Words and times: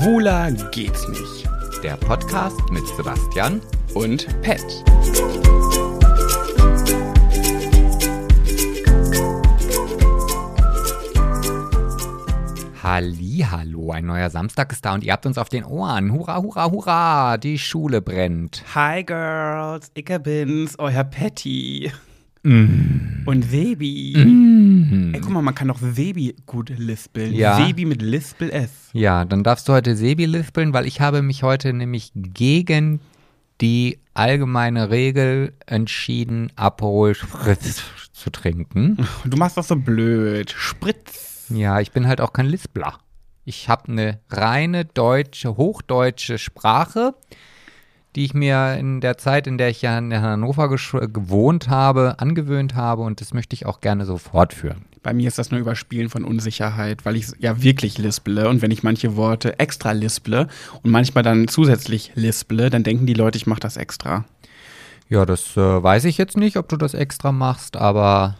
Schwuler 0.00 0.50
geht's 0.70 1.06
nicht. 1.08 1.46
Der 1.82 1.94
Podcast 1.98 2.58
mit 2.70 2.86
Sebastian 2.96 3.60
Und 3.92 4.26
Pet. 4.40 4.64
Hallo, 12.82 13.90
ein 13.90 14.06
neuer 14.06 14.30
Samstag 14.30 14.72
ist 14.72 14.86
da 14.86 14.94
und 14.94 15.04
ihr 15.04 15.12
habt 15.12 15.26
uns 15.26 15.36
auf 15.36 15.50
den 15.50 15.64
Ohren. 15.64 16.14
Hurra, 16.14 16.40
hurra, 16.40 16.70
hurra, 16.70 17.36
die 17.36 17.58
Schule 17.58 18.00
brennt. 18.00 18.64
Hi 18.74 19.04
Girls, 19.04 19.90
ich 19.92 20.06
bin's, 20.22 20.78
euer 20.78 21.04
Patty. 21.04 21.92
Mm. 22.42 23.24
Und 23.26 23.42
Sebi. 23.42 24.14
Ey, 25.12 25.20
guck 25.20 25.30
mal, 25.30 25.42
man 25.42 25.54
kann 25.54 25.68
doch 25.68 25.78
Sebi 25.78 26.34
gut 26.46 26.70
lispeln. 26.76 27.34
Ja. 27.34 27.56
Sebi 27.56 27.84
mit 27.84 28.00
Lispel 28.02 28.50
S. 28.50 28.70
Ja, 28.92 29.24
dann 29.24 29.42
darfst 29.42 29.68
du 29.68 29.72
heute 29.72 29.96
Sebi 29.96 30.24
lispeln, 30.26 30.72
weil 30.72 30.86
ich 30.86 31.00
habe 31.00 31.22
mich 31.22 31.42
heute 31.42 31.72
nämlich 31.72 32.12
gegen 32.14 33.00
die 33.60 33.98
allgemeine 34.14 34.90
Regel 34.90 35.52
entschieden, 35.66 36.50
Aperol 36.56 37.14
Spritz 37.14 37.82
zu 38.12 38.30
trinken. 38.30 39.06
Du 39.24 39.36
machst 39.36 39.56
das 39.56 39.68
so 39.68 39.76
blöd. 39.76 40.50
Spritz. 40.56 41.46
Ja, 41.50 41.80
ich 41.80 41.92
bin 41.92 42.06
halt 42.06 42.20
auch 42.20 42.32
kein 42.32 42.46
Lispler. 42.46 42.98
Ich 43.44 43.68
habe 43.68 43.90
eine 43.90 44.20
reine 44.30 44.84
deutsche, 44.84 45.56
hochdeutsche 45.56 46.38
Sprache, 46.38 47.14
die 48.16 48.24
ich 48.24 48.34
mir 48.34 48.74
in 48.74 49.00
der 49.00 49.18
Zeit, 49.18 49.46
in 49.46 49.58
der 49.58 49.68
ich 49.68 49.82
ja 49.82 49.96
in 49.98 50.12
Hannover 50.12 50.68
gewohnt 50.68 51.68
habe, 51.68 52.16
angewöhnt 52.18 52.74
habe 52.74 53.02
und 53.02 53.20
das 53.20 53.32
möchte 53.32 53.54
ich 53.54 53.66
auch 53.66 53.80
gerne 53.80 54.04
so 54.04 54.18
fortführen. 54.18 54.84
Bei 55.02 55.14
mir 55.14 55.28
ist 55.28 55.38
das 55.38 55.50
nur 55.50 55.60
Überspielen 55.60 56.10
von 56.10 56.24
Unsicherheit, 56.24 57.04
weil 57.06 57.16
ich 57.16 57.28
ja 57.38 57.62
wirklich 57.62 57.96
lisple 57.96 58.48
und 58.48 58.60
wenn 58.60 58.70
ich 58.70 58.82
manche 58.82 59.16
Worte 59.16 59.58
extra 59.58 59.92
lisple 59.92 60.48
und 60.82 60.90
manchmal 60.90 61.24
dann 61.24 61.48
zusätzlich 61.48 62.12
lisple, 62.16 62.68
dann 62.68 62.82
denken 62.82 63.06
die 63.06 63.14
Leute, 63.14 63.38
ich 63.38 63.46
mache 63.46 63.60
das 63.60 63.76
extra. 63.76 64.24
Ja, 65.08 65.24
das 65.24 65.56
äh, 65.56 65.82
weiß 65.82 66.04
ich 66.04 66.18
jetzt 66.18 66.36
nicht, 66.36 66.56
ob 66.56 66.68
du 66.68 66.76
das 66.76 66.94
extra 66.94 67.32
machst, 67.32 67.76
aber 67.76 68.36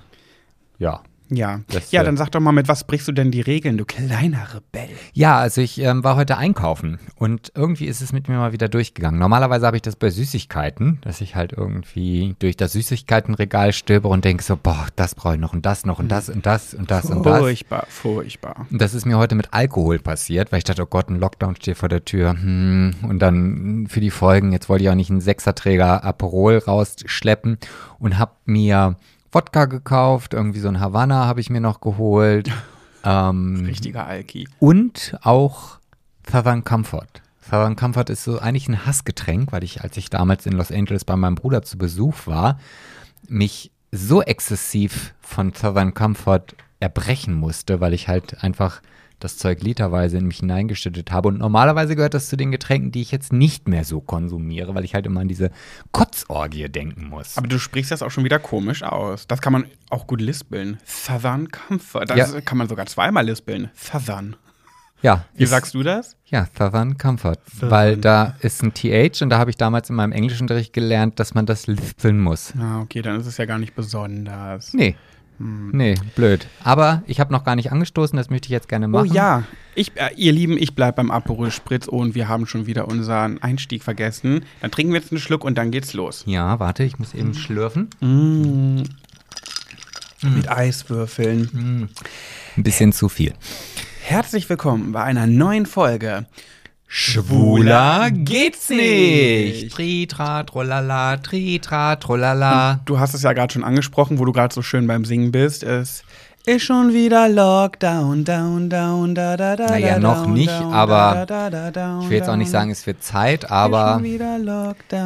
ja. 0.79 1.01
Ja. 1.31 1.61
Das, 1.69 1.93
ja, 1.93 2.03
äh, 2.03 2.05
dann 2.05 2.17
sag 2.17 2.31
doch 2.31 2.41
mal, 2.41 2.53
mit 2.53 2.69
was 2.69 2.85
brichst 2.85 3.09
du 3.09 3.13
denn 3.13 3.31
die 3.31 3.41
Regeln, 3.41 3.79
du 3.79 3.85
kleiner 3.85 4.49
Rebell? 4.55 4.91
Ja, 5.13 5.39
also 5.39 5.61
ich 5.61 5.79
ähm, 5.81 6.05
war 6.05 6.17
heute 6.17 6.37
einkaufen 6.37 6.99
und 7.17 7.53
irgendwie 7.55 7.87
ist 7.87 8.01
es 8.01 8.13
mit 8.13 8.29
mir 8.29 8.37
mal 8.37 8.53
wieder 8.53 8.69
durchgegangen. 8.69 9.19
Normalerweise 9.19 9.67
habe 9.67 9.77
ich 9.77 9.83
das 9.83 9.97
bei 9.97 10.11
Süßigkeiten, 10.11 10.99
dass 11.03 11.21
ich 11.21 11.37
halt 11.37 11.53
irgendwie 11.53 12.35
durch 12.41 12.57
das 12.57 12.73
Süßigkeitenregal 12.73 13.73
stöbere 13.73 14.13
und 14.13 14.25
denke 14.25 14.43
so, 14.43 14.57
boah, 14.57 14.89
das 14.97 15.15
brauche 15.15 15.35
ich 15.35 15.41
noch 15.41 15.53
und 15.53 15.65
das 15.65 15.87
noch 15.87 16.01
und 16.01 16.09
das 16.09 16.29
und 16.29 16.47
das 16.47 16.75
und 16.75 16.91
das 16.91 17.07
und 17.07 17.25
das. 17.25 17.39
Furchtbar, 17.39 17.87
furchtbar. 17.89 18.67
Und 18.71 18.81
das 18.83 18.95
ist 18.95 19.07
mir 19.07 19.17
heute 19.17 19.37
mit 19.37 19.53
Alkohol 19.53 20.01
passiert, 20.01 20.51
weil 20.51 20.59
ich 20.59 20.65
dachte, 20.65 20.83
oh 20.83 20.87
Gott, 20.87 21.09
ein 21.09 21.21
Lockdown 21.21 21.57
steht 21.57 21.79
vor 21.79 21.89
der 21.89 22.05
Tür. 22.05 22.33
Hm. 22.33 22.95
Und 23.03 23.21
dann 23.21 23.87
für 23.89 24.01
die 24.01 24.11
Folgen, 24.11 24.53
jetzt 24.53 24.69
wollte 24.69 24.85
ich 24.85 24.91
auch 24.91 24.95
nicht 24.95 25.11
einen 25.11 25.21
Sechserträger 25.21 26.03
Aperol 26.05 26.59
rausschleppen 26.59 27.59
und 27.99 28.19
habe 28.19 28.33
mir 28.47 28.97
Wodka 29.33 29.67
gekauft, 29.67 30.35
irgendwie 30.35 30.61
so 30.61 30.69
ein 30.69 30.81
Havanna 30.81 31.27
habe 31.27 31.41
ich 31.41 31.51
mir 31.51 31.61
noch 31.61 31.81
geholt. 31.81 32.51
ähm, 33.05 33.65
Richtiger 33.67 34.07
Alki. 34.07 34.49
und 34.59 35.17
auch 35.23 35.79
Southern 36.31 36.65
Comfort. 36.65 37.09
Southern 37.41 37.77
Comfort 37.77 38.11
ist 38.11 38.25
so 38.25 38.39
eigentlich 38.39 38.69
ein 38.69 38.87
Hassgetränk, 38.87 39.53
weil 39.53 39.65
ich, 39.65 39.83
als 39.83 39.97
ich 39.97 40.11
damals 40.11 40.47
in 40.47 40.53
Los 40.53 40.71
Angeles 40.71 41.05
bei 41.05 41.17
meinem 41.17 41.35
Bruder 41.35 41.63
zu 41.63 41.79
Besuch 41.79 42.27
war, 42.27 42.59
mich 43.29 43.73
so 43.93 44.23
exzessiv 44.23 45.15
von 45.21 45.53
Southern 45.53 45.95
Comfort 45.95 46.55
erbrechen 46.79 47.35
musste, 47.35 47.81
weil 47.81 47.93
ich 47.93 48.09
halt 48.09 48.43
einfach 48.43 48.83
das 49.21 49.37
Zeug 49.37 49.63
literweise 49.63 50.19
in 50.19 50.27
mich 50.27 50.39
hineingeschüttet 50.39 51.13
habe. 51.13 51.29
Und 51.29 51.39
normalerweise 51.39 51.95
gehört 51.95 52.15
das 52.15 52.29
zu 52.29 52.37
den 52.37 52.51
Getränken, 52.51 52.91
die 52.91 53.03
ich 53.03 53.11
jetzt 53.13 53.33
nicht 53.33 53.69
mehr 53.69 53.85
so 53.85 54.01
konsumiere, 54.01 54.75
weil 54.75 54.85
ich 54.85 54.95
halt 54.95 55.07
immer 55.07 55.21
an 55.21 55.29
diese 55.29 55.51
Kotzorgie 55.93 56.69
denken 56.69 57.09
muss. 57.09 57.37
Aber 57.37 57.47
du 57.49 57.59
sprichst 57.59 57.91
das 57.91 58.03
auch 58.03 58.11
schon 58.11 58.25
wieder 58.25 58.39
komisch 58.39 58.83
aus. 58.83 59.27
Das 59.27 59.41
kann 59.41 59.53
man 59.53 59.67
auch 59.91 60.07
gut 60.07 60.21
lispeln. 60.21 60.79
Southern 60.85 61.49
Comfort. 61.51 62.07
Das 62.07 62.33
Ja. 62.33 62.41
kann 62.41 62.59
man 62.59 62.69
sogar 62.69 62.87
zweimal 62.87 63.25
lispeln. 63.27 63.71
Southern. 63.75 64.37
ja, 65.03 65.25
Wie 65.35 65.45
ist- 65.45 65.51
sagst 65.51 65.75
du 65.75 65.83
das? 65.83 66.17
Ja, 66.27 66.47
Southern 66.57 66.97
Comfort. 66.99 67.39
Weil 67.61 67.97
da 67.97 68.37
ist 68.41 68.63
ein 68.63 68.73
TH 68.75 69.23
und 69.23 69.31
da 69.31 69.39
habe 69.39 69.51
ich 69.51 69.57
damals 69.57 69.89
in 69.91 69.97
meinem 69.97 70.13
Englischunterricht 70.13 70.73
gelernt, 70.73 71.19
dass 71.19 71.35
man 71.35 71.47
das 71.47 71.67
lispeln 71.67 72.21
muss. 72.21 72.53
Ah, 72.59 72.81
okay, 72.81 73.01
dann 73.03 73.19
ist 73.19 73.27
es 73.27 73.37
ja 73.39 73.47
gar 73.47 73.59
nicht 73.59 73.75
besonders. 73.75 74.73
Nee. 74.75 74.97
Nee, 75.43 75.95
blöd. 76.17 76.47
Aber 76.63 77.03
ich 77.07 77.19
habe 77.19 77.33
noch 77.33 77.45
gar 77.45 77.57
nicht 77.57 77.73
angestoßen, 77.73 78.15
das 78.15 78.29
möchte 78.29 78.47
ich 78.47 78.51
jetzt 78.51 78.69
gerne 78.69 78.85
Oh 78.87 78.91
machen. 78.91 79.13
ja, 79.15 79.45
ich, 79.75 79.93
äh, 79.95 80.11
ihr 80.17 80.33
Lieben, 80.33 80.59
ich 80.59 80.75
bleib 80.75 80.97
beim 80.97 81.11
Aperol 81.11 81.51
Spritz 81.51 81.89
und 81.89 82.15
wir 82.15 82.29
haben 82.29 82.47
schon 82.47 82.67
wieder 82.67 82.87
unseren 82.89 83.43
Einstieg 83.43 83.83
vergessen. 83.83 84.45
Dann 84.61 84.71
trinken 84.71 84.93
wir 84.93 85.01
jetzt 85.01 85.11
einen 85.13 85.21
Schluck 85.21 85.43
und 85.45 85.57
dann 85.57 85.71
geht's 85.71 85.95
los. 85.95 86.25
Ja, 86.27 86.61
warte, 86.61 86.83
ich 86.85 86.99
muss 86.99 87.15
eben 87.15 87.33
schlürfen. 87.35 87.89
Mit 90.23 90.51
Eiswürfeln. 90.51 91.89
Ein 92.57 92.63
bisschen 92.63 92.93
zu 92.93 93.09
viel. 93.09 93.33
Herzlich 94.03 94.47
willkommen 94.51 94.93
bei 94.93 95.03
einer 95.03 95.27
neuen 95.27 95.65
Folge. 95.65 96.27
Schwuler 96.93 98.11
geht's 98.11 98.69
nicht. 98.69 99.71
Tritra, 99.73 100.43
trollala, 100.43 101.19
tritra, 101.19 101.95
trollala. 101.95 102.81
Du 102.85 102.99
hast 102.99 103.15
es 103.15 103.23
ja 103.23 103.33
gerade 103.33 103.53
schon 103.53 103.63
angesprochen, 103.63 104.19
wo 104.19 104.25
du 104.25 104.33
gerade 104.33 104.53
so 104.53 104.61
schön 104.61 104.89
beim 104.89 105.05
Singen 105.05 105.31
bist. 105.31 105.63
Es 105.63 106.03
ist 106.47 106.65
schon 106.65 106.93
wieder 106.93 107.29
Lockdown, 107.29 108.25
down, 108.25 108.69
down, 108.69 109.15
da, 109.15 109.37
da, 109.37 109.55
da. 109.55 109.67
Naja, 109.67 110.01
noch 110.01 110.25
down, 110.25 110.35
nicht, 110.35 110.51
down, 110.51 110.73
aber 110.73 111.27
down, 111.27 112.03
Ich 112.03 112.11
will 112.11 112.17
jetzt 112.17 112.29
auch 112.29 112.35
nicht 112.35 112.51
sagen, 112.51 112.73
es 112.73 112.85
wird 112.89 113.05
Zeit, 113.05 113.49
aber 113.53 114.03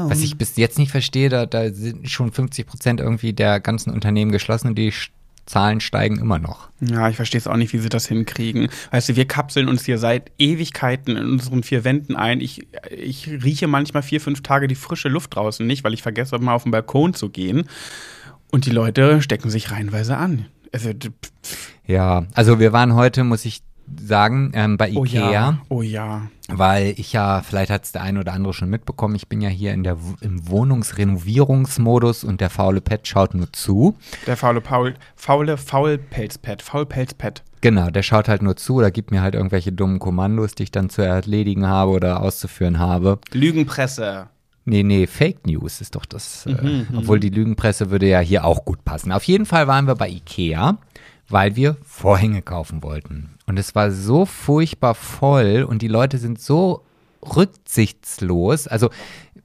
was 0.08 0.22
ich 0.22 0.38
bis 0.38 0.56
jetzt 0.56 0.78
nicht 0.78 0.90
verstehe, 0.90 1.28
da, 1.28 1.44
da 1.44 1.70
sind 1.70 2.08
schon 2.08 2.32
50 2.32 2.66
Prozent 2.66 3.00
irgendwie 3.00 3.34
der 3.34 3.60
ganzen 3.60 3.92
Unternehmen 3.92 4.32
geschlossen 4.32 4.68
und 4.68 4.78
die 4.78 4.90
Zahlen 5.46 5.80
steigen 5.80 6.18
immer 6.18 6.38
noch. 6.38 6.68
Ja, 6.80 7.08
ich 7.08 7.16
verstehe 7.16 7.38
es 7.38 7.46
auch 7.46 7.56
nicht, 7.56 7.72
wie 7.72 7.78
sie 7.78 7.88
das 7.88 8.06
hinkriegen. 8.06 8.68
Weißt 8.90 9.10
du, 9.10 9.16
wir 9.16 9.26
kapseln 9.26 9.68
uns 9.68 9.84
hier 9.84 9.98
seit 9.98 10.30
Ewigkeiten 10.38 11.16
in 11.16 11.24
unseren 11.24 11.62
vier 11.62 11.84
Wänden 11.84 12.16
ein. 12.16 12.40
Ich, 12.40 12.66
ich 12.90 13.28
rieche 13.28 13.66
manchmal 13.66 14.02
vier, 14.02 14.20
fünf 14.20 14.42
Tage 14.42 14.68
die 14.68 14.74
frische 14.74 15.08
Luft 15.08 15.34
draußen 15.34 15.66
nicht, 15.66 15.84
weil 15.84 15.94
ich 15.94 16.02
vergesse, 16.02 16.38
mal 16.38 16.54
auf 16.54 16.62
den 16.62 16.72
Balkon 16.72 17.14
zu 17.14 17.28
gehen. 17.28 17.68
Und 18.50 18.66
die 18.66 18.70
Leute 18.70 19.20
stecken 19.20 19.50
sich 19.50 19.70
reihenweise 19.70 20.16
an. 20.16 20.46
Also, 20.72 20.90
pff, 20.90 21.72
Ja, 21.86 22.26
also 22.34 22.58
wir 22.58 22.72
waren 22.72 22.94
heute, 22.94 23.24
muss 23.24 23.44
ich 23.44 23.62
sagen, 24.00 24.52
ähm, 24.54 24.76
bei 24.76 24.92
oh 24.94 25.04
Ikea, 25.04 25.30
ja, 25.30 25.58
oh 25.68 25.82
ja. 25.82 26.28
weil 26.48 26.94
ich 26.96 27.12
ja, 27.12 27.42
vielleicht 27.42 27.70
hat 27.70 27.84
es 27.84 27.92
der 27.92 28.02
eine 28.02 28.20
oder 28.20 28.32
andere 28.32 28.54
schon 28.54 28.70
mitbekommen, 28.70 29.14
ich 29.14 29.28
bin 29.28 29.40
ja 29.40 29.48
hier 29.48 29.72
in 29.72 29.84
der, 29.84 29.96
im 30.20 30.48
Wohnungsrenovierungsmodus 30.48 32.24
und 32.24 32.40
der 32.40 32.50
faule 32.50 32.80
Pet 32.80 33.06
schaut 33.06 33.34
nur 33.34 33.52
zu. 33.52 33.96
Der 34.26 34.36
faule 34.36 34.60
Paul, 34.60 34.94
faule 35.16 35.56
Faulpelzpet, 35.56 36.62
Faulpelzpet. 36.62 37.42
Genau, 37.60 37.90
der 37.90 38.02
schaut 38.02 38.28
halt 38.28 38.42
nur 38.42 38.56
zu 38.56 38.74
oder 38.74 38.90
gibt 38.90 39.10
mir 39.10 39.22
halt 39.22 39.34
irgendwelche 39.34 39.72
dummen 39.72 39.98
Kommandos, 39.98 40.54
die 40.54 40.64
ich 40.64 40.70
dann 40.70 40.90
zu 40.90 41.02
erledigen 41.02 41.66
habe 41.66 41.92
oder 41.92 42.20
auszuführen 42.20 42.78
habe. 42.78 43.18
Lügenpresse. 43.32 44.28
Nee, 44.66 44.82
nee, 44.82 45.06
Fake 45.06 45.46
News 45.46 45.80
ist 45.80 45.94
doch 45.94 46.06
das. 46.06 46.46
äh, 46.46 46.84
obwohl 46.96 47.20
die 47.20 47.28
Lügenpresse 47.28 47.90
würde 47.90 48.08
ja 48.08 48.20
hier 48.20 48.44
auch 48.44 48.64
gut 48.64 48.84
passen. 48.84 49.12
Auf 49.12 49.24
jeden 49.24 49.44
Fall 49.44 49.66
waren 49.66 49.86
wir 49.86 49.94
bei 49.94 50.08
Ikea, 50.08 50.78
weil 51.34 51.56
wir 51.56 51.76
Vorhänge 51.82 52.42
kaufen 52.42 52.84
wollten. 52.84 53.30
Und 53.46 53.58
es 53.58 53.74
war 53.74 53.90
so 53.90 54.24
furchtbar 54.24 54.94
voll 54.94 55.66
und 55.68 55.82
die 55.82 55.88
Leute 55.88 56.18
sind 56.18 56.40
so 56.40 56.84
rücksichtslos. 57.36 58.68
Also 58.68 58.90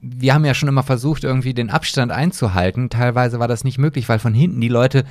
wir 0.00 0.32
haben 0.32 0.44
ja 0.44 0.54
schon 0.54 0.68
immer 0.68 0.84
versucht, 0.84 1.24
irgendwie 1.24 1.52
den 1.52 1.68
Abstand 1.68 2.12
einzuhalten. 2.12 2.90
Teilweise 2.90 3.40
war 3.40 3.48
das 3.48 3.64
nicht 3.64 3.78
möglich, 3.78 4.08
weil 4.08 4.20
von 4.20 4.34
hinten 4.34 4.60
die 4.60 4.68
Leute 4.68 5.04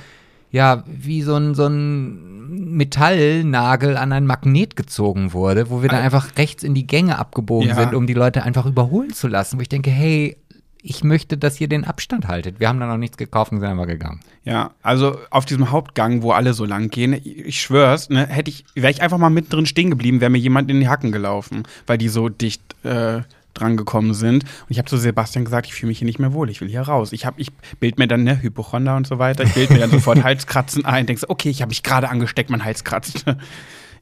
ja 0.50 0.82
wie 0.86 1.20
so 1.20 1.36
ein, 1.36 1.54
so 1.54 1.66
ein 1.66 2.48
Metallnagel 2.76 3.98
an 3.98 4.12
ein 4.12 4.24
Magnet 4.26 4.74
gezogen 4.74 5.34
wurde, 5.34 5.68
wo 5.68 5.82
wir 5.82 5.90
dann 5.90 6.00
einfach 6.02 6.38
rechts 6.38 6.62
in 6.62 6.72
die 6.74 6.86
Gänge 6.86 7.18
abgebogen 7.18 7.68
Ja. 7.68 7.74
sind, 7.74 7.94
um 7.94 8.06
die 8.06 8.14
Leute 8.14 8.42
einfach 8.42 8.64
überholen 8.64 9.12
zu 9.12 9.28
lassen. 9.28 9.58
Wo 9.58 9.62
ich 9.62 9.68
denke, 9.68 9.90
hey, 9.90 10.38
ich 10.82 11.04
möchte, 11.04 11.36
dass 11.36 11.60
ihr 11.60 11.68
den 11.68 11.84
Abstand 11.84 12.28
haltet. 12.28 12.60
Wir 12.60 12.68
haben 12.68 12.80
dann 12.80 12.88
noch 12.88 12.96
nichts 12.96 13.16
gekauft 13.16 13.52
und 13.52 13.60
sind 13.60 13.68
einfach 13.68 13.86
gegangen. 13.86 14.20
Ja, 14.44 14.70
also 14.82 15.18
auf 15.30 15.44
diesem 15.44 15.70
Hauptgang, 15.70 16.22
wo 16.22 16.32
alle 16.32 16.54
so 16.54 16.64
lang 16.64 16.88
gehen, 16.88 17.12
ich, 17.12 17.60
schwör's, 17.60 18.08
ne, 18.08 18.26
hätte 18.26 18.50
ich, 18.50 18.64
wäre 18.74 18.90
ich 18.90 19.02
einfach 19.02 19.18
mal 19.18 19.30
mittendrin 19.30 19.66
stehen 19.66 19.90
geblieben, 19.90 20.20
wäre 20.20 20.30
mir 20.30 20.38
jemand 20.38 20.70
in 20.70 20.80
die 20.80 20.88
Hacken 20.88 21.12
gelaufen, 21.12 21.64
weil 21.86 21.98
die 21.98 22.08
so 22.08 22.28
dicht 22.28 22.62
äh, 22.84 23.20
dran 23.54 23.76
gekommen 23.76 24.14
sind. 24.14 24.44
Und 24.44 24.70
ich 24.70 24.78
habe 24.78 24.88
zu 24.88 24.96
Sebastian 24.96 25.44
gesagt, 25.44 25.66
ich 25.66 25.74
fühle 25.74 25.88
mich 25.88 25.98
hier 25.98 26.06
nicht 26.06 26.18
mehr 26.18 26.32
wohl, 26.32 26.48
ich 26.48 26.60
will 26.60 26.68
hier 26.68 26.82
raus. 26.82 27.12
Ich 27.12 27.26
habe, 27.26 27.40
ich 27.40 27.52
bild 27.78 27.98
mir 27.98 28.08
dann, 28.08 28.24
ne, 28.24 28.40
Hypochonder 28.40 28.96
und 28.96 29.06
so 29.06 29.18
weiter, 29.18 29.44
ich 29.44 29.54
bild 29.54 29.70
mir 29.70 29.80
dann 29.80 29.90
sofort 29.90 30.22
Halskratzen 30.24 30.84
ein, 30.84 31.06
denkst, 31.06 31.24
okay, 31.28 31.50
ich 31.50 31.60
habe 31.60 31.70
mich 31.70 31.82
gerade 31.82 32.08
angesteckt, 32.08 32.50
mein 32.50 32.64
Hals 32.64 32.84
kratzt. 32.84 33.24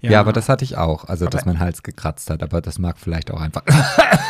Ja, 0.01 0.21
aber 0.21 0.33
das 0.33 0.49
hatte 0.49 0.65
ich 0.65 0.77
auch. 0.77 1.07
Also, 1.07 1.27
dass 1.27 1.45
mein 1.45 1.59
Hals 1.59 1.83
gekratzt 1.83 2.31
hat. 2.31 2.45
Aber 2.45 2.61
das 2.61 2.79
mag 2.79 2.99
vielleicht 2.99 3.33
auch 3.33 3.41
einfach 3.41 3.63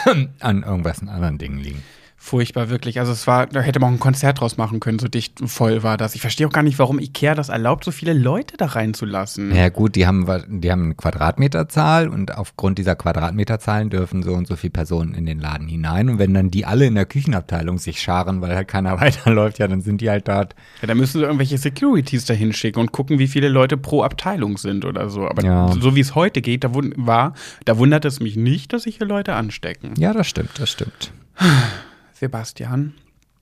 an 0.40 0.62
irgendwas 0.62 1.00
anderen 1.02 1.36
Dingen 1.36 1.58
liegen. 1.58 1.82
Furchtbar, 2.20 2.68
wirklich. 2.68 2.98
Also 2.98 3.12
es 3.12 3.26
war, 3.26 3.46
da 3.46 3.60
hätte 3.60 3.78
man 3.80 3.90
auch 3.90 3.94
ein 3.96 4.00
Konzert 4.00 4.40
draus 4.40 4.56
machen 4.56 4.80
können, 4.80 4.98
so 4.98 5.08
dicht 5.08 5.40
und 5.40 5.48
voll 5.48 5.82
war 5.82 5.96
das. 5.96 6.14
Ich 6.14 6.20
verstehe 6.20 6.46
auch 6.46 6.52
gar 6.52 6.62
nicht, 6.64 6.78
warum 6.78 6.98
Ikea 6.98 7.34
das 7.34 7.48
erlaubt, 7.48 7.84
so 7.84 7.90
viele 7.92 8.12
Leute 8.12 8.56
da 8.56 8.66
reinzulassen. 8.66 9.54
Ja 9.54 9.68
gut, 9.68 9.94
die 9.94 10.06
haben, 10.06 10.26
die 10.60 10.70
haben 10.70 10.84
eine 10.86 10.94
Quadratmeterzahl 10.94 12.08
und 12.08 12.36
aufgrund 12.36 12.78
dieser 12.78 12.96
Quadratmeterzahlen 12.96 13.88
dürfen 13.88 14.22
so 14.22 14.34
und 14.34 14.46
so 14.46 14.56
viele 14.56 14.72
Personen 14.72 15.14
in 15.14 15.26
den 15.26 15.38
Laden 15.38 15.68
hinein. 15.68 16.08
Und 16.10 16.18
wenn 16.18 16.34
dann 16.34 16.50
die 16.50 16.66
alle 16.66 16.86
in 16.86 16.96
der 16.96 17.06
Küchenabteilung 17.06 17.78
sich 17.78 18.02
scharen, 18.02 18.40
weil 18.40 18.54
halt 18.54 18.68
keiner 18.68 19.00
weiterläuft, 19.00 19.58
ja, 19.58 19.68
dann 19.68 19.80
sind 19.80 20.00
die 20.00 20.10
halt 20.10 20.28
dort. 20.28 20.54
Ja, 20.82 20.88
dann 20.88 20.98
müssen 20.98 21.18
sie 21.18 21.24
irgendwelche 21.24 21.56
Securities 21.56 22.24
da 22.26 22.34
hinschicken 22.34 22.80
und 22.80 22.92
gucken, 22.92 23.18
wie 23.18 23.28
viele 23.28 23.48
Leute 23.48 23.76
pro 23.76 24.02
Abteilung 24.02 24.58
sind 24.58 24.84
oder 24.84 25.08
so. 25.08 25.26
Aber 25.28 25.42
Ja. 25.44 25.72
so 25.72 25.94
wie 25.94 26.00
es 26.00 26.14
heute 26.14 26.42
geht, 26.42 26.64
da 26.64 26.70
war, 26.74 27.34
da 27.64 27.78
wundert 27.78 28.04
es 28.04 28.20
mich 28.20 28.36
nicht, 28.36 28.72
dass 28.72 28.82
sich 28.82 28.96
hier 28.98 29.06
Leute 29.06 29.34
anstecken. 29.34 29.94
Ja, 29.98 30.12
das 30.12 30.26
stimmt, 30.26 30.50
das 30.58 30.70
stimmt. 30.70 31.12
Sebastian, 32.18 32.94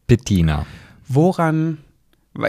Bettina. 0.06 0.66
woran 1.08 1.78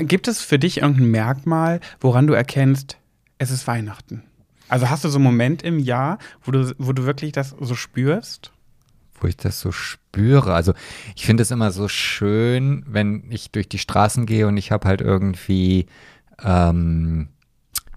gibt 0.01 0.27
es 0.27 0.41
für 0.41 0.59
dich 0.59 0.81
irgendein 0.81 1.12
Merkmal, 1.12 1.79
woran 2.00 2.27
du 2.27 2.33
erkennst, 2.33 2.97
es 3.38 3.51
ist 3.51 3.68
Weihnachten? 3.68 4.24
Also 4.68 4.89
hast 4.89 5.06
du 5.06 5.09
so 5.09 5.18
einen 5.18 5.24
Moment 5.24 5.63
im 5.63 5.79
Jahr, 5.79 6.18
wo 6.44 6.51
du, 6.51 6.75
wo 6.77 6.91
du 6.91 7.06
wirklich 7.06 7.31
das 7.31 7.56
so 7.59 7.75
spürst? 7.75 8.51
wo 9.19 9.27
ich 9.27 9.38
das 9.38 9.59
so 9.59 9.71
spüre. 9.71 10.53
Also 10.53 10.74
ich 11.15 11.25
finde 11.25 11.44
es 11.44 11.51
immer 11.51 11.71
so 11.71 11.88
schön, 11.88 12.83
wenn 12.88 13.24
ich 13.29 13.51
durch 13.51 13.68
die 13.68 13.79
Straßen 13.79 14.25
gehe 14.25 14.47
und 14.47 14.57
ich 14.57 14.71
habe 14.71 14.88
halt 14.88 15.01
irgendwie 15.01 15.88
ähm, 16.44 17.29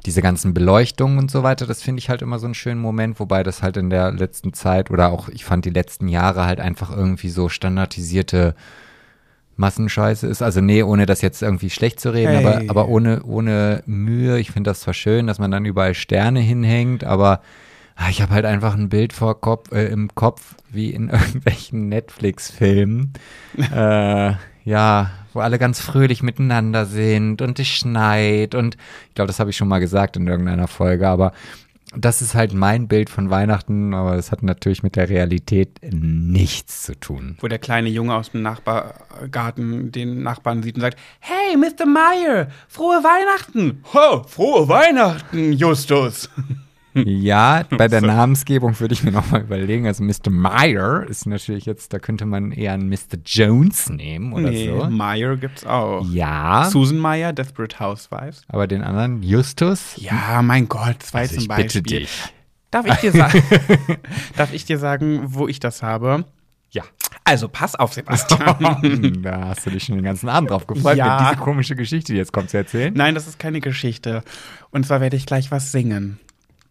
diese 0.06 0.23
ganzen 0.23 0.55
Beleuchtungen 0.55 1.19
und 1.19 1.31
so 1.31 1.43
weiter. 1.43 1.67
Das 1.67 1.82
finde 1.82 2.00
ich 2.00 2.08
halt 2.08 2.23
immer 2.23 2.38
so 2.38 2.47
einen 2.47 2.55
schönen 2.55 2.81
Moment, 2.81 3.20
wobei 3.20 3.43
das 3.43 3.62
halt 3.62 3.76
in 3.76 3.91
der 3.91 4.12
letzten 4.12 4.52
Zeit 4.52 4.91
oder 4.91 5.11
auch 5.11 5.29
ich 5.29 5.44
fand 5.44 5.64
die 5.64 5.70
letzten 5.70 6.08
Jahre 6.08 6.47
halt 6.47 6.61
einfach 6.61 6.91
irgendwie 6.94 7.29
so 7.29 7.49
standardisierte 7.49 8.55
Massenscheiße 9.56 10.26
ist. 10.26 10.43
Also 10.43 10.61
nee, 10.61 10.82
ohne 10.82 11.06
das 11.06 11.20
jetzt 11.20 11.43
irgendwie 11.43 11.70
schlecht 11.70 12.00
zu 12.00 12.11
reden, 12.14 12.32
Hey. 12.32 12.47
aber, 12.47 12.62
aber 12.70 12.88
ohne, 12.88 13.23
ohne 13.25 13.82
Mühe. 13.87 14.38
Ich 14.38 14.50
finde 14.52 14.70
das 14.70 14.81
zwar 14.81 14.94
schön, 14.94 15.26
dass 15.26 15.38
man 15.38 15.50
dann 15.50 15.67
überall 15.67 15.94
Sterne 15.94 16.41
hinhängt, 16.41 17.05
aber 17.05 17.43
ah, 17.97 18.08
ich 18.08 18.23
habe 18.23 18.32
halt 18.32 18.47
einfach 18.47 18.75
ein 18.75 18.88
Bild 18.88 19.12
vor 19.12 19.38
Kopf, 19.41 19.70
äh, 19.73 19.87
im 19.88 20.14
Kopf, 20.14 20.55
wie 20.70 20.91
in 20.91 21.08
irgendwelchen 21.11 21.88
Netflix-Filmen. 21.91 23.12
äh, 23.75 24.32
ja, 24.64 25.11
wo 25.32 25.40
alle 25.40 25.58
ganz 25.58 25.80
fröhlich 25.80 26.22
miteinander 26.22 26.86
sind 26.86 27.42
und 27.42 27.58
es 27.58 27.68
schneit 27.68 28.54
und 28.54 28.76
ich 29.08 29.14
glaube, 29.14 29.28
das 29.28 29.40
habe 29.40 29.50
ich 29.50 29.56
schon 29.56 29.68
mal 29.68 29.80
gesagt 29.80 30.16
in 30.16 30.26
irgendeiner 30.26 30.68
Folge, 30.68 31.08
aber 31.08 31.32
das 31.96 32.22
ist 32.22 32.34
halt 32.34 32.54
mein 32.54 32.86
Bild 32.86 33.10
von 33.10 33.30
Weihnachten, 33.30 33.94
aber 33.94 34.14
das 34.14 34.30
hat 34.30 34.42
natürlich 34.42 34.82
mit 34.82 34.94
der 34.94 35.08
Realität 35.08 35.80
nichts 35.82 36.82
zu 36.82 36.94
tun. 36.94 37.36
Wo 37.40 37.48
der 37.48 37.58
kleine 37.58 37.88
Junge 37.88 38.14
aus 38.14 38.30
dem 38.30 38.42
Nachbargarten 38.42 39.90
den 39.90 40.22
Nachbarn 40.22 40.62
sieht 40.62 40.76
und 40.76 40.82
sagt, 40.82 40.98
hey, 41.18 41.56
Mr. 41.56 41.86
Meyer, 41.86 42.48
frohe 42.68 43.02
Weihnachten! 43.02 43.82
Ho, 43.92 44.22
frohe 44.22 44.68
Weihnachten, 44.68 45.52
Justus! 45.52 46.30
Ja, 46.94 47.64
bei 47.70 47.88
der 47.88 48.00
Namensgebung 48.00 48.78
würde 48.81 48.94
ich 48.94 49.02
mir 49.04 49.12
nochmal 49.12 49.42
überlegen. 49.42 49.87
Also 49.87 50.02
Mr. 50.02 50.31
Meyer 50.31 51.06
ist 51.08 51.26
natürlich 51.26 51.66
jetzt, 51.66 51.92
da 51.92 51.98
könnte 51.98 52.26
man 52.26 52.52
eher 52.52 52.72
einen 52.72 52.88
Mr. 52.88 53.19
Jones 53.25 53.88
nehmen 53.90 54.32
oder 54.32 54.50
nee, 54.50 54.66
so. 54.69 54.87
Meyer 54.90 55.37
gibt's 55.37 55.64
auch. 55.64 56.04
Ja, 56.10 56.69
Susan 56.70 56.98
Meyer, 56.98 57.32
Desperate 57.32 57.78
Housewives. 57.81 58.42
aber 58.48 58.66
den 58.66 58.82
anderen 58.82 59.22
Justus? 59.22 59.94
Ja, 59.96 60.42
mein 60.42 60.69
Gott, 60.69 61.02
zwei 61.02 61.20
Also 61.20 61.34
zum 61.34 61.42
ich 61.42 61.48
Beispiel. 61.48 61.64
bitte 61.64 61.82
dich. 61.82 62.10
Darf 62.70 62.87
ich 62.87 62.94
dir 62.96 63.12
sagen, 63.12 63.42
darf 64.37 64.52
ich 64.52 64.64
dir 64.64 64.78
sagen, 64.78 65.20
wo 65.25 65.48
ich 65.48 65.58
das 65.60 65.82
habe? 65.82 66.25
Ja. 66.70 66.84
Also 67.25 67.48
pass 67.48 67.75
auf, 67.75 67.92
Sebastian. 67.92 69.20
da 69.22 69.48
hast 69.48 69.66
du 69.66 69.70
dich 69.70 69.84
schon 69.84 69.96
den 69.96 70.04
ganzen 70.04 70.28
Abend 70.28 70.50
drauf 70.50 70.66
gefreut, 70.69 70.96
Ja. 70.96 71.31
diese 71.31 71.40
komische 71.42 71.75
Geschichte 71.75 72.14
jetzt 72.14 72.32
kommt 72.32 72.50
zu 72.50 72.56
erzählen. 72.56 72.94
Nein, 72.94 73.14
das 73.16 73.26
ist 73.26 73.38
keine 73.40 73.60
Geschichte. 73.60 74.22
Und 74.70 74.87
zwar 74.87 75.00
werde 75.00 75.16
ich 75.16 75.26
gleich 75.26 75.50
was 75.50 75.72
singen. 75.72 76.20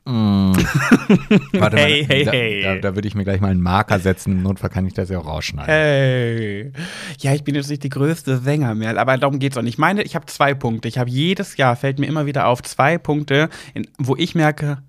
Warte 1.53 1.77
Hey, 1.77 2.01
mal, 2.01 2.15
hey, 2.15 2.25
da, 2.25 2.31
hey. 2.31 2.61
Da, 2.63 2.75
da 2.77 2.95
würde 2.95 3.07
ich 3.07 3.15
mir 3.15 3.23
gleich 3.23 3.41
mal 3.41 3.51
einen 3.51 3.61
Marker 3.61 4.00
setzen. 4.00 4.31
Im 4.31 4.41
Notfall 4.44 4.69
kann 4.69 4.85
ich 4.85 4.94
das 4.94 5.09
ja 5.09 5.19
auch 5.19 5.27
rausschneiden. 5.27 5.73
Hey. 5.73 6.71
Ja, 7.19 7.33
ich 7.33 7.44
bin 7.44 7.56
jetzt 7.56 7.69
nicht 7.69 7.83
die 7.83 7.89
größte 7.89 8.38
Sänger 8.38 8.75
mehr, 8.75 8.97
aber 8.97 9.17
darum 9.17 9.39
geht's 9.39 9.57
auch 9.57 9.61
nicht. 9.61 9.75
Ich 9.75 9.77
meine, 9.77 10.01
ich 10.03 10.15
habe 10.15 10.25
zwei 10.25 10.53
Punkte. 10.53 10.88
Ich 10.88 10.97
habe 10.97 11.09
jedes 11.09 11.57
Jahr, 11.57 11.75
fällt 11.75 12.00
mir 12.00 12.07
immer 12.07 12.25
wieder 12.25 12.47
auf, 12.47 12.63
zwei 12.63 12.97
Punkte, 12.97 13.50
in, 13.73 13.88
wo 13.97 14.15
ich 14.15 14.35
merke, 14.35 14.79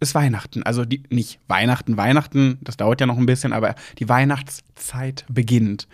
ist 0.00 0.14
Weihnachten. 0.14 0.62
Also 0.62 0.84
die, 0.84 1.02
nicht 1.10 1.38
Weihnachten, 1.46 1.96
Weihnachten, 1.96 2.58
das 2.62 2.76
dauert 2.76 3.00
ja 3.00 3.06
noch 3.06 3.18
ein 3.18 3.26
bisschen, 3.26 3.52
aber 3.52 3.74
die 3.98 4.08
Weihnachtszeit 4.08 5.24
beginnt. 5.28 5.86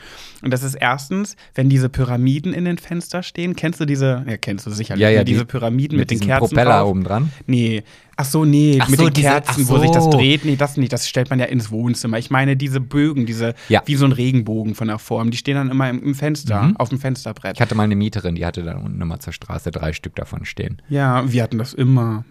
Und 0.42 0.52
das 0.52 0.62
ist 0.62 0.74
erstens, 0.76 1.36
wenn 1.54 1.68
diese 1.68 1.88
Pyramiden 1.88 2.52
in 2.54 2.64
den 2.64 2.78
Fenstern 2.78 3.22
stehen. 3.22 3.56
Kennst 3.56 3.80
du 3.80 3.84
diese, 3.84 4.24
ja, 4.28 4.36
kennst 4.36 4.64
du 4.66 4.70
sicherlich, 4.70 5.02
Ja, 5.02 5.10
ja, 5.10 5.18
ne? 5.20 5.24
diese 5.24 5.40
die- 5.40 5.46
Pyramiden 5.46 5.98
mit, 5.98 6.10
den 6.10 6.18
diesem 6.18 6.28
Kerzen 6.28 6.48
Propeller 6.54 6.78
drauf. 6.78 6.90
oben 6.90 7.04
dran. 7.04 7.32
Nee. 7.46 7.82
Ach 8.18 8.24
so, 8.24 8.44
nee, 8.46 8.78
Ach 8.80 8.88
mit 8.88 8.98
so, 8.98 9.06
den 9.06 9.14
diese- 9.14 9.28
Kerzen, 9.28 9.64
ach 9.66 9.68
wo 9.70 9.78
sich 9.78 9.90
das 9.90 10.04
so. 10.04 10.10
dreht. 10.10 10.44
Nee, 10.44 10.56
das 10.56 10.76
nicht. 10.78 10.92
Das 10.92 11.06
stellt 11.08 11.28
man 11.28 11.38
ja 11.38 11.46
ins 11.46 11.70
Wohnzimmer. 11.70 12.16
Ich 12.18 12.30
meine, 12.30 12.56
diese 12.56 12.80
Bögen, 12.80 13.26
diese, 13.26 13.54
Ja. 13.68 13.82
wie 13.86 13.96
so 13.96 14.06
ein 14.06 14.12
Regenbogen 14.12 14.74
von 14.74 14.88
der 14.88 14.98
Form, 14.98 15.30
die 15.30 15.36
stehen 15.36 15.56
dann 15.56 15.70
immer 15.70 15.90
im, 15.90 16.02
im 16.02 16.14
Fenster, 16.14 16.62
Mhm. 16.62 16.76
auf 16.76 16.88
dem 16.88 16.98
Fensterbrett. 16.98 17.56
Ich 17.56 17.60
hatte 17.60 17.74
mal 17.74 17.82
eine 17.82 17.96
Mieterin, 17.96 18.34
die 18.36 18.46
hatte 18.46 18.62
da 18.62 18.76
unten 18.78 19.00
immer 19.02 19.18
zur 19.20 19.32
Straße 19.34 19.70
drei 19.70 19.92
Stück 19.92 20.14
davon 20.14 20.44
stehen. 20.46 20.80
Ja, 20.88 21.30
wir 21.30 21.42
hatten 21.42 21.58
das 21.58 21.74
immer. 21.74 22.24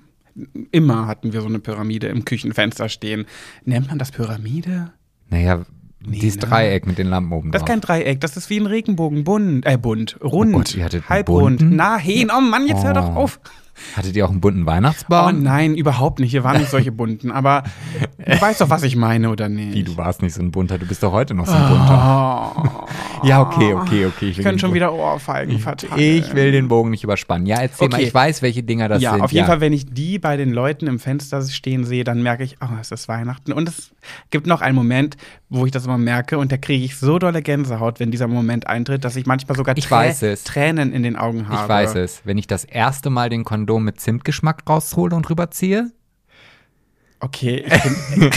Immer 0.71 1.07
hatten 1.07 1.31
wir 1.33 1.41
so 1.41 1.47
eine 1.47 1.59
Pyramide 1.59 2.07
im 2.07 2.25
Küchenfenster 2.25 2.89
stehen. 2.89 3.25
Nennt 3.63 3.87
man 3.87 3.97
das 3.99 4.11
Pyramide? 4.11 4.91
Naja, 5.29 5.65
Nee, 6.07 6.19
dieses 6.19 6.39
ne? 6.41 6.47
Dreieck 6.49 6.85
mit 6.85 6.97
den 6.99 7.07
Lampen 7.07 7.31
oben 7.33 7.51
Das 7.51 7.61
ist 7.61 7.67
drauf. 7.67 7.69
kein 7.69 7.81
Dreieck, 7.81 8.19
das 8.21 8.37
ist 8.37 8.49
wie 8.51 8.59
ein 8.59 8.67
Regenbogen, 8.67 9.23
bunt, 9.23 9.65
äh, 9.65 9.75
bunt, 9.77 10.17
rund, 10.21 10.53
Oh 10.53 10.59
Gott, 10.59 11.09
halbrund. 11.09 11.59
bunten? 11.61 11.75
Nein, 11.75 12.29
oh 12.35 12.41
Mann, 12.41 12.67
jetzt 12.67 12.83
hör 12.83 12.93
doch 12.93 13.15
Oh. 13.15 13.21
auf. 13.21 13.39
Hattet 13.95 14.15
ihr 14.15 14.25
auch 14.25 14.29
einen 14.31 14.41
bunten 14.41 14.63
Oh 14.63 14.65
Weihnachtsbaum? 14.67 15.43
nein, 15.43 15.75
überhaupt 15.75 16.19
nicht. 16.19 16.31
Hier 16.31 16.43
waren 16.43 16.57
nicht 16.59 16.69
solche 16.71 16.91
bunten, 16.91 17.31
aber 17.31 17.63
du 18.17 18.41
weißt 18.41 18.61
doch, 18.61 18.69
was 18.69 18.83
ich 18.83 18.95
meine, 18.95 19.29
oder 19.29 19.49
nicht? 19.49 19.73
Wie, 19.73 19.83
du 19.83 19.97
warst 19.97 20.21
nicht 20.21 20.33
so 20.33 20.41
ein 20.41 20.51
bunter, 20.51 20.77
du 20.77 20.85
bist 20.85 21.03
doch 21.03 21.11
heute 21.11 21.33
noch 21.33 21.45
so 21.45 21.53
ein 21.53 21.67
bunter. 21.69 22.53
Oh. 22.57 23.27
Ja, 23.27 23.41
okay, 23.41 23.73
okay, 23.73 24.05
okay. 24.05 24.29
Ich 24.29 24.37
den 24.37 24.59
schon 24.59 24.73
wieder 24.73 24.93
Ohrfeigen 24.93 25.59
verteilen. 25.59 25.99
Ich 25.99 26.33
will 26.35 26.51
den 26.51 26.67
Bogen 26.67 26.89
nicht 26.91 27.03
überspannen. 27.03 27.47
Ja, 27.47 27.57
erzähl 27.61 27.89
mal, 27.89 27.95
Okay. 27.97 28.05
ich 28.07 28.13
weiß, 28.13 28.41
welche 28.41 28.61
Dinger 28.63 28.87
das 28.87 29.01
ja, 29.01 29.13
sind. 29.13 29.21
auf 29.21 29.31
jeden 29.31 29.47
Fall, 29.47 29.61
wenn 29.61 29.73
ich 29.73 29.85
die 29.87 30.19
bei 30.19 30.37
den 30.37 30.51
Leuten 30.51 30.87
im 30.87 30.99
Fenster 30.99 31.41
stehen 31.41 31.85
sehe, 31.85 32.03
dann 32.03 32.21
merke 32.21 32.43
ich, 32.43 32.57
oh, 32.61 32.67
es 32.79 32.91
ist 32.91 33.07
Weihnachten. 33.07 33.51
Und 33.53 33.69
es 33.69 33.91
gibt 34.31 34.47
noch 34.47 34.61
einen 34.61 34.75
Moment, 34.75 35.17
wo 35.49 35.65
ich 35.65 35.71
das 35.71 35.85
immer 35.85 35.97
merke 35.97 36.37
und 36.37 36.51
da 36.51 36.57
kriege 36.57 36.83
ich 36.83 36.97
so 36.97 37.17
dolle 37.19 37.41
Gänsehaut, 37.41 37.99
wenn 37.99 38.11
dieser 38.11 38.27
Moment 38.27 38.67
eintritt, 38.67 39.03
dass 39.05 39.15
ich 39.15 39.25
manchmal 39.25 39.55
sogar 39.57 39.73
es. 40.21 40.43
Tränen 40.43 40.91
in 40.91 41.03
den 41.03 41.15
Augen 41.15 41.47
habe. 41.47 41.63
Ich 41.63 41.69
weiß 41.69 41.95
es. 41.95 42.21
Wenn 42.25 42.37
ich 42.37 42.47
das 42.47 42.63
erste 42.65 43.09
Mal 43.09 43.29
den 43.29 43.43
Kondom 43.65 43.83
mit 43.83 43.99
Zimtgeschmack 43.99 44.61
raushole 44.69 45.15
und 45.15 45.27
rüberziehe, 45.27 45.91
Okay, 47.21 47.65
ich 47.65 47.73
finde 47.73 48.31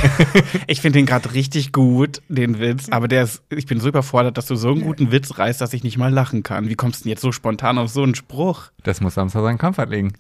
find 0.80 0.94
den 0.94 1.04
gerade 1.04 1.35
richtig 1.35 1.73
gut, 1.73 2.23
den 2.28 2.58
Witz, 2.58 2.88
aber 2.90 3.06
der 3.08 3.25
ist, 3.25 3.42
ich 3.50 3.66
bin 3.66 3.80
so 3.80 3.88
überfordert, 3.88 4.38
dass 4.38 4.47
du 4.47 4.54
so 4.54 4.70
einen 4.70 4.80
guten 4.80 5.11
Witz 5.11 5.37
reißt, 5.37 5.61
dass 5.61 5.75
ich 5.75 5.82
nicht 5.82 5.99
mal 5.99 6.11
lachen 6.11 6.42
kann. 6.42 6.70
Wie 6.70 6.75
kommst 6.76 7.00
du 7.00 7.02
denn 7.04 7.11
jetzt 7.11 7.20
so 7.20 7.30
spontan 7.30 7.76
auf 7.76 7.90
so 7.90 8.02
einen 8.02 8.14
Spruch? 8.14 8.70
das 8.85 9.02
muss 9.02 9.14
Samstag 9.14 9.42
seinen 9.42 9.58
Comfort 9.58 9.87
legen. 9.87 10.14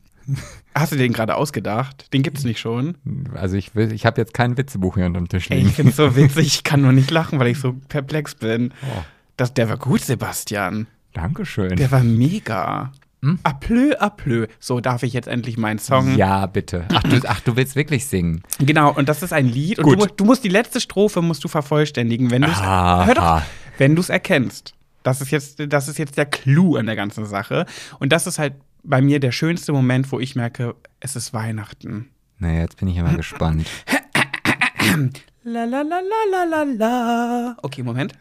Hast 0.74 0.92
du 0.92 0.96
den 0.96 1.14
gerade 1.14 1.36
ausgedacht? 1.36 2.12
Den 2.12 2.22
gibt's 2.22 2.44
nicht 2.44 2.58
schon? 2.60 2.98
Also 3.32 3.56
ich 3.56 3.74
will, 3.74 3.90
ich 3.92 4.04
habe 4.04 4.20
jetzt 4.20 4.34
kein 4.34 4.58
Witzebuch 4.58 4.96
hier 4.96 5.06
unterm 5.06 5.28
Tisch 5.28 5.50
Ey, 5.50 5.58
liegen. 5.58 5.70
ich 5.70 5.76
find's 5.76 5.96
so 5.96 6.14
witzig, 6.16 6.46
ich 6.48 6.64
kann 6.64 6.82
nur 6.82 6.92
nicht 6.92 7.10
lachen, 7.10 7.38
weil 7.38 7.46
ich 7.46 7.60
so 7.60 7.74
perplex 7.88 8.34
bin. 8.34 8.74
Oh. 8.82 9.02
Das, 9.38 9.54
der 9.54 9.70
war 9.70 9.78
gut, 9.78 10.00
Sebastian. 10.02 10.88
Dankeschön. 11.14 11.76
Der 11.76 11.90
war 11.90 12.02
mega. 12.02 12.92
Hm? 13.22 13.38
Aplö, 13.42 13.94
aplö. 13.94 14.46
So 14.60 14.80
darf 14.80 15.02
ich 15.02 15.12
jetzt 15.12 15.26
endlich 15.26 15.56
meinen 15.58 15.78
Song. 15.80 16.16
Ja, 16.16 16.46
bitte. 16.46 16.86
Ach 16.94 17.02
du, 17.02 17.20
ach, 17.26 17.40
du 17.40 17.56
willst 17.56 17.74
wirklich 17.74 18.06
singen. 18.06 18.42
Genau, 18.60 18.92
und 18.92 19.08
das 19.08 19.22
ist 19.22 19.32
ein 19.32 19.46
Lied. 19.46 19.78
Und 19.78 19.84
Gut. 19.86 19.94
du, 19.94 19.98
mu- 20.06 20.12
du 20.18 20.24
musst 20.24 20.44
die 20.44 20.48
letzte 20.48 20.80
Strophe 20.80 21.20
musst 21.20 21.42
du 21.42 21.48
vervollständigen, 21.48 22.30
wenn 22.30 22.42
du 22.42 22.48
es 22.48 22.62
hör 22.62 23.14
doch, 23.14 23.42
wenn 23.78 23.96
du 23.96 24.00
es 24.00 24.08
erkennst. 24.08 24.74
Das 25.02 25.20
ist 25.20 25.30
jetzt, 25.30 25.60
das 25.68 25.88
ist 25.88 25.98
jetzt 25.98 26.16
der 26.16 26.26
Clou 26.26 26.76
an 26.76 26.86
der 26.86 26.96
ganzen 26.96 27.24
Sache. 27.26 27.66
Und 27.98 28.12
das 28.12 28.26
ist 28.26 28.38
halt 28.38 28.54
bei 28.84 29.00
mir 29.00 29.18
der 29.20 29.32
schönste 29.32 29.72
Moment, 29.72 30.10
wo 30.12 30.20
ich 30.20 30.36
merke, 30.36 30.74
es 31.00 31.16
ist 31.16 31.32
Weihnachten. 31.34 32.10
Naja, 32.38 32.60
jetzt 32.60 32.76
bin 32.76 32.88
ich 32.88 32.96
immer 32.96 33.14
gespannt. 33.14 33.66
La 35.44 35.64
la 35.64 35.80
la 35.82 36.00
la 36.00 36.22
la 36.30 36.44
la 36.44 36.62
la. 36.62 37.56
Okay, 37.62 37.82
Moment. 37.82 38.12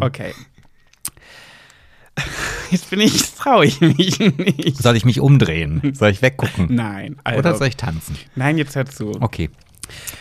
Okay. 0.00 0.32
Jetzt 2.70 2.90
bin 2.90 3.00
ich, 3.00 3.34
traue 3.34 3.66
ich 3.66 3.80
mich 3.80 4.18
nicht. 4.18 4.82
Soll 4.82 4.96
ich 4.96 5.04
mich 5.04 5.20
umdrehen? 5.20 5.92
Soll 5.94 6.10
ich 6.10 6.22
weggucken? 6.22 6.68
Nein, 6.74 7.16
also, 7.24 7.38
Oder 7.38 7.54
soll 7.56 7.68
ich 7.68 7.76
tanzen? 7.76 8.16
nein, 8.36 8.58
jetzt 8.58 8.76
hör 8.76 8.86
zu. 8.86 9.12
Okay. 9.20 9.48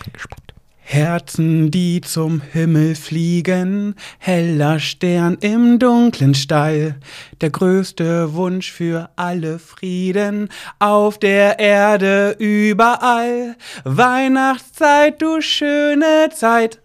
Bin 0.03 0.13
gespannt. 0.13 0.39
Herzen, 0.81 1.69
die 1.69 2.01
zum 2.01 2.41
Himmel 2.41 2.95
fliegen, 2.95 3.93
heller 4.17 4.79
Stern 4.79 5.37
im 5.39 5.77
dunklen 5.77 6.33
Stall, 6.33 6.95
der 7.41 7.51
größte 7.51 8.33
Wunsch 8.33 8.71
für 8.71 9.11
alle 9.15 9.59
Frieden, 9.59 10.49
auf 10.79 11.19
der 11.19 11.59
Erde 11.59 12.35
überall. 12.39 13.55
Weihnachtszeit, 13.83 15.21
du 15.21 15.41
schöne 15.41 16.29
Zeit. 16.33 16.81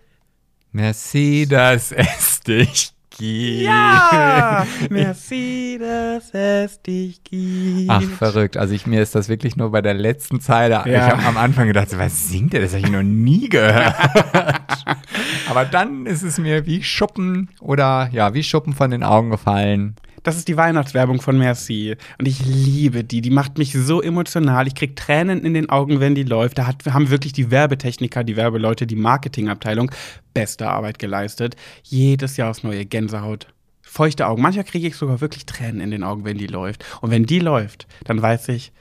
Merci, 0.72 1.46
dass 1.48 1.90
es 1.92 2.40
dich 2.40 2.93
gibt. 3.18 3.62
Ja! 3.62 4.66
Merci, 4.90 5.78
dass 5.80 6.30
es 6.32 6.82
dich 6.82 7.22
gibt. 7.24 7.90
Ach, 7.90 8.02
verrückt. 8.02 8.56
Also 8.56 8.74
ich, 8.74 8.86
mir 8.86 9.02
ist 9.02 9.14
das 9.14 9.28
wirklich 9.28 9.56
nur 9.56 9.70
bei 9.70 9.82
der 9.82 9.94
letzten 9.94 10.40
Zeile. 10.40 10.82
Ja. 10.84 10.84
Ich 10.84 11.12
habe 11.12 11.22
am 11.24 11.36
Anfang 11.36 11.66
gedacht, 11.66 11.88
was 11.98 12.28
singt 12.28 12.54
er? 12.54 12.60
Das 12.60 12.72
habe 12.74 12.82
ich 12.84 12.90
noch 12.90 13.02
nie 13.02 13.48
gehört. 13.48 13.94
Aber 15.48 15.64
dann 15.64 16.06
ist 16.06 16.22
es 16.22 16.38
mir 16.38 16.66
wie 16.66 16.82
Schuppen 16.82 17.50
oder 17.60 18.08
ja, 18.12 18.34
wie 18.34 18.42
Schuppen 18.42 18.72
von 18.72 18.90
den 18.90 19.02
Augen 19.02 19.30
gefallen. 19.30 19.96
Das 20.24 20.36
ist 20.36 20.48
die 20.48 20.56
Weihnachtswerbung 20.56 21.20
von 21.20 21.38
Merci. 21.38 21.96
Und 22.18 22.26
ich 22.26 22.44
liebe 22.44 23.04
die. 23.04 23.20
Die 23.20 23.30
macht 23.30 23.58
mich 23.58 23.74
so 23.74 24.00
emotional. 24.00 24.66
Ich 24.66 24.74
krieg 24.74 24.96
Tränen 24.96 25.44
in 25.44 25.52
den 25.52 25.68
Augen, 25.68 26.00
wenn 26.00 26.14
die 26.14 26.22
läuft. 26.22 26.58
Da 26.58 26.66
hat, 26.66 26.84
haben 26.86 27.10
wirklich 27.10 27.34
die 27.34 27.50
Werbetechniker, 27.50 28.24
die 28.24 28.36
Werbeleute, 28.36 28.86
die 28.86 28.96
Marketingabteilung 28.96 29.90
beste 30.32 30.68
Arbeit 30.68 30.98
geleistet. 30.98 31.56
Jedes 31.82 32.38
Jahr 32.38 32.50
aufs 32.50 32.62
neue 32.62 32.86
Gänsehaut. 32.86 33.48
Feuchte 33.82 34.26
Augen. 34.26 34.40
Manchmal 34.40 34.64
kriege 34.64 34.88
ich 34.88 34.96
sogar 34.96 35.20
wirklich 35.20 35.44
Tränen 35.44 35.82
in 35.82 35.90
den 35.90 36.02
Augen, 36.02 36.24
wenn 36.24 36.38
die 36.38 36.46
läuft. 36.46 36.86
Und 37.02 37.10
wenn 37.10 37.26
die 37.26 37.38
läuft, 37.38 37.86
dann 38.04 38.22
weiß 38.22 38.48
ich, 38.48 38.72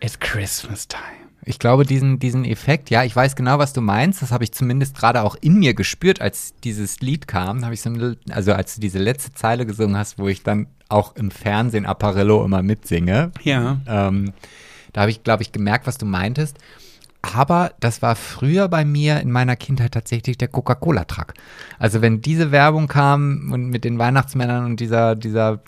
it's 0.00 0.18
Christmas 0.20 0.86
time. 0.86 1.19
Ich 1.44 1.58
glaube, 1.58 1.84
diesen, 1.84 2.18
diesen 2.18 2.44
Effekt, 2.44 2.90
ja, 2.90 3.04
ich 3.04 3.16
weiß 3.16 3.34
genau, 3.34 3.58
was 3.58 3.72
du 3.72 3.80
meinst. 3.80 4.20
Das 4.22 4.30
habe 4.30 4.44
ich 4.44 4.52
zumindest 4.52 4.96
gerade 4.96 5.22
auch 5.22 5.36
in 5.40 5.58
mir 5.58 5.74
gespürt, 5.74 6.20
als 6.20 6.52
dieses 6.62 7.00
Lied 7.00 7.26
kam. 7.28 7.64
Habe 7.64 7.74
ich 7.74 7.80
so, 7.80 7.90
also 8.30 8.52
als 8.52 8.74
du 8.74 8.80
diese 8.80 8.98
letzte 8.98 9.32
Zeile 9.32 9.64
gesungen 9.64 9.96
hast, 9.96 10.18
wo 10.18 10.28
ich 10.28 10.42
dann 10.42 10.66
auch 10.88 11.16
im 11.16 11.30
Fernsehen 11.30 11.86
Apparillo 11.86 12.44
immer 12.44 12.62
mitsinge. 12.62 13.32
Ja. 13.42 13.80
Ähm, 13.86 14.32
da 14.92 15.02
habe 15.02 15.10
ich, 15.10 15.22
glaube 15.22 15.42
ich, 15.42 15.52
gemerkt, 15.52 15.86
was 15.86 15.98
du 15.98 16.06
meintest. 16.06 16.58
Aber 17.22 17.72
das 17.80 18.00
war 18.02 18.16
früher 18.16 18.68
bei 18.68 18.84
mir 18.84 19.20
in 19.20 19.30
meiner 19.30 19.56
Kindheit 19.56 19.92
tatsächlich 19.92 20.38
der 20.38 20.48
Coca-Cola-Truck. 20.48 21.34
Also 21.78 22.00
wenn 22.00 22.22
diese 22.22 22.50
Werbung 22.50 22.88
kam 22.88 23.50
und 23.52 23.68
mit 23.68 23.84
den 23.84 23.98
Weihnachtsmännern 23.98 24.64
und 24.64 24.80
dieser, 24.80 25.16
dieser, 25.16 25.60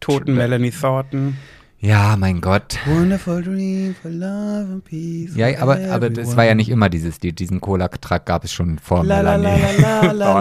Toten 0.00 0.34
Melanie 0.34 0.70
Thornton. 0.70 1.36
Ja, 1.80 2.16
mein 2.18 2.40
Gott. 2.40 2.78
Wonderful 2.86 3.42
dream 3.42 3.94
for 4.00 4.10
love 4.10 4.66
and 4.72 4.84
peace. 4.84 5.34
Ja, 5.34 5.46
aber, 5.60 5.78
aber 5.90 6.10
das 6.10 6.18
everyone. 6.18 6.36
war 6.36 6.44
ja 6.44 6.54
nicht 6.54 6.68
immer 6.68 6.88
dieses 6.90 7.20
Lied. 7.22 7.38
Diesen 7.38 7.60
Cola-Truck 7.60 8.26
gab 8.26 8.44
es 8.44 8.52
schon 8.52 8.78
vor 8.78 9.04
La 9.04 9.20
la 9.20 9.36
la 9.36 9.48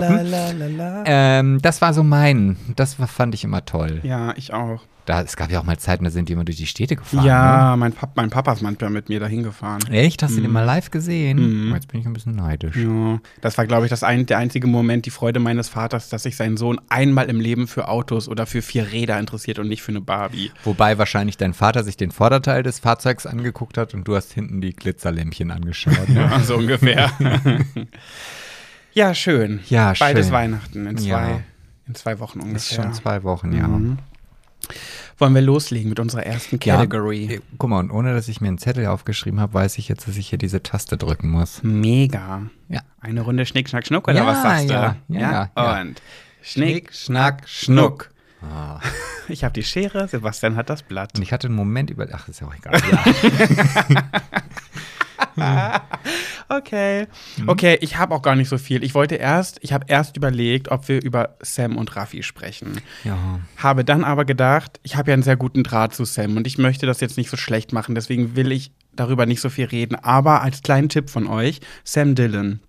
Melanie. 0.01 1.03
Ähm, 1.05 1.59
das 1.61 1.81
war 1.81 1.93
so 1.93 2.03
mein. 2.03 2.57
Das 2.75 2.99
war, 2.99 3.07
fand 3.07 3.33
ich 3.35 3.43
immer 3.43 3.63
toll. 3.65 4.01
Ja, 4.03 4.33
ich 4.35 4.53
auch. 4.53 4.81
Da, 5.09 5.23
es 5.23 5.35
gab 5.35 5.49
ja 5.49 5.59
auch 5.59 5.63
mal 5.63 5.75
Zeiten, 5.79 6.03
da 6.03 6.11
sind 6.11 6.29
die 6.29 6.33
immer 6.33 6.45
durch 6.45 6.57
die 6.57 6.67
Städte 6.67 6.95
gefahren. 6.95 7.25
Ja, 7.25 7.75
mein, 7.75 7.93
Pap 7.93 8.11
mein 8.15 8.29
Papa 8.29 8.53
ist 8.53 8.61
manchmal 8.61 8.91
mit 8.91 9.09
mir 9.09 9.19
dahin 9.19 9.41
gefahren. 9.41 9.79
Ne? 9.89 10.01
Echt? 10.01 10.21
Hast 10.21 10.37
du 10.37 10.41
den 10.41 10.51
mal 10.51 10.63
live 10.63 10.91
gesehen? 10.91 11.65
Mhm. 11.69 11.73
Jetzt 11.73 11.87
bin 11.87 11.99
ich 11.99 12.05
ein 12.05 12.13
bisschen 12.13 12.35
neidisch. 12.35 12.75
Ja, 12.75 13.19
das 13.41 13.57
war, 13.57 13.65
glaube 13.65 13.87
ich, 13.87 13.89
das 13.89 14.03
ein, 14.03 14.27
der 14.27 14.37
einzige 14.37 14.67
Moment, 14.67 15.07
die 15.07 15.09
Freude 15.09 15.39
meines 15.39 15.67
Vaters, 15.67 16.09
dass 16.09 16.21
sich 16.21 16.35
sein 16.35 16.57
Sohn 16.57 16.79
einmal 16.89 17.27
im 17.27 17.39
Leben 17.39 17.65
für 17.67 17.87
Autos 17.87 18.29
oder 18.29 18.45
für 18.45 18.61
vier 18.61 18.91
Räder 18.91 19.17
interessiert 19.19 19.57
und 19.57 19.67
nicht 19.67 19.81
für 19.81 19.91
eine 19.93 20.01
Barbie. 20.01 20.51
Wobei 20.63 20.99
wahrscheinlich 20.99 21.37
dein 21.37 21.55
Vater 21.55 21.83
sich 21.83 21.97
den 21.97 22.11
Vorderteil 22.11 22.61
des 22.61 22.77
Fahrzeugs 22.77 23.25
angeguckt 23.25 23.79
hat 23.79 23.95
und 23.95 24.07
du 24.07 24.15
hast 24.15 24.31
hinten 24.33 24.61
die 24.61 24.73
Glitzerlämpchen 24.75 25.49
angeschaut. 25.49 26.07
Ne? 26.07 26.19
Ja, 26.29 26.39
so 26.41 26.55
ungefähr. 26.57 27.09
ja, 28.93 29.13
schön. 29.15 29.59
Ja, 29.69 29.93
Beides 29.99 30.27
schön. 30.27 30.33
Weihnachten 30.35 30.85
in 30.85 30.97
zwei, 30.99 31.07
Ja. 31.07 31.41
in 31.87 31.95
zwei 31.95 32.19
Wochen 32.19 32.39
Ist 32.39 32.45
ungefähr. 32.45 32.83
schon 32.83 32.93
zwei 32.93 33.23
Wochen, 33.23 33.53
ja. 33.53 33.67
Mhm. 33.67 33.97
Wollen 35.17 35.33
wir 35.35 35.41
loslegen 35.41 35.89
mit 35.89 35.99
unserer 35.99 36.25
ersten 36.25 36.59
Ja. 36.63 36.75
Category? 36.77 37.25
Äh, 37.35 37.41
Guck 37.57 37.69
mal, 37.69 37.79
und 37.79 37.91
ohne 37.91 38.13
dass 38.13 38.27
ich 38.27 38.39
mir 38.41 38.47
einen 38.49 38.57
Zettel 38.57 38.85
aufgeschrieben 38.85 39.39
habe, 39.39 39.53
weiß 39.53 39.77
ich 39.77 39.87
jetzt, 39.89 40.07
dass 40.07 40.15
ich 40.17 40.29
hier 40.29 40.37
diese 40.37 40.61
Taste 40.63 40.97
drücken 40.97 41.29
muss. 41.29 41.61
Mega. 41.63 42.43
Ja. 42.67 42.81
Eine 43.01 43.21
Runde 43.21 43.45
Schnick, 43.45 43.69
Schnack, 43.69 43.87
Schnuck 43.87 44.07
oder 44.07 44.17
Ja, 44.17 44.25
was 44.27 44.41
sagst 44.41 44.69
du? 44.69 44.73
ja, 44.73 44.95
ja, 45.09 45.49
ja. 45.55 45.81
Und 45.81 46.01
Schnick, 46.41 46.93
Schnack, 46.93 47.47
Schnuck. 47.47 48.03
Schnuck. 48.05 48.11
Ich 49.31 49.43
habe 49.43 49.53
die 49.53 49.61
Schere, 49.63 50.07
Sebastian 50.07 50.55
hat 50.55 50.71
das 50.71 50.81
Blatt. 50.81 51.11
Und 51.15 51.21
ich 51.21 51.31
hatte 51.31 51.45
einen 51.47 51.55
Moment 51.55 51.91
über. 51.91 52.07
Ach, 52.13 52.27
ist 52.29 52.41
ja 52.41 52.47
auch 52.47 52.55
egal. 52.55 52.81
Ja. 52.91 54.03
Okay. 56.51 57.05
Mhm. 57.37 57.47
Okay, 57.47 57.77
ich 57.81 57.97
habe 57.97 58.15
auch 58.15 58.23
gar 58.23 58.35
nicht 58.35 58.49
so 58.49 58.57
viel. 58.57 58.83
Ich 58.83 58.95
wollte 58.95 59.15
erst, 59.15 59.59
ich 59.61 59.71
habe 59.71 59.85
erst 59.87 60.17
überlegt, 60.17 60.71
ob 60.71 60.87
wir 60.87 60.99
über 61.03 61.35
Sam 61.41 61.77
und 61.77 61.95
Raffi 61.95 62.23
sprechen. 62.23 62.81
ja. 63.03 63.39
Habe 63.57 63.85
dann 63.85 64.03
aber 64.03 64.25
gedacht, 64.25 64.79
ich 64.81 64.95
habe 64.95 65.11
ja 65.11 65.13
einen 65.13 65.21
sehr 65.21 65.35
guten 65.35 65.63
Draht 65.63 65.93
zu 65.93 66.05
Sam 66.05 66.37
und 66.37 66.47
ich 66.47 66.57
möchte 66.57 66.87
das 66.87 67.01
jetzt 67.01 67.17
nicht 67.17 67.29
so 67.29 67.37
schlecht 67.37 67.71
machen, 67.71 67.93
deswegen 67.93 68.35
will 68.35 68.51
ich 68.51 68.71
darüber 68.93 69.27
nicht 69.27 69.41
so 69.41 69.49
viel 69.49 69.65
reden. 69.65 69.95
Aber 69.95 70.41
als 70.41 70.63
kleinen 70.63 70.89
Tipp 70.89 71.11
von 71.11 71.27
euch, 71.27 71.61
Sam 71.83 72.15
Dillon, 72.15 72.61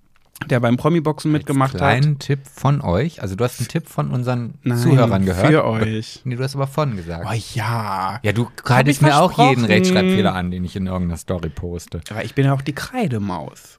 der 0.49 0.61
beim 0.61 0.77
Promi-Boxen 0.77 1.31
mitgemacht 1.31 1.75
hat. 1.75 1.81
Kleinen 1.81 2.19
Tipp 2.19 2.41
von 2.47 2.81
euch. 2.81 3.23
Also, 3.23 3.37
du 3.37 3.45
hast 3.45 3.61
einen 3.61 3.69
Tipp 3.69 3.89
von 3.89 4.11
unseren 4.11 4.55
Nein, 4.63 4.79
Zuhörern 4.79 5.25
gehört. 5.25 5.47
Für 5.47 5.65
euch. 5.65 6.21
Nee, 6.25 6.37
du 6.37 6.43
hast 6.43 6.55
aber 6.55 6.67
von 6.67 6.97
gesagt. 6.97 7.27
Oh 7.29 7.35
ja. 7.55 8.21
Ja, 8.23 8.33
du 8.33 8.49
kreidest 8.57 9.03
mir 9.03 9.21
auch 9.21 9.51
jeden. 9.51 9.65
Rechtschreibfehler 9.65 10.35
an, 10.35 10.51
den 10.51 10.65
ich 10.65 10.77
in 10.77 10.87
irgendeiner 10.87 11.19
Story 11.19 11.51
poste. 11.51 12.01
Aber 12.11 12.25
ich 12.25 12.35
bin 12.35 12.47
ja 12.47 12.55
auch 12.55 12.63
die 12.63 12.75
Kreidemaus. 12.75 13.79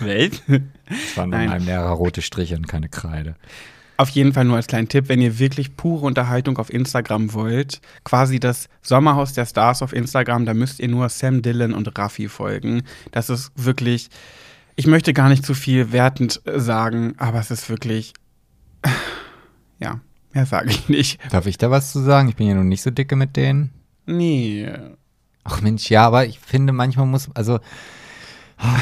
Welt? 0.00 0.42
Das 0.90 1.16
waren 1.16 1.30
bei 1.30 1.46
meinem 1.46 1.66
Lehrer 1.66 1.90
rote 1.90 2.20
Striche 2.20 2.56
und 2.56 2.66
keine 2.66 2.88
Kreide. 2.88 3.36
Auf 3.96 4.08
jeden 4.08 4.32
Fall 4.32 4.44
nur 4.44 4.56
als 4.56 4.66
kleinen 4.66 4.88
Tipp, 4.88 5.08
wenn 5.08 5.20
ihr 5.20 5.38
wirklich 5.38 5.76
pure 5.76 6.06
Unterhaltung 6.06 6.58
auf 6.58 6.72
Instagram 6.72 7.32
wollt, 7.32 7.80
quasi 8.02 8.40
das 8.40 8.68
Sommerhaus 8.82 9.34
der 9.34 9.46
Stars 9.46 9.82
auf 9.82 9.92
Instagram, 9.92 10.46
da 10.46 10.54
müsst 10.54 10.80
ihr 10.80 10.88
nur 10.88 11.08
Sam 11.10 11.42
Dillon 11.42 11.74
und 11.74 11.96
Raffi 11.96 12.28
folgen. 12.28 12.82
Das 13.12 13.30
ist 13.30 13.52
wirklich, 13.54 14.08
ich 14.76 14.86
möchte 14.86 15.12
gar 15.12 15.28
nicht 15.28 15.44
zu 15.44 15.54
viel 15.54 15.92
wertend 15.92 16.40
äh, 16.46 16.58
sagen, 16.60 17.14
aber 17.18 17.38
es 17.40 17.50
ist 17.50 17.68
wirklich, 17.68 18.14
ja, 19.78 20.00
mehr 20.32 20.46
sage 20.46 20.70
ich 20.70 20.88
nicht. 20.88 21.20
Darf 21.32 21.46
ich 21.46 21.58
da 21.58 21.70
was 21.70 21.92
zu 21.92 22.00
sagen? 22.00 22.28
Ich 22.28 22.36
bin 22.36 22.46
ja 22.48 22.54
nun 22.54 22.68
nicht 22.68 22.82
so 22.82 22.90
dicke 22.90 23.16
mit 23.16 23.36
denen. 23.36 23.70
Nee. 24.06 24.70
Ach 25.44 25.60
Mensch, 25.60 25.90
ja, 25.90 26.06
aber 26.06 26.26
ich 26.26 26.38
finde, 26.38 26.72
manchmal 26.72 27.06
muss, 27.06 27.28
also 27.34 27.60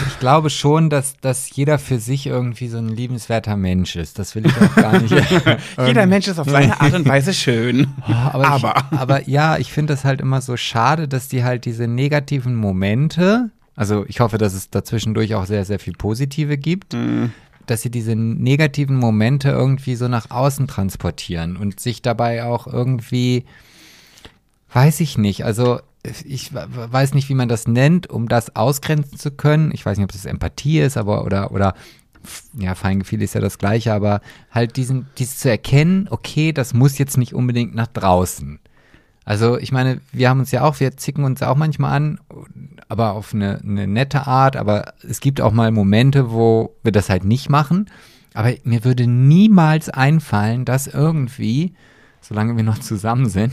ich 0.08 0.18
glaube 0.18 0.50
schon, 0.50 0.90
dass, 0.90 1.16
dass 1.18 1.54
jeder 1.54 1.78
für 1.78 1.98
sich 1.98 2.26
irgendwie 2.26 2.66
so 2.68 2.78
ein 2.78 2.88
liebenswerter 2.88 3.56
Mensch 3.56 3.94
ist. 3.94 4.18
Das 4.18 4.34
will 4.34 4.44
ich 4.44 4.52
auch 4.60 4.74
gar 4.74 4.98
nicht. 4.98 5.14
Jeder 5.86 6.06
Mensch 6.06 6.26
ist 6.26 6.40
auf 6.40 6.50
seine 6.50 6.80
Art 6.80 6.94
und 6.94 7.08
Weise 7.08 7.32
schön. 7.32 7.86
Oh, 8.08 8.12
aber, 8.12 8.46
Aber. 8.46 8.74
Ich, 8.90 8.98
aber 8.98 9.28
ja, 9.28 9.56
ich 9.56 9.72
finde 9.72 9.92
es 9.92 10.04
halt 10.04 10.20
immer 10.20 10.40
so 10.40 10.56
schade, 10.56 11.06
dass 11.06 11.28
die 11.28 11.44
halt 11.44 11.64
diese 11.64 11.86
negativen 11.86 12.56
Momente, 12.56 13.50
also 13.78 14.04
ich 14.08 14.18
hoffe, 14.20 14.38
dass 14.38 14.54
es 14.54 14.70
dazwischendurch 14.70 15.34
auch 15.36 15.46
sehr, 15.46 15.64
sehr 15.64 15.78
viel 15.78 15.92
Positive 15.94 16.58
gibt, 16.58 16.94
Mhm. 16.94 17.32
dass 17.66 17.82
sie 17.82 17.90
diese 17.90 18.16
negativen 18.16 18.96
Momente 18.96 19.50
irgendwie 19.50 19.94
so 19.94 20.08
nach 20.08 20.30
außen 20.30 20.66
transportieren 20.66 21.56
und 21.56 21.78
sich 21.78 22.02
dabei 22.02 22.44
auch 22.44 22.66
irgendwie, 22.66 23.44
weiß 24.72 25.00
ich 25.00 25.16
nicht, 25.18 25.44
also 25.44 25.80
ich 26.24 26.54
we- 26.54 26.66
weiß 26.68 27.14
nicht, 27.14 27.28
wie 27.28 27.34
man 27.34 27.48
das 27.48 27.66
nennt, 27.66 28.08
um 28.08 28.28
das 28.28 28.54
ausgrenzen 28.56 29.18
zu 29.18 29.30
können. 29.30 29.70
Ich 29.72 29.84
weiß 29.84 29.98
nicht, 29.98 30.04
ob 30.04 30.12
das 30.12 30.24
Empathie 30.24 30.80
ist, 30.80 30.96
aber 30.96 31.24
oder 31.24 31.52
oder 31.52 31.74
ja, 32.58 32.74
Feingefühl 32.74 33.22
ist 33.22 33.34
ja 33.34 33.40
das 33.40 33.58
Gleiche, 33.58 33.92
aber 33.94 34.20
halt 34.50 34.76
diesen, 34.76 35.06
dieses 35.18 35.38
zu 35.38 35.48
erkennen, 35.50 36.08
okay, 36.10 36.52
das 36.52 36.74
muss 36.74 36.98
jetzt 36.98 37.16
nicht 37.16 37.32
unbedingt 37.34 37.74
nach 37.74 37.86
draußen. 37.86 38.58
Also 39.24 39.58
ich 39.58 39.72
meine, 39.72 40.00
wir 40.12 40.28
haben 40.30 40.40
uns 40.40 40.50
ja 40.52 40.62
auch, 40.62 40.80
wir 40.80 40.96
zicken 40.96 41.24
uns 41.24 41.42
auch 41.42 41.56
manchmal 41.56 41.92
an, 41.96 42.20
aber 42.88 43.12
auf 43.12 43.34
eine, 43.34 43.60
eine 43.62 43.86
nette 43.86 44.26
Art, 44.26 44.56
aber 44.56 44.94
es 45.06 45.20
gibt 45.20 45.40
auch 45.40 45.52
mal 45.52 45.70
Momente, 45.70 46.30
wo 46.30 46.74
wir 46.82 46.92
das 46.92 47.10
halt 47.10 47.24
nicht 47.24 47.50
machen. 47.50 47.90
Aber 48.34 48.52
mir 48.64 48.84
würde 48.84 49.06
niemals 49.06 49.88
einfallen, 49.88 50.64
das 50.64 50.86
irgendwie, 50.86 51.74
solange 52.20 52.56
wir 52.56 52.64
noch 52.64 52.78
zusammen 52.78 53.28
sind, 53.28 53.52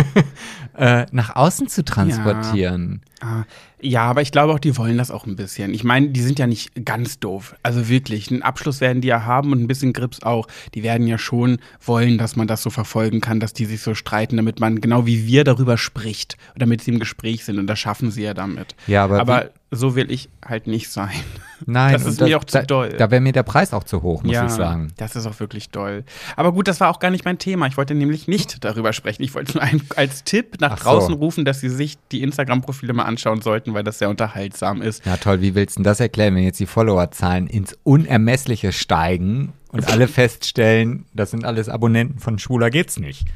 äh, 0.76 1.06
nach 1.12 1.36
außen 1.36 1.68
zu 1.68 1.84
transportieren. 1.84 3.02
Ah, 3.20 3.44
Ja, 3.82 4.04
aber 4.04 4.22
ich 4.22 4.30
glaube 4.30 4.52
auch, 4.52 4.60
die 4.60 4.76
wollen 4.78 4.96
das 4.96 5.10
auch 5.10 5.26
ein 5.26 5.34
bisschen. 5.36 5.74
Ich 5.74 5.82
meine, 5.82 6.10
die 6.10 6.20
sind 6.22 6.38
ja 6.38 6.46
nicht 6.46 6.84
ganz 6.84 7.18
doof. 7.18 7.56
Also 7.62 7.88
wirklich, 7.88 8.30
einen 8.30 8.42
Abschluss 8.42 8.80
werden 8.80 9.02
die 9.02 9.08
ja 9.08 9.24
haben 9.24 9.52
und 9.52 9.60
ein 9.60 9.66
bisschen 9.66 9.92
Grips 9.92 10.22
auch. 10.22 10.46
Die 10.74 10.82
werden 10.82 11.06
ja 11.06 11.18
schon 11.18 11.58
wollen, 11.84 12.16
dass 12.16 12.36
man 12.36 12.46
das 12.46 12.62
so 12.62 12.70
verfolgen 12.70 13.20
kann, 13.20 13.40
dass 13.40 13.52
die 13.52 13.64
sich 13.64 13.82
so 13.82 13.94
streiten, 13.94 14.36
damit 14.36 14.60
man 14.60 14.80
genau 14.80 15.06
wie 15.06 15.26
wir 15.26 15.42
darüber 15.44 15.76
spricht 15.76 16.36
und 16.54 16.62
damit 16.62 16.82
sie 16.82 16.92
im 16.92 17.00
Gespräch 17.00 17.44
sind. 17.44 17.58
Und 17.58 17.66
das 17.66 17.80
schaffen 17.80 18.10
sie 18.10 18.22
ja 18.22 18.34
damit. 18.34 18.76
Ja, 18.86 19.04
aber, 19.04 19.20
Aber 19.20 19.50
so 19.74 19.96
will 19.96 20.10
ich 20.10 20.28
halt 20.46 20.66
nicht 20.66 20.90
sein. 20.90 21.10
nein, 21.66 21.94
das 21.94 22.04
ist 22.04 22.20
und 22.20 22.28
mir 22.28 22.36
auch 22.36 22.44
zu 22.44 22.58
da, 22.58 22.64
doll. 22.64 22.90
Da 22.90 23.10
wäre 23.10 23.22
mir 23.22 23.32
der 23.32 23.42
Preis 23.42 23.72
auch 23.72 23.84
zu 23.84 24.02
hoch, 24.02 24.22
muss 24.22 24.34
ja, 24.34 24.44
ich 24.44 24.52
sagen. 24.52 24.92
das 24.98 25.16
ist 25.16 25.26
auch 25.26 25.40
wirklich 25.40 25.70
doll. 25.70 26.04
Aber 26.36 26.52
gut, 26.52 26.68
das 26.68 26.78
war 26.80 26.90
auch 26.90 26.98
gar 26.98 27.10
nicht 27.10 27.24
mein 27.24 27.38
Thema. 27.38 27.66
Ich 27.66 27.78
wollte 27.78 27.94
nämlich 27.94 28.28
nicht 28.28 28.62
darüber 28.64 28.92
sprechen. 28.92 29.22
Ich 29.22 29.34
wollte 29.34 29.54
nur 29.54 29.66
als 29.96 30.24
Tipp 30.24 30.60
nach 30.60 30.72
Ach 30.72 30.78
so. 30.78 30.84
draußen 30.84 31.14
rufen, 31.14 31.46
dass 31.46 31.60
sie 31.60 31.70
sich 31.70 31.96
die 32.12 32.22
Instagram-Profile 32.22 32.92
mal 32.92 33.04
anschauen 33.04 33.40
sollten, 33.40 33.71
weil 33.74 33.84
das 33.84 33.98
sehr 33.98 34.08
unterhaltsam 34.10 34.82
ist. 34.82 35.04
Ja, 35.06 35.16
toll, 35.16 35.40
wie 35.40 35.54
willst 35.54 35.76
du 35.76 35.80
denn 35.80 35.84
das 35.84 36.00
erklären, 36.00 36.34
wenn 36.34 36.42
jetzt 36.44 36.60
die 36.60 36.66
Followerzahlen 36.66 37.46
ins 37.46 37.76
Unermessliche 37.82 38.72
steigen 38.72 39.52
und 39.70 39.88
alle 39.88 40.08
feststellen, 40.08 41.06
das 41.14 41.30
sind 41.30 41.44
alles 41.44 41.68
Abonnenten 41.68 42.18
von 42.18 42.38
Schwuler 42.38 42.70
geht's 42.70 42.98
nicht. 42.98 43.26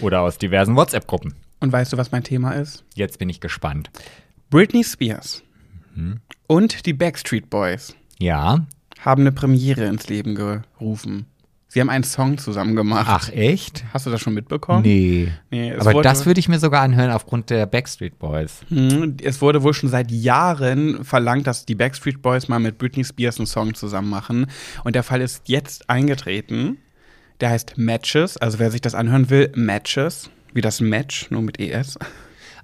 Oder 0.00 0.20
aus 0.22 0.38
diversen 0.38 0.76
WhatsApp-Gruppen. 0.76 1.34
Und 1.60 1.72
weißt 1.72 1.92
du, 1.92 1.96
was 1.96 2.12
mein 2.12 2.24
Thema 2.24 2.52
ist? 2.52 2.84
Jetzt 2.94 3.18
bin 3.18 3.28
ich 3.28 3.40
gespannt. 3.40 3.90
Britney 4.50 4.84
Spears 4.84 5.42
Mhm. 5.94 6.20
und 6.46 6.86
die 6.86 6.92
Backstreet 6.92 7.50
Boys 7.50 7.94
Ja, 8.18 8.66
haben 9.00 9.22
eine 9.22 9.32
Premiere 9.32 9.84
ins 9.86 10.08
Leben 10.08 10.34
gerufen. 10.36 11.26
Sie 11.70 11.80
haben 11.82 11.90
einen 11.90 12.02
Song 12.04 12.38
zusammen 12.38 12.74
gemacht. 12.76 13.06
Ach, 13.08 13.28
echt? 13.30 13.84
Hast 13.92 14.06
du 14.06 14.10
das 14.10 14.22
schon 14.22 14.32
mitbekommen? 14.32 14.82
Nee. 14.82 15.30
Nee, 15.50 15.74
Aber 15.74 16.02
das 16.02 16.24
würde 16.24 16.40
ich 16.40 16.48
mir 16.48 16.58
sogar 16.58 16.80
anhören 16.80 17.10
aufgrund 17.10 17.50
der 17.50 17.66
Backstreet 17.66 18.18
Boys. 18.18 18.62
Hm, 18.70 19.18
Es 19.22 19.42
wurde 19.42 19.62
wohl 19.62 19.74
schon 19.74 19.90
seit 19.90 20.10
Jahren 20.10 21.04
verlangt, 21.04 21.46
dass 21.46 21.66
die 21.66 21.74
Backstreet 21.74 22.22
Boys 22.22 22.48
mal 22.48 22.58
mit 22.58 22.78
Britney 22.78 23.04
Spears 23.04 23.36
einen 23.38 23.46
Song 23.46 23.74
zusammen 23.74 24.08
machen. 24.08 24.46
Und 24.84 24.94
der 24.96 25.02
Fall 25.02 25.20
ist 25.20 25.42
jetzt 25.48 25.90
eingetreten. 25.90 26.78
Der 27.40 27.50
heißt 27.50 27.76
Matches. 27.76 28.38
Also 28.38 28.58
wer 28.58 28.70
sich 28.70 28.80
das 28.80 28.94
anhören 28.94 29.28
will, 29.28 29.52
Matches. 29.54 30.30
Wie 30.54 30.62
das 30.62 30.80
Match, 30.80 31.30
nur 31.30 31.42
mit 31.42 31.60
ES. 31.60 31.98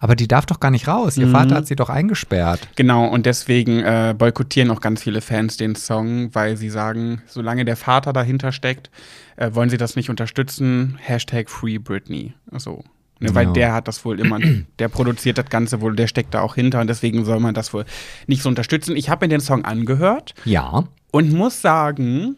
Aber 0.04 0.16
die 0.16 0.28
darf 0.28 0.44
doch 0.44 0.61
gar 0.61 0.70
nicht 0.70 0.87
raus. 0.87 1.16
Mhm. 1.16 1.23
Ihr 1.23 1.28
Vater 1.30 1.54
hat 1.54 1.66
sie 1.66 1.76
doch 1.76 1.88
eingesperrt. 1.88 2.68
Genau, 2.76 3.06
und 3.06 3.25
deswegen 3.25 3.80
äh, 3.80 4.14
boykottieren 4.16 4.70
auch 4.70 4.82
ganz 4.82 5.02
viele 5.02 5.23
Fans 5.23 5.56
den 5.56 5.76
Song, 5.76 6.28
weil 6.34 6.58
sie 6.58 6.68
sagen, 6.68 7.23
solange 7.26 7.64
der 7.64 7.76
Vater 7.76 8.12
dahinter 8.12 8.52
steckt, 8.52 8.90
äh, 9.37 9.49
wollen 9.54 9.70
sie 9.70 9.78
das 9.78 9.96
nicht 9.96 10.11
unterstützen. 10.11 10.99
Hashtag 11.00 11.49
Free 11.49 11.78
Britney. 11.78 12.34
So. 12.52 12.84
Ne, 13.18 13.34
weil 13.34 13.46
Ja. 13.46 13.52
der 13.54 13.73
hat 13.73 13.88
das 13.88 14.04
wohl 14.04 14.20
immer, 14.20 14.38
der 14.78 14.88
produziert 14.88 15.38
das 15.38 15.46
Ganze 15.49 15.80
wohl, 15.80 15.96
der 15.96 16.06
steckt 16.06 16.34
da 16.34 16.42
auch 16.42 16.54
hinter 16.54 16.82
und 16.82 16.88
deswegen 16.88 17.25
soll 17.25 17.40
man 17.40 17.54
das 17.54 17.73
wohl 17.73 17.87
nicht 18.26 18.42
so 18.42 18.50
unterstützen. 18.50 18.96
Ich 18.96 19.08
habe 19.08 19.25
mir 19.25 19.30
den 19.30 19.40
Song 19.40 19.64
angehört 19.64 20.34
Ja. 20.44 20.84
und 21.12 21.32
muss 21.32 21.62
sagen, 21.62 22.37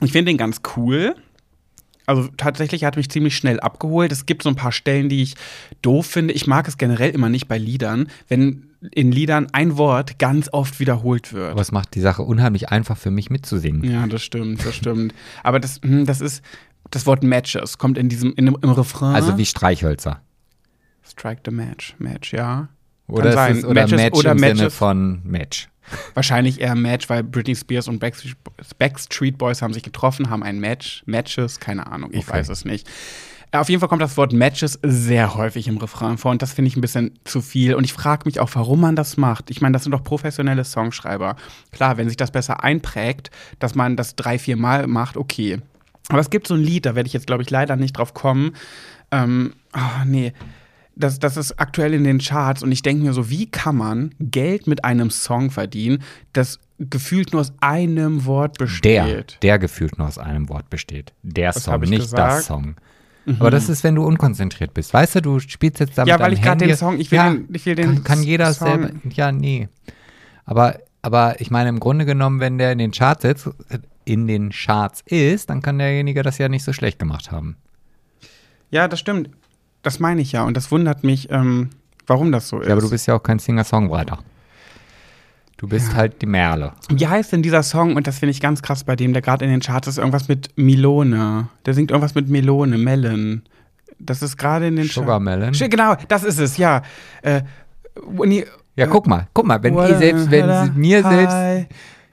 ich 0.00 0.12
finde 0.12 0.30
den 0.30 0.38
ganz 0.38 0.60
cool. 0.76 1.16
Also 2.10 2.28
tatsächlich 2.36 2.82
hat 2.82 2.96
mich 2.96 3.08
ziemlich 3.08 3.36
schnell 3.36 3.60
abgeholt. 3.60 4.10
Es 4.10 4.26
gibt 4.26 4.42
so 4.42 4.48
ein 4.48 4.56
paar 4.56 4.72
Stellen, 4.72 5.08
die 5.08 5.22
ich 5.22 5.36
doof 5.80 6.06
finde. 6.06 6.34
Ich 6.34 6.48
mag 6.48 6.66
es 6.66 6.76
generell 6.76 7.10
immer 7.10 7.28
nicht 7.28 7.46
bei 7.46 7.56
Liedern, 7.56 8.08
wenn 8.26 8.64
in 8.90 9.12
Liedern 9.12 9.46
ein 9.52 9.76
Wort 9.76 10.18
ganz 10.18 10.48
oft 10.52 10.80
wiederholt 10.80 11.32
wird. 11.32 11.52
Aber 11.52 11.60
es 11.60 11.70
macht 11.70 11.94
die 11.94 12.00
Sache 12.00 12.22
unheimlich 12.22 12.70
einfach 12.70 12.96
für 12.96 13.12
mich 13.12 13.30
mitzusingen. 13.30 13.84
Ja, 13.84 14.08
das 14.08 14.24
stimmt, 14.24 14.66
das 14.66 14.74
stimmt. 14.74 15.14
Aber 15.44 15.60
das, 15.60 15.80
hm, 15.84 16.04
das 16.04 16.20
ist 16.20 16.42
das 16.90 17.06
Wort 17.06 17.22
Matches 17.22 17.78
kommt 17.78 17.96
in 17.96 18.08
diesem 18.08 18.32
in, 18.34 18.48
im 18.48 18.70
Refrain. 18.70 19.14
Also 19.14 19.38
wie 19.38 19.46
Streichhölzer. 19.46 20.20
Strike 21.04 21.42
the 21.44 21.52
Match, 21.52 21.94
Match, 21.98 22.32
ja. 22.32 22.70
Oder, 23.12 23.32
sein. 23.32 23.56
ist, 23.58 23.64
oder 23.64 23.82
Matches 23.82 23.96
Match 24.00 24.18
oder 24.18 24.32
im 24.32 24.38
Sinne 24.38 24.54
Matches. 24.54 24.74
von 24.74 25.20
Match. 25.24 25.68
Wahrscheinlich 26.14 26.60
eher 26.60 26.74
Match, 26.76 27.08
weil 27.08 27.24
Britney 27.24 27.56
Spears 27.56 27.88
und 27.88 27.98
Backstreet, 27.98 28.36
Backstreet 28.78 29.38
Boys 29.38 29.60
haben 29.60 29.72
sich 29.74 29.82
getroffen, 29.82 30.30
haben 30.30 30.42
ein 30.44 30.60
Match, 30.60 31.02
Matches, 31.06 31.58
keine 31.58 31.86
Ahnung, 31.88 32.10
ich 32.12 32.28
Okay. 32.28 32.38
weiß 32.38 32.48
es 32.48 32.64
nicht. 32.64 32.88
Äh, 33.50 33.58
Auf 33.58 33.68
jeden 33.68 33.80
Fall 33.80 33.88
kommt 33.88 34.00
das 34.02 34.16
Wort 34.16 34.32
Matches 34.32 34.78
sehr 34.84 35.34
häufig 35.34 35.66
im 35.66 35.78
Refrain 35.78 36.16
vor 36.18 36.30
und 36.30 36.42
das 36.42 36.52
finde 36.52 36.68
ich 36.68 36.76
ein 36.76 36.80
bisschen 36.80 37.18
zu 37.24 37.40
viel. 37.40 37.74
Und 37.74 37.82
ich 37.82 37.92
frage 37.92 38.22
mich 38.26 38.38
auch, 38.38 38.50
warum 38.54 38.80
man 38.80 38.94
das 38.94 39.16
macht. 39.16 39.50
Ich 39.50 39.60
meine, 39.60 39.72
das 39.72 39.82
sind 39.82 39.90
doch 39.92 40.04
professionelle 40.04 40.62
Songschreiber. 40.64 41.34
Klar, 41.72 41.96
wenn 41.96 42.06
sich 42.08 42.16
das 42.16 42.30
besser 42.30 42.62
einprägt, 42.62 43.30
dass 43.58 43.74
man 43.74 43.96
das 43.96 44.14
drei, 44.14 44.38
vier 44.38 44.56
Mal 44.56 44.86
macht, 44.86 45.16
okay. 45.16 45.58
Aber 46.08 46.20
es 46.20 46.30
gibt 46.30 46.46
so 46.46 46.54
ein 46.54 46.60
Lied, 46.62 46.86
da 46.86 46.94
werde 46.94 47.08
ich 47.08 47.12
jetzt, 47.12 47.26
glaube 47.26 47.42
ich, 47.42 47.50
leider 47.50 47.74
nicht 47.74 47.92
drauf 47.98 48.14
kommen. 48.14 48.52
Ähm, 49.10 49.54
oh, 49.74 50.04
nee. 50.06 50.32
Das, 51.00 51.18
das 51.18 51.36
ist 51.36 51.58
aktuell 51.58 51.94
in 51.94 52.04
den 52.04 52.18
Charts 52.18 52.62
und 52.62 52.70
ich 52.72 52.82
denke 52.82 53.02
mir 53.04 53.12
so, 53.12 53.30
wie 53.30 53.46
kann 53.50 53.76
man 53.76 54.14
Geld 54.20 54.66
mit 54.66 54.84
einem 54.84 55.10
Song 55.10 55.50
verdienen, 55.50 56.02
das 56.32 56.58
gefühlt 56.78 57.32
nur 57.32 57.40
aus 57.40 57.52
einem 57.60 58.24
Wort 58.26 58.58
besteht? 58.58 58.84
Der, 58.84 59.24
der 59.42 59.58
gefühlt 59.58 59.98
nur 59.98 60.06
aus 60.06 60.18
einem 60.18 60.48
Wort 60.48 60.70
besteht. 60.70 61.12
Der 61.22 61.54
Was 61.54 61.64
Song, 61.64 61.80
nicht 61.80 62.02
gesagt? 62.02 62.32
Mhm. 62.32 62.36
das 62.36 62.46
Song. 62.46 62.74
Aber 63.38 63.50
das 63.50 63.68
ist, 63.68 63.84
wenn 63.84 63.94
du 63.94 64.04
unkonzentriert 64.04 64.74
bist. 64.74 64.92
Weißt 64.94 65.14
du, 65.16 65.22
du 65.22 65.38
spielst 65.40 65.80
jetzt 65.80 65.96
damit 65.96 66.08
Ja, 66.08 66.18
weil 66.18 66.32
ich 66.32 66.42
gerade 66.42 66.66
den 66.66 66.76
Song, 66.76 66.98
ich 66.98 67.10
will 67.10 67.18
ja, 67.18 67.30
den, 67.30 67.48
ich 67.52 67.66
will 67.66 67.74
den 67.74 67.94
kann, 67.96 68.04
kann 68.04 68.22
jeder 68.22 68.52
Song. 68.52 68.68
selber. 68.68 68.90
Ja, 69.12 69.30
nee. 69.30 69.68
Aber, 70.44 70.78
aber 71.02 71.40
ich 71.40 71.50
meine, 71.50 71.68
im 71.68 71.80
Grunde 71.80 72.06
genommen, 72.06 72.40
wenn 72.40 72.58
der 72.58 72.72
in 72.72 72.78
den 72.78 72.90
Charts 72.92 73.22
sitzt, 73.22 73.50
in 74.04 74.26
den 74.26 74.50
Charts 74.50 75.02
ist, 75.06 75.50
dann 75.50 75.62
kann 75.62 75.78
derjenige 75.78 76.22
das 76.22 76.38
ja 76.38 76.48
nicht 76.48 76.64
so 76.64 76.72
schlecht 76.72 76.98
gemacht 76.98 77.30
haben. 77.30 77.56
Ja, 78.70 78.88
das 78.88 79.00
stimmt. 79.00 79.30
Das 79.82 79.98
meine 80.00 80.20
ich 80.20 80.32
ja 80.32 80.42
und 80.44 80.56
das 80.56 80.70
wundert 80.70 81.04
mich, 81.04 81.30
ähm, 81.30 81.70
warum 82.06 82.32
das 82.32 82.48
so 82.48 82.60
ist. 82.60 82.66
Ja, 82.68 82.72
aber 82.74 82.82
du 82.82 82.90
bist 82.90 83.06
ja 83.06 83.14
auch 83.14 83.22
kein 83.22 83.38
Singer-Songwriter. 83.38 84.18
Du 85.56 85.68
bist 85.68 85.94
halt 85.94 86.22
die 86.22 86.26
Merle. 86.26 86.72
Wie 86.88 87.06
heißt 87.06 87.32
denn 87.32 87.42
dieser 87.42 87.62
Song? 87.62 87.94
Und 87.96 88.06
das 88.06 88.18
finde 88.18 88.30
ich 88.30 88.40
ganz 88.40 88.62
krass 88.62 88.82
bei 88.84 88.96
dem, 88.96 89.12
der 89.12 89.20
gerade 89.20 89.44
in 89.44 89.50
den 89.50 89.60
Charts 89.60 89.88
ist, 89.88 89.98
irgendwas 89.98 90.26
mit 90.26 90.50
Milone. 90.56 91.48
Der 91.66 91.74
singt 91.74 91.90
irgendwas 91.90 92.14
mit 92.14 92.30
Melone, 92.30 92.78
Melon. 92.78 93.42
Das 93.98 94.22
ist 94.22 94.38
gerade 94.38 94.68
in 94.68 94.76
den 94.76 94.86
Sugar 94.86 95.20
Melon. 95.20 95.52
Sch- 95.52 95.68
Genau, 95.68 95.96
das 96.08 96.24
ist 96.24 96.38
es, 96.38 96.56
ja. 96.56 96.80
Äh, 97.20 97.42
you- 98.24 98.44
Ja, 98.74 98.86
guck 98.86 99.06
mal, 99.06 99.28
guck 99.34 99.44
mal, 99.46 99.62
wenn 99.62 99.74
ihr 99.76 99.98
selbst, 99.98 100.30
wenn 100.30 100.64
sie 100.64 100.70
mir 100.78 101.02
selbst 101.02 101.36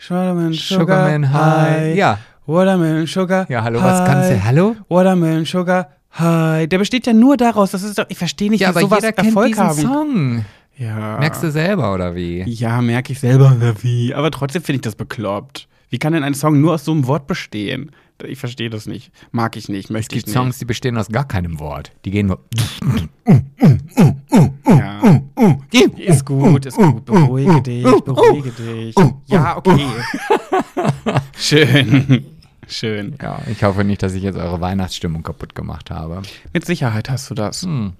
Watermelon 0.10 0.54
Sugarman 0.54 1.32
High. 1.34 1.96
Ja. 1.96 2.20
Watermelon 2.46 3.08
Sugar. 3.08 3.50
Ja, 3.50 3.64
hallo, 3.64 3.82
was 3.82 4.06
kannst 4.06 4.30
du? 4.32 4.44
Hallo? 4.44 4.76
Watermelon 4.90 5.46
Sugar 5.46 5.88
Der 6.20 6.78
besteht 6.78 7.06
ja 7.08 7.14
nur 7.14 7.38
daraus. 7.38 7.72
Das 7.72 7.84
ist 7.84 7.98
doch, 7.98 8.06
ich 8.10 8.18
verstehe 8.18 8.50
nicht, 8.50 8.62
Ja, 8.62 8.70
aber 8.70 8.82
sowas 8.82 9.00
jeder 9.02 9.14
kennt 9.14 9.28
Erfolg 9.28 9.48
diesen 9.50 9.64
haben. 9.64 9.82
Song. 9.82 10.46
Ja. 10.78 11.18
Merkst 11.20 11.44
du 11.44 11.52
selber, 11.52 11.94
oder 11.94 12.16
wie? 12.16 12.44
Ja, 12.44 12.82
merke 12.82 13.14
ich 13.14 13.20
selber 13.20 13.54
oder 13.56 13.76
wie. 13.84 14.14
Aber 14.14 14.30
trotzdem 14.32 14.62
finde 14.62 14.78
ich 14.78 14.82
das 14.82 14.96
bekloppt. 14.96 15.68
Wie 15.90 15.98
kann 16.00 16.14
denn 16.14 16.24
ein 16.24 16.34
Song 16.34 16.60
nur 16.60 16.74
aus 16.74 16.86
so 16.86 16.92
einem 16.92 17.08
Wort 17.08 17.28
bestehen? 17.28 17.92
Ich 18.24 18.40
verstehe 18.40 18.70
das 18.70 18.88
nicht. 18.88 19.12
Mag 19.32 19.56
ich 19.58 19.70
nicht, 19.70 19.86
Es 19.86 19.90
möchte 19.92 20.16
gibt 20.16 20.28
ich 20.28 20.34
Songs, 20.34 20.58
die 20.58 20.66
bestehen 20.66 20.98
aus 20.98 21.08
gar 21.10 21.28
keinem 21.28 21.60
Wort. 21.60 21.92
Die 22.04 22.12
gehen 22.12 22.28
nur. 22.28 22.40
nicht. 22.52 23.10
Ja. 24.68 25.02
Ist 25.98 26.26
gut, 26.26 26.66
ist 26.66 26.78
gut. 26.78 27.06
Beruhige 27.06 27.62
dich, 27.62 27.84
beruhige 27.84 28.52
dich. 28.52 28.96
Ja, 29.28 29.58
okay. 29.58 29.86
Schön. 31.38 32.26
Schön. 32.68 33.16
Ja, 33.22 33.42
ich 33.50 33.64
hoffe 33.64 33.84
nicht, 33.84 34.04
dass 34.04 34.14
ich 34.14 34.24
jetzt 34.24 34.38
eure 34.38 34.62
Weihnachtsstimmung 34.62 35.24
kaputt 35.24 35.56
gemacht 35.56 35.90
habe. 35.92 36.22
Mit 36.54 36.66
Sicherheit 36.66 37.10
hast 37.10 37.30
du 37.30 37.34
das. 37.34 37.64
Hm. 37.64 37.94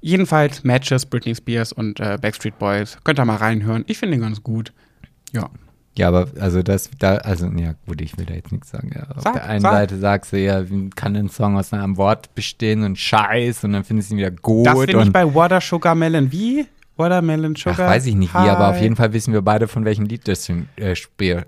Jedenfalls 0.00 0.64
Matches, 0.64 1.06
Britney 1.06 1.34
Spears 1.34 1.72
und 1.72 1.98
äh, 2.00 2.18
Backstreet 2.20 2.58
Boys. 2.58 2.98
Könnt 3.04 3.18
ihr 3.18 3.24
mal 3.24 3.36
reinhören. 3.36 3.84
Ich 3.86 3.98
finde 3.98 4.16
den 4.16 4.22
ganz 4.22 4.42
gut. 4.42 4.72
Ja. 5.32 5.50
Ja, 5.98 6.08
aber 6.08 6.28
also 6.38 6.62
das, 6.62 6.90
da, 6.98 7.16
also, 7.16 7.46
ja 7.46 7.74
gut, 7.86 8.02
ich 8.02 8.18
will 8.18 8.26
da 8.26 8.34
jetzt 8.34 8.52
nichts 8.52 8.70
sagen. 8.70 8.90
Ja. 8.94 9.16
Auf 9.16 9.22
Sag, 9.22 9.32
der 9.32 9.46
einen 9.46 9.62
sag. 9.62 9.72
Seite 9.72 9.98
sagst 9.98 10.32
du 10.32 10.38
ja, 10.38 10.68
wie 10.68 10.90
kann 10.90 11.16
ein 11.16 11.30
Song 11.30 11.56
aus 11.56 11.72
einem 11.72 11.96
Wort 11.96 12.34
bestehen 12.34 12.82
und 12.82 12.98
Scheiß 12.98 13.64
und 13.64 13.72
dann 13.72 13.82
findest 13.82 14.10
du 14.10 14.14
ihn 14.14 14.18
wieder 14.18 14.30
gut 14.30 14.66
Das 14.66 14.78
finde 14.78 15.02
ich 15.02 15.12
bei 15.12 15.34
Water 15.34 15.60
Sugar 15.60 15.94
Melon. 15.94 16.30
Wie? 16.30 16.66
Watermelon 16.96 17.54
Ach, 17.56 17.60
Sugar? 17.60 17.88
weiß 17.88 18.06
ich 18.06 18.14
nicht 18.14 18.32
wie, 18.34 18.38
aber 18.38 18.70
auf 18.70 18.80
jeden 18.80 18.96
Fall 18.96 19.12
wissen 19.12 19.32
wir 19.32 19.42
beide, 19.42 19.68
von 19.68 19.84
welchem 19.84 20.06
Lied 20.06 20.28
das 20.28 20.48
äh, 20.48 20.96
spielt. 20.96 21.46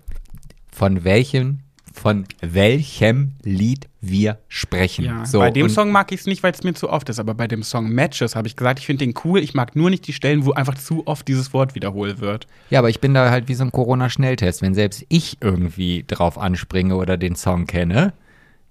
Von 0.70 1.04
welchem, 1.04 1.60
von 1.98 2.24
welchem 2.40 3.32
Lied 3.42 3.88
wir 4.00 4.38
sprechen. 4.48 5.04
Ja, 5.04 5.26
so, 5.26 5.40
bei 5.40 5.50
dem 5.50 5.68
Song 5.68 5.90
mag 5.90 6.12
ich 6.12 6.20
es 6.20 6.26
nicht, 6.26 6.42
weil 6.42 6.52
es 6.52 6.62
mir 6.62 6.74
zu 6.74 6.88
oft 6.88 7.08
ist, 7.08 7.18
aber 7.18 7.34
bei 7.34 7.46
dem 7.48 7.62
Song 7.62 7.90
Matches 7.90 8.36
habe 8.36 8.46
ich 8.48 8.56
gesagt, 8.56 8.78
ich 8.78 8.86
finde 8.86 9.04
den 9.04 9.14
cool. 9.24 9.40
Ich 9.40 9.54
mag 9.54 9.74
nur 9.76 9.90
nicht 9.90 10.06
die 10.06 10.12
Stellen, 10.12 10.46
wo 10.46 10.52
einfach 10.52 10.74
zu 10.76 11.06
oft 11.06 11.26
dieses 11.28 11.52
Wort 11.52 11.74
wiederholt 11.74 12.20
wird. 12.20 12.46
Ja, 12.70 12.78
aber 12.78 12.88
ich 12.88 13.00
bin 13.00 13.14
da 13.14 13.30
halt 13.30 13.48
wie 13.48 13.54
so 13.54 13.64
ein 13.64 13.72
Corona-Schnelltest. 13.72 14.62
Wenn 14.62 14.74
selbst 14.74 15.04
ich 15.08 15.38
irgendwie 15.40 16.04
drauf 16.06 16.38
anspringe 16.38 16.96
oder 16.96 17.16
den 17.16 17.34
Song 17.34 17.66
kenne, 17.66 18.12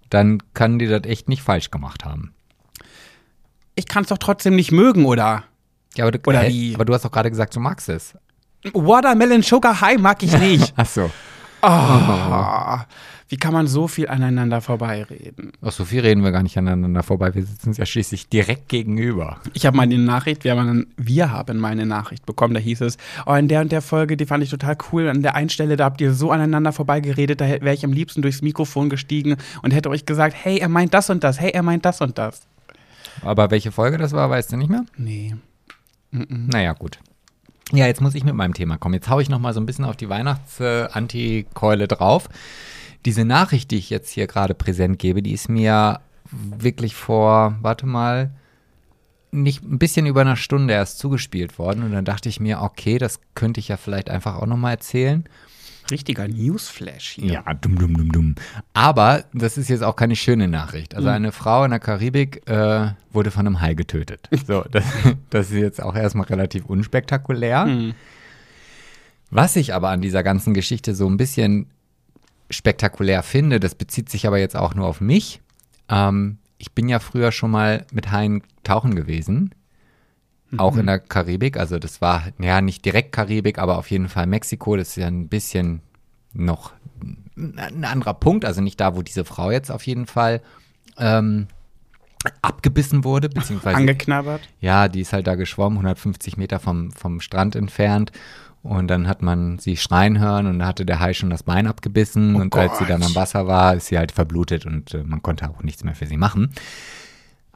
dann 0.09 0.41
kann 0.53 0.79
die 0.79 0.87
das 0.87 1.03
echt 1.03 1.29
nicht 1.29 1.41
falsch 1.41 1.69
gemacht 1.71 2.05
haben. 2.05 2.33
Ich 3.75 3.85
kann 3.87 4.03
es 4.03 4.09
doch 4.09 4.17
trotzdem 4.17 4.55
nicht 4.55 4.71
mögen, 4.71 5.05
oder? 5.05 5.43
Ja, 5.95 6.05
aber 6.05 6.11
du, 6.11 6.19
Oder 6.29 6.41
hä? 6.41 6.73
aber 6.75 6.85
du 6.85 6.93
hast 6.93 7.05
doch 7.05 7.11
gerade 7.11 7.29
gesagt, 7.29 7.55
du 7.55 7.59
magst 7.59 7.89
es. 7.89 8.15
Watermelon 8.73 9.41
Sugar 9.43 9.79
High 9.81 9.99
mag 9.99 10.21
ich 10.23 10.37
nicht. 10.37 10.73
Ach 10.77 10.85
so. 10.85 11.11
Ah, 11.69 12.85
wie 13.27 13.35
kann 13.35 13.51
man 13.51 13.67
so 13.67 13.89
viel 13.89 14.07
aneinander 14.07 14.61
vorbeireden? 14.61 15.51
Ach, 15.61 15.71
so 15.71 15.83
viel 15.83 15.99
reden 15.99 16.23
wir 16.23 16.31
gar 16.31 16.43
nicht 16.43 16.57
aneinander 16.57 17.03
vorbei. 17.03 17.35
Wir 17.35 17.43
sitzen 17.43 17.69
uns 17.69 17.77
ja 17.77 17.85
schließlich 17.85 18.29
direkt 18.29 18.69
gegenüber. 18.69 19.41
Ich 19.53 19.65
habe 19.65 19.75
mal 19.75 19.83
eine 19.83 19.97
Nachricht, 19.97 20.45
wir 20.45 20.55
haben, 20.55 20.87
wir 20.95 21.29
haben 21.31 21.59
mal 21.59 21.73
eine 21.73 21.85
Nachricht 21.85 22.25
bekommen, 22.25 22.53
da 22.53 22.61
hieß 22.61 22.81
es, 22.81 22.97
oh, 23.25 23.33
in 23.33 23.49
der 23.49 23.59
und 23.59 23.73
der 23.73 23.81
Folge, 23.81 24.15
die 24.15 24.25
fand 24.25 24.45
ich 24.45 24.49
total 24.49 24.77
cool. 24.91 25.09
An 25.09 25.23
der 25.23 25.35
einen 25.35 25.49
Stelle, 25.49 25.75
da 25.75 25.85
habt 25.85 25.99
ihr 25.99 26.13
so 26.13 26.31
aneinander 26.31 26.71
vorbeigeredet, 26.71 27.41
da 27.41 27.45
wäre 27.47 27.73
ich 27.73 27.83
am 27.83 27.91
liebsten 27.91 28.21
durchs 28.21 28.41
Mikrofon 28.41 28.89
gestiegen 28.89 29.35
und 29.61 29.73
hätte 29.73 29.89
euch 29.89 30.05
gesagt, 30.05 30.35
hey, 30.41 30.59
er 30.59 30.69
meint 30.69 30.93
das 30.93 31.09
und 31.09 31.23
das, 31.23 31.41
hey, 31.41 31.51
er 31.51 31.63
meint 31.63 31.83
das 31.83 31.99
und 31.99 32.17
das. 32.17 32.47
Aber 33.23 33.51
welche 33.51 33.73
Folge 33.73 33.97
das 33.97 34.13
war, 34.13 34.29
weißt 34.29 34.53
du 34.53 34.57
nicht 34.57 34.69
mehr? 34.69 34.85
Nee. 34.95 35.35
Naja, 36.11 36.71
gut. 36.73 36.99
Ja, 37.73 37.85
jetzt 37.85 38.01
muss 38.01 38.15
ich 38.15 38.23
mit 38.23 38.35
meinem 38.35 38.53
Thema 38.53 38.77
kommen. 38.77 38.95
Jetzt 38.95 39.09
haue 39.09 39.21
ich 39.21 39.29
noch 39.29 39.39
mal 39.39 39.53
so 39.53 39.59
ein 39.59 39.65
bisschen 39.65 39.85
auf 39.85 39.97
die 39.97 40.09
Weihnachts-Antikeule 40.09 41.87
drauf. 41.87 42.29
Diese 43.05 43.25
Nachricht, 43.25 43.71
die 43.71 43.77
ich 43.77 43.89
jetzt 43.89 44.09
hier 44.09 44.27
gerade 44.27 44.53
präsent 44.53 44.99
gebe, 44.99 45.21
die 45.21 45.33
ist 45.33 45.49
mir 45.49 45.99
wirklich 46.31 46.95
vor, 46.95 47.57
warte 47.61 47.85
mal, 47.85 48.31
nicht 49.31 49.63
ein 49.63 49.79
bisschen 49.79 50.05
über 50.05 50.21
einer 50.21 50.37
Stunde 50.37 50.73
erst 50.73 50.99
zugespielt 50.99 51.59
worden. 51.59 51.83
Und 51.83 51.91
dann 51.91 52.05
dachte 52.05 52.29
ich 52.29 52.39
mir, 52.39 52.61
okay, 52.61 52.97
das 52.97 53.19
könnte 53.35 53.59
ich 53.59 53.67
ja 53.67 53.77
vielleicht 53.77 54.09
einfach 54.09 54.35
auch 54.35 54.45
noch 54.45 54.57
mal 54.57 54.71
erzählen. 54.71 55.25
Richtiger 55.91 56.27
Newsflash 56.27 57.11
hier. 57.11 57.33
Ja, 57.33 57.53
dumm, 57.53 57.77
dumm, 57.77 57.95
dumm, 57.95 58.11
dumm. 58.11 58.35
Aber 58.73 59.23
das 59.33 59.57
ist 59.57 59.69
jetzt 59.69 59.83
auch 59.83 59.95
keine 59.95 60.15
schöne 60.15 60.47
Nachricht. 60.47 60.95
Also 60.95 61.09
eine 61.09 61.31
Frau 61.31 61.63
in 61.63 61.71
der 61.71 61.79
Karibik 61.79 62.47
äh, 62.49 62.91
wurde 63.11 63.31
von 63.31 63.45
einem 63.45 63.61
Hai 63.61 63.73
getötet. 63.73 64.29
So, 64.47 64.63
das, 64.71 64.85
das 65.29 65.47
ist 65.51 65.57
jetzt 65.57 65.81
auch 65.81 65.95
erstmal 65.95 66.27
relativ 66.27 66.65
unspektakulär. 66.65 67.65
Hm. 67.65 67.93
Was 69.29 69.55
ich 69.57 69.73
aber 69.73 69.89
an 69.89 70.01
dieser 70.01 70.23
ganzen 70.23 70.53
Geschichte 70.53 70.95
so 70.95 71.09
ein 71.09 71.17
bisschen 71.17 71.67
spektakulär 72.49 73.23
finde, 73.23 73.59
das 73.59 73.75
bezieht 73.75 74.09
sich 74.09 74.25
aber 74.25 74.37
jetzt 74.37 74.55
auch 74.55 74.73
nur 74.73 74.87
auf 74.87 75.01
mich. 75.01 75.41
Ähm, 75.89 76.37
ich 76.57 76.71
bin 76.71 76.87
ja 76.87 76.99
früher 76.99 77.31
schon 77.31 77.51
mal 77.51 77.85
mit 77.91 78.11
Haien 78.11 78.41
tauchen 78.63 78.95
gewesen. 78.95 79.53
Auch 80.55 80.73
Mhm. 80.75 80.79
in 80.81 80.85
der 80.85 80.99
Karibik. 80.99 81.57
Also 81.57 81.77
das 81.79 81.99
war, 82.01 82.23
ja, 82.39 82.61
nicht 82.61 82.85
direkt 82.85 83.11
Karibik, 83.11 83.59
aber 83.59 83.77
auf 83.77 83.91
jeden 83.91 84.07
Fall 84.07 84.27
Mexiko. 84.27 84.77
Das 84.77 84.89
ist 84.89 84.95
ja 84.95 85.07
ein 85.07 85.27
bisschen 85.27 85.81
noch 86.33 86.71
ein 87.35 87.83
anderer 87.83 88.13
Punkt. 88.13 88.45
Also 88.45 88.61
nicht 88.61 88.79
da, 88.79 88.95
wo 88.95 89.01
diese 89.01 89.25
Frau 89.25 89.51
jetzt 89.51 89.71
auf 89.71 89.85
jeden 89.85 90.05
Fall 90.05 90.41
ähm, 90.97 91.47
abgebissen 92.41 93.03
wurde, 93.03 93.29
beziehungsweise 93.29 93.77
Angeknabbert? 93.77 94.41
ja, 94.59 94.87
die 94.87 95.01
ist 95.01 95.13
halt 95.13 95.27
da 95.27 95.35
geschwommen, 95.35 95.77
150 95.77 96.37
Meter 96.37 96.59
vom, 96.59 96.91
vom 96.91 97.19
Strand 97.21 97.55
entfernt. 97.55 98.11
Und 98.63 98.87
dann 98.87 99.07
hat 99.07 99.21
man 99.21 99.59
sie 99.59 99.77
schreien 99.77 100.19
hören 100.19 100.47
und 100.47 100.59
da 100.59 100.65
hatte 100.67 100.85
der 100.85 100.99
Hai 100.99 101.13
schon 101.13 101.29
das 101.29 101.43
Bein 101.43 101.67
abgebissen. 101.67 102.35
Oh 102.35 102.39
und 102.41 102.55
als 102.55 102.79
sie 102.79 102.85
dann 102.85 102.99
Gott. 103.01 103.09
am 103.09 103.15
Wasser 103.15 103.47
war, 103.47 103.75
ist 103.75 103.87
sie 103.87 103.97
halt 103.97 104.11
verblutet 104.11 104.65
und 104.65 104.93
äh, 104.93 105.03
man 105.03 105.21
konnte 105.21 105.47
auch 105.49 105.63
nichts 105.63 105.83
mehr 105.83 105.95
für 105.95 106.05
sie 106.07 106.17
machen. 106.17 106.51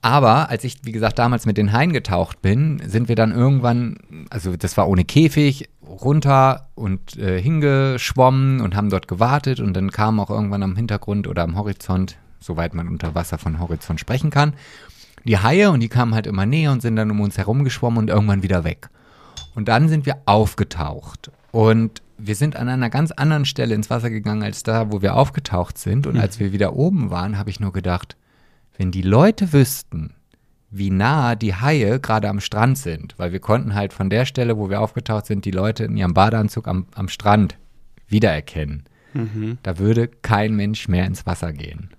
Aber 0.01 0.49
als 0.49 0.63
ich, 0.63 0.77
wie 0.83 0.91
gesagt, 0.91 1.19
damals 1.19 1.45
mit 1.45 1.57
den 1.57 1.71
Haien 1.71 1.93
getaucht 1.93 2.41
bin, 2.41 2.81
sind 2.85 3.07
wir 3.07 3.15
dann 3.15 3.31
irgendwann, 3.31 3.97
also 4.29 4.57
das 4.57 4.75
war 4.75 4.87
ohne 4.87 5.05
Käfig, 5.05 5.69
runter 5.87 6.69
und 6.73 7.17
äh, 7.17 7.39
hingeschwommen 7.39 8.61
und 8.61 8.75
haben 8.75 8.89
dort 8.89 9.07
gewartet. 9.07 9.59
Und 9.59 9.73
dann 9.73 9.91
kam 9.91 10.19
auch 10.19 10.29
irgendwann 10.29 10.63
am 10.63 10.75
Hintergrund 10.75 11.27
oder 11.27 11.43
am 11.43 11.55
Horizont, 11.55 12.17
soweit 12.39 12.73
man 12.73 12.87
unter 12.87 13.13
Wasser 13.13 13.37
von 13.37 13.59
Horizont 13.59 13.99
sprechen 13.99 14.31
kann, 14.31 14.53
die 15.23 15.37
Haie 15.37 15.69
und 15.69 15.81
die 15.81 15.89
kamen 15.89 16.15
halt 16.15 16.25
immer 16.25 16.45
näher 16.45 16.71
und 16.71 16.81
sind 16.81 16.95
dann 16.95 17.11
um 17.11 17.21
uns 17.21 17.37
herum 17.37 17.63
geschwommen 17.63 17.99
und 17.99 18.09
irgendwann 18.09 18.41
wieder 18.41 18.63
weg. 18.63 18.89
Und 19.53 19.67
dann 19.67 19.87
sind 19.89 20.05
wir 20.05 20.17
aufgetaucht. 20.25 21.31
Und 21.51 22.01
wir 22.17 22.35
sind 22.35 22.55
an 22.55 22.69
einer 22.69 22.89
ganz 22.89 23.11
anderen 23.11 23.45
Stelle 23.45 23.75
ins 23.75 23.89
Wasser 23.89 24.09
gegangen 24.09 24.43
als 24.43 24.63
da, 24.63 24.91
wo 24.91 25.01
wir 25.01 25.15
aufgetaucht 25.15 25.77
sind. 25.77 26.07
Und 26.07 26.17
als 26.17 26.39
wir 26.39 26.53
wieder 26.53 26.75
oben 26.75 27.11
waren, 27.11 27.37
habe 27.37 27.49
ich 27.49 27.59
nur 27.59 27.73
gedacht, 27.73 28.15
wenn 28.81 28.89
die 28.89 29.03
Leute 29.03 29.53
wüssten, 29.53 30.15
wie 30.71 30.89
nah 30.89 31.35
die 31.35 31.53
Haie 31.53 31.99
gerade 31.99 32.27
am 32.27 32.39
Strand 32.39 32.79
sind, 32.79 33.13
weil 33.17 33.31
wir 33.31 33.39
konnten 33.39 33.75
halt 33.75 33.93
von 33.93 34.09
der 34.09 34.25
Stelle, 34.25 34.57
wo 34.57 34.71
wir 34.71 34.81
aufgetaucht 34.81 35.27
sind, 35.27 35.45
die 35.45 35.51
Leute 35.51 35.83
in 35.83 35.97
ihrem 35.97 36.15
Badeanzug 36.15 36.67
am, 36.67 36.87
am 36.95 37.07
Strand 37.07 37.59
wiedererkennen. 38.07 38.85
Da 39.61 39.77
würde 39.77 40.07
kein 40.07 40.55
Mensch 40.55 40.87
mehr 40.87 41.05
ins 41.05 41.27
Wasser 41.27 41.53
gehen. 41.53 41.91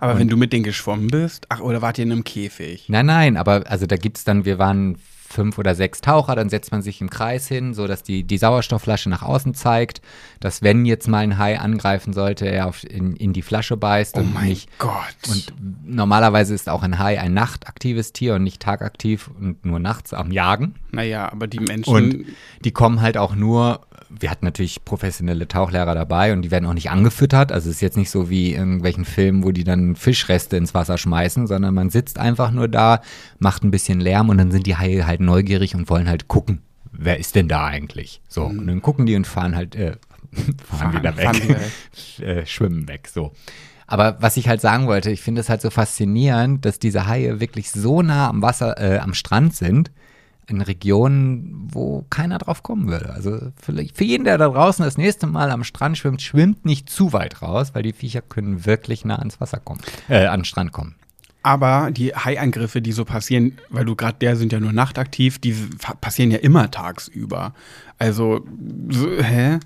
Aber 0.00 0.18
wenn 0.18 0.26
du 0.26 0.36
mit 0.36 0.52
denen 0.52 0.64
geschwommen 0.64 1.06
bist, 1.06 1.46
ach, 1.50 1.60
oder 1.60 1.82
wart 1.82 1.98
ihr 1.98 2.04
in 2.04 2.10
einem 2.10 2.24
Käfig? 2.24 2.88
Nein, 2.88 3.06
nein, 3.06 3.36
aber 3.36 3.70
also 3.70 3.86
da 3.86 3.96
gibt's 3.96 4.24
dann, 4.24 4.44
wir 4.44 4.58
waren 4.58 4.98
fünf 5.28 5.58
oder 5.58 5.74
sechs 5.74 6.00
Taucher, 6.00 6.34
dann 6.34 6.48
setzt 6.48 6.72
man 6.72 6.80
sich 6.80 7.00
im 7.02 7.10
Kreis 7.10 7.46
hin, 7.48 7.74
so 7.74 7.86
dass 7.86 8.02
die, 8.02 8.24
die 8.24 8.38
Sauerstoffflasche 8.38 9.10
nach 9.10 9.22
außen 9.22 9.52
zeigt, 9.54 10.00
dass 10.40 10.62
wenn 10.62 10.86
jetzt 10.86 11.06
mal 11.06 11.18
ein 11.18 11.36
Hai 11.36 11.58
angreifen 11.60 12.14
sollte, 12.14 12.46
er 12.46 12.66
auf, 12.66 12.82
in, 12.84 13.14
in 13.14 13.34
die 13.34 13.42
Flasche 13.42 13.76
beißt 13.76 14.16
Oh 14.16 14.20
und 14.20 14.32
mein 14.32 14.48
nicht. 14.48 14.70
Gott. 14.78 14.94
Und 15.28 15.52
normalerweise 15.84 16.54
ist 16.54 16.68
auch 16.68 16.82
ein 16.82 16.98
Hai 16.98 17.20
ein 17.20 17.34
nachtaktives 17.34 18.14
Tier 18.14 18.36
und 18.36 18.42
nicht 18.42 18.62
tagaktiv 18.62 19.30
und 19.38 19.64
nur 19.66 19.78
nachts 19.78 20.14
am 20.14 20.32
Jagen. 20.32 20.74
naja, 20.92 21.30
aber 21.30 21.46
die 21.46 21.60
Menschen. 21.60 21.94
Und 21.94 22.24
die 22.64 22.70
kommen 22.72 23.02
halt 23.02 23.18
auch 23.18 23.34
nur, 23.34 23.80
wir 24.10 24.30
hatten 24.30 24.44
natürlich 24.44 24.84
professionelle 24.84 25.48
Tauchlehrer 25.48 25.94
dabei 25.94 26.32
und 26.32 26.42
die 26.42 26.50
werden 26.50 26.66
auch 26.66 26.74
nicht 26.74 26.90
angefüttert. 26.90 27.52
Also 27.52 27.68
es 27.68 27.76
ist 27.76 27.80
jetzt 27.82 27.96
nicht 27.96 28.10
so 28.10 28.30
wie 28.30 28.52
in 28.52 28.58
irgendwelchen 28.58 29.04
Filmen, 29.04 29.44
wo 29.44 29.52
die 29.52 29.64
dann 29.64 29.96
Fischreste 29.96 30.56
ins 30.56 30.74
Wasser 30.74 30.98
schmeißen, 30.98 31.46
sondern 31.46 31.74
man 31.74 31.90
sitzt 31.90 32.18
einfach 32.18 32.50
nur 32.50 32.68
da, 32.68 33.00
macht 33.38 33.64
ein 33.64 33.70
bisschen 33.70 34.00
Lärm 34.00 34.28
und 34.30 34.38
dann 34.38 34.50
sind 34.50 34.66
die 34.66 34.76
Haie 34.76 35.06
halt 35.06 35.20
neugierig 35.20 35.74
und 35.74 35.90
wollen 35.90 36.08
halt 36.08 36.28
gucken, 36.28 36.62
wer 36.92 37.18
ist 37.18 37.34
denn 37.34 37.48
da 37.48 37.66
eigentlich? 37.66 38.20
So, 38.28 38.44
und 38.44 38.66
dann 38.66 38.82
gucken 38.82 39.06
die 39.06 39.14
und 39.16 39.26
fahren 39.26 39.54
halt, 39.54 39.74
äh, 39.76 39.92
fahren, 40.32 40.56
Fahren- 40.92 40.92
wieder 40.94 41.16
weg, 41.16 41.24
fahren 41.24 41.42
wieder 42.18 42.26
äh, 42.26 42.46
schwimmen 42.46 42.88
weg, 42.88 43.08
so. 43.12 43.32
Aber 43.86 44.18
was 44.20 44.36
ich 44.36 44.48
halt 44.48 44.60
sagen 44.60 44.86
wollte, 44.86 45.10
ich 45.10 45.22
finde 45.22 45.40
es 45.40 45.48
halt 45.48 45.62
so 45.62 45.70
faszinierend, 45.70 46.64
dass 46.64 46.78
diese 46.78 47.06
Haie 47.06 47.40
wirklich 47.40 47.70
so 47.70 48.02
nah 48.02 48.28
am 48.28 48.42
Wasser, 48.42 48.78
äh, 48.78 48.98
am 48.98 49.14
Strand 49.14 49.54
sind, 49.54 49.90
in 50.48 50.60
Regionen, 50.62 51.68
wo 51.70 52.06
keiner 52.10 52.38
drauf 52.38 52.62
kommen 52.62 52.88
würde. 52.88 53.10
Also 53.10 53.38
für 53.60 54.04
jeden, 54.04 54.24
der 54.24 54.38
da 54.38 54.48
draußen 54.48 54.84
das 54.84 54.96
nächste 54.96 55.26
Mal 55.26 55.50
am 55.50 55.62
Strand 55.62 55.98
schwimmt, 55.98 56.22
schwimmt 56.22 56.64
nicht 56.64 56.88
zu 56.88 57.12
weit 57.12 57.42
raus, 57.42 57.74
weil 57.74 57.82
die 57.82 57.92
Viecher 57.92 58.22
können 58.22 58.64
wirklich 58.64 59.04
nah 59.04 59.16
ans 59.16 59.40
Wasser 59.40 59.60
kommen, 59.60 59.80
äh, 60.08 60.26
an 60.26 60.40
den 60.40 60.44
Strand 60.44 60.72
kommen. 60.72 60.94
Aber 61.42 61.90
die 61.92 62.14
Haiangriffe, 62.14 62.82
die 62.82 62.92
so 62.92 63.04
passieren, 63.04 63.58
weil 63.68 63.84
du 63.84 63.94
gerade 63.94 64.18
der 64.18 64.36
sind 64.36 64.52
ja 64.52 64.60
nur 64.60 64.72
nachtaktiv, 64.72 65.38
die 65.38 65.54
passieren 66.00 66.30
ja 66.30 66.38
immer 66.38 66.70
tagsüber. 66.70 67.54
Also, 67.98 68.44
so, 68.88 69.22
hä? 69.22 69.58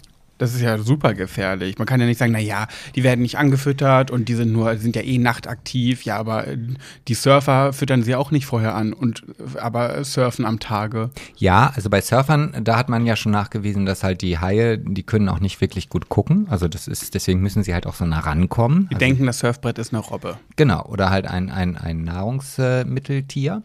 Das 0.42 0.54
ist 0.54 0.60
ja 0.60 0.76
super 0.76 1.14
gefährlich. 1.14 1.78
Man 1.78 1.86
kann 1.86 2.00
ja 2.00 2.06
nicht 2.06 2.18
sagen, 2.18 2.32
na 2.32 2.40
ja, 2.40 2.66
die 2.96 3.04
werden 3.04 3.22
nicht 3.22 3.38
angefüttert 3.38 4.10
und 4.10 4.28
die 4.28 4.34
sind 4.34 4.50
nur, 4.50 4.76
sind 4.76 4.96
ja 4.96 5.02
eh 5.02 5.18
nachtaktiv. 5.18 6.02
Ja, 6.02 6.16
aber 6.16 6.48
äh, 6.48 6.58
die 7.06 7.14
Surfer 7.14 7.72
füttern 7.72 8.02
sie 8.02 8.16
auch 8.16 8.32
nicht 8.32 8.44
vorher 8.44 8.74
an 8.74 8.92
und 8.92 9.22
äh, 9.54 9.60
aber 9.60 10.02
surfen 10.02 10.44
am 10.44 10.58
Tage. 10.58 11.10
Ja, 11.36 11.72
also 11.76 11.90
bei 11.90 12.00
Surfern, 12.00 12.56
da 12.64 12.76
hat 12.76 12.88
man 12.88 13.06
ja 13.06 13.14
schon 13.14 13.30
nachgewiesen, 13.30 13.86
dass 13.86 14.02
halt 14.02 14.20
die 14.20 14.36
Haie, 14.40 14.78
die 14.78 15.04
können 15.04 15.28
auch 15.28 15.38
nicht 15.38 15.60
wirklich 15.60 15.88
gut 15.88 16.08
gucken. 16.08 16.48
Also 16.50 16.66
das 16.66 16.88
ist, 16.88 17.14
deswegen 17.14 17.40
müssen 17.40 17.62
sie 17.62 17.72
halt 17.72 17.86
auch 17.86 17.94
so 17.94 18.04
nah 18.04 18.18
rankommen. 18.18 18.88
Die 18.90 18.96
also, 18.96 18.98
denken, 18.98 19.26
das 19.26 19.38
Surfbrett 19.38 19.78
ist 19.78 19.94
eine 19.94 20.02
Robbe. 20.02 20.38
Genau, 20.56 20.84
oder 20.86 21.10
halt 21.10 21.28
ein, 21.28 21.50
ein, 21.50 21.76
ein 21.76 22.02
Nahrungsmitteltier. 22.02 23.62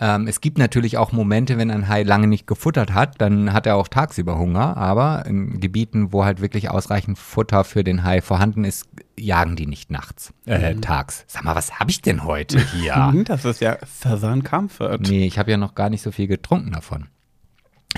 Ähm, 0.00 0.28
es 0.28 0.40
gibt 0.40 0.58
natürlich 0.58 0.96
auch 0.96 1.10
Momente, 1.12 1.58
wenn 1.58 1.70
ein 1.70 1.88
Hai 1.88 2.02
lange 2.04 2.28
nicht 2.28 2.46
gefuttert 2.46 2.94
hat, 2.94 3.20
dann 3.20 3.52
hat 3.52 3.66
er 3.66 3.76
auch 3.76 3.88
tagsüber 3.88 4.38
Hunger, 4.38 4.76
aber 4.76 5.26
in 5.26 5.58
Gebieten, 5.60 6.12
wo 6.12 6.24
halt 6.24 6.40
wirklich 6.40 6.70
ausreichend 6.70 7.18
Futter 7.18 7.64
für 7.64 7.82
den 7.82 8.04
Hai 8.04 8.20
vorhanden 8.22 8.64
ist, 8.64 8.86
jagen 9.18 9.56
die 9.56 9.66
nicht 9.66 9.90
nachts, 9.90 10.32
äh, 10.44 10.76
tags. 10.76 11.24
Sag 11.26 11.42
mal, 11.44 11.56
was 11.56 11.80
habe 11.80 11.90
ich 11.90 12.00
denn 12.00 12.24
heute 12.24 12.60
hier? 12.60 12.96
Mhm, 13.12 13.24
Das 13.24 13.44
ist 13.44 13.60
ja 13.60 13.76
Southern 13.86 14.44
Comfort. 14.44 14.98
Nee, 15.08 15.26
ich 15.26 15.38
habe 15.38 15.50
ja 15.50 15.56
noch 15.56 15.74
gar 15.74 15.90
nicht 15.90 16.02
so 16.02 16.12
viel 16.12 16.26
getrunken 16.28 16.72
davon. 16.72 17.06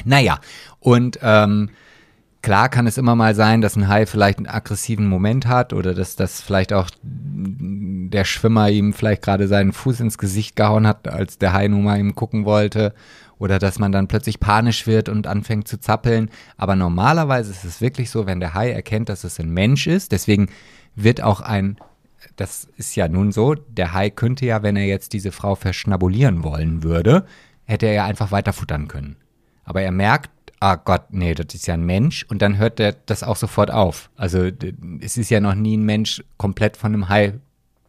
Naja, 0.04 0.38
und 0.78 1.18
ähm, 1.22 1.70
klar 2.42 2.68
kann 2.68 2.86
es 2.86 2.98
immer 2.98 3.14
mal 3.14 3.34
sein, 3.34 3.60
dass 3.60 3.76
ein 3.76 3.88
Hai 3.88 4.06
vielleicht 4.06 4.38
einen 4.38 4.46
aggressiven 4.46 5.06
Moment 5.06 5.46
hat 5.46 5.72
oder 5.72 5.94
dass 5.94 6.16
das 6.16 6.40
vielleicht 6.40 6.72
auch 6.72 6.88
der 7.02 8.24
Schwimmer 8.24 8.70
ihm 8.70 8.92
vielleicht 8.92 9.22
gerade 9.22 9.48
seinen 9.48 9.72
Fuß 9.72 10.00
ins 10.00 10.18
Gesicht 10.18 10.56
gehauen 10.56 10.86
hat, 10.86 11.08
als 11.08 11.38
der 11.38 11.52
Hai 11.52 11.68
nun 11.68 11.84
mal 11.84 11.98
ihm 11.98 12.14
gucken 12.14 12.44
wollte. 12.44 12.94
Oder 13.38 13.58
dass 13.58 13.78
man 13.78 13.90
dann 13.90 14.06
plötzlich 14.06 14.38
panisch 14.38 14.86
wird 14.86 15.08
und 15.08 15.26
anfängt 15.26 15.66
zu 15.66 15.80
zappeln. 15.80 16.28
Aber 16.58 16.76
normalerweise 16.76 17.50
ist 17.50 17.64
es 17.64 17.80
wirklich 17.80 18.10
so, 18.10 18.26
wenn 18.26 18.40
der 18.40 18.52
Hai 18.52 18.70
erkennt, 18.70 19.08
dass 19.08 19.24
es 19.24 19.40
ein 19.40 19.50
Mensch 19.50 19.86
ist, 19.86 20.12
deswegen 20.12 20.48
wird 20.94 21.22
auch 21.22 21.40
ein 21.40 21.78
das 22.36 22.68
ist 22.76 22.94
ja 22.96 23.08
nun 23.08 23.32
so, 23.32 23.54
der 23.54 23.92
Hai 23.94 24.10
könnte 24.10 24.46
ja, 24.46 24.62
wenn 24.62 24.76
er 24.76 24.86
jetzt 24.86 25.12
diese 25.12 25.32
Frau 25.32 25.54
verschnabulieren 25.54 26.44
wollen 26.44 26.82
würde, 26.82 27.24
hätte 27.64 27.86
er 27.86 27.92
ja 27.92 28.04
einfach 28.04 28.30
weiter 28.30 28.52
futtern 28.52 28.88
können. 28.88 29.16
Aber 29.64 29.82
er 29.82 29.92
merkt, 29.92 30.30
ah 30.60 30.76
Gott, 30.76 31.04
nee, 31.10 31.34
das 31.34 31.54
ist 31.54 31.66
ja 31.66 31.74
ein 31.74 31.84
Mensch 31.84 32.24
und 32.28 32.42
dann 32.42 32.58
hört 32.58 32.78
er 32.80 32.92
das 33.06 33.22
auch 33.22 33.36
sofort 33.36 33.70
auf. 33.70 34.10
Also 34.16 34.50
es 35.00 35.16
ist 35.16 35.30
ja 35.30 35.40
noch 35.40 35.54
nie 35.54 35.76
ein 35.76 35.84
Mensch 35.84 36.22
komplett 36.36 36.76
von 36.76 36.92
einem 36.94 37.08
Hai 37.08 37.34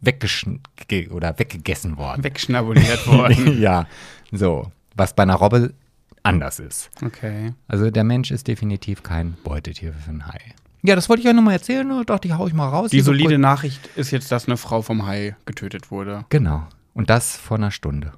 weggeschn 0.00 0.60
ge- 0.88 1.08
oder 1.10 1.38
weggegessen 1.38 1.96
worden. 1.96 2.24
Wegschnabuliert 2.24 3.06
worden. 3.06 3.60
ja, 3.60 3.86
so, 4.32 4.72
was 4.96 5.14
bei 5.14 5.22
einer 5.22 5.34
Robbe 5.34 5.74
anders 6.24 6.58
ist. 6.60 6.90
Okay. 7.04 7.52
Also 7.68 7.90
der 7.90 8.04
Mensch 8.04 8.30
ist 8.30 8.48
definitiv 8.48 9.02
kein 9.02 9.34
Beutetier 9.44 9.92
für 9.92 10.10
einen 10.10 10.26
Hai. 10.26 10.40
Ja, 10.84 10.96
das 10.96 11.08
wollte 11.08 11.22
ich 11.22 11.28
euch 11.28 11.34
nochmal 11.34 11.54
erzählen, 11.54 11.86
ne? 11.86 12.02
dachte 12.04 12.26
ich, 12.26 12.34
hau 12.34 12.46
ich 12.48 12.54
mal 12.54 12.68
raus. 12.68 12.90
Die 12.90 13.00
solide 13.00 13.38
Nachricht 13.38 13.86
ist 13.96 14.10
jetzt, 14.10 14.32
dass 14.32 14.46
eine 14.48 14.56
Frau 14.56 14.82
vom 14.82 15.06
Hai 15.06 15.36
getötet 15.46 15.90
wurde. 15.92 16.24
Genau. 16.28 16.66
Und 16.94 17.08
das 17.10 17.36
vor 17.36 17.56
einer 17.56 17.70
Stunde. 17.70 18.12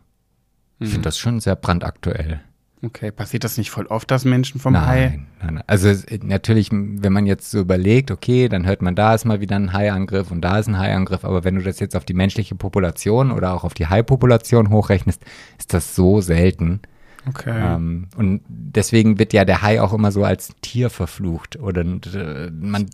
Ich 0.79 0.89
Mhm. 0.89 0.93
finde 0.93 1.05
das 1.09 1.19
schon 1.19 1.41
sehr 1.41 1.57
brandaktuell. 1.57 2.41
Okay, 2.85 3.11
passiert 3.11 3.45
das 3.45 3.57
nicht 3.57 3.71
voll 3.71 3.87
oft, 3.87 4.11
dass 4.11 4.25
Menschen 4.25 4.61
vom 4.61 4.79
Hai? 4.79 5.07
Nein, 5.09 5.27
nein, 5.43 5.55
nein. 5.55 5.65
Also 5.67 5.93
natürlich, 6.23 6.71
wenn 6.73 7.13
man 7.13 7.25
jetzt 7.27 7.51
so 7.51 7.61
überlegt, 7.61 8.11
okay, 8.11 8.49
dann 8.49 8.67
hört 8.67 8.83
man, 8.83 8.95
da 8.95 9.15
ist 9.15 9.25
mal 9.25 9.41
wieder 9.41 9.57
ein 9.57 9.73
Haiangriff 9.73 10.31
und 10.31 10.41
da 10.43 10.59
ist 10.59 10.67
ein 10.69 10.79
Haiangriff, 10.79 11.25
aber 11.25 11.45
wenn 11.45 11.55
du 11.55 11.63
das 11.63 11.81
jetzt 11.81 11.97
auf 11.97 12.05
die 12.05 12.15
menschliche 12.15 12.55
Population 12.57 13.31
oder 13.31 13.55
auch 13.55 13.65
auf 13.65 13.75
die 13.75 13.87
Hai-Population 13.87 14.71
hochrechnest, 14.71 15.23
ist 15.59 15.73
das 15.73 15.95
so 15.95 16.21
selten. 16.21 16.81
Okay. 17.27 17.55
Ähm, 17.57 18.09
und 18.19 18.43
deswegen 18.49 19.19
wird 19.19 19.33
ja 19.33 19.47
der 19.47 19.63
Hai 19.63 19.81
auch 19.81 19.95
immer 19.95 20.13
so 20.13 20.25
als 20.25 20.51
Tier 20.61 20.91
verflucht 20.91 21.57
oder 21.59 21.81
äh, 21.81 22.51
man 22.51 22.91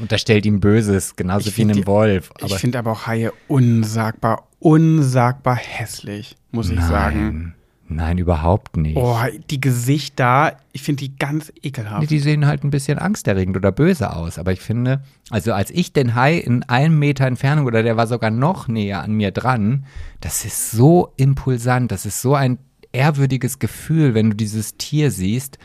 unterstellt 0.00 0.46
ihm 0.46 0.60
Böses, 0.60 1.16
genauso 1.16 1.48
Ich 1.48 1.56
wie 1.58 1.62
einem 1.62 1.72
die- 1.76 1.86
Wolf. 1.88 2.30
ich 2.44 2.54
finde 2.54 2.78
aber 2.78 2.92
auch 2.92 3.08
Haie 3.08 3.32
unsagbar, 3.48 4.46
unsagbar 4.60 5.56
hässlich, 5.56 6.36
muss 6.52 6.70
ich 6.70 6.80
sagen. 6.80 7.54
Nein, 7.88 8.18
überhaupt 8.18 8.76
nicht. 8.76 8.96
Oh, 8.96 9.16
die 9.50 9.60
Gesichter, 9.60 10.56
ich 10.72 10.82
finde 10.82 11.04
die 11.04 11.16
ganz 11.16 11.48
Nee, 11.54 11.68
ekelhaft. 11.68 12.10
die 12.10 12.18
sehen 12.18 12.46
halt 12.46 12.64
ein 12.64 12.70
bisschen 12.70 12.98
angsterregend 12.98 13.56
oder 13.56 13.72
böse 13.72 14.12
aus. 14.14 14.38
Aber 14.38 14.52
ich 14.52 14.60
finde, 14.60 15.02
also 15.30 15.52
als 15.52 15.70
ich 15.70 15.92
den 15.92 16.14
Hai 16.14 16.36
in 16.38 16.62
einem 16.64 16.98
Meter 16.98 17.26
Entfernung 17.26 17.66
oder 17.66 17.82
der 17.82 17.96
war 17.96 18.06
sogar 18.06 18.30
noch 18.30 18.68
näher 18.68 19.02
an 19.02 19.12
mir 19.12 19.30
dran, 19.30 19.86
das 20.20 20.44
ist 20.44 20.70
so 20.70 21.12
impulsant, 21.16 21.90
das 21.92 22.06
ist 22.06 22.20
so 22.22 22.34
ein 22.34 22.58
ehrwürdiges 22.92 23.58
Gefühl, 23.58 24.14
wenn 24.14 24.30
du 24.30 24.36
dieses 24.36 24.76
Tier 24.76 25.10
siehst. 25.10 25.58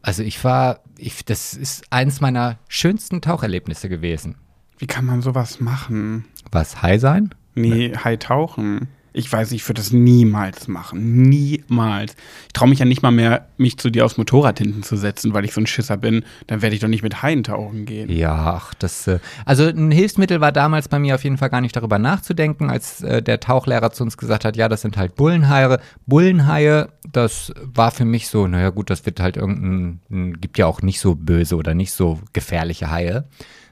Also 0.00 0.22
ich 0.22 0.42
war, 0.42 0.80
ich, 0.98 1.24
das 1.24 1.54
ist 1.54 1.84
eins 1.90 2.20
meiner 2.20 2.58
schönsten 2.68 3.20
Taucherlebnisse 3.20 3.88
gewesen. 3.88 4.36
Wie 4.78 4.86
kann 4.86 5.04
man 5.04 5.22
sowas 5.22 5.60
machen? 5.60 6.24
Was, 6.50 6.82
Hai 6.82 6.98
sein? 6.98 7.34
Nee, 7.54 7.92
Hai 8.02 8.16
tauchen. 8.16 8.88
Ich 9.12 9.30
weiß, 9.30 9.52
ich 9.52 9.66
würde 9.68 9.80
das 9.80 9.92
niemals 9.92 10.68
machen. 10.68 11.22
Niemals. 11.22 12.14
Ich 12.46 12.52
traue 12.52 12.68
mich 12.68 12.78
ja 12.78 12.84
nicht 12.84 13.02
mal 13.02 13.10
mehr, 13.10 13.46
mich 13.56 13.78
zu 13.78 13.90
dir 13.90 14.04
aufs 14.04 14.16
Motorrad 14.16 14.58
hinten 14.58 14.82
zu 14.82 14.96
setzen, 14.96 15.34
weil 15.34 15.44
ich 15.44 15.52
so 15.52 15.60
ein 15.60 15.66
Schisser 15.66 15.96
bin. 15.96 16.24
Dann 16.46 16.62
werde 16.62 16.74
ich 16.74 16.80
doch 16.80 16.88
nicht 16.88 17.02
mit 17.02 17.22
Haien 17.22 17.44
tauchen 17.44 17.84
gehen. 17.84 18.10
Ja, 18.10 18.54
ach, 18.56 18.74
das. 18.74 19.06
Äh, 19.06 19.18
also 19.44 19.64
ein 19.64 19.90
Hilfsmittel 19.90 20.40
war 20.40 20.52
damals 20.52 20.88
bei 20.88 20.98
mir 20.98 21.14
auf 21.14 21.24
jeden 21.24 21.36
Fall 21.36 21.50
gar 21.50 21.60
nicht 21.60 21.76
darüber 21.76 21.98
nachzudenken, 21.98 22.70
als 22.70 23.02
äh, 23.02 23.22
der 23.22 23.40
Tauchlehrer 23.40 23.92
zu 23.92 24.02
uns 24.02 24.16
gesagt 24.16 24.44
hat, 24.44 24.56
ja, 24.56 24.68
das 24.68 24.80
sind 24.80 24.96
halt 24.96 25.14
Bullenhaie. 25.14 25.78
Bullenhaie, 26.06 26.88
das 27.12 27.52
war 27.62 27.90
für 27.90 28.04
mich 28.04 28.28
so, 28.28 28.46
naja 28.46 28.70
gut, 28.70 28.90
das 28.90 29.04
wird 29.04 29.20
halt 29.20 29.36
irgendein, 29.36 30.40
gibt 30.40 30.58
ja 30.58 30.66
auch 30.66 30.82
nicht 30.82 31.00
so 31.00 31.14
böse 31.14 31.56
oder 31.56 31.74
nicht 31.74 31.92
so 31.92 32.20
gefährliche 32.32 32.90
Haie 32.90 33.24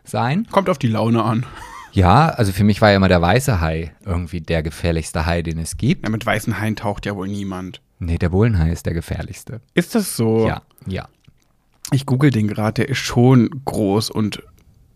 sein. 0.04 0.46
Kommt 0.50 0.68
auf 0.68 0.78
die 0.78 0.88
Laune 0.88 1.22
an. 1.22 1.46
Ja, 1.92 2.28
also 2.28 2.52
für 2.52 2.64
mich 2.64 2.80
war 2.80 2.90
ja 2.90 2.96
immer 2.96 3.08
der 3.08 3.22
weiße 3.22 3.60
Hai 3.60 3.92
irgendwie 4.04 4.40
der 4.40 4.62
gefährlichste 4.62 5.26
Hai, 5.26 5.42
den 5.42 5.58
es 5.58 5.76
gibt. 5.76 6.04
Ja, 6.04 6.10
mit 6.10 6.24
weißen 6.24 6.60
Haien 6.60 6.76
taucht 6.76 7.06
ja 7.06 7.16
wohl 7.16 7.28
niemand. 7.28 7.80
Nee, 7.98 8.18
der 8.18 8.30
Bullenhai 8.30 8.70
ist 8.70 8.86
der 8.86 8.94
gefährlichste. 8.94 9.60
Ist 9.74 9.94
das 9.94 10.16
so? 10.16 10.46
Ja, 10.46 10.62
ja. 10.86 11.08
Ich 11.92 12.06
google 12.06 12.30
den 12.30 12.48
gerade, 12.48 12.74
der 12.74 12.88
ist 12.88 12.98
schon 12.98 13.50
groß 13.64 14.10
und 14.10 14.42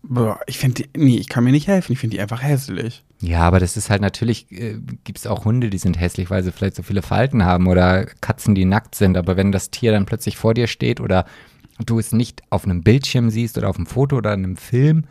boah, 0.01 0.39
ich 0.47 0.57
finde 0.57 0.83
die, 0.83 0.99
nee, 0.99 1.17
ich 1.17 1.27
kann 1.27 1.43
mir 1.43 1.51
nicht 1.51 1.67
helfen, 1.67 1.91
ich 1.91 1.99
finde 1.99 2.15
die 2.15 2.21
einfach 2.21 2.41
hässlich. 2.41 3.03
Ja, 3.21 3.41
aber 3.41 3.59
das 3.59 3.77
ist 3.77 3.89
halt 3.89 4.01
natürlich, 4.01 4.51
äh, 4.51 4.77
gibt 5.03 5.17
es 5.17 5.27
auch 5.27 5.45
Hunde, 5.45 5.69
die 5.69 5.77
sind 5.77 5.99
hässlich, 5.99 6.29
weil 6.29 6.43
sie 6.43 6.51
vielleicht 6.51 6.75
so 6.75 6.83
viele 6.83 7.01
Falten 7.01 7.43
haben 7.43 7.67
oder 7.67 8.05
Katzen, 8.05 8.55
die 8.55 8.65
nackt 8.65 8.95
sind. 8.95 9.17
Aber 9.17 9.37
wenn 9.37 9.51
das 9.51 9.71
Tier 9.71 9.91
dann 9.91 10.05
plötzlich 10.05 10.37
vor 10.37 10.53
dir 10.53 10.67
steht 10.67 10.99
oder 10.99 11.25
du 11.85 11.99
es 11.99 12.11
nicht 12.11 12.43
auf 12.49 12.65
einem 12.65 12.83
Bildschirm 12.83 13.29
siehst 13.29 13.57
oder 13.57 13.69
auf 13.69 13.77
einem 13.77 13.85
Foto 13.87 14.17
oder 14.17 14.33
in 14.33 14.43
einem 14.43 14.57
Film, 14.57 15.05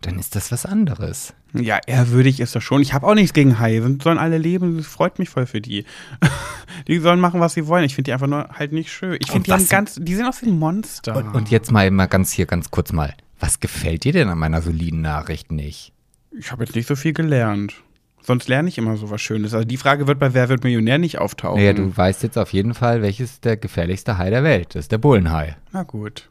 dann 0.00 0.18
ist 0.18 0.36
das 0.36 0.52
was 0.52 0.64
anderes. 0.64 1.34
Ja, 1.54 1.78
ehrwürdig 1.86 2.40
ist 2.40 2.54
das 2.54 2.62
schon. 2.62 2.82
Ich 2.82 2.92
habe 2.92 3.06
auch 3.06 3.14
nichts 3.14 3.32
gegen 3.32 3.58
Haie. 3.58 3.82
Sollen 4.02 4.18
alle 4.18 4.38
leben. 4.38 4.76
Das 4.76 4.86
freut 4.86 5.18
mich 5.18 5.28
voll 5.28 5.46
für 5.46 5.60
die. 5.60 5.84
die 6.86 6.98
sollen 6.98 7.20
machen, 7.20 7.40
was 7.40 7.54
sie 7.54 7.66
wollen. 7.66 7.84
Ich 7.84 7.94
finde 7.94 8.08
die 8.08 8.12
einfach 8.12 8.26
nur 8.26 8.48
halt 8.50 8.72
nicht 8.72 8.92
schön. 8.92 9.16
Ich 9.20 9.30
finde 9.30 9.46
die 9.46 9.52
haben 9.52 9.68
ganz, 9.68 9.98
die 10.00 10.14
sind 10.14 10.26
aus 10.26 10.42
wie 10.42 10.46
ein 10.46 10.58
Monster. 10.58 11.16
Und, 11.16 11.34
und 11.34 11.50
jetzt 11.50 11.72
mal, 11.72 11.90
mal 11.90 12.06
ganz 12.06 12.32
hier, 12.32 12.46
ganz 12.46 12.70
kurz 12.70 12.92
mal. 12.92 13.14
Was 13.40 13.60
gefällt 13.60 14.04
dir 14.04 14.12
denn 14.12 14.28
an 14.28 14.38
meiner 14.38 14.62
soliden 14.62 15.00
Nachricht 15.00 15.50
nicht? 15.50 15.92
Ich 16.38 16.52
habe 16.52 16.64
jetzt 16.64 16.76
nicht 16.76 16.86
so 16.86 16.96
viel 16.96 17.12
gelernt. 17.12 17.74
Sonst 18.20 18.48
lerne 18.48 18.68
ich 18.68 18.76
immer 18.76 18.96
so 18.96 19.10
was 19.10 19.22
Schönes. 19.22 19.54
Also 19.54 19.66
die 19.66 19.76
Frage 19.76 20.06
wird 20.06 20.18
bei 20.18 20.34
Wer 20.34 20.48
wird 20.48 20.62
Millionär 20.62 20.98
nicht 20.98 21.18
auftauchen. 21.18 21.58
Naja, 21.58 21.72
du 21.72 21.96
weißt 21.96 22.22
jetzt 22.22 22.36
auf 22.36 22.52
jeden 22.52 22.74
Fall, 22.74 23.00
welches 23.00 23.40
der 23.40 23.56
gefährlichste 23.56 24.18
Hai 24.18 24.28
der 24.30 24.44
Welt 24.44 24.74
ist. 24.74 24.92
Der 24.92 24.98
Bullenhai. 24.98 25.56
Na 25.72 25.84
gut. 25.84 26.28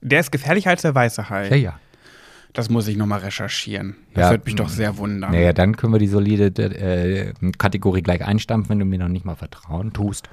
Der 0.00 0.20
ist 0.20 0.32
gefährlicher 0.32 0.70
als 0.70 0.82
der 0.82 0.94
weiße 0.94 1.28
Hai. 1.28 1.48
Ja, 1.48 1.56
ja. 1.56 1.80
Das 2.56 2.70
muss 2.70 2.88
ich 2.88 2.96
nochmal 2.96 3.18
recherchieren. 3.20 3.96
Das 4.14 4.22
Ja, 4.22 4.30
würde 4.30 4.44
mich 4.46 4.54
doch 4.54 4.70
sehr 4.70 4.96
wundern. 4.96 5.30
Naja, 5.30 5.52
dann 5.52 5.76
können 5.76 5.92
wir 5.92 5.98
die 5.98 6.06
solide 6.06 6.46
äh, 6.46 7.34
Kategorie 7.58 8.00
gleich 8.00 8.24
einstampfen, 8.24 8.70
wenn 8.70 8.78
du 8.78 8.86
mir 8.86 8.98
noch 8.98 9.08
nicht 9.08 9.26
mal 9.26 9.36
Vertrauen 9.36 9.92
tust. 9.92 10.30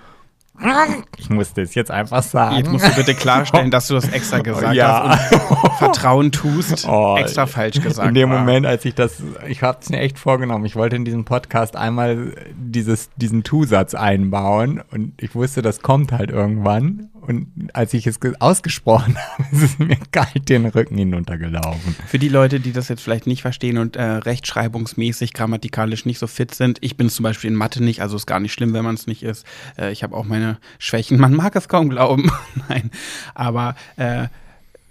Ich 1.18 1.30
musste 1.30 1.62
es 1.62 1.74
jetzt 1.74 1.90
einfach 1.90 2.22
sagen. 2.22 2.58
Jetzt 2.58 2.72
musst 2.72 2.86
du 2.88 2.94
bitte 2.96 3.16
klarstellen, 3.16 3.72
dass 3.72 3.88
du 3.88 3.96
das 3.96 4.08
extra 4.10 4.40
gesagt 4.40 4.76
Ja. 4.76 5.18
hast 5.18 5.34
und 5.34 5.74
Vertrauen 5.80 6.32
tust. 6.32 6.88
Oh, 6.88 7.18
extra 7.18 7.48
falsch 7.48 7.82
gesagt. 7.82 8.08
In 8.08 8.14
dem 8.14 8.30
war. 8.30 8.40
Moment, 8.40 8.66
als 8.66 8.86
ich 8.86 8.94
das, 8.94 9.16
ich 9.48 9.64
habe 9.64 9.80
es 9.82 9.90
mir 9.90 10.00
echt 10.00 10.20
vorgenommen. 10.20 10.66
Ich 10.66 10.76
wollte 10.76 10.96
in 10.96 11.06
diesem 11.06 11.26
Podcast 11.26 11.76
einmal 11.76 12.36
dieses, 12.56 13.10
diesen 13.16 13.44
Tu-Satz 13.44 13.96
einbauen 13.96 14.82
und 14.92 15.14
ich 15.22 15.34
wusste, 15.34 15.62
das 15.64 15.82
kommt 15.82 16.12
halt 16.12 16.30
irgendwann. 16.30 17.10
Und 17.26 17.48
als 17.72 17.94
ich 17.94 18.06
es 18.06 18.20
ge- 18.20 18.34
ausgesprochen 18.40 19.16
habe, 19.38 19.44
ist 19.54 19.62
es 19.64 19.80
mir 19.80 19.96
kalt 20.12 20.50
den 20.50 20.66
Rücken 20.66 20.98
hinuntergelaufen. 20.98 21.96
Für 22.06 22.20
die 22.20 22.28
Leute, 22.28 22.60
die 22.60 22.74
das 22.74 22.90
jetzt 22.90 23.02
vielleicht 23.02 23.28
nicht 23.28 23.42
verstehen 23.42 23.78
und 23.78 23.96
äh, 23.96 24.04
rechtschreibungsmäßig, 24.04 25.34
grammatikalisch 25.34 26.06
nicht 26.06 26.20
so 26.20 26.28
fit 26.28 26.54
sind, 26.54 26.80
ich 26.82 26.98
bin 26.98 27.08
zum 27.10 27.24
Beispiel 27.24 27.50
in 27.50 27.56
Mathe 27.56 27.82
nicht, 27.82 28.02
also 28.02 28.18
ist 28.18 28.26
gar 28.28 28.42
nicht 28.42 28.52
schlimm, 28.52 28.74
wenn 28.74 28.84
man 28.84 28.96
es 28.96 29.08
nicht 29.08 29.24
ist. 29.24 29.46
Äh, 29.80 29.94
ich 29.94 30.04
habe 30.04 30.18
auch 30.18 30.26
meine 30.26 30.43
Schwächen, 30.80 31.20
man 31.20 31.34
mag 31.34 31.56
es 31.56 31.68
kaum 31.68 31.90
glauben. 31.90 32.32
Nein, 32.70 32.92
aber 33.34 33.76
äh, 33.98 34.28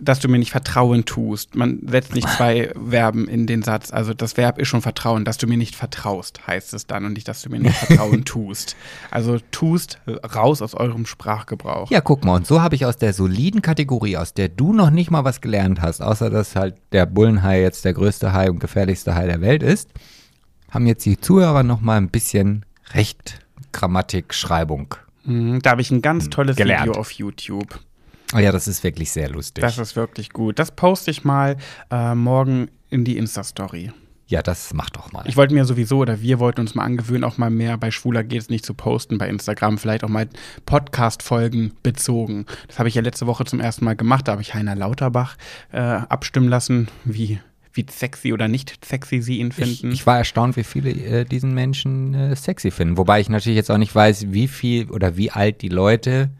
dass 0.02 0.18
du 0.18 0.28
mir 0.28 0.38
nicht 0.38 0.50
Vertrauen 0.50 1.04
tust. 1.04 1.54
Man 1.54 1.80
setzt 1.86 2.14
nicht 2.14 2.28
zwei 2.28 2.72
Verben 2.90 3.28
in 3.28 3.46
den 3.46 3.62
Satz. 3.62 3.92
Also 3.92 4.14
das 4.14 4.36
Verb 4.36 4.58
ist 4.58 4.68
schon 4.68 4.82
Vertrauen. 4.82 5.24
Dass 5.24 5.38
du 5.38 5.46
mir 5.46 5.56
nicht 5.56 5.76
vertraust, 5.76 6.46
heißt 6.46 6.74
es 6.74 6.86
dann 6.86 7.04
und 7.04 7.12
nicht, 7.12 7.28
dass 7.28 7.42
du 7.42 7.50
mir 7.50 7.60
nicht 7.60 7.76
Vertrauen 7.76 8.24
tust. 8.24 8.76
Also 9.10 9.38
tust 9.52 10.00
raus 10.34 10.60
aus 10.60 10.74
eurem 10.74 11.06
Sprachgebrauch. 11.06 11.90
Ja, 11.90 12.00
guck 12.00 12.24
mal, 12.24 12.34
und 12.34 12.46
so 12.46 12.60
habe 12.60 12.74
ich 12.74 12.84
aus 12.84 12.96
der 12.96 13.12
soliden 13.12 13.62
Kategorie, 13.62 14.16
aus 14.16 14.34
der 14.34 14.48
du 14.48 14.72
noch 14.72 14.90
nicht 14.90 15.10
mal 15.10 15.24
was 15.24 15.40
gelernt 15.40 15.80
hast, 15.80 16.02
außer 16.02 16.30
dass 16.30 16.56
halt 16.56 16.74
der 16.90 17.06
Bullenhai 17.06 17.60
jetzt 17.60 17.84
der 17.84 17.94
größte 17.94 18.32
Hai 18.32 18.50
und 18.50 18.58
gefährlichste 18.58 19.14
Hai 19.14 19.26
der 19.26 19.40
Welt 19.40 19.62
ist, 19.62 19.90
haben 20.70 20.86
jetzt 20.86 21.06
die 21.06 21.20
Zuhörer 21.20 21.62
noch 21.62 21.80
mal 21.80 21.96
ein 21.96 22.08
bisschen 22.08 22.64
Recht, 22.92 23.38
Grammatik, 23.72 24.34
Schreibung. 24.34 24.96
Mhm, 25.24 25.60
Da 25.62 25.70
habe 25.70 25.80
ich 25.82 25.90
ein 25.90 26.02
ganz 26.02 26.30
tolles 26.30 26.56
Gelernt. 26.56 26.86
Video 26.88 27.00
auf 27.00 27.10
YouTube. 27.12 27.78
Oh 28.34 28.38
ja, 28.38 28.50
das 28.52 28.66
ist 28.66 28.82
wirklich 28.82 29.10
sehr 29.12 29.28
lustig. 29.28 29.62
Das 29.62 29.76
ist 29.78 29.94
wirklich 29.94 30.30
gut. 30.30 30.58
Das 30.58 30.70
poste 30.70 31.10
ich 31.10 31.22
mal 31.24 31.56
äh, 31.90 32.14
morgen 32.14 32.68
in 32.88 33.04
die 33.04 33.16
Insta-Story. 33.18 33.92
ja, 34.26 34.40
das 34.42 34.72
mach 34.72 34.88
doch 34.88 35.12
mal. 35.12 35.24
Ich 35.26 35.36
wollte 35.36 35.52
mir 35.52 35.66
sowieso, 35.66 35.98
oder 35.98 36.22
wir 36.22 36.38
wollten 36.38 36.62
uns 36.62 36.74
mal 36.74 36.84
angewöhnen, 36.84 37.24
auch 37.24 37.36
mal 37.36 37.50
mehr 37.50 37.76
bei 37.76 37.90
Schwuler 37.90 38.24
geht's 38.24 38.48
nicht 38.48 38.64
zu 38.64 38.72
posten 38.72 39.18
bei 39.18 39.28
Instagram, 39.28 39.76
vielleicht 39.76 40.04
auch 40.04 40.08
mal 40.08 40.26
Podcast-Folgen 40.64 41.72
bezogen. 41.82 42.46
Das 42.68 42.78
habe 42.78 42.88
ich 42.88 42.94
ja 42.94 43.02
letzte 43.02 43.26
Woche 43.26 43.44
zum 43.44 43.60
ersten 43.60 43.84
Mal 43.84 43.96
gemacht, 43.96 44.28
da 44.28 44.32
habe 44.32 44.42
ich 44.42 44.54
Heiner 44.54 44.74
Lauterbach 44.74 45.36
äh, 45.72 45.78
abstimmen 45.80 46.48
lassen, 46.48 46.88
wie, 47.04 47.38
wie 47.74 47.86
sexy 47.90 48.32
oder 48.32 48.48
nicht 48.48 48.84
sexy 48.84 49.22
sie 49.22 49.38
ihn 49.38 49.48
ich, 49.48 49.54
finden. 49.54 49.92
ich 49.92 50.06
war 50.06 50.18
erstaunt, 50.18 50.56
wie 50.56 50.64
viele 50.64 50.90
äh, 50.90 51.24
diesen 51.24 51.54
Menschen 51.54 52.14
äh, 52.14 52.36
sexy 52.36 52.70
finden. 52.70 52.96
Wobei 52.98 53.20
ich 53.20 53.28
natürlich 53.28 53.56
jetzt 53.56 53.70
auch 53.70 53.78
nicht 53.78 53.94
weiß, 53.94 54.26
wie 54.32 54.48
viel 54.48 54.90
oder 54.90 55.16
wie 55.16 55.30
alt 55.30 55.62
die 55.62 55.68
Leute 55.68 56.30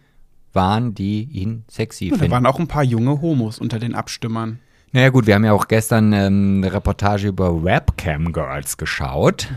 waren, 0.53 0.95
die 0.95 1.25
ihn 1.25 1.64
sexy 1.68 2.11
da 2.11 2.16
finden. 2.16 2.31
waren 2.33 2.47
auch 2.47 2.59
ein 2.59 2.68
paar 2.68 2.85
junge 2.85 3.21
Homos 3.21 3.59
unter 3.59 3.79
den 3.79 3.95
Abstimmern. 3.95 4.59
Naja 4.95 5.09
gut, 5.09 5.27
wir 5.27 5.35
haben 5.35 5.45
ja 5.47 5.55
auch 5.55 5.68
gestern 5.68 6.12
ähm, 6.12 6.61
eine 6.62 6.71
Reportage 6.75 7.29
über 7.29 7.64
Webcam 7.64 8.31
Girls 8.35 8.77
geschaut 8.77 9.49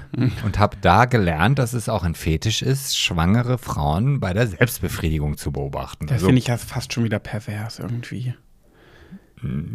und 0.45 0.57
habe 0.59 0.77
da 0.79 1.03
gelernt, 1.03 1.59
dass 1.59 1.73
es 1.73 1.89
auch 1.89 2.03
ein 2.03 2.15
Fetisch 2.15 2.61
ist, 2.61 2.97
schwangere 2.97 3.57
Frauen 3.57 4.21
bei 4.21 4.31
der 4.31 4.47
Selbstbefriedigung 4.47 5.35
zu 5.35 5.51
beobachten. 5.51 6.05
Das 6.07 6.13
Also, 6.15 6.27
finde 6.27 6.39
ich 6.39 6.47
ja 6.47 6.55
fast 6.55 6.93
schon 6.93 7.03
wieder 7.03 7.19
pervers 7.19 7.79
irgendwie. 7.79 8.33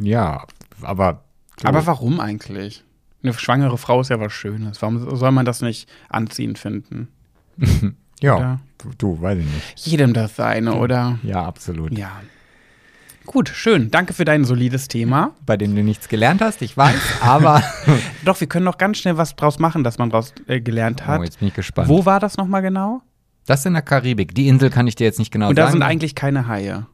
ja, 0.00 0.46
aber 0.80 1.24
Aber 1.62 1.87
warum 1.87 2.20
eigentlich? 2.20 2.85
Eine 3.23 3.35
schwangere 3.35 3.77
Frau 3.77 4.01
ist 4.01 4.09
ja 4.09 4.18
was 4.18 4.33
Schönes. 4.33 4.81
Warum 4.81 5.16
soll 5.16 5.31
man 5.31 5.44
das 5.44 5.61
nicht 5.61 5.88
anziehend 6.09 6.59
finden? 6.59 7.09
ja, 8.20 8.37
oder? 8.37 8.61
du, 8.99 9.20
weiß 9.20 9.38
ich 9.38 9.44
nicht. 9.44 9.87
Jedem 9.87 10.14
das 10.14 10.37
seine, 10.37 10.75
oder? 10.75 11.18
Ja, 11.23 11.44
absolut. 11.44 11.96
Ja. 11.96 12.12
Gut, 13.27 13.51
schön. 13.51 13.90
Danke 13.90 14.14
für 14.14 14.25
dein 14.25 14.44
solides 14.44 14.88
Thema. 14.88 15.33
Bei 15.44 15.57
dem 15.57 15.77
du 15.77 15.85
nichts 15.85 16.09
gelernt 16.09 16.40
hast, 16.40 16.62
ich 16.62 16.77
weiß, 16.77 17.20
aber 17.20 17.62
Doch, 18.25 18.40
wir 18.40 18.49
können 18.49 18.64
noch 18.64 18.79
ganz 18.79 18.99
schnell 18.99 19.18
was 19.18 19.37
draus 19.37 19.59
machen, 19.59 19.85
dass 19.85 19.99
man 19.99 20.11
draus 20.11 20.33
äh, 20.46 20.61
gelernt 20.61 21.07
hat. 21.07 21.20
oh, 21.20 21.25
jetzt 21.25 21.38
bin 21.38 21.49
ich 21.49 21.55
gespannt. 21.55 21.88
Wo 21.88 22.07
war 22.07 22.18
das 22.18 22.38
nochmal 22.38 22.62
genau? 22.62 23.03
Das 23.46 23.61
ist 23.61 23.66
in 23.66 23.75
der 23.75 23.83
Karibik. 23.83 24.35
Die 24.35 24.49
Insel 24.49 24.70
kann 24.70 24.87
ich 24.87 24.94
dir 24.96 25.05
jetzt 25.05 25.18
nicht 25.18 25.31
genau 25.31 25.51
Und 25.51 25.57
da 25.59 25.64
sagen. 25.64 25.73
sind 25.75 25.83
eigentlich 25.83 26.14
keine 26.14 26.49
Haie. 26.49 26.87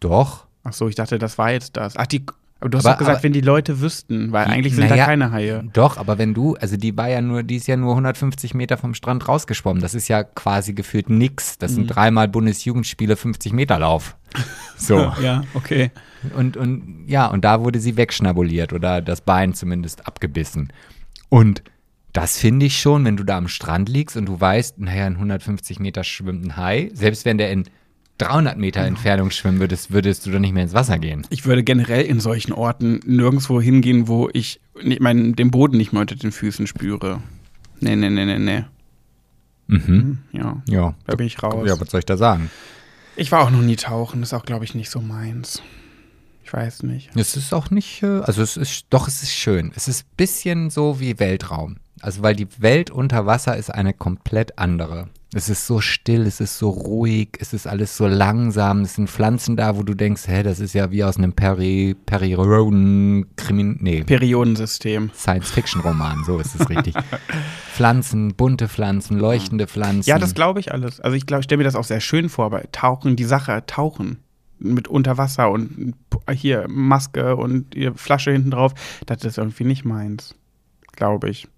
Doch. 0.00 0.46
Ach 0.64 0.72
so, 0.72 0.88
ich 0.88 0.94
dachte, 0.94 1.18
das 1.18 1.38
war 1.38 1.50
jetzt 1.50 1.76
das. 1.76 1.96
Ach, 1.96 2.06
die. 2.06 2.24
Aber 2.62 2.70
du 2.70 2.78
hast 2.78 2.86
Aber- 2.86 2.94
doch 2.94 2.98
gesagt, 3.00 3.16
aber- 3.18 3.24
wenn 3.24 3.32
die 3.32 3.40
Leute 3.40 3.80
wüssten, 3.80 4.30
weil 4.32 4.46
eigentlich 4.46 4.74
sind 4.76 4.88
da 4.88 4.96
keine 4.96 5.32
Haie. 5.32 5.64
Doch, 5.72 5.96
aber 5.96 6.16
wenn 6.16 6.32
du, 6.32 6.54
also 6.54 6.76
die 6.76 6.96
war 6.96 7.08
ja 7.08 7.20
nur, 7.20 7.42
die 7.42 7.56
ist 7.56 7.66
ja 7.66 7.76
nur 7.76 7.94
150 7.96 8.54
Meter 8.54 8.76
vom 8.78 8.94
Strand 8.94 9.26
rausgeschwommen. 9.26 9.82
Das 9.82 9.94
ist 9.94 10.06
ja 10.06 10.22
quasi 10.22 10.72
gefühlt 10.72 11.10
nix. 11.10 11.58
Das 11.58 11.72
Mhm. 11.72 11.74
sind 11.74 11.86
dreimal 11.88 12.28
Bundesjugendspiele 12.28 13.16
50 13.16 13.52
Meter 13.52 13.78
Lauf. 13.78 14.16
So. 14.76 15.12
Ja, 15.22 15.42
okay. 15.54 15.90
Und, 16.36 16.56
und 16.56 17.04
ja, 17.06 17.26
und 17.26 17.44
da 17.44 17.60
wurde 17.60 17.78
sie 17.78 17.96
wegschnabuliert 17.96 18.72
oder 18.72 19.00
das 19.02 19.20
Bein 19.20 19.54
zumindest 19.54 20.06
abgebissen. 20.08 20.72
Und 21.28 21.62
das 22.12 22.38
finde 22.38 22.66
ich 22.66 22.78
schon, 22.80 23.04
wenn 23.04 23.16
du 23.16 23.24
da 23.24 23.38
am 23.38 23.46
Strand 23.48 23.88
liegst 23.88 24.16
und 24.16 24.26
du 24.26 24.40
weißt, 24.40 24.78
naja, 24.80 25.06
in 25.06 25.14
150 25.18 25.78
Meter 25.80 26.02
schwimmt 26.04 26.44
ein 26.44 26.56
Hai, 26.56 26.90
selbst 26.94 27.24
wenn 27.24 27.38
der 27.38 27.50
in 27.52 27.64
300 28.24 28.56
Meter 28.58 28.80
Entfernung 28.82 29.30
schwimmen 29.30 29.60
würdest, 29.60 29.92
würdest 29.92 30.26
du 30.26 30.30
doch 30.30 30.38
nicht 30.38 30.52
mehr 30.52 30.62
ins 30.64 30.74
Wasser 30.74 30.98
gehen. 30.98 31.26
Ich 31.30 31.44
würde 31.46 31.62
generell 31.62 32.04
in 32.04 32.20
solchen 32.20 32.52
Orten 32.52 33.00
nirgendwo 33.06 33.60
hingehen, 33.60 34.08
wo 34.08 34.28
ich 34.32 34.60
mein, 35.00 35.34
den 35.34 35.50
Boden 35.50 35.76
nicht 35.76 35.92
mehr 35.92 36.00
unter 36.02 36.16
den 36.16 36.32
Füßen 36.32 36.66
spüre. 36.66 37.20
Nee, 37.80 37.96
nee, 37.96 38.10
nee, 38.10 38.24
nee, 38.24 38.38
nee. 38.38 38.64
Mhm. 39.66 40.18
Ja, 40.32 40.62
Ja. 40.66 40.94
da 41.06 41.14
bin 41.16 41.26
ich 41.26 41.42
raus. 41.42 41.66
Ja, 41.66 41.80
was 41.80 41.90
soll 41.90 42.00
ich 42.00 42.06
da 42.06 42.16
sagen? 42.16 42.50
Ich 43.16 43.30
war 43.32 43.40
auch 43.42 43.50
noch 43.50 43.62
nie 43.62 43.76
tauchen, 43.76 44.22
ist 44.22 44.32
auch, 44.34 44.44
glaube 44.44 44.64
ich, 44.64 44.74
nicht 44.74 44.90
so 44.90 45.00
meins. 45.00 45.62
Ich 46.44 46.52
weiß 46.52 46.82
nicht. 46.82 47.10
Es 47.14 47.36
ist 47.36 47.52
auch 47.54 47.70
nicht, 47.70 48.02
äh, 48.02 48.20
also 48.20 48.42
es 48.42 48.56
ist, 48.56 48.86
doch, 48.90 49.06
es 49.08 49.22
ist 49.22 49.32
schön. 49.32 49.72
Es 49.76 49.88
ist 49.88 50.04
ein 50.06 50.16
bisschen 50.16 50.70
so 50.70 50.98
wie 51.00 51.18
Weltraum. 51.18 51.76
Also, 52.00 52.22
weil 52.22 52.34
die 52.34 52.48
Welt 52.58 52.90
unter 52.90 53.26
Wasser 53.26 53.56
ist 53.56 53.70
eine 53.72 53.92
komplett 53.92 54.58
andere. 54.58 55.08
Es 55.34 55.48
ist 55.48 55.66
so 55.66 55.80
still, 55.80 56.26
es 56.26 56.40
ist 56.40 56.58
so 56.58 56.68
ruhig, 56.68 57.38
es 57.40 57.54
ist 57.54 57.66
alles 57.66 57.96
so 57.96 58.06
langsam. 58.06 58.82
Es 58.82 58.96
sind 58.96 59.08
Pflanzen 59.08 59.56
da, 59.56 59.78
wo 59.78 59.82
du 59.82 59.94
denkst, 59.94 60.28
hä, 60.28 60.42
das 60.42 60.60
ist 60.60 60.74
ja 60.74 60.90
wie 60.90 61.04
aus 61.04 61.16
einem 61.16 61.32
Peri, 61.32 61.96
Perioden, 62.04 63.34
Krimin, 63.36 63.78
nee, 63.80 64.04
Periodensystem. 64.04 65.10
Science-Fiction-Roman, 65.14 66.24
so 66.24 66.38
ist 66.38 66.54
es 66.60 66.68
richtig. 66.68 66.94
Pflanzen, 67.72 68.34
bunte 68.34 68.68
Pflanzen, 68.68 69.18
leuchtende 69.18 69.66
Pflanzen. 69.66 70.10
Ja, 70.10 70.18
das 70.18 70.34
glaube 70.34 70.60
ich 70.60 70.70
alles. 70.70 71.00
Also 71.00 71.16
ich 71.16 71.24
glaube, 71.24 71.40
ich 71.40 71.44
stelle 71.44 71.58
mir 71.58 71.64
das 71.64 71.76
auch 71.76 71.84
sehr 71.84 72.00
schön 72.00 72.28
vor, 72.28 72.44
aber 72.44 72.70
Tauchen, 72.70 73.16
die 73.16 73.24
Sache, 73.24 73.64
Tauchen 73.66 74.18
mit 74.58 74.86
unter 74.86 75.16
Wasser 75.16 75.50
und 75.50 75.94
hier 76.30 76.66
Maske 76.68 77.36
und 77.36 77.74
Flasche 77.96 78.32
hinten 78.32 78.50
drauf, 78.50 78.74
das 79.06 79.24
ist 79.24 79.38
irgendwie 79.38 79.64
nicht 79.64 79.86
meins, 79.86 80.34
glaube 80.92 81.30
ich. 81.30 81.48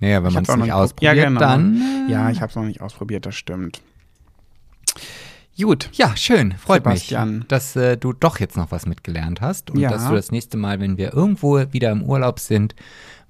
Naja, 0.00 0.22
wenn 0.22 0.32
man 0.32 0.42
es 0.42 0.48
nicht 0.48 0.56
noch 0.58 0.64
nicht 0.64 0.72
prob- 0.74 0.78
ausprobiert, 0.82 1.16
Ja, 1.16 1.24
genau. 1.24 1.40
dann. 1.40 2.06
Äh, 2.08 2.12
Ja, 2.12 2.30
ich 2.30 2.40
habe 2.40 2.50
es 2.50 2.56
noch 2.56 2.64
nicht 2.64 2.80
ausprobiert, 2.80 3.24
das 3.26 3.34
stimmt. 3.34 3.80
Gut. 5.58 5.88
Ja, 5.94 6.14
schön. 6.16 6.52
Freut 6.52 6.84
Sebastian. 6.84 7.38
mich, 7.38 7.46
dass 7.48 7.74
äh, 7.76 7.96
du 7.96 8.12
doch 8.12 8.38
jetzt 8.40 8.56
noch 8.58 8.70
was 8.70 8.84
mitgelernt 8.86 9.40
hast 9.40 9.70
und 9.70 9.78
Ja. 9.80 9.88
dass 9.88 10.06
du 10.06 10.14
das 10.14 10.30
nächste 10.30 10.58
Mal, 10.58 10.80
wenn 10.80 10.98
wir 10.98 11.14
irgendwo 11.14 11.56
wieder 11.72 11.90
im 11.92 12.02
Urlaub 12.02 12.40
sind, 12.40 12.74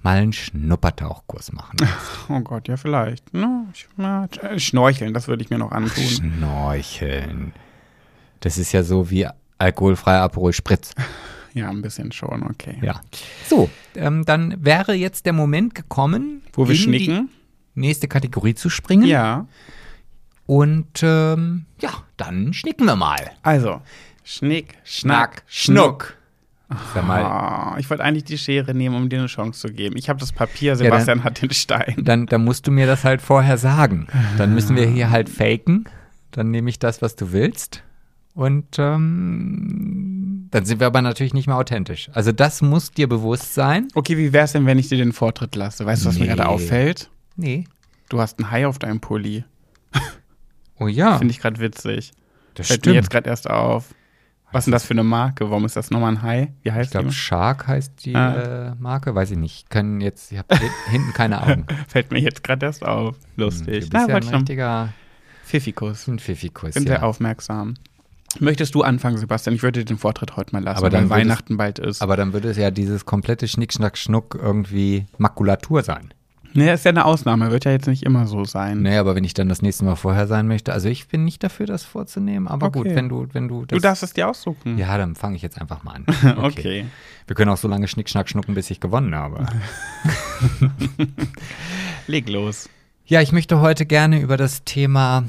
mal 0.01 0.17
einen 0.17 0.33
Schnuppertauchkurs 0.33 1.53
machen. 1.53 1.77
Oh 2.29 2.41
Gott, 2.41 2.67
ja, 2.67 2.75
vielleicht. 2.75 3.33
No, 3.33 3.67
äh, 3.97 4.59
schnorcheln, 4.59 5.13
das 5.13 5.29
würde 5.29 5.41
ich 5.43 5.49
mir 5.49 5.57
noch 5.57 5.71
antun. 5.71 6.03
Schnorcheln. 6.03 7.53
Das 8.41 8.57
ist 8.57 8.73
ja 8.73 8.83
so 8.83 9.09
wie 9.09 9.25
alkoholfreier 9.57 10.21
Aperol 10.23 10.51
Spritz. 10.51 10.93
Ja, 11.53 11.69
ein 11.69 11.81
bisschen 11.81 12.11
schon, 12.11 12.43
okay. 12.43 12.77
Ja. 12.81 13.01
So, 13.47 13.69
ähm, 13.95 14.25
dann 14.25 14.63
wäre 14.63 14.93
jetzt 14.93 15.25
der 15.25 15.33
Moment 15.33 15.73
gekommen, 15.75 16.41
Wo 16.53 16.67
wir 16.67 16.75
in 16.75 16.81
schnicken? 16.81 17.29
die 17.75 17.79
nächste 17.81 18.07
Kategorie 18.07 18.53
zu 18.55 18.69
springen. 18.69 19.05
Ja. 19.07 19.47
Und 20.45 21.01
ähm, 21.03 21.65
ja, 21.81 21.89
dann 22.17 22.53
schnicken 22.53 22.85
wir 22.85 22.95
mal. 22.95 23.31
Also, 23.41 23.81
Schnick, 24.23 24.75
Schnack, 24.83 25.43
Schnuck. 25.47 26.15
Ah, 26.69 27.75
ich 27.79 27.89
wollte 27.89 28.03
eigentlich 28.03 28.25
die 28.25 28.37
Schere 28.37 28.73
nehmen, 28.73 28.93
um 28.95 29.07
dir 29.07 29.19
eine 29.19 29.27
Chance 29.27 29.67
zu 29.67 29.73
geben. 29.73 29.95
Ich 29.97 30.09
habe 30.09 30.19
das 30.19 30.33
Papier, 30.33 30.71
dann- 30.73 30.79
Sebastian 30.79 31.23
hat 31.23 31.41
den 31.41 31.51
Stein. 31.51 31.95
dann, 31.99 32.25
dann 32.25 32.43
musst 32.43 32.67
du 32.67 32.71
mir 32.71 32.85
das 32.87 33.03
halt 33.05 33.21
vorher 33.21 33.57
sagen. 33.57 34.07
Dann 34.37 34.53
müssen 34.53 34.75
wir 34.75 34.85
hier 34.85 35.09
halt 35.09 35.29
faken. 35.29 35.85
Dann 36.31 36.51
nehme 36.51 36.69
ich 36.69 36.77
das, 36.77 37.01
was 37.01 37.15
du 37.15 37.31
willst. 37.31 37.83
Und 38.33 38.77
ähm, 38.79 40.16
dann 40.51 40.65
sind 40.65 40.79
wir 40.79 40.87
aber 40.87 41.01
natürlich 41.01 41.33
nicht 41.33 41.47
mehr 41.47 41.57
authentisch. 41.57 42.09
Also 42.13 42.31
das 42.31 42.61
muss 42.61 42.91
dir 42.91 43.07
bewusst 43.07 43.53
sein. 43.53 43.87
Okay, 43.95 44.17
wie 44.17 44.33
wär's 44.33 44.51
denn, 44.53 44.65
wenn 44.65 44.79
ich 44.79 44.87
dir 44.89 44.97
den 44.97 45.13
Vortritt 45.13 45.55
lasse? 45.55 45.85
Weißt 45.85 46.03
du, 46.03 46.09
was 46.09 46.15
mir 46.15 46.21
Nee. 46.21 46.27
gerade 46.35 46.47
auffällt? 46.47 47.09
Nee. 47.35 47.65
Du 48.09 48.19
hast 48.21 48.39
ein 48.39 48.49
Hai 48.51 48.65
auf 48.67 48.79
deinem 48.79 48.99
Pulli. 48.99 49.43
Oh 50.79 50.87
ja, 50.87 51.17
Finde 51.17 51.31
ich 51.31 51.39
gerade 51.39 51.59
witzig. 51.59 52.11
das 52.53 52.67
Fällt 52.67 52.85
mir 52.85 52.93
jetzt 52.93 53.05
stimmt. 53.05 53.11
gerade 53.13 53.29
erst 53.29 53.49
auf. 53.49 53.93
Was 54.51 54.61
ist 54.61 54.65
denn 54.67 54.71
das 54.71 54.85
für 54.85 54.91
eine 54.93 55.03
Marke? 55.03 55.49
Warum 55.49 55.65
ist 55.65 55.75
das 55.75 55.89
nochmal 55.91 56.13
ein 56.13 56.21
Hai? 56.21 56.53
Wie 56.63 56.69
Ich 56.69 56.75
heißt 56.75 56.91
glaube, 56.91 57.07
die? 57.09 57.13
Shark 57.13 57.67
heißt 57.67 58.05
die 58.05 58.15
Ah. 58.15 58.69
äh, 58.71 58.75
Marke. 58.79 59.13
Weiß 59.13 59.31
ich 59.31 59.37
nicht. 59.37 59.69
Können 59.69 59.99
jetzt, 59.99 60.31
ich 60.31 60.37
habe 60.37 60.47
hinten 60.89 61.11
keine 61.13 61.41
Augen. 61.41 61.65
Fällt 61.89 62.11
mir 62.11 62.19
jetzt 62.19 62.43
gerade 62.43 62.65
erst 62.65 62.85
auf. 62.85 63.17
Du 63.35 63.43
Lustig. 63.43 63.79
bist 63.81 63.93
Na, 63.93 64.07
ja 64.07 64.15
ein 64.15 64.23
ich 64.23 64.31
richtiger 64.31 64.93
Pfiffikus. 65.43 66.07
ein 66.07 66.19
Pfiffikus. 66.19 66.75
Bin 66.75 66.83
Ja. 66.83 66.89
sehr 66.89 67.03
aufmerksam. 67.03 67.73
Möchtest 68.39 68.75
du 68.75 68.83
anfangen, 68.83 69.17
Sebastian? 69.17 69.55
Ich 69.55 69.63
würde 69.63 69.79
dir 69.79 69.85
den 69.85 69.97
Vortritt 69.97 70.35
heute 70.35 70.53
mal 70.53 70.63
lassen, 70.63 70.77
Aber 70.77 70.89
dann 70.89 71.09
weil 71.09 71.21
Weihnachten 71.21 71.57
bald 71.57 71.79
ist. 71.79 72.01
Aber 72.01 72.15
dann 72.17 72.33
würde 72.33 72.49
es 72.49 72.57
ja 72.57 72.69
dieses 72.71 73.05
komplette 73.05 73.47
Schnick, 73.47 73.73
Schnack, 73.73 73.97
Schnuck 73.97 74.37
irgendwie 74.39 75.05
Makulatur 75.17 75.81
sein. 75.81 76.13
nee, 76.53 76.71
ist 76.71 76.85
ja 76.85 76.89
eine 76.89 77.05
Ausnahme. 77.05 77.49
Wird 77.51 77.65
ja 77.65 77.71
jetzt 77.71 77.87
nicht 77.87 78.03
immer 78.03 78.27
so 78.27 78.43
sein. 78.43 78.81
Nee, 78.81 78.97
aber 78.97 79.15
wenn 79.15 79.23
ich 79.23 79.33
dann 79.33 79.49
das 79.49 79.61
nächste 79.61 79.85
Mal 79.85 79.95
vorher 79.95 80.27
sein 80.27 80.47
möchte, 80.47 80.71
also 80.73 80.87
ich 80.89 81.07
bin 81.07 81.23
nicht 81.25 81.43
dafür, 81.43 81.65
das 81.65 81.83
vorzunehmen, 81.83 82.47
aber 82.47 82.67
Okay. 82.67 82.79
gut, 82.83 82.95
wenn 82.95 83.09
du, 83.09 83.27
wenn 83.33 83.47
du 83.47 83.65
das. 83.65 83.77
du 83.77 83.81
darfst 83.81 84.03
es 84.03 84.13
dir 84.13 84.27
aussuchen. 84.29 84.77
Ja, 84.77 84.97
dann 84.97 85.15
fange 85.15 85.35
ich 85.35 85.41
jetzt 85.41 85.59
einfach 85.59 85.83
mal 85.83 85.95
an. 85.95 86.05
Okay. 86.43 86.85
Wir 87.27 87.35
können 87.35 87.49
auch 87.51 87.57
so 87.57 87.67
lange 87.67 87.87
Schnick, 87.87 88.09
Schnack, 88.09 88.29
Schnucken, 88.29 88.53
bis 88.55 88.69
ich 88.69 88.79
gewonnen 88.79 89.15
habe. 89.15 89.45
Leg 92.07 92.29
los. 92.29 92.69
Ja, 93.05 93.21
ich 93.21 93.31
möchte 93.31 93.59
heute 93.61 93.85
gerne 93.85 94.19
über 94.21 94.37
das 94.37 94.63
Thema 94.63 95.23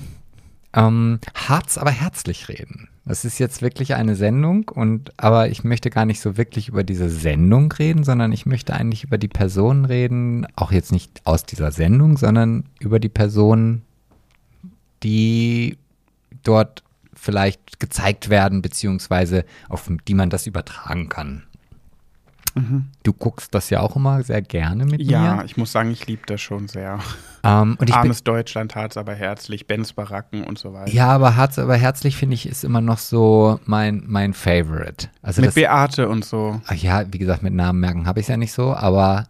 ähm, 0.78 1.18
Harz, 1.34 1.76
aber 1.76 1.90
herzlich 1.90 2.48
reden. 2.48 2.88
Das 3.04 3.24
ist 3.24 3.38
jetzt 3.38 3.62
wirklich 3.62 3.94
eine 3.94 4.14
Sendung 4.14 4.68
und 4.68 5.12
aber 5.16 5.48
ich 5.48 5.64
möchte 5.64 5.88
gar 5.90 6.04
nicht 6.04 6.20
so 6.20 6.36
wirklich 6.36 6.68
über 6.68 6.84
diese 6.84 7.08
Sendung 7.08 7.72
reden, 7.72 8.04
sondern 8.04 8.32
ich 8.32 8.44
möchte 8.44 8.74
eigentlich 8.74 9.02
über 9.02 9.18
die 9.18 9.28
Person 9.28 9.86
reden, 9.86 10.46
auch 10.56 10.72
jetzt 10.72 10.92
nicht 10.92 11.22
aus 11.24 11.44
dieser 11.44 11.72
Sendung, 11.72 12.18
sondern 12.18 12.64
über 12.80 13.00
die 13.00 13.08
Person, 13.08 13.82
die 15.02 15.78
dort 16.42 16.84
vielleicht 17.14 17.80
gezeigt 17.80 18.28
werden, 18.28 18.62
beziehungsweise 18.62 19.44
auf 19.68 19.90
die 20.06 20.14
man 20.14 20.30
das 20.30 20.46
übertragen 20.46 21.08
kann. 21.08 21.47
Du 23.04 23.12
guckst 23.12 23.54
das 23.54 23.70
ja 23.70 23.80
auch 23.80 23.94
immer 23.94 24.22
sehr 24.22 24.42
gerne 24.42 24.84
mit 24.84 25.00
Ja, 25.00 25.36
mir. 25.36 25.44
ich 25.44 25.56
muss 25.56 25.70
sagen, 25.70 25.90
ich 25.90 26.06
liebe 26.06 26.22
das 26.26 26.40
schon 26.40 26.66
sehr. 26.66 26.98
Ähm, 27.44 27.76
und 27.78 27.88
ich 27.88 27.94
bin, 27.94 28.02
Armes 28.02 28.24
Deutschland, 28.24 28.74
Harz 28.74 28.96
aber 28.96 29.14
herzlich, 29.14 29.66
Benz 29.68 29.92
Baracken 29.92 30.42
und 30.42 30.58
so 30.58 30.72
weiter. 30.72 30.90
Ja, 30.90 31.08
aber 31.08 31.36
Harz 31.36 31.58
aber 31.58 31.76
herzlich 31.76 32.16
finde 32.16 32.34
ich 32.34 32.48
ist 32.48 32.64
immer 32.64 32.80
noch 32.80 32.98
so 32.98 33.60
mein, 33.64 34.02
mein 34.08 34.34
Favorite. 34.34 35.08
Also 35.22 35.40
Mit 35.40 35.48
das, 35.48 35.54
Beate 35.54 36.08
und 36.08 36.24
so. 36.24 36.60
Ach 36.66 36.74
ja, 36.74 37.04
wie 37.12 37.18
gesagt, 37.18 37.42
mit 37.44 37.54
Namen 37.54 37.78
merken 37.80 38.06
habe 38.06 38.18
ich 38.18 38.24
es 38.24 38.28
ja 38.28 38.36
nicht 38.36 38.52
so, 38.52 38.74
aber 38.74 39.26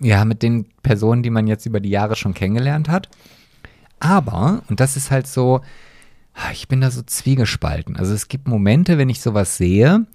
ja, 0.00 0.24
mit 0.24 0.42
den 0.42 0.66
Personen, 0.82 1.22
die 1.22 1.30
man 1.30 1.46
jetzt 1.46 1.66
über 1.66 1.78
die 1.78 1.90
Jahre 1.90 2.16
schon 2.16 2.34
kennengelernt 2.34 2.88
hat. 2.88 3.08
Aber, 4.00 4.62
und 4.68 4.80
das 4.80 4.96
ist 4.96 5.10
halt 5.10 5.26
so, 5.26 5.60
ah, 6.34 6.50
ich 6.52 6.68
bin 6.68 6.80
da 6.80 6.90
so 6.90 7.02
zwiegespalten. 7.02 7.96
Also 7.96 8.14
es 8.14 8.28
gibt 8.28 8.48
Momente, 8.48 8.98
wenn 8.98 9.08
ich 9.10 9.20
sowas 9.20 9.56
sehe, 9.56 10.06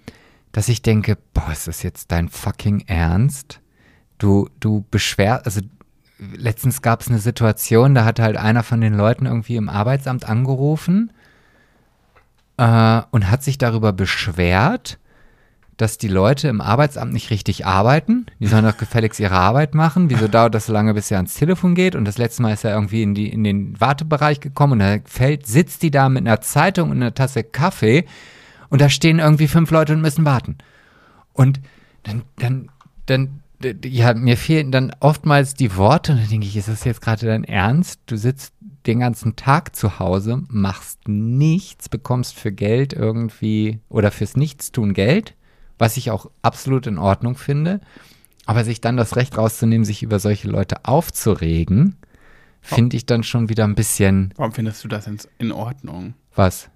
dass 0.56 0.70
ich 0.70 0.80
denke, 0.80 1.18
boah, 1.34 1.52
ist 1.52 1.68
das 1.68 1.82
jetzt 1.82 2.10
dein 2.12 2.30
fucking 2.30 2.84
Ernst? 2.86 3.60
Du, 4.16 4.48
du 4.58 4.86
beschwer, 4.90 5.44
also 5.44 5.60
letztens 6.18 6.80
gab 6.80 7.02
es 7.02 7.08
eine 7.08 7.18
Situation, 7.18 7.94
da 7.94 8.06
hat 8.06 8.20
halt 8.20 8.38
einer 8.38 8.62
von 8.62 8.80
den 8.80 8.94
Leuten 8.94 9.26
irgendwie 9.26 9.56
im 9.56 9.68
Arbeitsamt 9.68 10.26
angerufen 10.26 11.12
äh, 12.56 13.02
und 13.10 13.30
hat 13.30 13.42
sich 13.42 13.58
darüber 13.58 13.92
beschwert, 13.92 14.98
dass 15.76 15.98
die 15.98 16.08
Leute 16.08 16.48
im 16.48 16.62
Arbeitsamt 16.62 17.12
nicht 17.12 17.28
richtig 17.28 17.66
arbeiten. 17.66 18.24
Die 18.40 18.46
sollen 18.46 18.64
doch 18.64 18.78
gefälligst 18.78 19.20
ihre 19.20 19.36
Arbeit 19.36 19.74
machen. 19.74 20.08
Wieso 20.08 20.26
dauert 20.26 20.54
das 20.54 20.64
so 20.64 20.72
lange, 20.72 20.94
bis 20.94 21.10
er 21.10 21.18
ans 21.18 21.34
Telefon 21.34 21.74
geht? 21.74 21.94
Und 21.94 22.06
das 22.06 22.16
letzte 22.16 22.40
Mal 22.40 22.54
ist 22.54 22.64
er 22.64 22.72
irgendwie 22.72 23.02
in, 23.02 23.14
die, 23.14 23.28
in 23.28 23.44
den 23.44 23.78
Wartebereich 23.78 24.40
gekommen 24.40 24.72
und 24.72 24.78
da 24.78 24.96
fällt, 25.04 25.46
sitzt 25.46 25.82
die 25.82 25.90
da 25.90 26.08
mit 26.08 26.26
einer 26.26 26.40
Zeitung 26.40 26.92
und 26.92 26.96
einer 26.96 27.12
Tasse 27.12 27.44
Kaffee 27.44 28.06
und 28.68 28.80
da 28.80 28.88
stehen 28.88 29.18
irgendwie 29.18 29.48
fünf 29.48 29.70
Leute 29.70 29.92
und 29.92 30.00
müssen 30.00 30.24
warten. 30.24 30.58
Und 31.32 31.60
dann, 32.02 32.22
dann, 32.38 32.70
dann, 33.06 33.42
ja, 33.84 34.14
mir 34.14 34.36
fehlen 34.36 34.72
dann 34.72 34.92
oftmals 35.00 35.54
die 35.54 35.76
Worte 35.76 36.12
und 36.12 36.18
dann 36.20 36.28
denke 36.28 36.46
ich, 36.46 36.56
ist 36.56 36.68
das 36.68 36.84
jetzt 36.84 37.00
gerade 37.02 37.26
dein 37.26 37.44
Ernst? 37.44 38.00
Du 38.06 38.16
sitzt 38.16 38.52
den 38.86 39.00
ganzen 39.00 39.36
Tag 39.36 39.74
zu 39.74 39.98
Hause, 39.98 40.42
machst 40.48 41.08
nichts, 41.08 41.88
bekommst 41.88 42.36
für 42.38 42.52
Geld 42.52 42.92
irgendwie 42.92 43.80
oder 43.88 44.10
fürs 44.10 44.36
Nichtstun 44.36 44.94
Geld, 44.94 45.34
was 45.78 45.96
ich 45.96 46.10
auch 46.10 46.30
absolut 46.42 46.86
in 46.86 46.98
Ordnung 46.98 47.36
finde. 47.36 47.80
Aber 48.44 48.62
sich 48.62 48.80
dann 48.80 48.96
das 48.96 49.16
Recht 49.16 49.36
rauszunehmen, 49.36 49.84
sich 49.84 50.04
über 50.04 50.20
solche 50.20 50.48
Leute 50.48 50.84
aufzuregen, 50.84 51.96
finde 52.60 52.96
ich 52.96 53.04
dann 53.04 53.24
schon 53.24 53.48
wieder 53.48 53.64
ein 53.64 53.74
bisschen 53.74 54.32
Warum 54.36 54.52
findest 54.52 54.84
du 54.84 54.88
das 54.88 55.08
in 55.38 55.52
Ordnung? 55.52 56.14
was. 56.34 56.68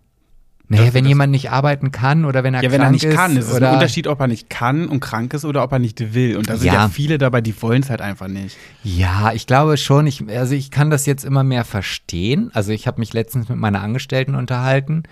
Naja, 0.73 0.95
wenn 0.95 1.05
das- 1.05 1.09
jemand 1.09 1.33
nicht 1.33 1.51
arbeiten 1.51 1.91
kann 1.91 2.25
oder 2.25 2.45
wenn 2.45 2.55
er 2.55 2.63
Ja, 2.63 2.71
wenn 2.71 2.81
krank 2.81 3.03
er 3.03 3.09
nicht 3.09 3.17
kann, 3.17 3.33
ist. 3.33 3.39
ist 3.47 3.51
es 3.51 3.57
oder 3.57 3.69
ein 3.71 3.75
Unterschied, 3.75 4.07
ob 4.07 4.21
er 4.21 4.29
nicht 4.29 4.49
kann 4.49 4.87
und 4.87 5.01
krank 5.01 5.35
ist 5.35 5.45
oder 5.45 5.63
ob 5.65 5.73
er 5.73 5.79
nicht 5.81 6.15
will. 6.15 6.37
Und 6.37 6.49
da 6.49 6.57
sind 6.57 6.69
ja, 6.69 6.75
Ja. 6.75 6.89
viele 6.89 7.19
dabei, 7.19 7.41
die 7.41 7.61
wollen 7.61 7.83
es 7.83 7.91
halt 7.91 8.01
einfach 8.01 8.29
nicht. 8.29 8.57
Ja, 8.85 9.33
ich 9.35 9.47
glaube 9.47 9.77
schon. 9.77 10.07
Ich, 10.07 10.25
also 10.29 10.55
ich 10.55 10.71
kann 10.71 10.89
das 10.91 11.07
jetzt 11.07 11.25
immer 11.25 11.43
mehr 11.45 11.65
verstehen. 11.65 12.51
Also 12.55 12.73
ich 12.73 12.87
habe 12.87 13.01
mich 13.01 13.13
letztens 13.13 13.49
mit 13.49 13.59
meiner 13.59 13.83
Angestellten 13.83 14.35
unterhalten 14.37 15.03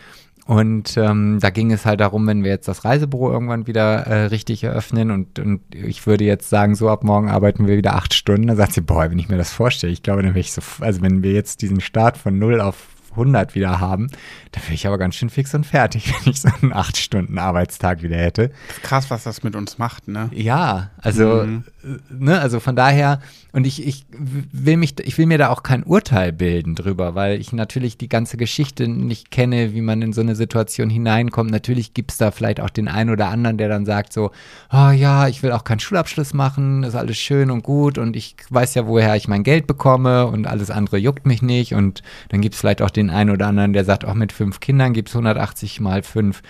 und 0.47 0.97
ähm, 0.97 1.39
da 1.41 1.51
ging 1.51 1.73
es 1.73 1.85
halt 1.85 2.01
darum, 2.01 2.27
wenn 2.27 2.43
wir 2.45 2.51
jetzt 2.51 2.69
das 2.69 2.85
Reisebüro 2.85 3.31
irgendwann 3.31 3.67
wieder 3.67 4.07
äh, 4.07 4.25
richtig 4.27 4.65
eröffnen 4.65 5.11
und, 5.11 5.39
und 5.41 5.61
ich 5.75 6.07
würde 6.07 6.25
jetzt 6.25 6.49
sagen, 6.49 6.75
so 6.75 6.89
ab 6.89 7.05
morgen 7.05 7.29
arbeiten 7.29 7.67
wir 7.67 7.77
wieder 7.77 7.97
acht 7.97 8.15
Stunden. 8.15 8.47
Dann 8.47 8.57
sagt 8.57 8.73
sie, 8.73 8.81
boah, 8.81 9.11
wenn 9.11 9.19
ich 9.19 9.29
mir 9.29 9.37
das 9.37 9.51
vorstelle, 9.53 9.93
ich 9.93 10.03
glaube, 10.03 10.23
dann 10.23 10.31
wäre 10.35 10.41
ich 10.41 10.53
so, 10.53 10.63
also 10.81 11.03
wenn 11.03 11.23
wir 11.23 11.33
jetzt 11.33 11.61
diesen 11.63 11.81
Start 11.81 12.17
von 12.17 12.39
0 12.39 12.61
auf 12.63 12.77
100 13.19 13.55
wieder 13.55 13.81
haben, 13.81 14.09
dann 14.53 14.63
wäre 14.65 14.75
ich 14.75 14.87
aber 14.87 14.97
ganz 14.99 15.17
schön 15.17 15.31
fix 15.31 15.55
und 15.55 15.67
fertig, 15.67 16.13
wenn 16.25 16.33
ich 16.33 16.41
so 16.41 16.49
einen 16.63 16.73
acht 16.73 16.97
Stunden 16.97 17.39
Arbeitstag 17.39 18.03
wieder 18.03 18.17
hätte. 18.17 18.51
Krass, 18.83 19.11
was 19.11 19.25
das 19.25 19.43
mit 19.43 19.57
uns 19.57 19.79
macht, 19.79 20.09
ne? 20.09 20.31
Ja, 20.33 20.91
also 20.99 21.43
Mhm. 21.45 21.65
Ne, 22.11 22.41
also 22.41 22.61
von 22.61 22.77
daher, 22.77 23.21
und 23.53 23.67
ich, 23.67 23.87
ich 23.87 24.07
will 24.11 24.77
mich, 24.77 24.95
ich 25.01 25.17
will 25.19 25.27
mir 25.27 25.39
da 25.39 25.49
auch 25.49 25.63
kein 25.63 25.83
Urteil 25.83 26.33
bilden 26.33 26.75
drüber, 26.75 27.15
weil 27.15 27.41
ich 27.41 27.53
natürlich 27.53 27.97
die 27.99 28.09
ganze 28.09 28.37
Geschichte 28.37 28.89
nicht 28.89 29.31
kenne, 29.31 29.73
wie 29.75 29.81
man 29.81 30.03
in 30.03 30.13
so 30.13 30.21
eine 30.21 30.35
Situation 30.35 30.91
hineinkommt. 30.91 31.51
Natürlich 31.51 31.95
gibt 31.95 32.13
es 32.13 32.19
da 32.19 32.31
vielleicht 32.31 32.61
auch 32.61 32.71
den 32.71 32.89
einen 32.89 33.11
oder 33.11 33.29
anderen, 33.29 33.59
der 33.59 33.69
dann 33.69 33.87
sagt 33.87 34.13
so, 34.13 34.31
oh 34.73 34.91
ja, 34.91 35.29
ich 35.29 35.43
will 35.43 35.53
auch 35.53 35.65
keinen 35.65 35.81
Schulabschluss 35.81 36.35
machen, 36.35 36.83
ist 36.83 36.95
alles 36.95 37.17
schön 37.17 37.51
und 37.51 37.63
gut 37.63 37.99
und 37.99 38.17
ich 38.17 38.37
weiß 38.51 38.75
ja, 38.75 38.87
woher 38.87 39.17
ich 39.17 39.29
mein 39.29 39.43
Geld 39.43 39.67
bekomme 39.67 40.27
und 40.27 40.47
alles 40.47 40.71
andere 40.71 40.99
juckt 40.99 41.27
mich 41.27 41.43
nicht. 41.43 41.75
Und 41.75 42.03
dann 42.29 42.41
gibt 42.41 42.55
es 42.55 42.61
vielleicht 42.61 42.83
auch 42.83 42.91
den 42.91 43.11
einen 43.11 43.31
oder 43.31 43.47
anderen, 43.47 43.73
der 43.73 43.85
sagt, 43.85 44.05
auch 44.05 44.15
mit 44.15 44.33
fünf 44.33 44.61
Kindern 44.61 44.93
gibt 44.93 45.09
es 45.09 45.15
180 45.15 45.81
mal 45.81 46.03
fünf 46.03 46.43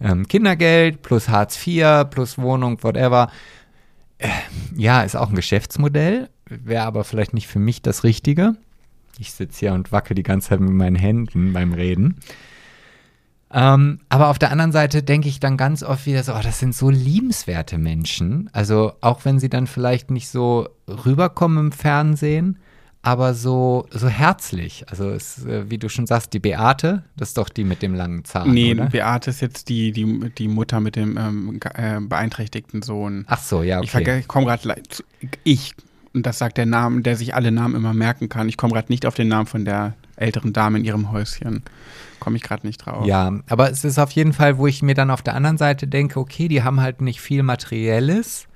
ähm, 0.00 0.26
Kindergeld 0.28 1.02
plus 1.02 1.28
Hartz 1.28 1.66
IV 1.66 2.04
plus 2.10 2.38
Wohnung, 2.38 2.82
whatever. 2.82 3.30
Äh, 4.18 4.28
ja, 4.74 5.02
ist 5.02 5.16
auch 5.16 5.28
ein 5.28 5.36
Geschäftsmodell, 5.36 6.28
wäre 6.48 6.84
aber 6.84 7.04
vielleicht 7.04 7.34
nicht 7.34 7.48
für 7.48 7.58
mich 7.58 7.82
das 7.82 8.04
Richtige. 8.04 8.56
Ich 9.18 9.32
sitze 9.32 9.60
hier 9.60 9.72
und 9.72 9.92
wacke 9.92 10.14
die 10.14 10.22
ganze 10.22 10.50
Zeit 10.50 10.60
mit 10.60 10.72
meinen 10.72 10.96
Händen 10.96 11.52
beim 11.52 11.72
Reden. 11.72 12.20
Ähm, 13.52 14.00
aber 14.08 14.28
auf 14.28 14.38
der 14.38 14.50
anderen 14.50 14.72
Seite 14.72 15.02
denke 15.02 15.28
ich 15.28 15.40
dann 15.40 15.56
ganz 15.56 15.82
oft 15.82 16.06
wieder 16.06 16.22
so, 16.22 16.34
oh, 16.34 16.40
das 16.42 16.58
sind 16.58 16.74
so 16.74 16.90
liebenswerte 16.90 17.78
Menschen. 17.78 18.50
Also 18.52 18.92
auch 19.00 19.24
wenn 19.24 19.38
sie 19.38 19.48
dann 19.48 19.66
vielleicht 19.66 20.10
nicht 20.10 20.28
so 20.28 20.68
rüberkommen 20.88 21.66
im 21.66 21.72
Fernsehen, 21.72 22.58
aber 23.06 23.34
so, 23.34 23.86
so 23.92 24.08
herzlich. 24.08 24.84
Also 24.88 25.10
es, 25.10 25.46
äh, 25.46 25.70
wie 25.70 25.78
du 25.78 25.88
schon 25.88 26.06
sagst, 26.06 26.32
die 26.32 26.40
Beate, 26.40 27.04
das 27.16 27.28
ist 27.28 27.38
doch 27.38 27.48
die 27.48 27.62
mit 27.62 27.80
dem 27.80 27.94
langen 27.94 28.24
Zahn. 28.24 28.50
Nee, 28.52 28.74
oder? 28.74 28.86
Beate 28.86 29.30
ist 29.30 29.40
jetzt 29.40 29.68
die, 29.68 29.92
die, 29.92 30.30
die 30.36 30.48
Mutter 30.48 30.80
mit 30.80 30.96
dem 30.96 31.16
ähm, 31.16 31.60
äh, 31.74 32.00
beeinträchtigten 32.00 32.82
Sohn. 32.82 33.24
Ach 33.28 33.40
so, 33.40 33.62
ja, 33.62 33.80
Ich, 33.80 33.94
okay. 33.94 34.18
ich 34.20 34.28
komme 34.28 34.46
gerade 34.46 34.74
ich 35.44 35.74
und 36.14 36.26
das 36.26 36.38
sagt 36.38 36.56
der 36.56 36.66
Name, 36.66 37.02
der 37.02 37.14
sich 37.14 37.34
alle 37.34 37.52
Namen 37.52 37.76
immer 37.76 37.94
merken 37.94 38.28
kann. 38.28 38.48
Ich 38.48 38.56
komme 38.56 38.72
gerade 38.72 38.90
nicht 38.90 39.06
auf 39.06 39.14
den 39.14 39.28
Namen 39.28 39.46
von 39.46 39.64
der 39.64 39.94
älteren 40.16 40.52
Dame 40.52 40.78
in 40.78 40.84
ihrem 40.84 41.12
Häuschen. 41.12 41.62
Komme 42.18 42.36
ich 42.36 42.42
gerade 42.42 42.66
nicht 42.66 42.78
drauf. 42.78 43.06
Ja, 43.06 43.38
aber 43.48 43.70
es 43.70 43.84
ist 43.84 43.98
auf 43.98 44.10
jeden 44.12 44.32
Fall, 44.32 44.58
wo 44.58 44.66
ich 44.66 44.82
mir 44.82 44.94
dann 44.94 45.10
auf 45.10 45.22
der 45.22 45.34
anderen 45.34 45.58
Seite 45.58 45.86
denke, 45.86 46.18
okay, 46.18 46.48
die 46.48 46.64
haben 46.64 46.80
halt 46.80 47.02
nicht 47.02 47.20
viel 47.20 47.44
Materielles, 47.44 48.48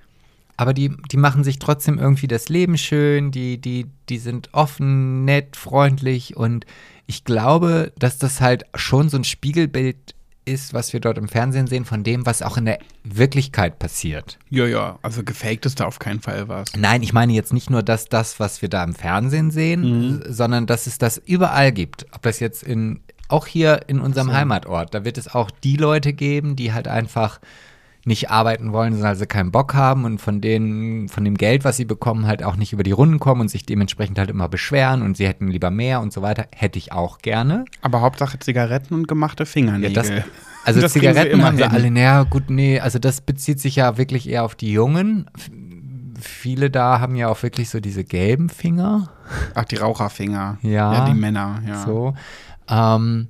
aber 0.60 0.74
die, 0.74 0.92
die 1.10 1.16
machen 1.16 1.42
sich 1.42 1.58
trotzdem 1.58 1.98
irgendwie 1.98 2.28
das 2.28 2.48
Leben 2.48 2.76
schön, 2.76 3.30
die, 3.30 3.58
die, 3.58 3.86
die 4.08 4.18
sind 4.18 4.50
offen, 4.52 5.24
nett, 5.24 5.56
freundlich 5.56 6.36
und 6.36 6.66
ich 7.06 7.24
glaube, 7.24 7.92
dass 7.98 8.18
das 8.18 8.40
halt 8.40 8.64
schon 8.74 9.08
so 9.08 9.16
ein 9.16 9.24
Spiegelbild 9.24 10.14
ist, 10.44 10.74
was 10.74 10.92
wir 10.92 11.00
dort 11.00 11.16
im 11.16 11.28
Fernsehen 11.28 11.66
sehen, 11.66 11.84
von 11.84 12.04
dem, 12.04 12.26
was 12.26 12.42
auch 12.42 12.56
in 12.56 12.66
der 12.66 12.78
Wirklichkeit 13.04 13.78
passiert. 13.78 14.38
ja, 14.50 14.66
ja. 14.66 14.98
Also 15.02 15.22
gefaked 15.22 15.64
ist 15.64 15.80
da 15.80 15.86
auf 15.86 15.98
keinen 15.98 16.20
Fall 16.20 16.48
was. 16.48 16.72
Nein, 16.76 17.02
ich 17.02 17.12
meine 17.12 17.32
jetzt 17.32 17.52
nicht 17.52 17.70
nur 17.70 17.82
das, 17.82 18.10
das, 18.10 18.38
was 18.38 18.60
wir 18.60 18.68
da 18.68 18.84
im 18.84 18.94
Fernsehen 18.94 19.50
sehen, 19.50 20.22
sondern 20.28 20.66
dass 20.66 20.86
es 20.86 20.98
das 20.98 21.18
überall 21.18 21.72
gibt. 21.72 22.06
Ob 22.12 22.22
das 22.22 22.40
jetzt 22.40 22.62
in, 22.62 23.00
auch 23.28 23.46
hier 23.46 23.88
in 23.88 24.00
unserem 24.00 24.32
Heimatort, 24.32 24.94
da 24.94 25.04
wird 25.04 25.18
es 25.18 25.34
auch 25.34 25.50
die 25.50 25.76
Leute 25.76 26.12
geben, 26.12 26.56
die 26.56 26.72
halt 26.72 26.88
einfach 26.88 27.40
nicht 28.10 28.30
arbeiten 28.30 28.72
wollen, 28.72 28.92
sondern 28.92 29.08
also 29.10 29.24
keinen 29.24 29.50
Bock 29.50 29.72
haben 29.74 30.04
und 30.04 30.20
von 30.20 30.40
denen, 30.42 31.08
von 31.08 31.24
dem 31.24 31.36
Geld, 31.36 31.64
was 31.64 31.78
sie 31.78 31.86
bekommen, 31.86 32.26
halt 32.26 32.42
auch 32.42 32.56
nicht 32.56 32.72
über 32.74 32.82
die 32.82 32.90
Runden 32.90 33.18
kommen 33.18 33.40
und 33.40 33.48
sich 33.48 33.64
dementsprechend 33.64 34.18
halt 34.18 34.28
immer 34.28 34.48
beschweren 34.48 35.00
und 35.00 35.16
sie 35.16 35.26
hätten 35.26 35.48
lieber 35.48 35.70
mehr 35.70 36.00
und 36.00 36.12
so 36.12 36.20
weiter. 36.20 36.46
Hätte 36.54 36.78
ich 36.78 36.92
auch 36.92 37.18
gerne. 37.18 37.64
Aber 37.80 38.02
Hauptsache 38.02 38.38
Zigaretten 38.38 38.92
und 38.94 39.08
gemachte 39.08 39.46
Fingernägel. 39.46 39.94
das, 39.94 40.10
also 40.64 40.80
Das 40.80 40.92
Zigaretten 40.92 41.42
haben 41.42 41.56
sie 41.56 41.62
hin. 41.62 41.72
alle, 41.72 41.90
naja, 41.90 42.24
gut, 42.24 42.50
nee, 42.50 42.80
also 42.80 42.98
das 42.98 43.20
bezieht 43.22 43.60
sich 43.60 43.76
ja 43.76 43.96
wirklich 43.96 44.28
eher 44.28 44.44
auf 44.44 44.54
die 44.56 44.72
Jungen. 44.72 45.30
Viele 46.20 46.68
da 46.68 47.00
haben 47.00 47.14
ja 47.16 47.28
auch 47.28 47.42
wirklich 47.42 47.70
so 47.70 47.80
diese 47.80 48.04
gelben 48.04 48.50
Finger. 48.50 49.08
Ach, 49.54 49.64
die 49.64 49.76
Raucherfinger. 49.76 50.58
Ja. 50.60 50.92
Ja, 50.92 51.06
die 51.06 51.14
Männer, 51.14 51.62
ja. 51.66 51.82
So. 51.84 52.12
Ähm, 52.68 53.28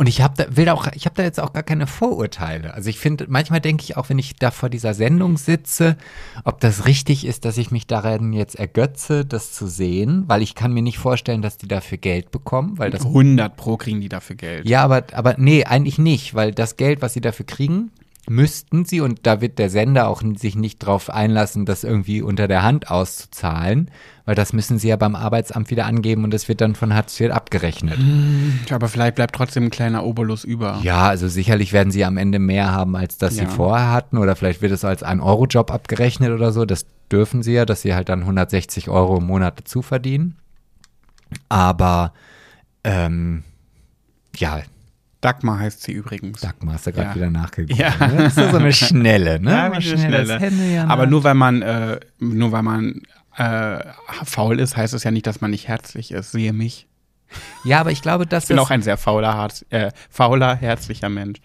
und 0.00 0.06
ich 0.06 0.22
habe 0.22 0.32
da, 0.34 0.56
will 0.56 0.70
auch, 0.70 0.86
ich 0.94 1.04
habe 1.04 1.16
da 1.16 1.24
jetzt 1.24 1.38
auch 1.38 1.52
gar 1.52 1.62
keine 1.62 1.86
Vorurteile. 1.86 2.72
Also 2.72 2.88
ich 2.88 2.98
finde, 2.98 3.26
manchmal 3.28 3.60
denke 3.60 3.84
ich 3.84 3.98
auch, 3.98 4.08
wenn 4.08 4.18
ich 4.18 4.34
da 4.34 4.50
vor 4.50 4.70
dieser 4.70 4.94
Sendung 4.94 5.36
sitze, 5.36 5.98
ob 6.42 6.58
das 6.58 6.86
richtig 6.86 7.26
ist, 7.26 7.44
dass 7.44 7.58
ich 7.58 7.70
mich 7.70 7.86
daran 7.86 8.32
jetzt 8.32 8.54
ergötze, 8.54 9.26
das 9.26 9.52
zu 9.52 9.66
sehen, 9.66 10.24
weil 10.26 10.40
ich 10.40 10.54
kann 10.54 10.72
mir 10.72 10.80
nicht 10.80 10.96
vorstellen, 10.96 11.42
dass 11.42 11.58
die 11.58 11.68
dafür 11.68 11.98
Geld 11.98 12.30
bekommen, 12.30 12.78
weil 12.78 12.90
das 12.90 13.04
100 13.04 13.54
pro 13.58 13.76
kriegen 13.76 14.00
die 14.00 14.08
dafür 14.08 14.36
Geld. 14.36 14.66
ja, 14.66 14.82
aber, 14.82 15.04
aber 15.12 15.34
nee, 15.36 15.64
eigentlich 15.64 15.98
nicht, 15.98 16.34
weil 16.34 16.52
das 16.52 16.78
Geld, 16.78 17.02
was 17.02 17.12
sie 17.12 17.20
dafür 17.20 17.44
kriegen, 17.44 17.90
müssten 18.28 18.84
sie, 18.84 19.00
und 19.00 19.20
da 19.26 19.40
wird 19.40 19.58
der 19.58 19.70
Sender 19.70 20.08
auch 20.08 20.22
sich 20.36 20.54
nicht 20.54 20.78
drauf 20.78 21.10
einlassen, 21.10 21.64
das 21.64 21.84
irgendwie 21.84 22.22
unter 22.22 22.46
der 22.48 22.62
Hand 22.62 22.90
auszuzahlen, 22.90 23.90
weil 24.24 24.34
das 24.34 24.52
müssen 24.52 24.78
sie 24.78 24.88
ja 24.88 24.96
beim 24.96 25.14
Arbeitsamt 25.16 25.70
wieder 25.70 25.86
angeben 25.86 26.24
und 26.24 26.32
das 26.32 26.46
wird 26.48 26.60
dann 26.60 26.74
von 26.74 26.94
Hartz 26.94 27.18
IV 27.18 27.32
abgerechnet. 27.32 27.98
Aber 28.70 28.88
vielleicht 28.88 29.16
bleibt 29.16 29.34
trotzdem 29.34 29.64
ein 29.64 29.70
kleiner 29.70 30.04
Obolus 30.04 30.44
über. 30.44 30.80
Ja, 30.82 31.08
also 31.08 31.28
sicherlich 31.28 31.72
werden 31.72 31.90
sie 31.90 32.04
am 32.04 32.16
Ende 32.18 32.38
mehr 32.38 32.70
haben, 32.72 32.94
als 32.94 33.18
das 33.18 33.36
Ja. 33.36 33.48
sie 33.48 33.50
vorher 33.56 33.90
hatten, 33.90 34.18
oder 34.18 34.36
vielleicht 34.36 34.62
wird 34.62 34.72
es 34.72 34.84
als 34.84 35.02
ein 35.02 35.20
Euro-Job 35.20 35.70
abgerechnet 35.72 36.30
oder 36.30 36.52
so. 36.52 36.64
Das 36.64 36.86
dürfen 37.10 37.42
sie 37.42 37.52
ja, 37.54 37.64
dass 37.64 37.82
sie 37.82 37.94
halt 37.94 38.08
dann 38.08 38.20
160 38.20 38.88
Euro 38.88 39.18
im 39.18 39.26
Monat 39.26 39.58
dazu 39.60 39.82
verdienen. 39.82 40.36
Aber 41.48 42.12
ähm, 42.84 43.44
ja, 44.36 44.60
Dagmar 45.20 45.58
heißt 45.58 45.82
sie 45.82 45.92
übrigens. 45.92 46.40
Dagmar 46.40 46.74
hast 46.74 46.86
du 46.86 46.92
gerade 46.92 47.10
Ja. 47.10 47.14
wieder 47.14 47.30
nachgeguckt. 47.30 47.78
Ja. 47.78 47.90
Ne? 48.08 48.16
Das 48.24 48.36
ist 48.38 48.50
so 48.50 48.56
eine 48.56 48.72
schnelle, 48.72 49.38
ne? 49.40 49.50
Ja, 49.74 49.80
schnell 49.80 50.24
schnelle. 50.26 50.50
ja 50.72 50.86
Aber 50.86 51.06
nur 51.06 51.24
weil 51.24 51.34
man, 51.34 51.60
äh, 51.62 52.00
nur 52.18 52.52
weil 52.52 52.62
man 52.62 53.02
äh, 53.36 53.80
faul 54.24 54.58
ist, 54.60 54.76
heißt 54.76 54.94
es 54.94 55.04
ja 55.04 55.10
nicht, 55.10 55.26
dass 55.26 55.40
man 55.40 55.50
nicht 55.50 55.68
herzlich 55.68 56.10
ist. 56.12 56.32
Siehe 56.32 56.52
mich. 56.52 56.86
Ja, 57.64 57.80
aber 57.80 57.92
ich 57.92 58.02
glaube, 58.02 58.26
dass 58.26 58.44
Ich 58.44 58.48
bin 58.48 58.58
auch 58.58 58.70
ein 58.70 58.82
sehr 58.82 58.96
fauler, 58.96 59.34
Harz, 59.34 59.64
äh, 59.70 59.90
fauler, 60.08 60.56
herzlicher 60.56 61.08
Mensch. 61.08 61.38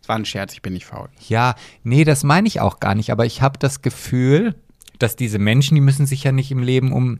Es 0.00 0.08
war 0.08 0.16
ein 0.16 0.24
Scherz, 0.24 0.52
ich 0.54 0.62
bin 0.62 0.72
nicht 0.72 0.86
faul. 0.86 1.08
Ja, 1.28 1.54
nee, 1.82 2.04
das 2.04 2.24
meine 2.24 2.46
ich 2.48 2.60
auch 2.60 2.80
gar 2.80 2.94
nicht. 2.94 3.10
Aber 3.10 3.26
ich 3.26 3.42
habe 3.42 3.58
das 3.58 3.82
Gefühl, 3.82 4.54
dass 4.98 5.16
diese 5.16 5.38
Menschen, 5.38 5.74
die 5.74 5.80
müssen 5.80 6.06
sich 6.06 6.24
ja 6.24 6.32
nicht 6.32 6.50
im 6.50 6.62
Leben 6.62 6.92
um, 6.92 7.18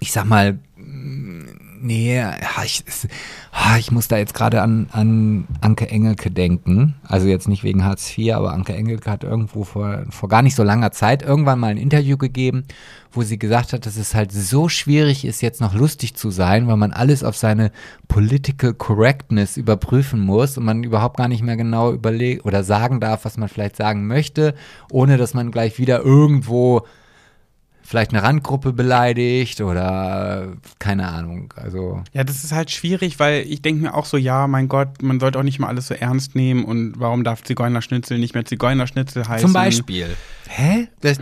ich 0.00 0.12
sag 0.12 0.24
mal, 0.24 0.58
nee, 1.80 2.22
ich, 2.64 2.84
ich 3.78 3.90
muss 3.90 4.08
da 4.08 4.16
jetzt 4.16 4.34
gerade 4.34 4.62
an, 4.62 4.88
an 4.92 5.46
Anke 5.60 5.88
Engelke 5.88 6.30
denken. 6.30 6.94
Also 7.02 7.28
jetzt 7.28 7.48
nicht 7.48 7.64
wegen 7.64 7.84
Hartz 7.84 8.16
IV, 8.16 8.34
aber 8.34 8.52
Anke 8.52 8.74
Engelke 8.74 9.10
hat 9.10 9.24
irgendwo 9.24 9.64
vor, 9.64 10.04
vor 10.10 10.28
gar 10.28 10.42
nicht 10.42 10.54
so 10.54 10.62
langer 10.62 10.92
Zeit 10.92 11.22
irgendwann 11.22 11.58
mal 11.58 11.68
ein 11.68 11.76
Interview 11.76 12.16
gegeben, 12.16 12.64
wo 13.12 13.22
sie 13.22 13.38
gesagt 13.38 13.72
hat, 13.72 13.86
dass 13.86 13.96
es 13.96 14.14
halt 14.14 14.32
so 14.32 14.68
schwierig 14.68 15.24
ist, 15.24 15.40
jetzt 15.40 15.60
noch 15.60 15.74
lustig 15.74 16.14
zu 16.14 16.30
sein, 16.30 16.66
weil 16.66 16.76
man 16.76 16.92
alles 16.92 17.24
auf 17.24 17.36
seine 17.36 17.72
Political 18.08 18.74
Correctness 18.74 19.56
überprüfen 19.56 20.20
muss 20.20 20.58
und 20.58 20.64
man 20.64 20.84
überhaupt 20.84 21.16
gar 21.16 21.28
nicht 21.28 21.42
mehr 21.42 21.56
genau 21.56 21.92
überlegt 21.92 22.44
oder 22.44 22.64
sagen 22.64 23.00
darf, 23.00 23.24
was 23.24 23.36
man 23.36 23.48
vielleicht 23.48 23.76
sagen 23.76 24.06
möchte, 24.06 24.54
ohne 24.90 25.16
dass 25.16 25.34
man 25.34 25.50
gleich 25.50 25.78
wieder 25.78 26.02
irgendwo 26.02 26.86
vielleicht 27.88 28.12
eine 28.12 28.22
Randgruppe 28.22 28.74
beleidigt 28.74 29.62
oder 29.62 30.52
keine 30.78 31.08
Ahnung. 31.08 31.54
Also 31.56 32.02
Ja, 32.12 32.22
das 32.22 32.44
ist 32.44 32.52
halt 32.52 32.70
schwierig, 32.70 33.18
weil 33.18 33.46
ich 33.48 33.62
denke 33.62 33.82
mir 33.82 33.94
auch 33.94 34.04
so, 34.04 34.18
ja, 34.18 34.46
mein 34.46 34.68
Gott, 34.68 35.02
man 35.02 35.18
sollte 35.20 35.38
auch 35.38 35.42
nicht 35.42 35.58
mal 35.58 35.68
alles 35.68 35.86
so 35.86 35.94
ernst 35.94 36.34
nehmen 36.34 36.64
und 36.66 36.94
warum 36.98 37.24
darf 37.24 37.42
Zigeunerschnitzel 37.42 38.18
nicht 38.18 38.34
mehr 38.34 38.44
Zigeunerschnitzel 38.44 39.26
heißen? 39.26 39.46
zum 39.46 39.54
Beispiel. 39.54 40.08
Hä? 40.48 40.88
Das, 41.00 41.18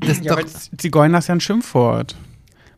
das 0.00 0.18
Ja, 0.18 0.34
doch. 0.34 0.40
aber 0.42 0.46
Zigeuner 0.76 1.18
ist 1.18 1.28
ja 1.28 1.34
ein 1.34 1.40
Schimpfwort. 1.40 2.16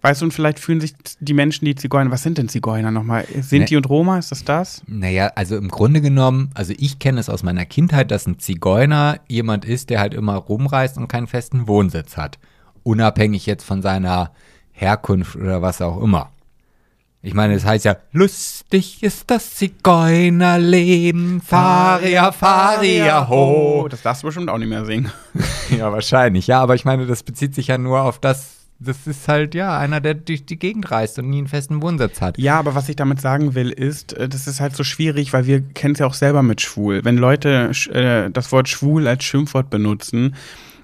Weißt 0.02 0.22
du, 0.22 0.26
und 0.26 0.32
vielleicht 0.32 0.60
fühlen 0.60 0.80
sich 0.80 0.94
die 1.18 1.34
Menschen, 1.34 1.64
die 1.66 1.74
Zigeuner, 1.74 2.10
was 2.10 2.22
sind 2.22 2.38
denn 2.38 2.48
Zigeuner 2.48 2.90
nochmal? 2.90 3.26
Sinti 3.40 3.74
Ne. 3.74 3.78
und 3.78 3.88
Roma, 3.88 4.18
ist 4.18 4.30
das 4.30 4.44
das? 4.44 4.82
Naja, 4.86 5.32
also 5.34 5.56
im 5.56 5.68
Grunde 5.68 6.00
genommen, 6.00 6.50
also 6.54 6.72
ich 6.78 7.00
kenne 7.00 7.20
es 7.20 7.28
aus 7.28 7.42
meiner 7.42 7.66
Kindheit, 7.66 8.10
dass 8.10 8.26
ein 8.26 8.38
Zigeuner 8.38 9.20
jemand 9.28 9.64
ist, 9.66 9.90
der 9.90 10.00
halt 10.00 10.14
immer 10.14 10.36
rumreist 10.36 10.96
und 10.96 11.08
keinen 11.08 11.26
festen 11.26 11.66
Wohnsitz 11.68 12.16
hat. 12.16 12.38
Unabhängig 12.82 13.46
jetzt 13.46 13.64
von 13.64 13.82
seiner 13.82 14.32
Herkunft 14.72 15.36
oder 15.36 15.62
was 15.62 15.80
auch 15.82 16.02
immer. 16.02 16.30
Ich 17.22 17.34
meine, 17.34 17.52
es 17.52 17.66
heißt 17.66 17.84
ja, 17.84 17.96
lustig 18.12 19.02
ist 19.02 19.30
das 19.30 19.54
Zigeunerleben, 19.54 21.42
Faria, 21.42 22.32
Faria, 22.32 23.28
ho. 23.28 23.82
Oh, 23.82 23.88
Das 23.88 24.00
darfst 24.00 24.22
du 24.22 24.28
bestimmt 24.28 24.48
auch 24.48 24.56
nicht 24.56 24.70
mehr 24.70 24.86
singen. 24.86 25.10
Ja, 25.76 25.92
wahrscheinlich, 25.92 26.48
ja, 26.48 26.60
aber 26.60 26.74
ich 26.74 26.84
meine, 26.84 27.06
das 27.06 27.22
bezieht 27.22 27.54
sich 27.54 27.68
ja 27.68 27.78
nur 27.78 28.02
auf 28.02 28.18
das, 28.18 28.56
das 28.80 29.06
ist 29.06 29.28
halt, 29.28 29.54
ja, 29.54 29.78
einer, 29.78 30.00
der 30.00 30.14
durch 30.14 30.44
die 30.44 30.58
Gegend 30.58 30.90
reist 30.90 31.16
und 31.20 31.30
nie 31.30 31.38
einen 31.38 31.46
festen 31.46 31.80
Wohnsitz 31.80 32.20
hat. 32.20 32.38
Ja, 32.38 32.58
aber 32.58 32.74
was 32.74 32.88
ich 32.88 32.96
damit 32.96 33.20
sagen 33.20 33.54
will, 33.54 33.70
ist, 33.70 34.14
äh, 34.14 34.28
das 34.28 34.48
ist 34.48 34.58
halt 34.58 34.74
so 34.74 34.82
schwierig, 34.82 35.32
weil 35.32 35.46
wir 35.46 35.60
kennen 35.60 35.92
es 35.92 36.00
ja 36.00 36.06
auch 36.06 36.14
selber 36.14 36.42
mit 36.42 36.60
schwul. 36.60 37.04
Wenn 37.04 37.18
Leute 37.18 37.70
äh, 37.92 38.30
das 38.32 38.50
Wort 38.50 38.68
schwul 38.68 39.06
als 39.06 39.22
Schimpfwort 39.22 39.70
benutzen, 39.70 40.34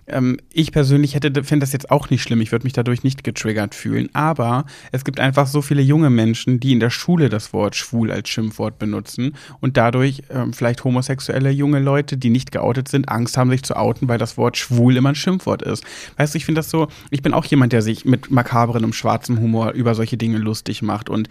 ähm, 0.06 0.38
ich 0.52 0.72
persönlich 0.72 1.14
hätte, 1.14 1.44
finde 1.44 1.64
das 1.64 1.72
jetzt 1.72 1.90
auch 1.90 2.10
nicht 2.10 2.22
schlimm. 2.22 2.40
Ich 2.40 2.52
würde 2.52 2.64
mich 2.64 2.72
dadurch 2.72 3.02
nicht 3.02 3.24
getriggert 3.24 3.74
fühlen. 3.74 4.08
Aber 4.12 4.64
es 4.92 5.04
gibt 5.04 5.20
einfach 5.20 5.46
so 5.46 5.62
viele 5.62 5.82
junge 5.82 6.10
Menschen, 6.10 6.60
die 6.60 6.72
in 6.72 6.80
der 6.80 6.90
Schule 6.90 7.28
das 7.28 7.52
Wort 7.52 7.74
schwul 7.76 8.10
als 8.10 8.28
Schimpfwort 8.28 8.78
benutzen 8.78 9.34
und 9.60 9.76
dadurch 9.76 10.22
ähm, 10.30 10.52
vielleicht 10.52 10.84
homosexuelle 10.84 11.50
junge 11.50 11.80
Leute, 11.80 12.16
die 12.16 12.30
nicht 12.30 12.52
geoutet 12.52 12.88
sind, 12.88 13.08
Angst 13.08 13.36
haben, 13.36 13.50
sich 13.50 13.62
zu 13.62 13.76
outen, 13.76 14.08
weil 14.08 14.18
das 14.18 14.36
Wort 14.36 14.56
schwul 14.56 14.96
immer 14.96 15.10
ein 15.10 15.14
Schimpfwort 15.14 15.62
ist. 15.62 15.84
Weißt 16.16 16.34
du, 16.34 16.38
ich 16.38 16.44
finde 16.44 16.60
das 16.60 16.70
so, 16.70 16.88
ich 17.10 17.22
bin 17.22 17.34
auch 17.34 17.44
jemand, 17.44 17.72
der 17.72 17.82
sich 17.82 18.04
mit 18.04 18.30
makabren 18.30 18.84
und 18.84 18.94
schwarzem 18.94 19.40
Humor 19.40 19.72
über 19.72 19.94
solche 19.94 20.16
Dinge 20.16 20.38
lustig 20.38 20.82
macht. 20.82 21.10
Und 21.10 21.28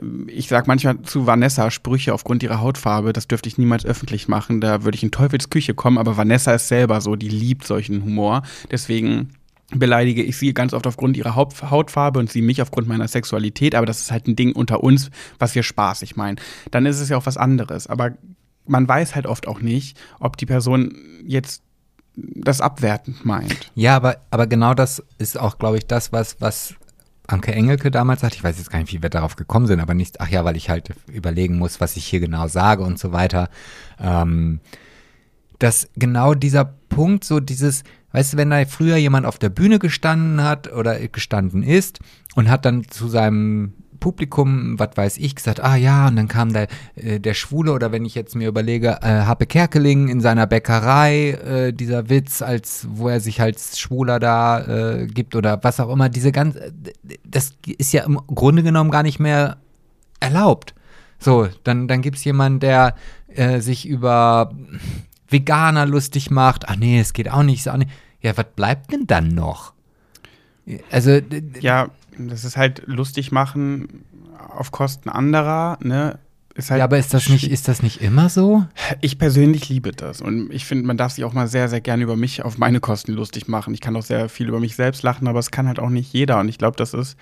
ähm, 0.00 0.26
ich 0.28 0.48
sage 0.48 0.64
manchmal 0.66 1.00
zu 1.02 1.26
Vanessa 1.26 1.70
Sprüche 1.70 2.12
aufgrund 2.12 2.42
ihrer 2.42 2.60
Hautfarbe, 2.60 3.12
das 3.12 3.28
dürfte 3.28 3.48
ich 3.48 3.58
niemals 3.58 3.84
öffentlich 3.86 4.28
machen. 4.28 4.60
Da 4.60 4.84
würde 4.84 4.96
ich 4.96 5.02
in 5.02 5.10
Teufels 5.10 5.50
Küche 5.50 5.74
kommen, 5.74 5.98
aber 5.98 6.16
Vanessa 6.16 6.52
ist 6.54 6.68
selber 6.68 7.00
so, 7.00 7.16
die 7.16 7.28
liebt 7.28 7.66
solchen 7.66 8.04
Humor. 8.04 8.17
Humor. 8.18 8.42
Deswegen 8.70 9.30
beleidige 9.70 10.22
ich 10.22 10.38
sie 10.38 10.54
ganz 10.54 10.72
oft 10.72 10.86
aufgrund 10.86 11.16
ihrer 11.16 11.36
Hautfarbe 11.36 12.18
und 12.18 12.32
sie 12.32 12.40
mich 12.40 12.62
aufgrund 12.62 12.88
meiner 12.88 13.06
Sexualität, 13.06 13.74
aber 13.74 13.84
das 13.84 14.00
ist 14.00 14.10
halt 14.10 14.26
ein 14.26 14.34
Ding 14.34 14.52
unter 14.52 14.82
uns, 14.82 15.10
was 15.38 15.54
wir 15.54 15.62
spaßig 15.62 16.16
meinen. 16.16 16.40
Dann 16.70 16.86
ist 16.86 17.00
es 17.00 17.10
ja 17.10 17.18
auch 17.18 17.26
was 17.26 17.36
anderes. 17.36 17.86
Aber 17.86 18.12
man 18.66 18.88
weiß 18.88 19.14
halt 19.14 19.26
oft 19.26 19.46
auch 19.46 19.60
nicht, 19.60 19.98
ob 20.20 20.36
die 20.36 20.46
Person 20.46 20.94
jetzt 21.24 21.62
das 22.16 22.60
abwertend 22.60 23.24
meint. 23.24 23.70
Ja, 23.74 23.94
aber, 23.96 24.16
aber 24.30 24.46
genau 24.46 24.74
das 24.74 25.02
ist 25.18 25.38
auch, 25.38 25.58
glaube 25.58 25.76
ich, 25.76 25.86
das, 25.86 26.12
was, 26.12 26.40
was 26.40 26.74
Anke 27.26 27.52
Engelke 27.52 27.90
damals 27.90 28.22
sagt, 28.22 28.34
ich 28.34 28.42
weiß 28.42 28.56
jetzt 28.58 28.70
gar 28.70 28.80
nicht, 28.80 28.92
wie 28.92 29.02
wir 29.02 29.10
darauf 29.10 29.36
gekommen 29.36 29.66
sind, 29.66 29.80
aber 29.80 29.94
nicht, 29.94 30.20
ach 30.20 30.28
ja, 30.28 30.44
weil 30.44 30.56
ich 30.56 30.70
halt 30.70 30.94
überlegen 31.12 31.58
muss, 31.58 31.80
was 31.80 31.96
ich 31.96 32.06
hier 32.06 32.20
genau 32.20 32.48
sage 32.48 32.82
und 32.82 32.98
so 32.98 33.12
weiter. 33.12 33.50
Ähm, 34.00 34.60
dass 35.58 35.88
genau 35.96 36.34
dieser 36.34 36.64
Punkt, 36.64 37.24
so 37.24 37.38
dieses, 37.38 37.84
Weißt 38.12 38.32
du, 38.32 38.36
wenn 38.36 38.50
da 38.50 38.64
früher 38.64 38.96
jemand 38.96 39.26
auf 39.26 39.38
der 39.38 39.50
Bühne 39.50 39.78
gestanden 39.78 40.42
hat 40.42 40.72
oder 40.72 40.98
gestanden 41.08 41.62
ist 41.62 42.00
und 42.34 42.48
hat 42.48 42.64
dann 42.64 42.88
zu 42.88 43.08
seinem 43.08 43.74
Publikum, 44.00 44.78
was 44.78 44.90
weiß 44.96 45.18
ich, 45.18 45.34
gesagt, 45.34 45.60
ah 45.60 45.76
ja, 45.76 46.08
und 46.08 46.16
dann 46.16 46.28
kam 46.28 46.52
der, 46.52 46.68
äh, 46.94 47.20
der 47.20 47.34
Schwule 47.34 47.72
oder 47.72 47.92
wenn 47.92 48.04
ich 48.04 48.14
jetzt 48.14 48.34
mir 48.34 48.48
überlege, 48.48 48.98
äh, 49.02 49.22
Happe 49.22 49.46
Kerkeling 49.46 50.08
in 50.08 50.20
seiner 50.20 50.46
Bäckerei, 50.46 51.30
äh, 51.30 51.72
dieser 51.72 52.08
Witz, 52.08 52.42
als 52.42 52.86
wo 52.90 53.08
er 53.08 53.20
sich 53.20 53.40
als 53.40 53.78
Schwuler 53.78 54.20
da 54.20 54.60
äh, 55.00 55.06
gibt 55.06 55.34
oder 55.34 55.62
was 55.62 55.80
auch 55.80 55.90
immer, 55.90 56.08
diese 56.08 56.32
ganz, 56.32 56.56
das 57.24 57.52
ist 57.66 57.92
ja 57.92 58.04
im 58.04 58.20
Grunde 58.28 58.62
genommen 58.62 58.90
gar 58.90 59.02
nicht 59.02 59.18
mehr 59.18 59.58
erlaubt. 60.20 60.74
So, 61.18 61.48
dann, 61.64 61.88
dann 61.88 62.00
gibt 62.00 62.18
es 62.18 62.24
jemanden, 62.24 62.60
der 62.60 62.94
äh, 63.28 63.60
sich 63.60 63.86
über 63.88 64.54
Veganer 65.28 65.86
lustig 65.86 66.30
macht. 66.30 66.68
Ach 66.68 66.76
nee, 66.76 67.00
es 67.00 67.12
geht 67.12 67.30
auch 67.30 67.42
nicht. 67.42 67.60
Ist 67.60 67.68
auch 67.68 67.76
nicht. 67.76 67.90
Ja, 68.20 68.36
was 68.36 68.46
bleibt 68.56 68.92
denn 68.92 69.06
dann 69.06 69.28
noch? 69.28 69.72
Also. 70.90 71.20
Ja, 71.60 71.90
das 72.18 72.44
ist 72.44 72.56
halt 72.56 72.82
lustig 72.86 73.32
machen 73.32 74.04
auf 74.48 74.70
Kosten 74.70 75.08
anderer, 75.08 75.78
ne? 75.82 76.18
Halt 76.56 76.78
ja, 76.78 76.84
aber 76.84 76.98
ist 76.98 77.14
das, 77.14 77.28
nicht, 77.28 77.48
ist 77.48 77.68
das 77.68 77.84
nicht 77.84 78.02
immer 78.02 78.28
so? 78.28 78.66
Ich 79.00 79.16
persönlich 79.16 79.68
liebe 79.68 79.92
das. 79.92 80.20
Und 80.20 80.52
ich 80.52 80.64
finde, 80.64 80.86
man 80.86 80.96
darf 80.96 81.12
sich 81.12 81.22
auch 81.22 81.32
mal 81.32 81.46
sehr, 81.46 81.68
sehr 81.68 81.80
gerne 81.80 82.02
über 82.02 82.16
mich 82.16 82.42
auf 82.42 82.58
meine 82.58 82.80
Kosten 82.80 83.12
lustig 83.12 83.46
machen. 83.46 83.74
Ich 83.74 83.80
kann 83.80 83.94
auch 83.94 84.02
sehr 84.02 84.28
viel 84.28 84.48
über 84.48 84.58
mich 84.58 84.74
selbst 84.74 85.04
lachen, 85.04 85.28
aber 85.28 85.38
es 85.38 85.52
kann 85.52 85.68
halt 85.68 85.78
auch 85.78 85.88
nicht 85.88 86.12
jeder. 86.12 86.40
Und 86.40 86.48
ich 86.48 86.58
glaube, 86.58 86.76
das 86.76 86.94
ist 86.94 87.16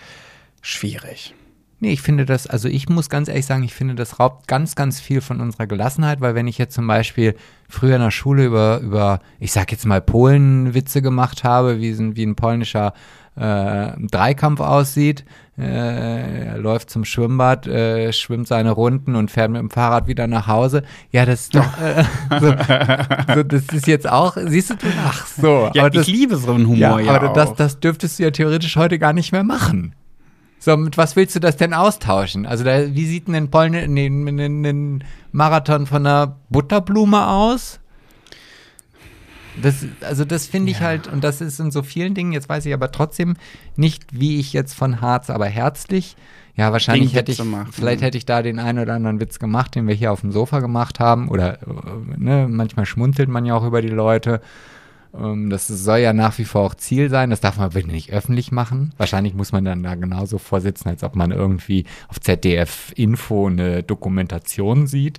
schwierig. 0.63 1.35
Nee, 1.79 1.93
ich 1.93 2.01
finde 2.01 2.25
das, 2.25 2.47
also 2.47 2.69
ich 2.69 2.89
muss 2.89 3.11
ganz 3.11 3.29
ehrlich 3.29 3.45
sagen, 3.45 3.63
ich 3.63 3.75
finde, 3.75 3.95
das 3.95 4.19
raubt 4.19 4.49
ganz, 4.49 4.77
ganz 4.77 4.99
viel 4.99 5.21
von 5.21 5.43
unserer 5.43 5.67
Gelassenheit, 5.67 6.23
weil 6.23 6.35
wenn 6.35 6.49
ich 6.49 6.57
jetzt 6.57 6.75
zum 6.75 6.87
Beispiel 6.87 7.35
früher 7.69 7.97
in 7.97 8.03
der 8.03 8.11
Schule 8.11 8.47
über, 8.47 8.81
über 8.81 9.21
ich 9.41 9.53
sag 9.53 9.71
jetzt 9.73 9.85
mal 9.85 10.01
Polen-Witze 10.01 11.03
gemacht 11.03 11.45
habe, 11.45 11.79
wie, 11.79 12.17
wie 12.17 12.25
ein 12.25 12.35
polnischer 12.35 12.95
äh, 13.35 13.91
Dreikampf 13.99 14.61
aussieht, 14.61 15.27
äh, 15.59 16.47
er 16.47 16.59
läuft 16.59 16.89
zum 16.89 17.05
Schwimmbad, 17.05 17.67
äh, 17.67 18.11
schwimmt 18.15 18.49
seine 18.49 18.71
Runden 18.71 19.15
und 19.15 19.31
fährt 19.31 19.51
mit 19.51 19.61
dem 19.61 19.69
Fahrrad 19.69 20.07
wieder 20.07 20.27
nach 20.27 20.47
Hause. 20.47 20.83
Ja, 21.11 21.27
das 21.27 21.43
ist 21.43 21.57
doch, 21.57 21.79
äh, 21.79 22.05
so, 22.41 23.35
so, 23.35 23.43
das 23.43 23.65
ist 23.75 23.87
jetzt 23.87 24.09
auch, 24.09 24.39
siehst 24.47 24.71
du, 24.71 24.77
ach 25.07 25.27
so. 25.27 25.71
Ja, 25.75 25.91
das, 25.91 26.09
ich 26.09 26.15
liebe 26.15 26.37
so 26.37 26.53
einen 26.53 26.67
Humor 26.67 27.01
ja, 27.01 27.13
ja 27.13 27.15
aber 27.15 27.35
das, 27.35 27.55
das 27.55 27.81
dürftest 27.81 28.19
du 28.19 28.23
ja 28.23 28.31
theoretisch 28.31 28.77
heute 28.77 28.99
gar 28.99 29.13
nicht 29.13 29.33
mehr 29.33 29.45
machen. 29.45 29.95
So, 30.67 30.77
mit 30.77 30.99
was 30.99 31.15
willst 31.15 31.37
du 31.37 31.39
das 31.39 31.57
denn 31.57 31.73
austauschen? 31.73 32.45
Also, 32.45 32.65
da, 32.65 32.93
wie 32.93 33.07
sieht 33.07 33.29
denn 33.29 33.37
ein, 33.37 33.51
Polne, 33.53 33.85
ein, 33.85 34.27
ein 34.27 35.05
Marathon 35.31 35.87
von 35.87 36.05
einer 36.05 36.39
Butterblume 36.51 37.25
aus? 37.25 37.79
Das, 39.63 39.87
also 40.01 40.25
das 40.25 40.49
finde 40.49 40.73
ich 40.73 40.81
ja. 40.81 40.87
halt, 40.87 41.07
und 41.07 41.23
das 41.23 41.41
ist 41.41 41.61
in 41.61 41.71
so 41.71 41.85
vielen 41.85 42.15
Dingen, 42.15 42.33
jetzt 42.33 42.49
weiß 42.49 42.67
ich 42.67 42.75
aber 42.75 42.91
trotzdem 42.91 43.37
nicht, 43.77 44.07
wie 44.11 44.41
ich 44.41 44.53
jetzt 44.53 44.75
von 44.75 45.01
Harz, 45.01 45.31
aber 45.31 45.47
herzlich. 45.47 46.17
Ja, 46.57 46.73
wahrscheinlich 46.73 47.15
hätte 47.15 47.31
ich, 47.31 47.41
vielleicht 47.71 48.03
hätte 48.03 48.19
ich 48.19 48.27
da 48.27 48.43
den 48.43 48.59
einen 48.59 48.81
oder 48.81 48.95
anderen 48.95 49.21
Witz 49.21 49.39
gemacht, 49.39 49.77
den 49.77 49.87
wir 49.87 49.95
hier 49.95 50.11
auf 50.11 50.23
dem 50.23 50.33
Sofa 50.33 50.59
gemacht 50.59 50.99
haben. 50.99 51.29
Oder 51.29 51.63
äh, 51.63 51.67
ne, 52.17 52.49
manchmal 52.51 52.87
schmunzelt 52.87 53.29
man 53.29 53.47
ja 53.47 53.55
auch 53.55 53.65
über 53.65 53.83
die 53.83 53.89
Leute. 53.89 54.41
Ähm, 55.19 55.51
das 55.51 55.67
soll 55.69 55.99
ja 55.99 56.13
nach 56.13 56.39
wie 56.39 56.45
vor 56.45 56.63
auch 56.63 56.75
Ziel 56.75 57.11
sein. 57.11 57.31
Das 57.31 57.41
darf 57.41 57.57
man 57.57 57.67
aber 57.67 57.83
nicht 57.83 58.13
öffentlich 58.13 58.53
machen. 58.53 58.95
Wahrscheinlich 58.97 59.35
muss 59.35 59.53
man 59.53 59.65
dann 59.65 59.83
da 59.83 59.95
genauso 59.95 60.39
vorsitzen, 60.39 60.89
als 60.89 61.03
ob 61.03 61.17
man 61.17 61.31
irgendwie 61.31 61.85
auf 62.09 62.21
ZDF 62.21 62.93
Info 62.97 63.47
eine 63.47 63.83
Dokumentation 63.83 64.87
sieht 64.87 65.19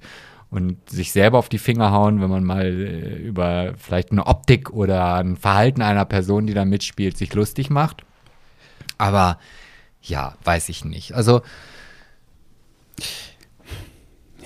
und 0.49 0.89
sich 0.89 1.11
selber 1.11 1.37
auf 1.37 1.49
die 1.49 1.57
Finger 1.57 1.91
hauen, 1.91 2.21
wenn 2.21 2.29
man 2.29 2.43
mal 2.43 2.65
äh, 2.65 3.15
über 3.17 3.73
vielleicht 3.77 4.11
eine 4.11 4.25
Optik 4.27 4.71
oder 4.71 5.15
ein 5.15 5.35
Verhalten 5.35 5.81
einer 5.81 6.05
Person, 6.05 6.47
die 6.47 6.53
da 6.53 6.65
mitspielt, 6.65 7.17
sich 7.17 7.33
lustig 7.33 7.69
macht. 7.69 8.03
Aber 8.97 9.39
ja, 10.01 10.35
weiß 10.43 10.69
ich 10.69 10.85
nicht. 10.85 11.13
Also 11.13 11.41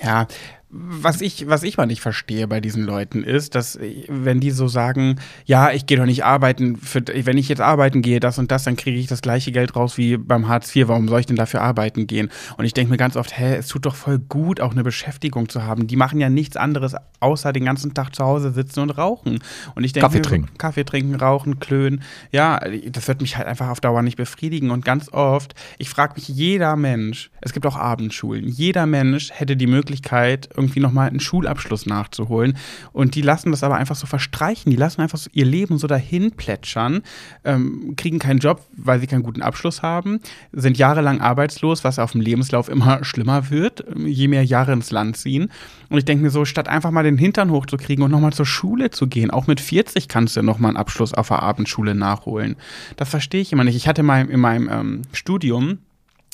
ja, 0.02 0.26
was 0.74 1.20
ich, 1.20 1.48
was 1.48 1.64
ich 1.64 1.76
mal 1.76 1.84
nicht 1.84 2.00
verstehe 2.00 2.48
bei 2.48 2.62
diesen 2.62 2.84
Leuten 2.84 3.24
ist, 3.24 3.54
dass 3.54 3.78
wenn 4.08 4.40
die 4.40 4.50
so 4.50 4.68
sagen, 4.68 5.20
ja, 5.44 5.70
ich 5.70 5.84
gehe 5.84 5.98
doch 5.98 6.06
nicht 6.06 6.24
arbeiten, 6.24 6.76
für, 6.76 7.02
wenn 7.06 7.36
ich 7.36 7.50
jetzt 7.50 7.60
arbeiten 7.60 8.00
gehe, 8.00 8.20
das 8.20 8.38
und 8.38 8.50
das, 8.50 8.64
dann 8.64 8.76
kriege 8.76 8.98
ich 8.98 9.06
das 9.06 9.20
gleiche 9.20 9.52
Geld 9.52 9.76
raus 9.76 9.98
wie 9.98 10.16
beim 10.16 10.48
Hartz 10.48 10.74
IV, 10.74 10.88
warum 10.88 11.08
soll 11.08 11.20
ich 11.20 11.26
denn 11.26 11.36
dafür 11.36 11.60
arbeiten 11.60 12.06
gehen? 12.06 12.30
Und 12.56 12.64
ich 12.64 12.72
denke 12.72 12.90
mir 12.90 12.96
ganz 12.96 13.16
oft, 13.16 13.38
hä, 13.38 13.56
es 13.56 13.68
tut 13.68 13.84
doch 13.84 13.94
voll 13.94 14.18
gut, 14.18 14.62
auch 14.62 14.72
eine 14.72 14.82
Beschäftigung 14.82 15.50
zu 15.50 15.62
haben. 15.62 15.86
Die 15.88 15.96
machen 15.96 16.20
ja 16.20 16.30
nichts 16.30 16.56
anderes, 16.56 16.94
außer 17.20 17.52
den 17.52 17.66
ganzen 17.66 17.92
Tag 17.92 18.14
zu 18.14 18.24
Hause 18.24 18.52
sitzen 18.52 18.80
und 18.80 18.90
rauchen. 18.90 19.40
Und 19.74 19.84
ich 19.84 19.92
denke 19.92 20.06
Kaffee 20.06 20.22
trinken. 20.22 20.56
Kaffee 20.56 20.84
trinken, 20.84 21.16
rauchen, 21.16 21.60
klönen. 21.60 22.02
Ja, 22.30 22.60
das 22.90 23.08
wird 23.08 23.20
mich 23.20 23.36
halt 23.36 23.46
einfach 23.46 23.68
auf 23.68 23.80
Dauer 23.80 24.00
nicht 24.00 24.16
befriedigen. 24.16 24.70
Und 24.70 24.86
ganz 24.86 25.12
oft, 25.12 25.54
ich 25.76 25.90
frage 25.90 26.14
mich, 26.14 26.28
jeder 26.28 26.76
Mensch, 26.76 27.30
es 27.42 27.52
gibt 27.52 27.66
auch 27.66 27.76
Abendschulen, 27.76 28.48
jeder 28.48 28.86
Mensch 28.86 29.30
hätte 29.32 29.54
die 29.54 29.66
Möglichkeit, 29.66 30.48
irgendwie 30.62 30.80
nochmal 30.80 31.08
einen 31.08 31.20
Schulabschluss 31.20 31.86
nachzuholen. 31.86 32.56
Und 32.92 33.14
die 33.14 33.22
lassen 33.22 33.50
das 33.50 33.62
aber 33.62 33.76
einfach 33.76 33.96
so 33.96 34.06
verstreichen. 34.06 34.70
Die 34.70 34.76
lassen 34.76 35.00
einfach 35.00 35.18
so 35.18 35.28
ihr 35.32 35.44
Leben 35.44 35.78
so 35.78 35.86
dahin 35.86 36.32
plätschern, 36.32 37.02
ähm, 37.44 37.94
kriegen 37.96 38.18
keinen 38.18 38.38
Job, 38.38 38.62
weil 38.76 39.00
sie 39.00 39.06
keinen 39.06 39.22
guten 39.22 39.42
Abschluss 39.42 39.82
haben, 39.82 40.20
sind 40.52 40.78
jahrelang 40.78 41.20
arbeitslos, 41.20 41.84
was 41.84 41.98
auf 41.98 42.12
dem 42.12 42.20
Lebenslauf 42.20 42.68
immer 42.68 43.04
schlimmer 43.04 43.50
wird, 43.50 43.84
je 43.96 44.28
mehr 44.28 44.44
Jahre 44.44 44.72
ins 44.72 44.90
Land 44.90 45.16
ziehen. 45.16 45.50
Und 45.88 45.98
ich 45.98 46.04
denke 46.04 46.24
mir 46.24 46.30
so, 46.30 46.44
statt 46.44 46.68
einfach 46.68 46.90
mal 46.90 47.04
den 47.04 47.18
Hintern 47.18 47.50
hochzukriegen 47.50 48.04
und 48.04 48.10
nochmal 48.10 48.32
zur 48.32 48.46
Schule 48.46 48.90
zu 48.90 49.06
gehen, 49.06 49.30
auch 49.30 49.46
mit 49.46 49.60
40 49.60 50.08
kannst 50.08 50.36
du 50.36 50.42
nochmal 50.42 50.70
einen 50.70 50.78
Abschluss 50.78 51.12
auf 51.12 51.28
der 51.28 51.42
Abendschule 51.42 51.94
nachholen. 51.94 52.56
Das 52.96 53.08
verstehe 53.08 53.40
ich 53.40 53.52
immer 53.52 53.64
nicht. 53.64 53.76
Ich 53.76 53.88
hatte 53.88 54.02
mal 54.02 54.24
in 54.28 54.40
meinem 54.40 54.68
ähm, 54.70 55.02
Studium, 55.12 55.78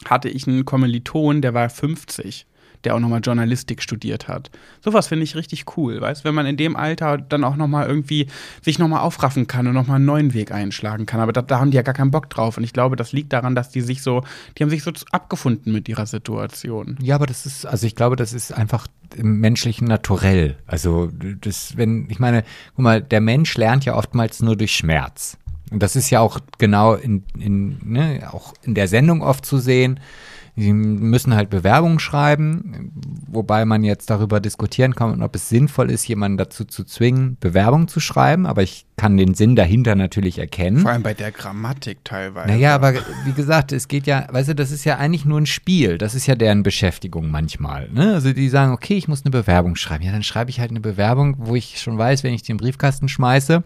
hatte 0.04 0.28
ich 0.28 0.46
einen 0.46 0.64
Kommiliton, 0.64 1.42
der 1.42 1.54
war 1.54 1.68
50 1.68 2.46
der 2.84 2.94
auch 2.94 3.00
nochmal 3.00 3.20
Journalistik 3.20 3.82
studiert 3.82 4.28
hat. 4.28 4.50
Sowas 4.80 5.08
finde 5.08 5.24
ich 5.24 5.36
richtig 5.36 5.76
cool, 5.76 6.00
weißt 6.00 6.24
wenn 6.24 6.34
man 6.34 6.46
in 6.46 6.56
dem 6.56 6.76
Alter 6.76 7.18
dann 7.18 7.44
auch 7.44 7.56
nochmal 7.56 7.86
irgendwie 7.86 8.26
sich 8.62 8.78
nochmal 8.78 9.00
aufraffen 9.00 9.46
kann 9.46 9.66
und 9.66 9.74
nochmal 9.74 9.96
einen 9.96 10.04
neuen 10.04 10.34
Weg 10.34 10.52
einschlagen 10.52 11.06
kann. 11.06 11.20
Aber 11.20 11.32
da, 11.32 11.42
da, 11.42 11.58
haben 11.58 11.70
die 11.70 11.76
ja 11.76 11.82
gar 11.82 11.94
keinen 11.94 12.10
Bock 12.10 12.30
drauf. 12.30 12.56
Und 12.56 12.64
ich 12.64 12.72
glaube, 12.72 12.96
das 12.96 13.12
liegt 13.12 13.32
daran, 13.32 13.54
dass 13.54 13.70
die 13.70 13.80
sich 13.80 14.02
so, 14.02 14.22
die 14.56 14.62
haben 14.62 14.70
sich 14.70 14.82
so 14.82 14.92
abgefunden 15.10 15.72
mit 15.72 15.88
ihrer 15.88 16.06
Situation. 16.06 16.96
Ja, 17.00 17.14
aber 17.14 17.26
das 17.26 17.46
ist, 17.46 17.66
also 17.66 17.86
ich 17.86 17.94
glaube, 17.94 18.16
das 18.16 18.32
ist 18.32 18.52
einfach 18.52 18.86
im 19.16 19.40
menschlichen 19.40 19.88
Naturell. 19.88 20.56
Also 20.66 21.10
das, 21.40 21.76
wenn, 21.76 22.08
ich 22.10 22.18
meine, 22.18 22.44
guck 22.74 22.82
mal, 22.82 23.02
der 23.02 23.20
Mensch 23.20 23.56
lernt 23.56 23.84
ja 23.84 23.94
oftmals 23.94 24.40
nur 24.40 24.56
durch 24.56 24.74
Schmerz. 24.74 25.38
Und 25.70 25.82
das 25.82 25.96
ist 25.96 26.10
ja 26.10 26.20
auch 26.20 26.40
genau 26.58 26.94
in, 26.94 27.24
in 27.38 27.78
ne, 27.84 28.28
auch 28.32 28.54
in 28.62 28.74
der 28.74 28.88
Sendung 28.88 29.22
oft 29.22 29.44
zu 29.44 29.58
sehen. 29.58 30.00
Sie 30.60 30.72
müssen 30.72 31.36
halt 31.36 31.50
Bewerbungen 31.50 32.00
schreiben, 32.00 32.90
wobei 33.28 33.64
man 33.64 33.84
jetzt 33.84 34.10
darüber 34.10 34.40
diskutieren 34.40 34.92
kann, 34.96 35.22
ob 35.22 35.36
es 35.36 35.48
sinnvoll 35.48 35.88
ist, 35.88 36.08
jemanden 36.08 36.36
dazu 36.36 36.64
zu 36.64 36.82
zwingen, 36.82 37.36
Bewerbungen 37.38 37.86
zu 37.86 38.00
schreiben. 38.00 38.44
Aber 38.44 38.64
ich 38.64 38.84
kann 38.96 39.16
den 39.16 39.34
Sinn 39.34 39.54
dahinter 39.54 39.94
natürlich 39.94 40.40
erkennen. 40.40 40.78
Vor 40.78 40.90
allem 40.90 41.04
bei 41.04 41.14
der 41.14 41.30
Grammatik 41.30 42.04
teilweise. 42.04 42.48
Naja, 42.48 42.74
aber 42.74 42.94
wie 43.24 43.32
gesagt, 43.32 43.70
es 43.70 43.86
geht 43.86 44.08
ja, 44.08 44.26
weißt 44.32 44.48
du, 44.48 44.54
das 44.56 44.72
ist 44.72 44.84
ja 44.84 44.96
eigentlich 44.96 45.24
nur 45.24 45.40
ein 45.40 45.46
Spiel. 45.46 45.96
Das 45.96 46.16
ist 46.16 46.26
ja 46.26 46.34
deren 46.34 46.64
Beschäftigung 46.64 47.30
manchmal. 47.30 47.88
Ne? 47.90 48.14
Also 48.14 48.32
die 48.32 48.48
sagen, 48.48 48.72
okay, 48.72 48.96
ich 48.96 49.06
muss 49.06 49.24
eine 49.24 49.30
Bewerbung 49.30 49.76
schreiben. 49.76 50.02
Ja, 50.02 50.10
dann 50.10 50.24
schreibe 50.24 50.50
ich 50.50 50.58
halt 50.58 50.70
eine 50.70 50.80
Bewerbung, 50.80 51.36
wo 51.38 51.54
ich 51.54 51.80
schon 51.80 51.98
weiß, 51.98 52.24
wenn 52.24 52.34
ich 52.34 52.42
den 52.42 52.56
Briefkasten 52.56 53.08
schmeiße, 53.08 53.62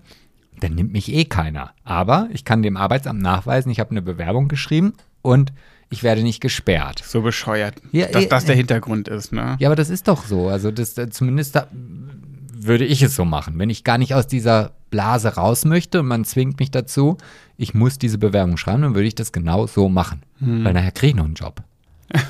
dann 0.61 0.75
nimmt 0.75 0.93
mich 0.93 1.11
eh 1.11 1.25
keiner. 1.25 1.73
Aber 1.85 2.29
ich 2.33 2.45
kann 2.45 2.63
dem 2.63 2.77
Arbeitsamt 2.77 3.23
nachweisen, 3.23 3.73
ich 3.73 3.81
habe 3.81 3.93
eine 3.93 4.03
Bewerbung 4.03 4.49
geschrieben 4.49 4.93
und 5.23 5.55
ich 5.93 6.03
werde 6.03 6.23
nicht 6.23 6.41
gesperrt. 6.41 7.03
So 7.07 7.23
bescheuert, 7.23 7.81
Ja, 7.93 8.07
dass 8.07 8.25
eh, 8.25 8.29
das 8.29 8.45
der 8.47 8.55
eh. 8.55 8.59
Hintergrund 8.59 9.09
ist, 9.09 9.33
ne? 9.33 9.57
Ja, 9.61 9.69
aber 9.69 9.77
das 9.77 9.91
ist 9.91 10.09
doch 10.09 10.25
so. 10.25 10.49
Also 10.49 10.71
das 10.71 10.97
äh, 10.99 11.11
zumindest 11.11 11.55
da, 11.55 11.69
würde 11.71 12.85
ich 12.85 13.03
es 13.03 13.15
so 13.15 13.25
machen. 13.25 13.59
Wenn 13.59 13.71
ich 13.71 13.85
gar 13.85 13.99
nicht 13.99 14.15
aus 14.15 14.27
dieser 14.27 14.73
Blase 14.91 15.35
raus 15.35 15.65
möchte 15.65 16.01
und 16.01 16.07
man 16.07 16.25
zwingt 16.25 16.59
mich 16.61 16.71
dazu, 16.71 17.19
ich 17.57 17.75
muss 17.75 17.99
diese 17.99 18.19
Bewerbung 18.19 18.57
schreiben, 18.57 18.83
dann 18.83 18.95
würde 18.95 19.09
ich 19.09 19.15
das 19.15 19.33
genau 19.33 19.67
so 19.67 19.89
machen. 19.89 20.23
Weil 20.41 20.73
nachher 20.73 20.93
kriege 20.93 21.11
ich 21.11 21.17
noch 21.17 21.25
einen 21.25 21.35
Job. 21.35 21.63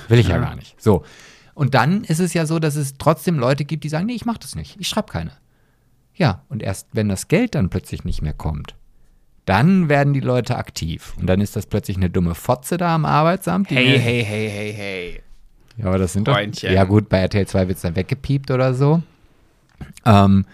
Will 0.08 0.18
ich 0.18 0.28
ja 0.28 0.38
gar 0.38 0.54
nicht. 0.54 0.80
So. 0.80 1.04
Und 1.54 1.74
dann 1.74 2.04
ist 2.04 2.20
es 2.20 2.34
ja 2.34 2.46
so, 2.46 2.58
dass 2.58 2.76
es 2.76 2.94
trotzdem 2.98 3.38
Leute 3.38 3.64
gibt, 3.64 3.84
die 3.84 3.88
sagen, 3.88 4.06
nee, 4.06 4.14
ich 4.14 4.24
mache 4.24 4.38
das 4.40 4.54
nicht. 4.54 4.76
Ich 4.78 4.88
schreibe 4.88 5.12
keine. 5.12 5.32
Ja, 6.14 6.44
und 6.48 6.62
erst 6.62 6.88
wenn 6.92 7.08
das 7.08 7.28
Geld 7.28 7.54
dann 7.54 7.70
plötzlich 7.70 8.04
nicht 8.04 8.22
mehr 8.22 8.34
kommt, 8.34 8.74
dann 9.44 9.88
werden 9.88 10.12
die 10.12 10.20
Leute 10.20 10.56
aktiv. 10.56 11.14
Und 11.18 11.26
dann 11.26 11.40
ist 11.40 11.56
das 11.56 11.66
plötzlich 11.66 11.96
eine 11.96 12.10
dumme 12.10 12.34
Fotze 12.34 12.76
da 12.76 12.94
am 12.94 13.04
Arbeitsamt. 13.04 13.70
die 13.70 13.76
Hey, 13.76 13.98
hey, 13.98 14.24
hey, 14.24 14.48
hey, 14.48 14.72
hey. 14.72 15.22
ja, 15.76 15.86
aber 15.86 15.98
das 15.98 16.12
sind 16.12 16.28
doch. 16.28 16.34
Freundchen. 16.34 16.72
Ja, 16.72 16.84
gut, 16.84 17.08
bei 17.08 17.18
RTL 17.18 17.46
2 17.46 17.68
wird 17.68 17.76
es 17.76 17.82
dann 17.82 17.96
weggepiept 17.96 18.50
oder 18.50 18.74
so. 18.74 19.02
Ähm, 20.04 20.44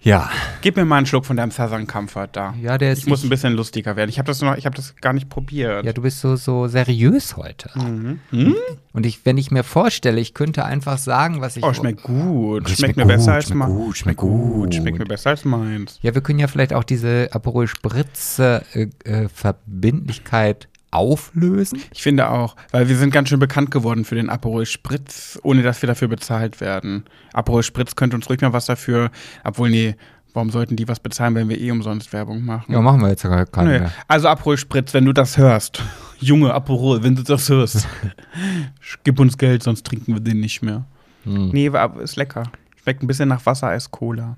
ja. 0.00 0.30
Gib 0.60 0.76
mir 0.76 0.84
mal 0.84 0.98
einen 0.98 1.06
Schluck 1.06 1.26
von 1.26 1.36
deinem 1.36 1.50
Southern 1.50 1.86
Comfort 1.86 2.28
da. 2.32 2.54
Ja, 2.60 2.78
der 2.78 2.92
ist. 2.92 3.00
Ich 3.00 3.06
muss 3.06 3.24
ein 3.24 3.28
bisschen 3.28 3.54
lustiger 3.54 3.96
werden. 3.96 4.10
Ich 4.10 4.18
habe 4.18 4.26
das 4.26 4.40
noch, 4.42 4.56
ich 4.56 4.66
habe 4.66 4.76
das 4.76 4.94
gar 4.96 5.12
nicht 5.12 5.28
probiert. 5.28 5.84
ja, 5.84 5.92
du 5.92 6.02
bist 6.02 6.20
so, 6.20 6.36
so 6.36 6.68
seriös 6.68 7.36
heute. 7.36 7.70
Mhm. 7.74 8.20
Hm? 8.30 8.54
Und 8.92 9.06
ich, 9.06 9.24
wenn 9.24 9.38
ich 9.38 9.50
mir 9.50 9.64
vorstelle, 9.64 10.20
ich 10.20 10.34
könnte 10.34 10.64
einfach 10.64 10.98
sagen, 10.98 11.40
was 11.40 11.56
ich. 11.56 11.64
Oh, 11.64 11.72
schmeckt 11.72 12.02
gut. 12.02 12.64
Schmeckt, 12.64 12.78
schmeckt 12.78 12.96
mir 12.96 13.04
gut, 13.04 13.12
besser 13.12 13.32
als 13.34 13.46
schmeckt 13.46 13.58
meins. 13.58 13.72
gut, 13.72 13.96
schmeckt 13.96 14.20
gut. 14.20 14.74
Schmeckt 14.74 14.98
mir 14.98 15.04
besser 15.04 15.30
als 15.30 15.44
meins. 15.44 15.98
Ja, 16.02 16.14
wir 16.14 16.20
können 16.20 16.38
ja 16.38 16.46
vielleicht 16.46 16.72
auch 16.72 16.84
diese 16.84 17.28
Aperol 17.32 17.66
Spritz 17.66 18.38
äh, 18.38 18.60
äh, 19.04 19.28
Verbindlichkeit 19.28 20.67
auflösen. 20.90 21.80
Ich 21.92 22.02
finde 22.02 22.30
auch, 22.30 22.56
weil 22.70 22.88
wir 22.88 22.96
sind 22.96 23.10
ganz 23.12 23.28
schön 23.28 23.38
bekannt 23.38 23.70
geworden 23.70 24.04
für 24.04 24.14
den 24.14 24.30
Aperol 24.30 24.66
Spritz, 24.66 25.38
ohne 25.42 25.62
dass 25.62 25.82
wir 25.82 25.86
dafür 25.86 26.08
bezahlt 26.08 26.60
werden. 26.60 27.04
Aperol 27.32 27.62
Spritz 27.62 27.94
könnte 27.96 28.16
uns 28.16 28.28
ruhig 28.28 28.40
mal 28.40 28.52
was 28.52 28.66
dafür, 28.66 29.10
obwohl 29.44 29.70
nee, 29.70 29.96
warum 30.34 30.50
sollten 30.50 30.76
die 30.76 30.88
was 30.88 31.00
bezahlen, 31.00 31.34
wenn 31.34 31.48
wir 31.48 31.60
eh 31.60 31.70
umsonst 31.70 32.12
Werbung 32.12 32.44
machen? 32.44 32.72
Ja, 32.72 32.80
machen 32.80 33.00
wir 33.00 33.08
jetzt 33.08 33.22
gar 33.22 33.44
keine 33.46 33.70
Nee. 33.72 33.78
mehr. 33.80 33.92
Also 34.06 34.28
Aperol 34.28 34.56
Spritz, 34.56 34.94
wenn 34.94 35.04
du 35.04 35.12
das 35.12 35.36
hörst. 35.36 35.82
Junge 36.20 36.52
Aperol, 36.54 37.02
wenn 37.02 37.14
du 37.16 37.22
das 37.22 37.48
hörst. 37.48 37.86
Gib 39.04 39.20
uns 39.20 39.36
Geld, 39.38 39.62
sonst 39.62 39.84
trinken 39.86 40.14
wir 40.14 40.20
den 40.20 40.40
nicht 40.40 40.62
mehr. 40.62 40.84
Hm. 41.24 41.50
Nee, 41.50 41.68
aber 41.68 42.00
ist 42.02 42.16
lecker. 42.16 42.44
Schmeckt 42.82 43.02
ein 43.02 43.06
bisschen 43.06 43.28
nach 43.28 43.44
Wasser 43.46 43.68
als 43.68 43.90
Cola. 43.90 44.36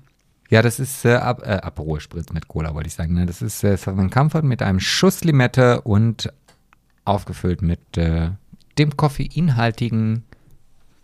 Ja, 0.49 0.61
das 0.61 0.79
ist 0.81 1.05
äh, 1.05 1.13
Ap 1.13 1.43
äh, 1.47 1.51
Aperol 1.61 2.01
Spritz 2.01 2.33
mit 2.33 2.47
Cola, 2.49 2.73
wollte 2.73 2.87
ich 2.87 2.93
sagen. 2.93 3.13
Ne? 3.13 3.25
Das 3.25 3.41
ist 3.41 3.63
äh, 3.63 3.77
Southern 3.77 4.09
Comfort 4.09 4.41
mit 4.43 4.61
einem 4.61 4.81
Schuss 4.81 5.23
Limette 5.23 5.79
und 5.81 6.31
aufgefüllt 7.05 7.61
mit 7.61 7.97
äh, 7.97 8.29
dem 8.77 8.95
koffeinhaltigen 8.97 10.23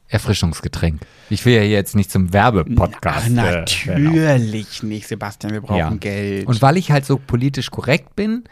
Erfrischungsgetränk. 0.09 1.01
Ich 1.29 1.45
will 1.45 1.55
ja 1.55 1.61
hier 1.61 1.71
jetzt 1.71 1.95
nicht 1.95 2.09
zum 2.11 2.31
Werbepodcast. 2.31 3.25
Ach, 3.25 3.87
äh, 3.87 3.99
natürlich 3.99 4.81
nicht, 4.83 5.07
Sebastian, 5.07 5.51
wir 5.53 5.61
brauchen 5.61 5.77
Ja. 5.77 5.89
Geld. 5.91 6.47
Und 6.47 6.61
weil 6.61 6.77
ich 6.77 6.91
halt 6.91 7.05
so 7.05 7.17
politisch 7.17 7.71
korrekt 7.71 8.15
bin, 8.15 8.45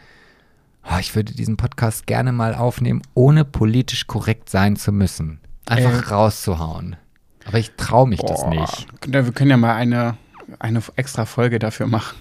oh, 0.84 0.98
ich 1.00 1.14
würde 1.14 1.32
diesen 1.32 1.56
Podcast 1.56 2.06
gerne 2.06 2.32
mal 2.32 2.54
aufnehmen, 2.54 3.00
ohne 3.14 3.44
politisch 3.46 4.06
korrekt 4.06 4.50
sein 4.50 4.76
zu 4.76 4.92
müssen. 4.92 5.40
Einfach 5.64 6.10
Äh. 6.10 6.14
rauszuhauen. 6.14 6.96
Aber 7.46 7.58
ich 7.58 7.72
traue 7.76 8.08
mich 8.08 8.20
das 8.20 8.42
Boah. 8.42 8.50
nicht. 8.50 8.86
Ja, 9.06 9.24
Wir 9.24 9.32
können 9.32 9.50
ja 9.50 9.56
mal 9.56 9.74
eine, 9.74 10.18
eine 10.58 10.82
extra 10.96 11.24
Folge 11.24 11.58
dafür 11.58 11.86
machen. 11.86 12.16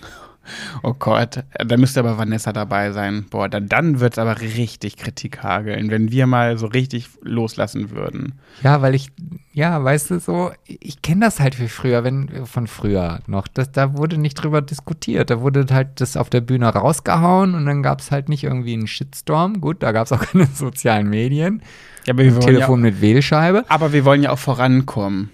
Oh 0.84 0.94
Gott, 0.94 1.44
da 1.58 1.78
müsste 1.78 2.00
aber 2.00 2.18
Vanessa 2.18 2.54
dabei 2.54 2.92
sein. 2.92 3.26
Boah, 3.30 3.50
dann, 3.50 3.68
dann 3.68 4.00
wird 4.00 4.14
es 4.14 4.20
aber 4.20 4.42
richtig 4.42 4.98
Kritik 4.98 5.44
hageln, 5.44 5.92
wenn 5.92 6.12
wir 6.12 6.28
mal 6.28 6.58
so 6.58 6.68
richtig 6.68 7.10
loslassen 7.22 7.92
würden. 7.92 8.34
Ja, 8.64 8.82
weil 8.82 8.96
ich, 8.96 9.12
ja, 9.54 9.84
weißt 9.84 10.12
du, 10.12 10.20
so, 10.20 10.52
ich 10.66 11.02
kenne 11.02 11.26
das 11.26 11.40
halt 11.40 11.60
wie 11.60 11.68
früher, 11.68 12.04
wenn, 12.04 12.46
von 12.46 12.68
früher 12.68 13.20
noch. 13.28 13.48
Das, 13.48 13.72
da 13.72 13.98
wurde 13.98 14.18
nicht 14.18 14.36
drüber 14.36 14.62
diskutiert. 14.62 15.30
Da 15.30 15.42
wurde 15.42 15.66
halt 15.72 16.02
das 16.02 16.18
auf 16.18 16.30
der 16.30 16.42
Bühne 16.42 16.68
rausgehauen 16.68 17.56
und 17.56 17.66
dann 17.66 17.84
gab 17.84 18.02
es 18.02 18.12
halt 18.12 18.30
nicht 18.30 18.44
irgendwie 18.44 18.74
einen 18.74 18.88
Shitstorm. 18.88 19.62
Gut, 19.62 19.84
da 19.84 19.92
gab 19.92 20.06
es 20.06 20.12
auch 20.12 20.22
keine 20.32 20.46
sozialen 20.46 21.10
Medien. 21.10 21.62
Ja, 22.06 22.14
aber 22.14 22.24
wir 22.24 22.40
Telefon 22.40 22.80
ja, 22.80 22.92
mit 22.92 23.02
Wählscheibe. 23.02 23.66
aber 23.68 23.92
wir 23.92 24.06
wollen 24.06 24.22
ja 24.22 24.32
auch 24.32 24.40
vorankommen. 24.40 25.32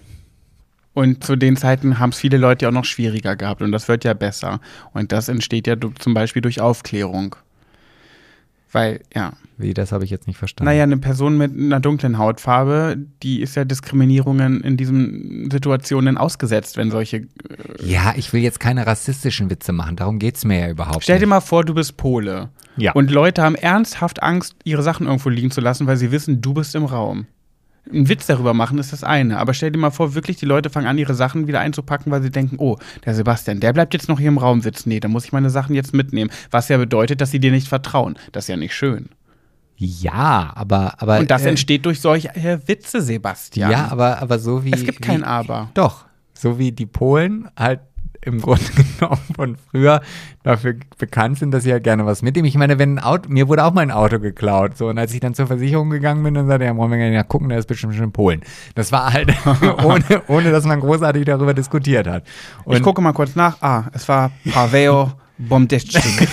Und 0.93 1.23
zu 1.23 1.35
den 1.35 1.55
Zeiten 1.55 1.99
haben 1.99 2.09
es 2.09 2.17
viele 2.17 2.37
Leute 2.37 2.63
ja 2.65 2.69
auch 2.69 2.73
noch 2.73 2.85
schwieriger 2.85 3.35
gehabt 3.35 3.61
und 3.61 3.71
das 3.71 3.87
wird 3.87 4.03
ja 4.03 4.13
besser. 4.13 4.59
Und 4.93 5.11
das 5.11 5.29
entsteht 5.29 5.67
ja 5.67 5.75
zum 5.99 6.13
Beispiel 6.13 6.41
durch 6.41 6.59
Aufklärung. 6.59 7.35
Weil, 8.73 9.01
ja, 9.13 9.33
Wie, 9.57 9.73
das 9.73 9.91
habe 9.91 10.05
ich 10.05 10.09
jetzt 10.09 10.27
nicht 10.27 10.37
verstanden. 10.37 10.65
Naja, 10.65 10.83
eine 10.83 10.97
Person 10.97 11.37
mit 11.37 11.51
einer 11.53 11.81
dunklen 11.81 12.17
Hautfarbe, 12.17 12.97
die 13.21 13.41
ist 13.41 13.55
ja 13.55 13.65
Diskriminierungen 13.65 14.61
in 14.61 14.77
diesen 14.77 15.49
Situationen 15.51 16.17
ausgesetzt, 16.17 16.77
wenn 16.77 16.89
solche. 16.89 17.27
Ja, 17.83 18.13
ich 18.15 18.31
will 18.31 18.41
jetzt 18.41 18.61
keine 18.61 18.87
rassistischen 18.87 19.49
Witze 19.49 19.73
machen. 19.73 19.97
Darum 19.97 20.19
geht 20.19 20.37
es 20.37 20.45
mir 20.45 20.59
ja 20.59 20.69
überhaupt 20.69 21.03
Stell 21.03 21.17
dir 21.17 21.21
nicht. 21.21 21.29
mal 21.29 21.41
vor, 21.41 21.65
du 21.65 21.73
bist 21.73 21.97
Pole. 21.97 22.49
Ja. 22.77 22.93
Und 22.93 23.11
Leute 23.11 23.41
haben 23.41 23.55
ernsthaft 23.55 24.23
Angst, 24.23 24.55
ihre 24.63 24.83
Sachen 24.83 25.05
irgendwo 25.05 25.27
liegen 25.27 25.51
zu 25.51 25.59
lassen, 25.59 25.85
weil 25.87 25.97
sie 25.97 26.11
wissen, 26.11 26.41
du 26.41 26.53
bist 26.53 26.73
im 26.73 26.85
Raum. 26.85 27.27
Ein 27.91 28.07
Witz 28.09 28.27
darüber 28.27 28.53
machen 28.53 28.77
ist 28.77 28.93
das 28.93 29.03
eine, 29.03 29.39
aber 29.39 29.53
stell 29.53 29.71
dir 29.71 29.79
mal 29.79 29.89
vor, 29.89 30.13
wirklich 30.13 30.37
die 30.37 30.45
Leute 30.45 30.69
fangen 30.69 30.87
an, 30.87 30.97
ihre 30.97 31.15
Sachen 31.15 31.47
wieder 31.47 31.59
einzupacken, 31.59 32.11
weil 32.11 32.21
sie 32.21 32.29
denken, 32.29 32.57
oh, 32.59 32.77
der 33.05 33.15
Sebastian, 33.15 33.59
der 33.59 33.73
bleibt 33.73 33.93
jetzt 33.93 34.07
noch 34.07 34.19
hier 34.19 34.27
im 34.27 34.37
Raum 34.37 34.61
sitzen. 34.61 34.89
Nee, 34.89 34.99
da 34.99 35.07
muss 35.07 35.25
ich 35.25 35.31
meine 35.31 35.49
Sachen 35.49 35.75
jetzt 35.75 35.93
mitnehmen. 35.93 36.29
Was 36.51 36.69
ja 36.69 36.77
bedeutet, 36.77 37.21
dass 37.21 37.31
sie 37.31 37.39
dir 37.39 37.51
nicht 37.51 37.67
vertrauen. 37.67 38.17
Das 38.31 38.45
ist 38.45 38.49
ja 38.49 38.57
nicht 38.57 38.75
schön. 38.75 39.09
Ja, 39.77 40.51
aber. 40.53 41.01
aber 41.01 41.19
Und 41.19 41.31
das 41.31 41.43
äh, 41.43 41.49
entsteht 41.49 41.85
durch 41.87 41.99
solche 42.01 42.29
Witze, 42.67 43.01
Sebastian. 43.01 43.71
Ja, 43.71 43.87
aber, 43.89 44.21
aber 44.21 44.37
so 44.37 44.63
wie. 44.63 44.71
Es 44.71 44.83
gibt 44.83 45.01
kein 45.01 45.21
wie, 45.21 45.25
Aber. 45.25 45.71
Doch. 45.73 46.05
So 46.33 46.59
wie 46.59 46.71
die 46.71 46.85
Polen 46.85 47.49
halt 47.57 47.79
im 48.23 48.41
Grunde 48.41 48.63
genommen 48.99 49.21
von 49.35 49.57
früher 49.69 50.01
dafür 50.43 50.75
bekannt 50.97 51.39
sind, 51.39 51.51
dass 51.51 51.63
sie 51.63 51.69
ja 51.69 51.79
gerne 51.79 52.05
was 52.05 52.21
mitnehmen. 52.21 52.47
Ich 52.47 52.55
meine, 52.55 52.79
wenn 52.79 52.95
ein 52.95 52.99
Auto, 52.99 53.29
mir 53.29 53.47
wurde 53.47 53.63
auch 53.63 53.73
mal 53.73 53.81
ein 53.81 53.91
Auto 53.91 54.19
geklaut, 54.19 54.77
so, 54.77 54.87
und 54.87 54.97
als 54.97 55.13
ich 55.13 55.19
dann 55.19 55.33
zurVersicherung 55.33 55.89
gegangen 55.89 56.23
bin, 56.23 56.33
dann 56.33 56.47
sagte 56.47 56.65
er, 56.65 56.71
ja, 56.71 56.77
wollen 56.77 56.91
wir 56.91 57.09
ja 57.09 57.23
gucken, 57.23 57.49
der 57.49 57.57
ist 57.57 57.67
bestimmt 57.67 57.95
schon 57.95 58.05
in 58.05 58.11
Polen. 58.11 58.41
Das 58.75 58.91
war 58.91 59.11
halt, 59.11 59.33
ohne, 59.83 60.03
ohne 60.27 60.51
dass 60.51 60.65
man 60.65 60.79
großartig 60.79 61.25
darüber 61.25 61.53
diskutiert 61.53 62.07
hat. 62.07 62.23
Und 62.63 62.75
ich 62.75 62.83
gucke 62.83 63.01
mal 63.01 63.13
kurz 63.13 63.35
nach. 63.35 63.61
Ah, 63.61 63.85
es 63.93 64.07
war 64.07 64.31
Paveo 64.51 65.11
Bomdesczyk. 65.37 66.01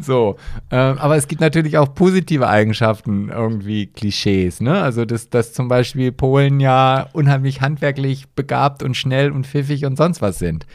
So, 0.00 0.36
ähm, 0.70 0.98
aber 0.98 1.16
es 1.16 1.28
gibt 1.28 1.40
natürlich 1.40 1.78
auch 1.78 1.94
positive 1.94 2.48
Eigenschaften, 2.48 3.28
irgendwie 3.28 3.86
Klischees, 3.86 4.60
ne? 4.60 4.80
Also, 4.80 5.04
dass, 5.04 5.30
dass 5.30 5.52
zum 5.52 5.68
Beispiel 5.68 6.12
Polen 6.12 6.60
ja 6.60 7.08
unheimlich 7.12 7.60
handwerklich 7.60 8.28
begabt 8.30 8.82
und 8.82 8.96
schnell 8.96 9.30
und 9.30 9.46
pfiffig 9.46 9.84
und 9.84 9.96
sonst 9.96 10.22
was 10.22 10.38
sind. 10.38 10.66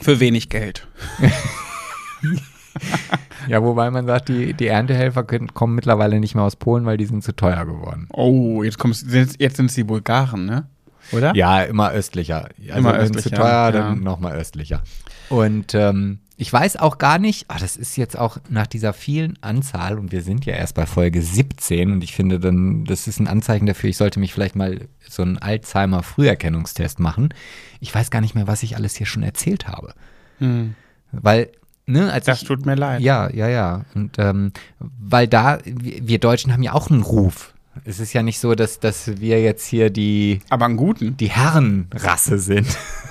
Für 0.00 0.20
wenig 0.20 0.48
Geld. 0.48 0.86
Ja, 3.48 3.62
wobei 3.62 3.90
man 3.90 4.06
sagt, 4.06 4.28
die, 4.28 4.54
die 4.54 4.66
Erntehelfer 4.66 5.24
können, 5.24 5.52
kommen 5.54 5.74
mittlerweile 5.74 6.20
nicht 6.20 6.34
mehr 6.34 6.44
aus 6.44 6.56
Polen, 6.56 6.84
weil 6.84 6.96
die 6.96 7.06
sind 7.06 7.24
zu 7.24 7.34
teuer 7.34 7.64
geworden. 7.64 8.06
Oh, 8.12 8.62
jetzt, 8.62 8.78
kommst, 8.78 9.06
jetzt 9.10 9.56
sind 9.56 9.66
es 9.66 9.74
die 9.74 9.84
Bulgaren, 9.84 10.46
ne? 10.46 10.66
Oder? 11.12 11.34
Ja, 11.34 11.62
immer 11.62 11.90
östlicher. 11.90 12.48
Also 12.68 12.78
Immer 12.78 12.92
wenn 12.92 13.00
östlicher, 13.00 13.30
zu 13.30 13.34
teuer, 13.34 13.72
dann 13.72 13.96
ja. 13.96 14.02
nochmal 14.02 14.36
östlicher. 14.36 14.82
Und 15.28 15.74
ähm, 15.74 16.20
ich 16.40 16.50
weiß 16.50 16.78
auch 16.78 16.96
gar 16.96 17.18
nicht, 17.18 17.44
ah, 17.48 17.58
das 17.58 17.76
ist 17.76 17.96
jetzt 17.96 18.18
auch 18.18 18.38
nach 18.48 18.66
dieser 18.66 18.94
vielen 18.94 19.36
Anzahl, 19.42 19.98
und 19.98 20.10
wir 20.10 20.22
sind 20.22 20.46
ja 20.46 20.54
erst 20.54 20.74
bei 20.74 20.86
Folge 20.86 21.20
17, 21.20 21.92
und 21.92 22.02
ich 22.02 22.14
finde 22.14 22.40
dann, 22.40 22.86
das 22.86 23.06
ist 23.06 23.20
ein 23.20 23.28
Anzeichen 23.28 23.66
dafür, 23.66 23.90
ich 23.90 23.98
sollte 23.98 24.18
mich 24.18 24.32
vielleicht 24.32 24.56
mal 24.56 24.88
so 25.06 25.20
einen 25.20 25.36
Alzheimer-Früherkennungstest 25.36 26.98
machen. 26.98 27.34
Ich 27.80 27.94
weiß 27.94 28.10
gar 28.10 28.22
nicht 28.22 28.34
mehr, 28.34 28.46
was 28.46 28.62
ich 28.62 28.74
alles 28.74 28.96
hier 28.96 29.06
schon 29.06 29.22
erzählt 29.22 29.68
habe. 29.68 29.92
Hm. 30.38 30.76
Weil, 31.12 31.50
ne, 31.84 32.10
Das 32.24 32.40
ich, 32.40 32.48
tut 32.48 32.64
mir 32.64 32.74
leid. 32.74 33.02
ja, 33.02 33.28
ja, 33.30 33.48
ja. 33.48 33.84
Und 33.94 34.18
ähm, 34.18 34.52
weil 34.78 35.28
da, 35.28 35.58
wir 35.66 36.18
Deutschen 36.20 36.54
haben 36.54 36.62
ja 36.62 36.72
auch 36.72 36.90
einen 36.90 37.02
Ruf. 37.02 37.52
Es 37.84 38.00
ist 38.00 38.14
ja 38.14 38.22
nicht 38.22 38.38
so, 38.38 38.54
dass, 38.54 38.80
dass 38.80 39.20
wir 39.20 39.42
jetzt 39.42 39.66
hier 39.66 39.90
die, 39.90 40.40
Aber 40.48 40.64
einen 40.64 40.78
guten. 40.78 41.18
die 41.18 41.28
Herrenrasse 41.28 42.38
sind. 42.38 42.66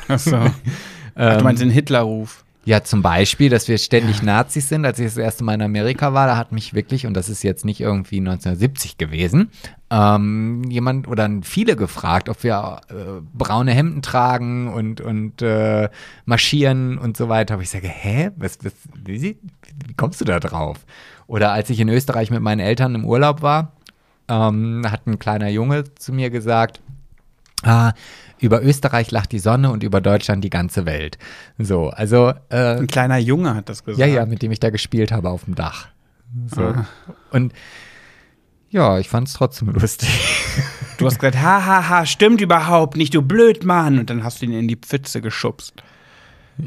Achso. 0.08 0.36
Ach, 1.16 1.38
du 1.38 1.44
meinst 1.44 1.62
den 1.62 1.70
Hitlerruf. 1.70 2.44
Ja, 2.66 2.84
zum 2.84 3.02
Beispiel, 3.02 3.50
dass 3.50 3.68
wir 3.68 3.78
ständig 3.78 4.22
Nazis 4.22 4.70
sind. 4.70 4.86
Als 4.86 5.00
ich 5.00 5.06
das 5.06 5.18
erste 5.18 5.44
Mal 5.44 5.56
in 5.56 5.62
Amerika 5.62 6.14
war, 6.14 6.28
da 6.28 6.38
hat 6.38 6.52
mich 6.52 6.74
wirklich, 6.74 7.08
und 7.08 7.14
das 7.16 7.30
ist 7.30 7.42
jetzt 7.42 7.66
nicht 7.66 7.80
irgendwie 7.80 8.20
1970 8.20 8.98
gewesen, 8.98 9.50
ähm, 9.90 10.64
jemand 10.70 11.08
oder 11.08 11.30
viele 11.42 11.76
gefragt, 11.76 12.30
ob 12.30 12.44
wir 12.44 12.82
äh, 12.90 13.22
braune 13.34 13.72
Hemden 13.72 14.02
tragen 14.02 14.72
und, 14.74 15.02
und 15.02 15.42
äh, 15.42 15.90
marschieren 16.26 16.98
und 16.98 17.18
so 17.18 17.30
weiter. 17.30 17.56
Aber 17.56 17.64
ich 17.64 17.70
sage, 17.70 17.88
hä? 17.88 18.32
Was, 18.36 18.60
was, 18.64 18.74
wie, 19.06 19.22
wie 19.22 19.94
kommst 19.96 20.22
du 20.22 20.26
da 20.26 20.40
drauf? 20.40 20.86
Oder 21.28 21.54
als 21.54 21.70
ich 21.70 21.80
in 21.80 21.90
Österreich 21.90 22.30
mit 22.30 22.42
meinen 22.42 22.60
Eltern 22.60 22.94
im 22.94 23.06
Urlaub 23.06 23.42
war, 23.42 23.72
ähm, 24.28 24.84
hat 24.88 25.08
ein 25.08 25.18
kleiner 25.18 25.50
Junge 25.50 25.86
zu 25.96 26.12
mir 26.12 26.30
gesagt, 26.30 26.82
Ah, 27.64 27.92
über 28.40 28.62
Österreich 28.64 29.12
lacht 29.12 29.32
die 29.32 29.40
Sonne 29.40 29.72
und 29.72 29.84
über 29.84 30.02
Deutschland 30.02 30.44
die 30.44 30.50
ganze 30.50 30.86
Welt. 30.86 31.18
So, 31.58 31.90
also. 31.90 32.34
Äh, 32.50 32.78
Ein 32.78 32.88
kleiner 32.88 33.18
Junge 33.18 33.56
hat 33.56 33.70
das 33.70 33.84
gesagt. 33.84 34.00
ja, 34.00 34.06
ja, 34.06 34.26
mit 34.26 34.42
dem 34.42 34.52
ich 34.52 34.60
da 34.60 34.70
gespielt 34.70 35.12
habe 35.12 35.30
auf 35.30 35.46
dem 35.46 35.56
Dach. 35.56 35.88
So. 36.48 36.62
Ah. 36.62 36.86
Und 37.32 37.54
ja, 38.70 39.00
ich 39.00 39.10
fand 39.10 39.28
es 39.28 39.34
trotzdem 39.34 39.70
lustig. 39.74 40.10
Du 40.98 41.06
hast 41.06 41.20
gesagt, 41.20 41.42
ha, 41.42 41.66
ha, 41.66 41.90
ha, 41.90 42.06
stimmt 42.06 42.42
überhaupt 42.42 42.98
nicht, 42.98 43.14
du 43.14 43.22
Blödmann. 43.22 44.00
Und 44.00 44.10
dann 44.10 44.24
hast 44.24 44.42
du 44.42 44.46
ihn 44.46 44.54
in 44.54 44.68
die 44.68 44.76
Pfütze 44.76 45.22
geschubst. 45.22 45.74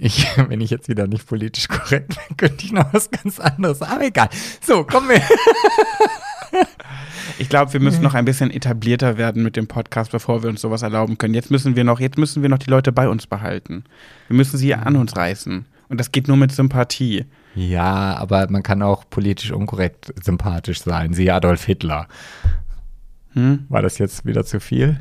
Ich, 0.01 0.27
wenn 0.49 0.61
ich 0.63 0.71
jetzt 0.71 0.89
wieder 0.89 1.07
nicht 1.07 1.27
politisch 1.27 1.69
korrekt 1.69 2.17
bin, 2.29 2.37
könnte 2.39 2.65
ich 2.65 2.73
noch 2.73 2.93
was 2.93 3.11
ganz 3.11 3.39
anderes. 3.39 3.83
Aber 3.83 4.03
egal. 4.05 4.31
So, 4.61 4.85
kommen 4.85 5.11
wir. 5.11 5.23
Ich 7.39 7.49
glaube, 7.49 7.73
wir 7.73 7.81
müssen 7.81 8.03
noch 8.03 8.15
ein 8.15 8.25
bisschen 8.25 8.51
etablierter 8.51 9.17
werden 9.19 9.43
mit 9.43 9.57
dem 9.57 9.67
Podcast, 9.67 10.13
bevor 10.13 10.43
wir 10.43 10.51
uns 10.51 10.61
sowas 10.61 10.83
erlauben 10.83 11.19
können. 11.19 11.35
Jetzt 11.35 11.51
müssen 11.51 11.77
wir 11.77 11.85
noch, 11.85 12.01
jetzt 12.01 12.19
müssen 12.19 12.43
wir 12.43 12.49
noch 12.49 12.59
die 12.59 12.71
Leute 12.71 12.93
bei 12.93 13.09
uns 13.09 13.27
behalten. 13.27 13.85
Wir 14.29 14.37
müssen 14.37 14.57
sie 14.57 14.75
an 14.75 14.97
uns 14.97 15.17
reißen. 15.17 15.67
Und 15.89 16.01
das 16.01 16.13
geht 16.13 16.29
nur 16.29 16.37
mit 16.37 16.53
Sympathie. 16.53 17.27
Ja, 17.55 18.17
aber 18.17 18.51
man 18.51 18.63
kann 18.63 18.83
auch 18.83 19.05
politisch 19.09 19.51
unkorrekt 19.51 20.13
sympathisch 20.23 20.83
sein. 20.83 21.13
Siehe 21.13 21.35
Adolf 21.35 21.65
Hitler. 21.65 22.09
Hm? 23.35 23.67
War 23.69 23.83
das 23.83 23.99
jetzt 23.99 24.25
wieder 24.25 24.45
zu 24.45 24.61
viel? 24.61 25.01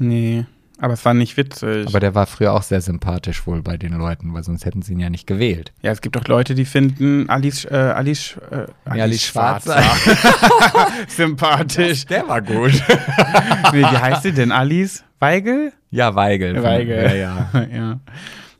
Nee, 0.00 0.46
aber 0.82 0.94
es 0.94 1.04
war 1.04 1.14
nicht 1.14 1.36
witzig. 1.36 1.86
Aber 1.86 2.00
der 2.00 2.16
war 2.16 2.26
früher 2.26 2.52
auch 2.52 2.64
sehr 2.64 2.80
sympathisch 2.80 3.46
wohl 3.46 3.62
bei 3.62 3.76
den 3.76 3.92
Leuten, 3.92 4.34
weil 4.34 4.42
sonst 4.42 4.64
hätten 4.64 4.82
sie 4.82 4.94
ihn 4.94 4.98
ja 4.98 5.10
nicht 5.10 5.28
gewählt. 5.28 5.72
ja, 5.80 5.92
es 5.92 6.00
gibt 6.00 6.16
auch 6.16 6.26
Leute, 6.26 6.56
die 6.56 6.64
finden 6.64 7.30
Alice, 7.30 7.64
äh, 7.66 7.76
Alice, 7.76 8.36
äh, 8.50 8.66
Alice 8.84 9.22
Schwarzer. 9.22 9.80
sympathisch. 11.06 12.04
Der 12.06 12.26
war 12.26 12.42
gut. 12.42 12.72
wie 13.72 13.84
heißt 13.84 14.24
sie 14.24 14.32
denn? 14.32 14.50
Alice 14.50 15.04
Weigel? 15.20 15.72
ja, 15.92 16.16
Weigel. 16.16 16.60
Weigel. 16.60 16.96
Ja, 16.96 17.14
ja. 17.14 17.66
ja. 17.72 18.00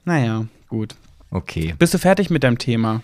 Naja, 0.04 0.44
gut. 0.68 0.94
Okay. 1.32 1.74
Bist 1.76 1.92
du 1.92 1.98
fertig 1.98 2.30
mit 2.30 2.44
deinem 2.44 2.58
Thema? 2.58 3.02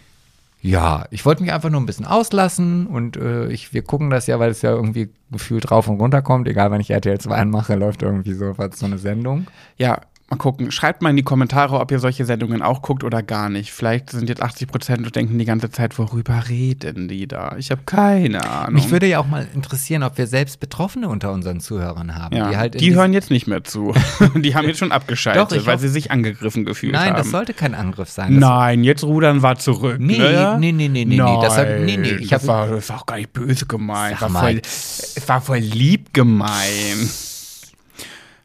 Ja, 0.61 1.05
ich 1.11 1.25
wollte 1.25 1.43
mich 1.43 1.53
einfach 1.53 1.71
nur 1.71 1.81
ein 1.81 1.87
bisschen 1.87 2.07
auslassen 2.07 2.89
und 2.89 3.17
äh, 3.17 3.47
ich, 3.49 3.73
wir 3.73 3.83
gucken 3.83 4.11
das 4.11 4.27
ja, 4.27 4.41
weil 4.41 4.51
es 4.51 4.63
ja 4.63 4.73
irgendwie 4.73 5.11
gefühlt 5.31 5.71
rauf 5.71 5.87
und 5.87 6.01
runter 6.01 6.21
kommt. 6.21 6.49
Egal, 6.49 6.73
wenn 6.73 6.81
ich 6.81 6.91
RTL 6.91 7.19
2 7.19 7.35
anmache, 7.35 7.77
läuft 7.77 8.03
irgendwie 8.03 8.33
so, 8.33 8.55
so 8.73 8.87
eine 8.87 8.99
Sendung. 8.99 9.47
Ja, 9.77 10.01
mal 10.31 10.37
gucken. 10.37 10.70
Schreibt 10.70 11.03
mal 11.03 11.11
in 11.11 11.16
die 11.16 11.22
Kommentare, 11.22 11.79
ob 11.81 11.91
ihr 11.91 11.99
solche 11.99 12.24
Sendungen 12.24 12.62
auch 12.62 12.83
guckt 12.83 13.03
oder 13.05 13.22
gar 13.22 13.49
nicht. 13.49 13.72
Vielleicht 13.72 14.11
sind 14.11 14.29
jetzt 14.29 14.43
80 14.43 14.68
Prozent 14.68 15.07
und 15.07 15.16
denken 15.16 15.39
die 15.39 15.45
ganze 15.45 15.70
Zeit, 15.70 15.99
worüber 15.99 16.45
reden 16.49 17.09
die 17.09 17.26
da? 17.26 17.57
Ich 17.59 17.70
habe 17.70 17.83
keine 17.87 18.45
Ahnung. 18.49 18.74
Mich 18.74 18.91
würde 18.91 19.07
ja 19.07 19.20
auch 19.20 19.26
mal 19.26 19.47
interessieren, 19.55 20.03
ob 20.03 20.18
wir 20.18 20.26
selbst 20.26 20.61
Betroffene 20.61 21.09
unter 21.09 21.33
unseren 21.33 21.61
Zuhörern 21.61 22.14
haben. 22.14 22.37
ja, 22.37 22.47
die 22.47 22.51
die, 22.51 22.57
halt 22.57 22.74
in 22.83 22.95
hören 22.95 23.12
jetzt 23.12 23.31
nicht 23.31 23.47
mehr 23.47 23.64
zu. 23.64 23.95
die 24.35 24.55
haben 24.55 24.66
jetzt 24.66 24.79
schon 24.79 24.93
abgeschaltet, 24.93 25.61
Doch, 25.61 25.66
weil 25.66 25.74
hoff- 25.74 25.81
sie 25.81 25.89
sich 25.89 26.11
angegriffen 26.11 26.64
gefühlt 26.64 26.93
Nein, 26.93 27.11
haben. 27.11 27.16
das 27.16 27.31
sollte 27.31 27.55
kein 27.55 27.74
Angriff 27.74 28.11
sein. 28.11 28.35
Das 28.35 28.41
Nein, 28.49 28.85
jetzt 28.85 29.05
rudern 29.05 29.43
wir 29.43 29.57
zurück. 29.57 29.99
Nee, 29.99 30.18
ne? 30.18 30.57
nee, 30.59 30.72
nee, 30.72 30.89
nee, 30.89 31.05
nee, 31.05 31.16
nee, 31.16 31.39
das 31.43 31.57
hat- 31.57 31.68
nee, 31.81 31.97
nee, 31.97 32.11
ich 32.20 32.29
das, 32.29 32.43
hab- 32.43 32.49
war, 32.49 32.68
das 32.68 32.89
war 32.91 32.99
auch 32.99 33.07
gar 33.07 33.16
nicht 33.16 33.33
böse 33.33 33.66
gemeint. 33.66 34.20
War 34.20 34.29
voll, 34.31 34.61
es 34.62 35.22
war 35.26 35.41
voll 35.41 35.59
lieb 35.59 36.12
gemeint. 36.12 37.28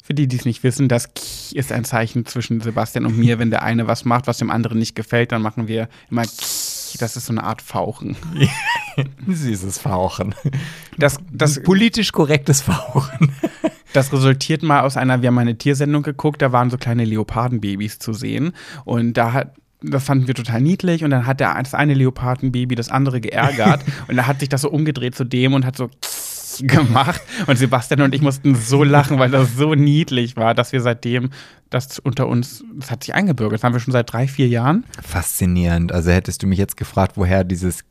Für 0.06 0.14
die, 0.14 0.28
die 0.28 0.36
es 0.36 0.44
nicht 0.44 0.64
wissen, 0.64 0.90
das 0.90 1.14
K 1.14 1.22
ist 1.54 1.72
ein 1.72 1.86
Zeichen 1.86 2.26
zwischen 2.26 2.60
Sebastian 2.60 3.06
und 3.06 3.18
mir. 3.18 3.40
Wenn 3.40 3.52
der 3.52 3.64
eine 3.64 3.88
was 3.88 4.04
macht, 4.04 4.28
was 4.28 4.38
dem 4.38 4.52
anderen 4.52 4.78
nicht 4.78 4.96
gefällt, 4.96 5.32
dann 5.32 5.42
machen 5.42 5.70
wir 5.70 5.88
immer 6.12 6.24
K. 6.24 6.98
Das 7.00 7.16
ist 7.16 7.28
so 7.28 7.32
eine 7.32 7.46
Art 7.46 7.62
Fauchen. 7.62 8.18
Süßes 9.28 9.80
Fauchen. 9.80 10.36
Das, 10.98 11.20
das, 11.32 11.64
Politisch 11.64 12.12
korrektes 12.12 12.62
Fauchen. 12.62 13.32
Das 13.94 14.12
resultiert 14.12 14.64
mal 14.64 14.82
aus 14.82 14.98
einer, 14.98 15.22
wir 15.22 15.28
haben 15.28 15.38
eine 15.38 15.56
Tiersendung 15.56 16.02
geguckt, 16.02 16.42
da 16.42 16.52
waren 16.52 16.72
so 16.72 16.80
kleine 16.80 17.06
Leopardenbabys 17.06 18.00
zu 18.00 18.12
sehen. 18.12 18.54
Und 18.86 19.14
da 19.14 19.34
hat, 19.34 19.54
das 19.84 20.04
fanden 20.04 20.26
wir 20.26 20.34
total 20.34 20.62
niedlich. 20.62 21.04
Und 21.04 21.12
dann 21.12 21.28
hat 21.28 21.40
der, 21.40 21.62
das 21.62 21.76
eine 21.76 21.94
Leopardenbaby 21.94 22.74
das 22.74 22.90
andere 22.90 23.22
geärgert. 23.22 23.84
und 24.08 24.18
da 24.18 24.26
hat 24.26 24.40
sich 24.40 24.50
das 24.50 24.62
so 24.62 24.72
umgedreht 24.72 25.14
zu 25.14 25.26
dem 25.26 25.54
und 25.54 25.64
hat 25.64 25.78
so 25.78 25.92
gemacht. 26.68 27.22
Und 27.48 27.58
Sebastian 27.58 28.02
und 28.02 28.14
ich 28.14 28.22
mussten 28.22 28.56
so 28.56 28.84
lachen, 28.84 29.20
weil 29.20 29.32
das 29.32 29.56
so 29.56 29.76
niedlich 29.76 30.36
war, 30.36 30.54
dass 30.54 30.72
wir 30.72 30.82
seitdem 30.82 31.30
das 31.70 31.98
unter 32.00 32.28
uns, 32.28 32.64
das 32.76 32.92
hat 32.92 33.04
sich 33.04 33.14
eingebürgert. 33.16 33.60
Das 33.60 33.64
haben 33.64 33.74
wir 33.74 33.80
schon 33.80 33.92
seit 33.92 34.12
drei, 34.12 34.28
vier 34.28 34.48
Jahren. 34.48 34.86
Faszinierend. 35.02 35.92
Also 35.92 36.12
hättest 36.12 36.44
du 36.44 36.48
mich 36.48 36.60
jetzt 36.60 36.78
gefragt, 36.78 37.14
woher 37.16 37.44
dieses 37.44 37.84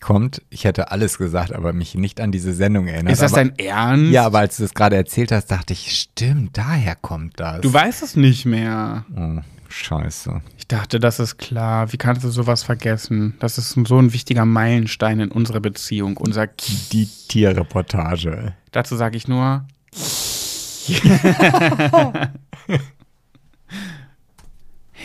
kommt, 0.00 0.42
ich 0.50 0.64
hätte 0.64 0.90
alles 0.90 1.18
gesagt, 1.18 1.52
aber 1.52 1.72
mich 1.72 1.94
nicht 1.94 2.20
an 2.20 2.32
diese 2.32 2.54
Sendung 2.54 2.86
erinnert. 2.86 3.12
Ist 3.12 3.22
das 3.22 3.34
aber, 3.34 3.44
dein 3.44 3.58
Ernst? 3.58 4.12
Ja, 4.12 4.24
aber 4.24 4.38
als 4.38 4.56
du 4.56 4.62
das 4.62 4.74
gerade 4.74 4.96
erzählt 4.96 5.32
hast, 5.32 5.50
dachte 5.50 5.72
ich, 5.72 5.98
stimmt, 5.98 6.56
daher 6.56 6.96
kommt 6.96 7.38
das. 7.38 7.60
Du 7.60 7.72
weißt 7.72 8.02
es 8.02 8.16
nicht 8.16 8.46
mehr. 8.46 9.04
oh, 9.14 9.40
scheiße. 9.68 10.40
Ich 10.70 10.76
dachte, 10.76 11.00
das 11.00 11.18
ist 11.18 11.38
klar. 11.38 11.94
Wie 11.94 11.96
kannst 11.96 12.22
du 12.24 12.28
sowas 12.28 12.62
vergessen? 12.62 13.32
Das 13.38 13.56
ist 13.56 13.70
so 13.70 13.98
ein 13.98 14.12
wichtiger 14.12 14.44
Meilenstein 14.44 15.18
in 15.18 15.30
unserer 15.32 15.60
Beziehung. 15.60 16.18
Unser 16.18 16.46
K 16.46 16.62
Die 16.92 17.08
Tierreportage. 17.28 18.52
Dazu 18.70 18.94
sage 18.94 19.16
ich 19.16 19.26
nur. 19.28 19.64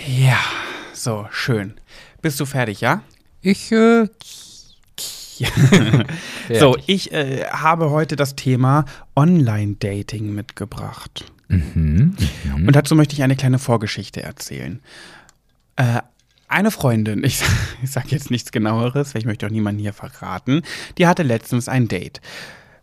ja, 0.06 0.38
so, 0.92 1.28
schön. 1.32 1.76
Bist 2.22 2.42
du 2.42 2.46
fertig, 2.46 2.82
ja? 2.82 3.02
Ich, 3.40 3.72
äh, 3.72 4.10
So, 6.60 6.76
ich 6.88 7.14
äh, 7.14 7.46
habe 7.46 7.90
heute 7.90 8.18
das 8.18 8.36
Thema 8.36 8.84
Online-Dating 9.16 10.36
mitgebracht. 10.36 11.24
Mhm. 11.48 12.18
Und 12.54 12.76
dazu 12.76 12.96
möchte 12.96 13.14
ich 13.14 13.24
eine 13.24 13.38
kleine 13.38 13.60
Vorgeschichte 13.60 14.22
erzählen. 14.22 14.82
Äh, 15.76 16.02
eine 16.48 16.72
Freundin, 16.72 17.24
ich, 17.24 17.42
ich 17.84 17.92
sage 17.92 18.10
jetzt 18.10 18.32
nichts 18.32 18.52
genaueres, 18.52 19.14
weil 19.14 19.22
ich 19.22 19.26
möchte 19.26 19.48
auch 19.48 19.52
niemanden 19.52 19.82
hier 19.82 19.94
verraten, 19.94 20.62
die 20.98 21.08
hatte 21.08 21.24
letztens 21.24 21.68
ein 21.68 21.88
Date. 21.88 22.22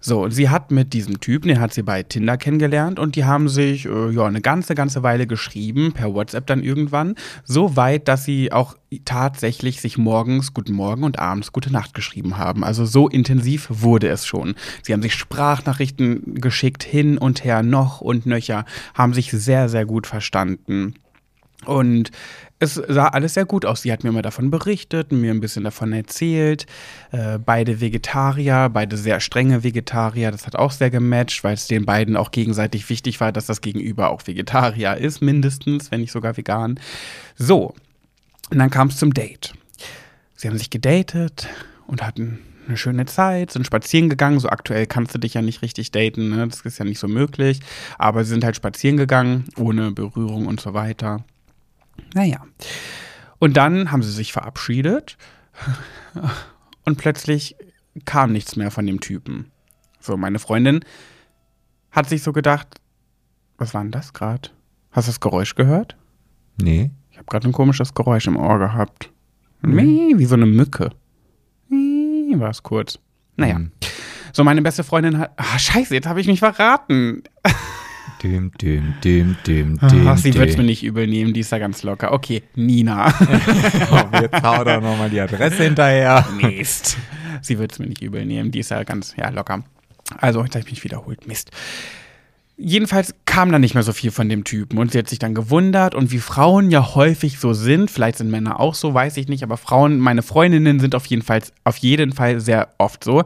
So, 0.03 0.25
und 0.25 0.31
sie 0.31 0.49
hat 0.49 0.71
mit 0.71 0.95
diesem 0.95 1.21
Typen, 1.21 1.49
den 1.49 1.61
hat 1.61 1.75
sie 1.75 1.83
bei 1.83 2.03
Tinder 2.03 2.39
kennengelernt 2.39 2.99
und 2.99 3.17
die 3.17 3.27
haben 3.27 3.51
sich 3.51 3.85
äh, 3.85 4.11
ja 4.11 4.25
eine 4.25 4.41
ganze, 4.41 4.75
ganze 4.75 5.03
Weile 5.03 5.27
geschrieben, 5.27 5.93
per 5.93 6.15
WhatsApp 6.15 6.47
dann 6.47 6.63
irgendwann, 6.63 7.17
so 7.45 7.77
weit, 7.77 8.09
dass 8.09 8.25
sie 8.25 8.51
auch 8.51 8.77
tatsächlich 9.05 9.83
sich 9.83 9.99
morgens 9.99 10.55
Guten 10.55 10.73
Morgen 10.73 11.05
und 11.05 11.19
abends 11.19 11.53
Gute 11.53 11.71
Nacht 11.71 11.93
geschrieben 11.93 12.39
haben. 12.39 12.65
Also 12.65 12.87
so 12.87 13.11
intensiv 13.11 13.67
wurde 13.69 14.09
es 14.09 14.27
schon. 14.27 14.55
Sie 14.83 14.95
haben 14.95 15.03
sich 15.03 15.15
Sprachnachrichten 15.15 16.41
geschickt, 16.41 16.83
hin 16.83 17.19
und 17.19 17.45
her, 17.45 17.63
noch 17.63 18.01
und 18.01 18.25
nöcher, 18.25 18.65
haben 18.95 19.13
sich 19.13 19.31
sehr, 19.31 19.69
sehr 19.69 19.85
gut 19.85 20.07
verstanden. 20.07 20.95
Und 21.67 22.11
es 22.61 22.75
sah 22.75 23.09
alles 23.09 23.35
sehr 23.35 23.47
gut 23.47 23.65
aus. 23.65 23.83
Sie 23.83 23.91
hat 23.91 24.05
mir 24.05 24.13
mal 24.13 24.23
davon 24.23 24.51
berichtet, 24.51 25.13
mir 25.13 25.33
ein 25.33 25.41
bisschen 25.41 25.65
davon 25.65 25.93
erzählt. 25.95 26.67
Äh, 27.11 27.39
beide 27.39 27.81
Vegetarier, 27.81 28.69
beide 28.69 28.99
sehr 28.99 29.19
strenge 29.21 29.65
Vegetarier. 29.65 30.31
Das 30.31 30.47
hat 30.47 30.57
auch 30.57 30.71
sehr 30.71 30.91
gematcht, 30.91 31.43
weil 31.43 31.55
es 31.55 31.67
den 31.67 31.87
beiden 31.87 32.17
auch 32.17 32.31
gegenseitig 32.31 32.89
wichtig 32.91 33.19
war, 33.19 33.33
dass 33.33 33.47
das 33.47 33.63
Gegenüber 33.63 34.11
auch 34.11 34.27
Vegetarier 34.27 34.99
ist, 34.99 35.23
mindestens, 35.23 35.91
wenn 35.91 36.03
nicht 36.03 36.13
sogar 36.13 36.37
vegan. 36.37 36.79
So, 37.35 37.75
und 38.51 38.59
dann 38.59 38.71
kam 38.71 38.89
es 38.89 38.99
zum 38.99 39.15
Date. 39.15 39.55
Sie 40.37 40.47
haben 40.47 40.59
sich 40.59 40.71
gedatet 40.71 41.49
und 41.87 42.03
hatten 42.03 42.41
eine 42.69 42.77
schöne 42.77 43.07
Zeit, 43.07 43.53
sind 43.53 43.67
spazieren 43.67 44.11
gegangen. 44.11 44.39
So 44.39 44.51
aktuell 44.51 44.87
kannst 44.87 45.15
du 45.15 45.19
dich 45.19 45.33
ja 45.33 45.41
nicht 45.41 45.63
richtig 45.63 45.93
daten, 45.93 46.29
ne? 46.29 46.47
das 46.47 46.61
ist 46.61 46.79
ja 46.79 46.85
nicht 46.85 46.99
so 46.99 47.09
möglich. 47.09 47.61
Aber 47.97 48.23
sie 48.25 48.31
sind 48.31 48.45
halt 48.45 48.57
spazieren 48.57 48.99
gegangen, 48.99 49.47
ohne 49.57 49.93
Berührung 49.93 50.47
und 50.47 50.61
so 50.61 50.75
weiter. 50.75 51.25
Naja. 52.15 52.45
Und 53.39 53.57
dann 53.57 53.91
haben 53.91 54.03
sie 54.03 54.13
sich 54.13 54.33
verabschiedet 54.33 55.17
und 56.85 56.99
plötzlich 56.99 57.57
kam 58.05 58.33
nichts 58.33 58.57
mehr 58.57 58.71
von 58.71 58.87
dem 58.87 59.01
Typen. 59.01 59.51
So, 60.01 60.17
meine 60.17 60.39
Freundin 60.39 60.81
hat 61.91 62.09
sich 62.09 62.23
so 62.23 62.33
gedacht, 62.33 62.81
was 63.59 63.75
war 63.75 63.83
denn 63.83 63.91
das 63.91 64.13
gerade? 64.13 64.51
Hast 64.91 65.09
du 65.09 65.11
das 65.13 65.21
Geräusch 65.21 65.55
gehört? 65.55 65.97
nee. 66.61 66.91
Ich 67.13 67.19
habe 67.19 67.27
gerade 67.33 67.49
ein 67.49 67.53
komisches 67.53 67.93
Geräusch 67.93 68.27
im 68.29 68.37
Ohr 68.37 68.59
gehabt. 68.59 69.11
Mie, 69.61 70.15
Wie 70.17 70.25
so 70.25 70.37
eine 70.37 70.47
Mücke. 70.47 70.91
War 71.69 72.49
es 72.51 72.63
kurz. 72.63 72.99
Naja. 73.37 73.59
Mhm. 73.59 73.73
So, 74.33 74.45
meine 74.45 74.63
beste 74.63 74.85
Freundin 74.85 75.19
hat. 75.19 75.33
Ah, 75.37 75.59
scheiße, 75.59 75.93
jetzt 75.93 76.07
habe 76.07 76.21
ich 76.21 76.27
mich 76.27 76.39
verraten. 76.39 77.23
Düm, 78.23 78.53
düm, 78.61 78.95
düm, 79.03 79.37
düm, 79.47 79.79
düm. 79.79 80.07
Ach, 80.07 80.19
sie 80.19 80.35
wird 80.35 80.51
es 80.51 80.57
mir 80.59 80.65
nicht 80.65 80.83
übel 80.83 81.07
nehmen, 81.07 81.33
die 81.33 81.41
ist 81.41 81.53
da 81.53 81.59
ganz 81.59 81.83
locker. 81.83 82.13
Okay, 82.13 82.43
Nina. 82.55 83.15
Oh, 83.91 84.21
jetzt 84.21 84.43
hau 84.43 84.63
doch 84.63 84.81
nochmal 84.81 85.09
die 85.09 85.21
Adresse 85.21 85.65
hinterher. 85.65 86.27
Mist. 86.41 86.99
Sie 87.41 87.59
wird 87.59 87.73
es 87.73 87.79
mir 87.79 87.87
nicht 87.87 88.03
übel 88.03 88.27
nehmen, 88.27 88.51
die 88.51 88.59
ist 88.61 88.71
ja 88.71 88.85
ganz 88.85 89.15
ja, 89.17 89.31
locker. 89.31 89.65
Also, 90.19 90.45
jetzt 90.45 90.55
habe 90.55 90.65
ich 90.67 90.71
mich 90.71 90.85
wiederholt. 90.85 91.27
Mist. 91.27 91.51
Jedenfalls 92.63 93.15
kam 93.25 93.51
dann 93.51 93.63
nicht 93.63 93.73
mehr 93.73 93.83
so 93.83 93.95
viel 93.95 94.11
von 94.11 94.29
dem 94.29 94.45
Typen 94.45 94.79
und 94.79 94.93
sie 94.93 94.99
hat 94.99 95.09
sich 95.09 95.19
dann 95.19 95.35
gewundert 95.35 95.95
und 95.95 96.13
wie 96.13 96.19
Frauen 96.19 96.71
ja 96.71 96.95
häufig 96.95 97.39
so 97.39 97.55
sind, 97.55 97.91
vielleicht 97.91 98.19
sind 98.19 98.31
Männer 98.31 98.61
auch 98.61 98.75
so, 98.75 98.93
weiß 98.93 99.17
ich 99.17 99.29
nicht, 99.29 99.43
aber 99.43 99.57
Frauen, 99.57 99.99
meine 99.99 100.23
Freundinnen 100.23 100.79
sind 100.79 100.95
auf 100.95 101.07
jeden 101.07 101.23
Fall, 101.23 101.41
auf 101.65 101.79
jeden 101.79 102.13
Fall 102.13 102.39
sehr 102.39 102.69
oft 102.77 103.03
so, 103.03 103.25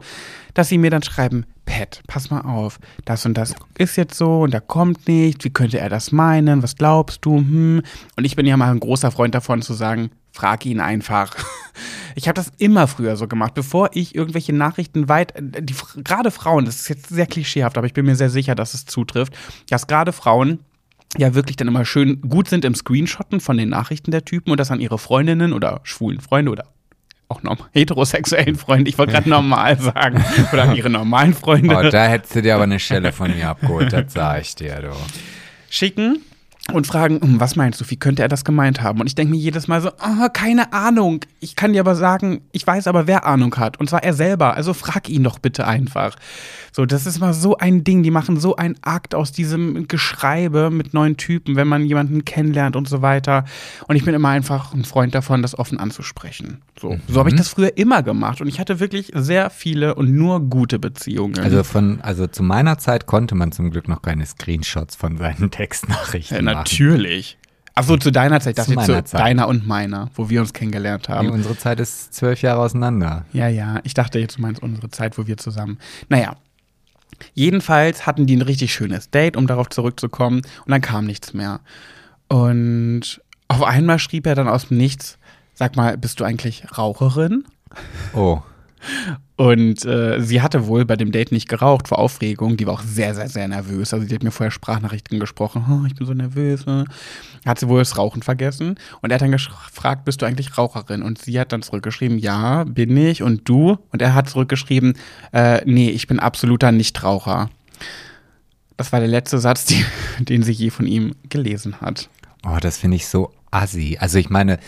dass 0.53 0.69
sie 0.69 0.77
mir 0.77 0.89
dann 0.89 1.03
schreiben, 1.03 1.45
Pat, 1.65 2.01
pass 2.07 2.29
mal 2.29 2.41
auf, 2.41 2.79
das 3.03 3.25
und 3.25 3.33
das 3.33 3.55
ist 3.77 3.97
jetzt 3.97 4.15
so 4.15 4.43
und 4.43 4.53
da 4.53 4.61
kommt 4.61 5.05
nichts, 5.09 5.43
wie 5.43 5.49
könnte 5.49 5.79
er 5.79 5.89
das 5.89 6.13
meinen, 6.13 6.63
was 6.63 6.77
glaubst 6.77 7.25
du, 7.25 7.39
hm? 7.39 7.81
Und 8.15 8.23
ich 8.23 8.37
bin 8.37 8.45
ja 8.45 8.55
mal 8.55 8.71
ein 8.71 8.79
großer 8.79 9.11
Freund 9.11 9.35
davon 9.35 9.61
zu 9.61 9.73
sagen, 9.73 10.11
frag 10.35 10.65
ihn 10.65 10.79
einfach. 10.79 11.35
Ich 12.17 12.29
habe 12.29 12.35
das 12.35 12.53
immer 12.59 12.87
früher 12.87 13.17
so 13.17 13.27
gemacht, 13.27 13.55
bevor 13.55 13.89
ich 13.91 14.15
irgendwelche 14.15 14.53
Nachrichten 14.53 15.09
weit, 15.09 15.33
die, 15.37 15.75
gerade 16.01 16.31
Frauen, 16.31 16.63
das 16.63 16.77
ist 16.77 16.87
jetzt 16.87 17.09
sehr 17.09 17.25
klischeehaft, 17.25 17.77
aber 17.77 17.87
ich 17.87 17.93
bin 17.93 18.05
mir 18.05 18.15
sehr 18.15 18.29
sicher, 18.29 18.55
dass 18.55 18.73
es 18.73 18.85
zutrifft, 18.85 19.33
dass 19.69 19.85
gerade 19.85 20.13
Frauen 20.13 20.59
ja 21.17 21.35
wirklich 21.35 21.57
dann 21.57 21.67
immer 21.67 21.83
schön 21.83 22.21
gut 22.21 22.47
sind 22.47 22.63
im 22.63 22.73
Screenshotten 22.73 23.41
von 23.41 23.57
den 23.57 23.67
Nachrichten 23.67 24.11
der 24.11 24.23
Typen 24.23 24.51
und 24.51 24.61
das 24.61 24.71
an 24.71 24.79
ihre 24.79 24.97
Freundinnen 24.97 25.51
oder 25.51 25.81
schwulen 25.83 26.21
Freunde 26.21 26.53
oder 26.53 26.67
auch 27.27 27.41
heterosexuellen 27.73 28.55
Freunde, 28.55 28.89
ich 28.89 28.97
wollte 28.97 29.11
gerade 29.11 29.29
normal 29.37 29.77
sagen, 29.77 30.23
oder 30.53 30.63
an 30.63 30.75
ihre 30.77 30.89
normalen 30.89 31.33
Freunde. 31.33 31.75
Oh, 31.75 31.89
da 31.89 32.05
hättest 32.05 32.33
du 32.33 32.41
dir 32.41 32.55
aber 32.55 32.63
eine 32.63 32.79
Schelle 32.79 33.11
von 33.11 33.35
mir 33.35 33.49
abgeholt, 33.49 33.91
das 33.91 34.13
sag 34.13 34.39
ich 34.41 34.55
dir, 34.55 34.79
du. 34.79 34.91
Schicken 35.69 36.21
und 36.73 36.87
fragen, 36.87 37.21
hm, 37.21 37.39
was 37.39 37.55
meinst 37.55 37.79
du, 37.79 37.89
wie 37.89 37.95
könnte 37.95 38.23
er 38.23 38.27
das 38.27 38.43
gemeint 38.43 38.81
haben? 38.81 38.99
Und 38.99 39.07
ich 39.07 39.13
denke 39.13 39.31
mir 39.31 39.39
jedes 39.39 39.67
Mal 39.67 39.81
so, 39.81 39.89
oh, 39.89 40.27
keine 40.33 40.73
Ahnung. 40.73 41.23
Ich 41.39 41.55
kann 41.55 41.73
dir 41.73 41.81
aber 41.81 41.95
sagen, 41.95 42.41
ich 42.53 42.65
weiß 42.65 42.87
aber, 42.87 43.05
wer 43.05 43.25
Ahnung 43.25 43.55
hat. 43.57 43.79
Und 43.79 43.89
zwar 43.89 44.03
er 44.03 44.13
selber. 44.13 44.55
Also 44.55 44.73
frag 44.73 45.07
ihn 45.07 45.23
doch 45.23 45.37
bitte 45.37 45.67
einfach. 45.67 46.15
So, 46.71 46.85
das 46.85 47.05
ist 47.05 47.19
mal 47.19 47.33
so 47.33 47.55
ein 47.57 47.83
Ding. 47.83 48.01
Die 48.01 48.11
machen 48.11 48.39
so 48.39 48.55
einen 48.55 48.75
Akt 48.81 49.13
aus 49.13 49.31
diesem 49.31 49.87
Geschreibe 49.87 50.71
mit 50.71 50.93
neuen 50.93 51.17
Typen, 51.17 51.55
wenn 51.55 51.67
man 51.67 51.85
jemanden 51.85 52.25
kennenlernt 52.25 52.75
und 52.75 52.89
so 52.89 53.03
weiter. 53.03 53.45
Und 53.87 53.95
ich 53.95 54.03
bin 54.03 54.15
immer 54.15 54.29
einfach 54.29 54.73
ein 54.73 54.85
Freund 54.85 55.13
davon, 55.13 55.43
das 55.43 55.57
offen 55.57 55.79
anzusprechen. 55.79 56.63
So, 56.79 56.91
mhm. 56.91 57.01
so 57.07 57.19
habe 57.19 57.29
ich 57.29 57.35
das 57.35 57.49
früher 57.49 57.77
immer 57.77 58.03
gemacht. 58.03 58.41
Und 58.41 58.47
ich 58.47 58.59
hatte 58.59 58.79
wirklich 58.79 59.11
sehr 59.13 59.49
viele 59.49 59.95
und 59.95 60.13
nur 60.13 60.41
gute 60.41 60.79
Beziehungen. 60.79 61.39
Also 61.39 61.63
von, 61.63 62.01
also 62.01 62.27
zu 62.27 62.43
meiner 62.43 62.77
Zeit 62.77 63.05
konnte 63.05 63.35
man 63.35 63.51
zum 63.51 63.71
Glück 63.71 63.87
noch 63.87 64.01
keine 64.01 64.25
Screenshots 64.25 64.95
von 64.95 65.17
seinen 65.17 65.51
Textnachrichten 65.51 66.37
ja, 66.37 66.43
machen. 66.43 66.57
Natürlich. 66.57 67.37
Achso, 67.77 67.97
zu 67.97 68.11
deiner 68.11 68.39
Zeit, 68.39 68.57
das 68.57 68.67
zu 68.67 68.73
zu 68.73 69.03
Zeit. 69.03 69.13
deiner 69.13 69.49
und 69.49 69.67
meiner, 69.67 70.09
wo 70.15 70.29
wir 70.29 70.39
uns 70.39 70.53
kennengelernt 70.53 71.09
haben. 71.09 71.27
Nee, 71.27 71.33
unsere 71.33 71.57
Zeit 71.57 71.81
ist 71.81 72.13
zwölf 72.13 72.41
Jahre 72.41 72.61
auseinander. 72.61 73.25
Ja, 73.33 73.49
ja. 73.49 73.81
Ich 73.83 73.93
dachte 73.93 74.17
jetzt, 74.19 74.37
du 74.37 74.41
meinst 74.41 74.63
unsere 74.63 74.89
Zeit, 74.89 75.17
wo 75.17 75.27
wir 75.27 75.37
zusammen. 75.37 75.77
Naja, 76.07 76.37
Jedenfalls 77.33 78.05
hatten 78.05 78.25
die 78.25 78.35
ein 78.35 78.41
richtig 78.41 78.73
schönes 78.73 79.09
Date, 79.09 79.37
um 79.37 79.47
darauf 79.47 79.69
zurückzukommen, 79.69 80.41
und 80.65 80.71
dann 80.71 80.81
kam 80.81 81.05
nichts 81.05 81.33
mehr. 81.33 81.61
Und 82.27 83.21
auf 83.47 83.63
einmal 83.63 83.99
schrieb 83.99 84.25
er 84.25 84.35
dann 84.35 84.47
aus 84.47 84.67
dem 84.67 84.77
Nichts: 84.77 85.17
Sag 85.55 85.77
mal, 85.77 85.97
bist 85.97 86.19
du 86.19 86.25
eigentlich 86.25 86.65
Raucherin? 86.77 87.45
Oh. 88.13 88.41
Und 89.37 89.83
äh, 89.85 90.21
sie 90.21 90.41
hatte 90.41 90.67
wohl 90.67 90.85
bei 90.85 90.95
dem 90.95 91.11
Date 91.11 91.31
nicht 91.31 91.49
geraucht 91.49 91.87
vor 91.87 91.99
Aufregung. 91.99 92.55
Die 92.57 92.67
war 92.67 92.75
auch 92.75 92.81
sehr, 92.81 93.15
sehr, 93.15 93.27
sehr 93.27 93.47
nervös. 93.47 93.93
Also, 93.93 94.05
die 94.05 94.13
hat 94.13 94.23
mir 94.23 94.31
vorher 94.31 94.51
Sprachnachrichten 94.51 95.19
gesprochen. 95.19 95.65
Oh, 95.69 95.85
ich 95.87 95.95
bin 95.95 96.05
so 96.05 96.13
nervös. 96.13 96.65
Ne? 96.65 96.85
Hat 97.45 97.59
sie 97.59 97.67
wohl 97.67 97.79
das 97.79 97.97
Rauchen 97.97 98.21
vergessen. 98.21 98.75
Und 99.01 99.11
er 99.11 99.15
hat 99.15 99.21
dann 99.21 99.31
gefragt: 99.31 100.05
Bist 100.05 100.21
du 100.21 100.25
eigentlich 100.25 100.57
Raucherin? 100.57 101.01
Und 101.01 101.21
sie 101.21 101.39
hat 101.39 101.51
dann 101.51 101.63
zurückgeschrieben: 101.63 102.17
Ja, 102.17 102.63
bin 102.65 102.95
ich. 102.95 103.23
Und 103.23 103.47
du? 103.47 103.77
Und 103.91 104.01
er 104.01 104.13
hat 104.13 104.29
zurückgeschrieben: 104.29 104.93
äh, 105.33 105.61
Nee, 105.65 105.89
ich 105.89 106.07
bin 106.07 106.19
absoluter 106.19 106.71
Nichtraucher. 106.71 107.49
Das 108.77 108.91
war 108.91 108.99
der 108.99 109.09
letzte 109.09 109.39
Satz, 109.39 109.65
die, 109.65 109.83
den 110.19 110.43
sie 110.43 110.53
je 110.53 110.69
von 110.69 110.85
ihm 110.85 111.15
gelesen 111.29 111.81
hat. 111.81 112.09
Oh, 112.45 112.57
das 112.61 112.77
finde 112.77 112.97
ich 112.97 113.07
so 113.07 113.33
assi. 113.51 113.97
Also, 113.99 114.17
ich 114.17 114.29
meine, 114.29 114.59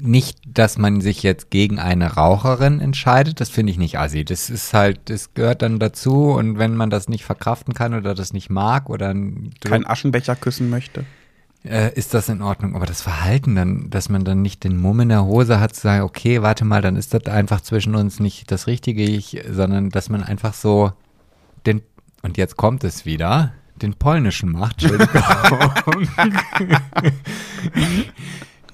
nicht, 0.00 0.38
dass 0.46 0.76
man 0.76 1.00
sich 1.00 1.22
jetzt 1.22 1.50
gegen 1.50 1.78
eine 1.78 2.14
Raucherin 2.14 2.80
entscheidet, 2.80 3.40
das 3.40 3.48
finde 3.48 3.70
ich 3.70 3.78
nicht 3.78 3.98
assi. 3.98 4.24
Das 4.24 4.50
ist 4.50 4.74
halt, 4.74 5.08
das 5.08 5.34
gehört 5.34 5.62
dann 5.62 5.78
dazu 5.78 6.32
und 6.32 6.58
wenn 6.58 6.74
man 6.74 6.90
das 6.90 7.08
nicht 7.08 7.24
verkraften 7.24 7.74
kann 7.74 7.94
oder 7.94 8.14
das 8.14 8.32
nicht 8.32 8.50
mag 8.50 8.90
oder 8.90 9.08
keinen 9.08 9.86
Aschenbecher 9.86 10.34
küssen 10.34 10.68
möchte, 10.68 11.04
äh, 11.64 11.94
ist 11.94 12.12
das 12.12 12.28
in 12.28 12.42
Ordnung. 12.42 12.74
Aber 12.74 12.86
das 12.86 13.02
Verhalten 13.02 13.54
dann, 13.54 13.88
dass 13.88 14.08
man 14.08 14.24
dann 14.24 14.42
nicht 14.42 14.64
den 14.64 14.76
Mumm 14.76 15.00
in 15.00 15.10
der 15.10 15.24
Hose 15.24 15.60
hat, 15.60 15.76
zu 15.76 15.82
sagen, 15.82 16.02
okay, 16.02 16.42
warte 16.42 16.64
mal, 16.64 16.82
dann 16.82 16.96
ist 16.96 17.14
das 17.14 17.26
einfach 17.26 17.60
zwischen 17.60 17.94
uns 17.94 18.18
nicht 18.18 18.50
das 18.50 18.66
Richtige, 18.66 19.04
ich, 19.04 19.44
sondern 19.48 19.90
dass 19.90 20.10
man 20.10 20.24
einfach 20.24 20.54
so 20.54 20.92
den, 21.66 21.82
und 22.22 22.36
jetzt 22.36 22.56
kommt 22.56 22.82
es 22.82 23.06
wieder, 23.06 23.52
den 23.80 23.94
polnischen 23.94 24.50
macht. 24.50 24.82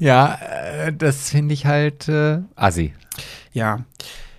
Ja, 0.01 0.38
äh, 0.86 0.92
das 0.92 1.30
finde 1.30 1.55
ich 1.55 1.66
halt 1.66 2.09
äh, 2.09 2.38
assi. 2.57 2.92
Ja. 3.53 3.84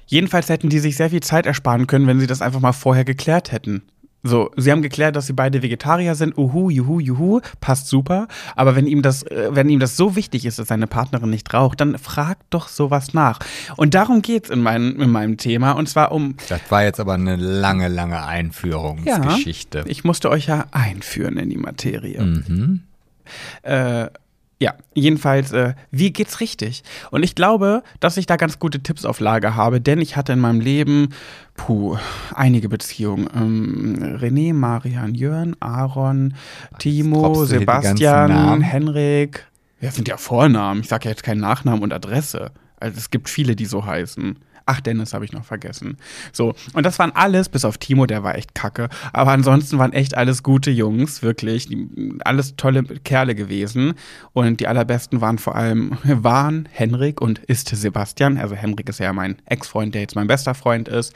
Jedenfalls 0.07 0.49
hätten 0.49 0.67
die 0.67 0.79
sich 0.79 0.97
sehr 0.97 1.09
viel 1.09 1.21
Zeit 1.21 1.45
ersparen 1.45 1.87
können, 1.87 2.05
wenn 2.07 2.19
sie 2.19 2.27
das 2.27 2.41
einfach 2.41 2.59
mal 2.59 2.73
vorher 2.73 3.05
geklärt 3.05 3.53
hätten. 3.53 3.83
So, 4.23 4.51
sie 4.55 4.71
haben 4.71 4.83
geklärt, 4.83 5.15
dass 5.15 5.25
sie 5.25 5.33
beide 5.33 5.63
Vegetarier 5.63 6.13
sind. 6.13 6.37
Uhu, 6.37 6.69
juhu, 6.69 6.99
juhu, 6.99 7.39
passt 7.59 7.87
super. 7.87 8.27
Aber 8.55 8.75
wenn 8.75 8.85
ihm 8.85 9.01
das, 9.01 9.23
äh, 9.23 9.49
wenn 9.51 9.67
ihm 9.69 9.79
das 9.79 9.97
so 9.97 10.15
wichtig 10.15 10.45
ist, 10.45 10.59
dass 10.59 10.67
seine 10.67 10.85
Partnerin 10.85 11.29
nicht 11.31 11.51
raucht, 11.53 11.81
dann 11.81 11.97
fragt 11.97 12.43
doch 12.51 12.67
sowas 12.67 13.13
nach. 13.13 13.39
Und 13.77 13.95
darum 13.95 14.21
geht's 14.21 14.49
in, 14.49 14.61
mein, 14.61 14.95
in 14.99 15.09
meinem 15.09 15.37
Thema. 15.37 15.71
Und 15.71 15.89
zwar 15.89 16.11
um. 16.11 16.35
Das 16.49 16.61
war 16.69 16.83
jetzt 16.83 16.99
aber 16.99 17.13
eine 17.15 17.35
lange, 17.35 17.87
lange 17.87 18.23
Einführungsgeschichte. 18.23 19.79
Ja, 19.79 19.85
ich 19.87 20.03
musste 20.03 20.29
euch 20.29 20.45
ja 20.45 20.65
einführen 20.71 21.37
in 21.37 21.49
die 21.49 21.57
Materie. 21.57 22.21
Mhm. 22.21 22.81
Äh, 23.63 24.07
ja, 24.61 24.75
jedenfalls, 24.93 25.51
äh, 25.53 25.73
wie 25.89 26.13
geht's 26.13 26.39
richtig? 26.39 26.83
Und 27.09 27.23
ich 27.23 27.33
glaube, 27.33 27.81
dass 27.99 28.17
ich 28.17 28.27
da 28.27 28.35
ganz 28.35 28.59
gute 28.59 28.83
Tipps 28.83 29.05
auf 29.05 29.19
Lager 29.19 29.55
habe, 29.55 29.81
denn 29.81 29.99
ich 29.99 30.15
hatte 30.15 30.33
in 30.33 30.39
meinem 30.39 30.59
Leben, 30.59 31.09
puh, 31.55 31.97
einige 32.35 32.69
Beziehungen. 32.69 33.27
Ähm, 33.35 34.17
René, 34.21 34.53
Marian, 34.53 35.15
Jörn, 35.15 35.55
Aaron, 35.59 36.35
Timo, 36.77 37.43
Sebastian, 37.43 38.61
Henrik. 38.61 39.47
Ja, 39.79 39.89
sind 39.89 40.07
ja 40.07 40.17
Vornamen. 40.17 40.81
Ich 40.81 40.89
sage 40.89 41.05
ja 41.05 41.09
jetzt 41.09 41.23
keinen 41.23 41.41
Nachnamen 41.41 41.81
und 41.81 41.91
Adresse. 41.91 42.51
Also 42.79 42.99
es 42.99 43.09
gibt 43.09 43.29
viele, 43.29 43.55
die 43.55 43.65
so 43.65 43.83
heißen. 43.83 44.37
Ach, 44.65 44.79
Dennis 44.81 45.13
habe 45.13 45.25
ich 45.25 45.33
noch 45.33 45.45
vergessen. 45.45 45.97
So, 46.31 46.53
und 46.73 46.85
das 46.85 46.99
waren 46.99 47.11
alles, 47.13 47.49
bis 47.49 47.65
auf 47.65 47.77
Timo, 47.77 48.05
der 48.05 48.23
war 48.23 48.35
echt 48.35 48.55
kacke. 48.55 48.89
Aber 49.13 49.31
ansonsten 49.31 49.77
waren 49.77 49.93
echt 49.93 50.15
alles 50.15 50.43
gute 50.43 50.71
Jungs, 50.71 51.21
wirklich. 51.21 51.67
Alles 52.23 52.55
tolle 52.55 52.83
Kerle 52.83 53.35
gewesen. 53.35 53.93
Und 54.33 54.59
die 54.59 54.67
allerbesten 54.67 55.21
waren 55.21 55.37
vor 55.37 55.55
allem, 55.55 55.97
waren 56.03 56.67
Henrik 56.71 57.21
und 57.21 57.39
ist 57.39 57.69
Sebastian. 57.69 58.37
Also 58.37 58.55
Henrik 58.55 58.89
ist 58.89 58.99
ja 58.99 59.13
mein 59.13 59.37
Ex-Freund, 59.45 59.93
der 59.95 60.01
jetzt 60.01 60.15
mein 60.15 60.27
bester 60.27 60.53
Freund 60.53 60.87
ist. 60.87 61.13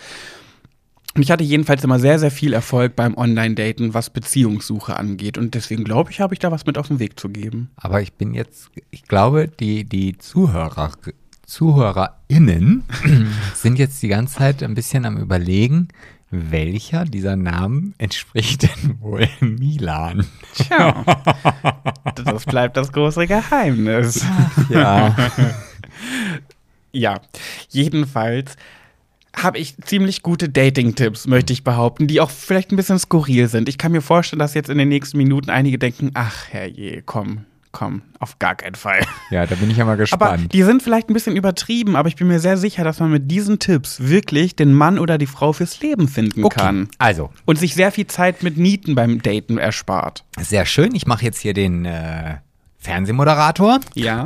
Und 1.16 1.22
ich 1.22 1.32
hatte 1.32 1.46
jedenfalls 1.46 1.82
immer 1.84 1.98
sehr, 1.98 2.20
sehr 2.20 2.30
viel 2.30 2.52
Erfolg 2.52 2.98
beim 2.98 3.16
Online-Daten, 3.16 3.94
was 3.94 4.10
Beziehungssuche 4.10 4.98
angeht. 4.98 5.38
Und 5.38 5.54
deswegen 5.54 5.86
glaube 5.86 6.12
ich, 6.12 6.20
habe 6.20 6.34
ich 6.34 6.40
da 6.40 6.52
was 6.52 6.66
mit 6.66 6.78
auf 6.78 6.90
den 6.90 7.00
Weg 7.00 7.18
zu 7.18 7.30
geben. 7.30 7.70
Aber 7.78 8.02
ich 8.02 8.14
bin 8.14 8.34
jetzt, 8.34 8.70
ich 8.92 9.04
glaube, 9.04 9.48
die, 9.48 9.86
die 9.86 10.18
Zuhörer 10.18 10.92
ZuhörerInnen 11.46 12.84
sind 13.54 13.80
jetzt 13.80 14.02
die 14.02 14.08
ganze 14.08 14.36
Zeit 14.36 14.64
ein 14.64 14.76
bisschen 14.76 15.06
am 15.06 15.18
Überlegen, 15.18 15.90
welcher 16.32 17.06
dieser 17.06 17.36
Namen 17.36 17.94
entspricht 17.98 18.64
denn 18.64 18.98
wohl 19.00 19.28
Milan? 19.40 20.26
Tja, 20.56 21.04
das 22.16 22.46
bleibt 22.46 22.78
das 22.78 22.92
große 22.92 23.28
Geheimnis. 23.28 24.26
ja. 24.70 25.16
ja, 26.92 27.22
jedenfalls 27.70 28.56
habe 29.36 29.60
ich 29.60 29.78
ziemlich 29.78 30.24
gute 30.24 30.50
Dating-Tipps, 30.50 31.28
möchte 31.28 31.54
ich 31.54 31.64
behaupten, 31.64 32.08
die 32.08 32.22
auch 32.22 32.30
vielleicht 32.30 32.72
ein 32.72 32.78
bisschen 32.78 33.00
skurril 33.00 33.50
sind. 33.50 33.68
Ich 33.68 33.78
kann 33.78 33.92
mir 33.92 34.02
vorstellen, 34.02 34.40
dass 34.40 34.54
jetzt 34.54 34.70
in 34.70 34.78
den 34.78 34.88
nächsten 34.88 35.18
Minuten 35.18 35.50
einige 35.50 35.78
denken, 35.78 36.12
ach 36.14 36.48
herrje, 36.50 37.02
komm, 37.02 37.46
komm, 37.76 38.04
auf 38.20 38.40
gar 38.40 38.56
keinen 38.56 38.76
Fall. 38.76 39.06
Ja, 39.32 39.46
da 39.46 39.56
bin 39.56 39.70
ich 39.70 39.76
ja 39.76 39.84
mal 39.84 39.98
gespannt. 39.98 40.22
Aber 40.22 40.38
die 40.38 40.64
sind 40.64 40.82
vielleicht 40.82 41.10
ein 41.10 41.14
bisschen 41.14 41.36
übertrieben, 41.36 41.98
aber 41.98 42.08
ich 42.08 42.16
bin 42.16 42.28
mir 42.28 42.40
sehr 42.40 42.56
sicher, 42.56 42.86
dass 42.86 43.02
man 43.02 43.12
mit 43.12 43.30
diesen 43.30 43.60
Tipps 43.60 44.00
wirklich 44.00 44.56
den 44.56 44.74
Mann 44.74 44.98
oder 44.98 45.18
die 45.18 45.26
Frau 45.26 45.52
fürs 45.52 45.82
Leben 45.82 46.08
finden 46.08 46.46
okay. 46.46 46.58
kann. 46.58 46.88
Also. 47.00 47.32
Und 47.44 47.60
sich 47.60 47.76
sehr 47.76 47.92
viel 47.92 48.08
Zeit 48.08 48.44
mit 48.44 48.58
Nieten 48.58 48.96
beim 48.96 49.22
Daten 49.22 49.58
erspart. 49.58 50.24
Sehr 50.40 50.66
schön. 50.66 50.96
Ich 50.96 51.06
mache 51.06 51.26
jetzt 51.26 51.40
hier 51.40 51.54
den 51.54 51.84
äh, 51.84 52.38
Fernsehmoderator. 52.78 53.82
Ja. 53.94 54.26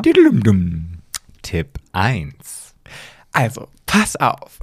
Tipp 1.41 1.79
1. 1.93 2.75
Also, 3.31 3.67
pass 3.87 4.15
auf. 4.15 4.59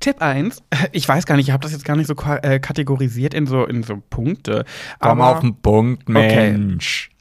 Tipp 0.00 0.20
1, 0.20 0.60
ich 0.90 1.06
weiß 1.06 1.26
gar 1.26 1.36
nicht, 1.36 1.48
ich 1.48 1.52
habe 1.52 1.62
das 1.62 1.72
jetzt 1.72 1.84
gar 1.84 1.94
nicht 1.94 2.08
so 2.08 2.14
äh, 2.42 2.58
kategorisiert 2.58 3.32
in 3.32 3.46
so, 3.46 3.64
in 3.64 3.84
so 3.84 4.02
Punkte. 4.10 4.64
Komm 4.98 5.20
auf 5.20 5.38
den 5.40 5.54
Punkt, 5.54 6.08
Mensch. 6.08 7.10
Okay. 7.10 7.13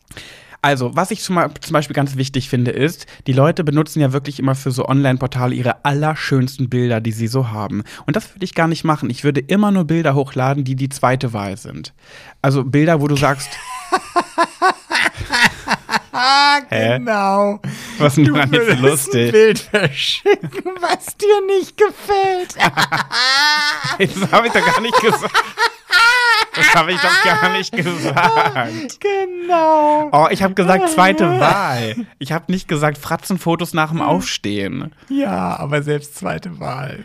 Also, 0.64 0.96
was 0.96 1.12
ich 1.12 1.22
zum 1.22 1.36
Beispiel 1.36 1.94
ganz 1.94 2.16
wichtig 2.16 2.48
finde, 2.48 2.72
ist, 2.72 3.06
die 3.28 3.34
Leute 3.34 3.66
benutzen 3.66 4.00
ja 4.00 4.14
wirklich 4.14 4.40
immer 4.40 4.56
für 4.56 4.72
so 4.72 4.88
Online-Portale 4.88 5.54
ihre 5.54 5.84
allerschönsten 5.84 6.70
Bilder, 6.70 7.02
die 7.02 7.12
sie 7.12 7.28
so 7.28 7.52
haben. 7.52 7.84
Und 8.06 8.16
das 8.16 8.34
würde 8.34 8.46
ich 8.46 8.56
gar 8.56 8.70
nicht 8.70 8.86
machen. 8.86 9.10
Ich 9.10 9.26
würde 9.26 9.42
immer 9.42 9.72
nur 9.72 9.84
Bilder 9.84 10.16
hochladen, 10.16 10.64
die 10.64 10.78
die 10.78 10.88
zweite 10.88 11.34
Wahl 11.34 11.58
sind. 11.58 11.94
Also 12.42 12.64
Bilder, 12.64 13.02
wo 13.02 13.08
du 13.08 13.18
sagst. 13.18 13.50
Genau. 16.70 17.60
Was 17.98 18.18
ist 18.18 18.28
denn 18.28 18.52
jetzt 18.52 18.80
lustig? 18.80 19.26
ein 19.26 19.32
Bild 19.32 19.60
verschicken, 19.60 20.72
was 20.80 21.18
dir 21.18 21.46
nicht 21.48 21.76
gefällt. 21.76 22.56
das 23.98 24.32
habe 24.32 24.48
ich 24.48 24.54
doch 24.54 24.66
gar 24.66 24.82
nicht 24.82 25.02
gesagt. 25.02 25.34
Das 26.56 26.76
habe 26.76 26.92
ich 26.92 27.00
doch 27.02 27.24
gar 27.24 27.50
nicht 27.50 27.76
gesagt. 27.76 29.00
Genau. 29.00 30.10
Oh, 30.12 30.28
ich 30.30 30.44
habe 30.44 30.54
gesagt 30.54 30.90
zweite 30.90 31.40
Wahl. 31.40 31.96
Ich 32.20 32.32
habe 32.32 32.52
nicht 32.52 32.68
gesagt 32.68 32.98
Fratzenfotos 32.98 33.74
nach 33.74 33.90
dem 33.90 34.02
Aufstehen. 34.02 34.94
Ja, 35.10 35.58
aber 35.58 35.82
selbst 35.82 36.16
zweite 36.16 36.60
Wahl. 36.60 37.04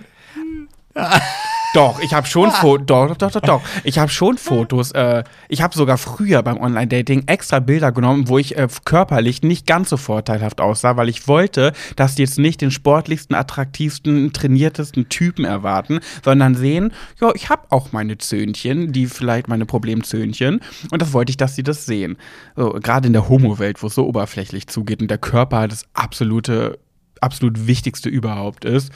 Doch, 1.75 2.01
ich 2.01 2.15
habe 2.15 2.27
schon 2.27 2.51
Fotos. 2.51 2.87
Doch, 2.87 3.17
doch, 3.17 3.31
doch, 3.31 3.41
doch. 3.41 3.63
Ich 3.85 3.99
habe 3.99 4.11
schon 4.11 4.39
Fotos. 4.39 4.93
Äh, 4.93 5.25
ich 5.49 5.61
habe 5.61 5.77
sogar 5.77 5.99
früher 5.99 6.43
beim 6.43 6.59
Online-Dating 6.59 7.25
extra 7.27 7.61
Bilder 7.61 7.93
genommen, 7.93 8.29
wo 8.29 8.39
ich 8.39 8.57
äh, 8.57 8.69
körperlich 8.85 9.43
nicht 9.43 9.67
ganz 9.67 9.91
so 9.91 9.99
vorteilhaft 9.99 10.63
aussah, 10.63 10.97
weil 10.97 11.11
ich 11.11 11.29
wollte, 11.29 11.73
dass 11.97 12.15
die 12.15 12.23
jetzt 12.23 12.39
nicht 12.39 12.63
den 12.63 12.71
sportlichsten, 12.71 13.37
attraktivsten, 13.37 14.33
trainiertesten 14.33 15.11
Typen 15.11 15.45
erwarten, 15.45 16.01
sondern 16.25 16.55
sehen, 16.55 16.93
ja, 17.21 17.33
ich 17.35 17.51
habe 17.51 17.63
auch 17.69 17.93
meine 17.93 18.17
Zöhnchen, 18.17 18.93
die 18.93 19.07
vielleicht 19.07 19.49
meine 19.49 19.67
Problemzöhnchen. 19.67 20.61
Und 20.91 21.03
das 21.03 21.13
wollte 21.13 21.31
ich, 21.31 21.37
dass 21.37 21.55
sie 21.55 21.63
das 21.63 21.85
sehen. 21.85 22.17
So, 22.57 22.71
Gerade 22.71 23.09
in 23.09 23.13
der 23.13 23.29
Homo-Welt, 23.29 23.83
wo 23.83 23.89
es 23.89 23.95
so 23.95 24.07
oberflächlich 24.07 24.69
zugeht 24.69 25.03
und 25.03 25.11
der 25.11 25.19
Körper 25.19 25.69
das 25.69 25.85
absolute, 25.93 26.79
absolut 27.21 27.67
Wichtigste 27.67 28.09
überhaupt 28.09 28.65
ist. 28.65 28.91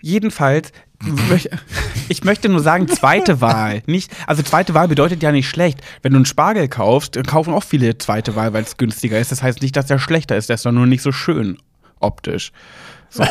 Jedenfalls, 0.00 0.72
ich 2.08 2.24
möchte 2.24 2.48
nur 2.48 2.60
sagen, 2.60 2.88
zweite 2.88 3.40
Wahl. 3.40 3.82
Nicht, 3.86 4.12
also 4.26 4.42
zweite 4.42 4.74
Wahl 4.74 4.88
bedeutet 4.88 5.22
ja 5.22 5.32
nicht 5.32 5.48
schlecht. 5.48 5.80
Wenn 6.02 6.12
du 6.12 6.16
einen 6.16 6.26
Spargel 6.26 6.68
kaufst, 6.68 7.18
kaufen 7.26 7.54
auch 7.54 7.64
viele 7.64 7.98
zweite 7.98 8.36
Wahl, 8.36 8.52
weil 8.52 8.62
es 8.62 8.76
günstiger 8.76 9.18
ist. 9.18 9.32
Das 9.32 9.42
heißt 9.42 9.62
nicht, 9.62 9.76
dass 9.76 9.86
der 9.86 9.98
schlechter 9.98 10.36
ist, 10.36 10.48
der 10.48 10.54
ist 10.54 10.66
doch 10.66 10.72
nur 10.72 10.86
nicht 10.86 11.02
so 11.02 11.12
schön 11.12 11.58
optisch. 12.00 12.52
So. 13.10 13.24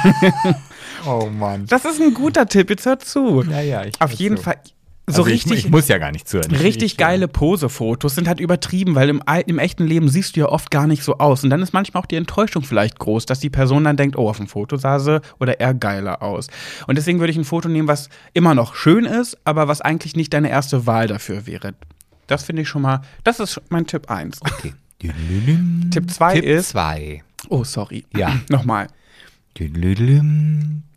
oh 1.06 1.26
Mann. 1.26 1.66
Das 1.66 1.84
ist 1.84 2.00
ein 2.00 2.14
guter 2.14 2.46
Tipp, 2.46 2.70
jetzt 2.70 2.86
hör 2.86 2.98
zu. 2.98 3.42
Ja, 3.42 3.60
ja, 3.60 3.84
ich 3.84 4.00
Auf 4.00 4.12
jeden 4.12 4.36
so. 4.36 4.44
Fall. 4.44 4.56
So 5.12 5.22
Also 5.22 5.30
richtig. 5.30 5.52
Ich, 5.58 5.64
ich 5.66 5.70
muss 5.70 5.88
ja 5.88 5.98
gar 5.98 6.12
nicht 6.12 6.28
zuhören. 6.28 6.50
Ich- 6.52 6.60
Richtig 6.62 6.92
ich, 6.92 6.96
geile 6.96 7.28
Posefotos 7.28 8.14
sind 8.14 8.28
halt 8.28 8.40
übertrieben, 8.40 8.94
weil 8.94 9.08
im, 9.08 9.22
im 9.46 9.58
echten 9.58 9.86
Leben 9.86 10.08
siehst 10.08 10.36
du 10.36 10.40
ja 10.40 10.46
oft 10.46 10.70
gar 10.70 10.86
nicht 10.86 11.02
so 11.02 11.18
aus. 11.18 11.44
Und 11.44 11.50
dann 11.50 11.62
ist 11.62 11.72
manchmal 11.72 12.02
auch 12.02 12.06
die 12.06 12.16
Enttäuschung 12.16 12.62
vielleicht 12.62 12.98
groß, 12.98 13.26
dass 13.26 13.40
die 13.40 13.50
Person 13.50 13.84
dann 13.84 13.96
denkt, 13.96 14.16
oh, 14.16 14.28
auf 14.28 14.36
dem 14.38 14.46
Foto 14.48 14.76
sah 14.76 14.98
sie 14.98 15.20
oder 15.38 15.60
er 15.60 15.74
geiler 15.74 16.22
aus. 16.22 16.48
Und 16.86 16.96
deswegen 16.96 17.18
würde 17.20 17.30
ich 17.32 17.36
ein 17.38 17.44
Foto 17.44 17.68
nehmen, 17.68 17.88
was 17.88 18.08
immer 18.34 18.54
noch 18.54 18.74
schön 18.74 19.04
ist, 19.04 19.38
aber 19.44 19.68
was 19.68 19.80
eigentlich 19.80 20.16
nicht 20.16 20.32
deine 20.32 20.50
erste 20.50 20.86
Wahl 20.86 21.06
dafür 21.06 21.46
wäre. 21.46 21.74
Das 22.26 22.44
finde 22.44 22.62
ich 22.62 22.68
schon 22.68 22.82
mal, 22.82 23.00
das 23.24 23.40
ist 23.40 23.60
mein 23.70 23.86
Tipp 23.86 24.10
1. 24.10 24.40
Okay. 24.42 24.74
Tipp 25.90 26.10
2 26.10 26.34
Tipp 26.34 26.44
ist, 26.44 26.68
2. 26.70 27.22
oh, 27.48 27.64
sorry. 27.64 28.04
Ja. 28.16 28.38
Nochmal. 28.48 28.86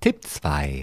Tipp 0.02 0.18
2. 0.24 0.82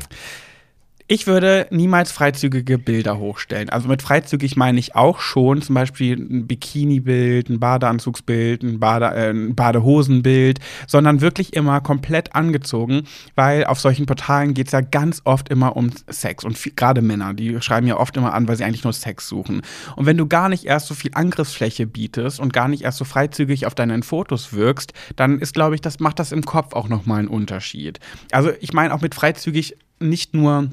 Ich 1.12 1.26
würde 1.26 1.66
niemals 1.70 2.12
freizügige 2.12 2.78
Bilder 2.78 3.18
hochstellen. 3.18 3.68
Also 3.68 3.88
mit 3.88 4.00
freizügig 4.00 4.54
meine 4.54 4.78
ich 4.78 4.94
auch 4.94 5.18
schon 5.18 5.61
zum 5.61 5.74
Beispiel 5.74 6.16
ein 6.16 6.46
Bikini-Bild, 6.46 7.48
ein 7.48 7.58
Badeanzugsbild, 7.58 8.62
ein, 8.62 8.78
Bade, 8.78 9.06
äh, 9.06 9.30
ein 9.30 9.56
Badehosenbild, 9.56 10.61
sondern 10.86 11.20
wirklich 11.20 11.54
immer 11.54 11.80
komplett 11.80 12.36
angezogen, 12.36 13.08
weil 13.34 13.64
auf 13.64 13.80
solchen 13.80 14.06
Portalen 14.06 14.54
geht 14.54 14.68
es 14.68 14.72
ja 14.72 14.82
ganz 14.82 15.20
oft 15.24 15.48
immer 15.48 15.74
um 15.74 15.90
Sex. 16.08 16.44
Und 16.44 16.56
gerade 16.76 17.02
Männer, 17.02 17.34
die 17.34 17.61
schreiben 17.61 17.88
ja 17.88 17.96
oft 17.96 18.16
immer 18.16 18.32
an, 18.32 18.46
weil 18.46 18.54
sie 18.54 18.62
eigentlich 18.62 18.84
nur 18.84 18.92
Sex 18.92 19.26
suchen. 19.26 19.62
Und 19.96 20.06
wenn 20.06 20.16
du 20.16 20.28
gar 20.28 20.48
nicht 20.48 20.64
erst 20.64 20.86
so 20.86 20.94
viel 20.94 21.11
Angriffsfläche 21.14 21.88
bietest 21.88 22.38
und 22.38 22.52
gar 22.52 22.68
nicht 22.68 22.84
erst 22.84 22.98
so 22.98 23.04
freizügig 23.04 23.66
auf 23.66 23.74
deinen 23.74 24.04
Fotos 24.04 24.52
wirkst, 24.52 24.92
dann 25.16 25.40
ist, 25.40 25.54
glaube 25.54 25.74
ich, 25.74 25.80
das 25.80 25.98
macht 25.98 26.20
das 26.20 26.30
im 26.30 26.44
Kopf 26.44 26.72
auch 26.72 26.88
nochmal 26.88 27.18
einen 27.18 27.26
Unterschied. 27.26 27.98
Also 28.30 28.52
ich 28.61 28.72
meine 28.72 28.94
auch 28.94 29.00
mit 29.00 29.16
freizügig 29.16 29.76
nicht 29.98 30.34
nur 30.34 30.70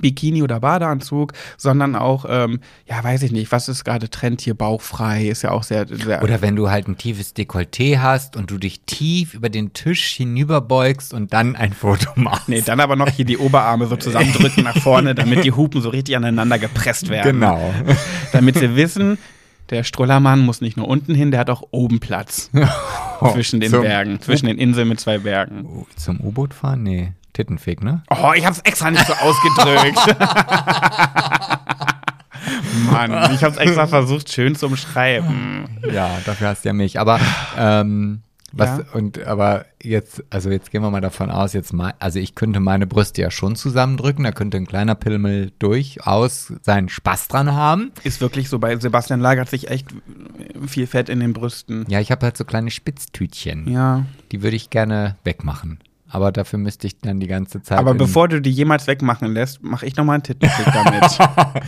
Bikini 0.00 0.42
oder 0.42 0.60
Badeanzug, 0.60 1.32
sondern 1.56 1.96
auch, 1.96 2.24
ähm, 2.28 2.60
ja, 2.86 3.02
weiß 3.02 3.22
ich 3.22 3.32
nicht, 3.32 3.50
was 3.52 3.68
ist 3.68 3.84
gerade 3.84 4.10
Trend 4.10 4.40
hier, 4.40 4.54
bauchfrei, 4.54 5.28
ist 5.28 5.42
ja 5.42 5.50
auch 5.50 5.62
sehr, 5.62 5.86
sehr 5.88 6.22
Oder 6.22 6.42
wenn 6.42 6.56
du 6.56 6.70
halt 6.70 6.88
ein 6.88 6.98
tiefes 6.98 7.34
Dekolleté 7.34 7.98
hast 7.98 8.36
und 8.36 8.50
du 8.50 8.58
dich 8.58 8.82
tief 8.82 9.34
über 9.34 9.48
den 9.48 9.72
Tisch 9.72 10.14
hinüberbeugst 10.14 11.14
und 11.14 11.32
dann 11.32 11.56
ein 11.56 11.72
Foto 11.72 12.10
machst. 12.16 12.48
Nee, 12.48 12.62
dann 12.62 12.80
aber 12.80 12.96
noch 12.96 13.08
hier 13.08 13.24
die 13.24 13.38
Oberarme 13.38 13.86
so 13.86 13.96
zusammendrücken 13.96 14.64
nach 14.64 14.78
vorne, 14.78 15.14
damit 15.14 15.44
die 15.44 15.52
Hupen 15.52 15.80
so 15.80 15.88
richtig 15.88 16.16
aneinander 16.16 16.58
gepresst 16.58 17.08
werden. 17.08 17.40
Genau. 17.40 17.74
Damit 18.32 18.58
sie 18.58 18.76
wissen, 18.76 19.18
der 19.70 19.84
Strollermann 19.84 20.40
muss 20.40 20.60
nicht 20.60 20.76
nur 20.76 20.88
unten 20.88 21.14
hin, 21.14 21.30
der 21.30 21.40
hat 21.40 21.50
auch 21.50 21.62
oben 21.70 22.00
Platz. 22.00 22.50
zwischen 23.32 23.60
den 23.60 23.70
Bergen, 23.72 24.20
zwischen 24.20 24.46
den 24.46 24.58
Inseln 24.58 24.88
mit 24.88 25.00
zwei 25.00 25.18
Bergen. 25.18 25.66
Oh, 25.66 25.86
Zum 25.96 26.20
U-Boot 26.20 26.54
fahren? 26.54 26.82
Nee. 26.82 27.12
Tittenfick, 27.38 27.84
ne? 27.84 28.02
Oh, 28.10 28.32
ich 28.34 28.44
hab's 28.44 28.58
extra 28.64 28.90
nicht 28.90 29.06
so 29.06 29.12
ausgedrückt. 29.12 30.16
Mann, 32.90 33.32
ich 33.32 33.44
hab's 33.44 33.58
extra 33.58 33.86
versucht, 33.86 34.32
schön 34.32 34.56
zu 34.56 34.66
umschreiben. 34.66 35.68
Ja, 35.92 36.18
dafür 36.26 36.48
hast 36.48 36.64
du 36.64 36.70
ja 36.70 36.72
mich. 36.72 36.98
Aber 36.98 37.20
ähm, 37.56 38.22
was 38.52 38.78
Ja. 38.78 38.84
und 38.92 39.24
aber 39.24 39.66
jetzt, 39.80 40.24
also 40.30 40.50
jetzt 40.50 40.72
gehen 40.72 40.82
wir 40.82 40.90
mal 40.90 41.00
davon 41.00 41.30
aus, 41.30 41.52
jetzt 41.52 41.72
mal, 41.72 41.94
also 42.00 42.18
ich 42.18 42.34
könnte 42.34 42.58
meine 42.58 42.86
Brüste 42.88 43.20
ja 43.22 43.30
schon 43.30 43.54
zusammendrücken, 43.54 44.24
da 44.24 44.32
könnte 44.32 44.56
ein 44.56 44.66
kleiner 44.66 44.94
Pimmel 44.96 45.52
durchaus 45.60 46.52
seinen 46.62 46.88
Spaß 46.88 47.28
dran 47.28 47.52
haben. 47.54 47.92
Ist 48.02 48.20
wirklich 48.20 48.48
so, 48.48 48.58
bei 48.58 48.74
Sebastian 48.76 49.20
lagert 49.20 49.48
sich 49.50 49.68
echt 49.70 49.86
viel 50.66 50.86
Fett 50.88 51.08
in 51.08 51.20
den 51.20 51.34
Brüsten. 51.34 51.84
Ja, 51.88 52.00
ich 52.00 52.10
habe 52.10 52.24
halt 52.26 52.36
so 52.36 52.44
kleine 52.44 52.70
Spitztütchen. 52.72 53.70
Ja. 53.70 54.06
Die 54.32 54.42
würde 54.42 54.56
ich 54.56 54.70
gerne 54.70 55.16
wegmachen. 55.24 55.78
Aber 56.10 56.32
dafür 56.32 56.58
müsste 56.58 56.86
ich 56.86 56.98
dann 57.00 57.20
die 57.20 57.26
ganze 57.26 57.62
Zeit. 57.62 57.78
Aber 57.78 57.94
bevor 57.94 58.28
du 58.28 58.40
die 58.40 58.50
jemals 58.50 58.86
wegmachen 58.86 59.32
lässt, 59.32 59.62
mache 59.62 59.86
ich 59.86 59.96
nochmal 59.96 60.14
einen 60.14 60.22
Tittenfick 60.22 60.66
damit. 60.72 61.18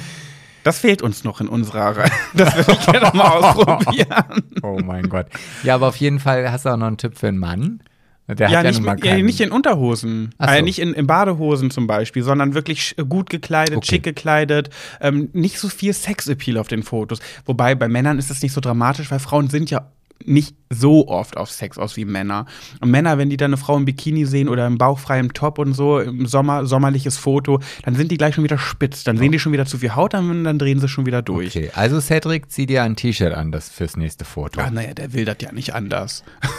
Das 0.63 0.79
fehlt 0.79 1.01
uns 1.01 1.25
noch 1.25 1.41
in 1.41 1.49
unserer 1.49 1.97
Reihe. 1.97 2.11
Das 2.35 2.55
würde 2.55 2.73
ich 2.73 2.87
gerne 2.87 3.11
mal 3.15 3.29
ausprobieren. 3.29 4.43
Oh 4.63 4.79
mein 4.85 5.09
Gott. 5.09 5.27
Ja, 5.63 5.75
aber 5.77 5.89
auf 5.89 5.97
jeden 5.97 6.21
Fall 6.21 6.53
hast 6.53 6.67
du 6.67 6.69
auch 6.69 6.77
noch 6.77 6.87
einen 6.87 6.99
Tipp 6.99 7.17
für 7.19 7.29
einen 7.29 7.39
Mann. 7.39 7.81
Der 8.29 8.51
Ja, 8.51 8.59
hat 8.59 8.65
ja 8.67 8.71
nicht, 8.71 8.83
mal 8.83 8.99
ja, 9.03 9.13
keinen. 9.13 9.25
nicht 9.25 9.41
in 9.41 9.53
Unterhosen. 9.53 10.35
Ach 10.37 10.51
so. 10.51 10.55
Äh, 10.57 10.61
nicht 10.63 10.79
in, 10.79 10.93
in 10.93 11.07
Badehosen 11.07 11.71
zum 11.71 11.87
Beispiel, 11.87 12.23
sondern 12.23 12.53
wirklich 12.53 12.95
gut 13.09 13.31
gekleidet, 13.31 13.79
Okay. 13.79 13.87
schick 13.87 14.03
gekleidet. 14.03 14.69
Ähm, 15.01 15.31
nicht 15.33 15.59
so 15.59 15.71
viel 15.71 15.95
Sexappeal 15.95 16.59
auf 16.59 16.69
den 16.69 16.83
Fotos. 16.83 17.21
Wobei 17.47 17.75
bei 17.75 17.89
Männern 17.89 18.19
ist 18.19 18.29
das 18.29 18.43
nicht 18.43 18.53
so 18.53 18.61
dramatisch, 18.61 19.11
weil 19.11 19.19
Frauen 19.19 19.49
sind 19.49 19.71
ja 19.71 19.87
nicht 20.25 20.55
so 20.69 21.09
oft 21.09 21.37
auf 21.37 21.51
Sex 21.51 21.79
aus 21.79 21.97
wie 21.97 22.05
Männer. 22.05 22.47
Und 22.81 22.91
Männer, 22.91 23.19
wenn 23.19 23.31
die 23.31 23.37
dann 23.37 23.51
eine 23.51 23.57
Frau 23.57 23.77
im 23.77 23.85
Bikini 23.85 24.27
sehen 24.27 24.49
oder 24.49 24.67
im 24.67 24.79
bauchfreien 24.79 25.33
Top 25.33 25.59
und 25.59 25.75
so, 25.75 25.99
im 25.99 26.27
Sommer, 26.27 26.67
sommerliches 26.67 27.17
Foto, 27.17 27.61
dann 27.85 27.95
sind 27.95 28.13
die 28.13 28.17
gleich 28.17 28.35
schon 28.35 28.45
wieder 28.45 28.59
spitz. 28.59 29.05
Dann 29.05 29.19
sehen 29.19 29.33
die 29.33 29.39
schon 29.39 29.53
wieder 29.53 29.67
zu 29.67 29.79
viel 29.79 29.95
Haut 29.95 30.15
an 30.15 30.31
und 30.31 30.45
dann 30.45 30.59
drehen 30.59 30.79
sie 30.79 30.89
schon 30.89 31.07
wieder 31.07 31.23
durch. 31.23 31.57
Okay, 31.57 31.71
also 31.75 32.01
Cedric, 32.01 32.51
zieh 32.51 32.67
dir 32.67 32.83
ein 32.83 32.97
T-Shirt 32.97 33.35
an, 33.35 33.53
das 33.53 33.69
fürs 33.69 33.97
nächste 33.97 34.25
Foto. 34.25 34.61
Ah, 34.61 34.71
naja, 34.71 34.95
der 34.95 35.13
will 35.13 35.25
das 35.25 35.37
ja 35.41 35.53
nicht 35.53 35.75
anders. 35.75 36.23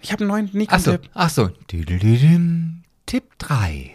ich 0.00 0.12
habe 0.12 0.24
einen 0.24 0.50
neuen 0.50 0.66
Ach 0.68 0.80
so, 0.80 0.92
Nico-Tipp. 0.92 1.10
ach 1.14 1.30
so. 1.30 1.48
Düdelüdüm. 1.70 2.82
Tipp 3.06 3.24
3. 3.38 3.90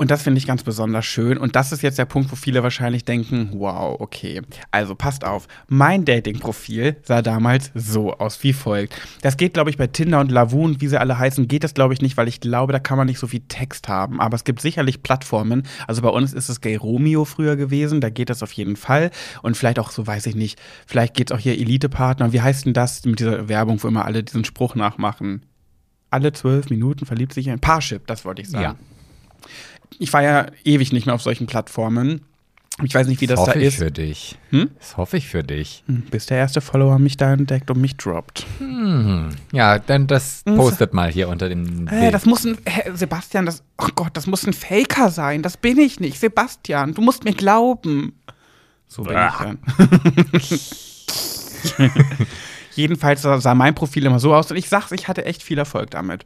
Und 0.00 0.12
das 0.12 0.22
finde 0.22 0.38
ich 0.38 0.46
ganz 0.46 0.62
besonders 0.62 1.04
schön. 1.04 1.36
Und 1.38 1.56
das 1.56 1.72
ist 1.72 1.82
jetzt 1.82 1.98
der 1.98 2.04
Punkt, 2.04 2.30
wo 2.30 2.36
viele 2.36 2.62
wahrscheinlich 2.62 3.04
denken, 3.04 3.50
wow, 3.54 3.96
okay. 3.98 4.42
Also 4.70 4.94
passt 4.94 5.24
auf. 5.24 5.48
Mein 5.66 6.04
Dating-Profil 6.04 6.98
sah 7.02 7.20
damals 7.20 7.72
so 7.74 8.12
aus 8.12 8.40
wie 8.44 8.52
folgt. 8.52 8.94
Das 9.22 9.36
geht, 9.36 9.54
glaube 9.54 9.70
ich, 9.70 9.76
bei 9.76 9.88
Tinder 9.88 10.20
und 10.20 10.30
Lavu 10.30 10.64
und 10.64 10.80
wie 10.80 10.86
sie 10.86 11.00
alle 11.00 11.18
heißen, 11.18 11.48
geht 11.48 11.64
das, 11.64 11.74
glaube 11.74 11.94
ich, 11.94 12.00
nicht, 12.00 12.16
weil 12.16 12.28
ich 12.28 12.40
glaube, 12.40 12.72
da 12.72 12.78
kann 12.78 12.96
man 12.96 13.08
nicht 13.08 13.18
so 13.18 13.26
viel 13.26 13.42
Text 13.48 13.88
haben. 13.88 14.20
Aber 14.20 14.36
es 14.36 14.44
gibt 14.44 14.60
sicherlich 14.60 15.02
Plattformen. 15.02 15.64
Also 15.88 16.00
bei 16.00 16.10
uns 16.10 16.32
ist 16.32 16.48
es 16.48 16.60
Gay 16.60 16.76
Romeo 16.76 17.24
früher 17.24 17.56
gewesen. 17.56 18.00
Da 18.00 18.08
geht 18.08 18.30
das 18.30 18.44
auf 18.44 18.52
jeden 18.52 18.76
Fall. 18.76 19.10
Und 19.42 19.56
vielleicht 19.56 19.80
auch 19.80 19.90
so, 19.90 20.06
weiß 20.06 20.26
ich 20.26 20.36
nicht. 20.36 20.60
Vielleicht 20.86 21.14
geht 21.14 21.32
es 21.32 21.36
auch 21.36 21.40
hier 21.40 21.58
Elite-Partner. 21.58 22.32
Wie 22.32 22.40
heißt 22.40 22.66
denn 22.66 22.72
das 22.72 23.04
mit 23.04 23.18
dieser 23.18 23.48
Werbung, 23.48 23.82
wo 23.82 23.88
immer 23.88 24.04
alle 24.04 24.22
diesen 24.22 24.44
Spruch 24.44 24.76
nachmachen? 24.76 25.42
Alle 26.10 26.32
zwölf 26.32 26.70
Minuten 26.70 27.04
verliebt 27.04 27.34
sich 27.34 27.50
ein 27.50 27.58
Parship, 27.58 28.06
das 28.06 28.24
wollte 28.24 28.42
ich 28.42 28.48
sagen 28.48 28.62
Ja. 28.62 28.76
Ich 29.98 30.12
war 30.12 30.22
ja 30.22 30.46
ewig 30.64 30.92
nicht 30.92 31.06
mehr 31.06 31.14
auf 31.14 31.22
solchen 31.22 31.46
Plattformen. 31.46 32.22
Ich 32.84 32.94
weiß 32.94 33.08
nicht, 33.08 33.20
wie 33.20 33.26
das, 33.26 33.40
hoffe 33.40 33.54
da 33.54 33.58
ich 33.58 33.66
ist. 33.66 33.78
für 33.78 33.90
dich. 33.90 34.38
Hm? 34.50 34.70
Das 34.78 34.96
hoffe 34.96 35.16
ich 35.16 35.26
für 35.26 35.42
dich. 35.42 35.82
Hm, 35.88 36.02
Bis 36.12 36.26
der 36.26 36.38
erste 36.38 36.60
Follower 36.60 37.00
mich 37.00 37.16
da 37.16 37.32
entdeckt 37.32 37.72
und 37.72 37.80
mich 37.80 37.96
droppt. 37.96 38.46
Hm. 38.58 39.30
Ja, 39.50 39.80
dann 39.80 40.06
das 40.06 40.42
postet 40.44 40.94
mal 40.94 41.10
hier 41.10 41.28
unter 41.28 41.48
dem 41.48 41.88
Äh, 41.88 42.00
Bild. 42.02 42.14
das 42.14 42.24
muss 42.24 42.44
ein. 42.44 42.56
Hä, 42.64 42.92
Sebastian, 42.94 43.46
das. 43.46 43.64
Oh 43.78 43.88
Gott, 43.96 44.10
das 44.16 44.28
muss 44.28 44.46
ein 44.46 44.52
Faker 44.52 45.10
sein. 45.10 45.42
Das 45.42 45.56
bin 45.56 45.76
ich 45.78 45.98
nicht. 45.98 46.20
Sebastian, 46.20 46.94
du 46.94 47.02
musst 47.02 47.24
mir 47.24 47.32
glauben. 47.34 48.12
So 48.86 49.02
bin 49.02 49.16
ich 49.18 49.34
dann. 49.34 49.58
Jedenfalls 52.74 53.22
sah 53.22 53.54
mein 53.54 53.74
Profil 53.74 54.06
immer 54.06 54.20
so 54.20 54.32
aus 54.34 54.50
und 54.52 54.56
ich 54.56 54.68
sag's, 54.68 54.92
ich 54.92 55.08
hatte 55.08 55.24
echt 55.24 55.42
viel 55.42 55.58
Erfolg 55.58 55.90
damit. 55.90 56.24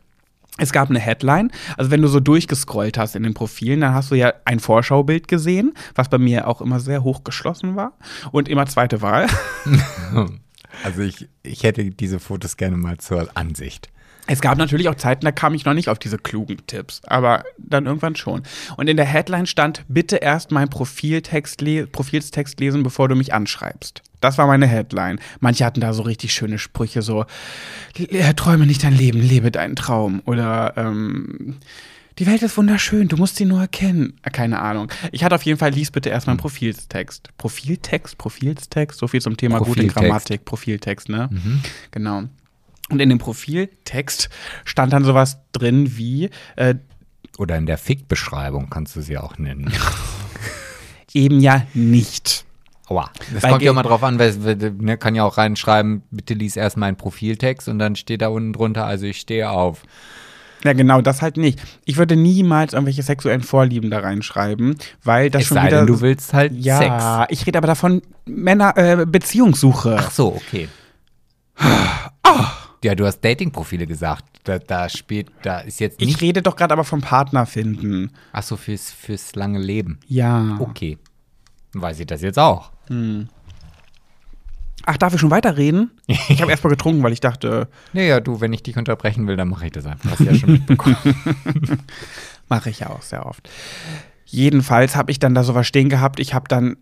Es 0.58 0.72
gab 0.72 0.90
eine 0.90 0.98
Headline, 0.98 1.50
also 1.78 1.90
wenn 1.90 2.02
du 2.02 2.08
so 2.08 2.20
durchgescrollt 2.20 2.98
hast 2.98 3.16
in 3.16 3.22
den 3.22 3.32
Profilen, 3.32 3.80
dann 3.80 3.94
hast 3.94 4.10
du 4.10 4.16
ja 4.16 4.34
ein 4.44 4.60
Vorschaubild 4.60 5.26
gesehen, 5.26 5.72
was 5.94 6.10
bei 6.10 6.18
mir 6.18 6.46
auch 6.46 6.60
immer 6.60 6.78
sehr 6.78 7.02
hoch 7.02 7.24
geschlossen 7.24 7.74
war 7.74 7.96
und 8.32 8.48
immer 8.48 8.66
zweite 8.66 9.00
Wahl. 9.02 9.26
Also 10.84 11.02
ich, 11.02 11.28
ich 11.42 11.64
hätte 11.64 11.84
diese 11.90 12.18
Fotos 12.18 12.56
gerne 12.56 12.78
mal 12.78 12.96
zur 12.96 13.28
Ansicht. 13.34 13.90
Es 14.28 14.40
gab 14.40 14.56
natürlich 14.56 14.88
auch 14.88 14.94
Zeiten, 14.94 15.24
da 15.24 15.32
kam 15.32 15.54
ich 15.54 15.64
noch 15.64 15.74
nicht 15.74 15.88
auf 15.88 15.98
diese 15.98 16.16
klugen 16.16 16.58
Tipps, 16.66 17.00
aber 17.06 17.44
dann 17.58 17.86
irgendwann 17.86 18.14
schon. 18.14 18.42
Und 18.76 18.88
in 18.88 18.96
der 18.96 19.06
Headline 19.06 19.46
stand, 19.46 19.84
bitte 19.88 20.16
erst 20.16 20.52
meinen 20.52 20.68
Profiltext, 20.70 21.60
le 21.60 21.86
Profilstext 21.86 22.60
lesen, 22.60 22.82
bevor 22.84 23.08
du 23.08 23.16
mich 23.16 23.34
anschreibst. 23.34 24.02
Das 24.20 24.38
war 24.38 24.46
meine 24.46 24.66
Headline. 24.68 25.18
Manche 25.40 25.64
hatten 25.64 25.80
da 25.80 25.92
so 25.92 26.02
richtig 26.02 26.32
schöne 26.32 26.58
Sprüche, 26.60 27.02
so, 27.02 27.26
träume 28.36 28.66
nicht 28.66 28.84
dein 28.84 28.96
Leben, 28.96 29.20
lebe 29.20 29.50
deinen 29.50 29.74
Traum. 29.74 30.22
Oder, 30.24 30.74
ähm, 30.76 31.56
die 32.18 32.26
Welt 32.26 32.42
ist 32.42 32.56
wunderschön, 32.56 33.08
du 33.08 33.16
musst 33.16 33.36
sie 33.36 33.46
nur 33.46 33.60
erkennen. 33.60 34.14
Äh, 34.22 34.30
keine 34.30 34.60
Ahnung. 34.60 34.92
Ich 35.10 35.24
hatte 35.24 35.34
auf 35.34 35.42
jeden 35.42 35.58
Fall, 35.58 35.70
lies 35.70 35.90
bitte 35.90 36.10
erst 36.10 36.26
meinen 36.26 36.36
Profiltext. 36.36 37.30
Profiltext, 37.38 38.18
Profilstext, 38.18 38.98
so 38.98 39.08
viel 39.08 39.20
zum 39.20 39.36
Thema 39.36 39.58
gute 39.58 39.86
Grammatik, 39.86 40.44
Profiltext, 40.44 41.08
ne? 41.08 41.28
Mhm. 41.32 41.60
Genau. 41.90 42.24
Und 42.92 43.00
in 43.00 43.08
dem 43.08 43.18
Profiltext 43.18 44.28
stand 44.64 44.92
dann 44.92 45.04
sowas 45.04 45.38
drin 45.52 45.96
wie. 45.96 46.28
Äh, 46.56 46.74
Oder 47.38 47.56
in 47.56 47.64
der 47.64 47.78
Fick-Beschreibung 47.78 48.68
kannst 48.68 48.94
du 48.94 49.00
sie 49.00 49.16
auch 49.16 49.38
nennen. 49.38 49.72
eben 51.14 51.40
ja 51.40 51.62
nicht. 51.72 52.44
Aua. 52.88 53.10
Das 53.32 53.42
Weil 53.42 53.50
kommt 53.52 53.62
ja 53.62 53.72
mal 53.72 53.82
drauf 53.82 54.02
an, 54.02 54.18
weil, 54.18 54.34
ne, 54.78 54.98
kann 54.98 55.14
ja 55.14 55.24
auch 55.24 55.38
reinschreiben, 55.38 56.02
bitte 56.10 56.34
lies 56.34 56.56
erst 56.56 56.76
meinen 56.76 56.96
Profiltext 56.96 57.68
und 57.68 57.78
dann 57.78 57.96
steht 57.96 58.20
da 58.20 58.28
unten 58.28 58.52
drunter, 58.52 58.84
also 58.84 59.06
ich 59.06 59.18
stehe 59.18 59.50
auf. 59.50 59.82
Ja, 60.64 60.74
genau, 60.74 61.00
das 61.00 61.22
halt 61.22 61.38
nicht. 61.38 61.60
Ich 61.86 61.96
würde 61.96 62.14
niemals 62.14 62.74
irgendwelche 62.74 63.02
sexuellen 63.02 63.42
Vorlieben 63.42 63.90
da 63.90 64.00
reinschreiben, 64.00 64.76
weil 65.02 65.30
das 65.30 65.42
es 65.42 65.48
schon 65.48 65.56
sei 65.56 65.66
wieder. 65.66 65.78
Denn, 65.78 65.86
du 65.86 66.00
willst 66.02 66.34
halt 66.34 66.52
ja, 66.52 66.76
Sex. 66.76 66.90
Ja, 66.90 67.26
ich 67.30 67.46
rede 67.46 67.58
aber 67.58 67.66
davon 67.66 68.02
Männer 68.26 68.76
äh, 68.76 69.06
Beziehungssuche. 69.06 69.96
Ach 69.98 70.10
so, 70.10 70.28
okay. 70.36 70.68
Oh. 72.24 72.61
Ja, 72.84 72.94
du 72.94 73.06
hast 73.06 73.20
Dating-Profile 73.20 73.86
gesagt. 73.86 74.24
Da, 74.44 74.58
da 74.58 74.88
spielt, 74.88 75.30
da 75.42 75.60
ist 75.60 75.78
jetzt 75.78 76.00
nicht. 76.00 76.10
Ich 76.10 76.20
rede 76.20 76.42
doch 76.42 76.56
gerade 76.56 76.72
aber 76.72 76.84
vom 76.84 77.00
Partner 77.00 77.46
finden. 77.46 78.10
Ach 78.32 78.42
so, 78.42 78.56
fürs, 78.56 78.90
fürs 78.90 79.36
lange 79.36 79.60
Leben. 79.60 80.00
Ja. 80.08 80.56
Okay. 80.58 80.98
Weiß 81.74 82.00
ich 82.00 82.06
das 82.06 82.22
jetzt 82.22 82.38
auch. 82.38 82.72
Hm. 82.88 83.28
Ach, 84.84 84.96
darf 84.96 85.14
ich 85.14 85.20
schon 85.20 85.30
weiterreden? 85.30 85.92
Ich 86.06 86.40
habe 86.42 86.50
erst 86.50 86.64
mal 86.64 86.70
getrunken, 86.70 87.02
weil 87.04 87.12
ich 87.12 87.20
dachte. 87.20 87.68
Naja, 87.92 88.18
du, 88.18 88.40
wenn 88.40 88.52
ich 88.52 88.64
dich 88.64 88.76
unterbrechen 88.76 89.28
will, 89.28 89.36
dann 89.36 89.48
mache 89.48 89.66
ich 89.66 89.72
das 89.72 89.86
einfach. 89.86 90.10
Hast 90.10 90.20
du 90.20 90.24
ja 90.24 90.34
schon 90.34 90.52
mitbekommen. 90.52 90.96
mache 92.48 92.70
ich 92.70 92.80
ja 92.80 92.90
auch 92.90 93.02
sehr 93.02 93.26
oft. 93.26 93.48
Jedenfalls 94.26 94.96
habe 94.96 95.12
ich 95.12 95.20
dann 95.20 95.34
da 95.34 95.44
sowas 95.44 95.66
stehen 95.66 95.88
gehabt. 95.88 96.18
Ich 96.18 96.34
habe 96.34 96.48
dann 96.48 96.78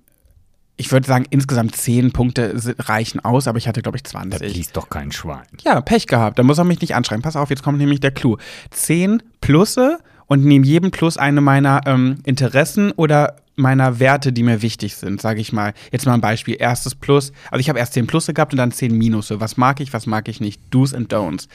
ich 0.77 0.91
würde 0.93 1.07
sagen, 1.07 1.27
insgesamt 1.29 1.77
zehn 1.77 2.11
Punkte 2.13 2.55
reichen 2.79 3.21
aus, 3.21 3.47
aber 3.47 3.59
ich 3.59 3.69
hatte, 3.69 3.83
glaube 3.83 3.99
ich, 3.99 4.05
20. 4.05 4.41
Das 4.41 4.55
liest 4.55 4.77
doch 4.77 4.89
kein 4.89 5.13
Schwein. 5.13 5.45
Ja, 5.63 5.81
Pech 5.81 6.07
gehabt. 6.07 6.39
Da 6.39 6.43
muss 6.43 6.59
er 6.59 6.65
mich 6.65 6.81
nicht 6.81 6.95
anschreiben. 6.95 7.23
Pass 7.23 7.37
auf, 7.37 7.51
jetzt 7.51 7.63
kommt 7.63 7.79
nämlich 7.79 8.01
der 8.01 8.13
Clou. 8.13 8.39
Zehn 8.71 9.23
Plusse 9.41 9.99
und 10.27 10.45
neben 10.45 10.65
jedem 10.65 10.91
Plus 10.91 11.17
eine 11.19 11.41
meiner 11.41 11.83
ähm, 11.87 12.19
Interessen 12.25 12.93
oder 12.93 13.37
meiner 13.57 14.01
Werte, 14.01 14.33
die 14.33 14.43
mir 14.43 14.63
wichtig 14.63 14.97
sind, 14.97 15.21
sage 15.21 15.41
ich 15.41 15.53
mal. 15.53 15.75
Jetzt 15.93 16.07
mal 16.07 16.15
ein 16.15 16.21
Beispiel. 16.21 16.57
Erstes 16.59 16.95
Plus. 16.95 17.33
Also 17.51 17.61
ich 17.61 17.69
habe 17.69 17.79
erst 17.79 17.93
zehn 17.93 18.07
Plusse 18.07 18.33
gehabt 18.33 18.53
und 18.53 18.59
dann 18.59 18.73
zehn 18.73 18.97
Minusse. 18.97 19.41
Was 19.41 19.57
mag 19.57 19.81
ich, 19.81 19.93
was 19.93 20.07
mag 20.07 20.29
ich 20.29 20.41
nicht? 20.41 20.63
Do's 20.71 20.95
and 20.95 21.13
Don'ts. 21.13 21.47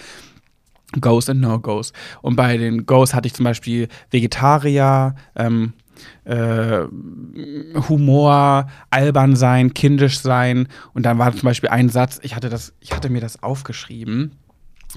Goes 1.02 1.30
and 1.30 1.42
No-Goes. 1.42 1.94
Und 2.22 2.36
bei 2.36 2.58
den 2.58 2.86
Goes 2.86 3.14
hatte 3.14 3.28
ich 3.28 3.34
zum 3.34 3.44
Beispiel 3.44 3.88
Vegetarier, 4.12 5.16
ähm, 5.36 5.74
äh, 6.24 6.82
Humor, 7.90 8.68
albern 8.90 9.36
sein, 9.36 9.74
kindisch 9.74 10.20
sein. 10.20 10.68
Und 10.94 11.06
dann 11.06 11.18
war 11.18 11.32
zum 11.34 11.44
Beispiel 11.44 11.70
ein 11.70 11.90
Satz, 11.90 12.20
ich 12.24 12.36
hatte 12.36 12.50
das, 12.50 12.74
ich 12.80 12.92
hatte 12.92 13.10
mir 13.10 13.22
das 13.22 13.42
aufgeschrieben. 13.44 14.32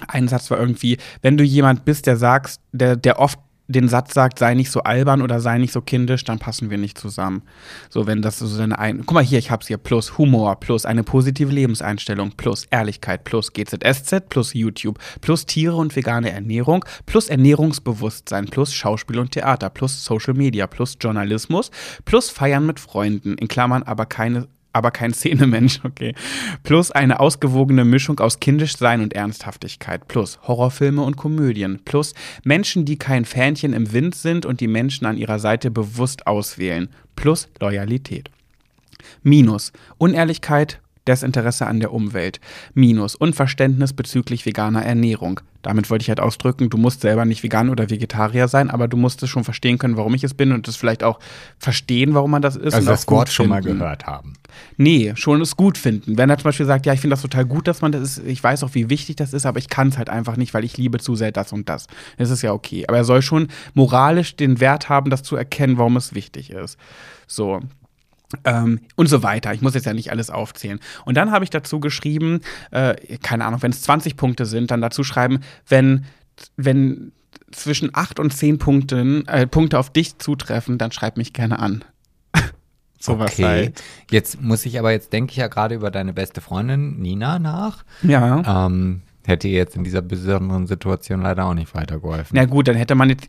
Ein 0.07 0.29
Satz 0.29 0.51
war 0.51 0.59
irgendwie, 0.59 0.99
wenn 1.23 1.37
du 1.37 1.45
jemand 1.45 1.85
bist, 1.85 2.07
der 2.07 2.17
sagst, 2.17 2.61
der, 2.73 2.97
der 2.97 3.19
oft 3.19 3.39
den 3.69 3.89
Satz 3.89 4.15
sagt, 4.15 4.39
sei 4.39 4.55
nicht 4.55 4.71
so 4.71 4.83
albern 4.83 5.21
oder 5.21 5.41
sei 5.41 5.59
nicht 5.59 5.73
so 5.73 5.83
kindisch, 5.83 6.25
dann 6.25 6.39
passen 6.39 6.71
wir 6.71 6.79
nicht 6.79 6.97
zusammen. 6.99 7.43
So, 7.91 8.07
wenn 8.07 8.23
das 8.23 8.39
so 8.39 8.63
eine 8.63 8.79
ein 8.79 9.01
Guck 9.01 9.13
mal 9.13 9.23
hier, 9.23 9.39
ich 9.39 9.51
hab's 9.51 9.69
hier. 9.69 9.77
Plus 9.77 10.17
Humor, 10.17 10.59
plus 10.59 10.87
eine 10.87 11.05
positive 11.05 11.53
Lebenseinstellung, 11.53 12.33
plus 12.33 12.65
Ehrlichkeit, 12.71 13.25
plus 13.25 13.53
GZSZ, 13.53 14.29
plus 14.31 14.55
YouTube, 14.55 14.99
plus 15.21 15.45
Tiere 15.45 15.77
und 15.77 15.95
vegane 15.95 16.31
Ernährung, 16.31 16.85
plus 17.05 17.29
Ernährungsbewusstsein, 17.29 18.47
plus 18.47 18.73
Schauspiel 18.73 19.19
und 19.19 19.33
Theater, 19.33 19.69
plus 19.69 20.03
Social 20.03 20.35
Media, 20.35 20.67
plus 20.67 20.97
Journalismus, 20.99 21.71
plus 22.07 22.31
Feiern 22.31 22.65
mit 22.65 22.81
Freunden, 22.81 23.35
in 23.35 23.49
Klammern 23.49 23.83
aber 23.83 24.07
keine 24.07 24.49
aber 24.79 24.91
kein 24.91 25.13
Szenemensch, 25.13 25.81
okay. 25.85 26.15
Plus 26.63 26.91
eine 26.91 27.21
ausgewogene 27.21 27.85
Mischung 27.85 28.21
aus 28.21 28.41
Kindischsein 28.41 29.03
und 29.03 29.13
Ernsthaftigkeit. 29.13 30.09
Plus 30.09 30.39
Horrorfilme 30.43 31.03
und 31.03 31.17
Komödien. 31.17 31.81
Plus 31.85 32.15
Menschen, 32.45 32.85
die 32.85 32.97
kein 32.97 33.25
Fähnchen 33.25 33.73
im 33.73 33.93
Wind 33.93 34.15
sind 34.15 34.47
und 34.47 34.61
die 34.61 34.69
Menschen 34.69 35.07
an 35.07 35.19
ihrer 35.19 35.39
Seite 35.39 35.71
bewusst 35.71 36.27
auswählen. 36.27 36.89
Plus 37.17 37.49
Loyalität. 37.61 38.31
Minus 39.23 39.73
Unehrlichkeit, 39.99 40.81
Desinteresse 41.09 41.67
an 41.67 41.81
der 41.81 41.93
Umwelt. 41.93 42.41
Minus 42.75 43.15
Unverständnis 43.15 43.93
bezüglich 43.93 44.47
veganer 44.47 44.85
Ernährung. 44.85 45.41
Damit 45.63 45.91
wollte 45.91 46.03
ich 46.03 46.09
halt 46.09 46.21
ausdrücken, 46.21 46.71
du 46.71 46.79
musst 46.79 47.01
selber 47.01 47.25
nicht 47.25 47.43
vegan 47.43 47.69
oder 47.69 47.91
Vegetarier 47.91 48.47
sein, 48.47 48.71
aber 48.71 48.87
du 48.87 48.97
musst 48.97 49.23
es 49.25 49.29
schon 49.29 49.43
verstehen 49.43 49.77
können, 49.77 49.97
warum 49.97 50.15
ich 50.15 50.23
es 50.23 50.33
bin 50.33 50.53
und 50.53 50.69
es 50.69 50.77
vielleicht 50.77 51.03
auch 51.03 51.19
verstehen, 51.59 52.15
warum 52.15 52.31
man 52.31 52.43
das 52.43 52.55
ist. 52.55 52.75
Also 52.75 52.89
das 52.89 53.09
Wort 53.09 53.29
schon 53.29 53.49
mal 53.49 53.61
gehört 53.61 54.07
haben. 54.07 54.35
Nee, 54.77 55.13
schon 55.17 55.41
es 55.41 55.57
gut 55.57 55.77
finden. 55.77 56.17
Wenn 56.17 56.31
er 56.31 56.39
zum 56.39 56.45
Beispiel 56.45 56.67
sagt, 56.67 56.87
ja, 56.87 56.93
ich 56.93 57.01
finde 57.01 57.15
das 57.15 57.23
total 57.23 57.45
gut, 57.45 57.67
dass 57.67 57.83
man 57.83 57.91
das 57.91 58.03
ist, 58.03 58.27
ich 58.27 58.43
weiß 58.43 58.63
auch, 58.63 58.75
wie 58.75 58.89
wichtig 58.89 59.17
das 59.17 59.33
ist, 59.33 59.47
aber 59.47 59.59
ich 59.59 59.69
kann 59.69 59.89
es 59.89 59.99
halt 59.99 60.09
einfach 60.11 60.37
nicht, 60.37 60.55
weil 60.55 60.65
ich 60.65 60.77
liebe 60.77 60.99
zu 60.99 61.17
sehr 61.17 61.33
das 61.33 61.53
und 61.53 61.69
das. 61.69 61.87
Das 62.19 62.31
ist 62.31 62.43
ja 62.43 62.53
okay. 62.53 62.85
Aber 62.87 62.97
er 62.97 63.05
soll 63.05 63.23
schon 63.23 63.49
moralisch 63.75 64.37
den 64.37 64.61
Wert 64.61 64.89
haben, 64.89 65.11
das 65.11 65.25
zu 65.25 65.35
erkennen, 65.35 65.77
warum 65.77 65.97
es 65.97 66.15
wichtig 66.15 66.51
ist. 66.51 66.79
So, 67.27 67.61
ähm, 68.45 68.81
und 68.97 69.09
so 69.09 69.23
weiter. 69.23 69.53
Ich 69.55 69.63
muss 69.63 69.75
jetzt 69.75 69.87
ja 69.87 69.95
nicht 69.95 70.11
alles 70.11 70.31
aufzählen. 70.31 70.81
Und 71.05 71.17
dann 71.17 71.31
habe 71.31 71.45
ich 71.45 71.51
dazu 71.51 71.81
geschrieben, 71.81 72.41
äh, 72.71 72.95
keine 73.19 73.45
Ahnung, 73.45 73.63
wenn 73.63 73.71
es 73.71 73.83
20 73.83 74.17
Punkte 74.17 74.47
sind, 74.47 74.71
dann 74.71 74.81
dazu 74.81 75.03
schreiben, 75.03 75.41
wenn, 75.67 76.05
wenn 76.57 77.13
zwischen 77.51 77.91
8 77.93 78.21
und 78.21 78.33
10 78.33 78.59
Punkten, 78.59 79.27
äh, 79.27 79.47
Punkte 79.47 79.79
auf 79.79 79.91
dich 79.91 80.19
zutreffen, 80.19 80.79
dann 80.79 80.93
schreib 80.93 81.17
mich 81.17 81.33
gerne 81.33 81.59
an. 81.59 81.85
Sowas 82.99 83.33
okay. 83.33 83.45
halt. 83.45 83.83
Jetzt 84.11 84.43
muss 84.43 84.67
ich 84.67 84.79
aber, 84.79 84.93
jetzt 84.93 85.13
denke 85.13 85.31
ich 85.31 85.39
ja 85.39 85.49
gerade 85.49 85.75
über 85.75 85.91
deine 85.91 86.13
beste 86.13 86.41
Freundin 86.41 86.99
Nina 87.01 87.39
nach. 87.39 87.85
Ja. 88.03 88.67
Ähm, 88.67 89.03
hätte 89.25 89.49
ihr 89.49 89.57
jetzt 89.57 89.77
in 89.77 89.85
dieser 89.85 90.03
besonderen 90.03 90.67
Situation 90.67 91.23
leider 91.23 91.47
auch 91.47 91.55
nicht 91.55 91.75
weitergeholfen. 91.75 92.31
Na 92.33 92.45
gut, 92.45 92.69
dann 92.69 92.77
hätte 92.77 92.95
man 92.95 93.11
jetzt 93.11 93.29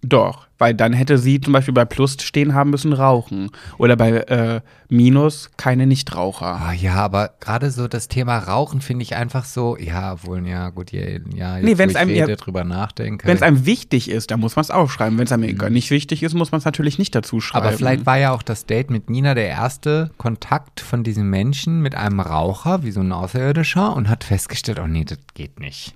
doch, 0.00 0.46
weil 0.58 0.74
dann 0.74 0.92
hätte 0.92 1.18
sie 1.18 1.40
zum 1.40 1.52
Beispiel 1.52 1.74
bei 1.74 1.84
Plus 1.84 2.16
stehen 2.20 2.54
haben 2.54 2.70
müssen 2.70 2.92
rauchen. 2.92 3.50
Oder 3.78 3.96
bei 3.96 4.10
äh, 4.10 4.60
Minus 4.88 5.50
keine 5.56 5.88
Nichtraucher. 5.88 6.68
Oh, 6.68 6.72
ja, 6.72 6.94
aber 6.94 7.34
gerade 7.40 7.72
so 7.72 7.88
das 7.88 8.06
Thema 8.06 8.38
Rauchen 8.38 8.80
finde 8.80 9.02
ich 9.02 9.16
einfach 9.16 9.44
so, 9.44 9.76
ja, 9.76 10.24
wohl, 10.24 10.46
ja, 10.46 10.70
gut, 10.70 10.92
ja, 10.92 11.00
ja 11.34 11.56
jetzt, 11.56 11.64
nee, 11.64 11.78
wenn 11.78 11.90
es 11.90 11.96
einem 11.96 12.12
rede, 12.12 12.36
drüber 12.36 12.62
nachdenke. 12.62 13.26
Wenn 13.26 13.36
es 13.36 13.42
einem 13.42 13.66
wichtig 13.66 14.08
ist, 14.08 14.30
dann 14.30 14.38
muss 14.38 14.54
man 14.54 14.62
es 14.62 14.70
aufschreiben. 14.70 15.18
Wenn 15.18 15.26
es 15.26 15.32
einem 15.32 15.56
mhm. 15.56 15.72
nicht 15.72 15.90
wichtig 15.90 16.22
ist, 16.22 16.34
muss 16.34 16.52
man 16.52 16.60
es 16.60 16.64
natürlich 16.64 16.98
nicht 16.98 17.16
dazu 17.16 17.40
schreiben. 17.40 17.66
Aber 17.66 17.76
vielleicht 17.76 18.06
war 18.06 18.18
ja 18.18 18.30
auch 18.30 18.42
das 18.42 18.66
Date 18.66 18.90
mit 18.90 19.10
Nina 19.10 19.34
der 19.34 19.48
erste 19.48 20.12
Kontakt 20.16 20.78
von 20.78 21.02
diesem 21.02 21.28
Menschen 21.28 21.82
mit 21.82 21.96
einem 21.96 22.20
Raucher, 22.20 22.84
wie 22.84 22.92
so 22.92 23.00
ein 23.00 23.10
Außerirdischer, 23.10 23.96
und 23.96 24.08
hat 24.08 24.22
festgestellt, 24.22 24.78
oh 24.78 24.86
nee, 24.86 25.04
das 25.04 25.18
geht 25.34 25.58
nicht. 25.58 25.94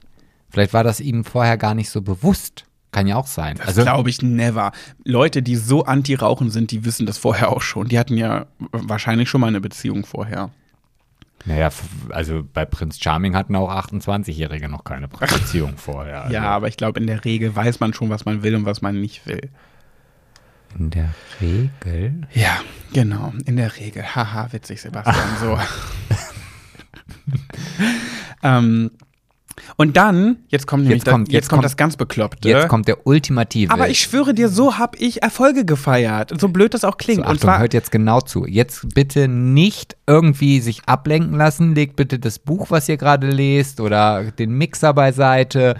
Vielleicht 0.50 0.72
war 0.74 0.82
das 0.82 0.98
ihnen 0.98 1.22
vorher 1.22 1.56
gar 1.56 1.74
nicht 1.74 1.88
so 1.88 2.02
bewusst. 2.02 2.64
Kann 2.92 3.06
ja 3.06 3.16
auch 3.16 3.26
sein. 3.26 3.56
Das 3.56 3.68
also 3.68 3.82
glaube 3.82 4.10
ich 4.10 4.20
never. 4.20 4.70
Leute, 5.04 5.42
die 5.42 5.56
so 5.56 5.84
anti-Rauchen 5.84 6.50
sind, 6.50 6.70
die 6.70 6.84
wissen 6.84 7.06
das 7.06 7.16
vorher 7.16 7.50
auch 7.50 7.62
schon. 7.62 7.88
Die 7.88 7.98
hatten 7.98 8.18
ja 8.18 8.46
wahrscheinlich 8.70 9.30
schon 9.30 9.40
mal 9.40 9.46
eine 9.46 9.62
Beziehung 9.62 10.04
vorher. 10.04 10.50
Naja, 11.46 11.70
also 12.10 12.44
bei 12.52 12.64
Prinz 12.64 13.00
Charming 13.00 13.34
hatten 13.34 13.56
auch 13.56 13.70
28-Jährige 13.70 14.68
noch 14.68 14.84
keine 14.84 15.08
Beziehung 15.08 15.78
vorher. 15.78 16.24
Also. 16.24 16.34
Ja, 16.34 16.42
aber 16.42 16.68
ich 16.68 16.76
glaube, 16.76 17.00
in 17.00 17.06
der 17.06 17.24
Regel 17.24 17.56
weiß 17.56 17.80
man 17.80 17.94
schon, 17.94 18.10
was 18.10 18.26
man 18.26 18.42
will 18.42 18.54
und 18.54 18.66
was 18.66 18.82
man 18.82 19.00
nicht 19.00 19.26
will. 19.26 19.50
In 20.78 20.90
der 20.90 21.14
Regel? 21.40 22.28
Ja, 22.32 22.60
genau, 22.92 23.32
in 23.46 23.56
der 23.56 23.76
Regel. 23.76 24.02
Haha, 24.14 24.52
witzig, 24.52 24.80
Sebastian, 24.80 25.16
so. 25.40 25.58
ähm, 28.42 28.90
Und 29.76 29.96
dann, 29.96 30.36
jetzt 30.48 30.66
kommt 30.66 30.82
nämlich 30.84 31.00
Jetzt 31.02 31.10
kommt- 31.10 31.28
das, 31.28 31.32
jetzt 31.32 31.42
jetzt 31.44 31.48
kommt 31.50 31.56
kommt- 31.58 31.64
das 31.64 31.76
ganz 31.76 31.96
Bekloppte. 31.96 32.48
Jetzt 32.48 32.68
kommt 32.68 32.88
der 32.88 33.06
ultimative. 33.06 33.72
aber 33.72 33.88
ich 33.88 34.00
schwöre 34.00 34.34
dir, 34.34 34.48
so 34.48 34.78
habe 34.78 34.98
ich 34.98 35.22
Erfolge 35.22 35.64
gefeiert. 35.64 36.32
So 36.40 36.48
blöd 36.48 36.74
das 36.74 36.84
auch 36.84 36.96
klingt. 36.98 37.18
So, 37.18 37.22
Und 37.22 37.28
Achtung, 37.36 37.40
zwar, 37.40 37.58
hört 37.60 37.74
jetzt 37.74 37.90
genau 37.92 38.20
zu. 38.20 38.46
Jetzt 38.46 38.94
bitte 38.94 39.28
nicht 39.28 39.96
irgendwie 40.06 40.60
sich 40.60 40.82
ablenken 40.86 41.36
lassen. 41.36 41.74
Legt 41.74 41.96
bitte 41.96 42.18
das 42.18 42.38
Buch, 42.38 42.70
was 42.70 42.88
ihr 42.88 42.96
gerade 42.96 43.28
lest, 43.30 43.80
oder 43.80 44.24
den 44.32 44.52
Mixer 44.52 44.92
beiseite. 44.94 45.76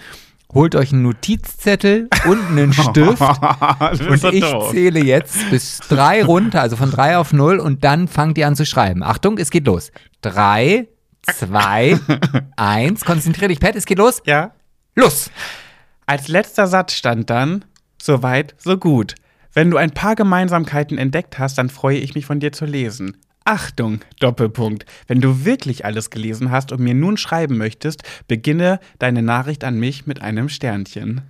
Holt 0.54 0.74
euch 0.74 0.92
einen 0.92 1.02
Notizzettel 1.02 2.09
und 2.26 2.38
einen 2.50 2.72
Stift. 2.74 3.22
Und 3.22 4.24
ich 4.34 4.40
doof. 4.42 4.70
zähle 4.70 5.02
jetzt 5.02 5.48
bis 5.50 5.78
drei 5.88 6.22
runter, 6.22 6.60
also 6.60 6.76
von 6.76 6.90
drei 6.90 7.16
auf 7.16 7.32
null, 7.32 7.59
und 7.59 7.84
dann 7.84 8.06
fangt 8.06 8.36
ihr 8.36 8.46
an 8.46 8.54
zu 8.54 8.66
schreiben. 8.66 9.02
Achtung, 9.02 9.38
es 9.38 9.50
geht 9.50 9.66
los. 9.66 9.92
Drei, 10.20 10.88
zwei, 11.23 11.99
eins. 12.57 13.05
Konzentrier 13.05 13.49
dich, 13.49 13.61
Pat, 13.61 13.77
es 13.77 13.86
geht 13.86 13.99
los. 13.99 14.23
Ja. 14.27 14.53
Los! 14.94 15.31
Als 16.07 16.28
letzter 16.28 16.66
Satz 16.66 16.94
stand 16.94 17.31
dann, 17.31 17.65
so 18.01 18.23
weit, 18.23 18.55
so 18.59 18.77
gut. 18.77 19.15
Wenn 19.55 19.70
du 19.70 19.77
ein 19.77 19.93
paar 19.93 20.15
Gemeinsamkeiten 20.15 20.99
entdeckt 20.99 21.39
hast, 21.39 21.59
dann 21.59 21.70
freue 21.70 21.99
ich 21.99 22.15
mich 22.15 22.27
von 22.27 22.40
dir 22.40 22.53
zu 22.53 22.65
lesen. 22.65 23.16
Achtung, 23.44 24.01
Doppelpunkt. 24.20 24.86
Wenn 25.07 25.20
du 25.20 25.44
wirklich 25.44 25.85
alles 25.85 26.11
gelesen 26.11 26.51
hast 26.51 26.73
und 26.73 26.81
mir 26.81 26.94
nun 26.94 27.16
schreiben 27.16 27.59
möchtest, 27.59 28.03
beginne 28.28 28.81
deine 28.99 29.23
Nachricht 29.23 29.65
an 29.65 29.78
mich 29.78 30.07
mit 30.07 30.23
einem 30.23 30.49
Sternchen. 30.49 31.23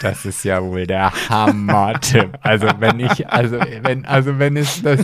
Das 0.00 0.24
ist 0.24 0.44
ja 0.44 0.62
wohl 0.62 0.86
der 0.86 1.12
Hammer-Tipp. 1.28 2.38
Also 2.42 2.68
wenn 2.78 3.00
ich, 3.00 3.28
also 3.28 3.58
wenn, 3.82 4.04
also 4.04 4.38
wenn 4.38 4.56
es 4.56 4.82
das, 4.82 5.00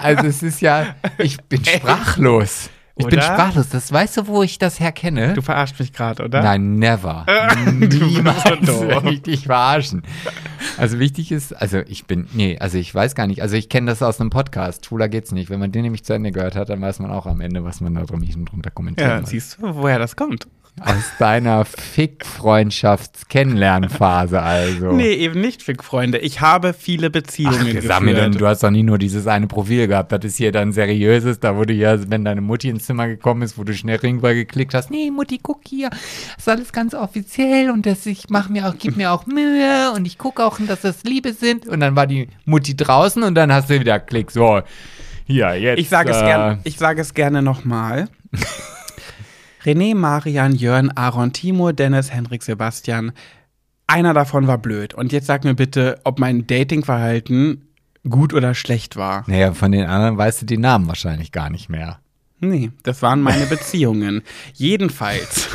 also 0.00 0.26
es 0.26 0.42
ist 0.42 0.60
ja, 0.60 0.94
ich 1.18 1.40
bin 1.42 1.64
sprachlos. 1.64 2.70
Ich 2.96 3.06
bin 3.06 3.18
Oder? 3.18 3.22
sprachlos. 3.22 3.68
Das 3.68 3.90
weißt 3.90 4.18
du, 4.18 4.26
wo 4.26 4.42
ich 4.42 4.58
das 4.58 4.80
herkenne? 4.80 5.32
Du 5.34 5.42
verarschst 5.42 5.78
mich 5.78 5.92
gerade, 5.92 6.24
oder? 6.24 6.42
Nein, 6.42 6.74
never. 6.76 7.24
Niemals 7.66 8.44
werde 8.44 9.10
ich 9.10 9.22
dich 9.22 9.46
verarschen. 9.46 10.02
Also 10.76 10.98
wichtig 10.98 11.32
ist, 11.32 11.52
also 11.52 11.78
ich 11.86 12.06
bin, 12.06 12.26
nee, 12.32 12.58
also 12.58 12.78
ich 12.78 12.94
weiß 12.94 13.14
gar 13.14 13.26
nicht, 13.26 13.42
also 13.42 13.56
ich 13.56 13.68
kenne 13.68 13.90
das 13.90 14.02
aus 14.02 14.20
einem 14.20 14.30
Podcast, 14.30 14.86
schwuler 14.86 15.08
geht's 15.08 15.32
nicht. 15.32 15.50
Wenn 15.50 15.60
man 15.60 15.72
den 15.72 15.82
nämlich 15.82 16.04
zu 16.04 16.12
Ende 16.12 16.32
gehört 16.32 16.56
hat, 16.56 16.68
dann 16.68 16.80
weiß 16.80 16.98
man 16.98 17.10
auch 17.10 17.26
am 17.26 17.40
Ende, 17.40 17.64
was 17.64 17.80
man 17.80 17.94
da 17.94 18.02
drum, 18.02 18.22
drunter 18.44 18.70
kommentieren 18.70 19.10
Ja, 19.10 19.26
siehst 19.26 19.58
du, 19.58 19.74
woher 19.76 19.98
das 19.98 20.16
kommt? 20.16 20.46
Aus 20.78 21.12
deiner 21.18 21.64
Fick-Freundschafts-Kennenlernphase 21.66 24.40
also. 24.40 24.92
Nee, 24.92 25.12
eben 25.12 25.38
nicht, 25.40 25.62
Fick, 25.62 25.84
Freunde. 25.84 26.16
Ich 26.18 26.40
habe 26.40 26.72
viele 26.72 27.10
Beziehungen 27.10 27.76
Ach, 27.78 27.82
sag 27.82 28.00
mir 28.00 28.12
geführt. 28.12 28.34
denn, 28.34 28.40
du 28.40 28.46
hast 28.46 28.62
doch 28.62 28.70
nie 28.70 28.82
nur 28.82 28.96
dieses 28.96 29.26
eine 29.26 29.46
Profil 29.46 29.88
gehabt. 29.88 30.10
Das 30.12 30.24
ist 30.24 30.36
hier 30.36 30.52
dann 30.52 30.72
seriöses. 30.72 31.38
Da 31.38 31.54
wurde 31.56 31.74
ja, 31.74 31.98
wenn 32.10 32.24
deine 32.24 32.40
Mutti 32.40 32.70
ins 32.70 32.86
Zimmer 32.86 33.08
gekommen 33.08 33.42
ist, 33.42 33.58
wo 33.58 33.64
du 33.64 33.74
schnell 33.74 33.98
Ringbar 33.98 34.32
geklickt 34.32 34.72
hast. 34.72 34.90
Nee, 34.90 35.10
Mutti, 35.10 35.38
guck 35.42 35.60
hier. 35.66 35.90
Das 35.90 36.00
ist 36.38 36.48
alles 36.48 36.72
ganz 36.72 36.94
offiziell 36.94 37.70
und 37.70 37.84
das, 37.84 38.06
ich 38.06 38.30
mach 38.30 38.48
mir 38.48 38.66
auch, 38.66 38.74
gib 38.78 38.96
mir 38.96 39.12
auch 39.12 39.26
Mühe 39.26 39.92
und 39.94 40.06
ich 40.06 40.16
gucke 40.16 40.42
auch, 40.42 40.58
dass 40.66 40.80
das 40.80 41.04
Liebe 41.04 41.34
sind. 41.34 41.66
Und 41.66 41.80
dann 41.80 41.94
war 41.94 42.06
die 42.06 42.28
Mutti 42.46 42.74
draußen 42.74 43.22
und 43.22 43.34
dann 43.34 43.52
hast 43.52 43.68
du 43.68 43.78
wieder 43.78 44.00
Klick. 44.00 44.30
So, 44.30 44.62
hier, 45.26 45.54
jetzt. 45.56 45.78
Ich 45.78 45.90
sage 45.90 46.10
es, 46.10 46.22
äh, 46.22 46.24
gern, 46.24 46.60
ich 46.64 46.78
sage 46.78 47.02
es 47.02 47.12
gerne 47.12 47.42
nochmal. 47.42 48.08
René, 49.64 49.94
Marian, 49.94 50.54
Jörn, 50.54 50.90
Aaron, 50.94 51.32
Timo, 51.32 51.72
Dennis, 51.72 52.12
Hendrik, 52.12 52.42
Sebastian. 52.42 53.12
Einer 53.86 54.14
davon 54.14 54.46
war 54.46 54.58
blöd. 54.58 54.94
Und 54.94 55.12
jetzt 55.12 55.26
sag 55.26 55.44
mir 55.44 55.54
bitte, 55.54 56.00
ob 56.04 56.18
mein 56.18 56.46
Datingverhalten 56.46 57.68
gut 58.08 58.32
oder 58.32 58.54
schlecht 58.54 58.96
war. 58.96 59.24
Naja, 59.26 59.52
von 59.52 59.72
den 59.72 59.86
anderen 59.86 60.16
weißt 60.16 60.42
du 60.42 60.46
die 60.46 60.58
Namen 60.58 60.88
wahrscheinlich 60.88 61.32
gar 61.32 61.50
nicht 61.50 61.68
mehr. 61.68 62.00
Nee, 62.38 62.70
das 62.82 63.02
waren 63.02 63.20
meine 63.20 63.44
Beziehungen. 63.46 64.22
Jedenfalls 64.54 65.48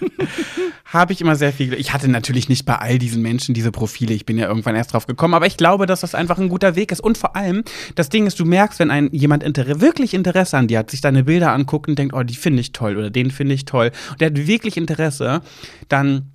habe 0.92 1.12
ich 1.14 1.22
immer 1.22 1.36
sehr 1.36 1.52
viel. 1.52 1.72
Ich 1.74 1.92
hatte 1.92 2.08
natürlich 2.08 2.48
nicht 2.50 2.66
bei 2.66 2.76
all 2.76 2.98
diesen 2.98 3.22
Menschen 3.22 3.54
diese 3.54 3.72
Profile. 3.72 4.12
Ich 4.12 4.26
bin 4.26 4.36
ja 4.36 4.46
irgendwann 4.46 4.76
erst 4.76 4.92
drauf 4.92 5.06
gekommen, 5.06 5.32
aber 5.32 5.46
ich 5.46 5.56
glaube, 5.56 5.86
dass 5.86 6.00
das 6.00 6.14
einfach 6.14 6.38
ein 6.38 6.50
guter 6.50 6.76
Weg 6.76 6.92
ist. 6.92 7.00
Und 7.00 7.16
vor 7.16 7.34
allem, 7.34 7.64
das 7.94 8.10
Ding 8.10 8.26
ist, 8.26 8.38
du 8.38 8.44
merkst, 8.44 8.78
wenn 8.78 8.90
ein 8.90 9.08
jemand 9.10 9.42
Inter 9.42 9.80
wirklich 9.80 10.12
Interesse 10.12 10.58
an 10.58 10.68
dir 10.68 10.80
hat, 10.80 10.90
sich 10.90 11.00
deine 11.00 11.24
Bilder 11.24 11.52
anguckt 11.52 11.88
und 11.88 11.98
denkt, 11.98 12.14
oh, 12.14 12.22
die 12.22 12.34
finde 12.34 12.60
ich 12.60 12.72
toll 12.72 12.98
oder 12.98 13.08
den 13.08 13.30
finde 13.30 13.54
ich 13.54 13.64
toll, 13.64 13.90
und 14.10 14.20
der 14.20 14.26
hat 14.26 14.46
wirklich 14.46 14.76
Interesse, 14.76 15.40
dann 15.88 16.32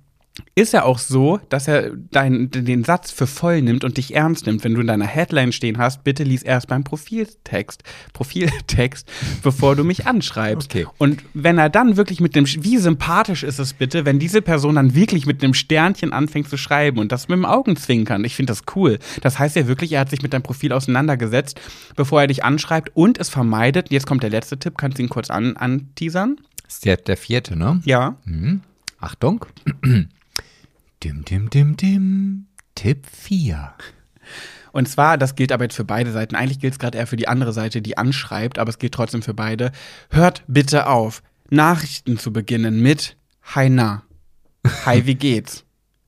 ist 0.54 0.74
er 0.74 0.84
auch 0.84 0.98
so, 0.98 1.40
dass 1.48 1.68
er 1.68 1.92
dein, 2.10 2.50
den 2.50 2.84
Satz 2.84 3.10
für 3.10 3.26
voll 3.26 3.62
nimmt 3.62 3.84
und 3.84 3.96
dich 3.96 4.14
ernst 4.14 4.46
nimmt. 4.46 4.64
Wenn 4.64 4.74
du 4.74 4.80
in 4.80 4.86
deiner 4.86 5.06
Headline 5.06 5.52
stehen 5.52 5.78
hast, 5.78 6.04
bitte 6.04 6.24
lies 6.24 6.42
erst 6.42 6.68
beim 6.68 6.84
Profiltext, 6.84 7.84
Profiltext, 8.12 9.08
bevor 9.42 9.76
du 9.76 9.84
mich 9.84 10.06
anschreibst. 10.06 10.74
Okay. 10.74 10.86
Und 10.98 11.22
wenn 11.34 11.58
er 11.58 11.68
dann 11.70 11.96
wirklich 11.96 12.20
mit 12.20 12.34
dem, 12.34 12.46
wie 12.46 12.78
sympathisch 12.78 13.42
ist 13.44 13.58
es 13.58 13.72
bitte, 13.72 14.04
wenn 14.04 14.18
diese 14.18 14.42
Person 14.42 14.74
dann 14.74 14.94
wirklich 14.94 15.26
mit 15.26 15.42
einem 15.42 15.54
Sternchen 15.54 16.12
anfängt 16.12 16.48
zu 16.48 16.56
schreiben 16.56 16.98
und 16.98 17.12
das 17.12 17.28
mit 17.28 17.36
dem 17.36 17.44
Augenzwinkern. 17.44 18.24
Ich 18.24 18.34
finde 18.34 18.50
das 18.50 18.62
cool. 18.74 18.98
Das 19.22 19.38
heißt 19.38 19.56
ja 19.56 19.68
wirklich, 19.68 19.92
er 19.92 20.00
hat 20.00 20.10
sich 20.10 20.22
mit 20.22 20.32
deinem 20.32 20.42
Profil 20.42 20.72
auseinandergesetzt, 20.72 21.60
bevor 21.94 22.22
er 22.22 22.26
dich 22.26 22.44
anschreibt 22.44 22.90
und 22.94 23.18
es 23.18 23.28
vermeidet, 23.28 23.90
jetzt 23.90 24.06
kommt 24.06 24.22
der 24.22 24.30
letzte 24.30 24.58
Tipp, 24.58 24.76
kannst 24.76 24.98
du 24.98 25.02
ihn 25.02 25.08
kurz 25.08 25.30
an, 25.30 25.56
anteasern? 25.56 26.40
Ist 26.66 26.84
der, 26.84 26.96
der 26.96 27.16
vierte, 27.16 27.56
ne? 27.56 27.80
Ja. 27.84 28.16
Achtung. 29.00 29.46
dim, 31.04 31.24
dim, 31.24 31.50
dim, 31.50 31.76
dim. 31.76 32.46
Tipp 32.74 33.06
4. 33.10 33.72
Und 34.72 34.88
zwar, 34.88 35.18
das 35.18 35.34
gilt 35.34 35.50
aber 35.52 35.64
jetzt 35.64 35.74
für 35.76 35.84
beide 35.84 36.12
Seiten. 36.12 36.36
Eigentlich 36.36 36.60
gilt 36.60 36.74
es 36.74 36.78
gerade 36.78 36.98
eher 36.98 37.06
für 37.06 37.16
die 37.16 37.28
andere 37.28 37.52
Seite, 37.52 37.82
die 37.82 37.96
anschreibt, 37.98 38.58
aber 38.58 38.68
es 38.70 38.78
gilt 38.78 38.94
trotzdem 38.94 39.22
für 39.22 39.34
beide. 39.34 39.72
Hört 40.10 40.42
bitte 40.46 40.86
auf, 40.86 41.22
Nachrichten 41.50 42.18
zu 42.18 42.32
beginnen 42.32 42.80
mit 42.82 43.16
Hi 43.54 43.70
na. 43.70 44.02
Hi, 44.84 45.06
wie 45.06 45.14
geht's? 45.14 45.64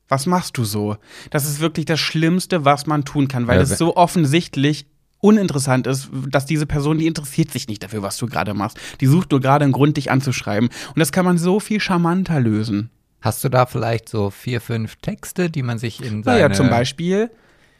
Was 0.09 0.27
machst 0.27 0.59
du 0.59 0.65
so? 0.65 0.97
Das 1.31 1.47
ist 1.47 1.61
wirklich 1.61 1.87
das 1.87 2.01
Schlimmste, 2.01 2.65
was 2.65 2.87
man 2.87 3.05
tun 3.05 3.29
kann, 3.29 3.47
weil 3.47 3.57
Ja, 3.57 3.63
es 3.63 3.71
we- 3.71 3.77
so 3.77 3.97
offensichtlich 3.97 4.87
uninteressant 5.19 5.87
ist, 5.87 6.11
dass 6.31 6.47
diese 6.47 6.67
Person, 6.67 6.99
die 6.99 7.07
interessiert 7.07 7.51
sich 7.51 7.69
nicht 7.69 7.83
dafür, 7.83 8.03
was 8.03 8.17
du 8.19 8.27
gerade 8.27 8.55
machst. 8.55 8.79
Die 9.01 9.07
sucht 9.07 9.31
nur 9.31 9.41
gerade 9.41 9.65
einen 9.65 9.73
Grund, 9.73 9.97
dich 9.97 10.11
anzuschreiben. 10.11 10.69
Und 10.69 10.99
das 10.99 11.13
kann 11.13 11.25
man 11.25 11.39
so 11.39 11.61
viel 11.61 11.81
charmanter 11.81 12.41
lösen. 12.41 12.91
Hast 13.21 13.45
du 13.45 13.49
da 13.49 13.67
vielleicht 13.67 14.09
so 14.09 14.31
vier, 14.31 14.61
fünf 14.61 14.97
Texte, 14.97 15.51
die 15.51 15.63
man 15.63 15.79
sich 15.79 16.01
in 16.01 16.23
seine... 16.23 16.39
Naja, 16.41 16.53
zum 16.53 16.71
Beispiel, 16.71 17.31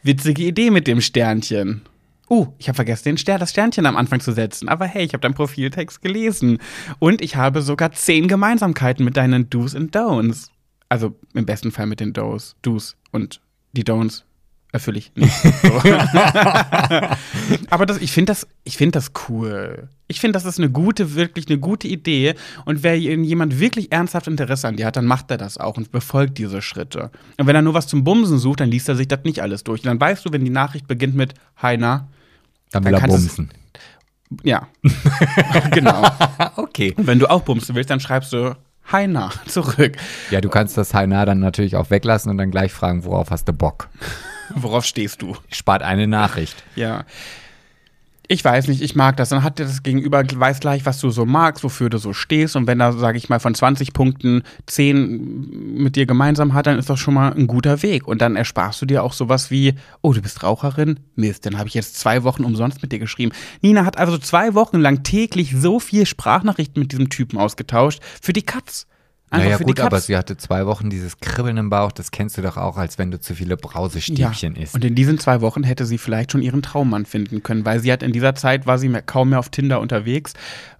witzige 0.03 0.43
Idee 0.43 0.71
mit 0.71 0.87
dem 0.87 1.01
Sternchen. 1.01 1.81
Oh, 2.29 2.47
ich 2.59 2.69
habe 2.69 2.75
vergessen, 2.75 3.03
den 3.05 3.17
Stern, 3.17 3.39
das 3.39 3.49
Sternchen 3.49 3.85
am 3.85 3.97
Anfang 3.97 4.21
zu 4.21 4.31
setzen. 4.31 4.69
Aber 4.69 4.85
hey, 4.85 5.03
ich 5.03 5.13
habe 5.13 5.21
deinen 5.21 5.33
Profiltext 5.33 6.01
gelesen. 6.01 6.59
Und 6.99 7.21
ich 7.21 7.35
habe 7.35 7.61
sogar 7.61 7.91
zehn 7.91 8.27
Gemeinsamkeiten 8.27 9.03
mit 9.03 9.17
deinen 9.17 9.49
Do's 9.49 9.75
und 9.75 9.95
Don'ts. 9.95 10.47
Also 10.87 11.15
im 11.33 11.45
besten 11.45 11.71
Fall 11.71 11.87
mit 11.87 11.99
den 11.99 12.13
Do's, 12.13 12.55
Do's 12.61 12.95
und 13.11 13.41
die 13.73 13.83
Don'ts 13.83 14.23
erfülle 14.71 14.99
ich 14.99 15.11
nicht. 15.15 15.33
So. 15.61 15.81
Aber 17.69 17.85
das, 17.85 17.97
ich 17.99 18.11
finde 18.11 18.31
das, 18.31 18.47
ich 18.63 18.77
finde 18.77 18.93
das 18.93 19.11
cool. 19.29 19.89
Ich 20.07 20.19
finde, 20.19 20.33
das 20.33 20.45
ist 20.45 20.59
eine 20.59 20.69
gute, 20.69 21.15
wirklich 21.15 21.47
eine 21.47 21.57
gute 21.57 21.87
Idee. 21.87 22.35
Und 22.65 22.83
wer 22.83 22.97
jemand 22.99 23.59
wirklich 23.59 23.91
ernsthaft 23.91 24.27
Interesse 24.27 24.67
an 24.67 24.75
dir 24.77 24.85
hat, 24.87 24.95
dann 24.97 25.05
macht 25.05 25.31
er 25.31 25.37
das 25.37 25.57
auch 25.57 25.77
und 25.77 25.91
befolgt 25.91 26.37
diese 26.37 26.61
Schritte. 26.61 27.11
Und 27.37 27.47
wenn 27.47 27.55
er 27.55 27.61
nur 27.61 27.73
was 27.73 27.87
zum 27.87 28.03
Bumsen 28.03 28.37
sucht, 28.37 28.59
dann 28.59 28.69
liest 28.69 28.89
er 28.89 28.95
sich 28.95 29.07
das 29.07 29.23
nicht 29.23 29.41
alles 29.41 29.63
durch. 29.63 29.81
Und 29.81 29.87
dann 29.87 29.99
weißt 29.99 30.25
du, 30.25 30.31
wenn 30.33 30.43
die 30.43 30.51
Nachricht 30.51 30.87
beginnt 30.87 31.15
mit 31.15 31.33
Heiner, 31.61 32.07
Dann 32.71 32.83
will 32.83 32.91
dann 32.91 33.01
er 33.01 33.07
kannst 33.07 33.25
du's- 33.25 33.35
bumsen. 33.37 33.51
ja, 34.43 34.67
genau. 35.71 36.09
okay. 36.57 36.93
Und 36.97 37.07
wenn 37.07 37.19
du 37.19 37.29
auch 37.29 37.41
bumsen 37.43 37.75
willst, 37.75 37.89
dann 37.89 37.99
schreibst 37.99 38.33
du 38.33 38.55
Heiner 38.91 39.31
zurück. 39.47 39.97
Ja, 40.29 40.41
du 40.41 40.49
kannst 40.49 40.77
das 40.77 40.93
Haina 40.93 41.25
dann 41.25 41.39
natürlich 41.39 41.75
auch 41.75 41.89
weglassen 41.89 42.31
und 42.31 42.37
dann 42.37 42.51
gleich 42.51 42.71
fragen, 42.71 43.03
worauf 43.03 43.31
hast 43.31 43.47
du 43.47 43.53
Bock? 43.53 43.89
Worauf 44.53 44.85
stehst 44.85 45.21
du? 45.21 45.35
Spart 45.51 45.81
eine 45.81 46.07
Nachricht. 46.07 46.63
Ja. 46.75 47.05
Ich 48.31 48.45
weiß 48.45 48.69
nicht, 48.69 48.81
ich 48.81 48.95
mag 48.95 49.17
das. 49.17 49.27
Dann 49.27 49.43
hat 49.43 49.59
dir 49.59 49.65
das 49.65 49.83
Gegenüber, 49.83 50.23
weiß 50.23 50.61
gleich, 50.61 50.85
was 50.85 51.01
du 51.01 51.09
so 51.09 51.25
magst, 51.25 51.65
wofür 51.65 51.89
du 51.89 51.97
so 51.97 52.13
stehst. 52.13 52.55
Und 52.55 52.65
wenn 52.65 52.79
er, 52.79 52.93
sage 52.93 53.17
ich 53.17 53.27
mal, 53.27 53.41
von 53.41 53.53
20 53.53 53.91
Punkten 53.91 54.43
10 54.67 55.73
mit 55.75 55.97
dir 55.97 56.05
gemeinsam 56.05 56.53
hat, 56.53 56.65
dann 56.65 56.79
ist 56.79 56.89
das 56.89 56.97
schon 56.97 57.13
mal 57.13 57.33
ein 57.33 57.45
guter 57.45 57.83
Weg. 57.83 58.07
Und 58.07 58.21
dann 58.21 58.37
ersparst 58.37 58.81
du 58.81 58.85
dir 58.85 59.03
auch 59.03 59.11
sowas 59.11 59.51
wie, 59.51 59.73
oh, 59.99 60.13
du 60.13 60.21
bist 60.21 60.43
Raucherin? 60.43 61.01
Mist, 61.15 61.45
dann 61.45 61.57
habe 61.57 61.67
ich 61.67 61.73
jetzt 61.73 61.99
zwei 61.99 62.23
Wochen 62.23 62.45
umsonst 62.45 62.81
mit 62.81 62.93
dir 62.93 62.99
geschrieben. 62.99 63.33
Nina 63.61 63.83
hat 63.83 63.97
also 63.97 64.17
zwei 64.17 64.53
Wochen 64.53 64.79
lang 64.79 65.03
täglich 65.03 65.53
so 65.53 65.81
viel 65.81 66.05
Sprachnachrichten 66.05 66.81
mit 66.81 66.93
diesem 66.93 67.09
Typen 67.09 67.37
ausgetauscht. 67.37 67.99
Für 68.21 68.31
die 68.31 68.43
Katz. 68.43 68.87
Einfach 69.31 69.45
naja, 69.45 69.57
für 69.59 69.63
gut, 69.63 69.77
die 69.77 69.81
aber 69.81 70.01
sie 70.01 70.17
hatte 70.17 70.35
zwei 70.35 70.65
Wochen 70.65 70.89
dieses 70.89 71.21
Kribbeln 71.21 71.55
im 71.55 71.69
Bauch, 71.69 71.93
das 71.93 72.11
kennst 72.11 72.37
du 72.37 72.41
doch 72.41 72.57
auch, 72.57 72.75
als 72.75 72.97
wenn 72.97 73.11
du 73.11 73.19
zu 73.19 73.33
viele 73.33 73.55
Brausestäbchen 73.55 74.57
isst. 74.57 74.75
Und 74.75 74.83
in 74.83 74.93
diesen 74.93 75.19
zwei 75.19 75.39
Wochen 75.39 75.63
hätte 75.63 75.85
sie 75.85 75.97
vielleicht 75.97 76.33
schon 76.33 76.41
ihren 76.41 76.61
Traummann 76.61 77.05
finden 77.05 77.41
können, 77.41 77.63
weil 77.63 77.79
sie 77.79 77.93
hat 77.93 78.03
in 78.03 78.11
dieser 78.11 78.35
Zeit 78.35 78.67
war 78.67 78.77
sie 78.77 78.89
mehr, 78.89 79.01
kaum 79.01 79.29
mehr 79.29 79.39
auf 79.39 79.47
Tinder 79.47 79.79
unterwegs, 79.79 80.33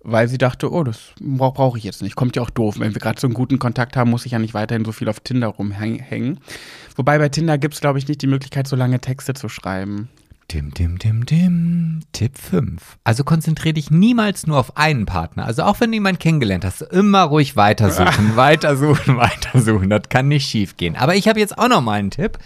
weil 0.04 0.28
sie 0.28 0.38
dachte, 0.38 0.70
oh, 0.70 0.84
das 0.84 1.00
brauche 1.22 1.54
brauch 1.54 1.78
ich 1.78 1.86
jetzt 1.86 2.02
nicht. 2.02 2.18
Kommt 2.18 2.36
ja 2.36 2.42
auch 2.42 2.50
doof. 2.50 2.78
Wenn 2.78 2.94
wir 2.94 3.00
gerade 3.00 3.22
so 3.22 3.28
einen 3.28 3.36
guten 3.36 3.58
Kontakt 3.58 3.96
haben, 3.96 4.10
muss 4.10 4.26
ich 4.26 4.34
ja 4.34 4.40
nicht 4.40 4.54
weiterhin 4.54 4.84
so 4.84 4.92
viel 4.92 5.08
auf 5.08 5.22
Tinder 5.22 5.48
rumhängen. 5.48 6.42
Wobei 6.98 7.20
bei 7.20 7.30
Tinder 7.30 7.58
gibt 7.58 7.76
es, 7.76 7.80
glaube 7.80 8.00
ich, 8.00 8.08
nicht 8.10 8.22
die 8.22 8.28
Möglichkeit, 8.28 8.68
so 8.68 8.76
lange 8.76 9.00
Texte 9.00 9.34
zu 9.34 9.48
schreiben. 9.48 10.10
Dim, 10.52 10.74
dim, 10.74 10.98
dim, 11.00 11.26
dim. 11.26 12.00
Tipp 12.12 12.38
5. 12.38 12.98
Also 13.06 13.24
konzentriere 13.24 13.74
dich 13.74 13.90
niemals 13.90 14.48
nur 14.48 14.58
auf 14.58 14.76
einen 14.76 15.06
Partner. 15.06 15.46
Also 15.46 15.64
auch 15.64 15.80
wenn 15.80 15.92
du 15.92 15.96
jemanden 15.96 16.20
kennengelernt 16.20 16.66
hast, 16.66 16.82
immer 16.82 17.24
ruhig 17.24 17.56
weitersuchen, 17.56 18.36
weitersuchen, 18.36 19.16
weitersuchen. 19.16 19.90
Das 19.90 20.10
kann 20.10 20.28
nicht 20.28 20.50
schief 20.50 20.76
gehen. 20.76 20.98
Aber 20.98 21.16
ich 21.16 21.30
habe 21.30 21.40
jetzt 21.40 21.58
auch 21.58 21.70
noch 21.70 21.80
mal 21.80 22.00
einen 22.00 22.12
Tipp. 22.12 22.38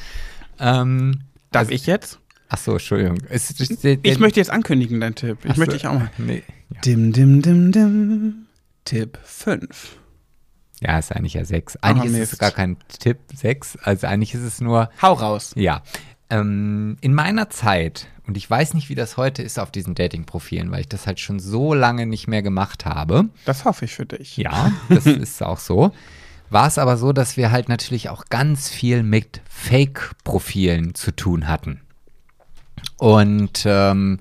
Ähm, 0.60 1.22
Darf 1.52 1.62
also, 1.62 1.72
ich 1.72 1.88
jetzt? 1.88 2.20
Ach 2.50 2.60
so, 2.60 2.74
Entschuldigung. 2.74 3.18
Es, 3.28 3.50
es, 3.50 3.72
es, 3.72 3.84
ich 4.04 4.20
möchte 4.20 4.40
jetzt 4.40 4.52
ankündigen, 4.52 5.00
deinen 5.00 5.16
Tipp. 5.16 5.40
Ich 5.44 5.58
möchte 5.58 5.74
dich 5.74 5.88
auch 5.88 5.94
mal. 5.94 6.12
Nee. 6.20 6.44
Ja. 6.76 6.82
Dim, 6.82 7.12
dim, 7.12 7.42
dim, 7.42 7.72
dim. 7.72 8.46
Tipp 8.84 9.18
5. 9.24 9.98
Ja, 10.82 11.00
ist 11.00 11.12
eigentlich 11.12 11.34
ja 11.34 11.44
6. 11.44 11.78
Eigentlich 11.78 12.14
oh, 12.14 12.18
ist 12.18 12.34
es 12.34 12.38
gar 12.38 12.52
kein 12.52 12.78
Tipp 13.00 13.18
6. 13.34 13.78
Also 13.82 14.06
eigentlich 14.06 14.36
ist 14.36 14.44
es 14.44 14.62
nur. 14.62 14.92
Hau 15.02 15.14
raus. 15.14 15.54
Ja. 15.56 15.82
Ähm, 16.30 16.98
in 17.02 17.14
meiner 17.14 17.50
Zeit, 17.50 18.08
und 18.28 18.38
ich 18.38 18.50
weiß 18.50 18.74
nicht, 18.74 18.90
wie 18.90 18.96
das 18.96 19.18
heute 19.18 19.44
ist 19.44 19.60
auf 19.60 19.72
diesen 19.72 19.96
Dating-Profilen, 19.96 20.72
weil 20.72 20.82
ich 20.82 20.90
das 20.90 21.06
halt 21.06 21.20
schon 21.20 21.40
so 21.40 21.74
lange 21.74 22.06
nicht 22.06 22.28
mehr 22.28 22.42
gemacht 22.42 22.86
habe. 22.86 23.26
Das 23.46 23.66
hoffe 23.66 23.86
ich 23.86 23.94
für 23.94 24.06
dich. 24.06 24.38
Ja, 24.38 24.72
das 24.90 25.06
ist 25.06 25.44
auch 25.44 25.60
so. 25.60 25.92
War 26.50 26.68
es 26.68 26.78
aber 26.78 26.98
so, 26.98 27.12
dass 27.12 27.38
wir 27.38 27.52
halt 27.52 27.70
natürlich 27.70 28.10
auch 28.10 28.26
ganz 28.26 28.70
viel 28.70 29.04
mit 29.04 29.42
Fake-Profilen 29.50 30.96
zu 30.96 31.12
tun 31.12 31.48
hatten. 31.48 31.82
Und 32.98 33.64
ähm, 33.66 34.20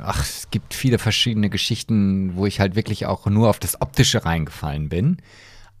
ach, 0.00 0.20
es 0.20 0.50
gibt 0.50 0.74
viele 0.74 0.98
verschiedene 0.98 1.50
Geschichten, 1.50 2.36
wo 2.36 2.46
ich 2.46 2.60
halt 2.60 2.76
wirklich 2.76 3.06
auch 3.06 3.26
nur 3.26 3.48
auf 3.48 3.58
das 3.58 3.80
Optische 3.80 4.24
reingefallen 4.24 4.88
bin. 4.88 5.18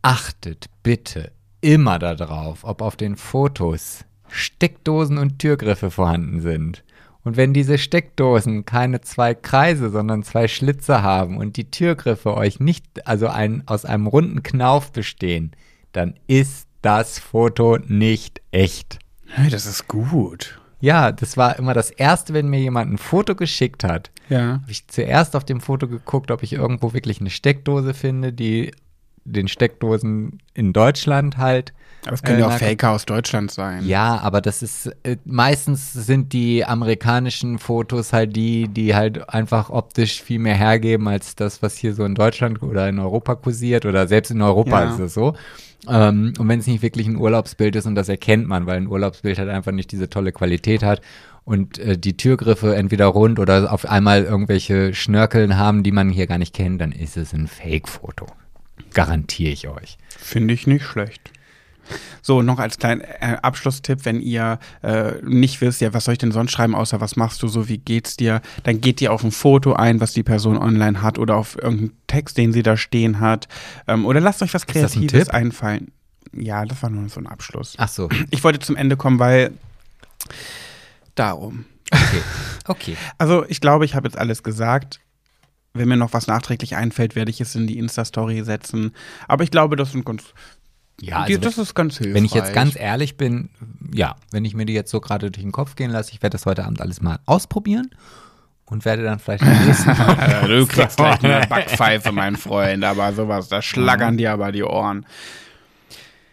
Achtet 0.02 0.66
bitte 0.82 1.32
immer 1.60 1.98
darauf, 1.98 2.64
ob 2.64 2.80
auf 2.80 2.96
den 2.96 3.16
Fotos 3.16 4.04
Steckdosen 4.36 5.18
und 5.18 5.38
Türgriffe 5.38 5.90
vorhanden 5.90 6.40
sind. 6.40 6.84
Und 7.24 7.36
wenn 7.36 7.52
diese 7.52 7.76
Steckdosen 7.76 8.64
keine 8.64 9.00
zwei 9.00 9.34
Kreise, 9.34 9.90
sondern 9.90 10.22
zwei 10.22 10.46
Schlitze 10.46 11.02
haben 11.02 11.38
und 11.38 11.56
die 11.56 11.70
Türgriffe 11.70 12.34
euch 12.36 12.60
nicht, 12.60 13.06
also 13.06 13.26
ein, 13.26 13.64
aus 13.66 13.84
einem 13.84 14.06
runden 14.06 14.44
Knauf 14.44 14.92
bestehen, 14.92 15.50
dann 15.90 16.14
ist 16.28 16.68
das 16.82 17.18
Foto 17.18 17.78
nicht 17.84 18.40
echt. 18.52 19.00
Hey, 19.26 19.50
das 19.50 19.66
ist 19.66 19.88
gut. 19.88 20.60
Ja, 20.78 21.10
das 21.10 21.36
war 21.36 21.58
immer 21.58 21.74
das 21.74 21.90
Erste, 21.90 22.32
wenn 22.32 22.48
mir 22.48 22.60
jemand 22.60 22.92
ein 22.92 22.98
Foto 22.98 23.34
geschickt 23.34 23.82
hat. 23.82 24.12
Ja. 24.28 24.60
Habe 24.60 24.70
ich 24.70 24.86
zuerst 24.86 25.34
auf 25.34 25.44
dem 25.44 25.60
Foto 25.60 25.88
geguckt, 25.88 26.30
ob 26.30 26.44
ich 26.44 26.52
irgendwo 26.52 26.92
wirklich 26.92 27.20
eine 27.20 27.30
Steckdose 27.30 27.92
finde, 27.92 28.32
die 28.32 28.70
den 29.24 29.48
Steckdosen 29.48 30.38
in 30.54 30.72
Deutschland 30.72 31.38
halt. 31.38 31.72
Aber 32.06 32.14
es 32.14 32.22
können 32.22 32.38
äh, 32.38 32.42
ja 32.42 32.48
auch 32.48 32.52
Faker 32.52 32.92
aus 32.92 33.04
Deutschland 33.04 33.50
sein. 33.50 33.84
Ja, 33.84 34.20
aber 34.20 34.40
das 34.40 34.62
ist 34.62 34.86
äh, 35.02 35.16
meistens 35.24 35.92
sind 35.92 36.32
die 36.32 36.64
amerikanischen 36.64 37.58
Fotos 37.58 38.12
halt 38.12 38.36
die, 38.36 38.68
die 38.68 38.94
halt 38.94 39.28
einfach 39.28 39.70
optisch 39.70 40.22
viel 40.22 40.38
mehr 40.38 40.54
hergeben 40.54 41.08
als 41.08 41.34
das, 41.34 41.62
was 41.62 41.76
hier 41.76 41.94
so 41.94 42.04
in 42.04 42.14
Deutschland 42.14 42.62
oder 42.62 42.88
in 42.88 43.00
Europa 43.00 43.34
kursiert 43.34 43.86
oder 43.86 44.06
selbst 44.06 44.30
in 44.30 44.40
Europa 44.40 44.84
ja. 44.84 44.92
ist 44.92 45.00
es 45.00 45.14
so. 45.14 45.34
Ähm, 45.88 46.32
und 46.38 46.48
wenn 46.48 46.60
es 46.60 46.68
nicht 46.68 46.82
wirklich 46.82 47.08
ein 47.08 47.16
Urlaubsbild 47.16 47.74
ist 47.74 47.86
und 47.86 47.96
das 47.96 48.08
erkennt 48.08 48.46
man, 48.46 48.66
weil 48.66 48.76
ein 48.76 48.86
Urlaubsbild 48.86 49.38
halt 49.38 49.48
einfach 49.48 49.72
nicht 49.72 49.90
diese 49.90 50.08
tolle 50.08 50.30
Qualität 50.30 50.84
hat 50.84 51.00
und 51.44 51.78
äh, 51.78 51.98
die 51.98 52.16
Türgriffe 52.16 52.76
entweder 52.76 53.06
rund 53.06 53.40
oder 53.40 53.72
auf 53.72 53.84
einmal 53.84 54.24
irgendwelche 54.24 54.94
Schnörkeln 54.94 55.56
haben, 55.56 55.82
die 55.82 55.92
man 55.92 56.10
hier 56.10 56.28
gar 56.28 56.38
nicht 56.38 56.54
kennt, 56.54 56.80
dann 56.80 56.92
ist 56.92 57.16
es 57.16 57.32
ein 57.32 57.48
Fake-Foto. 57.48 58.26
Garantiere 58.94 59.52
ich 59.52 59.68
euch. 59.68 59.98
Finde 60.16 60.54
ich 60.54 60.66
nicht 60.66 60.84
schlecht. 60.84 61.32
So, 62.22 62.42
noch 62.42 62.58
als 62.58 62.78
kleinen 62.78 63.00
äh, 63.00 63.36
Abschlusstipp, 63.42 64.04
wenn 64.04 64.20
ihr 64.20 64.58
äh, 64.82 65.12
nicht 65.22 65.60
wisst, 65.60 65.80
ja, 65.80 65.94
was 65.94 66.04
soll 66.04 66.12
ich 66.12 66.18
denn 66.18 66.32
sonst 66.32 66.52
schreiben, 66.52 66.74
außer 66.74 67.00
was 67.00 67.16
machst 67.16 67.42
du 67.42 67.48
so, 67.48 67.68
wie 67.68 67.78
geht's 67.78 68.16
dir, 68.16 68.42
dann 68.64 68.80
geht 68.80 69.00
ihr 69.00 69.12
auf 69.12 69.24
ein 69.24 69.32
Foto 69.32 69.74
ein, 69.74 70.00
was 70.00 70.12
die 70.12 70.22
Person 70.22 70.58
online 70.58 71.02
hat 71.02 71.18
oder 71.18 71.36
auf 71.36 71.56
irgendeinen 71.56 71.92
Text, 72.06 72.36
den 72.36 72.52
sie 72.52 72.62
da 72.62 72.76
stehen 72.76 73.20
hat. 73.20 73.48
Ähm, 73.86 74.06
oder 74.06 74.20
lasst 74.20 74.42
euch 74.42 74.54
was 74.54 74.66
Kreatives 74.66 75.30
ein 75.30 75.46
einfallen. 75.46 75.92
Ja, 76.32 76.64
das 76.64 76.82
war 76.82 76.90
nur 76.90 77.08
so 77.08 77.20
ein 77.20 77.26
Abschluss. 77.26 77.74
Ach 77.78 77.88
so. 77.88 78.08
Ich 78.30 78.44
wollte 78.44 78.58
zum 78.58 78.76
Ende 78.76 78.96
kommen, 78.96 79.18
weil 79.18 79.52
darum. 81.14 81.64
Okay. 81.90 82.22
Okay. 82.68 82.96
Also, 83.16 83.44
ich 83.46 83.60
glaube, 83.60 83.84
ich 83.84 83.94
habe 83.94 84.08
jetzt 84.08 84.18
alles 84.18 84.42
gesagt. 84.42 84.98
Wenn 85.72 85.86
mir 85.86 85.96
noch 85.96 86.12
was 86.12 86.26
nachträglich 86.26 86.74
einfällt, 86.74 87.14
werde 87.14 87.30
ich 87.30 87.40
es 87.40 87.54
in 87.54 87.68
die 87.68 87.78
Insta-Story 87.78 88.42
setzen. 88.42 88.92
Aber 89.28 89.44
ich 89.44 89.52
glaube, 89.52 89.76
das 89.76 89.92
sind 89.92 90.04
ganz. 90.04 90.24
Ja, 91.00 91.20
also 91.20 91.38
das 91.38 91.58
ist 91.58 91.74
ganz 91.74 91.98
hilfreich. 91.98 92.14
Wenn 92.14 92.24
ich 92.24 92.32
jetzt 92.32 92.52
ganz 92.54 92.76
ehrlich 92.76 93.16
bin, 93.16 93.50
ja, 93.92 94.16
wenn 94.30 94.44
ich 94.44 94.54
mir 94.54 94.64
die 94.64 94.72
jetzt 94.72 94.90
so 94.90 95.00
gerade 95.00 95.30
durch 95.30 95.42
den 95.42 95.52
Kopf 95.52 95.76
gehen 95.76 95.90
lasse, 95.90 96.12
ich 96.12 96.22
werde 96.22 96.34
das 96.34 96.46
heute 96.46 96.64
Abend 96.64 96.80
alles 96.80 97.02
mal 97.02 97.18
ausprobieren 97.26 97.90
und 98.64 98.84
werde 98.84 99.02
dann 99.02 99.18
vielleicht 99.18 99.42
am 99.42 99.66
nächsten 99.66 99.90
Mal. 99.90 100.46
du 100.48 100.66
kriegst 100.66 100.96
gleich 100.96 101.22
eine 101.22 101.46
Backpfeife, 101.46 102.12
mein 102.12 102.36
Freund, 102.36 102.82
aber 102.84 103.12
sowas, 103.12 103.48
da 103.48 103.60
schlackern 103.60 104.14
mhm. 104.14 104.18
dir 104.18 104.32
aber 104.32 104.52
die 104.52 104.64
Ohren. 104.64 105.06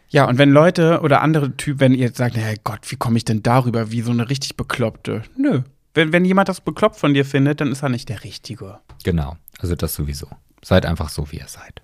Ja, 0.10 0.26
und 0.26 0.38
wenn 0.38 0.52
Leute 0.52 1.02
oder 1.02 1.22
andere 1.22 1.58
Typen, 1.58 1.80
wenn 1.80 1.94
ihr 1.94 2.06
jetzt 2.06 2.18
sagt, 2.18 2.38
hey 2.38 2.58
Gott, 2.64 2.80
wie 2.92 2.96
komme 2.96 3.18
ich 3.18 3.26
denn 3.26 3.44
darüber, 3.44 3.92
wie 3.92 4.02
so 4.02 4.12
eine 4.12 4.30
richtig 4.30 4.56
bekloppte? 4.56 5.24
Nö, 5.36 5.64
wenn, 5.94 6.12
wenn 6.12 6.26
jemand 6.26 6.50
das 6.50 6.62
bekloppt 6.62 6.98
von 6.98 7.14
dir 7.14 7.26
findet, 7.26 7.62
dann 7.62 7.72
ist 7.72 7.84
er 7.84 7.90
nicht 7.90 8.10
der 8.10 8.24
Richtige. 8.24 8.80
Genau, 9.04 9.38
also 9.60 9.76
das 9.76 9.94
sowieso. 9.94 10.28
Seid 10.64 10.86
einfach 10.86 11.10
so, 11.10 11.32
wie 11.32 11.38
ihr 11.38 11.48
seid. 11.48 11.82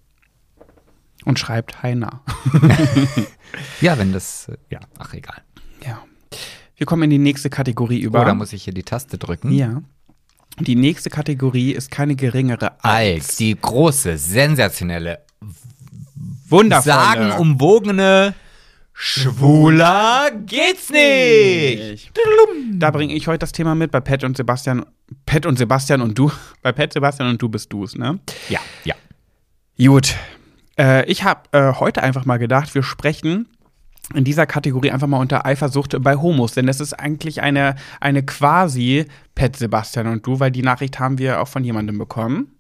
Und 1.26 1.38
schreibt 1.38 1.84
Heiner. 1.84 2.22
ja, 3.82 3.98
wenn 3.98 4.14
das, 4.14 4.48
äh, 4.50 4.58
ja, 4.70 4.80
ach 4.98 5.14
egal. 5.14 5.42
Ja. 5.86 6.04
Wir 6.78 6.86
kommen 6.86 7.04
in 7.04 7.10
die 7.10 7.18
nächste 7.18 7.50
Kategorie 7.50 8.00
über. 8.00 8.22
Oh, 8.22 8.26
da 8.26 8.34
muss 8.34 8.54
ich 8.54 8.64
hier 8.64 8.74
die 8.74 8.84
Taste 8.84 9.18
drücken. 9.18 9.52
Ja. 9.52 9.82
Die 10.60 10.76
nächste 10.76 11.10
Kategorie 11.10 11.72
ist 11.72 11.92
keine 11.92 12.16
geringere 12.16 12.72
als, 12.84 13.28
als 13.28 13.36
die 13.38 13.56
große, 13.60 14.18
sensationelle, 14.18 15.20
wundervolle, 16.48 16.96
sagenumwogene 16.96 18.34
Schwuler 19.02 20.30
geht's 20.46 20.90
nicht. 20.90 22.12
Da 22.74 22.92
bringe 22.92 23.14
ich 23.14 23.28
heute 23.28 23.40
das 23.40 23.54
Thema 23.54 23.74
mit 23.74 23.92
bei 23.92 24.02
Pat 24.02 24.26
und 24.26 24.36
Sebastian. 24.36 24.86
Pat 25.26 25.46
und 25.46 25.58
Sebastian 25.58 26.02
und 26.02 26.18
du. 26.18 26.30
Bei 26.62 26.74
Pat, 26.74 26.92
Sebastian 26.92 27.30
und 27.30 27.42
du 27.42 27.48
bist 27.48 27.72
du's, 27.72 27.96
ne? 27.96 28.20
Ja, 28.50 28.60
ja. 28.84 28.96
Gut. 29.78 30.16
Äh, 30.80 31.06
ich 31.06 31.24
habe 31.24 31.42
äh, 31.52 31.74
heute 31.74 32.02
einfach 32.02 32.26
mal 32.26 32.38
gedacht, 32.38 32.74
wir 32.74 32.84
sprechen 32.84 33.48
in 34.16 34.24
dieser 34.24 34.48
Kategorie 34.48 34.90
einfach 34.90 35.08
mal 35.08 35.20
unter 35.20 35.46
Eifersucht 35.46 35.96
bei 36.02 36.16
Homos, 36.16 36.54
denn 36.54 36.66
das 36.66 36.80
ist 36.80 36.94
eigentlich 36.94 37.42
eine, 37.42 37.76
eine 38.00 38.24
quasi 38.24 39.06
Pat, 39.36 39.56
Sebastian 39.56 40.08
und 40.08 40.26
du, 40.26 40.40
weil 40.40 40.50
die 40.50 40.64
Nachricht 40.64 41.00
haben 41.00 41.20
wir 41.20 41.42
auch 41.42 41.48
von 41.48 41.64
jemandem 41.64 42.00
bekommen. 42.00 42.56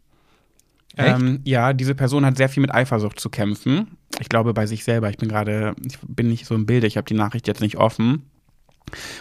Ähm, 0.97 1.39
ja, 1.45 1.71
diese 1.73 1.95
Person 1.95 2.25
hat 2.25 2.35
sehr 2.35 2.49
viel 2.49 2.61
mit 2.61 2.73
Eifersucht 2.73 3.19
zu 3.19 3.29
kämpfen. 3.29 3.97
Ich 4.19 4.27
glaube 4.27 4.53
bei 4.53 4.65
sich 4.65 4.83
selber. 4.83 5.09
Ich 5.09 5.17
bin 5.17 5.29
gerade, 5.29 5.73
ich 5.85 5.97
bin 6.05 6.27
nicht 6.27 6.45
so 6.45 6.55
im 6.55 6.65
Bilde, 6.65 6.87
ich 6.87 6.97
habe 6.97 7.05
die 7.05 7.13
Nachricht 7.13 7.47
jetzt 7.47 7.61
nicht 7.61 7.77
offen. 7.77 8.29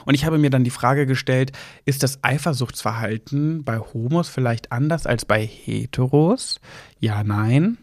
Und 0.04 0.14
ich 0.14 0.24
habe 0.24 0.38
mir 0.38 0.50
dann 0.50 0.64
die 0.64 0.70
Frage 0.70 1.06
gestellt, 1.06 1.52
ist 1.84 2.02
das 2.02 2.24
Eifersuchtsverhalten 2.24 3.64
bei 3.64 3.78
Homos 3.78 4.28
vielleicht 4.28 4.72
anders 4.72 5.06
als 5.06 5.24
bei 5.24 5.46
Heteros? 5.46 6.60
Ja, 7.00 7.22
nein. 7.22 7.78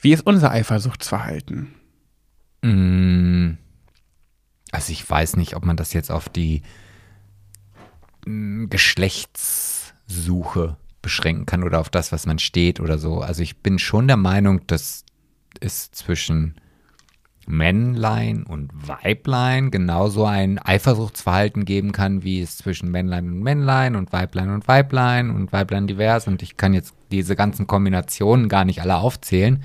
Wie 0.00 0.12
ist 0.12 0.26
unser 0.26 0.50
Eifersuchtsverhalten? 0.50 1.74
Mm. 2.62 3.52
Also 4.72 4.92
ich 4.92 5.08
weiß 5.08 5.36
nicht, 5.36 5.56
ob 5.56 5.64
man 5.64 5.76
das 5.76 5.92
jetzt 5.92 6.10
auf 6.10 6.28
die 6.28 6.62
mm, 8.26 8.66
Geschlechtssuche 8.68 10.76
beschränken 11.02 11.46
kann 11.46 11.64
oder 11.64 11.80
auf 11.80 11.90
das, 11.90 12.12
was 12.12 12.26
man 12.26 12.38
steht 12.38 12.80
oder 12.80 12.98
so. 12.98 13.20
Also 13.20 13.42
ich 13.42 13.58
bin 13.58 13.78
schon 13.78 14.06
der 14.06 14.16
Meinung, 14.16 14.66
dass 14.66 15.04
es 15.60 15.90
zwischen 15.90 16.54
Männlein 17.46 18.44
und 18.44 18.70
Weiblein 18.72 19.70
genauso 19.70 20.24
ein 20.24 20.58
Eifersuchtsverhalten 20.58 21.64
geben 21.64 21.92
kann, 21.92 22.22
wie 22.22 22.40
es 22.40 22.56
zwischen 22.56 22.90
Männlein 22.90 23.28
und 23.28 23.42
Männlein 23.42 23.96
und 23.96 24.12
Weiblein 24.12 24.50
und 24.50 24.68
Weiblein 24.68 25.30
und 25.30 25.52
Weiblein 25.52 25.86
divers. 25.86 26.28
Und 26.28 26.42
ich 26.42 26.56
kann 26.56 26.74
jetzt 26.74 26.94
diese 27.10 27.36
ganzen 27.36 27.66
Kombinationen 27.66 28.48
gar 28.48 28.64
nicht 28.64 28.80
alle 28.82 28.96
aufzählen. 28.96 29.62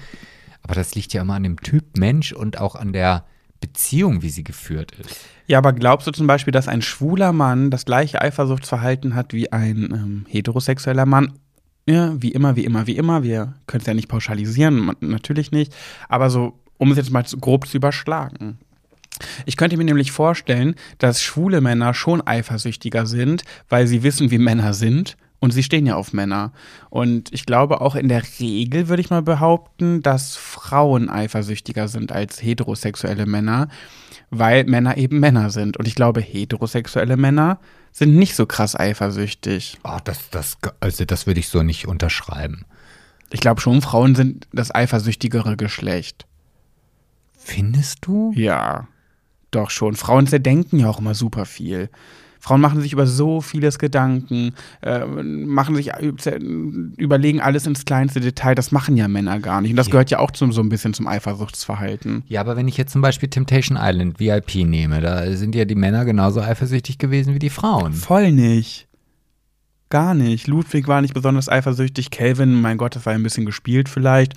Aber 0.62 0.76
das 0.76 0.96
liegt 0.96 1.14
ja 1.14 1.22
immer 1.22 1.36
an 1.36 1.44
dem 1.44 1.62
Typ 1.62 1.98
Mensch 1.98 2.34
und 2.34 2.60
auch 2.60 2.76
an 2.76 2.92
der 2.92 3.26
Beziehung, 3.62 4.22
wie 4.22 4.30
sie 4.30 4.44
geführt 4.44 4.92
ist. 4.94 5.16
Ja, 5.48 5.60
aber 5.60 5.74
glaubst 5.74 6.08
du 6.08 6.12
zum 6.12 6.28
Beispiel, 6.28 6.52
dass 6.52 6.68
ein 6.68 6.82
schwuler 6.82 7.34
Mann 7.34 7.70
das 7.70 7.86
gleiche 7.86 8.22
Eifersuchtsverhalten 8.22 9.16
hat 9.16 9.34
wie 9.34 9.52
ein 9.52 9.90
ähm, 9.92 10.26
heterosexueller 10.28 11.06
Mann? 11.06 11.34
Ja, 11.88 12.20
wie 12.20 12.32
immer, 12.32 12.56
wie 12.56 12.66
immer, 12.66 12.88
wie 12.88 12.98
immer. 12.98 13.22
Wir 13.22 13.54
können 13.68 13.82
es 13.82 13.88
ja 13.88 13.94
nicht 13.94 14.08
pauschalisieren, 14.08 14.92
natürlich 15.02 15.52
nicht. 15.52 15.74
Aber 16.10 16.32
so, 16.32 16.60
um 16.78 16.92
es 16.92 16.98
jetzt 16.98 17.12
mal 17.12 17.24
grob 17.40 17.68
zu 17.68 17.78
überschlagen. 17.78 18.58
Ich 19.46 19.56
könnte 19.56 19.78
mir 19.78 19.84
nämlich 19.84 20.12
vorstellen, 20.12 20.76
dass 20.98 21.22
schwule 21.22 21.62
Männer 21.62 21.94
schon 21.94 22.26
eifersüchtiger 22.26 23.06
sind, 23.06 23.44
weil 23.70 23.88
sie 23.88 24.04
wissen, 24.04 24.32
wie 24.32 24.40
Männer 24.40 24.74
sind. 24.74 25.16
Und 25.40 25.52
sie 25.52 25.64
stehen 25.64 25.86
ja 25.86 25.96
auf 25.96 26.14
Männer. 26.14 26.54
Und 26.90 27.32
ich 27.34 27.46
glaube 27.46 27.82
auch 27.82 27.96
in 27.96 28.08
der 28.08 28.24
Regel 28.40 28.88
würde 28.88 29.02
ich 29.02 29.10
mal 29.10 29.22
behaupten, 29.22 30.02
dass 30.02 30.36
Frauen 30.36 31.10
eifersüchtiger 31.10 31.88
sind 31.88 32.12
als 32.12 32.42
heterosexuelle 32.42 33.26
Männer, 33.26 33.68
weil 34.30 34.64
Männer 34.64 34.98
eben 34.98 35.20
Männer 35.20 35.50
sind. 35.50 35.78
Und 35.78 35.88
ich 35.88 35.96
glaube, 35.96 36.22
heterosexuelle 36.22 37.18
Männer 37.18 37.60
sind 37.92 38.16
nicht 38.16 38.36
so 38.36 38.46
krass 38.46 38.76
eifersüchtig. 38.78 39.80
Oh, 39.84 40.00
das, 40.04 40.30
das, 40.30 40.58
also 40.80 41.06
das 41.06 41.28
würde 41.28 41.40
ich 41.40 41.50
so 41.50 41.64
nicht 41.64 41.88
unterschreiben. 41.88 42.66
Ich 43.32 43.40
glaube 43.40 43.62
schon, 43.62 43.82
Frauen 43.82 44.16
sind 44.16 44.48
das 44.54 44.74
eifersüchtigere 44.74 45.58
Geschlecht. 45.58 46.26
Findest 47.38 48.00
du? 48.02 48.34
Ja, 48.36 48.88
doch 49.52 49.70
schon. 49.70 49.96
Frauen 49.96 50.28
zerdenken 50.28 50.80
ja 50.80 50.90
auch 50.90 51.00
immer 51.00 51.16
super 51.16 51.46
viel. 51.46 51.90
Frauen 52.46 52.62
machen 52.62 52.80
sich 52.80 52.94
über 52.94 53.08
so 53.08 53.42
vieles 53.42 53.80
Gedanken, 53.80 54.54
äh, 54.82 55.04
machen 55.04 55.76
sich 55.76 55.92
überlegen 56.00 57.42
alles 57.42 57.66
ins 57.66 57.86
kleinste 57.86 58.20
Detail. 58.20 58.54
Das 58.54 58.72
machen 58.72 58.96
ja 58.98 59.08
Männer 59.08 59.40
gar 59.40 59.62
nicht. 59.62 59.72
Und 59.72 59.78
das 59.78 59.88
Ja. 59.88 59.92
gehört 59.94 60.12
ja 60.12 60.20
auch 60.20 60.30
zum, 60.30 60.52
so 60.52 60.62
ein 60.62 60.70
bisschen 60.70 60.94
zum 60.94 61.08
Eifersuchtsverhalten. 61.08 62.22
Ja, 62.28 62.42
aber 62.42 62.56
wenn 62.56 62.68
ich 62.68 62.78
jetzt 62.78 62.92
zum 62.92 63.02
Beispiel 63.02 63.30
Temptation 63.30 63.80
Island 63.82 64.20
VIP 64.20 64.64
nehme, 64.64 65.02
da 65.02 65.32
sind 65.36 65.56
ja 65.56 65.66
die 65.66 65.74
Männer 65.74 66.06
genauso 66.06 66.40
eifersüchtig 66.40 67.00
gewesen 67.00 67.34
wie 67.34 67.40
die 67.40 67.50
Frauen. 67.50 67.94
Voll 67.94 68.32
nicht. 68.32 68.88
Gar 69.90 70.14
nicht. 70.14 70.46
Ludwig 70.46 70.88
war 70.88 71.02
nicht 71.02 71.16
besonders 71.16 71.50
eifersüchtig. 71.50 72.12
Kelvin, 72.12 72.62
mein 72.62 72.78
Gott, 72.78 72.96
das 72.96 73.08
war 73.08 73.14
ein 73.14 73.24
bisschen 73.24 73.48
gespielt 73.48 73.90
vielleicht. 73.90 74.34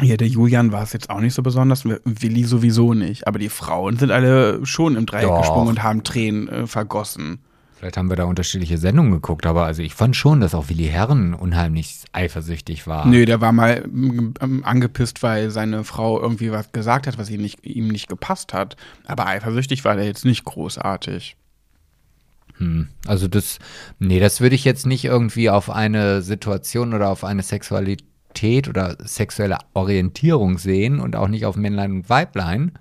Hier, 0.00 0.16
der 0.16 0.28
Julian 0.28 0.72
war 0.72 0.82
es 0.82 0.92
jetzt 0.92 1.10
auch 1.10 1.20
nicht 1.20 1.34
so 1.34 1.42
besonders. 1.42 1.84
Willi 1.84 2.44
sowieso 2.44 2.94
nicht. 2.94 3.26
Aber 3.26 3.38
die 3.38 3.48
Frauen 3.48 3.96
sind 3.96 4.10
alle 4.10 4.64
schon 4.64 4.96
im 4.96 5.06
Dreieck 5.06 5.28
Doch. 5.28 5.40
gesprungen 5.40 5.68
und 5.68 5.82
haben 5.82 6.04
Tränen 6.04 6.48
äh, 6.48 6.66
vergossen. 6.66 7.40
Vielleicht 7.80 7.96
haben 7.96 8.10
wir 8.10 8.16
da 8.16 8.24
unterschiedliche 8.24 8.76
Sendungen 8.76 9.10
geguckt, 9.10 9.46
aber 9.46 9.64
also 9.64 9.80
ich 9.80 9.94
fand 9.94 10.14
schon, 10.14 10.40
dass 10.40 10.54
auch 10.54 10.68
Willi 10.68 10.84
Herren 10.84 11.32
unheimlich 11.32 12.04
eifersüchtig 12.12 12.86
war. 12.86 13.06
Nö, 13.06 13.24
der 13.24 13.40
war 13.40 13.52
mal 13.52 13.84
ähm, 13.86 14.34
ähm, 14.42 14.64
angepisst, 14.66 15.22
weil 15.22 15.50
seine 15.50 15.82
Frau 15.84 16.20
irgendwie 16.20 16.52
was 16.52 16.72
gesagt 16.72 17.06
hat, 17.06 17.16
was 17.16 17.30
ihm 17.30 17.40
nicht, 17.40 17.64
ihm 17.64 17.88
nicht 17.88 18.06
gepasst 18.10 18.52
hat. 18.52 18.76
Aber 19.06 19.26
eifersüchtig 19.26 19.82
war 19.86 19.96
der 19.96 20.04
jetzt 20.04 20.26
nicht 20.26 20.44
großartig. 20.44 21.36
Hm. 22.58 22.88
Also 23.06 23.28
das, 23.28 23.58
nee, 23.98 24.20
das 24.20 24.42
würde 24.42 24.56
ich 24.56 24.66
jetzt 24.66 24.84
nicht 24.84 25.06
irgendwie 25.06 25.48
auf 25.48 25.70
eine 25.70 26.20
Situation 26.20 26.92
oder 26.92 27.08
auf 27.08 27.24
eine 27.24 27.42
Sexualität 27.42 28.04
oder 28.68 28.96
sexuelle 29.04 29.58
Orientierung 29.74 30.58
sehen 30.58 31.00
und 31.00 31.16
auch 31.16 31.28
nicht 31.28 31.44
auf 31.46 31.56
Männlein 31.56 31.92
und 31.92 32.08
Weiblein, 32.08 32.72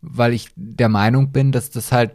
weil 0.00 0.32
ich 0.32 0.50
der 0.56 0.88
Meinung 0.88 1.30
bin, 1.32 1.52
dass 1.52 1.70
das 1.70 1.92
halt, 1.92 2.12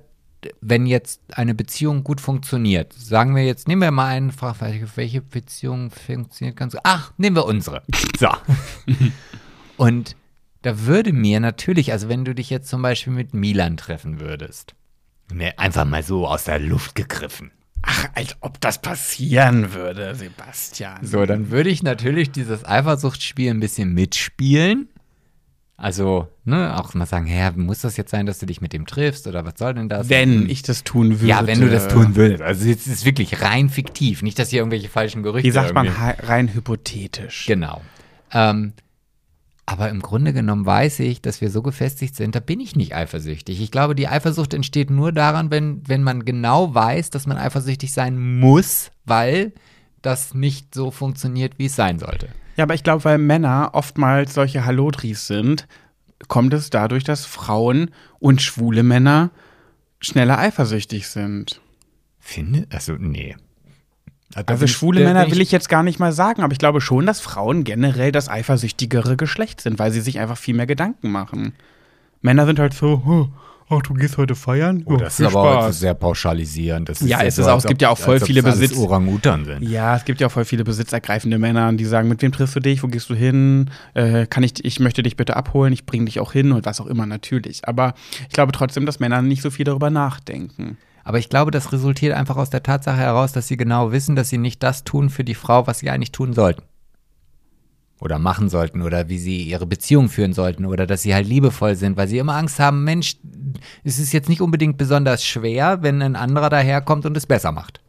wenn 0.61 0.85
jetzt 0.85 1.21
eine 1.33 1.55
Beziehung 1.55 2.03
gut 2.03 2.19
funktioniert, 2.21 2.93
sagen 2.93 3.35
wir 3.35 3.43
jetzt, 3.45 3.67
nehmen 3.67 3.81
wir 3.81 3.91
mal 3.91 4.07
einen, 4.07 4.31
frag, 4.31 4.59
welche- 4.61 4.87
welche 4.95 5.21
Beziehung 5.21 5.89
funktioniert 5.91 6.57
ganz 6.57 6.73
gut? 6.73 6.81
Ach, 6.83 7.11
nehmen 7.17 7.35
wir 7.35 7.45
unsere. 7.45 7.83
So. 8.19 8.29
und 9.77 10.15
da 10.63 10.85
würde 10.85 11.13
mir 11.13 11.39
natürlich, 11.39 11.91
also 11.91 12.09
wenn 12.09 12.25
du 12.25 12.33
dich 12.33 12.49
jetzt 12.49 12.67
zum 12.67 12.81
Beispiel 12.81 13.13
mit 13.13 13.33
Milan 13.33 13.77
treffen 13.77 14.19
würdest, 14.19 14.73
mir 15.31 15.59
einfach 15.59 15.85
mal 15.85 16.03
so 16.03 16.27
aus 16.27 16.45
der 16.45 16.59
Luft 16.59 16.95
gegriffen. 16.95 17.51
Ach, 17.81 18.09
als 18.15 18.35
ob 18.41 18.59
das 18.59 18.81
passieren 18.81 19.73
würde, 19.73 20.15
Sebastian. 20.15 21.05
So, 21.05 21.25
dann 21.25 21.51
würde 21.51 21.69
ich 21.69 21.83
natürlich 21.83 22.31
dieses 22.31 22.65
Eifersuchtsspiel 22.65 23.51
ein 23.51 23.59
bisschen 23.59 23.93
mitspielen. 23.93 24.89
Also, 25.79 26.27
ne, 26.43 26.75
auch 26.75 26.95
mal 26.95 27.05
sagen, 27.05 27.27
hä, 27.27 27.51
muss 27.55 27.81
das 27.81 27.97
jetzt 27.97 28.09
sein, 28.09 28.25
dass 28.25 28.39
du 28.39 28.47
dich 28.47 28.61
mit 28.61 28.73
dem 28.73 28.87
triffst 28.87 29.27
oder 29.27 29.45
was 29.45 29.53
soll 29.57 29.75
denn 29.75 29.89
das? 29.89 30.09
Wenn 30.09 30.49
ich 30.49 30.63
das 30.63 30.83
tun 30.83 31.19
würde. 31.19 31.27
Ja, 31.27 31.45
wenn 31.45 31.61
du 31.61 31.69
das 31.69 31.87
tun 31.87 32.15
würdest. 32.15 32.41
Also, 32.41 32.67
jetzt 32.67 32.87
ist 32.87 32.93
es 32.93 33.05
wirklich 33.05 33.43
rein 33.43 33.69
fiktiv. 33.69 34.23
Nicht, 34.23 34.39
dass 34.39 34.49
hier 34.49 34.59
irgendwelche 34.59 34.89
falschen 34.89 35.21
Gerüchte 35.21 35.47
Wie 35.47 35.51
sagt 35.51 35.75
man 35.75 35.87
rein 35.87 36.51
hypothetisch? 36.51 37.45
Genau. 37.45 37.81
Ähm, 38.33 38.73
aber 39.69 39.89
im 39.89 40.01
Grunde 40.01 40.31
genommen 40.31 40.65
weiß 40.65 41.01
ich, 41.01 41.21
dass 41.21 41.41
wir 41.41 41.51
so 41.51 41.61
gefestigt 41.61 42.15
sind, 42.15 42.33
da 42.33 42.39
bin 42.39 42.61
ich 42.61 42.77
nicht 42.77 42.95
eifersüchtig. 42.95 43.61
Ich 43.61 43.69
glaube, 43.69 43.95
die 43.95 44.07
Eifersucht 44.07 44.53
entsteht 44.53 44.89
nur 44.89 45.11
daran, 45.11 45.51
wenn, 45.51 45.85
wenn 45.85 46.03
man 46.03 46.23
genau 46.23 46.73
weiß, 46.73 47.09
dass 47.09 47.27
man 47.27 47.37
eifersüchtig 47.37 47.91
sein 47.91 48.39
muss, 48.39 48.91
weil 49.03 49.51
das 50.01 50.33
nicht 50.33 50.73
so 50.73 50.89
funktioniert, 50.89 51.59
wie 51.59 51.65
es 51.65 51.75
sein 51.75 51.99
sollte. 51.99 52.29
Ja, 52.55 52.63
aber 52.63 52.75
ich 52.75 52.83
glaube, 52.83 53.03
weil 53.03 53.17
Männer 53.17 53.71
oftmals 53.73 54.33
solche 54.33 54.63
Hallodris 54.63 55.27
sind, 55.27 55.67
kommt 56.29 56.53
es 56.53 56.69
dadurch, 56.69 57.03
dass 57.03 57.25
Frauen 57.25 57.91
und 58.19 58.41
schwule 58.41 58.83
Männer 58.83 59.31
schneller 59.99 60.39
eifersüchtig 60.39 61.09
sind. 61.09 61.59
Finde? 62.19 62.67
Also, 62.71 62.93
nee. 62.93 63.35
Also 64.45 64.67
schwule 64.67 65.03
Männer 65.03 65.31
will 65.31 65.41
ich 65.41 65.51
jetzt 65.51 65.69
gar 65.69 65.83
nicht 65.83 65.99
mal 65.99 66.11
sagen, 66.11 66.41
aber 66.43 66.51
ich 66.51 66.59
glaube 66.59 66.81
schon, 66.81 67.05
dass 67.05 67.21
Frauen 67.21 67.63
generell 67.63 68.11
das 68.11 68.29
eifersüchtigere 68.29 69.15
Geschlecht 69.15 69.61
sind, 69.61 69.79
weil 69.79 69.91
sie 69.91 70.01
sich 70.01 70.19
einfach 70.19 70.37
viel 70.37 70.53
mehr 70.55 70.67
Gedanken 70.67 71.09
machen. 71.11 71.53
Männer 72.21 72.45
sind 72.45 72.59
halt 72.59 72.73
so, 72.73 73.01
oh, 73.05 73.27
ach, 73.69 73.81
du 73.83 73.93
gehst 73.93 74.17
heute 74.17 74.35
feiern? 74.35 74.83
Oh, 74.85 74.93
Ja, 74.93 74.97
das 74.97 75.19
ist 75.19 75.25
aber 75.27 75.53
Spaß. 75.61 75.79
sehr 75.79 75.93
pauschalisierend. 75.93 76.89
Das 76.89 76.99
Ja, 76.99 77.19
jetzt 77.23 77.33
es 77.33 77.37
ist 77.39 77.45
so, 77.45 77.51
auch- 77.51 77.57
es 77.59 77.63
gibt 77.65 77.77
ob- 77.79 77.81
ja 77.83 77.89
auch 77.89 77.97
voll 77.97 78.19
viele 78.19 78.43
Besitz- 78.43 78.75
Orang-Utan 78.77 79.45
sind. 79.45 79.61
Ja, 79.63 79.95
es 79.95 80.03
gibt 80.03 80.19
ja 80.19 80.27
auch 80.27 80.31
voll 80.31 80.45
viele 80.45 80.65
besitzergreifende 80.65 81.39
Männer, 81.39 81.71
die 81.73 81.85
sagen, 81.85 82.09
mit 82.09 82.21
wem 82.21 82.31
triffst 82.33 82.55
du 82.55 82.59
dich, 82.59 82.83
wo 82.83 82.87
gehst 82.87 83.09
du 83.09 83.15
hin, 83.15 83.69
äh, 83.93 84.25
kann 84.27 84.43
ich, 84.43 84.63
ich 84.65 84.79
möchte 84.81 85.03
dich 85.03 85.15
bitte 85.15 85.37
abholen, 85.37 85.71
ich 85.71 85.85
bringe 85.85 86.05
dich 86.05 86.19
auch 86.19 86.33
hin 86.33 86.51
und 86.51 86.65
was 86.65 86.81
auch 86.81 86.87
immer 86.87 87.05
natürlich. 87.05 87.65
Aber 87.67 87.93
ich 88.27 88.33
glaube 88.33 88.51
trotzdem, 88.51 88.85
dass 88.85 88.99
Männer 88.99 89.21
nicht 89.21 89.41
so 89.41 89.51
viel 89.51 89.63
darüber 89.65 89.89
nachdenken. 89.89 90.77
Aber 91.07 91.19
ich 91.19 91.29
glaube, 91.29 91.51
das 91.51 91.71
resultiert 91.71 92.13
einfach 92.13 92.35
aus 92.35 92.49
der 92.49 92.63
Tatsache 92.63 92.97
heraus, 92.97 93.31
dass 93.31 93.47
sie 93.47 93.55
genau 93.55 93.93
wissen, 93.93 94.17
dass 94.17 94.27
sie 94.27 94.37
nicht 94.37 94.61
das 94.61 94.83
tun 94.83 95.09
für 95.09 95.23
die 95.23 95.35
Frau, 95.35 95.65
was 95.65 95.79
sie 95.79 95.89
eigentlich 95.89 96.11
tun 96.11 96.33
sollten. 96.33 96.63
Oder 98.01 98.19
machen 98.19 98.49
sollten 98.49 98.81
oder 98.81 99.07
wie 99.07 99.17
sie 99.17 99.43
ihre 99.43 99.65
Beziehung 99.65 100.09
führen 100.09 100.33
sollten 100.33 100.65
oder 100.65 100.85
dass 100.85 101.03
sie 101.03 101.15
halt 101.15 101.25
liebevoll 101.25 101.75
sind, 101.75 101.95
weil 101.95 102.09
sie 102.09 102.17
immer 102.17 102.35
Angst 102.35 102.59
haben, 102.59 102.83
Mensch, 102.83 103.15
es 103.85 103.99
ist 103.99 104.11
jetzt 104.11 104.27
nicht 104.27 104.41
unbedingt 104.41 104.77
besonders 104.77 105.23
schwer, 105.23 105.81
wenn 105.81 106.01
ein 106.01 106.17
anderer 106.17 106.49
daherkommt 106.49 107.05
und 107.05 107.15
es 107.15 107.25
besser 107.25 107.53
macht. 107.53 107.79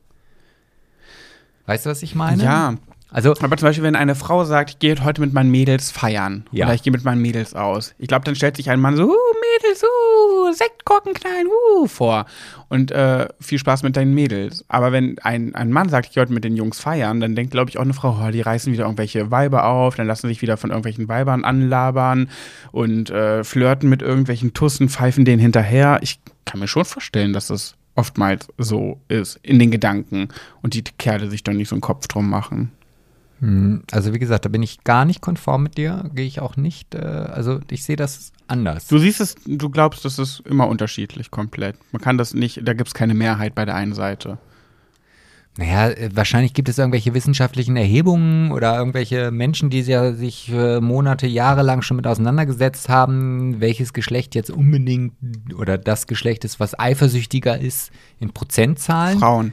Weißt 1.66 1.86
du, 1.86 1.90
was 1.90 2.04
ich 2.04 2.14
meine? 2.14 2.44
Ja. 2.44 2.74
Also, 3.10 3.34
Aber 3.40 3.56
zum 3.56 3.68
Beispiel, 3.68 3.84
wenn 3.84 3.96
eine 3.96 4.14
Frau 4.14 4.44
sagt, 4.44 4.70
ich 4.70 4.78
gehe 4.78 5.02
heute 5.02 5.22
mit 5.22 5.32
meinen 5.32 5.50
Mädels 5.50 5.90
feiern 5.90 6.44
Ja. 6.52 6.66
oder 6.66 6.74
ich 6.74 6.82
gehe 6.82 6.92
mit 6.92 7.04
meinen 7.04 7.22
Mädels 7.22 7.54
aus, 7.54 7.94
ich 7.98 8.06
glaube, 8.06 8.24
dann 8.24 8.34
stellt 8.34 8.56
sich 8.56 8.68
ein 8.68 8.80
Mann 8.80 8.96
so, 8.96 9.04
uh, 9.04 9.14
Mädels, 9.62 9.82
uh, 9.82 10.52
Sektkorken 10.52 11.14
knallen, 11.14 11.46
uh, 11.46 11.86
vor. 11.86 12.26
Und 12.68 12.90
äh, 12.90 13.28
viel 13.40 13.58
Spaß 13.58 13.82
mit 13.82 13.96
deinen 13.96 14.12
Mädels. 14.12 14.64
Aber 14.68 14.92
wenn 14.92 15.18
ein, 15.20 15.54
ein 15.54 15.72
Mann 15.72 15.88
sagt, 15.88 16.08
ich 16.08 16.14
gehe 16.14 16.20
heute 16.22 16.34
mit 16.34 16.44
den 16.44 16.54
Jungs 16.54 16.80
feiern, 16.80 17.20
dann 17.20 17.34
denkt, 17.34 17.52
glaube 17.52 17.70
ich, 17.70 17.78
auch 17.78 17.82
eine 17.82 17.94
Frau, 17.94 18.18
oh, 18.22 18.30
die 18.30 18.42
reißen 18.42 18.72
wieder 18.72 18.84
irgendwelche 18.84 19.30
Weiber 19.30 19.64
auf, 19.64 19.96
dann 19.96 20.06
lassen 20.06 20.28
sich 20.28 20.42
wieder 20.42 20.58
von 20.58 20.68
irgendwelchen 20.68 21.08
Weibern 21.08 21.44
anlabern 21.44 22.28
und 22.72 23.08
äh, 23.08 23.42
flirten 23.42 23.88
mit 23.88 24.02
irgendwelchen 24.02 24.52
Tussen, 24.52 24.90
pfeifen 24.90 25.24
denen 25.24 25.40
hinterher. 25.40 25.98
Ich 26.02 26.20
kann 26.44 26.60
mir 26.60 26.68
schon 26.68 26.84
vorstellen, 26.84 27.32
dass 27.32 27.46
das 27.46 27.74
oftmals 27.94 28.48
so 28.58 29.00
ist, 29.08 29.40
in 29.42 29.58
den 29.58 29.70
Gedanken. 29.70 30.28
Und 30.62 30.74
die 30.74 30.84
Kerle 30.84 31.28
sich 31.30 31.42
dann 31.42 31.56
nicht 31.56 31.68
so 31.68 31.74
einen 31.74 31.80
Kopf 31.80 32.06
drum 32.06 32.28
machen. 32.30 32.70
Hm, 33.40 33.82
Also 33.92 34.12
wie 34.14 34.18
gesagt, 34.18 34.44
da 34.44 34.48
bin 34.48 34.62
ich 34.62 34.82
gar 34.84 35.04
nicht 35.04 35.20
konform 35.20 35.62
mit 35.62 35.78
dir, 35.78 36.10
gehe 36.14 36.26
ich 36.26 36.40
auch 36.40 36.56
nicht. 36.56 36.94
Äh, 36.94 36.98
also 36.98 37.60
ich 37.70 37.84
sehe 37.84 37.96
das 37.96 38.32
anders. 38.48 38.88
Du 38.88 38.98
siehst 38.98 39.20
es, 39.20 39.36
du 39.46 39.70
glaubst, 39.70 40.04
das 40.04 40.18
ist 40.18 40.40
immer 40.40 40.66
unterschiedlich 40.68 41.30
komplett. 41.30 41.76
Man 41.92 42.02
kann 42.02 42.18
das 42.18 42.34
nicht, 42.34 42.60
da 42.66 42.72
gibt 42.72 42.88
es 42.88 42.94
keine 42.94 43.14
Mehrheit 43.14 43.54
bei 43.54 43.64
der 43.64 43.74
einen 43.74 43.94
Seite. 43.94 44.38
Naja, 45.56 45.88
äh, 45.90 46.10
wahrscheinlich 46.14 46.54
gibt 46.54 46.68
es 46.68 46.78
irgendwelche 46.78 47.14
wissenschaftlichen 47.14 47.76
Erhebungen 47.76 48.52
oder 48.52 48.76
irgendwelche 48.78 49.30
Menschen, 49.30 49.70
die 49.70 49.80
ja 49.80 50.12
sich 50.12 50.48
äh, 50.52 50.80
Monate, 50.80 51.26
Jahre 51.26 51.62
lang 51.62 51.82
schon 51.82 51.96
mit 51.96 52.06
auseinandergesetzt 52.06 52.88
haben, 52.88 53.60
welches 53.60 53.92
Geschlecht 53.92 54.34
jetzt 54.36 54.50
unbedingt 54.50 55.14
oder 55.56 55.76
das 55.76 56.06
Geschlecht 56.06 56.44
ist, 56.44 56.60
was 56.60 56.78
eifersüchtiger 56.78 57.58
ist 57.58 57.90
in 58.20 58.32
Prozentzahlen. 58.32 59.18
Frauen. 59.18 59.52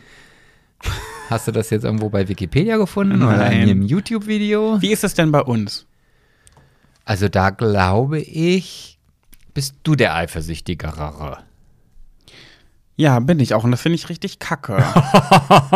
Hast 1.30 1.48
du 1.48 1.52
das 1.52 1.70
jetzt 1.70 1.84
irgendwo 1.84 2.10
bei 2.10 2.28
Wikipedia 2.28 2.78
gefunden 2.78 3.22
oder 3.22 3.38
Nein. 3.38 3.54
in 3.54 3.62
einem 3.62 3.82
YouTube-Video? 3.82 4.82
Wie 4.82 4.92
ist 4.92 5.04
es 5.04 5.14
denn 5.14 5.32
bei 5.32 5.42
uns? 5.42 5.86
Also 7.04 7.30
da 7.30 7.50
glaube 7.50 8.20
ich, 8.20 9.00
bist 9.54 9.76
du 9.84 9.96
der 9.96 10.16
Eifersüchtigere. 10.16 11.40
Ja, 12.98 13.20
bin 13.20 13.40
ich 13.40 13.54
auch. 13.54 13.64
Und 13.64 13.72
das 13.72 13.82
finde 13.82 13.96
ich 13.96 14.10
richtig 14.10 14.40
kacke. 14.40 14.84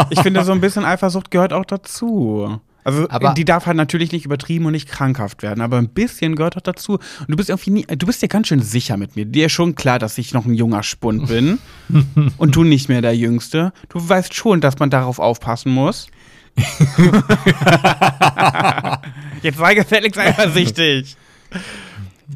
ich 0.09 0.21
finde, 0.21 0.43
so 0.43 0.51
ein 0.51 0.61
bisschen 0.61 0.85
Eifersucht 0.85 1.31
gehört 1.31 1.53
auch 1.53 1.65
dazu. 1.65 2.59
Also, 2.84 3.07
Aber- 3.10 3.34
die 3.34 3.45
darf 3.45 3.65
halt 3.65 3.77
natürlich 3.77 4.11
nicht 4.11 4.26
übertrieben 4.26 4.65
und 4.65 4.72
nicht 4.72 4.88
krankhaft 4.89 5.43
werden, 5.43 5.61
aber 5.61 5.77
ein 5.77 5.89
bisschen 5.89 6.35
gehört 6.35 6.57
auch 6.57 6.61
dazu. 6.61 6.93
Und 6.93 7.30
du 7.30 7.35
bist 7.35 7.49
irgendwie 7.49 7.72
nie, 7.72 7.84
du 7.85 8.06
bist 8.07 8.22
ja 8.22 8.27
ganz 8.27 8.47
schön 8.47 8.61
sicher 8.61 8.97
mit 8.97 9.15
mir. 9.15 9.26
Dir 9.26 9.47
ist 9.47 9.51
schon 9.51 9.76
klar, 9.76 9.99
dass 9.99 10.18
ich 10.18 10.34
noch 10.34 10.45
ein 10.45 10.53
junger 10.53 10.84
Spund 10.84 11.27
bin 11.27 11.60
und 12.38 12.56
du 12.56 12.64
nicht 12.64 12.89
mehr 12.89 13.01
der 13.01 13.15
Jüngste. 13.15 13.73
Du 13.89 14.07
weißt 14.07 14.34
schon, 14.34 14.61
dass 14.61 14.80
man 14.80 14.89
darauf 14.89 15.19
aufpassen 15.19 15.72
muss. 15.73 16.07
Jetzt 19.41 19.57
sei 19.57 19.76
gefälligst 19.76 20.19
eifersüchtig. 20.19 21.15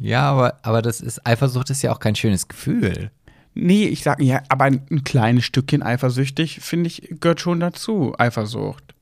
Ja, 0.00 0.30
aber, 0.30 0.58
aber 0.62 0.82
das 0.82 1.00
ist, 1.00 1.26
Eifersucht 1.26 1.70
ist 1.70 1.82
ja 1.82 1.92
auch 1.92 2.00
kein 2.00 2.14
schönes 2.16 2.48
Gefühl. 2.48 3.10
Nee, 3.54 3.84
ich 3.86 4.02
sag 4.02 4.20
ja, 4.20 4.42
aber 4.48 4.64
ein, 4.64 4.82
ein 4.90 5.04
kleines 5.04 5.44
Stückchen 5.44 5.82
eifersüchtig, 5.82 6.58
finde 6.60 6.88
ich, 6.88 7.08
gehört 7.20 7.40
schon 7.40 7.60
dazu, 7.60 8.14
Eifersucht. 8.18 8.93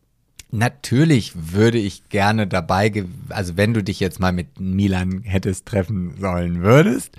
Natürlich 0.55 1.33
würde 1.35 1.79
ich 1.79 2.11
gerne 2.11 2.47
dabei, 2.47 3.05
also 3.31 3.57
wenn 3.57 3.73
du 3.73 3.83
dich 3.83 4.01
jetzt 4.01 4.21
mal 4.21 4.33
mit 4.33 4.61
Milan 4.61 5.23
hättest 5.25 5.65
treffen 5.65 6.13
sollen 6.21 6.63
würdest, 6.63 7.17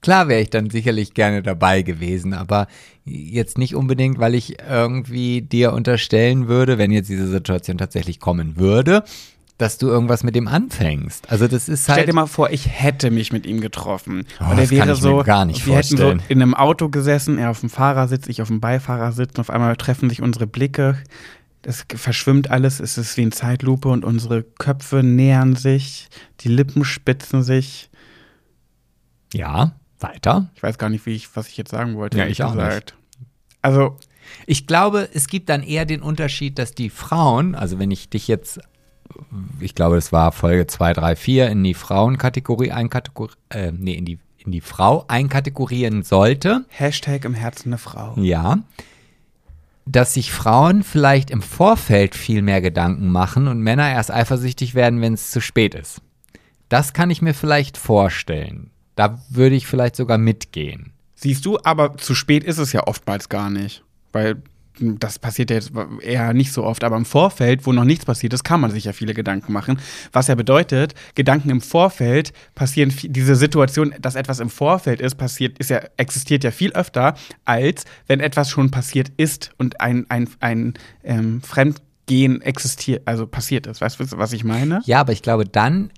klar 0.00 0.26
wäre 0.28 0.40
ich 0.40 0.48
dann 0.48 0.70
sicherlich 0.70 1.12
gerne 1.12 1.42
dabei 1.42 1.82
gewesen, 1.82 2.32
aber 2.32 2.68
jetzt 3.04 3.58
nicht 3.58 3.74
unbedingt, 3.74 4.18
weil 4.18 4.34
ich 4.34 4.56
irgendwie 4.66 5.42
dir 5.42 5.74
unterstellen 5.74 6.48
würde, 6.48 6.78
wenn 6.78 6.90
jetzt 6.92 7.10
diese 7.10 7.28
Situation 7.28 7.76
tatsächlich 7.76 8.20
kommen 8.20 8.56
würde, 8.56 9.04
dass 9.58 9.76
du 9.76 9.88
irgendwas 9.88 10.24
mit 10.24 10.34
dem 10.34 10.48
anfängst. 10.48 11.30
Also 11.30 11.46
das 11.46 11.68
ist 11.68 11.88
halt. 11.88 11.98
Stell 11.98 12.06
dir 12.06 12.14
mal 12.14 12.26
vor, 12.26 12.50
ich 12.50 12.68
hätte 12.68 13.10
mich 13.10 13.32
mit 13.32 13.46
ihm 13.46 13.60
getroffen. 13.60 14.24
Oh, 14.40 14.50
und 14.50 14.58
er 14.58 14.70
wäre 14.70 14.96
so, 14.96 15.22
gar 15.22 15.44
nicht 15.44 15.66
wir 15.66 15.76
hätten 15.76 15.96
so 15.96 15.96
vorstellen. 15.98 16.22
in 16.28 16.42
einem 16.42 16.54
Auto 16.54 16.88
gesessen, 16.88 17.38
er 17.38 17.50
auf 17.50 17.60
dem 17.60 17.68
Fahrersitz, 17.68 18.28
ich 18.28 18.42
auf 18.42 18.48
dem 18.48 18.60
Beifahrersitz 18.60 19.32
und 19.34 19.40
auf 19.40 19.50
einmal 19.50 19.76
treffen 19.76 20.08
sich 20.08 20.22
unsere 20.22 20.46
Blicke. 20.46 20.98
Es 21.64 21.84
verschwimmt 21.94 22.50
alles, 22.50 22.80
es 22.80 22.98
ist 22.98 23.16
wie 23.16 23.22
in 23.22 23.32
Zeitlupe 23.32 23.88
und 23.88 24.04
unsere 24.04 24.42
Köpfe 24.42 25.02
nähern 25.02 25.54
sich, 25.56 26.08
die 26.40 26.48
Lippen 26.48 26.84
spitzen 26.84 27.42
sich. 27.42 27.90
ja, 29.32 29.72
weiter. 30.00 30.50
Ich 30.56 30.62
weiß 30.62 30.78
gar 30.78 30.88
nicht, 30.88 31.06
wie 31.06 31.14
ich, 31.14 31.34
was 31.36 31.48
ich 31.48 31.56
jetzt 31.56 31.70
sagen 31.70 31.94
wollte. 31.96 32.18
Ja, 32.18 32.26
ich 32.26 32.42
auch 32.42 32.54
nicht. 32.54 32.94
Also, 33.62 33.96
Ich 34.46 34.66
glaube, 34.66 35.08
es 35.14 35.28
gibt 35.28 35.48
dann 35.48 35.62
eher 35.62 35.84
den 35.84 36.02
Unterschied, 36.02 36.58
dass 36.58 36.72
die 36.74 36.90
Frauen, 36.90 37.54
also 37.54 37.78
wenn 37.78 37.90
ich 37.90 38.08
dich 38.08 38.28
jetzt, 38.28 38.60
ich 39.60 39.74
glaube, 39.74 39.96
es 39.96 40.10
war 40.12 40.32
Folge 40.32 40.66
2, 40.66 40.92
3, 40.94 41.16
4, 41.16 41.48
in 41.50 41.62
die 41.62 41.74
Frauenkategorie 41.74 42.72
einkategorieren, 42.72 43.38
äh, 43.50 43.72
nee, 43.72 43.94
in 43.94 44.04
die, 44.04 44.18
in 44.38 44.50
die 44.52 44.60
Frau 44.60 45.04
einkategorieren 45.08 46.02
sollte, 46.02 46.64
Hashtag 46.68 47.24
im 47.24 47.34
Herzen 47.34 47.68
eine 47.68 47.78
Frau. 47.78 48.14
ja, 48.16 48.58
dass 49.84 50.14
sich 50.14 50.32
Frauen 50.32 50.82
vielleicht 50.82 51.30
im 51.30 51.42
Vorfeld 51.42 52.14
viel 52.14 52.42
mehr 52.42 52.60
Gedanken 52.60 53.08
machen 53.08 53.48
und 53.48 53.60
Männer 53.60 53.90
erst 53.90 54.10
eifersüchtig 54.10 54.74
werden, 54.74 55.00
wenn 55.00 55.14
es 55.14 55.30
zu 55.30 55.40
spät 55.40 55.74
ist. 55.74 56.00
Das 56.68 56.92
kann 56.92 57.10
ich 57.10 57.22
mir 57.22 57.34
vielleicht 57.34 57.76
vorstellen. 57.76 58.70
Da 58.94 59.20
würde 59.28 59.56
ich 59.56 59.66
vielleicht 59.66 59.96
sogar 59.96 60.18
mitgehen. 60.18 60.92
Siehst 61.14 61.44
du, 61.44 61.58
aber 61.62 61.96
zu 61.96 62.14
spät 62.14 62.44
ist 62.44 62.58
es 62.58 62.72
ja 62.72 62.86
oftmals 62.86 63.28
gar 63.28 63.50
nicht. 63.50 63.84
Weil 64.12 64.42
das 64.80 65.18
passiert 65.18 65.50
ja 65.50 65.56
jetzt 65.56 65.72
eher 66.00 66.32
nicht 66.32 66.52
so 66.52 66.64
oft, 66.64 66.84
aber 66.84 66.96
im 66.96 67.04
Vorfeld, 67.04 67.66
wo 67.66 67.72
noch 67.72 67.84
nichts 67.84 68.04
passiert 68.04 68.32
ist, 68.32 68.44
kann 68.44 68.60
man 68.60 68.70
sich 68.70 68.84
ja 68.84 68.92
viele 68.92 69.14
Gedanken 69.14 69.52
machen. 69.52 69.78
Was 70.12 70.28
ja 70.28 70.34
bedeutet, 70.34 70.94
Gedanken 71.14 71.50
im 71.50 71.60
Vorfeld 71.60 72.32
passieren, 72.54 72.92
diese 73.02 73.36
Situation, 73.36 73.94
dass 74.00 74.14
etwas 74.14 74.40
im 74.40 74.50
Vorfeld 74.50 75.00
ist, 75.00 75.16
passiert, 75.16 75.58
ist 75.58 75.70
ja, 75.70 75.82
existiert 75.96 76.44
ja 76.44 76.50
viel 76.50 76.72
öfter, 76.72 77.14
als 77.44 77.84
wenn 78.06 78.20
etwas 78.20 78.50
schon 78.50 78.70
passiert 78.70 79.12
ist 79.16 79.50
und 79.58 79.80
ein, 79.80 80.06
ein, 80.08 80.28
ein 80.40 80.74
ähm, 81.04 81.42
Fremdgehen 81.42 82.40
existiert, 82.40 83.02
also 83.06 83.26
passiert 83.26 83.66
ist. 83.66 83.80
Weißt 83.80 84.00
du, 84.00 84.06
was 84.12 84.32
ich 84.32 84.44
meine? 84.44 84.80
Ja, 84.86 85.00
aber 85.00 85.12
ich 85.12 85.22
glaube, 85.22 85.44
dann 85.44 85.90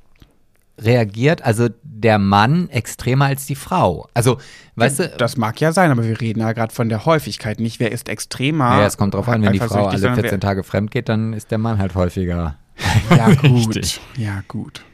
reagiert 0.78 1.42
also 1.42 1.68
der 1.82 2.18
Mann 2.18 2.68
extremer 2.70 3.26
als 3.26 3.46
die 3.46 3.54
Frau. 3.54 4.08
Also, 4.14 4.38
weißt 4.76 4.98
du, 4.98 5.08
Das 5.18 5.36
mag 5.36 5.60
ja 5.60 5.72
sein, 5.72 5.90
aber 5.90 6.04
wir 6.04 6.20
reden 6.20 6.40
ja 6.40 6.52
gerade 6.52 6.74
von 6.74 6.88
der 6.88 7.06
Häufigkeit, 7.06 7.60
nicht 7.60 7.80
wer 7.80 7.92
ist 7.92 8.08
extremer. 8.08 8.78
ja, 8.78 8.86
es 8.86 8.96
kommt 8.96 9.14
drauf 9.14 9.28
an, 9.28 9.42
wenn 9.42 9.52
die 9.52 9.60
Frau 9.60 9.86
alle 9.86 9.98
sondern 9.98 10.20
14 10.20 10.40
Tage 10.40 10.64
fremd 10.64 10.90
geht, 10.90 11.08
dann 11.08 11.32
ist 11.32 11.50
der 11.50 11.58
Mann 11.58 11.78
halt 11.78 11.94
häufiger. 11.94 12.56
Ja, 13.10 13.34
gut. 13.42 14.00
Ja, 14.16 14.42
gut. 14.48 14.84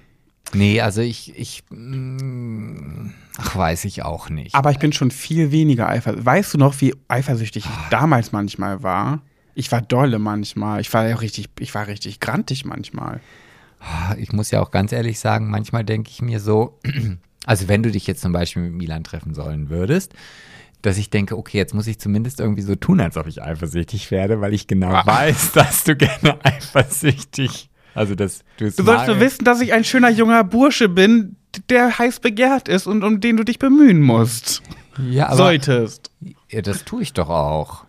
Nee, 0.52 0.80
also 0.80 1.00
ich, 1.00 1.38
ich, 1.38 1.62
mm, 1.70 3.12
ach, 3.38 3.56
weiß 3.56 3.84
ich 3.84 4.02
auch 4.02 4.28
nicht. 4.28 4.54
Aber 4.54 4.70
ich 4.70 4.78
bin 4.78 4.92
schon 4.92 5.10
viel 5.10 5.52
weniger 5.52 5.88
eifersüchtig. 5.88 6.26
Weißt 6.26 6.54
du 6.54 6.58
noch, 6.58 6.80
wie 6.80 6.94
eifersüchtig 7.08 7.64
ich 7.64 7.70
damals 7.90 8.32
manchmal 8.32 8.82
war? 8.82 9.20
Ich 9.54 9.70
war 9.70 9.80
dolle 9.80 10.18
manchmal. 10.18 10.80
Ich 10.80 10.92
war 10.92 11.06
ja 11.08 11.16
richtig, 11.16 11.48
ich 11.58 11.74
war 11.74 11.86
richtig 11.86 12.20
grantig 12.20 12.64
manchmal. 12.64 13.20
Ich 14.18 14.32
muss 14.32 14.50
ja 14.50 14.60
auch 14.60 14.70
ganz 14.70 14.92
ehrlich 14.92 15.18
sagen, 15.18 15.48
manchmal 15.50 15.84
denke 15.84 16.10
ich 16.10 16.20
mir 16.22 16.40
so, 16.40 16.78
also 17.46 17.68
wenn 17.68 17.82
du 17.82 17.90
dich 17.90 18.06
jetzt 18.06 18.20
zum 18.20 18.32
Beispiel 18.32 18.62
mit 18.62 18.72
Milan 18.74 19.04
treffen 19.04 19.34
sollen 19.34 19.70
würdest, 19.70 20.12
dass 20.82 20.96
ich 20.98 21.10
denke, 21.10 21.36
okay, 21.36 21.58
jetzt 21.58 21.74
muss 21.74 21.86
ich 21.86 21.98
zumindest 21.98 22.40
irgendwie 22.40 22.62
so 22.62 22.74
tun, 22.74 23.00
als 23.00 23.16
ob 23.16 23.26
ich 23.26 23.42
eifersüchtig 23.42 24.10
werde, 24.10 24.40
weil 24.40 24.54
ich 24.54 24.66
genau 24.66 24.90
Ah. 24.92 25.06
weiß, 25.06 25.52
dass 25.54 25.84
du 25.84 25.94
gerne 25.96 26.38
eifersüchtig, 26.44 27.68
also 27.94 28.14
dass 28.14 28.44
du 28.56 28.70
Du 28.70 28.82
sollst 28.84 29.06
nur 29.06 29.20
wissen, 29.20 29.44
dass 29.44 29.60
ich 29.60 29.72
ein 29.72 29.84
schöner 29.84 30.10
junger 30.10 30.44
Bursche 30.44 30.88
bin, 30.88 31.36
der 31.68 31.98
heiß 31.98 32.20
begehrt 32.20 32.68
ist 32.68 32.86
und 32.86 33.02
um 33.02 33.20
den 33.20 33.36
du 33.36 33.44
dich 33.44 33.58
bemühen 33.58 34.00
musst. 34.00 34.62
ja, 35.10 35.26
aber, 35.26 35.36
Solltest. 35.36 36.10
Ja, 36.48 36.62
das 36.62 36.84
tue 36.84 37.02
ich 37.02 37.12
doch 37.12 37.28
auch. 37.28 37.84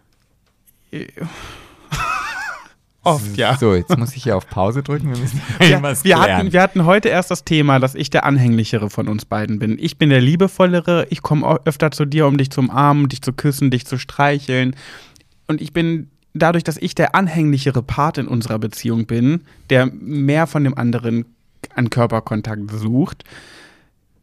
Oft, 3.03 3.35
ja. 3.35 3.57
So, 3.57 3.73
jetzt 3.73 3.97
muss 3.97 4.15
ich 4.15 4.23
hier 4.23 4.37
auf 4.37 4.47
Pause 4.47 4.83
drücken. 4.83 5.11
Wir 5.11 5.17
müssen 5.17 5.41
irgendwas 5.59 6.03
wir, 6.03 6.19
hatten, 6.19 6.53
wir 6.53 6.61
hatten 6.61 6.85
heute 6.85 7.09
erst 7.09 7.31
das 7.31 7.43
Thema, 7.43 7.79
dass 7.79 7.95
ich 7.95 8.11
der 8.11 8.25
anhänglichere 8.25 8.91
von 8.91 9.07
uns 9.07 9.25
beiden 9.25 9.57
bin. 9.57 9.77
Ich 9.79 9.97
bin 9.97 10.11
der 10.11 10.21
liebevollere, 10.21 11.07
ich 11.09 11.23
komme 11.23 11.59
öfter 11.65 11.89
zu 11.89 12.05
dir, 12.05 12.27
um 12.27 12.37
dich 12.37 12.51
zu 12.51 12.61
umarmen, 12.61 13.09
dich 13.09 13.23
zu 13.23 13.33
küssen, 13.33 13.71
dich 13.71 13.87
zu 13.87 13.97
streicheln. 13.97 14.75
Und 15.47 15.61
ich 15.61 15.73
bin 15.73 16.11
dadurch, 16.33 16.63
dass 16.63 16.77
ich 16.77 16.93
der 16.93 17.15
anhänglichere 17.15 17.81
Part 17.81 18.19
in 18.19 18.27
unserer 18.27 18.59
Beziehung 18.59 19.07
bin, 19.07 19.45
der 19.71 19.87
mehr 19.87 20.45
von 20.45 20.63
dem 20.63 20.77
anderen 20.77 21.25
an 21.75 21.89
Körperkontakt 21.89 22.69
sucht, 22.69 23.23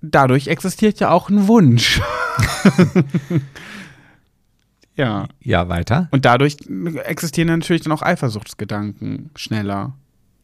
dadurch 0.02 0.46
existiert 0.46 1.00
ja 1.00 1.10
auch 1.10 1.30
ein 1.30 1.48
Wunsch. 1.48 2.00
ja. 4.98 5.28
ja, 5.40 5.68
weiter. 5.68 6.08
Und 6.10 6.24
dadurch 6.24 6.56
existieren 7.04 7.48
natürlich 7.48 7.82
dann 7.82 7.92
auch 7.92 8.02
Eifersuchtsgedanken 8.02 9.30
schneller, 9.36 9.94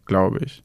glaube 0.07 0.41
ich. 0.45 0.63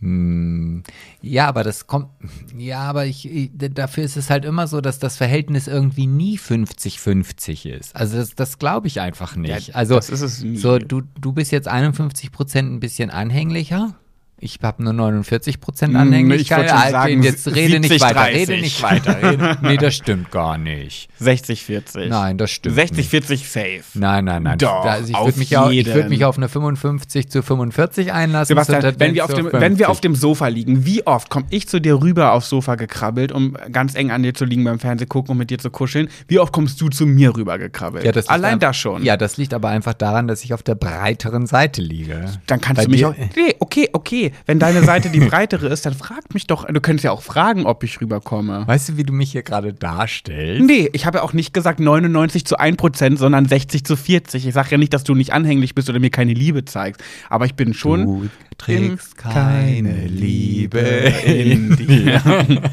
Hm, 0.00 0.82
Ja, 1.22 1.48
aber 1.48 1.64
das 1.64 1.86
kommt. 1.86 2.08
Ja, 2.54 2.80
aber 2.80 3.06
ich, 3.06 3.30
ich, 3.30 3.50
dafür 3.54 4.04
ist 4.04 4.16
es 4.16 4.28
halt 4.28 4.44
immer 4.44 4.66
so, 4.66 4.82
dass 4.82 4.98
das 4.98 5.16
Verhältnis 5.16 5.68
irgendwie 5.68 6.06
nie 6.06 6.36
50-50 6.38 7.70
ist. 7.70 7.96
Also 7.96 8.18
das, 8.18 8.34
das 8.34 8.58
glaube 8.58 8.88
ich 8.88 9.00
einfach 9.00 9.36
nicht. 9.36 9.68
Ja, 9.68 9.74
also 9.74 9.98
so, 10.00 10.78
du, 10.78 11.02
du 11.18 11.32
bist 11.32 11.50
jetzt 11.50 11.68
51 11.68 12.30
Prozent 12.30 12.70
ein 12.70 12.80
bisschen 12.80 13.10
anhänglicher. 13.10 13.94
Ich 14.38 14.58
habe 14.62 14.82
nur 14.84 14.92
49 14.92 15.60
Prozent 15.60 15.94
Hm, 15.94 16.00
Anhänglichkeit. 16.00 16.64
ich 16.66 16.70
schon 16.70 16.78
Halt, 16.78 16.90
sagen, 16.90 17.22
jetzt 17.22 17.46
rede 17.54 17.80
nicht 17.80 17.88
70, 17.92 18.00
weiter, 18.02 18.14
30. 18.20 18.48
rede 18.50 18.60
nicht 18.60 18.82
weiter. 18.82 19.22
Rede, 19.22 19.58
nee, 19.62 19.76
das 19.78 19.94
stimmt 19.94 20.30
gar 20.30 20.58
nicht. 20.58 21.08
60, 21.20 21.62
40. 21.64 22.10
Nein, 22.10 22.36
das 22.36 22.50
stimmt 22.50 22.74
60, 22.74 22.96
nicht. 22.98 23.08
40 23.08 23.48
safe. 23.48 23.82
Nein, 23.94 24.26
nein, 24.26 24.42
nein. 24.42 24.58
Doch, 24.58 24.84
Da- 24.84 24.90
also 24.90 25.08
ich 25.10 25.18
würde 25.18 25.38
mich, 25.38 25.50
würd 25.94 26.08
mich 26.10 26.24
auf 26.26 26.36
eine 26.36 26.50
55 26.50 27.30
zu 27.30 27.42
45 27.42 28.12
einlassen. 28.12 28.48
Sebastian, 28.48 28.82
zur 28.82 29.00
wenn 29.00 29.14
wir, 29.14 29.24
auf 29.24 29.32
dem, 29.32 29.46
wenn 29.46 29.78
wir 29.78 29.86
50. 29.86 29.86
auf 29.86 30.00
dem 30.02 30.14
Sofa 30.14 30.48
liegen, 30.48 30.84
wie 30.84 31.06
oft 31.06 31.30
komme 31.30 31.46
ich 31.48 31.66
zu 31.66 31.80
dir 31.80 32.02
rüber 32.02 32.32
aufs 32.32 32.50
Sofa 32.50 32.74
gekrabbelt, 32.74 33.32
um 33.32 33.56
ganz 33.72 33.94
eng 33.94 34.10
an 34.10 34.22
dir 34.22 34.34
zu 34.34 34.44
liegen 34.44 34.64
beim 34.64 34.78
Fernseh 34.78 35.06
gucken 35.06 35.32
und 35.32 35.38
mit 35.38 35.48
dir 35.48 35.58
zu 35.58 35.70
kuscheln? 35.70 36.10
Wie 36.28 36.38
oft 36.40 36.52
kommst 36.52 36.78
du 36.82 36.90
zu 36.90 37.06
mir 37.06 37.34
rüber 37.34 37.56
gekrabbelt? 37.58 38.04
Ja, 38.04 38.12
das 38.12 38.28
Allein 38.28 38.54
ein- 38.54 38.60
das 38.60 38.76
schon. 38.76 39.02
Ja, 39.02 39.16
das 39.16 39.38
liegt 39.38 39.54
aber 39.54 39.70
einfach 39.70 39.94
daran, 39.94 40.28
dass 40.28 40.44
ich 40.44 40.52
auf 40.52 40.62
der 40.62 40.74
breiteren 40.74 41.46
Seite 41.46 41.80
liege. 41.80 42.26
Dann 42.46 42.60
kannst 42.60 42.80
Bei 42.80 42.84
du 42.84 42.90
mich 42.90 43.00
dir- 43.00 43.08
auch. 43.08 43.14
Nee, 43.34 43.54
okay, 43.60 43.88
okay. 43.94 44.25
Wenn 44.46 44.58
deine 44.58 44.82
Seite 44.82 45.10
die 45.10 45.20
breitere 45.28 45.68
ist, 45.68 45.86
dann 45.86 45.94
frag 45.94 46.32
mich 46.34 46.46
doch. 46.46 46.66
Du 46.66 46.80
könntest 46.80 47.04
ja 47.04 47.10
auch 47.12 47.22
fragen, 47.22 47.66
ob 47.66 47.82
ich 47.84 48.00
rüberkomme. 48.00 48.66
Weißt 48.66 48.88
du, 48.88 48.96
wie 48.96 49.02
du 49.04 49.12
mich 49.12 49.32
hier 49.32 49.42
gerade 49.42 49.72
darstellst? 49.72 50.64
Nee, 50.66 50.88
ich 50.92 51.06
habe 51.06 51.18
ja 51.18 51.24
auch 51.24 51.32
nicht 51.32 51.52
gesagt 51.54 51.80
99 51.80 52.44
zu 52.44 52.58
1 52.58 52.76
Prozent, 52.76 53.18
sondern 53.18 53.46
60 53.46 53.84
zu 53.84 53.96
40. 53.96 54.46
Ich 54.46 54.54
sage 54.54 54.68
ja 54.72 54.78
nicht, 54.78 54.92
dass 54.94 55.04
du 55.04 55.14
nicht 55.14 55.32
anhänglich 55.32 55.74
bist 55.74 55.88
oder 55.90 55.98
mir 55.98 56.10
keine 56.10 56.32
Liebe 56.34 56.64
zeigst. 56.64 57.02
Aber 57.28 57.46
ich 57.46 57.54
bin 57.54 57.74
schon. 57.74 58.04
Du 58.04 58.28
trägst 58.58 59.14
in- 59.24 59.30
keine 59.30 60.06
Liebe 60.06 60.78
in 60.80 61.76
dir. 61.76 62.22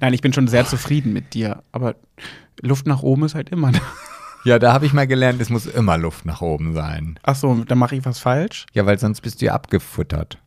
Nein, 0.00 0.12
ich 0.12 0.20
bin 0.20 0.32
schon 0.32 0.48
sehr 0.48 0.66
zufrieden 0.66 1.12
mit 1.12 1.34
dir. 1.34 1.62
Aber 1.72 1.94
Luft 2.60 2.86
nach 2.86 3.02
oben 3.02 3.24
ist 3.24 3.34
halt 3.34 3.50
immer 3.50 3.72
da. 3.72 3.80
Ja, 4.46 4.60
da 4.60 4.72
habe 4.72 4.86
ich 4.86 4.92
mal 4.92 5.08
gelernt, 5.08 5.40
es 5.40 5.50
muss 5.50 5.66
immer 5.66 5.98
Luft 5.98 6.24
nach 6.24 6.40
oben 6.40 6.72
sein. 6.72 7.18
Ach 7.24 7.34
so, 7.34 7.64
dann 7.64 7.78
mache 7.78 7.96
ich 7.96 8.04
was 8.04 8.20
falsch? 8.20 8.66
Ja, 8.74 8.86
weil 8.86 8.96
sonst 8.96 9.20
bist 9.22 9.42
du 9.42 9.46
ja 9.46 9.54
abgefuttert. 9.54 10.38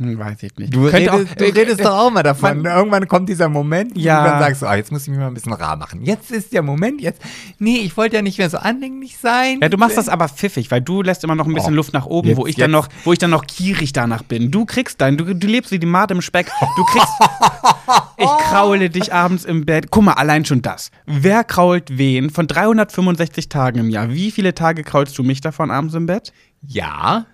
Hm, 0.00 0.18
weiß 0.18 0.42
ich 0.42 0.56
nicht. 0.56 0.74
Du, 0.74 0.86
redest, 0.86 1.10
auch- 1.10 1.34
du 1.36 1.44
redest 1.44 1.80
doch 1.84 1.92
auch 1.98 2.10
mal 2.10 2.22
davon. 2.22 2.62
man- 2.62 2.74
Irgendwann 2.76 3.06
kommt 3.06 3.28
dieser 3.28 3.48
Moment, 3.48 3.96
Ja. 3.96 4.20
wo 4.20 4.24
du 4.24 4.30
dann 4.30 4.40
sagst, 4.40 4.64
ah, 4.64 4.74
jetzt 4.74 4.90
muss 4.90 5.02
ich 5.02 5.08
mich 5.10 5.18
mal 5.18 5.26
ein 5.26 5.34
bisschen 5.34 5.52
rar 5.52 5.76
machen. 5.76 6.02
Jetzt 6.04 6.30
ist 6.30 6.52
der 6.52 6.62
Moment, 6.62 7.00
jetzt. 7.00 7.20
Nee, 7.58 7.78
ich 7.78 7.96
wollte 7.96 8.16
ja 8.16 8.22
nicht 8.22 8.38
mehr 8.38 8.48
so 8.50 8.58
anhänglich 8.58 9.18
sein. 9.18 9.58
Ja, 9.60 9.68
du 9.68 9.76
machst 9.76 9.96
das 9.98 10.08
aber 10.08 10.28
pfiffig, 10.28 10.70
weil 10.70 10.80
du 10.80 11.02
lässt 11.02 11.22
immer 11.22 11.34
noch 11.34 11.46
ein 11.46 11.52
bisschen 11.54 11.74
Oh, 11.74 11.76
Luft 11.76 11.92
nach 11.92 12.06
oben, 12.06 12.28
jetzt- 12.28 12.38
wo 12.38 12.46
ich 12.46 12.56
dann 12.56 12.70
noch, 12.70 12.88
wo 13.04 13.12
ich 13.12 13.18
dann 13.18 13.30
noch 13.30 13.44
gierig 13.46 13.92
danach 13.92 14.22
bin. 14.22 14.50
Du 14.50 14.64
kriegst 14.64 15.00
dein, 15.00 15.16
du, 15.18 15.34
du 15.34 15.46
lebst 15.46 15.70
wie 15.70 15.78
die 15.78 15.86
Made 15.86 16.14
im 16.14 16.22
Speck. 16.22 16.46
Du 16.76 16.84
kriegst, 16.84 17.08
ich 18.16 18.26
kraule 18.48 18.90
dich 18.90 19.12
abends 19.12 19.44
im 19.44 19.66
Bett. 19.66 19.90
Guck 19.90 20.04
mal, 20.04 20.12
allein 20.14 20.44
schon 20.44 20.62
das. 20.62 20.90
Wer 21.06 21.44
krault 21.44 21.98
wen 21.98 22.30
von 22.30 22.46
365 22.46 23.48
Tagen 23.48 23.78
im 23.78 23.90
Jahr? 23.90 24.10
Wie 24.10 24.30
viele 24.30 24.54
Tage 24.54 24.82
kraulst 24.82 25.16
du 25.18 25.22
mich 25.22 25.40
davon 25.40 25.70
abends 25.70 25.94
im 25.94 26.06
Bett? 26.06 26.32
Ja. 26.62 27.26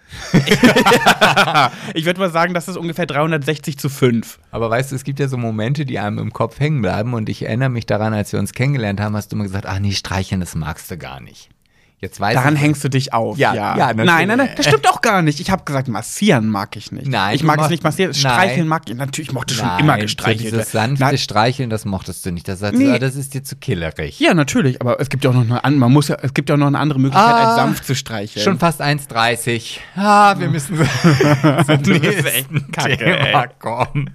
Ich 1.95 2.05
würde 2.05 2.21
mal 2.21 2.31
sagen, 2.31 2.55
das 2.55 2.69
ist 2.69 2.77
ungefähr 2.77 3.07
360 3.07 3.79
zu 3.79 3.89
5. 3.89 4.39
Aber 4.51 4.71
weißt 4.71 4.93
du, 4.93 4.97
es 4.97 5.05
gibt 5.05 5.19
ja 5.19 5.29
so 5.29 5.37
Momente, 5.37 5.85
die 5.85 5.99
einem 5.99 6.19
im 6.19 6.33
Kopf 6.33 6.61
hängen 6.61 6.81
bleiben 6.83 7.13
und 7.15 7.29
ich 7.29 7.43
erinnere 7.43 7.69
mich 7.69 7.87
daran, 7.87 8.15
als 8.15 8.33
wir 8.33 8.39
uns 8.39 8.53
kennengelernt 8.53 9.01
haben, 9.01 9.17
hast 9.17 9.33
du 9.33 9.37
immer 9.37 9.45
gesagt, 9.45 9.67
ach 9.67 9.79
nee, 9.79 9.93
streicheln, 9.93 10.41
das 10.41 10.55
magst 10.55 10.91
du 10.91 10.97
gar 10.97 11.21
nicht. 11.21 11.51
Jetzt 11.99 12.21
weiß 12.21 12.35
Daran 12.35 12.57
ich, 12.57 12.61
hängst 12.61 12.85
du 12.85 12.91
dich 12.91 13.15
auf. 13.15 13.39
Ja, 13.39 13.55
Ja, 13.55 13.77
ja. 13.79 13.95
Nein, 13.95 14.29
nein, 14.29 14.37
nein, 14.39 14.51
das 14.55 14.67
stimmt 14.67 14.87
auch 14.89 15.01
gar 15.01 15.23
nicht. 15.23 15.41
Ich 15.41 15.51
habe 15.51 15.65
gesagt, 15.65 15.89
massieren 15.89 16.51
mag 16.51 16.77
ich 16.77 16.93
nicht. 16.93 17.07
Nein, 17.09 17.35
ich 17.35 17.43
mag 17.43 17.59
es 17.59 17.71
nicht 17.71 17.83
massieren. 17.83 18.11
Nein. 18.13 18.21
Streicheln 18.21 18.69
mag 18.69 18.83
ich. 18.87 18.95
Natürlich 18.95 19.33
mochte 19.33 19.55
schon 19.55 19.67
Nein, 19.67 19.81
immer 19.81 19.95
so 19.95 20.01
gestreichelt. 20.03 20.53
Dieses 20.53 20.73
sanfte 20.73 21.03
Na, 21.11 21.17
Streicheln, 21.17 21.71
das 21.71 21.87
mochtest 21.87 22.27
du 22.27 22.33
nicht. 22.33 22.47
Das, 22.49 22.59
das, 22.61 22.73
Nee. 22.73 22.99
das 22.99 23.17
ist 23.17 23.33
dir 23.33 23.43
zu 23.43 23.57
killerig. 23.57 24.21
ja, 24.21 24.35
natürlich, 24.35 24.79
aber 24.83 25.01
es 25.01 25.09
gibt 25.09 25.25
ja 25.25 25.31
auch 25.31 25.35
noch 25.35 25.41
eine 25.45 25.65
andere, 25.65 25.81
man 25.81 25.93
muss 25.93 26.09
ja, 26.09 26.19
es 26.21 26.35
gibt 26.35 26.51
ja 26.51 26.57
auch 26.57 26.59
noch 26.61 26.67
eine 26.67 26.79
andere 26.79 27.01
Möglichkeit, 27.01 27.33
Ah, 27.35 27.47
als 27.49 27.57
sanft 27.57 27.87
zu 27.87 27.95
streicheln. 27.95 28.45
Schon 28.45 28.59
fast 28.59 28.83
1,30. 28.83 29.79
Ah, 29.97 30.39
wir 30.39 30.51
müssen 30.51 30.77
zum 31.67 31.83
Du 31.83 31.99
bist 31.99 32.03
nächsten 32.03 32.27
echt 32.27 32.73
kacke, 32.73 32.97
Thema 32.99 33.43
ey. 33.45 33.49
kommen. 33.59 34.11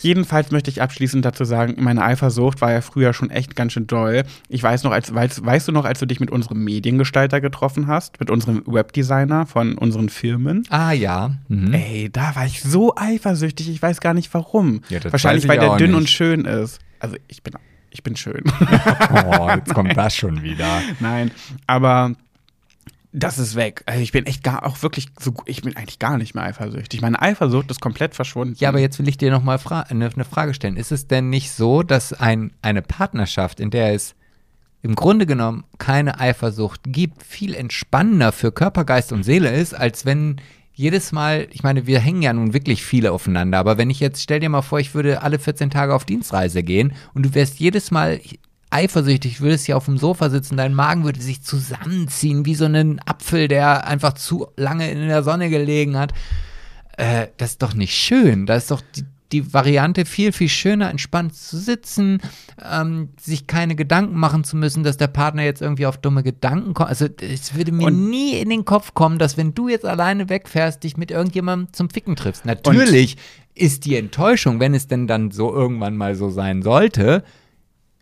Jedenfalls 0.00 0.50
möchte 0.50 0.70
ich 0.70 0.80
abschließend 0.82 1.24
dazu 1.24 1.44
sagen, 1.44 1.74
meine 1.78 2.02
Eifersucht 2.04 2.60
war 2.60 2.72
ja 2.72 2.80
früher 2.80 3.12
schon 3.12 3.30
echt 3.30 3.56
ganz 3.56 3.72
schön 3.72 3.86
doll. 3.86 4.24
Ich 4.48 4.62
weiß 4.62 4.84
noch, 4.84 4.92
als, 4.92 5.14
weißt, 5.14 5.44
weißt 5.44 5.68
du 5.68 5.72
noch, 5.72 5.84
als 5.84 5.98
du 6.00 6.06
dich 6.06 6.20
mit 6.20 6.30
unserem 6.30 6.62
Mediengestalter 6.64 7.40
getroffen 7.40 7.86
hast, 7.86 8.20
mit 8.20 8.30
unserem 8.30 8.62
Webdesigner 8.66 9.46
von 9.46 9.76
unseren 9.76 10.08
Firmen? 10.08 10.64
Ah 10.70 10.92
ja. 10.92 11.32
Mhm. 11.48 11.72
Ey, 11.74 12.10
da 12.12 12.34
war 12.36 12.46
ich 12.46 12.62
so 12.62 12.94
eifersüchtig, 12.96 13.68
ich 13.68 13.82
weiß 13.82 14.00
gar 14.00 14.14
nicht 14.14 14.32
warum. 14.34 14.82
Ja, 14.88 15.00
Wahrscheinlich, 15.10 15.48
weil 15.48 15.58
der 15.58 15.76
dünn 15.76 15.90
nicht. 15.90 15.98
und 15.98 16.08
schön 16.10 16.44
ist. 16.44 16.78
Also 17.00 17.16
ich 17.28 17.42
bin, 17.42 17.54
ich 17.90 18.02
bin 18.02 18.16
schön. 18.16 18.42
Oh, 19.38 19.48
jetzt 19.54 19.74
kommt 19.74 19.96
das 19.96 20.14
schon 20.14 20.42
wieder. 20.42 20.80
Nein, 21.00 21.30
aber 21.66 22.14
das 23.18 23.38
ist 23.38 23.56
weg. 23.56 23.82
Also 23.86 24.00
ich 24.00 24.12
bin 24.12 24.26
echt 24.26 24.42
gar, 24.42 24.64
auch 24.64 24.82
wirklich 24.82 25.08
so, 25.18 25.34
ich 25.46 25.62
bin 25.62 25.76
eigentlich 25.76 25.98
gar 25.98 26.18
nicht 26.18 26.34
mehr 26.34 26.44
eifersüchtig. 26.44 27.00
Meine 27.00 27.20
Eifersucht 27.20 27.70
ist 27.70 27.80
komplett 27.80 28.14
verschwunden. 28.14 28.56
Ja, 28.58 28.68
aber 28.68 28.80
jetzt 28.80 28.98
will 28.98 29.08
ich 29.08 29.18
dir 29.18 29.30
noch 29.30 29.42
mal 29.42 29.58
fra 29.58 29.80
eine, 29.82 30.10
eine 30.10 30.24
Frage 30.24 30.54
stellen. 30.54 30.76
Ist 30.76 30.92
es 30.92 31.06
denn 31.06 31.30
nicht 31.30 31.52
so, 31.52 31.82
dass 31.82 32.12
ein, 32.12 32.52
eine 32.62 32.82
Partnerschaft, 32.82 33.60
in 33.60 33.70
der 33.70 33.94
es 33.94 34.14
im 34.82 34.94
Grunde 34.94 35.26
genommen 35.26 35.64
keine 35.78 36.20
Eifersucht 36.20 36.82
gibt, 36.84 37.24
viel 37.24 37.54
entspannender 37.54 38.32
für 38.32 38.52
Körper, 38.52 38.84
Geist 38.84 39.12
und 39.12 39.24
Seele 39.24 39.50
ist, 39.50 39.74
als 39.74 40.06
wenn 40.06 40.40
jedes 40.72 41.10
Mal, 41.10 41.48
ich 41.50 41.64
meine, 41.64 41.88
wir 41.88 41.98
hängen 41.98 42.22
ja 42.22 42.32
nun 42.32 42.54
wirklich 42.54 42.84
viele 42.84 43.10
aufeinander, 43.10 43.58
aber 43.58 43.78
wenn 43.78 43.90
ich 43.90 43.98
jetzt, 43.98 44.22
stell 44.22 44.38
dir 44.38 44.48
mal 44.48 44.62
vor, 44.62 44.78
ich 44.78 44.94
würde 44.94 45.22
alle 45.22 45.40
14 45.40 45.70
Tage 45.70 45.92
auf 45.92 46.04
Dienstreise 46.04 46.62
gehen 46.62 46.92
und 47.14 47.26
du 47.26 47.34
wärst 47.34 47.58
jedes 47.58 47.90
Mal 47.90 48.20
eifersüchtig, 48.70 49.40
würdest 49.40 49.66
hier 49.66 49.76
auf 49.76 49.86
dem 49.86 49.98
Sofa 49.98 50.30
sitzen, 50.30 50.56
dein 50.56 50.74
Magen 50.74 51.04
würde 51.04 51.20
sich 51.20 51.42
zusammenziehen, 51.42 52.44
wie 52.46 52.54
so 52.54 52.66
ein 52.66 53.00
Apfel, 53.06 53.48
der 53.48 53.86
einfach 53.86 54.12
zu 54.14 54.48
lange 54.56 54.90
in 54.90 55.08
der 55.08 55.22
Sonne 55.22 55.50
gelegen 55.50 55.96
hat 55.96 56.12
äh, 56.98 57.28
das 57.36 57.50
ist 57.52 57.62
doch 57.62 57.74
nicht 57.74 57.94
schön. 57.94 58.44
Da 58.46 58.56
ist 58.56 58.70
doch 58.70 58.82
die, 58.96 59.04
die 59.30 59.54
Variante 59.54 60.04
viel, 60.04 60.32
viel 60.32 60.48
schöner, 60.48 60.90
entspannt 60.90 61.34
zu 61.34 61.56
sitzen, 61.56 62.20
ähm, 62.68 63.10
sich 63.20 63.46
keine 63.46 63.76
Gedanken 63.76 64.16
machen 64.18 64.42
zu 64.42 64.56
müssen, 64.56 64.82
dass 64.82 64.96
der 64.96 65.06
Partner 65.06 65.44
jetzt 65.44 65.62
irgendwie 65.62 65.86
auf 65.86 65.96
dumme 65.98 66.22
Gedanken 66.22 66.74
kommt. 66.74 66.88
Also 66.88 67.06
es 67.20 67.54
würde 67.54 67.70
mir 67.72 67.86
Und- 67.86 68.10
nie 68.10 68.34
in 68.40 68.50
den 68.50 68.64
Kopf 68.64 68.94
kommen, 68.94 69.18
dass 69.18 69.36
wenn 69.36 69.54
du 69.54 69.68
jetzt 69.68 69.84
alleine 69.84 70.28
wegfährst, 70.28 70.82
dich 70.82 70.96
mit 70.96 71.10
irgendjemandem 71.12 71.72
zum 71.72 71.88
Ficken 71.88 72.16
triffst. 72.16 72.44
Natürlich 72.44 73.16
ist 73.54 73.84
die 73.84 73.96
Enttäuschung, 73.96 74.58
wenn 74.58 74.74
es 74.74 74.88
denn 74.88 75.06
dann 75.06 75.30
so 75.30 75.54
irgendwann 75.54 75.96
mal 75.96 76.16
so 76.16 76.30
sein 76.30 76.62
sollte, 76.62 77.22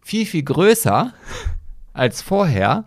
viel, 0.06 0.24
viel 0.24 0.44
größer 0.44 1.12
als 1.92 2.22
vorher. 2.22 2.84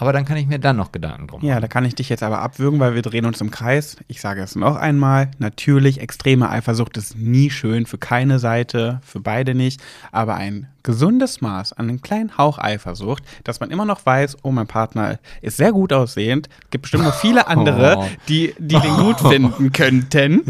Aber 0.00 0.12
dann 0.12 0.24
kann 0.24 0.36
ich 0.36 0.46
mir 0.46 0.60
dann 0.60 0.76
noch 0.76 0.92
Gedanken 0.92 1.26
drum 1.26 1.40
machen. 1.40 1.48
Ja, 1.48 1.58
da 1.58 1.66
kann 1.66 1.84
ich 1.84 1.96
dich 1.96 2.08
jetzt 2.08 2.22
aber 2.22 2.38
abwürgen, 2.38 2.78
weil 2.78 2.94
wir 2.94 3.02
drehen 3.02 3.24
uns 3.26 3.40
im 3.40 3.50
Kreis. 3.50 3.96
Ich 4.06 4.20
sage 4.20 4.40
es 4.42 4.54
noch 4.54 4.76
einmal. 4.76 5.32
Natürlich, 5.40 6.00
extreme 6.00 6.48
Eifersucht 6.50 6.96
ist 6.96 7.16
nie 7.18 7.50
schön 7.50 7.84
für 7.84 7.98
keine 7.98 8.38
Seite, 8.38 9.00
für 9.04 9.18
beide 9.18 9.56
nicht. 9.56 9.80
Aber 10.12 10.36
ein 10.36 10.68
gesundes 10.84 11.40
Maß 11.40 11.72
an 11.72 11.88
einem 11.88 12.00
kleinen 12.00 12.38
Hauch 12.38 12.58
Eifersucht, 12.58 13.24
dass 13.42 13.58
man 13.58 13.72
immer 13.72 13.84
noch 13.86 14.06
weiß, 14.06 14.36
oh, 14.42 14.52
mein 14.52 14.68
Partner 14.68 15.18
ist 15.42 15.56
sehr 15.56 15.72
gut 15.72 15.92
aussehend. 15.92 16.48
Es 16.66 16.70
gibt 16.70 16.82
bestimmt 16.82 17.02
noch 17.02 17.14
viele 17.18 17.48
andere, 17.48 17.96
Oh. 17.98 18.06
die, 18.28 18.54
die 18.60 18.78
den 18.78 18.96
gut 18.98 19.18
finden 19.28 19.72
könnten. 19.72 20.42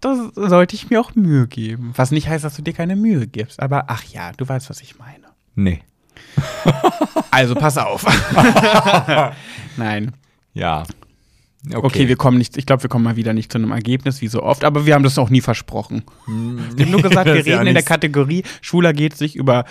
Da 0.00 0.30
sollte 0.34 0.74
ich 0.74 0.90
mir 0.90 1.00
auch 1.00 1.14
Mühe 1.14 1.46
geben. 1.46 1.92
Was 1.94 2.10
nicht 2.10 2.28
heißt, 2.28 2.42
dass 2.44 2.56
du 2.56 2.62
dir 2.62 2.74
keine 2.74 2.96
Mühe 2.96 3.28
gibst. 3.28 3.60
Aber 3.62 3.84
ach 3.86 4.02
ja, 4.02 4.32
du 4.36 4.48
weißt, 4.48 4.68
was 4.68 4.80
ich 4.80 4.98
meine. 4.98 5.26
Nee. 5.56 5.80
Also 7.30 7.54
pass 7.54 7.76
auf. 7.76 8.06
Nein. 9.76 10.12
Ja. 10.54 10.84
Okay, 11.74 12.08
wir 12.08 12.16
kommen 12.16 12.38
nicht, 12.38 12.56
ich 12.56 12.64
glaube, 12.64 12.84
wir 12.84 12.88
kommen 12.88 13.04
mal 13.04 13.16
wieder 13.16 13.32
nicht 13.34 13.50
zu 13.52 13.58
einem 13.58 13.72
Ergebnis, 13.72 14.22
wie 14.22 14.28
so 14.28 14.42
oft, 14.42 14.64
aber 14.64 14.86
wir 14.86 14.94
haben 14.94 15.02
das 15.02 15.18
auch 15.18 15.28
nie 15.30 15.40
versprochen. 15.40 16.04
Wir 16.26 16.84
haben 16.86 16.92
nur 16.92 17.02
gesagt, 17.02 17.26
wir 17.26 17.34
ist 17.36 17.46
ja 17.46 17.56
reden 17.56 17.66
in 17.68 17.74
der. 17.74 17.82
Kategorie 17.82 18.44
Schwuler 18.62 18.92
geht 18.92 19.16
sich 19.16 19.34
über 19.36 19.64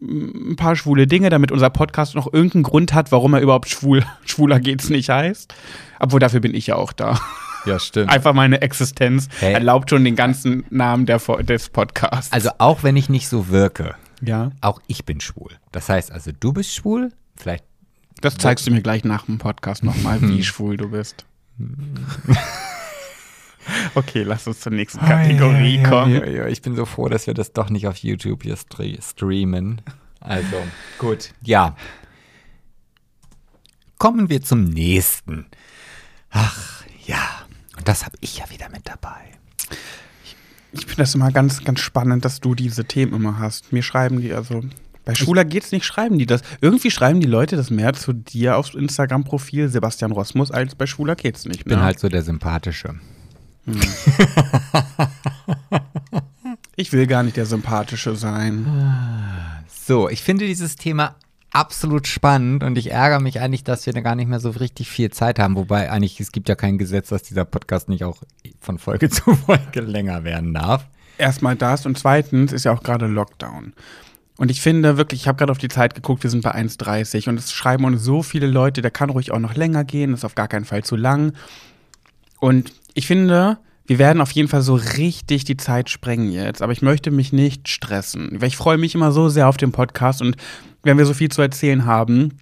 ein 0.00 0.56
paar 0.56 0.74
schwule 0.76 1.06
Dinge, 1.06 1.28
damit 1.28 1.52
unser 1.52 1.70
Podcast 1.70 2.14
noch 2.14 2.32
irgendeinen 2.32 2.62
Grund 2.64 2.94
hat, 2.94 3.12
warum 3.12 3.34
er 3.34 3.40
überhaupt 3.40 3.68
schwul, 3.68 4.02
Schwuler 4.24 4.60
geht's 4.60 4.88
nicht 4.88 5.10
heißt. 5.10 5.54
Obwohl 6.00 6.20
dafür 6.20 6.40
bin 6.40 6.54
ich 6.54 6.66
ja 6.66 6.76
auch 6.76 6.92
da. 6.92 7.20
Ja, 7.66 7.78
stimmt. 7.78 8.10
Einfach 8.10 8.32
meine 8.32 8.62
Existenz 8.62 9.28
Hey. 9.38 9.52
erlaubt 9.52 9.90
schon 9.90 10.04
den 10.04 10.16
ganzen 10.16 10.64
Namen 10.70 11.06
der, 11.06 11.18
des 11.18 11.68
Podcasts. 11.68 12.32
Also 12.32 12.50
auch 12.58 12.82
wenn 12.82 12.96
ich 12.96 13.08
nicht 13.08 13.28
so 13.28 13.48
wirke, 13.48 13.94
ja, 14.22 14.50
auch 14.60 14.80
ich 14.86 15.04
bin 15.04 15.20
schwul. 15.20 15.50
Das 15.72 15.88
heißt 15.88 16.10
also, 16.12 16.30
du 16.32 16.52
bist 16.52 16.74
schwul, 16.74 17.12
vielleicht. 17.36 17.64
das 18.20 18.36
zeigst 18.38 18.66
du 18.66 18.70
mir 18.70 18.80
gleich 18.82 19.04
nach 19.04 19.26
dem 19.26 19.38
Podcast 19.38 19.82
nochmal, 19.84 20.20
wie 20.22 20.42
schwul 20.44 20.76
du 20.76 20.88
bist. 20.90 21.24
Okay, 23.94 24.24
lass 24.24 24.46
uns 24.48 24.58
zur 24.58 24.72
nächsten 24.72 24.98
Kategorie 24.98 25.76
Ja, 25.76 25.88
kommen. 25.88 26.12
ja, 26.14 26.26
ja, 26.26 26.46
ich 26.48 26.62
bin 26.62 26.74
so 26.74 26.84
froh, 26.84 27.08
dass 27.08 27.28
wir 27.28 27.34
das 27.34 27.52
doch 27.52 27.70
nicht 27.70 27.86
auf 27.86 27.96
YouTube 27.98 28.42
hier 28.42 28.56
stre 28.56 28.98
streamen. 29.00 29.80
Also, 30.18 30.56
gut. 30.98 31.30
Ja. 31.42 31.76
Kommen 33.98 34.28
wir 34.30 34.42
zum 34.42 34.64
nächsten. 34.64 35.46
Ach, 36.30 36.82
ja. 37.06 37.46
Und 37.76 37.86
das 37.86 38.04
habe 38.04 38.16
ich 38.20 38.38
ja 38.38 38.50
wieder 38.50 38.68
mit 38.68 38.88
dabei. 38.88 39.30
Ich 40.72 40.86
finde 40.86 41.02
das 41.02 41.14
immer 41.14 41.30
ganz, 41.30 41.62
ganz 41.64 41.80
spannend, 41.80 42.24
dass 42.24 42.40
du 42.40 42.54
diese 42.54 42.84
Themen 42.84 43.12
immer 43.12 43.38
hast. 43.38 43.72
Mir 43.72 43.82
schreiben 43.82 44.20
die, 44.20 44.32
also 44.32 44.62
bei 45.04 45.14
Schuler 45.14 45.44
geht's 45.44 45.72
nicht, 45.72 45.84
schreiben 45.84 46.18
die 46.18 46.26
das. 46.26 46.42
Irgendwie 46.60 46.90
schreiben 46.90 47.20
die 47.20 47.26
Leute 47.26 47.56
das 47.56 47.70
mehr 47.70 47.92
zu 47.92 48.12
dir 48.12 48.56
aufs 48.56 48.74
Instagram-Profil 48.74 49.68
Sebastian 49.68 50.12
Rosmus 50.12 50.50
als 50.50 50.74
bei 50.74 50.86
Schuler 50.86 51.16
geht's 51.16 51.44
nicht. 51.44 51.60
Ich 51.60 51.64
bin 51.64 51.78
ne? 51.78 51.84
halt 51.84 51.98
so 51.98 52.08
der 52.08 52.22
Sympathische. 52.22 52.94
ich 56.76 56.92
will 56.92 57.06
gar 57.06 57.22
nicht 57.22 57.36
der 57.36 57.46
Sympathische 57.46 58.16
sein. 58.16 58.66
So, 59.68 60.08
ich 60.08 60.22
finde 60.22 60.46
dieses 60.46 60.76
Thema 60.76 61.16
absolut 61.52 62.06
spannend 62.06 62.64
und 62.64 62.76
ich 62.78 62.90
ärgere 62.90 63.20
mich 63.20 63.40
eigentlich, 63.40 63.64
dass 63.64 63.86
wir 63.86 63.92
da 63.92 64.00
gar 64.00 64.14
nicht 64.14 64.28
mehr 64.28 64.40
so 64.40 64.50
richtig 64.50 64.88
viel 64.88 65.10
Zeit 65.10 65.38
haben. 65.38 65.54
Wobei 65.56 65.90
eigentlich, 65.90 66.18
es 66.18 66.32
gibt 66.32 66.48
ja 66.48 66.54
kein 66.54 66.78
Gesetz, 66.78 67.10
dass 67.10 67.22
dieser 67.22 67.44
Podcast 67.44 67.88
nicht 67.88 68.04
auch 68.04 68.22
von 68.60 68.78
Folge 68.78 69.10
zu 69.10 69.34
Folge 69.34 69.80
länger 69.80 70.24
werden 70.24 70.54
darf. 70.54 70.86
Erstmal 71.18 71.56
das 71.56 71.86
und 71.86 71.98
zweitens 71.98 72.52
ist 72.52 72.64
ja 72.64 72.72
auch 72.72 72.82
gerade 72.82 73.06
Lockdown. 73.06 73.74
Und 74.38 74.50
ich 74.50 74.62
finde 74.62 74.96
wirklich, 74.96 75.20
ich 75.20 75.28
habe 75.28 75.36
gerade 75.36 75.52
auf 75.52 75.58
die 75.58 75.68
Zeit 75.68 75.94
geguckt, 75.94 76.22
wir 76.22 76.30
sind 76.30 76.42
bei 76.42 76.54
1,30 76.54 77.28
und 77.28 77.38
es 77.38 77.52
schreiben 77.52 77.84
uns 77.84 78.02
so 78.02 78.22
viele 78.22 78.46
Leute, 78.46 78.80
der 78.80 78.90
kann 78.90 79.10
ruhig 79.10 79.30
auch 79.30 79.38
noch 79.38 79.54
länger 79.54 79.84
gehen, 79.84 80.14
ist 80.14 80.24
auf 80.24 80.34
gar 80.34 80.48
keinen 80.48 80.64
Fall 80.64 80.82
zu 80.82 80.96
lang. 80.96 81.34
Und 82.40 82.72
ich 82.94 83.06
finde, 83.06 83.58
wir 83.86 83.98
werden 83.98 84.20
auf 84.20 84.30
jeden 84.32 84.48
Fall 84.48 84.62
so 84.62 84.74
richtig 84.74 85.44
die 85.44 85.56
Zeit 85.56 85.90
sprengen 85.90 86.32
jetzt, 86.32 86.62
aber 86.62 86.72
ich 86.72 86.82
möchte 86.82 87.10
mich 87.10 87.32
nicht 87.32 87.68
stressen, 87.68 88.40
weil 88.40 88.48
ich 88.48 88.56
freue 88.56 88.78
mich 88.78 88.94
immer 88.94 89.12
so 89.12 89.28
sehr 89.28 89.48
auf 89.48 89.56
den 89.56 89.72
Podcast 89.72 90.22
und 90.22 90.36
wenn 90.82 90.98
wir 90.98 91.06
so 91.06 91.14
viel 91.14 91.30
zu 91.30 91.42
erzählen 91.42 91.84
haben 91.84 92.38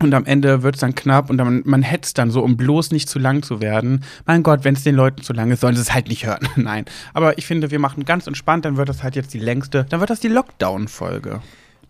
und 0.00 0.14
am 0.14 0.24
Ende 0.24 0.62
wird 0.62 0.74
es 0.76 0.80
dann 0.80 0.94
knapp 0.94 1.30
und 1.30 1.38
dann, 1.38 1.62
man 1.64 1.82
hetzt 1.82 2.18
dann 2.18 2.30
so, 2.30 2.42
um 2.42 2.56
bloß 2.56 2.90
nicht 2.90 3.08
zu 3.08 3.18
lang 3.18 3.42
zu 3.42 3.60
werden. 3.60 4.04
Mein 4.26 4.42
Gott, 4.42 4.64
wenn 4.64 4.74
es 4.74 4.82
den 4.82 4.94
Leuten 4.94 5.22
zu 5.22 5.32
lang 5.32 5.50
ist, 5.50 5.60
sollen 5.60 5.76
sie 5.76 5.82
es 5.82 5.94
halt 5.94 6.08
nicht 6.08 6.26
hören. 6.26 6.48
Nein. 6.56 6.84
Aber 7.14 7.38
ich 7.38 7.46
finde, 7.46 7.70
wir 7.70 7.78
machen 7.78 8.04
ganz 8.04 8.26
entspannt, 8.26 8.64
dann 8.64 8.76
wird 8.76 8.88
das 8.88 9.02
halt 9.02 9.16
jetzt 9.16 9.32
die 9.34 9.38
längste, 9.38 9.86
dann 9.88 10.00
wird 10.00 10.10
das 10.10 10.20
die 10.20 10.28
Lockdown-Folge. 10.28 11.40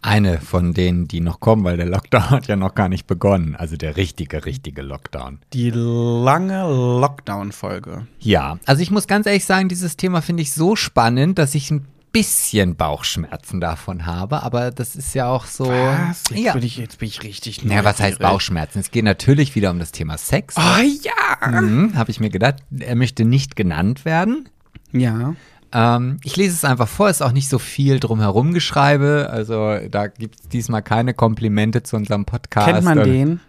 Eine 0.03 0.41
von 0.41 0.75
denen, 0.75 1.07
die 1.07 1.21
noch 1.21 1.39
kommen, 1.39 1.63
weil 1.65 1.77
der 1.77 1.87
Lockdown 1.87 2.31
hat 2.31 2.49
ja 2.49 2.57
noch 2.57 2.75
gar 2.75 2.89
nicht 2.89 3.07
begonnen. 3.07 3.55
Also 3.57 3.77
der 3.77 3.97
richtige, 3.97 4.45
richtige 4.45 4.83
Lockdown. 4.83 5.39
Die 5.53 5.71
lange 5.71 6.63
Lockdown-Folge. 7.01 8.07
Ja, 8.19 8.59
also 8.67 8.83
ich 8.83 8.91
muss 8.91 9.07
ganz 9.07 9.27
ehrlich 9.27 9.45
sagen, 9.45 9.69
dieses 9.69 9.97
Thema 9.97 10.21
finde 10.21 10.43
ich 10.43 10.53
so 10.53 10.75
spannend, 10.75 11.39
dass 11.39 11.55
ich 11.55 11.71
ein 11.71 11.87
bisschen 12.13 12.77
Bauchschmerzen 12.77 13.61
davon 13.61 14.05
habe. 14.05 14.43
Aber 14.43 14.71
das 14.71 14.97
ist 14.97 15.15
ja 15.15 15.29
auch 15.29 15.47
so. 15.47 15.69
Was? 15.69 16.25
Jetzt, 16.31 16.41
ja. 16.41 16.53
bin 16.53 16.63
ich, 16.63 16.77
jetzt 16.77 16.99
bin 16.99 17.09
ich 17.09 17.23
richtig 17.23 17.63
Ja, 17.63 17.85
was 17.85 18.01
heißt. 18.01 18.19
Bauchschmerzen? 18.19 18.81
Es 18.81 18.91
geht 18.91 19.05
natürlich 19.05 19.55
wieder 19.55 19.71
um 19.71 19.79
das 19.79 19.93
Thema 19.93 20.19
Sex. 20.19 20.57
Oh 20.59 20.81
ja! 20.81 21.61
Mhm, 21.61 21.97
Habe 21.97 22.11
ich 22.11 22.21
mir 22.21 22.31
gedacht, 22.31 22.57
er 22.79 22.97
möchte 22.97 23.25
nicht 23.25 23.57
genannt 23.57 24.05
werden. 24.05 24.49
Ja. 24.93 25.35
Ähm, 25.73 26.19
ich 26.23 26.37
lese 26.37 26.55
es 26.55 26.65
einfach 26.65 26.89
vor, 26.89 27.09
ist 27.09 27.23
auch 27.23 27.33
nicht 27.33 27.49
so 27.49 27.59
viel 27.59 28.01
drumherum 28.01 28.53
geschreibe. 28.53 29.29
Also 29.31 29.79
da 29.91 30.07
gibt 30.07 30.41
es 30.41 30.49
diesmal 30.49 30.83
keine 30.83 31.15
Komplimente 31.15 31.83
zu 31.83 31.97
unserem 31.97 32.25
Podcast. 32.25 32.69
Kennt 32.69 32.85
man 32.85 33.03
den? 33.03 33.41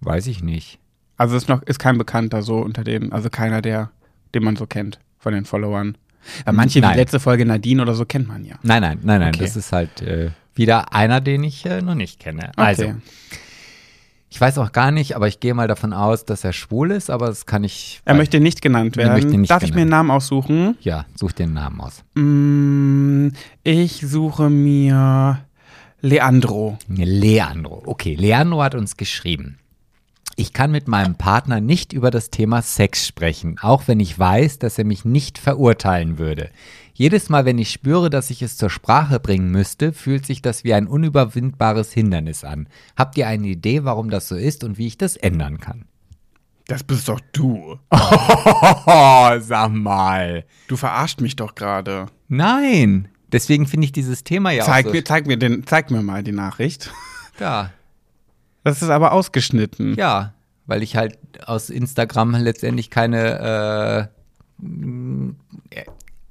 Weiß 0.00 0.26
ich 0.26 0.42
nicht. 0.42 0.78
Also 1.16 1.36
ist 1.36 1.48
noch 1.48 1.62
ist 1.62 1.78
kein 1.78 1.98
Bekannter 1.98 2.42
so 2.42 2.58
unter 2.58 2.84
den, 2.84 3.12
also 3.12 3.30
keiner 3.30 3.62
der, 3.62 3.90
den 4.34 4.42
man 4.42 4.56
so 4.56 4.66
kennt 4.66 4.98
von 5.18 5.32
den 5.32 5.44
Followern. 5.44 5.96
Weil 6.44 6.54
manche 6.54 6.80
Nein. 6.80 6.94
wie 6.94 6.98
letzte 6.98 7.20
Folge 7.20 7.44
Nadine 7.44 7.82
oder 7.82 7.94
so 7.94 8.04
kennt 8.04 8.28
man 8.28 8.44
ja. 8.44 8.56
Nein, 8.62 8.82
nein, 8.82 8.98
nein, 9.02 9.20
nein. 9.20 9.34
Okay. 9.34 9.44
Das 9.44 9.56
ist 9.56 9.72
halt 9.72 10.02
äh, 10.02 10.30
wieder 10.54 10.92
einer, 10.94 11.20
den 11.20 11.44
ich 11.44 11.64
äh, 11.66 11.82
noch 11.82 11.94
nicht 11.94 12.20
kenne. 12.20 12.52
Also, 12.56 12.94
Ich 14.34 14.40
weiß 14.40 14.56
auch 14.56 14.72
gar 14.72 14.92
nicht, 14.92 15.14
aber 15.14 15.28
ich 15.28 15.40
gehe 15.40 15.52
mal 15.52 15.68
davon 15.68 15.92
aus, 15.92 16.24
dass 16.24 16.42
er 16.42 16.54
schwul 16.54 16.90
ist, 16.90 17.10
aber 17.10 17.26
das 17.26 17.44
kann 17.44 17.64
ich. 17.64 18.00
Er 18.06 18.14
möchte 18.14 18.40
nicht 18.40 18.62
genannt 18.62 18.96
Er 18.96 19.14
werden. 19.14 19.42
nicht 19.42 19.50
Darf 19.50 19.62
ich 19.62 19.74
mir 19.74 19.82
einen 19.82 19.90
genannt. 19.90 20.08
Namen 20.08 20.10
aussuchen? 20.10 20.78
Ja, 20.80 21.04
such 21.14 21.32
den 21.32 21.52
Namen 21.52 21.78
aus. 21.82 22.02
Mm, 22.14 23.28
ich 23.62 24.00
suche 24.00 24.48
mir 24.48 25.44
Leandro. 26.00 26.78
Leandro. 26.88 27.82
Okay, 27.84 28.14
Leandro 28.14 28.62
hat 28.62 28.74
uns 28.74 28.96
geschrieben. 28.96 29.58
Ich 30.36 30.54
kann 30.54 30.70
mit 30.70 30.88
meinem 30.88 31.16
Partner 31.16 31.60
nicht 31.60 31.92
über 31.92 32.10
das 32.10 32.30
Thema 32.30 32.62
Sex 32.62 33.06
sprechen, 33.06 33.58
auch 33.60 33.82
wenn 33.86 34.00
ich 34.00 34.18
weiß, 34.18 34.58
dass 34.58 34.78
er 34.78 34.86
mich 34.86 35.04
nicht 35.04 35.36
verurteilen 35.36 36.16
würde. 36.16 36.48
Jedes 36.94 37.28
Mal, 37.28 37.44
wenn 37.44 37.58
ich 37.58 37.70
spüre, 37.70 38.10
dass 38.10 38.30
ich 38.30 38.42
es 38.42 38.56
zur 38.56 38.68
Sprache 38.70 39.18
bringen 39.18 39.50
müsste, 39.50 39.92
fühlt 39.92 40.26
sich 40.26 40.42
das 40.42 40.62
wie 40.62 40.74
ein 40.74 40.86
unüberwindbares 40.86 41.92
Hindernis 41.92 42.44
an. 42.44 42.68
Habt 42.96 43.16
ihr 43.16 43.26
eine 43.26 43.46
Idee, 43.48 43.84
warum 43.84 44.10
das 44.10 44.28
so 44.28 44.36
ist 44.36 44.62
und 44.62 44.76
wie 44.78 44.86
ich 44.86 44.98
das 44.98 45.16
ändern 45.16 45.58
kann? 45.58 45.86
Das 46.66 46.84
bist 46.84 47.08
doch 47.08 47.20
du. 47.32 47.78
Oh, 47.90 49.38
sag 49.40 49.70
mal. 49.72 50.44
Du 50.68 50.76
verarscht 50.76 51.20
mich 51.20 51.36
doch 51.36 51.54
gerade. 51.54 52.06
Nein. 52.28 53.08
Deswegen 53.32 53.66
finde 53.66 53.86
ich 53.86 53.92
dieses 53.92 54.24
Thema 54.24 54.50
ja 54.50 54.64
Zeig 54.64 54.84
auch 54.86 54.90
so 54.90 54.94
mir, 54.94 55.04
zeig 55.04 55.26
mir 55.26 55.38
den, 55.38 55.66
zeig 55.66 55.90
mir 55.90 56.02
mal 56.02 56.22
die 56.22 56.32
Nachricht. 56.32 56.90
da. 57.38 57.70
Das 58.64 58.82
ist 58.82 58.90
aber 58.90 59.12
ausgeschnitten. 59.12 59.94
Ja, 59.96 60.34
weil 60.66 60.82
ich 60.82 60.96
halt 60.96 61.18
aus 61.46 61.70
Instagram 61.70 62.32
letztendlich 62.36 62.90
keine. 62.90 64.10
Äh, 64.60 64.64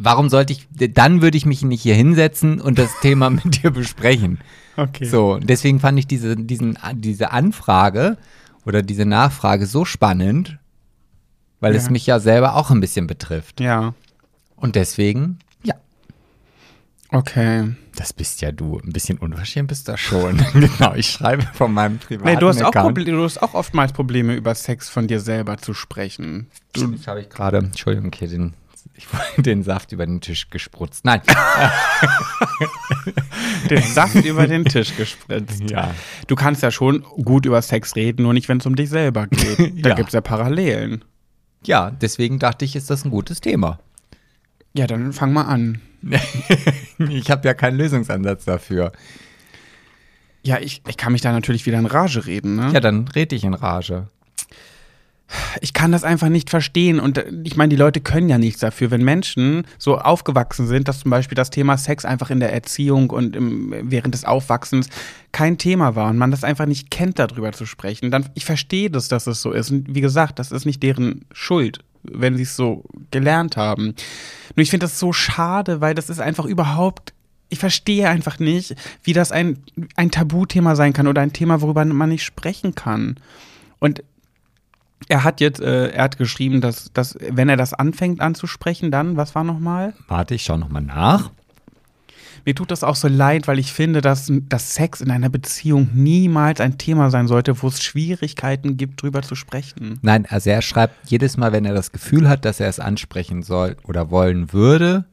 warum 0.04 0.30
sollte 0.30 0.54
ich. 0.54 0.68
Dann 0.94 1.22
würde 1.22 1.38
ich 1.38 1.46
mich 1.46 1.62
nicht 1.64 1.82
hier 1.82 1.96
hinsetzen 1.96 2.60
und 2.62 2.78
das 2.80 2.92
Thema 3.02 3.30
mit 3.30 3.62
dir 3.64 3.72
besprechen. 3.72 4.40
Okay. 4.78 5.06
So, 5.06 5.38
deswegen 5.38 5.80
fand 5.80 6.00
ich 6.00 6.08
diese, 6.08 6.36
diesen, 6.36 6.78
diese 6.96 7.32
Anfrage 7.32 8.18
oder 8.66 8.82
diese 8.82 9.06
Nachfrage 9.06 9.66
so 9.66 9.86
spannend, 9.86 10.58
weil 11.60 11.76
es 11.76 11.86
Ja. 11.86 11.92
mich 11.92 12.06
ja 12.08 12.20
selber 12.20 12.56
auch 12.56 12.72
ein 12.72 12.80
bisschen 12.80 13.08
betrifft. 13.08 13.60
Ja. 13.60 13.94
Und 14.56 14.76
deswegen, 14.76 15.40
ja, 15.64 15.74
Okay. 17.12 17.74
das 17.96 18.14
bist 18.14 18.42
ja 18.42 18.52
du. 18.52 18.80
Ein 18.80 18.94
bisschen 18.94 19.18
unverschämt 19.18 19.68
bist 19.68 19.88
du 19.88 19.98
schon. 19.98 20.38
genau, 20.54 20.94
ich 20.96 21.10
schreibe 21.12 21.44
von 21.54 21.74
meinem 21.74 21.98
privaten 21.98 22.30
Nee, 22.30 22.40
du, 22.40 22.48
hast 22.48 22.64
auch. 22.64 22.72
Proble- 22.74 23.04
du 23.04 23.24
hast 23.24 23.42
auch 23.42 23.54
oftmals 23.54 23.92
Probleme, 23.92 24.34
über 24.36 24.56
Sex 24.56 24.88
von 24.90 25.08
dir 25.08 25.20
selber 25.20 25.58
zu 25.58 25.74
sprechen. 25.74 26.48
Du, 26.74 26.88
Das 26.88 27.08
habe 27.08 27.22
ich 27.22 27.30
gerade, 27.30 27.58
Entschuldigung, 27.58 28.12
den, 28.12 28.54
ich 29.02 29.12
wollte 29.14 29.42
den 29.42 29.64
Saft 29.64 29.92
über 29.92 30.06
den 30.06 30.22
Tisch 30.22 30.50
gesprutzt. 30.52 31.04
Nein. 31.06 31.22
den 33.70 33.82
Saft 33.82 34.16
über 34.26 34.48
den 34.48 34.66
Tisch 34.66 34.96
gespritzt. 34.96 35.70
Ja. 35.70 35.94
Du 36.28 36.36
kannst 36.36 36.64
ja 36.64 36.72
schon 36.72 37.02
gut 37.04 37.46
über 37.46 37.62
Sex 37.62 37.96
reden, 37.96 38.24
nur 38.24 38.34
nicht, 38.34 38.48
wenn 38.50 38.58
es 38.60 38.66
um 38.66 38.76
dich 38.76 38.90
selber 38.90 39.28
geht. 39.28 39.60
Da 39.84 39.90
Ja. 39.90 39.96
gibt's 39.96 40.14
ja 40.14 40.22
Parallelen. 40.22 41.04
Ja, 41.66 41.92
deswegen 41.92 42.40
dachte 42.40 42.66
ich, 42.66 42.76
ist 42.76 42.90
das 42.90 43.06
ein 43.06 43.12
gutes 43.12 43.42
Thema. 43.42 43.80
Ja, 44.74 44.88
dann 44.88 45.14
fang 45.14 45.34
mal 45.34 45.44
an. 45.46 45.82
Ich 47.10 47.32
habe 47.32 47.48
ja 47.48 47.54
keinen 47.56 47.78
Lösungsansatz 47.78 48.46
dafür. 48.46 48.92
Ja, 50.44 50.60
ich, 50.60 50.84
ich 50.88 50.98
kann 50.98 51.14
mich 51.14 51.22
da 51.22 51.32
natürlich 51.32 51.66
wieder 51.66 51.80
in 51.80 51.88
Rage 51.88 52.26
reden, 52.28 52.56
ne? 52.56 52.70
Ja, 52.74 52.80
dann 52.80 53.08
red 53.08 53.34
ich 53.34 53.44
in 53.44 53.54
Rage. 53.56 54.08
Ich 55.62 55.74
kann 55.74 55.92
das 55.92 56.04
einfach 56.04 56.30
nicht 56.30 56.50
verstehen. 56.50 57.00
Und 57.00 57.18
äh, 57.18 57.32
ich 57.44 57.56
meine, 57.56 57.70
die 57.70 57.76
Leute 57.76 58.02
können 58.02 58.30
ja 58.30 58.38
nichts 58.38 58.60
dafür. 58.60 58.92
Wenn 58.92 59.04
Menschen 59.04 59.66
so 59.78 59.98
aufgewachsen 59.98 60.68
sind, 60.68 60.88
dass 60.88 61.02
zum 61.02 61.12
Beispiel 61.12 61.36
das 61.36 61.50
Thema 61.50 61.78
Sex 61.78 62.06
einfach 62.06 62.30
in 62.30 62.40
der 62.40 62.54
Erziehung 62.54 63.10
und 63.10 63.36
im, 63.36 63.74
während 63.84 64.14
des 64.14 64.26
Aufwachsens 64.26 64.90
kein 65.32 65.58
Thema 65.58 65.96
war 65.96 66.10
und 66.10 66.18
man 66.18 66.32
das 66.32 66.44
einfach 66.44 66.66
nicht 66.66 66.92
kennt, 66.92 67.20
darüber 67.20 67.52
zu 67.52 67.66
sprechen, 67.66 68.12
dann 68.12 68.30
ich 68.34 68.46
verstehe 68.46 68.90
das, 68.90 69.08
dass 69.08 69.28
es 69.28 69.42
so 69.42 69.52
ist. 69.52 69.72
Und 69.72 69.94
wie 69.94 70.02
gesagt, 70.02 70.40
das 70.40 70.52
ist 70.52 70.66
nicht 70.66 70.84
deren 70.84 71.26
Schuld, 71.32 71.80
wenn 72.04 72.36
sie 72.36 72.44
es 72.44 72.56
so 72.56 72.84
gelernt 73.12 73.58
haben. 73.58 73.96
Nur 74.56 74.64
ich 74.64 74.70
finde 74.70 74.86
das 74.86 75.00
so 75.00 75.14
schade, 75.14 75.82
weil 75.82 75.96
das 75.96 76.10
ist 76.10 76.20
einfach 76.20 76.46
überhaupt. 76.46 77.14
Ich 77.50 77.60
verstehe 77.60 78.10
einfach 78.10 78.40
nicht, 78.40 78.76
wie 79.04 79.14
das 79.14 79.32
ein, 79.32 79.58
ein 79.96 80.12
Tabuthema 80.12 80.76
sein 80.76 80.94
kann 80.94 81.08
oder 81.08 81.22
ein 81.22 81.34
Thema, 81.34 81.62
worüber 81.62 81.84
man 81.84 82.10
nicht 82.10 82.24
sprechen 82.24 82.76
kann. 82.76 83.18
Und 83.80 84.04
er 85.08 85.24
hat 85.24 85.42
jetzt, 85.42 85.60
äh, 85.60 85.90
er 85.90 86.04
hat 86.04 86.18
geschrieben, 86.18 86.62
dass, 86.62 86.92
dass, 86.94 87.18
wenn 87.20 87.50
er 87.50 87.58
das 87.58 87.74
anfängt 87.74 88.22
anzusprechen, 88.22 88.92
dann, 88.92 89.18
was 89.18 89.36
war 89.36 89.44
nochmal? 89.44 89.94
Warte, 90.08 90.36
ich 90.36 90.44
schau 90.44 90.58
nochmal 90.58 90.84
nach. 90.84 91.32
Mir 92.46 92.56
tut 92.56 92.72
das 92.72 92.84
auch 92.84 92.96
so 92.96 93.08
leid, 93.08 93.48
weil 93.48 93.60
ich 93.60 93.72
finde, 93.72 94.02
dass, 94.02 94.32
dass 94.50 94.74
Sex 94.74 95.02
in 95.02 95.12
einer 95.12 95.30
Beziehung 95.30 95.90
niemals 95.94 96.60
ein 96.60 96.78
Thema 96.78 97.12
sein 97.12 97.28
sollte, 97.28 97.62
wo 97.62 97.68
es 97.68 97.84
Schwierigkeiten 97.84 98.78
gibt, 98.78 99.02
drüber 99.02 99.22
zu 99.22 99.36
sprechen. 99.36 100.00
Nein, 100.02 100.26
also 100.28 100.50
er 100.50 100.62
schreibt 100.62 100.96
jedes 101.10 101.38
Mal, 101.38 101.52
wenn 101.52 101.66
er 101.66 101.76
das 101.76 101.92
Gefühl 101.92 102.28
hat, 102.28 102.46
dass 102.46 102.60
er 102.60 102.68
es 102.68 102.80
ansprechen 102.80 103.44
soll 103.44 103.78
oder 103.84 104.10
wollen 104.10 104.54
würde, 104.54 105.06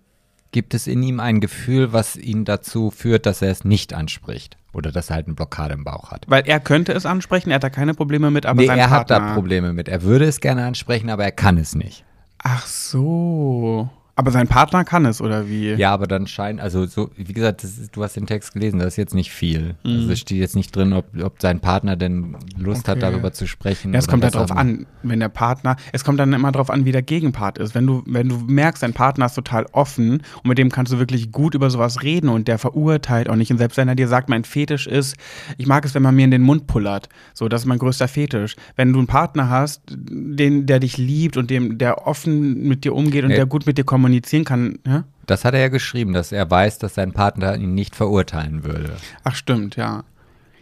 gibt 0.52 0.74
es 0.74 0.86
in 0.86 1.02
ihm 1.02 1.20
ein 1.20 1.40
Gefühl, 1.40 1.92
was 1.92 2.16
ihn 2.16 2.44
dazu 2.44 2.90
führt, 2.90 3.26
dass 3.26 3.42
er 3.42 3.50
es 3.50 3.64
nicht 3.64 3.94
anspricht. 3.94 4.56
Oder 4.72 4.92
dass 4.92 5.10
er 5.10 5.16
halt 5.16 5.26
eine 5.26 5.34
Blockade 5.34 5.74
im 5.74 5.84
Bauch 5.84 6.10
hat. 6.10 6.26
Weil 6.28 6.42
er 6.46 6.60
könnte 6.60 6.92
es 6.92 7.06
ansprechen, 7.06 7.50
er 7.50 7.56
hat 7.56 7.64
da 7.64 7.70
keine 7.70 7.94
Probleme 7.94 8.30
mit, 8.30 8.46
aber 8.46 8.60
nee, 8.60 8.66
er 8.66 8.90
hat 8.90 9.08
Partner. 9.08 9.28
da 9.28 9.34
Probleme 9.34 9.72
mit. 9.72 9.88
Er 9.88 10.02
würde 10.02 10.26
es 10.26 10.40
gerne 10.40 10.64
ansprechen, 10.64 11.10
aber 11.10 11.24
er 11.24 11.32
kann 11.32 11.56
es 11.58 11.74
nicht. 11.74 12.04
Ach 12.38 12.66
so. 12.66 13.90
Aber 14.18 14.32
sein 14.32 14.48
Partner 14.48 14.82
kann 14.84 15.04
es, 15.06 15.20
oder 15.20 15.48
wie? 15.48 15.74
Ja, 15.74 15.92
aber 15.92 16.08
dann 16.08 16.26
scheint, 16.26 16.60
also 16.60 16.86
so, 16.86 17.10
wie 17.16 17.32
gesagt, 17.32 17.62
das 17.62 17.78
ist, 17.78 17.94
du 17.94 18.02
hast 18.02 18.16
den 18.16 18.26
Text 18.26 18.52
gelesen, 18.52 18.80
da 18.80 18.84
ist 18.86 18.96
jetzt 18.96 19.14
nicht 19.14 19.30
viel. 19.30 19.76
Also 19.84 20.10
es 20.10 20.18
steht 20.18 20.38
jetzt 20.38 20.56
nicht 20.56 20.74
drin, 20.74 20.92
ob, 20.92 21.06
ob 21.22 21.40
sein 21.40 21.60
Partner 21.60 21.94
denn 21.94 22.36
Lust 22.58 22.88
hat, 22.88 22.96
Mhm. 22.96 23.02
Okay. 23.04 23.12
darüber 23.12 23.32
zu 23.32 23.46
sprechen. 23.46 23.92
Ja, 23.92 24.00
es 24.00 24.08
kommt 24.08 24.24
halt 24.24 24.34
drauf 24.34 24.50
an, 24.50 24.86
wenn 25.04 25.20
der 25.20 25.28
Partner, 25.28 25.76
es 25.92 26.02
kommt 26.02 26.18
dann 26.18 26.32
immer 26.32 26.50
drauf 26.50 26.68
an, 26.68 26.84
wie 26.84 26.90
der 26.90 27.02
Gegenpart 27.02 27.58
ist. 27.58 27.76
Wenn 27.76 27.86
du, 27.86 28.02
wenn 28.06 28.28
du 28.28 28.38
merkst, 28.38 28.82
dein 28.82 28.92
Partner 28.92 29.26
ist 29.26 29.34
total 29.34 29.66
offen 29.70 30.14
und 30.42 30.48
mit 30.48 30.58
dem 30.58 30.68
kannst 30.70 30.92
du 30.92 30.98
wirklich 30.98 31.30
gut 31.30 31.54
über 31.54 31.70
sowas 31.70 32.02
reden 32.02 32.28
und 32.28 32.48
der 32.48 32.58
verurteilt 32.58 33.28
auch 33.30 33.36
nicht. 33.36 33.52
Und 33.52 33.58
selbst 33.58 33.76
wenn 33.76 33.86
er 33.86 33.94
dir 33.94 34.08
sagt, 34.08 34.28
mein 34.28 34.42
Fetisch 34.42 34.88
ist, 34.88 35.16
ich 35.58 35.66
mag 35.68 35.84
es, 35.84 35.94
wenn 35.94 36.02
man 36.02 36.16
mir 36.16 36.24
in 36.24 36.32
den 36.32 36.42
Mund 36.42 36.66
pullert. 36.66 37.08
So, 37.34 37.48
das 37.48 37.60
ist 37.62 37.66
mein 37.66 37.78
größter 37.78 38.08
Fetisch. 38.08 38.56
Wenn 38.74 38.92
du 38.92 38.98
einen 38.98 39.06
Partner 39.06 39.48
hast, 39.48 39.82
den, 39.88 40.66
der 40.66 40.80
dich 40.80 40.96
liebt 40.98 41.36
und 41.36 41.50
dem, 41.50 41.78
der 41.78 42.08
offen 42.08 42.66
mit 42.66 42.82
dir 42.84 42.96
umgeht 42.96 43.22
und 43.22 43.28
Nee. 43.28 43.36
der 43.36 43.46
gut 43.46 43.64
mit 43.64 43.78
dir 43.78 43.84
kommunizieren 44.08 44.44
kann, 44.44 44.78
ja? 44.86 45.04
Das 45.26 45.44
hat 45.44 45.52
er 45.52 45.60
ja 45.60 45.68
geschrieben, 45.68 46.14
dass 46.14 46.32
er 46.32 46.50
weiß, 46.50 46.78
dass 46.78 46.94
sein 46.94 47.12
Partner 47.12 47.54
ihn 47.56 47.74
nicht 47.74 47.94
verurteilen 47.94 48.64
würde. 48.64 48.96
Ach, 49.24 49.34
stimmt, 49.34 49.76
ja. 49.76 50.04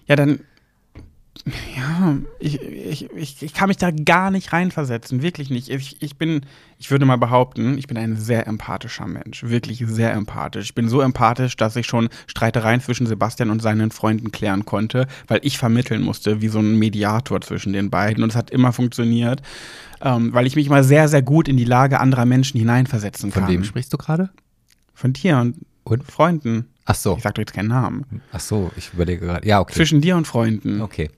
Ja, 0.06 0.16
dann. 0.16 0.40
Ja, 1.76 2.16
ich, 2.38 2.60
ich, 2.60 3.10
ich, 3.12 3.42
ich 3.42 3.54
kann 3.54 3.68
mich 3.68 3.76
da 3.76 3.90
gar 3.90 4.30
nicht 4.30 4.52
reinversetzen, 4.52 5.22
wirklich 5.22 5.50
nicht. 5.50 5.68
Ich, 5.68 6.00
ich 6.02 6.16
bin, 6.16 6.42
ich 6.78 6.90
würde 6.90 7.04
mal 7.04 7.16
behaupten, 7.16 7.78
ich 7.78 7.86
bin 7.86 7.96
ein 7.96 8.16
sehr 8.16 8.46
empathischer 8.46 9.06
Mensch, 9.06 9.44
wirklich 9.44 9.84
sehr 9.86 10.12
empathisch. 10.12 10.66
Ich 10.66 10.74
bin 10.74 10.88
so 10.88 11.00
empathisch, 11.00 11.56
dass 11.56 11.76
ich 11.76 11.86
schon 11.86 12.08
Streitereien 12.26 12.80
zwischen 12.80 13.06
Sebastian 13.06 13.50
und 13.50 13.62
seinen 13.62 13.90
Freunden 13.90 14.32
klären 14.32 14.64
konnte, 14.64 15.06
weil 15.28 15.40
ich 15.42 15.58
vermitteln 15.58 16.02
musste, 16.02 16.40
wie 16.40 16.48
so 16.48 16.58
ein 16.58 16.78
Mediator 16.78 17.40
zwischen 17.40 17.72
den 17.72 17.90
beiden. 17.90 18.22
Und 18.22 18.30
es 18.30 18.36
hat 18.36 18.50
immer 18.50 18.72
funktioniert, 18.72 19.42
ähm, 20.00 20.32
weil 20.32 20.46
ich 20.46 20.56
mich 20.56 20.66
immer 20.66 20.84
sehr, 20.84 21.08
sehr 21.08 21.22
gut 21.22 21.48
in 21.48 21.56
die 21.56 21.64
Lage 21.64 22.00
anderer 22.00 22.26
Menschen 22.26 22.58
hineinversetzen 22.58 23.32
Von 23.32 23.42
kann. 23.42 23.52
wem 23.52 23.64
sprichst 23.64 23.92
du 23.92 23.98
gerade? 23.98 24.30
Von 24.94 25.12
dir 25.12 25.38
und, 25.38 25.56
Und? 25.84 26.04
Freunden. 26.04 26.66
Ach 26.86 26.94
so. 26.94 27.16
Ich 27.16 27.22
sag 27.22 27.34
doch 27.34 27.42
jetzt 27.42 27.52
keinen 27.52 27.68
Namen. 27.68 28.22
Ach 28.32 28.40
so, 28.40 28.70
ich 28.76 28.92
überlege 28.94 29.26
gerade. 29.26 29.46
Ja, 29.46 29.60
okay. 29.60 29.74
Zwischen 29.74 30.00
dir 30.00 30.16
und 30.16 30.26
Freunden. 30.26 30.80
Okay. 30.80 31.10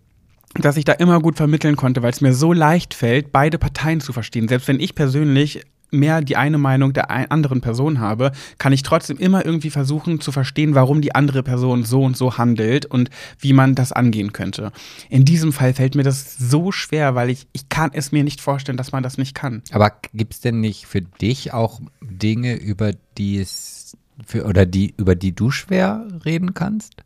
Dass 0.55 0.77
ich 0.77 0.85
da 0.85 0.93
immer 0.93 1.21
gut 1.21 1.37
vermitteln 1.37 1.77
konnte, 1.77 2.03
weil 2.03 2.11
es 2.11 2.21
mir 2.21 2.33
so 2.33 2.53
leicht 2.53 2.95
fällt, 2.95 3.33
beide 3.33 3.59
Parteien 3.59 4.01
zu 4.01 4.13
verstehen. 4.13 4.49
Selbst 4.49 4.69
wenn 4.69 4.81
ich 4.81 4.95
persönlich 4.95 5.65
mehr 5.91 6.21
die 6.21 6.37
eine 6.37 6.59
Meinung 6.59 6.93
der 6.93 7.11
anderen 7.11 7.61
Person 7.61 8.01
habe, 8.01 8.33
kann 8.59 8.73
ich 8.73 8.83
trotzdem 8.83 9.19
immer 9.19 9.45
irgendwie 9.45 9.71
versuchen 9.71 10.21
zu 10.21 10.33
verstehen, 10.33 10.75
warum 10.75 11.01
die 11.01 11.15
andere 11.15 11.43
Person 11.43 11.85
so 11.85 12.03
und 12.03 12.17
so 12.17 12.37
handelt 12.37 12.87
und 12.87 13.11
wie 13.39 13.53
man 13.53 13.75
das 13.75 13.93
angehen 13.93 14.33
könnte. 14.33 14.73
In 15.09 15.25
diesem 15.25 15.53
Fall 15.53 15.75
fällt 15.75 15.95
mir 15.95 16.03
das 16.03 16.37
so 16.37 16.73
schwer, 16.73 17.15
weil 17.15 17.31
ich, 17.31 17.47
ich 17.53 17.69
kann 17.69 17.91
es 17.93 18.13
mir 18.13 18.25
nicht 18.25 18.41
vorstellen, 18.41 18.77
dass 18.77 18.93
man 18.93 19.03
das 19.03 19.19
nicht 19.19 19.35
kann. 19.35 19.63
Aber 19.71 19.93
gibt 20.13 20.35
es 20.35 20.41
denn 20.41 20.61
nicht 20.61 20.87
für 20.87 21.01
dich 21.01 21.53
auch 21.53 21.81
Dinge, 22.03 22.57
über 22.57 22.93
die 23.17 23.39
es 23.39 23.97
für, 24.27 24.45
oder 24.45 24.67
die, 24.67 24.95
über 24.97 25.15
die 25.15 25.35
du 25.35 25.51
schwer 25.51 26.07
reden 26.25 26.55
kannst? 26.55 26.97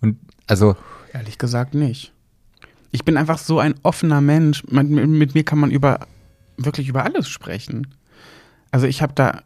Und 0.00 0.18
also, 0.46 0.76
Ehrlich 1.12 1.38
gesagt 1.38 1.74
nicht. 1.74 2.12
Ich 2.92 3.04
bin 3.04 3.16
einfach 3.16 3.38
so 3.38 3.58
ein 3.58 3.74
offener 3.82 4.20
Mensch. 4.20 4.62
Mit, 4.68 4.88
mit 4.88 5.34
mir 5.34 5.44
kann 5.44 5.58
man 5.58 5.70
über 5.70 6.06
wirklich 6.56 6.88
über 6.88 7.04
alles 7.04 7.28
sprechen. 7.28 7.88
Also 8.70 8.86
ich 8.86 9.02
habe 9.02 9.12
da 9.14 9.42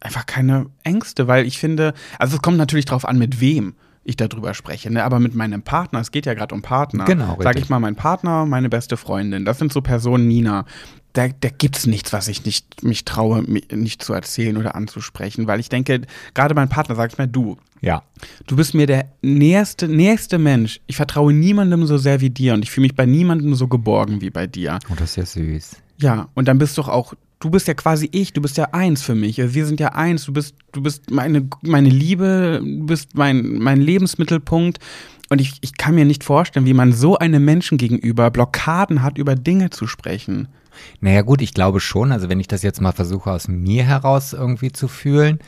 einfach 0.00 0.26
keine 0.26 0.66
Ängste, 0.82 1.28
weil 1.28 1.46
ich 1.46 1.58
finde, 1.58 1.94
also 2.18 2.36
es 2.36 2.42
kommt 2.42 2.56
natürlich 2.58 2.84
drauf 2.86 3.06
an, 3.06 3.18
mit 3.18 3.40
wem 3.40 3.74
ich 4.06 4.16
darüber 4.16 4.52
spreche, 4.52 4.90
ne? 4.92 5.02
aber 5.02 5.18
mit 5.18 5.34
meinem 5.34 5.62
Partner, 5.62 5.98
es 6.00 6.10
geht 6.10 6.26
ja 6.26 6.34
gerade 6.34 6.54
um 6.54 6.60
Partner. 6.60 7.04
Genau, 7.06 7.36
Sag 7.38 7.46
richtig. 7.54 7.64
ich 7.64 7.70
mal, 7.70 7.78
mein 7.80 7.96
Partner, 7.96 8.44
meine 8.44 8.68
beste 8.68 8.98
Freundin, 8.98 9.46
das 9.46 9.58
sind 9.58 9.72
so 9.72 9.80
Personen, 9.80 10.28
Nina. 10.28 10.66
Da, 11.14 11.28
da 11.28 11.48
gibt's 11.48 11.86
nichts, 11.86 12.12
was 12.12 12.28
ich 12.28 12.44
nicht 12.44 12.82
mich 12.82 13.06
traue, 13.06 13.42
mi- 13.42 13.64
nicht 13.72 14.02
zu 14.02 14.12
erzählen 14.12 14.56
oder 14.58 14.74
anzusprechen, 14.74 15.46
weil 15.46 15.58
ich 15.60 15.70
denke, 15.70 16.02
gerade 16.34 16.54
mein 16.54 16.68
Partner, 16.68 16.96
sag 16.96 17.12
ich 17.12 17.18
mal, 17.18 17.28
du, 17.28 17.56
Ja. 17.84 18.02
Du 18.46 18.56
bist 18.56 18.72
mir 18.72 18.86
der 18.86 19.10
nächste, 19.20 19.88
nächste 19.88 20.38
Mensch. 20.38 20.80
Ich 20.86 20.96
vertraue 20.96 21.34
niemandem 21.34 21.84
so 21.84 21.98
sehr 21.98 22.22
wie 22.22 22.30
dir 22.30 22.54
und 22.54 22.62
ich 22.62 22.70
fühle 22.70 22.86
mich 22.86 22.94
bei 22.94 23.04
niemandem 23.04 23.54
so 23.54 23.68
geborgen 23.68 24.22
wie 24.22 24.30
bei 24.30 24.46
dir. 24.46 24.78
Oh, 24.90 24.94
das 24.96 25.10
ist 25.10 25.16
ja 25.16 25.26
süß. 25.26 25.76
Ja, 25.98 26.28
und 26.32 26.48
dann 26.48 26.56
bist 26.56 26.78
du 26.78 26.82
auch, 26.82 27.12
du 27.40 27.50
bist 27.50 27.68
ja 27.68 27.74
quasi 27.74 28.08
ich, 28.10 28.32
du 28.32 28.40
bist 28.40 28.56
ja 28.56 28.68
eins 28.72 29.02
für 29.02 29.14
mich. 29.14 29.36
Wir 29.36 29.66
sind 29.66 29.80
ja 29.80 29.88
eins, 29.88 30.24
du 30.24 30.32
bist, 30.32 30.54
du 30.72 30.82
bist 30.82 31.10
meine, 31.10 31.46
meine 31.60 31.90
Liebe, 31.90 32.62
du 32.64 32.86
bist 32.86 33.16
mein, 33.16 33.58
mein 33.58 33.82
Lebensmittelpunkt. 33.82 34.78
Und 35.28 35.42
ich, 35.42 35.52
ich 35.60 35.76
kann 35.76 35.94
mir 35.94 36.06
nicht 36.06 36.24
vorstellen, 36.24 36.64
wie 36.64 36.74
man 36.74 36.92
so 36.92 37.18
einem 37.18 37.44
Menschen 37.44 37.76
gegenüber 37.76 38.30
Blockaden 38.30 39.02
hat, 39.02 39.18
über 39.18 39.34
Dinge 39.34 39.68
zu 39.68 39.86
sprechen. 39.86 40.48
Naja 41.00 41.20
gut, 41.20 41.42
ich 41.42 41.52
glaube 41.52 41.80
schon, 41.80 42.12
also 42.12 42.30
wenn 42.30 42.40
ich 42.40 42.48
das 42.48 42.62
jetzt 42.62 42.80
mal 42.80 42.92
versuche 42.92 43.30
aus 43.30 43.46
mir 43.46 43.84
heraus 43.84 44.32
irgendwie 44.32 44.72
zu 44.72 44.88
fühlen, 44.88 45.38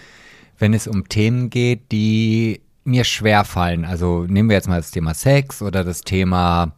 wenn 0.58 0.74
es 0.74 0.86
um 0.86 1.08
Themen 1.08 1.50
geht, 1.50 1.92
die 1.92 2.60
mir 2.84 3.04
schwer 3.04 3.44
fallen. 3.44 3.84
Also 3.84 4.24
nehmen 4.28 4.48
wir 4.48 4.56
jetzt 4.56 4.68
mal 4.68 4.76
das 4.80 4.90
Thema 4.90 5.14
Sex 5.14 5.60
oder 5.60 5.84
das 5.84 6.02
Thema 6.02 6.72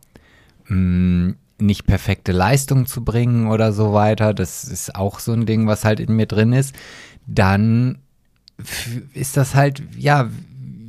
mh, 0.66 1.34
nicht 1.60 1.86
perfekte 1.86 2.32
Leistung 2.32 2.86
zu 2.86 3.04
bringen 3.04 3.48
oder 3.48 3.72
so 3.72 3.92
weiter. 3.92 4.32
Das 4.32 4.64
ist 4.64 4.94
auch 4.94 5.20
so 5.20 5.32
ein 5.32 5.46
Ding, 5.46 5.66
was 5.66 5.84
halt 5.84 6.00
in 6.00 6.16
mir 6.16 6.26
drin 6.26 6.52
ist. 6.52 6.74
Dann 7.26 7.98
ist 9.12 9.36
das 9.36 9.54
halt, 9.54 9.82
ja, 9.96 10.28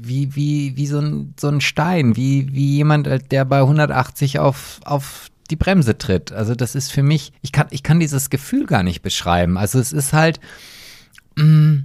wie, 0.02 0.36
wie, 0.36 0.76
wie 0.78 0.88
so 0.88 1.00
ein, 1.00 1.34
so 1.40 1.50
ein 1.50 1.62
Stein, 1.62 2.16
wie, 2.16 2.54
wie 2.54 2.78
jemand, 2.78 3.08
äh, 3.08 3.20
der 3.20 3.46
bei 3.46 3.60
180 3.60 4.40
auf, 4.40 4.80
auf 4.86 5.30
die 5.52 5.56
Bremse 5.56 5.98
tritt. 5.98 6.32
Also 6.32 6.56
das 6.56 6.76
ist 6.76 6.92
für 6.92 7.04
mich, 7.04 7.34
ich 7.42 7.52
kann, 7.52 7.68
ich 7.72 7.84
kann 7.84 8.00
dieses 8.00 8.30
Gefühl 8.30 8.66
gar 8.66 8.84
nicht 8.84 9.02
beschreiben. 9.02 9.58
Also 9.58 9.80
es 9.80 9.92
ist 9.92 10.14
halt, 10.14 10.40
mh, 11.36 11.84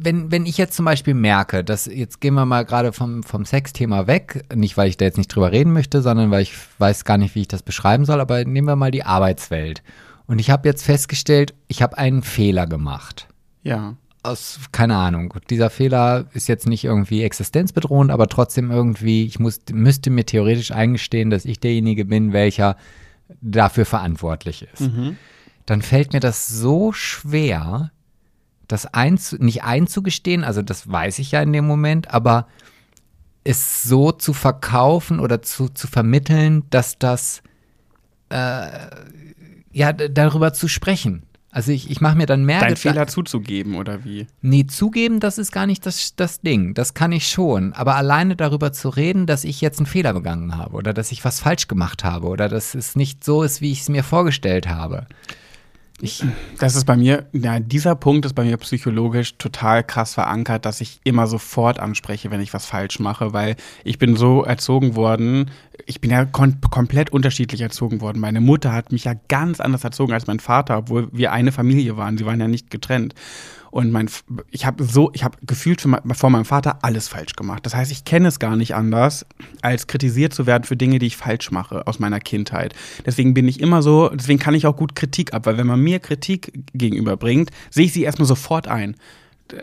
wenn, 0.00 0.30
wenn 0.30 0.46
ich 0.46 0.58
jetzt 0.58 0.74
zum 0.74 0.84
Beispiel 0.84 1.14
merke, 1.14 1.64
dass 1.64 1.86
jetzt 1.86 2.20
gehen 2.20 2.34
wir 2.34 2.46
mal 2.46 2.64
gerade 2.64 2.92
vom, 2.92 3.22
vom 3.22 3.44
Sexthema 3.44 4.06
weg, 4.06 4.44
nicht 4.54 4.76
weil 4.76 4.88
ich 4.88 4.96
da 4.96 5.04
jetzt 5.04 5.18
nicht 5.18 5.28
drüber 5.28 5.52
reden 5.52 5.72
möchte, 5.72 6.02
sondern 6.02 6.30
weil 6.30 6.42
ich 6.42 6.54
weiß 6.78 7.04
gar 7.04 7.18
nicht, 7.18 7.34
wie 7.34 7.42
ich 7.42 7.48
das 7.48 7.62
beschreiben 7.62 8.04
soll, 8.04 8.20
aber 8.20 8.44
nehmen 8.44 8.68
wir 8.68 8.76
mal 8.76 8.90
die 8.90 9.04
Arbeitswelt. 9.04 9.82
Und 10.26 10.38
ich 10.38 10.50
habe 10.50 10.68
jetzt 10.68 10.84
festgestellt, 10.84 11.54
ich 11.68 11.82
habe 11.82 11.98
einen 11.98 12.22
Fehler 12.22 12.66
gemacht. 12.66 13.28
Ja. 13.62 13.96
Aus, 14.22 14.60
keine 14.72 14.96
Ahnung, 14.96 15.34
dieser 15.48 15.70
Fehler 15.70 16.26
ist 16.34 16.48
jetzt 16.48 16.66
nicht 16.66 16.84
irgendwie 16.84 17.22
existenzbedrohend, 17.22 18.10
aber 18.10 18.26
trotzdem 18.26 18.70
irgendwie, 18.70 19.24
ich 19.24 19.38
muss, 19.38 19.60
müsste 19.72 20.10
mir 20.10 20.26
theoretisch 20.26 20.70
eingestehen, 20.70 21.30
dass 21.30 21.44
ich 21.44 21.60
derjenige 21.60 22.04
bin, 22.04 22.32
welcher 22.32 22.76
dafür 23.40 23.84
verantwortlich 23.84 24.66
ist. 24.72 24.90
Dann 25.66 25.82
fällt 25.82 26.12
mir 26.12 26.20
das 26.20 26.48
so 26.48 26.92
schwer, 26.92 27.90
das 28.68 28.86
einzu 28.86 29.36
nicht 29.38 29.64
einzugestehen, 29.64 30.44
also 30.44 30.62
das 30.62 30.90
weiß 30.90 31.18
ich 31.18 31.32
ja 31.32 31.42
in 31.42 31.52
dem 31.52 31.66
Moment, 31.66 32.12
aber 32.14 32.46
es 33.44 33.82
so 33.82 34.12
zu 34.12 34.32
verkaufen 34.34 35.20
oder 35.20 35.42
zu, 35.42 35.68
zu 35.68 35.86
vermitteln, 35.86 36.64
dass 36.70 36.98
das, 36.98 37.42
äh, 38.28 38.68
ja, 39.72 39.92
darüber 39.92 40.52
zu 40.52 40.68
sprechen. 40.68 41.22
Also 41.50 41.72
ich, 41.72 41.90
ich 41.90 42.02
mache 42.02 42.14
mir 42.16 42.26
dann 42.26 42.44
mehr 42.44 42.60
Dein 42.60 42.74
Gedan- 42.74 42.76
Fehler 42.76 43.06
zuzugeben, 43.06 43.76
oder 43.76 44.04
wie? 44.04 44.26
Nee, 44.42 44.66
zugeben, 44.66 45.18
das 45.18 45.38
ist 45.38 45.50
gar 45.50 45.66
nicht 45.66 45.86
das, 45.86 46.14
das 46.14 46.42
Ding. 46.42 46.74
Das 46.74 46.92
kann 46.92 47.10
ich 47.10 47.26
schon. 47.26 47.72
Aber 47.72 47.96
alleine 47.96 48.36
darüber 48.36 48.70
zu 48.72 48.90
reden, 48.90 49.24
dass 49.24 49.44
ich 49.44 49.62
jetzt 49.62 49.78
einen 49.78 49.86
Fehler 49.86 50.12
begangen 50.12 50.56
habe 50.58 50.76
oder 50.76 50.92
dass 50.92 51.10
ich 51.10 51.24
was 51.24 51.40
falsch 51.40 51.66
gemacht 51.66 52.04
habe 52.04 52.26
oder 52.26 52.50
dass 52.50 52.74
es 52.74 52.96
nicht 52.96 53.24
so 53.24 53.42
ist, 53.42 53.62
wie 53.62 53.72
ich 53.72 53.80
es 53.80 53.88
mir 53.88 54.04
vorgestellt 54.04 54.68
habe. 54.68 55.06
Ich, 56.00 56.24
Das 56.58 56.76
ist 56.76 56.84
bei 56.84 56.96
mir, 56.96 57.26
ja, 57.32 57.58
dieser 57.58 57.96
Punkt 57.96 58.24
ist 58.24 58.34
bei 58.34 58.44
mir 58.44 58.56
psychologisch 58.58 59.36
total 59.36 59.82
krass 59.82 60.14
verankert, 60.14 60.64
dass 60.64 60.80
ich 60.80 61.00
immer 61.02 61.26
sofort 61.26 61.80
anspreche, 61.80 62.30
wenn 62.30 62.40
ich 62.40 62.54
was 62.54 62.66
falsch 62.66 63.00
mache, 63.00 63.32
weil 63.32 63.56
ich 63.82 63.98
bin 63.98 64.14
so 64.14 64.44
erzogen 64.44 64.94
worden, 64.94 65.50
ich 65.86 66.00
bin 66.00 66.10
ja 66.10 66.24
kon 66.24 66.60
komplett 66.70 67.10
unterschiedlich 67.10 67.60
erzogen 67.60 68.00
worden. 68.00 68.20
Meine 68.20 68.40
Mutter 68.40 68.72
hat 68.72 68.92
mich 68.92 69.04
ja 69.04 69.14
ganz 69.28 69.58
anders 69.58 69.82
erzogen 69.82 70.12
als 70.12 70.28
mein 70.28 70.38
Vater, 70.38 70.78
obwohl 70.78 71.08
wir 71.12 71.32
eine 71.32 71.50
Familie 71.50 71.96
waren. 71.96 72.16
Sie 72.16 72.26
waren 72.26 72.38
ja 72.38 72.46
nicht 72.46 72.70
getrennt. 72.70 73.14
Und 73.70 73.90
mein, 73.92 74.08
ich 74.50 74.66
habe 74.66 74.84
so, 74.84 75.10
ich 75.14 75.24
habe 75.24 75.38
gefühlt 75.46 75.80
für 75.80 76.00
vor 76.12 76.30
meinem 76.30 76.44
Vater 76.44 76.78
alles 76.82 77.08
falsch 77.08 77.34
gemacht. 77.34 77.64
Das 77.66 77.74
heißt, 77.74 77.90
ich 77.92 78.04
kenne 78.04 78.28
es 78.28 78.38
gar 78.38 78.56
nicht 78.56 78.74
anders, 78.74 79.26
als 79.62 79.86
kritisiert 79.86 80.32
zu 80.32 80.46
werden 80.46 80.64
für 80.64 80.76
Dinge, 80.76 80.98
die 80.98 81.06
ich 81.06 81.16
falsch 81.16 81.50
mache 81.50 81.86
aus 81.86 81.98
meiner 81.98 82.20
Kindheit. 82.20 82.74
Deswegen 83.04 83.34
bin 83.34 83.48
ich 83.48 83.60
immer 83.60 83.82
so, 83.82 84.08
deswegen 84.08 84.38
kann 84.38 84.54
ich 84.54 84.66
auch 84.66 84.76
gut 84.76 84.94
Kritik 84.94 85.34
ab, 85.34 85.46
weil 85.46 85.58
wenn 85.58 85.66
man 85.66 85.80
mir 85.80 85.98
Kritik 85.98 86.52
gegenüberbringt, 86.72 87.50
sehe 87.70 87.86
ich 87.86 87.92
sie 87.92 88.02
erstmal 88.02 88.26
sofort 88.26 88.68
ein. 88.68 88.96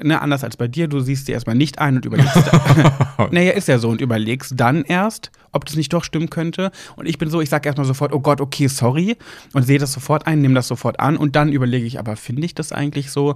Ne, 0.01 0.19
anders 0.19 0.43
als 0.43 0.57
bei 0.57 0.67
dir, 0.67 0.87
du 0.87 0.99
siehst 0.99 1.27
sie 1.27 1.31
erstmal 1.31 1.55
nicht 1.55 1.77
ein 1.77 1.97
und 1.97 2.05
überlegst. 2.05 2.35
naja, 3.31 3.51
ist 3.51 3.67
ja 3.67 3.77
so 3.77 3.89
und 3.89 4.01
überlegst 4.01 4.53
dann 4.55 4.83
erst, 4.83 5.31
ob 5.51 5.65
das 5.65 5.75
nicht 5.75 5.93
doch 5.93 6.03
stimmen 6.03 6.31
könnte. 6.31 6.71
Und 6.95 7.05
ich 7.07 7.19
bin 7.19 7.29
so, 7.29 7.39
ich 7.39 7.49
sage 7.49 7.67
erstmal 7.67 7.85
sofort, 7.85 8.11
oh 8.11 8.19
Gott, 8.19 8.41
okay, 8.41 8.67
sorry 8.67 9.15
und 9.53 9.63
sehe 9.63 9.77
das 9.77 9.93
sofort 9.93 10.25
ein, 10.25 10.41
nehme 10.41 10.55
das 10.55 10.67
sofort 10.67 10.99
an 10.99 11.17
und 11.17 11.35
dann 11.35 11.51
überlege 11.51 11.85
ich, 11.85 11.99
aber 11.99 12.15
finde 12.15 12.45
ich 12.45 12.55
das 12.55 12.71
eigentlich 12.71 13.11
so? 13.11 13.35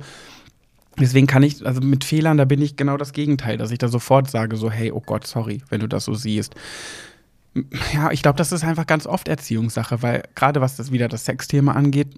Deswegen 0.99 1.27
kann 1.27 1.43
ich, 1.43 1.65
also 1.65 1.81
mit 1.81 2.03
Fehlern, 2.03 2.37
da 2.37 2.45
bin 2.45 2.61
ich 2.61 2.75
genau 2.75 2.97
das 2.97 3.13
Gegenteil, 3.13 3.57
dass 3.57 3.71
ich 3.71 3.77
da 3.77 3.87
sofort 3.87 4.29
sage, 4.29 4.57
so, 4.57 4.69
hey, 4.69 4.91
oh 4.91 5.01
Gott, 5.05 5.25
sorry, 5.25 5.61
wenn 5.69 5.79
du 5.79 5.87
das 5.87 6.05
so 6.05 6.13
siehst. 6.13 6.55
Ja, 7.93 8.11
ich 8.11 8.21
glaube, 8.21 8.37
das 8.37 8.51
ist 8.51 8.63
einfach 8.63 8.87
ganz 8.87 9.05
oft 9.05 9.27
Erziehungssache, 9.27 10.01
weil 10.01 10.23
gerade 10.35 10.61
was 10.61 10.75
das 10.75 10.91
wieder 10.91 11.07
das 11.07 11.25
Sexthema 11.25 11.73
angeht, 11.73 12.15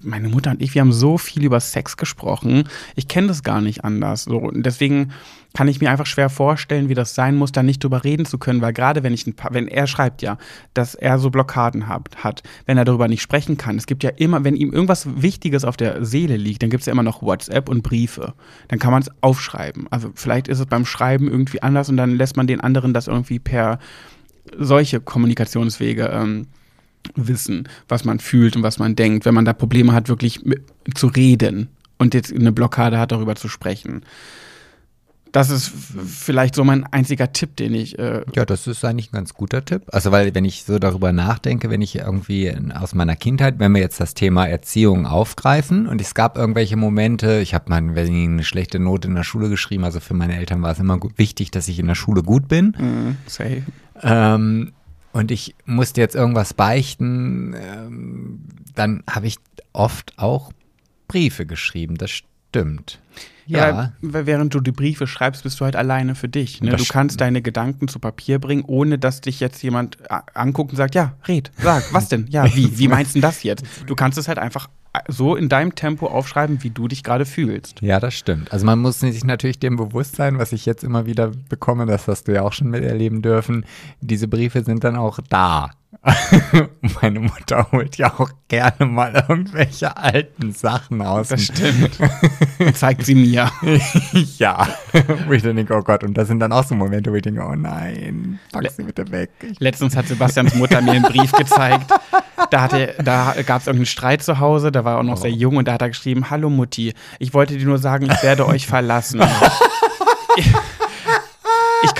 meine 0.00 0.28
Mutter 0.28 0.50
und 0.50 0.62
ich, 0.62 0.74
wir 0.74 0.80
haben 0.80 0.92
so 0.92 1.18
viel 1.18 1.44
über 1.44 1.60
Sex 1.60 1.96
gesprochen. 1.96 2.64
Ich 2.94 3.08
kenne 3.08 3.28
das 3.28 3.42
gar 3.42 3.60
nicht 3.60 3.84
anders. 3.84 4.24
So, 4.24 4.50
deswegen 4.52 5.12
kann 5.54 5.68
ich 5.68 5.80
mir 5.80 5.90
einfach 5.90 6.06
schwer 6.06 6.30
vorstellen, 6.30 6.88
wie 6.88 6.94
das 6.94 7.14
sein 7.14 7.36
muss, 7.36 7.52
da 7.52 7.62
nicht 7.62 7.84
drüber 7.84 8.04
reden 8.04 8.24
zu 8.24 8.38
können, 8.38 8.62
weil 8.62 8.72
gerade 8.72 9.02
wenn 9.02 9.12
ich 9.12 9.26
ein 9.26 9.34
paar, 9.34 9.52
wenn 9.52 9.68
er 9.68 9.86
schreibt 9.86 10.22
ja, 10.22 10.38
dass 10.72 10.94
er 10.94 11.18
so 11.18 11.28
Blockaden 11.30 11.88
hat, 11.88 12.24
hat, 12.24 12.42
wenn 12.64 12.78
er 12.78 12.86
darüber 12.86 13.08
nicht 13.08 13.20
sprechen 13.20 13.58
kann. 13.58 13.76
Es 13.76 13.86
gibt 13.86 14.02
ja 14.02 14.10
immer, 14.10 14.44
wenn 14.44 14.56
ihm 14.56 14.72
irgendwas 14.72 15.06
Wichtiges 15.20 15.64
auf 15.64 15.76
der 15.76 16.04
Seele 16.04 16.36
liegt, 16.36 16.62
dann 16.62 16.70
gibt 16.70 16.82
es 16.82 16.86
ja 16.86 16.92
immer 16.92 17.02
noch 17.02 17.22
WhatsApp 17.22 17.68
und 17.68 17.82
Briefe. 17.82 18.32
Dann 18.68 18.78
kann 18.78 18.92
man 18.92 19.02
es 19.02 19.10
aufschreiben. 19.20 19.86
Also 19.90 20.10
vielleicht 20.14 20.48
ist 20.48 20.60
es 20.60 20.66
beim 20.66 20.86
Schreiben 20.86 21.28
irgendwie 21.28 21.62
anders 21.62 21.90
und 21.90 21.98
dann 21.98 22.16
lässt 22.16 22.36
man 22.36 22.46
den 22.46 22.60
anderen 22.60 22.94
das 22.94 23.08
irgendwie 23.08 23.38
per 23.38 23.78
solche 24.58 25.00
Kommunikationswege 25.00 26.06
ähm, 26.12 26.46
wissen, 27.14 27.68
was 27.88 28.04
man 28.04 28.20
fühlt 28.20 28.56
und 28.56 28.62
was 28.62 28.78
man 28.78 28.96
denkt, 28.96 29.24
wenn 29.24 29.34
man 29.34 29.44
da 29.44 29.52
Probleme 29.52 29.92
hat, 29.92 30.08
wirklich 30.08 30.44
mit, 30.44 30.62
zu 30.94 31.08
reden 31.08 31.68
und 31.98 32.14
jetzt 32.14 32.32
eine 32.32 32.52
Blockade 32.52 32.98
hat, 32.98 33.12
darüber 33.12 33.36
zu 33.36 33.48
sprechen. 33.48 34.04
Das 35.32 35.48
ist 35.48 35.72
vielleicht 35.72 36.54
so 36.54 36.62
mein 36.62 36.84
einziger 36.84 37.32
Tipp, 37.32 37.56
den 37.56 37.72
ich. 37.72 37.98
Äh, 37.98 38.22
ja, 38.34 38.44
das 38.44 38.66
ist 38.66 38.84
eigentlich 38.84 39.08
ein 39.08 39.16
ganz 39.16 39.32
guter 39.32 39.64
Tipp. 39.64 39.84
Also, 39.90 40.12
weil, 40.12 40.34
wenn 40.34 40.44
ich 40.44 40.64
so 40.64 40.78
darüber 40.78 41.10
nachdenke, 41.10 41.70
wenn 41.70 41.80
ich 41.80 41.96
irgendwie 41.96 42.54
aus 42.74 42.94
meiner 42.94 43.16
Kindheit, 43.16 43.58
wenn 43.58 43.72
wir 43.72 43.80
jetzt 43.80 43.98
das 43.98 44.12
Thema 44.12 44.46
Erziehung 44.46 45.06
aufgreifen 45.06 45.86
und 45.86 46.02
es 46.02 46.14
gab 46.14 46.36
irgendwelche 46.36 46.76
Momente, 46.76 47.40
ich 47.40 47.54
habe 47.54 47.70
mal 47.70 47.76
eine 47.76 48.44
schlechte 48.44 48.78
Note 48.78 49.08
in 49.08 49.14
der 49.14 49.24
Schule 49.24 49.48
geschrieben, 49.48 49.84
also 49.84 50.00
für 50.00 50.12
meine 50.12 50.36
Eltern 50.36 50.60
war 50.60 50.72
es 50.72 50.78
immer 50.78 50.98
gut, 50.98 51.16
wichtig, 51.16 51.50
dass 51.50 51.66
ich 51.66 51.78
in 51.78 51.86
der 51.86 51.94
Schule 51.94 52.22
gut 52.22 52.46
bin. 52.48 52.74
äh, 52.74 53.30
say. 53.30 53.62
Ähm, 54.02 54.72
und 55.12 55.30
ich 55.30 55.54
musste 55.66 56.00
jetzt 56.00 56.14
irgendwas 56.14 56.54
beichten, 56.54 57.54
ähm, 57.54 58.40
dann 58.74 59.02
habe 59.08 59.26
ich 59.26 59.36
oft 59.72 60.18
auch 60.18 60.52
Briefe 61.08 61.46
geschrieben, 61.46 61.96
das 61.96 62.10
stimmt. 62.10 62.98
Ja, 63.46 63.92
Weil, 64.00 64.26
während 64.26 64.54
du 64.54 64.60
die 64.60 64.72
Briefe 64.72 65.06
schreibst, 65.06 65.42
bist 65.42 65.60
du 65.60 65.64
halt 65.64 65.76
alleine 65.76 66.14
für 66.14 66.28
dich. 66.28 66.60
Ne? 66.60 66.76
Du 66.76 66.84
kannst 66.84 67.20
deine 67.20 67.42
Gedanken 67.42 67.88
zu 67.88 67.98
Papier 67.98 68.38
bringen, 68.38 68.62
ohne 68.66 68.98
dass 68.98 69.20
dich 69.20 69.40
jetzt 69.40 69.62
jemand 69.62 69.98
anguckt 70.34 70.70
und 70.70 70.76
sagt, 70.76 70.94
ja, 70.94 71.14
red, 71.26 71.50
sag, 71.58 71.92
was 71.92 72.08
denn? 72.08 72.26
Ja, 72.30 72.54
wie? 72.54 72.78
Wie 72.78 72.88
meinst 72.88 73.14
du 73.14 73.20
denn 73.20 73.22
das 73.22 73.42
jetzt? 73.42 73.64
Du 73.86 73.96
kannst 73.96 74.16
es 74.16 74.28
halt 74.28 74.38
einfach 74.38 74.68
so 75.08 75.36
in 75.36 75.48
deinem 75.48 75.74
Tempo 75.74 76.06
aufschreiben, 76.06 76.62
wie 76.62 76.70
du 76.70 76.88
dich 76.88 77.02
gerade 77.02 77.24
fühlst. 77.24 77.80
ja, 77.80 77.98
das 77.98 78.14
stimmt. 78.14 78.52
Also 78.52 78.66
man 78.66 78.78
muss 78.78 79.00
sich 79.00 79.24
natürlich 79.24 79.58
dem 79.58 79.76
bewusst 79.76 80.16
sein, 80.16 80.38
was 80.38 80.52
ich 80.52 80.66
jetzt 80.66 80.84
immer 80.84 81.06
wieder 81.06 81.32
bekomme, 81.48 81.86
das 81.86 82.08
hast 82.08 82.28
du 82.28 82.32
ja 82.32 82.42
auch 82.42 82.52
schon 82.52 82.68
miterleben 82.68 83.22
dürfen. 83.22 83.64
Diese 84.00 84.28
Briefe 84.28 84.62
sind 84.62 84.84
dann 84.84 84.96
auch 84.96 85.18
da. 85.28 85.70
Meine 87.00 87.20
Mutter 87.20 87.68
holt 87.70 87.96
ja 87.96 88.12
auch 88.18 88.30
gerne 88.48 88.86
mal 88.86 89.24
irgendwelche 89.28 89.96
alten 89.96 90.52
Sachen 90.52 91.00
aus. 91.00 91.28
Das 91.28 91.44
stimmt. 91.44 91.98
Zeigt 92.74 93.06
sie 93.06 93.14
mir. 93.14 93.50
ja, 94.38 94.66
wo 95.26 95.32
ich 95.32 95.42
dann 95.42 95.56
denke, 95.56 95.74
oh 95.76 95.82
Gott, 95.82 96.02
und 96.02 96.14
das 96.14 96.26
sind 96.26 96.40
dann 96.40 96.52
auch 96.52 96.64
so 96.64 96.74
Momente, 96.74 97.12
wo 97.12 97.14
ich 97.14 97.22
denke, 97.22 97.42
oh 97.42 97.54
nein, 97.54 98.40
pack 98.52 98.68
sie 98.70 98.82
bitte 98.82 99.10
weg. 99.12 99.30
Letztens 99.58 99.96
hat 99.96 100.08
Sebastians 100.08 100.54
Mutter 100.56 100.80
mir 100.82 100.92
einen 100.92 101.04
Brief 101.04 101.30
gezeigt. 101.32 101.92
Da, 102.50 102.62
hatte, 102.62 102.94
da 103.02 103.34
gab 103.46 103.60
es 103.60 103.68
irgendeinen 103.68 103.86
Streit 103.86 104.22
zu 104.22 104.40
Hause, 104.40 104.72
da 104.72 104.84
war 104.84 104.94
er 104.94 104.98
auch 104.98 105.04
noch 105.04 105.16
sehr 105.16 105.30
jung 105.30 105.56
und 105.56 105.68
da 105.68 105.74
hat 105.74 105.82
er 105.82 105.88
geschrieben, 105.88 106.30
hallo 106.30 106.50
Mutti, 106.50 106.94
ich 107.20 107.32
wollte 107.32 107.56
dir 107.56 107.64
nur 107.64 107.78
sagen, 107.78 108.10
ich 108.10 108.22
werde 108.24 108.46
euch 108.46 108.66
verlassen. 108.66 109.20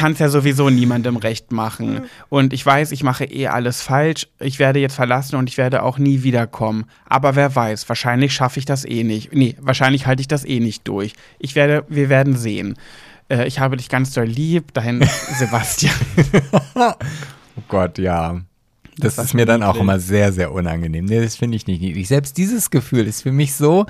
Kann 0.02 0.14
es 0.14 0.18
ja 0.18 0.28
sowieso 0.28 0.68
niemandem 0.68 1.14
recht 1.14 1.52
machen. 1.52 2.06
Und 2.28 2.52
ich 2.52 2.66
weiß, 2.66 2.90
ich 2.90 3.04
mache 3.04 3.24
eh 3.24 3.46
alles 3.46 3.82
falsch. 3.82 4.26
Ich 4.40 4.58
werde 4.58 4.80
jetzt 4.80 4.96
verlassen 4.96 5.36
und 5.36 5.48
ich 5.48 5.58
werde 5.58 5.84
auch 5.84 5.96
nie 5.96 6.24
wiederkommen. 6.24 6.86
Aber 7.08 7.36
wer 7.36 7.54
weiß, 7.54 7.88
wahrscheinlich 7.88 8.34
schaffe 8.34 8.58
ich 8.58 8.64
das 8.64 8.84
eh 8.84 9.04
nicht. 9.04 9.32
Nee, 9.32 9.54
wahrscheinlich 9.60 10.08
halte 10.08 10.20
ich 10.20 10.26
das 10.26 10.44
eh 10.44 10.58
nicht 10.58 10.88
durch. 10.88 11.12
Ich 11.38 11.54
werde, 11.54 11.84
wir 11.88 12.08
werden 12.08 12.36
sehen. 12.36 12.74
Äh, 13.28 13.46
ich 13.46 13.60
habe 13.60 13.76
dich 13.76 13.88
ganz 13.88 14.12
doll 14.12 14.24
lieb, 14.24 14.74
dahin 14.74 15.08
Sebastian. 15.38 15.94
oh 16.74 16.92
Gott, 17.68 17.96
ja. 17.98 18.40
Das, 18.98 19.14
das 19.14 19.26
ist 19.26 19.34
mir 19.34 19.46
dann 19.46 19.62
auch 19.62 19.76
immer 19.76 20.00
sehr, 20.00 20.32
sehr 20.32 20.50
unangenehm. 20.50 21.04
Nee, 21.04 21.20
das 21.20 21.36
finde 21.36 21.56
ich 21.56 21.68
nicht 21.68 21.80
niedlich. 21.80 22.08
Selbst 22.08 22.36
dieses 22.36 22.70
Gefühl 22.70 23.06
ist 23.06 23.22
für 23.22 23.30
mich 23.30 23.54
so, 23.54 23.86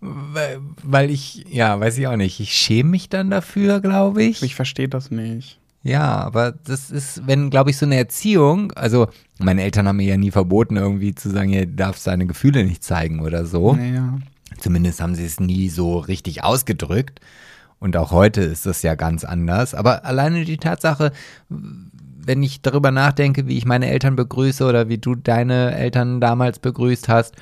weil 0.00 1.10
ich, 1.10 1.44
ja, 1.50 1.78
weiß 1.80 1.98
ich 1.98 2.06
auch 2.06 2.16
nicht, 2.16 2.40
ich 2.40 2.52
schäme 2.52 2.90
mich 2.90 3.08
dann 3.08 3.30
dafür, 3.30 3.80
glaube 3.80 4.22
ich. 4.22 4.42
Ich 4.42 4.54
verstehe 4.54 4.88
das 4.88 5.10
nicht. 5.10 5.58
Ja, 5.82 6.16
aber 6.16 6.52
das 6.52 6.90
ist, 6.90 7.26
wenn, 7.26 7.48
glaube 7.48 7.70
ich, 7.70 7.76
so 7.76 7.86
eine 7.86 7.96
Erziehung, 7.96 8.72
also 8.72 9.06
meine 9.38 9.62
Eltern 9.62 9.86
haben 9.86 9.98
mir 9.98 10.06
ja 10.06 10.16
nie 10.16 10.32
verboten, 10.32 10.76
irgendwie 10.76 11.14
zu 11.14 11.30
sagen, 11.30 11.50
ihr 11.50 11.66
darfst 11.66 12.06
deine 12.06 12.26
Gefühle 12.26 12.64
nicht 12.64 12.82
zeigen 12.82 13.20
oder 13.20 13.46
so. 13.46 13.74
Naja. 13.74 14.18
Zumindest 14.58 15.00
haben 15.00 15.14
sie 15.14 15.24
es 15.24 15.38
nie 15.38 15.68
so 15.68 15.98
richtig 15.98 16.42
ausgedrückt. 16.42 17.20
Und 17.78 17.96
auch 17.96 18.10
heute 18.10 18.40
ist 18.40 18.66
das 18.66 18.82
ja 18.82 18.94
ganz 18.94 19.24
anders. 19.24 19.74
Aber 19.74 20.04
alleine 20.04 20.44
die 20.44 20.56
Tatsache, 20.56 21.12
wenn 21.48 22.42
ich 22.42 22.62
darüber 22.62 22.90
nachdenke, 22.90 23.46
wie 23.46 23.58
ich 23.58 23.66
meine 23.66 23.88
Eltern 23.88 24.16
begrüße 24.16 24.66
oder 24.66 24.88
wie 24.88 24.98
du 24.98 25.14
deine 25.14 25.76
Eltern 25.76 26.20
damals 26.20 26.58
begrüßt 26.58 27.08
hast, 27.08 27.36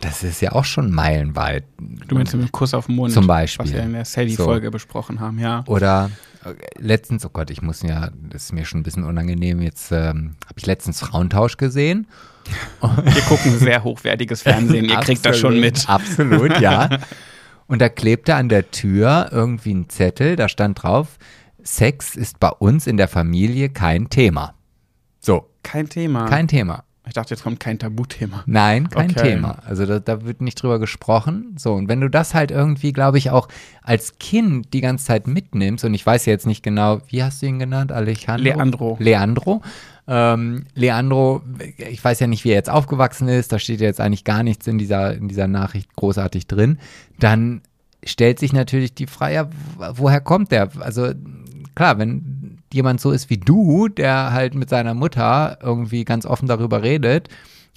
das 0.00 0.22
ist 0.22 0.40
ja 0.40 0.52
auch 0.52 0.64
schon 0.64 0.90
meilenweit. 0.90 1.64
Du 1.78 2.14
meinst 2.14 2.34
mit 2.34 2.42
dem 2.42 2.52
Kuss 2.52 2.74
auf 2.74 2.86
den 2.86 2.96
Mund. 2.96 3.12
Zum 3.12 3.26
Beispiel. 3.26 3.66
Was 3.66 3.72
wir 3.72 3.82
in 3.82 3.92
der 3.92 4.04
Sadie-Folge 4.04 4.68
so. 4.68 4.70
besprochen 4.70 5.20
haben, 5.20 5.38
ja. 5.38 5.62
Oder 5.66 6.10
äh, 6.44 6.54
letztens, 6.78 7.24
oh 7.26 7.30
Gott, 7.30 7.50
ich 7.50 7.62
muss 7.62 7.82
ja, 7.82 8.10
das 8.30 8.44
ist 8.44 8.52
mir 8.52 8.64
schon 8.64 8.80
ein 8.80 8.82
bisschen 8.82 9.04
unangenehm, 9.04 9.60
jetzt 9.60 9.92
ähm, 9.92 10.36
habe 10.44 10.54
ich 10.56 10.66
letztens 10.66 11.00
Frauentausch 11.00 11.56
gesehen. 11.56 12.06
Wir 12.80 13.22
gucken 13.22 13.58
sehr 13.58 13.84
hochwertiges 13.84 14.42
Fernsehen, 14.42 14.86
ihr 14.86 14.96
kriegt 14.96 15.24
das 15.24 15.38
schon 15.38 15.60
mit. 15.60 15.84
Absolut, 15.88 16.58
ja. 16.58 16.88
Und 17.66 17.80
da 17.80 17.88
klebte 17.88 18.34
an 18.34 18.48
der 18.48 18.70
Tür 18.70 19.28
irgendwie 19.30 19.74
ein 19.74 19.88
Zettel, 19.90 20.34
da 20.36 20.48
stand 20.48 20.82
drauf, 20.82 21.18
Sex 21.62 22.16
ist 22.16 22.40
bei 22.40 22.48
uns 22.48 22.86
in 22.86 22.96
der 22.96 23.08
Familie 23.08 23.68
kein 23.68 24.08
Thema. 24.08 24.54
So. 25.20 25.50
Kein 25.62 25.88
Thema. 25.88 26.24
Kein 26.24 26.48
Thema. 26.48 26.84
Ich 27.10 27.14
dachte, 27.14 27.34
jetzt 27.34 27.42
kommt 27.42 27.58
kein 27.58 27.76
Tabuthema. 27.76 28.44
Nein, 28.46 28.88
kein 28.88 29.10
okay. 29.10 29.32
Thema. 29.32 29.58
Also 29.66 29.84
da, 29.84 29.98
da, 29.98 30.24
wird 30.24 30.40
nicht 30.40 30.62
drüber 30.62 30.78
gesprochen. 30.78 31.56
So, 31.58 31.74
und 31.74 31.88
wenn 31.88 32.00
du 32.00 32.08
das 32.08 32.34
halt 32.34 32.52
irgendwie, 32.52 32.92
glaube 32.92 33.18
ich, 33.18 33.30
auch 33.30 33.48
als 33.82 34.20
Kind 34.20 34.72
die 34.72 34.80
ganze 34.80 35.06
Zeit 35.06 35.26
mitnimmst, 35.26 35.84
und 35.84 35.92
ich 35.92 36.06
weiß 36.06 36.24
jetzt 36.26 36.46
nicht 36.46 36.62
genau, 36.62 37.00
wie 37.08 37.24
hast 37.24 37.42
du 37.42 37.46
ihn 37.46 37.58
genannt? 37.58 37.90
Alejandro? 37.90 38.44
Leandro. 38.44 38.96
Leandro. 39.00 39.62
Ähm, 40.06 40.66
Leandro, 40.76 41.42
ich 41.78 42.04
weiß 42.04 42.20
ja 42.20 42.28
nicht, 42.28 42.44
wie 42.44 42.50
er 42.50 42.54
jetzt 42.54 42.70
aufgewachsen 42.70 43.26
ist, 43.26 43.50
da 43.50 43.58
steht 43.58 43.80
jetzt 43.80 44.00
eigentlich 44.00 44.22
gar 44.22 44.44
nichts 44.44 44.68
in 44.68 44.78
dieser, 44.78 45.12
in 45.12 45.26
dieser 45.26 45.48
Nachricht 45.48 45.96
großartig 45.96 46.46
drin. 46.46 46.78
Dann 47.18 47.62
stellt 48.04 48.38
sich 48.38 48.52
natürlich 48.52 48.94
die 48.94 49.08
Frage, 49.08 49.34
ja, 49.34 49.50
woher 49.94 50.20
kommt 50.20 50.52
der? 50.52 50.70
Also 50.78 51.12
klar, 51.74 51.98
wenn 51.98 52.39
jemand 52.72 53.00
so 53.00 53.10
ist 53.10 53.30
wie 53.30 53.38
du, 53.38 53.88
der 53.88 54.32
halt 54.32 54.54
mit 54.54 54.68
seiner 54.68 54.94
Mutter 54.94 55.58
irgendwie 55.62 56.04
ganz 56.04 56.26
offen 56.26 56.48
darüber 56.48 56.82
redet, 56.82 57.28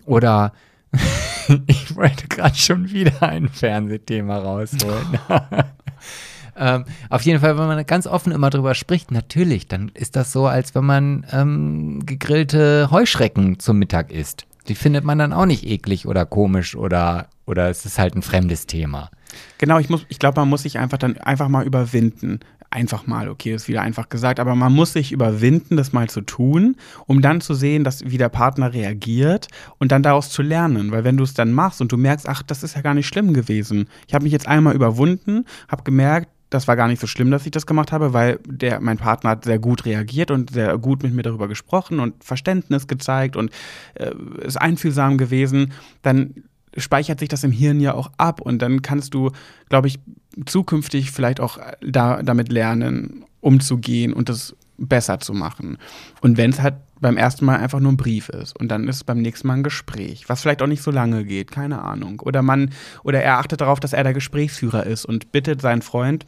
oder 0.06 0.54
ich 1.68 1.96
wollte 1.96 2.28
gerade 2.28 2.56
schon 2.56 2.92
wieder 2.92 3.24
ein 3.24 3.50
Fernsehthema 3.50 4.38
rausholen. 4.38 5.20
ähm, 6.58 6.86
auf 7.10 7.22
jeden 7.24 7.40
Fall, 7.40 7.58
wenn 7.58 7.68
man 7.68 7.86
ganz 7.86 8.08
offen 8.08 8.32
immer 8.32 8.50
drüber 8.50 8.76
spricht, 8.76 9.12
natürlich, 9.12 9.68
dann 9.68 9.92
ist 9.94 10.16
das 10.16 10.32
so, 10.32 10.46
als 10.46 10.76
wenn 10.76 10.86
man 10.86 11.26
ähm, 11.32 12.06
gegrillte 12.06 12.90
Heuschrecken 12.92 13.60
zum 13.60 13.80
Mittag 13.80 14.12
isst. 14.12 14.46
Die 14.68 14.76
findet 14.76 15.04
man 15.04 15.20
dann 15.20 15.34
auch 15.34 15.46
nicht 15.46 15.66
eklig 15.66 16.08
oder 16.08 16.26
komisch 16.26 16.76
oder, 16.76 17.28
oder 17.46 17.70
es 17.70 17.86
ist 17.86 18.00
halt 18.00 18.16
ein 18.16 18.22
fremdes 18.22 18.66
Thema. 18.66 19.10
Genau, 19.58 19.80
ich, 19.80 19.88
ich 20.10 20.20
glaube, 20.20 20.40
man 20.40 20.50
muss 20.50 20.64
sich 20.64 20.78
einfach 20.78 20.98
dann 20.98 21.18
einfach 21.18 21.50
mal 21.50 21.66
überwinden 21.66 22.40
einfach 22.74 23.08
mal, 23.08 23.30
okay, 23.30 23.54
ist 23.54 23.68
wieder 23.68 23.82
einfach 23.82 24.10
gesagt, 24.10 24.40
aber 24.40 24.56
man 24.56 24.74
muss 24.74 24.94
sich 24.94 25.12
überwinden, 25.12 25.78
das 25.78 25.94
mal 25.94 26.10
zu 26.10 26.22
tun, 26.22 26.76
um 27.06 27.22
dann 27.22 27.40
zu 27.40 27.54
sehen, 27.54 27.84
dass, 27.84 28.04
wie 28.10 28.18
der 28.18 28.30
Partner 28.30 28.74
reagiert 28.74 29.48
und 29.78 29.92
dann 29.92 30.04
daraus 30.04 30.30
zu 30.30 30.42
lernen. 30.42 30.92
Weil 30.92 31.04
wenn 31.04 31.18
du 31.18 31.24
es 31.24 31.34
dann 31.34 31.54
machst 31.54 31.82
und 31.82 31.92
du 31.92 31.98
merkst, 31.98 32.28
ach, 32.28 32.44
das 32.44 32.64
ist 32.64 32.76
ja 32.76 32.82
gar 32.82 32.94
nicht 32.94 33.08
schlimm 33.08 33.34
gewesen. 33.34 33.88
Ich 34.08 34.14
habe 34.14 34.24
mich 34.24 34.34
jetzt 34.34 34.48
einmal 34.48 34.76
überwunden, 34.76 35.46
habe 35.70 35.84
gemerkt, 35.84 36.30
das 36.50 36.68
war 36.68 36.76
gar 36.76 36.88
nicht 36.88 37.02
so 37.02 37.08
schlimm, 37.08 37.32
dass 37.32 37.46
ich 37.46 37.52
das 37.52 37.66
gemacht 37.66 37.92
habe, 37.92 38.14
weil 38.14 38.40
der, 38.46 38.80
mein 38.80 38.98
Partner 38.98 39.32
hat 39.32 39.46
sehr 39.46 39.58
gut 39.58 39.86
reagiert 39.86 40.30
und 40.30 40.52
sehr 40.52 40.78
gut 40.78 41.02
mit 41.02 41.14
mir 41.14 41.24
darüber 41.24 41.48
gesprochen 41.48 42.00
und 42.00 42.24
Verständnis 42.24 42.88
gezeigt 42.88 43.36
und 43.36 43.52
äh, 43.96 44.12
ist 44.42 44.62
einfühlsam 44.62 45.18
gewesen, 45.18 45.74
dann 46.04 46.44
speichert 46.78 47.20
sich 47.20 47.30
das 47.30 47.44
im 47.44 47.52
Hirn 47.52 47.80
ja 47.80 47.94
auch 47.94 48.12
ab 48.18 48.42
und 48.42 48.62
dann 48.62 48.82
kannst 48.82 49.14
du, 49.14 49.32
glaube 49.70 49.88
ich, 49.88 50.00
zukünftig 50.46 51.12
vielleicht 51.12 51.40
auch 51.40 51.60
da, 51.82 52.22
damit 52.24 52.52
lernen, 52.52 53.26
umzugehen 53.42 54.14
und 54.14 54.30
das 54.30 54.56
besser 54.78 55.20
zu 55.20 55.34
machen. 55.34 55.78
Und 56.22 56.38
wenn 56.38 56.50
es 56.50 56.62
halt 56.62 56.76
beim 57.00 57.18
ersten 57.18 57.46
Mal 57.46 57.58
einfach 57.58 57.80
nur 57.80 57.92
ein 57.92 57.98
Brief 57.98 58.30
ist 58.30 58.58
und 58.58 58.70
dann 58.70 58.88
ist 58.88 59.06
beim 59.06 59.22
nächsten 59.22 59.48
Mal 59.48 59.56
ein 59.56 59.64
Gespräch, 59.64 60.30
was 60.30 60.42
vielleicht 60.42 60.62
auch 60.62 60.68
nicht 60.68 60.82
so 60.82 60.90
lange 60.90 61.26
geht, 61.26 61.52
keine 61.52 61.82
Ahnung. 61.82 62.22
Oder 62.22 62.42
man, 62.42 62.72
oder 63.04 63.22
er 63.22 63.38
achtet 63.38 63.62
darauf, 63.62 63.80
dass 63.80 63.94
er 63.94 64.04
der 64.04 64.14
Gesprächsführer 64.14 64.86
ist 64.86 65.06
und 65.06 65.32
bittet 65.32 65.62
seinen 65.62 65.82
Freund 65.82 66.26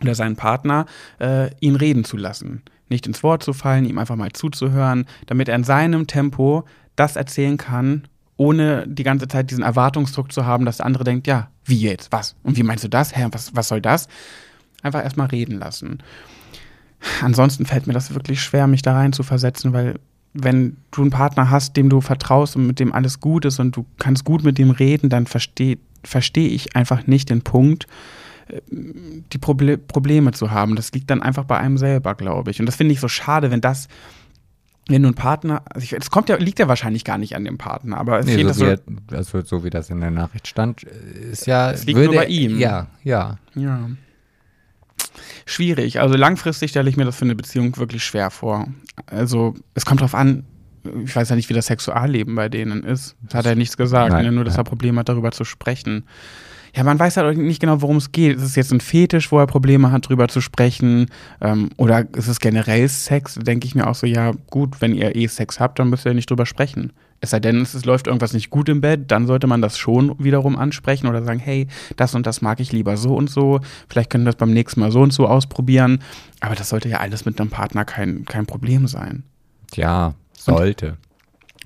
oder 0.00 0.14
seinen 0.14 0.36
Partner, 0.36 0.86
äh, 1.18 1.50
ihn 1.60 1.76
reden 1.76 2.04
zu 2.04 2.16
lassen. 2.16 2.62
Nicht 2.88 3.06
ins 3.06 3.22
Wort 3.22 3.42
zu 3.42 3.52
fallen, 3.52 3.86
ihm 3.86 3.98
einfach 3.98 4.16
mal 4.16 4.32
zuzuhören, 4.32 5.06
damit 5.26 5.48
er 5.48 5.56
in 5.56 5.64
seinem 5.64 6.06
Tempo 6.06 6.64
das 6.96 7.16
erzählen 7.16 7.56
kann, 7.56 8.04
ohne 8.40 8.86
die 8.88 9.02
ganze 9.02 9.28
Zeit 9.28 9.50
diesen 9.50 9.62
Erwartungsdruck 9.62 10.32
zu 10.32 10.46
haben, 10.46 10.64
dass 10.64 10.78
der 10.78 10.86
andere 10.86 11.04
denkt, 11.04 11.26
ja, 11.26 11.50
wie 11.66 11.78
jetzt? 11.78 12.10
Was? 12.10 12.36
Und 12.42 12.56
wie 12.56 12.62
meinst 12.62 12.82
du 12.82 12.88
das? 12.88 13.14
Hä, 13.14 13.26
was, 13.32 13.54
was 13.54 13.68
soll 13.68 13.82
das? 13.82 14.08
Einfach 14.82 15.04
erstmal 15.04 15.26
reden 15.26 15.58
lassen. 15.58 16.02
Ansonsten 17.20 17.66
fällt 17.66 17.86
mir 17.86 17.92
das 17.92 18.14
wirklich 18.14 18.42
schwer, 18.42 18.66
mich 18.66 18.80
da 18.80 18.94
rein 18.94 19.12
zu 19.12 19.24
versetzen, 19.24 19.74
weil 19.74 20.00
wenn 20.32 20.78
du 20.90 21.02
einen 21.02 21.10
Partner 21.10 21.50
hast, 21.50 21.76
dem 21.76 21.90
du 21.90 22.00
vertraust 22.00 22.56
und 22.56 22.66
mit 22.66 22.80
dem 22.80 22.94
alles 22.94 23.20
gut 23.20 23.44
ist 23.44 23.58
und 23.58 23.76
du 23.76 23.84
kannst 23.98 24.24
gut 24.24 24.42
mit 24.42 24.56
dem 24.56 24.70
reden, 24.70 25.10
dann 25.10 25.26
verstehe 25.26 25.76
versteh 26.02 26.46
ich 26.46 26.74
einfach 26.74 27.06
nicht 27.06 27.28
den 27.28 27.42
Punkt, 27.42 27.86
äh, 28.48 28.62
die 28.70 29.38
Proble 29.38 29.76
Probleme 29.76 30.32
zu 30.32 30.50
haben. 30.50 30.76
Das 30.76 30.92
liegt 30.92 31.10
dann 31.10 31.20
einfach 31.20 31.44
bei 31.44 31.58
einem 31.58 31.76
selber, 31.76 32.14
glaube 32.14 32.52
ich. 32.52 32.60
Und 32.60 32.64
das 32.64 32.76
finde 32.76 32.94
ich 32.94 33.00
so 33.00 33.08
schade, 33.08 33.50
wenn 33.50 33.60
das 33.60 33.88
wenn 34.90 35.02
du 35.02 35.08
einen 35.08 35.14
Partner, 35.14 35.62
also 35.72 35.96
es 35.96 36.10
kommt 36.10 36.28
ja, 36.28 36.36
liegt 36.36 36.58
ja 36.58 36.68
wahrscheinlich 36.68 37.04
gar 37.04 37.18
nicht 37.18 37.36
an 37.36 37.44
dem 37.44 37.58
Partner, 37.58 37.98
aber 37.98 38.18
es 38.18 38.26
nee, 38.26 38.42
so, 38.42 38.48
wie 38.48 38.52
so, 38.52 38.64
er, 38.64 38.80
also 39.12 39.40
so 39.42 39.64
wie 39.64 39.70
das 39.70 39.88
in 39.88 40.00
der 40.00 40.10
Nachricht 40.10 40.48
stand, 40.48 40.82
ist 40.82 41.46
ja, 41.46 41.70
es 41.70 41.84
liegt 41.84 41.96
würde, 41.96 42.12
nur 42.12 42.22
bei 42.22 42.26
ihm. 42.26 42.58
Ja, 42.58 42.88
ja. 43.04 43.38
Ja. 43.54 43.88
Schwierig. 45.46 46.00
Also 46.00 46.16
langfristig 46.16 46.70
stelle 46.70 46.90
ich 46.90 46.96
mir 46.96 47.04
das 47.04 47.16
für 47.16 47.24
eine 47.24 47.34
Beziehung 47.34 47.76
wirklich 47.76 48.04
schwer 48.04 48.30
vor. 48.30 48.66
Also 49.06 49.54
es 49.74 49.84
kommt 49.84 50.00
darauf 50.00 50.14
an, 50.14 50.44
ich 51.04 51.14
weiß 51.14 51.28
ja 51.28 51.36
nicht, 51.36 51.48
wie 51.48 51.54
das 51.54 51.66
Sexualleben 51.66 52.34
bei 52.34 52.48
denen 52.48 52.82
ist. 52.82 53.16
Das 53.22 53.34
hat 53.34 53.46
er 53.46 53.54
nichts 53.54 53.76
gesagt, 53.76 54.12
Nein, 54.12 54.24
ne? 54.26 54.32
nur 54.32 54.44
dass 54.44 54.56
er 54.56 54.64
Probleme 54.64 55.00
hat, 55.00 55.08
darüber 55.08 55.30
zu 55.30 55.44
sprechen 55.44 56.04
ja, 56.74 56.84
man 56.84 56.98
weiß 56.98 57.16
halt 57.16 57.38
nicht 57.38 57.60
genau, 57.60 57.82
worum 57.82 57.96
es 57.96 58.12
geht. 58.12 58.36
Ist 58.36 58.42
es 58.42 58.56
jetzt 58.56 58.72
ein 58.72 58.80
Fetisch, 58.80 59.32
wo 59.32 59.38
er 59.38 59.46
Probleme 59.46 59.90
hat, 59.90 60.08
drüber 60.08 60.28
zu 60.28 60.40
sprechen? 60.40 61.06
Ähm, 61.40 61.70
oder 61.76 62.06
ist 62.14 62.28
es 62.28 62.40
generell 62.40 62.88
Sex? 62.88 63.34
Denke 63.34 63.66
ich 63.66 63.74
mir 63.74 63.86
auch 63.86 63.94
so, 63.94 64.06
ja, 64.06 64.32
gut, 64.50 64.80
wenn 64.80 64.94
ihr 64.94 65.16
eh 65.16 65.26
Sex 65.26 65.60
habt, 65.60 65.78
dann 65.78 65.90
müsst 65.90 66.06
ihr 66.06 66.14
nicht 66.14 66.30
drüber 66.30 66.46
sprechen. 66.46 66.92
Es 67.20 67.30
sei 67.30 67.40
denn, 67.40 67.60
es 67.60 67.84
läuft 67.84 68.06
irgendwas 68.06 68.32
nicht 68.32 68.48
gut 68.48 68.68
im 68.68 68.80
Bett, 68.80 69.10
dann 69.10 69.26
sollte 69.26 69.46
man 69.46 69.60
das 69.60 69.76
schon 69.76 70.14
wiederum 70.18 70.56
ansprechen 70.56 71.06
oder 71.06 71.22
sagen, 71.22 71.38
hey, 71.38 71.66
das 71.96 72.14
und 72.14 72.26
das 72.26 72.40
mag 72.40 72.60
ich 72.60 72.72
lieber 72.72 72.96
so 72.96 73.14
und 73.14 73.28
so. 73.28 73.60
Vielleicht 73.88 74.08
können 74.08 74.24
wir 74.24 74.32
das 74.32 74.38
beim 74.38 74.52
nächsten 74.52 74.80
Mal 74.80 74.90
so 74.90 75.02
und 75.02 75.12
so 75.12 75.26
ausprobieren. 75.26 75.98
Aber 76.40 76.54
das 76.54 76.70
sollte 76.70 76.88
ja 76.88 76.98
alles 76.98 77.26
mit 77.26 77.38
einem 77.38 77.50
Partner 77.50 77.84
kein, 77.84 78.24
kein 78.24 78.46
Problem 78.46 78.86
sein. 78.86 79.24
Tja, 79.70 80.14
sollte. 80.32 80.92
Und 80.92 81.09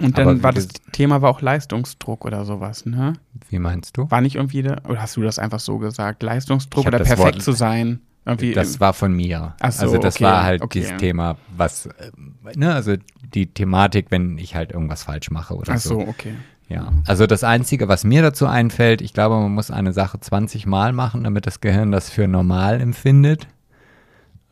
und 0.00 0.18
dann 0.18 0.42
war 0.42 0.52
das 0.52 0.68
Thema 0.92 1.22
war 1.22 1.30
auch 1.30 1.40
Leistungsdruck 1.40 2.24
oder 2.24 2.44
sowas, 2.44 2.84
ne? 2.84 3.14
Wie 3.48 3.58
meinst 3.58 3.96
du? 3.96 4.10
War 4.10 4.20
nicht 4.20 4.36
irgendwie, 4.36 4.60
oder 4.62 5.00
hast 5.00 5.16
du 5.16 5.22
das 5.22 5.38
einfach 5.38 5.60
so 5.60 5.78
gesagt? 5.78 6.22
Leistungsdruck 6.22 6.86
oder 6.86 6.98
perfekt 6.98 7.18
Wort, 7.18 7.42
zu 7.42 7.52
sein? 7.52 8.00
Irgendwie 8.26 8.52
das 8.52 8.80
war 8.80 8.94
von 8.94 9.12
mir. 9.12 9.54
Ach 9.60 9.70
so, 9.70 9.82
also 9.82 9.98
das 9.98 10.16
okay, 10.16 10.24
war 10.24 10.42
halt 10.42 10.62
okay. 10.62 10.80
dieses 10.80 10.96
Thema, 10.96 11.36
was, 11.56 11.86
äh, 11.86 12.10
ne, 12.56 12.74
also 12.74 12.94
die 13.34 13.46
Thematik, 13.46 14.06
wenn 14.10 14.38
ich 14.38 14.54
halt 14.54 14.72
irgendwas 14.72 15.04
falsch 15.04 15.30
mache 15.30 15.54
oder 15.54 15.74
Ach 15.74 15.78
so. 15.78 16.00
so, 16.00 16.08
okay. 16.08 16.34
Ja, 16.68 16.92
also 17.06 17.26
das 17.26 17.44
Einzige, 17.44 17.88
was 17.88 18.04
mir 18.04 18.22
dazu 18.22 18.46
einfällt, 18.46 19.02
ich 19.02 19.12
glaube, 19.12 19.36
man 19.36 19.52
muss 19.52 19.70
eine 19.70 19.92
Sache 19.92 20.18
20 20.18 20.66
Mal 20.66 20.92
machen, 20.92 21.24
damit 21.24 21.46
das 21.46 21.60
Gehirn 21.60 21.92
das 21.92 22.08
für 22.08 22.26
normal 22.26 22.80
empfindet. 22.80 23.46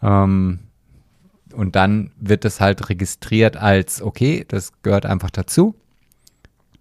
Ähm, 0.02 0.60
und 1.52 1.76
dann 1.76 2.10
wird 2.18 2.44
es 2.44 2.60
halt 2.60 2.88
registriert 2.88 3.56
als, 3.56 4.02
okay, 4.02 4.44
das 4.48 4.72
gehört 4.82 5.06
einfach 5.06 5.30
dazu. 5.30 5.74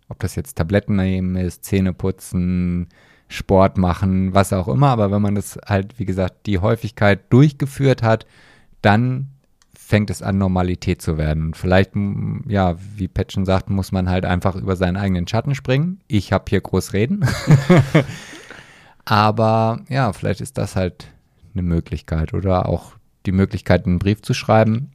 Ob 0.10 0.20
das 0.20 0.36
jetzt 0.36 0.58
Tabletten 0.58 0.96
nehmen 0.96 1.36
ist, 1.36 1.64
Zähne 1.64 1.94
putzen, 1.94 2.88
Sport 3.28 3.78
machen, 3.78 4.34
was 4.34 4.54
auch 4.54 4.68
immer. 4.68 4.90
Aber 4.90 5.12
wenn 5.12 5.22
man 5.22 5.36
das 5.36 5.58
halt, 5.66 6.00
wie 6.00 6.06
gesagt, 6.06 6.46
die 6.46 6.60
Häufigkeit 6.60 7.32
durchgeführt 7.32 8.04
hat, 8.04 8.26
dann 8.82 9.30
fängt 9.74 10.10
es 10.10 10.22
an, 10.22 10.38
Normalität 10.38 11.02
zu 11.02 11.18
werden. 11.18 11.54
Vielleicht, 11.54 11.92
ja, 12.48 12.76
wie 12.96 13.10
schon 13.30 13.46
sagt, 13.46 13.70
muss 13.70 13.92
man 13.92 14.10
halt 14.10 14.26
einfach 14.26 14.56
über 14.56 14.76
seinen 14.76 14.98
eigenen 14.98 15.28
Schatten 15.28 15.56
springen. 15.56 16.00
Ich 16.08 16.32
habe 16.32 16.46
hier 16.50 16.62
groß 16.62 16.94
reden. 16.94 17.26
Aber 19.06 19.82
ja, 19.90 20.14
vielleicht 20.14 20.42
ist 20.42 20.58
das 20.58 20.76
halt 20.76 21.12
eine 21.54 21.64
Möglichkeit 21.64 22.34
oder 22.34 22.70
auch 22.70 22.94
die 23.26 23.32
Möglichkeit, 23.32 23.86
einen 23.86 24.00
Brief 24.00 24.22
zu 24.22 24.34
schreiben. 24.34 24.92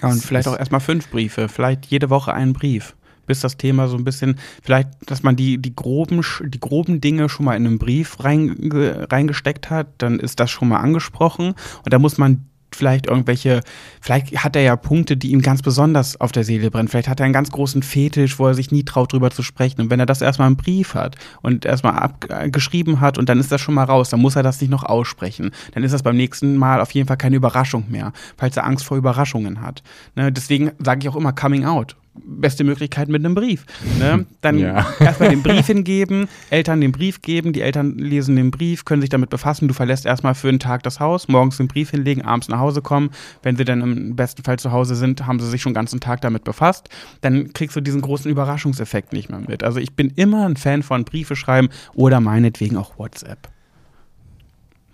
Ja, 0.00 0.08
und 0.08 0.16
Es 0.16 0.26
vielleicht 0.26 0.48
auch 0.48 0.58
erstmal 0.58 0.80
fünf 0.80 1.08
Briefe, 1.08 1.48
vielleicht 1.48 1.86
jede 1.86 2.10
Woche 2.10 2.32
einen 2.32 2.52
Brief. 2.52 2.94
Bis 3.26 3.40
das 3.40 3.56
Thema 3.56 3.86
so 3.86 3.96
ein 3.96 4.02
bisschen, 4.02 4.40
vielleicht, 4.62 4.88
dass 5.06 5.22
man 5.22 5.36
die, 5.36 5.58
die, 5.58 5.74
groben, 5.74 6.22
die 6.42 6.58
groben 6.58 7.00
Dinge 7.00 7.28
schon 7.28 7.44
mal 7.44 7.54
in 7.54 7.66
einen 7.66 7.78
Brief 7.78 8.24
reinge, 8.24 9.06
reingesteckt 9.10 9.70
hat, 9.70 9.88
dann 9.98 10.18
ist 10.18 10.40
das 10.40 10.50
schon 10.50 10.68
mal 10.68 10.78
angesprochen. 10.78 11.54
Und 11.84 11.92
da 11.92 11.98
muss 11.98 12.18
man 12.18 12.49
vielleicht 12.74 13.06
irgendwelche, 13.06 13.60
vielleicht 14.00 14.44
hat 14.44 14.56
er 14.56 14.62
ja 14.62 14.76
Punkte, 14.76 15.16
die 15.16 15.32
ihm 15.32 15.42
ganz 15.42 15.62
besonders 15.62 16.20
auf 16.20 16.32
der 16.32 16.44
Seele 16.44 16.70
brennen. 16.70 16.88
Vielleicht 16.88 17.08
hat 17.08 17.20
er 17.20 17.24
einen 17.24 17.32
ganz 17.32 17.50
großen 17.50 17.82
Fetisch, 17.82 18.38
wo 18.38 18.46
er 18.46 18.54
sich 18.54 18.70
nie 18.70 18.84
traut, 18.84 19.12
drüber 19.12 19.30
zu 19.30 19.42
sprechen. 19.42 19.80
Und 19.80 19.90
wenn 19.90 20.00
er 20.00 20.06
das 20.06 20.22
erstmal 20.22 20.48
im 20.48 20.56
Brief 20.56 20.94
hat 20.94 21.16
und 21.42 21.64
erstmal 21.64 21.94
abgeschrieben 21.94 23.00
hat 23.00 23.18
und 23.18 23.28
dann 23.28 23.40
ist 23.40 23.52
das 23.52 23.60
schon 23.60 23.74
mal 23.74 23.84
raus, 23.84 24.10
dann 24.10 24.20
muss 24.20 24.36
er 24.36 24.42
das 24.42 24.60
nicht 24.60 24.70
noch 24.70 24.84
aussprechen. 24.84 25.50
Dann 25.72 25.84
ist 25.84 25.92
das 25.92 26.02
beim 26.02 26.16
nächsten 26.16 26.56
Mal 26.56 26.80
auf 26.80 26.92
jeden 26.92 27.08
Fall 27.08 27.16
keine 27.16 27.36
Überraschung 27.36 27.84
mehr, 27.88 28.12
falls 28.36 28.56
er 28.56 28.66
Angst 28.66 28.84
vor 28.84 28.96
Überraschungen 28.96 29.60
hat. 29.62 29.82
Ne, 30.14 30.32
deswegen 30.32 30.72
sage 30.78 31.00
ich 31.02 31.08
auch 31.08 31.16
immer 31.16 31.32
Coming 31.32 31.64
Out. 31.64 31.96
Beste 32.14 32.64
Möglichkeit 32.64 33.08
mit 33.08 33.24
einem 33.24 33.34
Brief. 33.34 33.64
Ne? 33.98 34.26
Dann 34.40 34.58
Ja. 34.58 34.86
erstmal 35.00 35.30
den 35.30 35.42
Brief 35.42 35.66
hingeben, 35.66 36.28
Eltern 36.50 36.80
den 36.80 36.92
Brief 36.92 37.22
geben, 37.22 37.52
die 37.52 37.60
Eltern 37.60 37.96
lesen 37.98 38.36
den 38.36 38.50
Brief, 38.50 38.84
können 38.84 39.00
sich 39.00 39.10
damit 39.10 39.30
befassen. 39.30 39.68
Du 39.68 39.74
verlässt 39.74 40.06
erstmal 40.06 40.34
für 40.34 40.48
einen 40.48 40.58
Tag 40.58 40.82
das 40.82 40.98
Haus, 40.98 41.28
morgens 41.28 41.56
den 41.58 41.68
Brief 41.68 41.90
hinlegen, 41.90 42.22
abends 42.22 42.48
nach 42.48 42.58
Hause 42.58 42.82
kommen. 42.82 43.10
Wenn 43.42 43.56
sie 43.56 43.64
dann 43.64 43.80
im 43.80 44.16
besten 44.16 44.42
Fall 44.42 44.58
zu 44.58 44.72
Hause 44.72 44.96
sind, 44.96 45.26
haben 45.26 45.38
sie 45.38 45.48
sich 45.48 45.62
schon 45.62 45.70
den 45.70 45.76
ganzen 45.76 46.00
Tag 46.00 46.20
damit 46.20 46.44
befasst. 46.44 46.88
Dann 47.20 47.52
kriegst 47.52 47.76
du 47.76 47.80
diesen 47.80 48.00
großen 48.00 48.30
Überraschungseffekt 48.30 49.12
nicht 49.12 49.30
mehr 49.30 49.40
mit. 49.40 49.62
Also 49.62 49.78
ich 49.78 49.94
bin 49.94 50.10
immer 50.16 50.46
ein 50.46 50.56
Fan 50.56 50.82
von 50.82 51.04
Briefe 51.04 51.36
schreiben 51.36 51.68
oder 51.94 52.20
meinetwegen 52.20 52.76
auch 52.76 52.98
WhatsApp. 52.98 53.48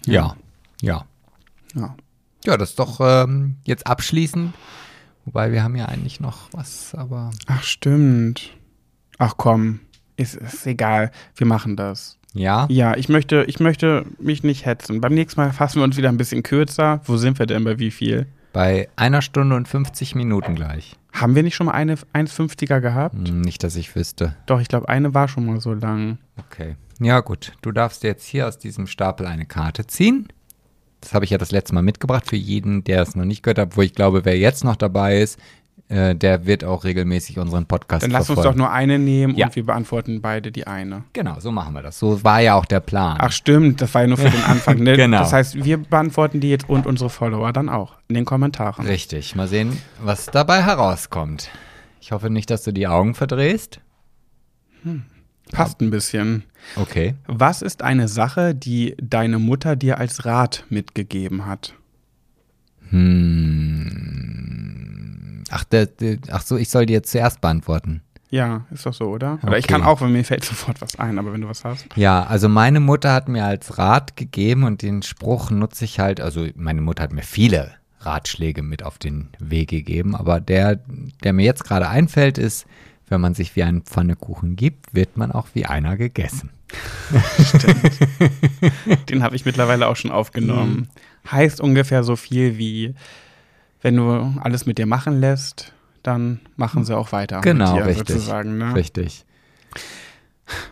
Ja, 0.07 0.37
ja. 0.83 1.07
Ja. 1.75 1.95
Ja, 2.45 2.57
das 2.57 2.71
ist 2.71 2.79
doch 2.79 3.01
ähm, 3.01 3.57
jetzt 3.65 3.87
abschließend. 3.87 4.55
Wobei 5.27 5.53
wir 5.53 5.63
haben 5.63 5.77
ja 5.77 5.85
eigentlich 5.87 6.21
noch 6.21 6.49
was, 6.53 6.95
aber 6.95 7.31
Ach, 7.47 7.63
stimmt. 7.63 8.51
Ach 9.19 9.35
komm, 9.37 9.81
ist, 10.17 10.37
ist 10.37 10.67
egal. 10.67 11.11
Wir 11.35 11.47
machen 11.47 11.77
das. 11.77 12.17
ja. 12.33 12.67
Ja, 12.71 12.97
ich 12.97 13.09
möchte, 13.09 13.45
ich 13.49 13.61
möchte 13.61 14.07
mich 14.19 14.43
nicht 14.43 14.65
hetzen. 14.65 15.01
Beim 15.03 15.13
nächsten 15.15 15.41
Mal 15.41 15.53
fassen 15.53 15.81
wir 15.81 15.85
uns 15.85 15.97
wieder 15.97 16.09
ein 16.09 16.17
bisschen 16.17 16.43
kürzer. 16.43 17.01
Wo 17.05 17.17
sind 17.19 17.39
wir 17.39 17.47
denn 17.47 17.65
bei 17.65 17.79
wie 17.79 17.91
viel? 17.91 18.27
Bei 18.53 18.89
einer 18.97 19.21
Stunde 19.21 19.55
und 19.57 19.69
50 19.69 20.15
Minuten 20.15 20.55
gleich. 20.55 20.97
Haben 21.13 21.35
wir 21.35 21.43
nicht 21.43 21.55
schon 21.57 21.67
mal 21.67 21.73
eine 21.73 21.95
1,50er 21.97 22.81
gehabt? 22.81 23.29
Hm, 23.29 23.41
Nicht, 23.43 23.63
dass 23.65 23.77
ich 23.77 23.95
wüsste. 23.97 24.35
Doch, 24.47 24.61
ich 24.61 24.69
glaube, 24.69 24.89
eine 24.89 25.13
war 25.13 25.29
schon 25.29 25.45
mal 25.47 25.61
so 25.61 25.75
lang. 25.75 26.19
Okay. 26.39 26.77
Ja, 27.01 27.21
gut. 27.21 27.53
Du 27.63 27.73
darfst 27.73 28.03
jetzt 28.03 28.25
hier 28.27 28.49
aus 28.49 28.59
diesem 28.59 28.87
Stapel 28.87 29.27
eine 29.27 29.45
Karte 29.45 29.87
ziehen. 29.87 30.29
Das 31.07 31.15
habe 31.15 31.25
ich 31.25 31.31
ja 31.31 31.39
das 31.39 31.53
letzte 31.53 31.73
Mal 31.73 31.83
mitgebracht 31.83 32.25
für 32.27 32.35
jeden, 32.35 32.83
der 32.83 33.01
es 33.03 33.15
noch 33.15 33.25
nicht 33.25 33.45
gehört 33.45 33.59
hat. 33.61 33.77
Wo 33.77 33.83
ich 33.83 33.95
glaube, 33.95 34.25
wer 34.25 34.37
jetzt 34.37 34.65
noch 34.65 34.75
dabei 34.75 35.21
ist, 35.21 35.39
äh, 35.89 36.17
der 36.17 36.47
wird 36.47 36.65
auch 36.65 36.83
regelmäßig 36.83 37.39
unseren 37.39 37.67
Podcast 37.67 38.03
Dann 38.03 38.11
lass 38.11 38.29
uns 38.29 38.39
verfolgen. 38.39 38.59
doch 38.59 38.65
nur 38.65 38.73
eine 38.73 38.99
nehmen 38.99 39.37
Ja. 39.37 39.47
und 39.47 39.55
wir 39.55 39.65
beantworten 39.65 40.21
beide 40.21 40.51
die 40.51 40.67
eine. 40.67 41.05
Genau, 41.13 41.39
so 41.39 41.53
machen 41.53 41.75
wir 41.75 41.83
das. 41.83 41.97
So 42.01 42.25
war 42.25 42.41
ja 42.41 42.55
auch 42.57 42.65
der 42.65 42.81
Plan. 42.81 43.19
Ach 43.21 43.31
stimmt, 43.31 43.81
das 43.81 43.95
war 43.95 44.01
ja 44.03 44.09
nur 44.09 44.17
für 44.17 44.31
den 44.31 44.43
Anfang. 44.43 44.79
Ne? 44.83 44.97
Genau. 44.97 45.19
Das 45.21 45.33
heißt, 45.33 45.65
wir 45.65 45.77
beantworten 45.79 46.41
die 46.41 46.51
jetzt 46.51 46.69
und 46.69 46.87
unsere 46.89 47.09
Follower 47.09 47.53
dann 47.53 47.69
auch 47.69 47.95
in 48.09 48.17
den 48.17 48.25
Kommentaren. 48.25 48.85
Richtig. 48.85 49.37
Mal 49.37 49.47
sehen, 49.47 49.81
was 50.03 50.27
dabei 50.27 50.65
herauskommt. 50.65 51.51
Ich 52.01 52.11
hoffe 52.11 52.31
nicht, 52.31 52.51
dass 52.51 52.65
du 52.65 52.73
die 52.73 52.89
Augen 52.89 53.15
verdrehst. 53.15 53.79
Passt 55.53 55.81
ein 55.81 55.91
bisschen. 55.91 56.43
Okay. 56.75 57.15
Was 57.27 57.63
ist 57.63 57.83
eine 57.83 58.09
Sache, 58.09 58.55
die 58.55 58.97
deine 59.01 59.39
Mutter 59.39 59.77
dir 59.77 59.99
als 59.99 60.25
Rat 60.25 60.65
mitgegeben 60.71 61.47
hat? 61.47 61.75
Hm. 64.07 65.45
Ach, 65.51 65.65
der, 65.65 65.87
der, 65.87 66.19
ach 66.31 66.43
so, 66.43 66.57
ich 66.57 66.69
soll 66.69 66.87
dir 66.87 66.95
jetzt 66.95 67.11
zuerst 67.13 67.41
beantworten. 67.41 68.03
Ja, 68.31 68.67
ist 68.73 68.85
doch 68.85 68.93
so, 68.95 69.05
oder? 69.07 69.39
Oder 69.45 69.57
ich 69.59 69.65
Okay. 69.67 69.75
kann 69.75 69.85
auch, 69.85 70.01
weil 70.01 70.09
mir 70.09 70.25
fällt 70.25 70.45
sofort 70.53 70.81
was 70.81 70.99
ein, 70.99 71.19
aber 71.19 71.33
wenn 71.33 71.43
du 71.43 71.49
was 71.49 71.65
hast. 71.65 71.87
Ja, 71.95 72.25
also 72.25 72.49
meine 72.49 72.81
Mutter 72.81 73.13
hat 73.13 73.29
mir 73.29 73.45
als 73.45 73.79
Rat 73.79 74.17
gegeben 74.17 74.65
und 74.65 74.83
den 74.83 75.03
Spruch 75.03 75.51
nutze 75.51 75.85
ich 75.85 76.01
halt, 76.01 76.21
also 76.21 76.49
meine 76.57 76.81
Mutter 76.81 77.05
hat 77.05 77.13
mir 77.13 77.23
viele 77.23 77.73
Ratschläge 78.01 78.63
mit 78.63 78.83
auf 78.83 78.99
den 78.99 79.29
Weg 79.39 79.69
gegeben, 79.71 80.17
aber 80.17 80.41
der, 80.41 80.81
der 81.23 81.33
mir 81.33 81.45
jetzt 81.45 81.63
gerade 81.65 81.89
einfällt, 81.89 82.37
ist, 82.39 82.67
wenn 83.09 83.21
man 83.21 83.35
sich 83.35 83.55
wie 83.57 83.63
einen 83.63 83.83
Pfannekuchen 83.83 84.57
gibt, 84.57 84.95
wird 84.95 85.17
man 85.17 85.31
auch 85.33 85.49
wie 85.55 85.67
einer 85.67 85.97
gegessen. 85.97 86.51
Den 89.09 89.23
habe 89.23 89.37
ich 89.37 89.45
mittlerweile 89.45 89.87
auch 89.89 89.97
schon 89.97 90.11
aufgenommen. 90.11 90.89
Heißt 91.31 91.61
ungefähr 91.61 92.03
so 92.05 92.17
viel 92.17 92.59
wie, 92.59 92.95
wenn 93.83 93.97
du 93.97 94.35
alles 94.41 94.67
mit 94.67 94.79
dir 94.79 94.87
machen 94.87 95.21
lässt, 95.21 95.73
dann 96.03 96.41
machen 96.57 96.85
sie 96.85 96.97
auch 96.97 97.13
weiter 97.13 97.41
Genau, 97.41 97.75
mit 97.75 97.83
dir 97.83 97.87
richtig. 97.87 98.09
sozusagen. 98.09 98.59
Ne? 98.59 98.75
Richtig. 98.75 99.26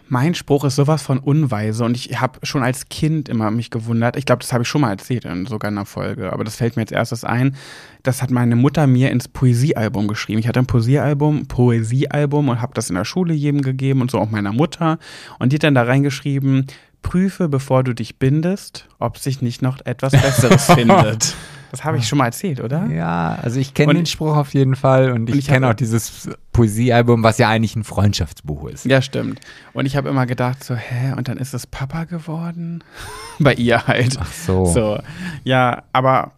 Mein 0.08 0.34
Spruch 0.34 0.64
ist 0.64 0.76
sowas 0.76 1.02
von 1.02 1.18
unweise 1.18 1.84
und 1.84 1.96
ich 1.96 2.20
habe 2.20 2.38
schon 2.44 2.62
als 2.62 2.88
Kind 2.88 3.28
immer 3.28 3.50
mich 3.50 3.70
gewundert. 3.70 4.16
Ich 4.16 4.26
glaube, 4.26 4.40
das 4.40 4.52
habe 4.52 4.62
ich 4.62 4.68
schon 4.68 4.82
mal 4.82 4.90
erzählt 4.90 5.24
in 5.24 5.46
sogar 5.46 5.70
einer 5.70 5.86
Folge, 5.86 6.32
aber 6.32 6.44
das 6.44 6.56
fällt 6.56 6.76
mir 6.76 6.82
jetzt 6.82 6.92
erstes 6.92 7.24
ein. 7.24 7.56
Das 8.02 8.22
hat 8.22 8.30
meine 8.30 8.54
Mutter 8.54 8.86
mir 8.86 9.10
ins 9.10 9.28
Poesiealbum 9.28 10.06
geschrieben. 10.08 10.38
Ich 10.38 10.46
hatte 10.46 10.60
ein 10.60 10.66
Poesiealbum, 10.66 11.46
Poesiealbum 11.46 12.48
und 12.48 12.60
habe 12.62 12.74
das 12.74 12.90
in 12.90 12.96
der 12.96 13.04
Schule 13.04 13.34
jedem 13.34 13.62
gegeben 13.62 14.00
und 14.00 14.10
so 14.10 14.18
auch 14.18 14.30
meiner 14.30 14.52
Mutter. 14.52 14.98
Und 15.38 15.52
die 15.52 15.56
hat 15.56 15.64
dann 15.64 15.74
da 15.74 15.82
reingeschrieben: 15.82 16.66
Prüfe, 17.02 17.48
bevor 17.48 17.82
du 17.82 17.94
dich 17.94 18.18
bindest, 18.18 18.88
ob 18.98 19.18
sich 19.18 19.42
nicht 19.42 19.62
noch 19.62 19.78
etwas 19.84 20.12
Besseres 20.12 20.66
findet. 20.74 21.34
Das 21.74 21.82
habe 21.82 21.98
ich 21.98 22.06
schon 22.06 22.18
mal 22.18 22.26
erzählt, 22.26 22.60
oder? 22.60 22.86
Ja, 22.86 23.36
also 23.42 23.58
ich 23.58 23.74
kenne 23.74 23.94
den 23.94 24.06
Spruch 24.06 24.36
auf 24.36 24.54
jeden 24.54 24.76
Fall 24.76 25.10
und 25.10 25.28
ich, 25.28 25.34
ich 25.34 25.46
kenne 25.48 25.68
auch 25.68 25.74
dieses 25.74 26.30
Poesiealbum, 26.52 27.24
was 27.24 27.38
ja 27.38 27.48
eigentlich 27.48 27.74
ein 27.74 27.82
Freundschaftsbuch 27.82 28.68
ist. 28.68 28.84
Ja, 28.84 29.02
stimmt. 29.02 29.40
Und 29.72 29.84
ich 29.86 29.96
habe 29.96 30.08
immer 30.08 30.24
gedacht, 30.26 30.62
so, 30.62 30.76
hä, 30.76 31.14
und 31.16 31.26
dann 31.26 31.36
ist 31.36 31.52
es 31.52 31.66
Papa 31.66 32.04
geworden? 32.04 32.84
Bei 33.40 33.54
ihr 33.54 33.88
halt. 33.88 34.16
Ach 34.20 34.32
so. 34.32 34.66
So, 34.66 35.00
ja, 35.42 35.82
aber 35.92 36.30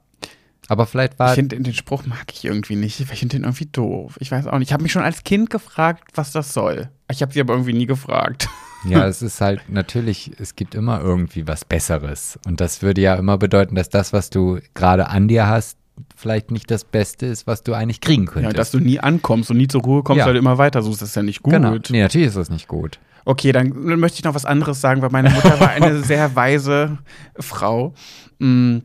Aber 0.69 0.87
vielleicht 0.87 1.13
ich 1.13 1.19
war 1.19 1.35
finde 1.35 1.61
den 1.61 1.75
Spruch 1.75 2.07
mag 2.07 2.33
ich 2.33 2.47
irgendwie 2.47 2.77
nicht. 2.77 2.99
Ich 2.99 3.07
finde 3.07 3.37
den 3.37 3.45
irgendwie 3.45 3.67
doof. 3.67 4.17
Ich 4.21 4.31
weiß 4.33 4.47
auch 4.47 4.59
nicht. 4.59 4.69
Ich 4.71 4.73
habe 4.73 4.85
mich 4.85 4.93
schon 4.93 5.03
als 5.03 5.23
Kind 5.23 5.51
gefragt, 5.51 6.13
was 6.15 6.33
das 6.33 6.55
soll. 6.55 6.89
Ich 7.11 7.21
habe 7.21 7.35
sie 7.35 7.43
aber 7.43 7.53
irgendwie 7.53 7.75
nie 7.75 7.87
gefragt. 7.87 8.49
Ja, 8.89 9.07
es 9.07 9.23
ist 9.23 9.41
halt 9.41 9.63
natürlich, 9.69 10.33
es 10.39 10.57
gibt 10.57 10.75
immer 10.75 11.01
irgendwie 11.01 11.47
was 11.47 11.65
Besseres. 11.65 12.39
Und 12.47 12.61
das 12.61 12.83
würde 12.83 13.01
ja 13.01 13.15
immer 13.15 13.39
bedeuten, 13.39 13.75
dass 13.75 13.89
das, 13.89 14.13
was 14.13 14.31
du 14.31 14.61
gerade 14.75 15.09
an 15.09 15.29
dir 15.29 15.47
hast, 15.47 15.79
vielleicht 16.15 16.51
nicht 16.51 16.71
das 16.71 16.85
Beste 16.85 17.27
ist, 17.27 17.47
was 17.47 17.63
du 17.63 17.73
eigentlich 17.75 18.01
kriegen 18.01 18.25
Ja, 18.27 18.31
könntest. 18.31 18.59
dass 18.59 18.71
du 18.71 18.79
nie 18.81 19.01
ankommst 19.01 19.51
und 19.51 19.57
nie 19.57 19.69
zur 19.69 19.83
Ruhe 19.83 20.03
kommst, 20.03 20.19
Ja. 20.21 20.27
weil 20.27 20.35
du 20.35 20.39
immer 20.39 20.59
weiter 20.59 20.83
suchst, 20.83 21.03
das 21.03 21.11
ist 21.11 21.15
ja 21.17 21.23
nicht 21.23 21.43
gut. 21.43 21.55
Genau. 21.55 21.75
Nee, 21.91 22.03
natürlich 22.03 22.29
ist 22.29 22.37
das 22.37 22.51
nicht 22.51 22.69
gut. 22.69 22.99
Okay, 23.25 23.51
dann 23.53 23.71
möchte 23.99 24.19
ich 24.19 24.25
noch 24.25 24.35
was 24.35 24.45
anderes 24.45 24.81
sagen, 24.81 25.03
weil 25.03 25.11
meine 25.11 25.31
Mutter 25.31 25.59
war 25.59 25.71
eine 25.71 26.01
sehr 26.05 26.37
weise 26.37 26.99
Frau. 27.39 27.93
Mm. 28.39 28.79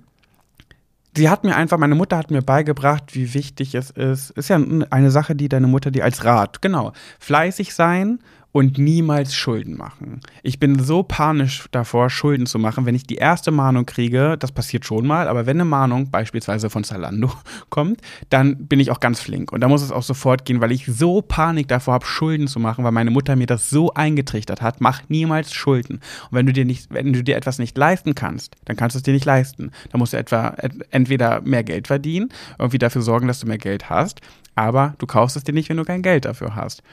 Sie 1.15 1.29
hat 1.29 1.43
mir 1.43 1.55
einfach, 1.57 1.77
meine 1.77 1.95
Mutter 1.95 2.17
hat 2.17 2.31
mir 2.31 2.41
beigebracht, 2.41 3.13
wie 3.13 3.33
wichtig 3.33 3.75
es 3.75 3.89
ist. 3.91 4.29
Ist 4.31 4.49
ja 4.49 4.57
eine 4.91 5.11
Sache, 5.11 5.35
die 5.35 5.49
deine 5.49 5.67
Mutter 5.67 5.91
dir 5.91 6.05
als 6.05 6.23
Rat, 6.23 6.61
genau, 6.61 6.93
fleißig 7.19 7.73
sein 7.75 8.19
und 8.53 8.77
niemals 8.77 9.33
Schulden 9.33 9.77
machen. 9.77 10.19
Ich 10.43 10.59
bin 10.59 10.77
so 10.77 11.03
panisch 11.03 11.65
davor, 11.71 12.09
Schulden 12.09 12.45
zu 12.45 12.59
machen. 12.59 12.85
Wenn 12.85 12.95
ich 12.95 13.05
die 13.05 13.15
erste 13.15 13.51
Mahnung 13.51 13.85
kriege, 13.85 14.35
das 14.37 14.51
passiert 14.51 14.85
schon 14.85 15.07
mal, 15.07 15.27
aber 15.29 15.45
wenn 15.45 15.57
eine 15.57 15.65
Mahnung 15.65 16.11
beispielsweise 16.11 16.69
von 16.69 16.83
Zalando 16.83 17.31
kommt, 17.69 18.01
dann 18.29 18.67
bin 18.67 18.79
ich 18.81 18.91
auch 18.91 18.99
ganz 18.99 19.21
flink. 19.21 19.51
Und 19.53 19.61
da 19.61 19.69
muss 19.69 19.81
es 19.81 19.91
auch 19.91 20.03
sofort 20.03 20.43
gehen, 20.43 20.59
weil 20.59 20.71
ich 20.73 20.85
so 20.85 21.21
Panik 21.21 21.69
davor 21.69 21.93
habe, 21.93 22.05
Schulden 22.05 22.47
zu 22.47 22.59
machen, 22.59 22.83
weil 22.83 22.91
meine 22.91 23.11
Mutter 23.11 23.35
mir 23.37 23.47
das 23.47 23.69
so 23.69 23.93
eingetrichtert 23.93 24.61
hat, 24.61 24.81
mach 24.81 25.01
niemals 25.07 25.53
Schulden. 25.53 25.95
Und 26.29 26.31
wenn 26.37 26.45
du 26.45 26.51
dir 26.53 26.65
nicht, 26.65 26.87
wenn 26.93 27.13
du 27.13 27.23
dir 27.23 27.37
etwas 27.37 27.57
nicht 27.57 27.77
leisten 27.77 28.15
kannst, 28.15 28.55
dann 28.65 28.75
kannst 28.75 28.95
du 28.95 28.97
es 28.97 29.03
dir 29.03 29.13
nicht 29.13 29.25
leisten. 29.25 29.71
Dann 29.91 29.99
musst 29.99 30.11
du 30.13 30.17
etwa 30.17 30.49
ent- 30.57 30.83
entweder 30.91 31.39
mehr 31.41 31.63
Geld 31.63 31.87
verdienen, 31.87 32.29
irgendwie 32.59 32.79
dafür 32.79 33.01
sorgen, 33.01 33.27
dass 33.27 33.39
du 33.39 33.47
mehr 33.47 33.57
Geld 33.57 33.89
hast, 33.89 34.19
aber 34.55 34.95
du 34.97 35.05
kaufst 35.07 35.37
es 35.37 35.45
dir 35.45 35.53
nicht, 35.53 35.69
wenn 35.69 35.77
du 35.77 35.85
kein 35.85 36.01
Geld 36.01 36.25
dafür 36.25 36.55
hast. 36.55 36.83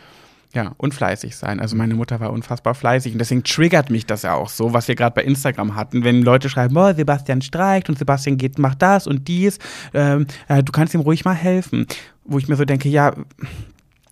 Ja, 0.54 0.72
und 0.78 0.94
fleißig 0.94 1.36
sein. 1.36 1.60
Also 1.60 1.76
meine 1.76 1.94
Mutter 1.94 2.20
war 2.20 2.32
unfassbar 2.32 2.74
fleißig 2.74 3.12
und 3.12 3.18
deswegen 3.18 3.44
triggert 3.44 3.90
mich 3.90 4.06
das 4.06 4.22
ja 4.22 4.34
auch 4.34 4.48
so, 4.48 4.72
was 4.72 4.88
wir 4.88 4.94
gerade 4.94 5.14
bei 5.14 5.22
Instagram 5.22 5.74
hatten, 5.74 6.04
wenn 6.04 6.22
Leute 6.22 6.48
schreiben, 6.48 6.76
oh, 6.76 6.92
Sebastian 6.94 7.42
streikt 7.42 7.90
und 7.90 7.98
Sebastian 7.98 8.38
geht, 8.38 8.58
macht 8.58 8.80
das 8.80 9.06
und 9.06 9.28
dies, 9.28 9.58
ähm, 9.92 10.26
äh, 10.48 10.62
du 10.62 10.72
kannst 10.72 10.94
ihm 10.94 11.00
ruhig 11.00 11.24
mal 11.24 11.34
helfen. 11.34 11.86
Wo 12.24 12.38
ich 12.38 12.48
mir 12.48 12.56
so 12.56 12.64
denke, 12.64 12.88
ja, 12.88 13.14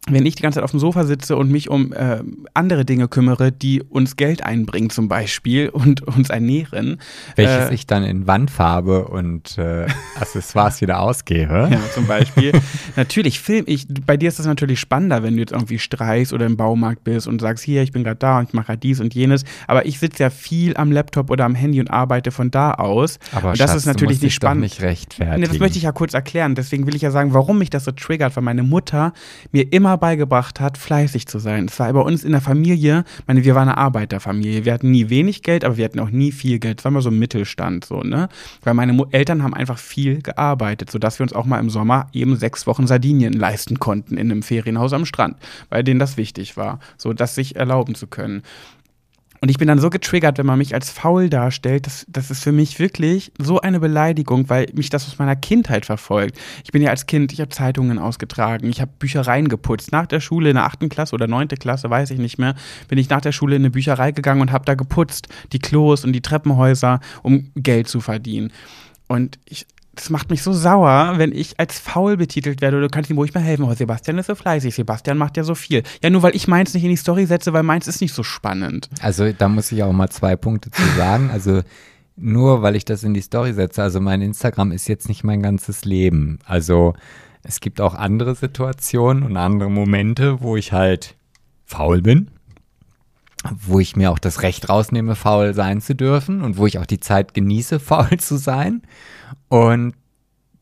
wenn 0.08 0.24
ich 0.24 0.36
die 0.36 0.42
ganze 0.42 0.56
Zeit 0.56 0.64
auf 0.64 0.70
dem 0.70 0.78
Sofa 0.78 1.04
sitze 1.04 1.36
und 1.36 1.50
mich 1.50 1.68
um 1.68 1.92
äh, 1.92 2.22
andere 2.54 2.84
Dinge 2.84 3.08
kümmere, 3.08 3.50
die 3.50 3.82
uns 3.82 4.16
Geld 4.16 4.44
einbringen 4.44 4.88
zum 4.90 5.08
Beispiel 5.08 5.68
und 5.68 6.02
uns 6.02 6.30
ernähren. 6.30 7.00
Welches 7.34 7.70
äh, 7.70 7.74
ich 7.74 7.86
dann 7.86 8.04
in 8.04 8.26
Wandfarbe 8.26 9.08
und 9.08 9.58
äh, 9.58 9.86
Accessoires 10.20 10.80
wieder 10.80 11.00
ausgebe. 11.00 11.68
Ja, 11.70 11.80
zum 11.92 12.06
Beispiel. 12.06 12.52
natürlich, 12.96 13.40
Film, 13.40 13.64
ich, 13.66 13.86
bei 14.06 14.16
dir 14.16 14.28
ist 14.28 14.38
das 14.38 14.46
natürlich 14.46 14.78
spannender, 14.78 15.24
wenn 15.24 15.34
du 15.34 15.40
jetzt 15.40 15.52
irgendwie 15.52 15.80
streichst 15.80 16.32
oder 16.32 16.46
im 16.46 16.56
Baumarkt 16.56 17.02
bist 17.02 17.26
und 17.26 17.40
sagst, 17.40 17.64
hier, 17.64 17.82
ich 17.82 17.90
bin 17.90 18.04
gerade 18.04 18.16
da 18.16 18.38
und 18.38 18.48
ich 18.48 18.54
mache 18.54 18.66
gerade 18.66 18.78
dies 18.78 19.00
und 19.00 19.12
jenes. 19.12 19.42
Aber 19.66 19.86
ich 19.86 19.98
sitze 19.98 20.22
ja 20.22 20.30
viel 20.30 20.76
am 20.76 20.92
Laptop 20.92 21.30
oder 21.30 21.44
am 21.44 21.56
Handy 21.56 21.80
und 21.80 21.90
arbeite 21.90 22.30
von 22.30 22.52
da 22.52 22.74
aus. 22.74 23.18
Aber 23.32 23.50
und 23.50 23.60
das 23.60 23.70
Schatz, 23.70 23.80
ist 23.80 23.86
natürlich 23.86 24.22
nicht 24.22 24.34
spannend. 24.34 24.62
nicht 24.62 24.82
rechtfertigen. 24.82 25.40
Nee, 25.40 25.48
das 25.48 25.58
möchte 25.58 25.78
ich 25.78 25.84
ja 25.84 25.92
kurz 25.92 26.14
erklären. 26.14 26.54
Deswegen 26.54 26.86
will 26.86 26.94
ich 26.94 27.02
ja 27.02 27.10
sagen, 27.10 27.34
warum 27.34 27.58
mich 27.58 27.70
das 27.70 27.84
so 27.84 27.90
triggert, 27.90 28.36
weil 28.36 28.44
meine 28.44 28.62
Mutter 28.62 29.12
mir 29.50 29.72
immer 29.72 29.95
beigebracht 29.98 30.60
hat, 30.60 30.78
fleißig 30.78 31.26
zu 31.26 31.38
sein. 31.38 31.66
Es 31.66 31.78
war 31.78 31.92
bei 31.92 32.00
uns 32.00 32.24
in 32.24 32.32
der 32.32 32.40
Familie, 32.40 33.04
meine, 33.26 33.44
wir 33.44 33.54
waren 33.54 33.68
eine 33.68 33.78
Arbeiterfamilie. 33.78 34.64
Wir 34.64 34.72
hatten 34.72 34.90
nie 34.90 35.10
wenig 35.10 35.42
Geld, 35.42 35.64
aber 35.64 35.76
wir 35.76 35.84
hatten 35.84 36.00
auch 36.00 36.10
nie 36.10 36.32
viel 36.32 36.58
Geld. 36.58 36.80
Es 36.80 36.84
war 36.84 36.90
immer 36.90 37.02
so 37.02 37.10
Mittelstand, 37.10 37.84
so, 37.84 38.00
ne? 38.02 38.28
Weil 38.62 38.74
meine 38.74 38.96
Eltern 39.10 39.42
haben 39.42 39.54
einfach 39.54 39.78
viel 39.78 40.22
gearbeitet, 40.22 40.90
sodass 40.90 41.18
wir 41.18 41.24
uns 41.24 41.32
auch 41.32 41.46
mal 41.46 41.58
im 41.58 41.70
Sommer 41.70 42.08
eben 42.12 42.36
sechs 42.36 42.66
Wochen 42.66 42.86
Sardinien 42.86 43.32
leisten 43.32 43.78
konnten 43.78 44.16
in 44.16 44.30
einem 44.30 44.42
Ferienhaus 44.42 44.92
am 44.92 45.06
Strand, 45.06 45.36
weil 45.68 45.84
denen 45.84 46.00
das 46.00 46.16
wichtig 46.16 46.56
war, 46.56 46.80
so 46.96 47.12
das 47.12 47.34
sich 47.34 47.56
erlauben 47.56 47.94
zu 47.94 48.06
können. 48.06 48.42
Und 49.40 49.50
ich 49.50 49.58
bin 49.58 49.68
dann 49.68 49.78
so 49.78 49.90
getriggert, 49.90 50.38
wenn 50.38 50.46
man 50.46 50.58
mich 50.58 50.74
als 50.74 50.90
faul 50.90 51.28
darstellt. 51.28 51.86
Das, 51.86 52.06
das 52.08 52.30
ist 52.30 52.42
für 52.42 52.52
mich 52.52 52.78
wirklich 52.78 53.32
so 53.38 53.60
eine 53.60 53.80
Beleidigung, 53.80 54.48
weil 54.48 54.66
mich 54.72 54.90
das 54.90 55.06
aus 55.06 55.18
meiner 55.18 55.36
Kindheit 55.36 55.86
verfolgt. 55.86 56.38
Ich 56.64 56.72
bin 56.72 56.82
ja 56.82 56.90
als 56.90 57.06
Kind, 57.06 57.32
ich 57.32 57.40
habe 57.40 57.50
Zeitungen 57.50 57.98
ausgetragen, 57.98 58.68
ich 58.68 58.80
habe 58.80 58.90
Büchereien 58.98 59.48
geputzt. 59.48 59.92
Nach 59.92 60.06
der 60.06 60.20
Schule 60.20 60.50
in 60.50 60.56
der 60.56 60.64
achten 60.64 60.88
Klasse 60.88 61.14
oder 61.14 61.26
neunte 61.26 61.56
Klasse, 61.56 61.90
weiß 61.90 62.10
ich 62.10 62.18
nicht 62.18 62.38
mehr, 62.38 62.54
bin 62.88 62.98
ich 62.98 63.08
nach 63.08 63.20
der 63.20 63.32
Schule 63.32 63.56
in 63.56 63.62
eine 63.62 63.70
Bücherei 63.70 64.12
gegangen 64.12 64.40
und 64.40 64.52
habe 64.52 64.64
da 64.64 64.74
geputzt, 64.74 65.28
die 65.52 65.58
Klos 65.58 66.04
und 66.04 66.12
die 66.12 66.22
Treppenhäuser, 66.22 67.00
um 67.22 67.50
Geld 67.54 67.88
zu 67.88 68.00
verdienen. 68.00 68.52
Und 69.08 69.38
ich, 69.44 69.66
das 69.96 70.10
macht 70.10 70.30
mich 70.30 70.42
so 70.42 70.52
sauer, 70.52 71.14
wenn 71.16 71.32
ich 71.32 71.58
als 71.58 71.78
faul 71.78 72.16
betitelt 72.16 72.60
werde. 72.60 72.80
Du 72.80 72.88
kannst 72.88 73.10
ihm 73.10 73.16
ruhig 73.16 73.34
mal 73.34 73.40
helfen. 73.40 73.64
Oh, 73.64 73.74
Sebastian 73.74 74.18
ist 74.18 74.26
so 74.26 74.34
fleißig. 74.34 74.74
Sebastian 74.74 75.16
macht 75.16 75.36
ja 75.36 75.42
so 75.42 75.54
viel. 75.54 75.82
Ja, 76.02 76.10
nur 76.10 76.22
weil 76.22 76.36
ich 76.36 76.46
meins 76.46 76.74
nicht 76.74 76.84
in 76.84 76.90
die 76.90 76.96
Story 76.96 77.26
setze, 77.26 77.52
weil 77.52 77.62
meins 77.62 77.88
ist 77.88 78.00
nicht 78.02 78.12
so 78.12 78.22
spannend. 78.22 78.90
Also 79.00 79.32
da 79.32 79.48
muss 79.48 79.72
ich 79.72 79.82
auch 79.82 79.92
mal 79.92 80.10
zwei 80.10 80.36
Punkte 80.36 80.70
zu 80.70 80.82
sagen. 80.96 81.30
Also 81.32 81.62
nur 82.14 82.62
weil 82.62 82.76
ich 82.76 82.84
das 82.84 83.04
in 83.04 83.14
die 83.14 83.22
Story 83.22 83.54
setze. 83.54 83.82
Also 83.82 84.00
mein 84.00 84.20
Instagram 84.20 84.70
ist 84.70 84.86
jetzt 84.86 85.08
nicht 85.08 85.24
mein 85.24 85.42
ganzes 85.42 85.84
Leben. 85.84 86.38
Also 86.44 86.94
es 87.42 87.60
gibt 87.60 87.80
auch 87.80 87.94
andere 87.94 88.34
Situationen 88.34 89.22
und 89.22 89.36
andere 89.36 89.70
Momente, 89.70 90.40
wo 90.40 90.56
ich 90.56 90.72
halt 90.72 91.14
faul 91.64 92.02
bin, 92.02 92.28
wo 93.50 93.80
ich 93.80 93.96
mir 93.96 94.10
auch 94.10 94.18
das 94.18 94.42
Recht 94.42 94.68
rausnehme, 94.68 95.14
faul 95.14 95.54
sein 95.54 95.80
zu 95.80 95.94
dürfen 95.94 96.42
und 96.42 96.58
wo 96.58 96.66
ich 96.66 96.78
auch 96.78 96.86
die 96.86 97.00
Zeit 97.00 97.34
genieße, 97.34 97.80
faul 97.80 98.18
zu 98.18 98.36
sein. 98.36 98.82
Und 99.48 99.94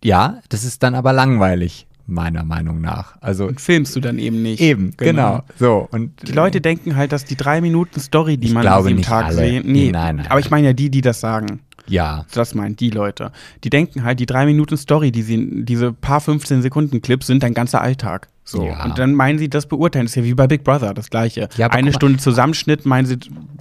ja, 0.03 0.41
das 0.49 0.65
ist 0.65 0.83
dann 0.83 0.95
aber 0.95 1.13
langweilig, 1.13 1.87
meiner 2.07 2.45
Meinung 2.45 2.81
nach. 2.81 3.17
Also 3.23 3.47
Und 3.47 3.61
filmst 3.61 3.97
du 3.97 4.01
dann 4.01 4.19
eben 4.19 4.43
nicht. 4.43 4.61
eben, 4.61 4.93
genau. 4.97 5.43
So 5.59 5.89
und 5.91 6.29
Die 6.29 6.33
Leute 6.33 6.61
denken 6.61 6.97
halt, 6.97 7.13
dass 7.13 7.25
die 7.25 7.37
drei 7.37 7.61
Minuten 7.61 8.01
Story, 8.01 8.37
die 8.37 8.53
man 8.53 8.65
nicht 8.85 9.05
Tag 9.05 9.27
alle. 9.27 9.37
sehen. 9.37 9.63
Nee, 9.67 9.87
Nee, 9.87 9.93
nein, 9.93 10.17
nein, 10.17 10.27
aber 10.29 10.41
ich 10.41 10.51
meine 10.51 10.67
ja 10.69 10.73
die, 10.75 10.91
die 10.91 11.01
das 11.01 11.21
sagen. 11.21 11.61
Ja, 11.87 12.25
Das 12.33 12.55
meint 12.55 12.81
die 12.81 12.91
Leute. 12.91 13.33
Die 13.65 13.71
denken 13.71 14.05
halt, 14.05 14.21
die 14.21 14.27
drei 14.27 14.47
Minuten 14.47 14.77
Story, 14.77 15.13
die 15.13 15.23
sie, 15.23 15.65
diese 15.65 15.93
paar 15.93 16.21
15 16.21 16.63
Sekunden 16.63 17.03
Clips 17.03 17.27
sind 17.27 17.43
dein 17.43 17.55
ganzer 17.55 17.81
Alltag. 17.81 18.29
So. 18.47 18.65
Ja. 18.67 18.85
Und 18.85 18.99
dann 18.99 19.15
meinen 19.15 19.39
sie, 19.39 19.49
das 19.49 19.67
beurteilen. 19.67 20.05
Das 20.07 20.13
ist 20.13 20.17
ja 20.17 20.25
wie 20.25 20.35
bei 20.35 20.47
Big 20.47 20.65
Brother, 20.65 20.93
das 20.95 21.09
Gleiche. 21.11 21.49
Ja, 21.57 21.69
Eine 21.69 21.91
mal- 21.91 21.95
Stunde 21.95 22.19
Zusammenschnitt 22.19 22.85
meinen 22.85 23.07
sie 23.07 23.19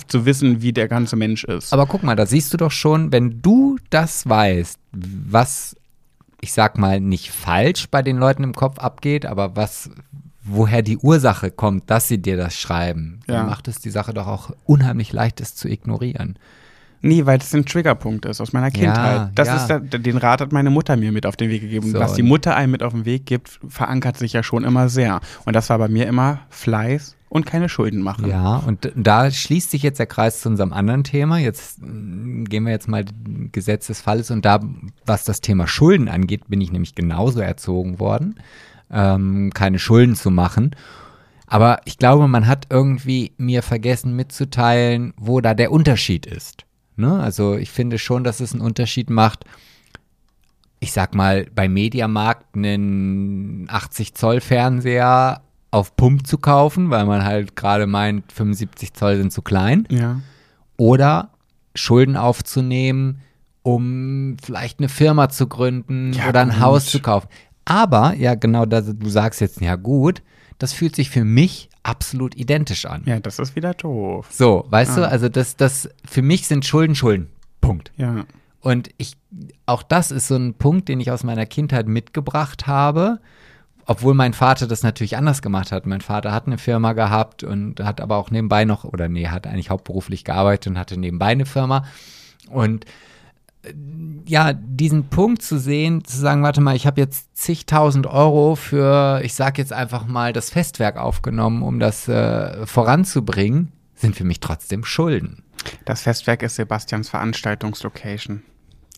zu 0.07 0.25
wissen, 0.25 0.61
wie 0.61 0.73
der 0.73 0.87
ganze 0.89 1.15
Mensch 1.15 1.43
ist. 1.45 1.71
Aber 1.73 1.85
guck 1.85 2.03
mal, 2.03 2.15
da 2.15 2.25
siehst 2.25 2.53
du 2.53 2.57
doch 2.57 2.71
schon, 2.71 3.11
wenn 3.11 3.41
du 3.41 3.77
das 3.89 4.27
weißt, 4.27 4.77
was, 4.91 5.75
ich 6.41 6.51
sag 6.53 6.77
mal, 6.77 6.99
nicht 6.99 7.31
falsch 7.31 7.87
bei 7.89 8.01
den 8.01 8.17
Leuten 8.17 8.43
im 8.43 8.53
Kopf 8.53 8.77
abgeht, 8.79 9.25
aber 9.25 9.55
was, 9.55 9.89
woher 10.43 10.81
die 10.81 10.97
Ursache 10.97 11.49
kommt, 11.51 11.89
dass 11.89 12.09
sie 12.09 12.21
dir 12.21 12.35
das 12.35 12.55
schreiben, 12.55 13.21
Ja. 13.27 13.35
dann 13.35 13.45
macht 13.47 13.69
es 13.69 13.79
die 13.79 13.89
Sache 13.89 14.13
doch 14.13 14.27
auch 14.27 14.51
unheimlich 14.65 15.13
leicht, 15.13 15.39
es 15.39 15.55
zu 15.55 15.69
ignorieren. 15.69 16.37
Nee, 17.05 17.25
weil 17.25 17.37
das 17.37 17.53
ein 17.53 17.65
Triggerpunkt 17.65 18.25
ist 18.25 18.39
aus 18.39 18.53
meiner 18.53 18.71
Kindheit. 18.71 19.31
das 19.35 19.47
ja. 19.49 19.55
ist 19.57 19.67
der, 19.67 19.79
den 19.81 20.15
Rat 20.15 20.39
hat 20.39 20.53
meine 20.53 20.69
Mutter 20.69 20.95
mir 20.95 21.11
mit 21.11 21.25
auf 21.25 21.35
den 21.35 21.49
Weg 21.49 21.61
gegeben. 21.61 21.91
So, 21.91 21.99
Was 21.99 22.13
die 22.13 22.23
Mutter 22.23 22.55
einem 22.55 22.71
mit 22.71 22.81
auf 22.81 22.93
den 22.93 23.03
Weg 23.03 23.25
gibt, 23.25 23.59
verankert 23.67 24.17
sich 24.17 24.31
ja 24.31 24.41
schon 24.41 24.63
immer 24.63 24.87
sehr. 24.87 25.19
Und 25.43 25.53
das 25.53 25.69
war 25.69 25.77
bei 25.79 25.89
mir 25.89 26.07
immer 26.07 26.39
Fleiß 26.49 27.17
und 27.27 27.45
keine 27.45 27.67
Schulden 27.67 28.01
machen. 28.01 28.29
Ja, 28.29 28.55
und 28.57 28.93
da 28.95 29.29
schließt 29.29 29.71
sich 29.71 29.83
jetzt 29.83 29.99
der 29.99 30.05
Kreis 30.05 30.39
zu 30.39 30.47
unserem 30.47 30.71
anderen 30.71 31.03
Thema. 31.03 31.39
Jetzt 31.39 31.81
mm, 31.81 32.45
gehen 32.45 32.63
wir 32.63 32.71
jetzt 32.71 32.87
mal 32.87 33.03
Gesetz 33.51 33.87
des 33.87 33.99
Falles 33.99 34.31
und 34.31 34.45
da, 34.45 34.61
was 35.05 35.25
das 35.25 35.41
Thema 35.41 35.67
Schulden 35.67 36.07
angeht, 36.07 36.47
bin 36.47 36.61
ich 36.61 36.71
nämlich 36.71 36.95
genauso 36.95 37.41
erzogen 37.41 37.99
worden, 37.99 38.35
ähm, 38.89 39.51
keine 39.53 39.79
Schulden 39.79 40.15
zu 40.15 40.31
machen. 40.31 40.73
Aber 41.47 41.81
ich 41.83 41.97
glaube, 41.97 42.29
man 42.29 42.47
hat 42.47 42.67
irgendwie 42.69 43.33
mir 43.37 43.61
vergessen 43.61 44.15
mitzuteilen, 44.15 45.13
wo 45.17 45.41
da 45.41 45.53
der 45.53 45.73
Unterschied 45.73 46.25
ist. 46.25 46.65
Ne? 46.95 47.19
Also 47.19 47.55
ich 47.55 47.71
finde 47.71 47.97
schon, 47.97 48.23
dass 48.23 48.39
es 48.39 48.53
einen 48.53 48.61
Unterschied 48.61 49.09
macht, 49.09 49.45
ich 50.79 50.91
sag 50.91 51.15
mal, 51.15 51.47
bei 51.55 51.69
Mediamarkt 51.69 52.55
einen 52.55 53.67
80 53.69 54.15
Zoll 54.15 54.41
Fernseher 54.41 55.41
auf 55.71 55.95
Pump 55.95 56.27
zu 56.27 56.37
kaufen, 56.37 56.89
weil 56.89 57.05
man 57.05 57.23
halt 57.23 57.55
gerade 57.55 57.87
meint, 57.87 58.31
75 58.31 58.93
Zoll 58.93 59.17
sind 59.17 59.31
zu 59.31 59.41
klein. 59.41 59.87
Ja. 59.89 60.19
Oder 60.77 61.29
Schulden 61.73 62.17
aufzunehmen, 62.17 63.21
um 63.63 64.35
vielleicht 64.43 64.79
eine 64.79 64.89
Firma 64.89 65.29
zu 65.29 65.47
gründen 65.47 66.13
Ja, 66.13 66.29
oder 66.29 66.41
ein 66.41 66.49
gut. 66.49 66.59
Haus 66.59 66.85
zu 66.87 66.99
kaufen. 66.99 67.27
Aber, 67.65 68.13
ja, 68.15 68.35
genau, 68.35 68.65
das, 68.65 68.85
du 68.93 69.09
sagst 69.09 69.39
jetzt, 69.41 69.61
ja 69.61 69.75
gut, 69.77 70.21
das 70.63 70.71
fühlt 70.71 70.95
sich 70.95 71.09
für 71.09 71.25
mich 71.25 71.67
absolut 71.83 72.35
identisch 72.37 72.85
an. 72.85 73.03
Ja, 73.05 73.19
das 73.19 73.37
ist 73.37 73.57
wieder 73.57 73.73
doof. 73.73 74.27
So, 74.31 74.65
weißt 74.69 74.91
Ah. 74.91 74.95
du, 74.95 75.09
also 75.09 75.27
das, 75.27 75.57
das, 75.57 75.89
für 76.05 76.21
mich 76.21 76.47
sind 76.47 76.63
Schulden 76.65 76.95
Schulden. 76.95 77.27
Punkt. 77.59 77.91
Ja. 77.97 78.23
Und 78.61 78.89
ich, 78.95 79.17
auch 79.65 79.83
das 79.83 80.09
ist 80.11 80.29
so 80.29 80.37
ein 80.37 80.53
Punkt, 80.53 80.87
den 80.87 81.01
ich 81.01 81.11
aus 81.11 81.25
meiner 81.25 81.45
Kindheit 81.45 81.89
mitgebracht 81.89 82.65
habe, 82.65 83.19
obwohl 83.87 84.13
mein 84.13 84.31
Vater 84.31 84.65
das 84.65 84.83
natürlich 84.83 85.17
anders 85.17 85.41
gemacht 85.41 85.73
hat. 85.73 85.85
Mein 85.85 85.99
Vater 85.99 86.31
hat 86.31 86.47
eine 86.47 86.57
Firma 86.57 86.93
gehabt 86.93 87.43
und 87.43 87.81
hat 87.81 87.99
aber 87.99 88.15
auch 88.15 88.31
nebenbei 88.31 88.63
noch, 88.63 88.85
oder 88.85 89.09
nee, 89.09 89.27
hat 89.27 89.45
eigentlich 89.45 89.69
hauptberuflich 89.69 90.23
gearbeitet 90.23 90.67
und 90.67 90.77
hatte 90.79 90.97
nebenbei 90.97 91.25
eine 91.27 91.45
Firma. 91.45 91.83
Und 92.49 92.85
ja, 94.25 94.53
diesen 94.53 95.05
Punkt 95.09 95.41
zu 95.41 95.57
sehen, 95.57 96.03
zu 96.03 96.17
sagen, 96.17 96.43
warte 96.43 96.61
mal, 96.61 96.75
ich 96.75 96.85
habe 96.85 96.99
jetzt 96.99 97.37
zigtausend 97.37 98.07
Euro 98.07 98.55
für, 98.55 99.21
ich 99.23 99.33
sag 99.33 99.57
jetzt 99.57 99.73
einfach 99.73 100.05
mal, 100.05 100.33
das 100.33 100.49
Festwerk 100.49 100.97
aufgenommen, 100.97 101.63
um 101.63 101.79
das 101.79 102.07
äh, 102.07 102.65
voranzubringen, 102.65 103.71
sind 103.95 104.15
für 104.15 104.23
mich 104.23 104.39
trotzdem 104.39 104.83
Schulden. 104.83 105.43
Das 105.85 106.01
Festwerk 106.01 106.43
ist 106.43 106.55
Sebastians 106.55 107.09
Veranstaltungslocation. 107.09 108.43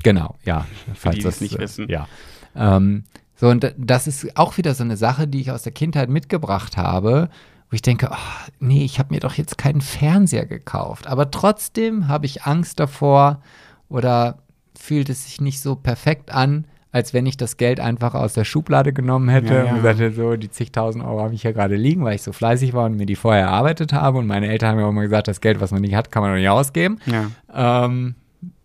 Genau, 0.04 0.36
ja. 0.44 0.66
Falls 0.96 1.18
die, 1.18 1.28
es 1.28 1.42
nicht 1.42 1.56
äh, 1.56 1.60
wissen. 1.60 1.88
Ja. 1.90 2.08
Ähm, 2.56 3.04
so, 3.36 3.50
und 3.50 3.74
das 3.78 4.08
ist 4.08 4.38
auch 4.38 4.58
wieder 4.58 4.74
so 4.74 4.84
eine 4.84 4.98
Sache, 4.98 5.28
die 5.28 5.42
ich 5.42 5.52
aus 5.52 5.64
der 5.64 5.74
Kindheit 5.74 6.10
mitgebracht 6.10 6.78
habe, 6.78 7.30
wo 7.70 7.76
ich 7.76 7.82
denke, 7.82 8.10
oh, 8.12 8.50
nee, 8.60 8.86
ich 8.86 9.00
habe 9.00 9.14
mir 9.14 9.20
doch 9.20 9.34
jetzt 9.34 9.58
keinen 9.58 9.82
Fernseher 9.82 10.46
gekauft. 10.46 11.08
Aber 11.08 11.32
trotzdem 11.32 12.08
habe 12.08 12.26
ich 12.26 12.44
Angst 12.44 12.80
davor 12.80 13.42
oder 13.90 14.40
fühlt 14.80 15.10
es 15.10 15.26
sich 15.26 15.42
nicht 15.42 15.60
so 15.62 15.76
perfekt 15.76 16.32
an, 16.32 16.66
als 16.92 17.14
wenn 17.14 17.26
ich 17.26 17.36
das 17.36 17.58
Geld 17.58 17.82
einfach 17.82 18.16
aus 18.16 18.34
der 18.34 18.46
Schublade 18.46 18.94
genommen 18.94 19.28
hätte 19.28 19.54
Ja, 19.54 19.64
ja. 19.66 19.70
und 19.72 19.76
gesagt 19.78 20.00
hätte, 20.00 20.16
so, 20.16 20.36
die 20.38 20.50
zigtausend 20.50 21.04
Euro 21.04 21.22
habe 21.22 21.34
ich 21.34 21.42
hier 21.42 21.52
gerade 21.52 21.76
liegen, 21.76 22.06
weil 22.06 22.16
ich 22.16 22.22
so 22.24 22.32
fleißig 22.32 22.74
war 22.74 22.86
und 22.86 22.96
mir 22.96 23.06
die 23.06 23.18
vorher 23.18 23.44
erarbeitet 23.48 23.92
habe. 23.92 24.18
Und 24.18 24.28
meine 24.28 24.48
Eltern 24.48 24.70
haben 24.70 24.78
mir 24.78 24.86
auch 24.86 24.92
immer 24.92 25.02
gesagt, 25.02 25.28
das 25.28 25.42
Geld, 25.42 25.60
was 25.60 25.72
man 25.72 25.82
nicht 25.82 25.94
hat, 25.96 26.10
kann 26.10 26.22
man 26.24 26.32
doch 26.32 26.38
nicht 26.38 26.48
ausgeben. 26.48 27.00
Ja. 27.06 27.86
Ähm, 27.86 28.16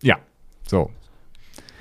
ja, 0.01 0.17
so. 0.65 0.89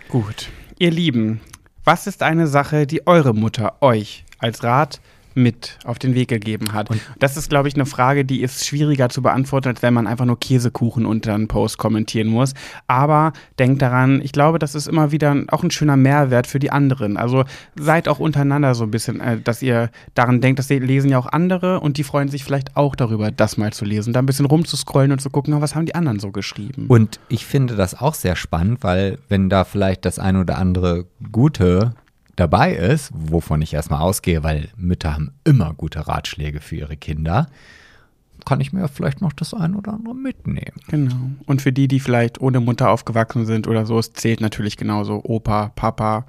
Gut. 0.08 0.48
Ihr 0.78 0.90
Lieben, 0.90 1.40
was 1.84 2.08
ist 2.08 2.22
eine 2.22 2.48
Sache, 2.48 2.86
die 2.86 3.06
eure 3.06 3.32
Mutter 3.32 3.80
euch 3.80 4.24
als 4.38 4.64
Rat 4.64 5.00
mit 5.34 5.78
auf 5.84 5.98
den 5.98 6.14
Weg 6.14 6.28
gegeben 6.28 6.72
hat? 6.72 6.88
das 7.18 7.36
ist, 7.36 7.50
glaube 7.50 7.68
ich, 7.68 7.74
eine 7.74 7.86
Frage, 7.86 8.24
die 8.24 8.42
ist 8.42 8.66
schwieriger 8.66 9.08
zu 9.08 9.22
beantworten, 9.22 9.68
als 9.68 9.82
wenn 9.82 9.94
man 9.94 10.06
einfach 10.06 10.24
nur 10.24 10.38
Käsekuchen 10.38 11.06
unter 11.06 11.34
einen 11.34 11.48
Post 11.48 11.78
kommentieren 11.78 12.28
muss. 12.28 12.54
Aber 12.86 13.32
denkt 13.58 13.82
daran, 13.82 14.20
ich 14.22 14.32
glaube, 14.32 14.58
das 14.58 14.74
ist 14.74 14.88
immer 14.88 15.12
wieder 15.12 15.36
auch 15.48 15.62
ein 15.62 15.70
schöner 15.70 15.96
Mehrwert 15.96 16.46
für 16.46 16.58
die 16.58 16.70
anderen. 16.70 17.16
Also 17.16 17.44
seid 17.76 18.08
auch 18.08 18.18
untereinander 18.18 18.74
so 18.74 18.84
ein 18.84 18.90
bisschen, 18.90 19.20
äh, 19.20 19.40
dass 19.40 19.62
ihr 19.62 19.90
daran 20.14 20.40
denkt, 20.40 20.58
das 20.58 20.68
lesen 20.68 21.10
ja 21.10 21.18
auch 21.18 21.26
andere 21.26 21.80
und 21.80 21.96
die 21.96 22.04
freuen 22.04 22.28
sich 22.28 22.44
vielleicht 22.44 22.76
auch 22.76 22.94
darüber, 22.96 23.30
das 23.30 23.56
mal 23.56 23.72
zu 23.72 23.84
lesen, 23.84 24.12
da 24.12 24.20
ein 24.20 24.26
bisschen 24.26 24.46
rumzuscrollen 24.46 25.12
und 25.12 25.20
zu 25.20 25.30
gucken, 25.30 25.60
was 25.60 25.74
haben 25.74 25.86
die 25.86 25.94
anderen 25.94 26.20
so 26.20 26.30
geschrieben. 26.30 26.86
Und 26.88 27.20
ich 27.28 27.46
finde 27.46 27.76
das 27.76 28.00
auch 28.00 28.14
sehr 28.14 28.36
spannend, 28.36 28.82
weil 28.82 29.18
wenn 29.28 29.48
da 29.48 29.64
vielleicht 29.64 30.04
das 30.04 30.18
ein 30.18 30.36
oder 30.36 30.58
andere 30.58 31.06
Gute 31.32 31.94
dabei 32.40 32.74
ist, 32.74 33.10
wovon 33.14 33.62
ich 33.62 33.74
erstmal 33.74 34.00
ausgehe, 34.00 34.42
weil 34.42 34.68
Mütter 34.76 35.14
haben 35.14 35.32
immer 35.44 35.74
gute 35.74 36.08
Ratschläge 36.08 36.60
für 36.60 36.76
ihre 36.76 36.96
Kinder, 36.96 37.48
kann 38.44 38.60
ich 38.60 38.72
mir 38.72 38.88
vielleicht 38.88 39.20
noch 39.20 39.32
das 39.32 39.54
ein 39.54 39.74
oder 39.74 39.92
andere 39.92 40.14
mitnehmen. 40.14 40.80
Genau. 40.88 41.30
Und 41.46 41.62
für 41.62 41.72
die, 41.72 41.88
die 41.88 42.00
vielleicht 42.00 42.40
ohne 42.40 42.60
Mutter 42.60 42.90
aufgewachsen 42.90 43.46
sind 43.46 43.68
oder 43.68 43.86
so, 43.86 43.98
es 43.98 44.12
zählt 44.12 44.40
natürlich 44.40 44.76
genauso 44.76 45.22
Opa, 45.24 45.68
Papa, 45.68 46.24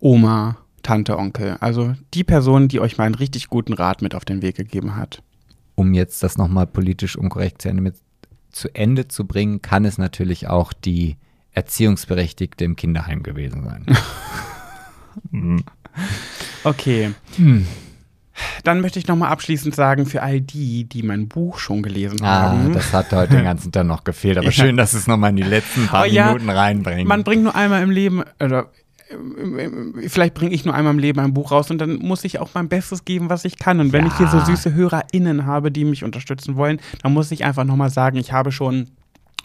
Oma, 0.00 0.56
Tante, 0.82 1.18
Onkel. 1.18 1.56
Also 1.60 1.94
die 2.14 2.24
Person, 2.24 2.68
die 2.68 2.80
euch 2.80 2.98
mal 2.98 3.04
einen 3.04 3.16
richtig 3.16 3.48
guten 3.48 3.72
Rat 3.72 4.02
mit 4.02 4.14
auf 4.14 4.24
den 4.24 4.42
Weg 4.42 4.56
gegeben 4.56 4.94
hat. 4.96 5.22
Um 5.74 5.92
jetzt 5.92 6.22
das 6.22 6.38
nochmal 6.38 6.66
politisch 6.66 7.16
unkorrekt 7.16 7.62
zu 7.62 7.68
Ende, 7.68 7.82
mit, 7.82 7.96
zu 8.50 8.72
Ende 8.74 9.08
zu 9.08 9.26
bringen, 9.26 9.60
kann 9.60 9.84
es 9.84 9.98
natürlich 9.98 10.46
auch 10.48 10.72
die 10.72 11.16
Erziehungsberechtigte 11.52 12.64
im 12.64 12.76
Kinderheim 12.76 13.22
gewesen 13.22 13.64
sein. 13.64 13.86
Okay. 16.64 17.12
Hm. 17.36 17.66
Dann 18.64 18.80
möchte 18.82 18.98
ich 18.98 19.06
nochmal 19.06 19.30
abschließend 19.30 19.74
sagen, 19.74 20.04
für 20.04 20.22
all 20.22 20.40
die, 20.42 20.84
die 20.84 21.02
mein 21.02 21.26
Buch 21.28 21.58
schon 21.58 21.82
gelesen 21.82 22.18
Ah, 22.22 22.42
haben. 22.50 22.72
das 22.74 22.92
hat 22.92 23.10
heute 23.12 23.36
den 23.36 23.44
ganzen 23.44 23.72
Tag 23.72 23.86
noch 23.86 24.04
gefehlt. 24.04 24.36
Aber 24.36 24.46
Ja. 24.46 24.52
schön, 24.52 24.76
dass 24.76 24.92
es 24.92 25.06
nochmal 25.06 25.30
in 25.30 25.36
die 25.36 25.42
letzten 25.42 25.86
paar 25.86 26.02
Oh 26.02 26.06
ja, 26.06 26.26
Minuten 26.28 26.50
reinbringt. 26.50 27.08
Man 27.08 27.24
bringt 27.24 27.44
nur 27.44 27.54
einmal 27.54 27.82
im 27.82 27.90
Leben, 27.90 28.22
oder 28.40 28.66
vielleicht 30.08 30.34
bringe 30.34 30.52
ich 30.54 30.64
nur 30.66 30.74
einmal 30.74 30.92
im 30.92 30.98
Leben 30.98 31.20
ein 31.20 31.32
Buch 31.32 31.50
raus 31.52 31.70
und 31.70 31.78
dann 31.78 31.96
muss 31.96 32.24
ich 32.24 32.38
auch 32.40 32.50
mein 32.54 32.68
Bestes 32.68 33.04
geben, 33.04 33.30
was 33.30 33.44
ich 33.46 33.58
kann. 33.58 33.80
Und 33.80 33.92
wenn 33.92 34.04
Ja. 34.04 34.10
ich 34.10 34.16
hier 34.18 34.28
so 34.28 34.40
süße 34.40 34.74
HörerInnen 34.74 35.46
habe, 35.46 35.70
die 35.70 35.84
mich 35.84 36.04
unterstützen 36.04 36.56
wollen, 36.56 36.78
dann 37.02 37.14
muss 37.14 37.30
ich 37.30 37.44
einfach 37.44 37.64
nochmal 37.64 37.90
sagen, 37.90 38.16
ich 38.18 38.32
habe 38.32 38.52
schon 38.52 38.88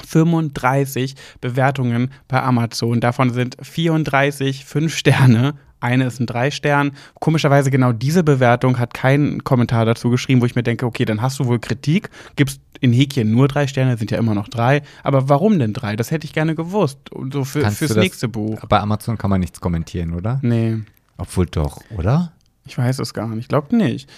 35 0.05 1.15
Bewertungen 1.41 2.11
bei 2.27 2.41
Amazon. 2.41 2.99
Davon 2.99 3.31
sind 3.31 3.57
34 3.61 4.65
fünf 4.65 4.95
Sterne. 4.95 5.55
Eine 5.80 6.05
ist 6.05 6.19
ein 6.19 6.27
drei 6.27 6.51
Stern. 6.51 6.91
Komischerweise 7.19 7.72
genau 7.72 7.91
diese 7.91 8.23
Bewertung 8.23 8.77
hat 8.77 8.93
keinen 8.93 9.43
Kommentar 9.43 9.85
dazu 9.85 10.11
geschrieben, 10.11 10.41
wo 10.41 10.45
ich 10.45 10.55
mir 10.55 10.63
denke, 10.63 10.85
okay, 10.85 11.05
dann 11.05 11.22
hast 11.22 11.39
du 11.39 11.45
wohl 11.47 11.59
Kritik, 11.59 12.09
gibst 12.35 12.61
in 12.81 12.93
Häkchen 12.93 13.31
nur 13.31 13.47
drei 13.47 13.68
Sterne, 13.68 13.97
sind 13.97 14.11
ja 14.11 14.18
immer 14.18 14.35
noch 14.35 14.47
drei. 14.47 14.84
Aber 15.03 15.27
warum 15.27 15.57
denn 15.57 15.73
drei? 15.73 15.95
Das 15.95 16.11
hätte 16.11 16.26
ich 16.26 16.34
gerne 16.34 16.55
gewusst. 16.55 16.99
So 17.31 17.43
für, 17.43 17.61
Kannst 17.61 17.80
fürs 17.80 17.95
nächste 17.95 18.27
Buch. 18.27 18.59
Bei 18.69 18.80
Amazon 18.80 19.18
kann 19.18 19.30
man 19.30 19.39
nichts 19.39 19.59
kommentieren, 19.59 20.13
oder? 20.13 20.39
Nee, 20.43 20.80
Obwohl 21.18 21.47
doch, 21.47 21.81
oder? 21.97 22.31
ich 22.65 22.77
weiß 22.77 22.99
es 22.99 23.13
gar 23.13 23.27
nicht. 23.27 23.39
Ich 23.39 23.47
glaube 23.47 23.76
nicht. 23.76 24.09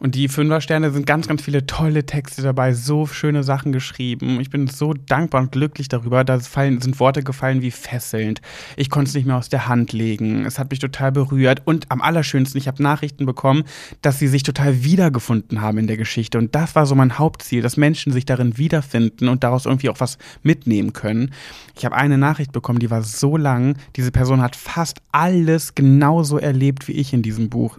Und 0.00 0.14
die 0.14 0.28
Fünfer-Sterne 0.28 0.92
sind 0.92 1.06
ganz, 1.06 1.26
ganz 1.26 1.42
viele 1.42 1.66
tolle 1.66 2.06
Texte 2.06 2.42
dabei, 2.42 2.72
so 2.72 3.06
schöne 3.06 3.42
Sachen 3.42 3.72
geschrieben. 3.72 4.40
Ich 4.40 4.48
bin 4.48 4.68
so 4.68 4.94
dankbar 4.94 5.42
und 5.42 5.52
glücklich 5.52 5.88
darüber. 5.88 6.22
Da 6.22 6.38
fallen, 6.38 6.80
sind 6.80 7.00
Worte 7.00 7.24
gefallen 7.24 7.62
wie 7.62 7.72
fesselnd. 7.72 8.40
Ich 8.76 8.90
konnte 8.90 9.08
es 9.08 9.14
nicht 9.14 9.26
mehr 9.26 9.36
aus 9.36 9.48
der 9.48 9.66
Hand 9.66 9.92
legen. 9.92 10.44
Es 10.44 10.60
hat 10.60 10.70
mich 10.70 10.78
total 10.78 11.10
berührt. 11.10 11.62
Und 11.64 11.90
am 11.90 12.00
allerschönsten, 12.00 12.58
ich 12.58 12.68
habe 12.68 12.80
Nachrichten 12.80 13.26
bekommen, 13.26 13.64
dass 14.00 14.20
sie 14.20 14.28
sich 14.28 14.44
total 14.44 14.84
wiedergefunden 14.84 15.60
haben 15.60 15.78
in 15.78 15.88
der 15.88 15.96
Geschichte. 15.96 16.38
Und 16.38 16.54
das 16.54 16.76
war 16.76 16.86
so 16.86 16.94
mein 16.94 17.18
Hauptziel, 17.18 17.62
dass 17.62 17.76
Menschen 17.76 18.12
sich 18.12 18.24
darin 18.24 18.56
wiederfinden 18.56 19.28
und 19.28 19.42
daraus 19.42 19.66
irgendwie 19.66 19.88
auch 19.88 19.98
was 19.98 20.16
mitnehmen 20.44 20.92
können. 20.92 21.32
Ich 21.76 21.84
habe 21.84 21.96
eine 21.96 22.18
Nachricht 22.18 22.52
bekommen, 22.52 22.78
die 22.78 22.90
war 22.90 23.02
so 23.02 23.36
lang. 23.36 23.76
Diese 23.96 24.12
Person 24.12 24.42
hat 24.42 24.54
fast 24.54 25.00
alles 25.10 25.74
genauso 25.74 26.38
erlebt 26.38 26.86
wie 26.86 26.92
ich 26.92 27.12
in 27.12 27.22
diesem 27.22 27.50
Buch 27.50 27.78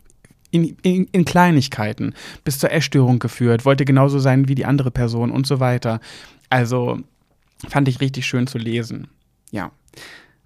in, 0.52 0.76
in, 0.82 1.06
in 1.12 1.26
Kleinigkeiten 1.26 2.14
bis 2.44 2.60
zur 2.60 2.72
Essstörung 2.72 3.20
geführt, 3.20 3.66
wollte 3.66 3.86
genauso 3.86 4.20
sein 4.20 4.48
wie 4.48 4.56
die 4.56 4.66
andere 4.66 4.92
Person 4.92 5.32
und 5.32 5.48
so 5.48 5.60
weiter. 5.60 6.00
Also 6.50 7.00
fand 7.68 7.88
ich 7.88 8.02
richtig 8.02 8.26
schön 8.26 8.48
zu 8.48 8.58
lesen. 8.58 9.08
Ja. 9.52 9.72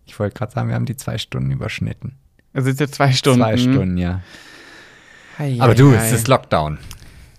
Ich 0.07 0.19
wollte 0.19 0.37
gerade 0.37 0.53
sagen, 0.53 0.69
wir 0.69 0.75
haben 0.75 0.85
die 0.87 0.97
zwei 0.97 1.17
Stunden 1.19 1.51
überschnitten. 1.53 2.17
Also 2.53 2.69
jetzt 2.69 2.81
jetzt 2.81 2.95
zwei 2.97 3.13
Stunden. 3.13 3.41
Zwei 3.41 3.57
Stunden, 3.57 3.97
ja. 3.97 4.21
Hei, 5.39 5.57
Aber 5.61 5.75
du, 5.75 5.93
hei. 5.93 5.97
es 5.97 6.13
ist 6.13 6.29
Lockdown. 6.29 6.79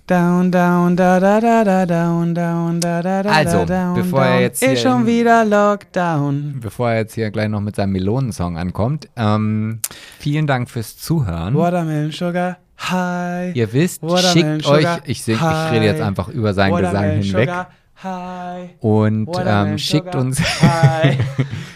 Down, 0.08 0.52
down, 0.52 0.98
da, 0.98 1.20
da, 1.20 1.40
da, 1.40 1.64
da, 1.64 1.86
down, 1.86 2.36
down, 2.36 2.82
da, 2.82 3.02
da, 3.02 3.24
da, 3.24 3.30
Also, 3.32 3.64
down, 3.64 3.96
bevor 3.96 4.22
er 4.26 4.32
down. 4.34 4.42
jetzt 4.42 4.60
hier 4.60 4.74
Ist 4.74 4.82
schon 4.82 5.06
wieder 5.06 5.46
Lockdown. 5.46 6.58
Bevor 6.60 6.90
er 6.92 6.98
jetzt 6.98 7.14
hier 7.16 7.32
gleich 7.32 7.48
noch 7.48 7.62
mit 7.62 7.76
seinem 7.78 7.94
Melonensong 7.94 8.58
ankommt, 8.58 9.08
ähm, 9.16 9.80
vielen 10.20 10.46
Dank 10.46 10.70
fürs 10.70 10.98
Zuhören. 10.98 11.56
Watermelon 11.56 12.12
Sugar, 12.12 12.58
hi. 12.78 13.52
Ihr 13.54 13.74
wisst, 13.74 14.02
Watermelon 14.02 14.62
schickt 14.62 14.68
euch, 14.68 14.88
ich, 15.06 15.24
sing, 15.24 15.36
ich 15.36 15.42
hi. 15.42 15.76
rede 15.76 15.86
jetzt 15.86 16.02
einfach 16.02 16.28
über 16.30 16.54
seinen 16.54 16.76
Gesang 16.78 17.12
hinweg 17.12 17.50
Sugar, 17.50 17.70
hi. 18.04 18.70
und 18.80 19.28
Watermelon 19.28 19.72
ähm, 19.72 19.78
schickt 19.78 20.06
Sugar, 20.06 20.22
uns. 20.22 20.42
Hi. 20.62 21.18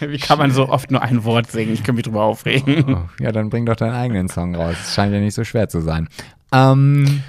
Wie 0.00 0.18
kann 0.18 0.38
man 0.38 0.50
so 0.50 0.68
oft 0.68 0.90
nur 0.90 1.02
ein 1.02 1.24
Wort 1.24 1.50
singen? 1.50 1.72
Ich 1.72 1.82
kann 1.82 1.94
mich 1.94 2.04
drüber 2.04 2.22
aufregen. 2.22 2.94
Oh, 2.94 3.22
ja, 3.22 3.32
dann 3.32 3.50
bring 3.50 3.66
doch 3.66 3.76
deinen 3.76 3.94
eigenen 3.94 4.28
Song 4.28 4.54
raus. 4.54 4.76
Das 4.78 4.94
scheint 4.94 5.12
ja 5.12 5.20
nicht 5.20 5.34
so 5.34 5.44
schwer 5.44 5.68
zu 5.68 5.80
sein. 5.80 6.08
Ähm, 6.52 7.22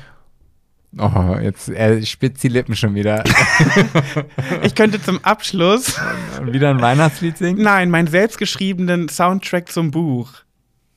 oh, 0.98 1.36
jetzt 1.41 1.70
er 1.70 2.02
spitzt 2.06 2.44
die 2.44 2.50
Lippen 2.50 2.76
schon 2.76 2.96
wieder. 2.96 3.24
Ich 4.64 4.76
könnte 4.76 5.02
zum 5.02 5.24
Abschluss, 5.24 6.00
wieder 6.44 6.70
ein 6.70 6.82
Weihnachtslied 6.82 7.38
singen? 7.38 7.62
nein, 7.62 7.90
meinen 7.90 8.08
selbstgeschriebenen 8.08 9.10
Soundtrack 9.10 9.72
zum 9.72 9.91
Buch. 9.91 10.32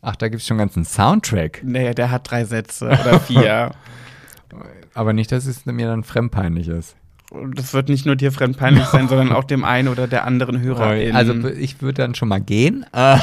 Ach, 0.05 0.17
da 0.17 0.29
gibt 0.29 0.43
es 0.43 0.47
schon 0.49 0.59
einen 0.59 0.69
ganzen 0.69 0.85
Soundtrack. 0.85 1.61
Nee, 1.63 1.95
der 1.95 2.11
hat 2.11 2.29
drei 2.29 2.45
Sätze 2.45 2.87
oder 2.87 3.21
vier. 3.21 3.71
Aber 4.95 5.13
nicht, 5.13 5.31
dass 5.31 5.47
es 5.47 5.65
mir 5.65 5.87
dann 5.87 6.03
fremdpeinlich 6.03 6.67
ist. 6.67 6.97
Und 7.31 7.59
das 7.59 7.73
wird 7.73 7.89
nicht 7.89 8.05
nur 8.05 8.17
dir 8.17 8.33
fremdpeinlich 8.33 8.85
sein, 8.93 9.09
sondern 9.09 9.33
auch 9.33 9.45
dem 9.45 9.65
einen 9.65 9.87
oder 9.89 10.09
der 10.09 10.25
anderen 10.25 10.61
Hörer. 10.61 11.15
Also 11.15 11.49
ich 11.49 11.81
würde 11.81 12.03
dann 12.03 12.17
schon 12.17 12.29
mal 12.29 12.41
gehen. 12.41 12.85
Äh, 12.93 13.17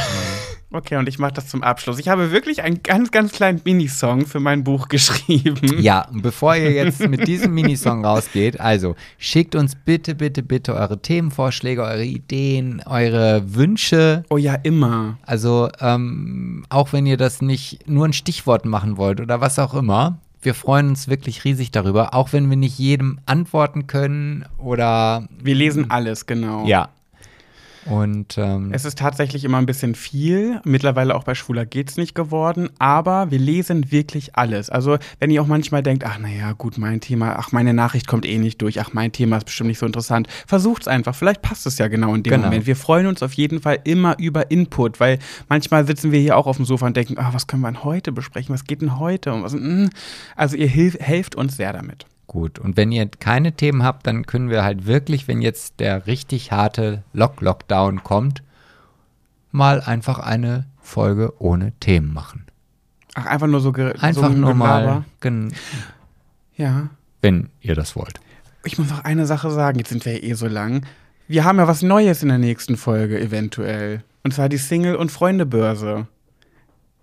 okay, 0.71 0.97
und 0.97 1.07
ich 1.09 1.19
mache 1.19 1.33
das 1.33 1.47
zum 1.47 1.63
Abschluss. 1.63 1.99
Ich 1.99 2.07
habe 2.09 2.31
wirklich 2.31 2.61
einen 2.61 2.83
ganz, 2.83 3.11
ganz 3.11 3.31
kleinen 3.31 3.61
Minisong 3.63 4.25
für 4.25 4.39
mein 4.39 4.63
Buch 4.63 4.87
geschrieben. 4.87 5.81
Ja, 5.81 6.07
und 6.07 6.21
bevor 6.21 6.55
ihr 6.55 6.71
jetzt 6.71 6.99
mit 7.07 7.27
diesem 7.27 7.53
Minisong 7.53 8.05
rausgeht, 8.05 8.59
also 8.59 8.95
schickt 9.17 9.55
uns 9.55 9.75
bitte, 9.75 10.15
bitte, 10.15 10.43
bitte 10.43 10.75
eure 10.75 11.01
Themenvorschläge, 11.01 11.81
eure 11.83 12.05
Ideen, 12.05 12.81
eure 12.85 13.55
Wünsche. 13.55 14.23
Oh 14.29 14.37
ja, 14.37 14.55
immer. 14.55 15.17
Also 15.25 15.69
ähm, 15.79 16.65
auch 16.69 16.93
wenn 16.93 17.05
ihr 17.05 17.17
das 17.17 17.41
nicht 17.41 17.87
nur 17.87 18.05
in 18.05 18.13
Stichworten 18.13 18.69
machen 18.69 18.97
wollt 18.97 19.21
oder 19.21 19.41
was 19.41 19.59
auch 19.59 19.73
immer. 19.73 20.19
Wir 20.41 20.53
freuen 20.53 20.89
uns 20.89 21.09
wirklich 21.09 21.43
riesig 21.43 21.71
darüber, 21.71 22.13
auch 22.13 22.31
wenn 22.31 22.49
wir 22.49 22.55
nicht 22.55 22.79
jedem 22.79 23.19
antworten 23.25 23.87
können 23.87 24.45
oder 24.57 25.27
Wir 25.41 25.55
lesen 25.55 25.91
alles, 25.91 26.27
genau. 26.27 26.65
ja. 26.65 26.89
Und 27.85 28.37
ähm, 28.37 28.71
Es 28.73 28.85
ist 28.85 28.97
tatsächlich 28.97 29.43
immer 29.45 29.57
ein 29.57 29.65
bisschen 29.65 29.95
viel, 29.95 30.61
mittlerweile 30.63 31.15
auch 31.15 31.23
bei 31.23 31.35
Schwuler 31.35 31.65
geht's 31.65 31.97
nicht 31.97 32.15
geworden, 32.15 32.69
aber 32.79 33.31
wir 33.31 33.39
lesen 33.39 33.91
wirklich 33.91 34.35
alles. 34.35 34.69
Also, 34.69 34.97
wenn 35.19 35.31
ihr 35.31 35.41
auch 35.41 35.47
manchmal 35.47 35.83
denkt, 35.83 36.03
ach 36.05 36.19
naja, 36.19 36.53
gut, 36.53 36.77
mein 36.77 37.01
Thema, 37.01 37.35
ach, 37.37 37.51
meine 37.51 37.73
Nachricht 37.73 38.07
kommt 38.07 38.25
eh 38.25 38.37
nicht 38.37 38.61
durch, 38.61 38.79
ach, 38.79 38.93
mein 38.93 39.11
Thema 39.11 39.37
ist 39.37 39.45
bestimmt 39.45 39.69
nicht 39.69 39.79
so 39.79 39.85
interessant, 39.85 40.27
versucht's 40.47 40.87
einfach, 40.87 41.15
vielleicht 41.15 41.41
passt 41.41 41.65
es 41.65 41.77
ja 41.77 41.87
genau 41.87 42.13
in 42.15 42.23
dem 42.23 42.31
Genau. 42.31 42.45
Moment. 42.45 42.65
Wir 42.67 42.75
freuen 42.75 43.07
uns 43.07 43.23
auf 43.23 43.33
jeden 43.33 43.61
Fall 43.61 43.79
immer 43.83 44.17
über 44.19 44.51
Input, 44.51 44.99
weil 44.99 45.19
manchmal 45.47 45.85
sitzen 45.85 46.11
wir 46.11 46.19
hier 46.19 46.37
auch 46.37 46.47
auf 46.47 46.57
dem 46.57 46.65
Sofa 46.65 46.85
und 46.87 46.97
denken, 46.97 47.17
ah, 47.17 47.29
was 47.33 47.47
können 47.47 47.61
wir 47.61 47.71
denn 47.71 47.83
heute 47.83 48.11
besprechen, 48.11 48.53
was 48.53 48.65
geht 48.65 48.81
denn 48.81 48.99
heute 48.99 49.33
und 49.33 49.43
was, 49.43 49.53
mm. 49.53 49.87
also 50.35 50.55
ihr 50.55 50.67
hilf, 50.67 50.97
helft 50.99 51.35
uns 51.35 51.57
sehr 51.57 51.73
damit. 51.73 52.05
Gut. 52.29 52.57
Und 52.59 52.77
wenn 52.77 52.93
ihr 52.93 53.07
keine 53.07 53.51
Themen 53.51 53.83
habt, 53.83 54.07
dann 54.07 54.25
können 54.25 54.49
wir 54.49 54.63
halt 54.63 54.85
wirklich, 54.85 55.27
wenn 55.27 55.41
jetzt 55.41 55.81
der 55.81 56.07
richtig 56.07 56.53
harte 56.53 57.03
Lock-Lockdown 57.11 58.03
kommt, 58.05 58.41
mal 59.51 59.81
einfach 59.81 60.19
eine 60.19 60.65
Folge 60.81 61.33
ohne 61.39 61.73
Themen 61.81 62.13
machen. 62.13 62.45
Ach, 63.15 63.25
einfach 63.25 63.47
nur 63.47 63.59
so 63.59 63.73
Einfach 63.73 64.29
so 64.29 64.29
nur 64.29 64.53
mal, 64.53 65.03
Ja. 66.55 66.89
wenn 67.21 67.49
ihr 67.59 67.75
das 67.75 67.95
wollt. 67.97 68.21
Ich 68.63 68.77
muss 68.77 68.89
noch 68.89 69.03
eine 69.03 69.25
Sache 69.25 69.51
sagen, 69.51 69.79
jetzt 69.79 69.89
sind 69.89 70.05
wir 70.05 70.13
ja 70.17 70.23
eh 70.23 70.33
so 70.33 70.47
lang. 70.47 70.85
Wir 71.27 71.43
haben 71.43 71.57
ja 71.57 71.67
was 71.67 71.81
Neues 71.81 72.23
in 72.23 72.29
der 72.29 72.37
nächsten 72.37 72.77
Folge 72.77 73.19
eventuell. 73.19 74.03
Und 74.23 74.33
zwar 74.33 74.49
die 74.49 74.57
Single- 74.57 74.95
und 74.95 75.11
Freundebörse. 75.11 76.07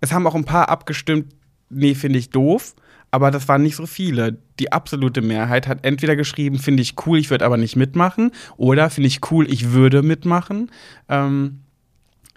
Es 0.00 0.12
haben 0.12 0.26
auch 0.26 0.34
ein 0.34 0.44
paar 0.44 0.68
abgestimmt, 0.68 1.32
nee, 1.70 1.94
finde 1.94 2.18
ich 2.18 2.30
doof, 2.30 2.74
aber 3.10 3.30
das 3.30 3.48
waren 3.48 3.62
nicht 3.62 3.76
so 3.76 3.86
viele. 3.86 4.38
Die 4.58 4.72
absolute 4.72 5.22
Mehrheit 5.22 5.66
hat 5.68 5.84
entweder 5.84 6.16
geschrieben, 6.16 6.58
finde 6.58 6.82
ich 6.82 6.94
cool, 7.06 7.18
ich 7.18 7.30
würde 7.30 7.44
aber 7.44 7.56
nicht 7.56 7.76
mitmachen, 7.76 8.32
oder 8.56 8.90
finde 8.90 9.08
ich 9.08 9.30
cool, 9.30 9.50
ich 9.50 9.72
würde 9.72 10.02
mitmachen. 10.02 10.70
Ähm, 11.08 11.60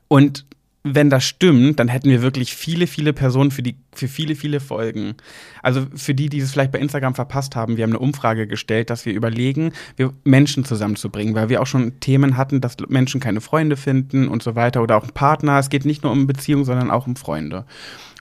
und 0.08 0.46
wenn 0.84 1.10
das 1.10 1.26
stimmt, 1.26 1.80
dann 1.80 1.90
hätten 1.90 2.10
wir 2.10 2.22
wirklich 2.22 2.56
viele, 2.56 2.88
viele 2.88 3.12
Personen 3.12 3.52
für, 3.52 3.62
die, 3.62 3.76
für 3.94 4.08
viele, 4.08 4.36
viele 4.36 4.62
Folgen. 4.62 5.16
Also 5.62 5.86
für 5.94 6.14
die, 6.14 6.30
die 6.30 6.40
es 6.40 6.52
vielleicht 6.52 6.72
bei 6.72 6.80
Instagram 6.80 7.16
verpasst 7.16 7.56
haben, 7.56 7.76
wir 7.76 7.84
haben 7.84 7.92
eine 7.92 8.00
Umfrage 8.00 8.48
gestellt, 8.48 8.90
dass 8.90 9.06
wir 9.06 9.14
überlegen, 9.14 9.74
wir 9.98 10.14
Menschen 10.24 10.64
zusammenzubringen, 10.64 11.36
weil 11.36 11.50
wir 11.50 11.62
auch 11.62 11.68
schon 11.68 12.00
Themen 12.00 12.38
hatten, 12.38 12.62
dass 12.62 12.78
Menschen 12.88 13.20
keine 13.20 13.42
Freunde 13.42 13.76
finden 13.76 14.30
und 14.30 14.42
so 14.42 14.56
weiter 14.56 14.82
oder 14.82 14.96
auch 14.96 15.14
Partner. 15.14 15.60
Es 15.60 15.70
geht 15.70 15.84
nicht 15.84 16.04
nur 16.04 16.14
um 16.14 16.28
Beziehungen, 16.28 16.64
sondern 16.64 16.92
auch 16.92 17.08
um 17.08 17.18
Freunde. 17.18 17.66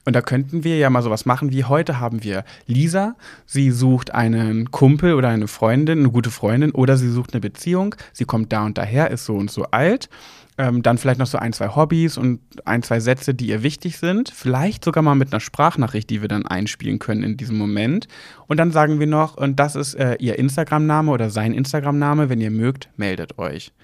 Und 0.09 0.14
da 0.14 0.22
könnten 0.22 0.64
wir 0.64 0.78
ja 0.78 0.89
mal 0.89 1.02
sowas 1.02 1.26
machen 1.26 1.52
wie 1.52 1.64
heute 1.64 2.01
haben 2.01 2.24
wir 2.24 2.43
Lisa. 2.64 3.14
Sie 3.44 3.70
sucht 3.70 4.14
einen 4.14 4.70
Kumpel 4.70 5.12
oder 5.12 5.28
eine 5.28 5.48
Freundin, 5.48 5.98
eine 5.98 6.09
gute 6.09 6.30
Freundin, 6.30 6.70
oder 6.70 6.97
sie 6.97 7.10
sucht 7.10 7.35
eine 7.35 7.43
Beziehung. 7.43 7.94
Sie 8.14 8.24
kommt 8.24 8.51
da 8.51 8.64
und 8.64 8.78
daher, 8.78 9.10
ist 9.10 9.26
so 9.26 9.35
und 9.35 9.51
so 9.51 9.64
alt. 9.64 10.09
Ähm, 10.56 10.82
dann 10.82 10.97
vielleicht 10.97 11.18
noch 11.18 11.26
so 11.26 11.36
ein, 11.36 11.52
zwei 11.52 11.68
Hobbys 11.68 12.16
und 12.16 12.40
ein, 12.64 12.82
zwei 12.82 13.01
Sätze, 13.01 13.35
die 13.35 13.48
ihr 13.48 13.62
wichtig 13.62 13.98
sind. 13.98 14.30
Vielleicht 14.35 14.82
sogar 14.82 15.02
mal 15.02 15.14
mit 15.14 15.30
einer 15.30 15.40
Sprachnachricht, 15.40 16.09
die 16.09 16.22
wir 16.22 16.28
dann 16.28 16.47
einspielen 16.47 16.98
können 17.01 17.22
in 17.22 17.36
diesem 17.36 17.59
Moment. 17.59 18.09
Und 18.47 18.56
dann 18.56 18.72
sagen 18.72 19.01
wir 19.01 19.06
noch, 19.06 19.36
und 19.36 19.60
das 19.60 19.76
ist 19.76 19.93
äh, 19.93 20.16
ihr 20.20 20.39
Instagram-Name 20.39 21.10
oder 21.10 21.28
sein 21.28 21.52
Instagram-Name. 21.52 22.30
Wenn 22.30 22.40
ihr 22.40 22.51
mögt, 22.51 22.89
meldet 22.97 23.39
euch. 23.39 23.74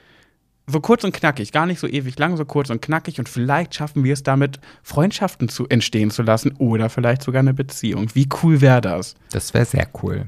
So 0.67 0.81
kurz 0.81 1.05
und 1.05 1.13
knackig, 1.13 1.53
gar 1.53 1.67
nicht 1.67 1.79
so 1.79 1.87
ewig 1.87 2.19
lang, 2.19 2.37
so 2.37 2.45
kurz 2.45 2.71
und 2.71 2.81
knackig. 2.81 3.19
Und 3.19 3.29
vielleicht 3.29 3.75
schaffen 3.75 4.03
wir 4.03 4.15
es 4.15 4.23
damit, 4.23 4.61
Freundschaften 4.83 5.49
zu 5.49 5.69
entstehen 5.69 6.11
zu 6.11 6.23
lassen 6.23 6.53
oder 6.59 6.89
vielleicht 6.89 7.23
sogar 7.23 7.41
eine 7.41 7.53
Beziehung. 7.53 8.09
Wie 8.15 8.29
cool 8.43 8.61
wäre 8.61 8.81
das? 8.81 9.15
Das 9.31 9.53
wäre 9.53 9.67
sehr 9.67 9.89
cool. 10.03 10.27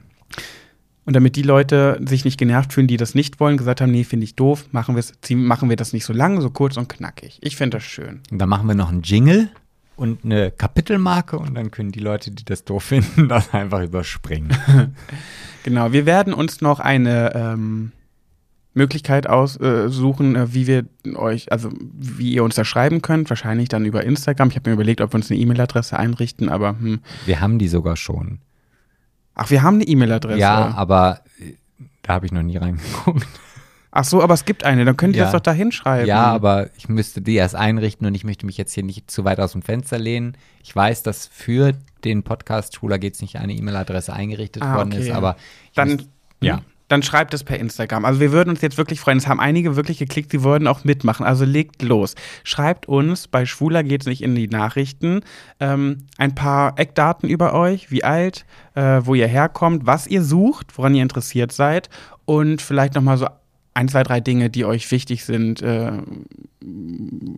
Und 1.07 1.15
damit 1.15 1.37
die 1.37 1.43
Leute 1.43 2.01
sich 2.05 2.25
nicht 2.25 2.37
genervt 2.37 2.73
fühlen, 2.73 2.89
die 2.89 2.97
das 2.97 3.15
nicht 3.15 3.41
wollen, 3.41 3.57
gesagt 3.57 3.81
haben, 3.81 3.93
nee, 3.93 4.05
finde 4.05 4.25
ich 4.25 4.35
doof, 4.35 4.67
machen, 4.73 5.01
machen 5.37 5.69
wir 5.71 5.77
das 5.77 5.93
nicht 5.93 6.05
so 6.05 6.13
lang, 6.13 6.41
so 6.41 6.51
kurz 6.51 6.77
und 6.77 6.89
knackig. 6.89 7.39
Ich 7.43 7.57
finde 7.57 7.79
das 7.79 7.85
schön. 7.85 8.21
Und 8.31 8.39
dann 8.39 8.49
machen 8.49 8.67
wir 8.67 8.75
noch 8.75 8.91
einen 8.91 9.03
Jingle 9.03 9.49
und 9.95 10.25
eine 10.25 10.51
Kapitelmarke 10.51 11.39
und 11.39 11.55
dann 11.55 11.71
können 11.71 11.93
die 11.93 12.01
Leute, 12.01 12.33
die 12.33 12.45
das 12.45 12.65
doof 12.65 12.83
finden, 12.85 13.29
das 13.29 13.55
einfach 13.55 13.83
überspringen. 13.83 14.55
Genau, 15.67 15.91
wir 15.91 16.07
werden 16.07 16.33
uns 16.33 16.61
noch 16.61 16.79
eine 16.79 17.35
ähm, 17.35 17.91
Möglichkeit 18.77 19.27
aussuchen, 19.29 20.37
äh, 20.37 20.55
wie 20.55 20.67
wir 20.67 20.85
euch, 21.17 21.51
also 21.51 21.71
wie 21.95 22.33
ihr 22.33 22.45
uns 22.45 22.55
da 22.55 22.65
schreiben 22.65 23.03
könnt. 23.03 23.29
Wahrscheinlich 23.31 23.69
dann 23.69 23.85
über 23.85 24.05
Instagram. 24.05 24.49
Ich 24.51 24.57
habe 24.57 24.71
mir 24.71 24.75
überlegt, 24.75 25.01
ob 25.01 25.13
wir 25.13 25.17
uns 25.17 25.31
eine 25.31 25.41
E-Mail-Adresse 25.41 25.99
einrichten, 25.99 26.49
aber 26.49 26.79
hm. 26.79 27.01
Wir 27.25 27.41
haben 27.41 27.59
die 27.59 27.69
sogar 27.69 27.97
schon. 27.97 28.39
Ach, 29.35 29.51
wir 29.51 29.63
haben 29.63 29.77
eine 29.77 29.85
E-Mail-Adresse. 29.85 30.39
Ja, 30.39 30.75
aber 30.77 31.21
äh, 31.41 31.55
da 32.03 32.15
habe 32.15 32.27
ich 32.27 32.33
noch 32.33 32.43
nie 32.43 32.57
reingeguckt. 32.57 33.27
Ach 33.99 34.05
so, 34.05 34.23
aber 34.23 34.35
es 34.35 34.45
gibt 34.45 34.65
eine, 34.65 34.85
dann 34.85 34.99
könnt 34.99 35.15
ihr 35.17 35.21
Ja. 35.21 35.25
das 35.25 35.33
doch 35.33 35.41
da 35.41 35.53
hinschreiben. 35.53 36.07
Ja, 36.07 36.25
aber 36.25 36.69
ich 36.77 36.89
müsste 36.91 37.23
die 37.23 37.35
erst 37.35 37.55
einrichten 37.55 38.07
und 38.07 38.15
ich 38.15 38.25
möchte 38.25 38.45
mich 38.45 38.59
jetzt 38.59 38.75
hier 38.75 38.83
nicht 38.85 39.11
zu 39.11 39.25
weit 39.25 39.41
aus 39.41 39.53
dem 39.53 39.63
Fenster 39.63 39.99
lehnen. 39.99 40.37
Ich 40.63 40.77
weiß, 40.77 41.03
dass 41.03 41.27
für 41.29 41.73
den 42.05 42.23
Podcast 42.23 42.75
Schwuler 42.77 42.99
geht's 42.99 43.23
nicht 43.23 43.37
eine 43.37 43.55
E-Mail-Adresse 43.55 44.13
eingerichtet 44.13 44.63
Ah, 44.63 44.75
worden 44.77 44.93
okay. 44.93 45.01
ist, 45.03 45.11
aber 45.13 45.37
ich 45.71 45.73
Dann, 45.77 46.03
ja. 46.43 46.61
Dann 46.89 47.03
schreibt 47.03 47.35
es 47.35 47.45
per 47.45 47.59
Instagram. 47.59 48.05
Also 48.05 48.21
wir 48.21 48.33
würden 48.33 48.51
uns 48.51 48.61
jetzt 48.61 48.79
wirklich 48.79 49.01
freuen. 49.01 49.19
Es 49.19 49.27
haben 49.27 49.41
einige 49.41 49.77
wirklich 49.77 49.99
geklickt, 49.99 50.31
sie 50.31 50.43
würden 50.43 50.69
auch 50.69 50.85
mitmachen. 50.85 51.27
Also 51.27 51.45
legt 51.45 51.83
los. 51.83 52.15
Schreibt 52.45 52.87
uns, 52.87 53.29
bei 53.29 53.47
Schwuler 53.47 53.83
geht's 53.83 54.07
nicht 54.07 54.23
in 54.23 54.35
die 54.35 54.49
Nachrichten, 54.49 55.21
ähm, 55.61 55.99
ein 56.19 56.35
paar 56.35 56.79
Eckdaten 56.79 57.29
über 57.29 57.55
euch, 57.55 57.91
wie 57.91 58.05
alt, 58.05 58.47
äh, 58.75 59.01
wo 59.03 59.15
ihr 59.15 59.27
herkommt, 59.27 59.87
was 59.87 60.07
ihr 60.07 60.23
sucht, 60.23 60.79
woran 60.79 60.95
ihr 60.95 61.03
interessiert 61.03 61.53
seid 61.53 61.89
und 62.25 62.63
vielleicht 62.63 62.95
nochmal 62.95 63.17
so 63.17 63.27
ein, 63.77 63.89
zwei, 63.89 64.03
drei 64.03 64.21
Dinge, 64.21 64.49
die 64.49 64.65
euch 64.65 64.91
wichtig 64.91 65.25
sind, 65.25 65.61
äh, 65.61 65.93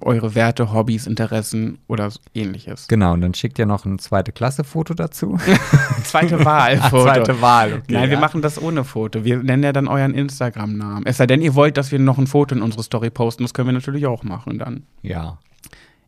eure 0.01 0.37
Werte, 0.37 0.73
Hobbys, 0.73 1.09
Interessen 1.09 1.79
oder 1.89 2.11
ähnliches. 2.33 2.87
Genau, 2.87 3.15
und 3.15 3.23
dann 3.23 3.35
schickt 3.35 3.59
ihr 3.59 3.67
noch 3.67 3.85
ein 3.85 3.99
zweite 3.99 4.31
Klasse-Foto 4.31 4.95
dazu. 4.95 5.37
Zweite 6.05 6.45
Wahl, 6.45 6.79
Foto. 6.79 7.03
zweite 7.03 7.41
Wahl, 7.43 7.73
okay, 7.73 7.93
Nein, 7.93 8.09
wir 8.09 8.15
ja. 8.15 8.21
machen 8.21 8.41
das 8.41 8.63
ohne 8.63 8.85
Foto. 8.85 9.25
Wir 9.25 9.39
nennen 9.43 9.65
ja 9.65 9.73
dann 9.73 9.89
euren 9.89 10.15
Instagram-Namen. 10.15 11.05
Es 11.07 11.17
sei 11.17 11.27
denn, 11.27 11.43
ihr 11.43 11.57
wollt, 11.57 11.77
dass 11.77 11.91
wir 11.91 11.99
noch 11.99 12.19
ein 12.19 12.29
Foto 12.29 12.55
in 12.55 12.63
unsere 12.63 12.85
Story 12.85 13.11
posten. 13.11 13.43
Das 13.43 13.53
können 13.53 13.69
wir 13.69 13.73
natürlich 13.73 14.07
auch 14.07 14.23
machen 14.23 14.59
dann. 14.59 14.85
Ja. 15.03 15.39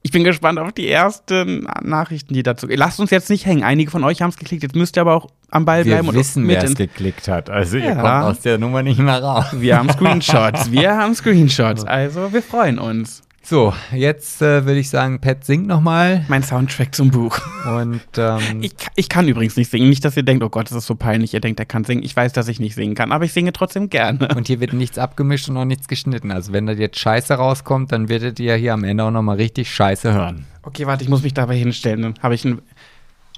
Ich 0.02 0.12
bin 0.12 0.24
gespannt 0.24 0.59
auf 0.59 0.72
die 0.72 0.89
ersten 0.89 1.68
Nachrichten, 1.82 2.32
die 2.32 2.43
dazu. 2.43 2.66
Lasst 2.70 3.01
uns 3.01 3.10
jetzt 3.10 3.28
nicht 3.28 3.44
hängen. 3.44 3.62
Einige 3.64 3.90
von 3.90 4.02
euch 4.02 4.22
haben 4.22 4.31
es 4.31 4.36
geklickt. 4.39 4.62
Jetzt 4.62 4.74
müsst 4.74 4.97
ihr 4.97 5.02
aber 5.02 5.14
auch 5.14 5.28
am 5.51 5.66
Ball 5.66 5.85
Wir 5.85 5.93
bleiben 5.94 6.09
und 6.09 6.14
wissen, 6.14 6.44
mit 6.44 6.56
wer 6.56 6.64
es 6.64 6.74
geklickt 6.74 7.28
hat. 7.28 7.51
Also 7.51 7.77
ihr 7.77 7.85
Ja. 7.85 7.94
kommt 7.97 8.24
aus 8.36 8.40
der 8.40 8.56
Nummer 8.56 8.82
nicht 8.82 8.98
mehr 8.98 9.22
raus. 9.22 9.47
Wir 9.52 9.77
haben 9.78 9.90
Screenshots. 9.90 10.70
Wir 10.72 10.97
haben 10.97 11.14
Screenshots. 11.14 11.85
Also, 11.86 12.32
wir 12.32 12.43
freuen 12.43 12.78
uns. 12.78 13.22
So, 13.42 13.72
jetzt 13.92 14.42
äh, 14.42 14.64
würde 14.66 14.78
ich 14.78 14.90
sagen, 14.90 15.20
Pat 15.20 15.44
singt 15.44 15.66
nochmal. 15.66 16.24
Mein 16.28 16.42
Soundtrack 16.42 16.94
zum 16.94 17.10
Buch. 17.10 17.38
Und 17.66 18.00
ähm, 18.16 18.40
Ich, 18.60 18.72
ich 18.96 19.08
kann 19.08 19.26
übrigens 19.28 19.56
nicht 19.56 19.70
singen. 19.70 19.88
Nicht, 19.88 20.04
dass 20.04 20.16
ihr 20.16 20.22
denkt, 20.22 20.44
oh 20.44 20.50
Gott, 20.50 20.66
das 20.70 20.76
ist 20.76 20.86
so 20.86 20.94
peinlich. 20.94 21.34
Ihr 21.34 21.40
denkt, 21.40 21.58
er 21.58 21.66
kann 21.66 21.84
singen. 21.84 22.02
Ich 22.02 22.14
weiß, 22.14 22.32
dass 22.32 22.48
ich 22.48 22.60
nicht 22.60 22.74
singen 22.74 22.94
kann, 22.94 23.12
aber 23.12 23.24
ich 23.24 23.32
singe 23.32 23.52
trotzdem 23.52 23.88
gerne. 23.88 24.28
Und 24.36 24.46
hier 24.46 24.60
wird 24.60 24.72
nichts 24.72 24.98
abgemischt 24.98 25.48
und 25.48 25.56
auch 25.56 25.64
nichts 25.64 25.88
geschnitten. 25.88 26.30
Also 26.30 26.52
wenn 26.52 26.66
da 26.66 26.74
jetzt 26.74 26.98
Scheiße 26.98 27.34
rauskommt, 27.34 27.92
dann 27.92 28.08
werdet 28.08 28.38
ihr 28.38 28.54
hier 28.56 28.74
am 28.74 28.84
Ende 28.84 29.04
auch 29.04 29.10
nochmal 29.10 29.36
richtig 29.36 29.74
Scheiße 29.74 30.12
hören. 30.12 30.46
Okay, 30.62 30.86
warte, 30.86 31.02
ich 31.02 31.08
muss 31.08 31.22
mich 31.22 31.34
dabei 31.34 31.56
hinstellen. 31.56 32.02
Dann 32.02 32.14
habe 32.22 32.34
ich 32.34 32.44
ein. 32.44 32.60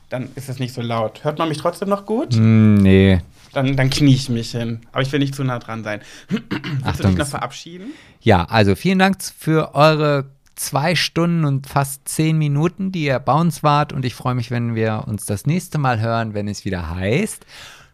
Dann 0.09 0.29
ist 0.35 0.51
es 0.51 0.59
nicht 0.59 0.75
so 0.75 0.83
laut. 0.83 1.25
Hört 1.25 1.39
man 1.39 1.49
mich 1.49 1.59
trotzdem 1.59 1.89
noch 1.89 2.05
gut? 2.05 2.35
Hm, 2.35 2.75
nee. 2.75 3.21
Dann, 3.53 3.77
dann 3.77 3.91
knie 3.91 4.15
ich 4.15 4.29
mich 4.29 4.53
hin. 4.53 4.81
Aber 4.93 5.03
ich 5.03 5.13
will 5.13 5.19
nicht 5.19 5.35
zu 5.35 5.45
nah 5.45 5.59
dran 5.59 5.85
sein. 5.85 6.01
Willst 6.29 7.01
du 7.01 7.09
dich 7.09 7.17
noch 7.17 7.27
verabschieden? 7.27 7.93
Ja, 8.21 8.45
also 8.45 8.75
vielen 8.75 8.99
Dank 8.99 9.19
für 9.23 9.75
eure 9.75 10.31
zwei 10.55 10.95
Stunden 10.95 11.45
und 11.45 11.67
fast 11.67 12.09
zehn 12.09 12.39
Minuten, 12.39 12.93
die 12.93 13.05
ihr 13.05 13.19
bei 13.19 13.35
uns 13.35 13.63
wart. 13.63 13.93
Und 13.93 14.05
ich 14.05 14.15
freue 14.15 14.35
mich, 14.35 14.51
wenn 14.51 14.75
wir 14.75 15.05
uns 15.07 15.27
das 15.27 15.47
nächste 15.47 15.79
Mal 15.79 16.01
hören, 16.01 16.35
wenn 16.35 16.49
es 16.49 16.65
wieder 16.65 16.91
heißt: 16.91 17.45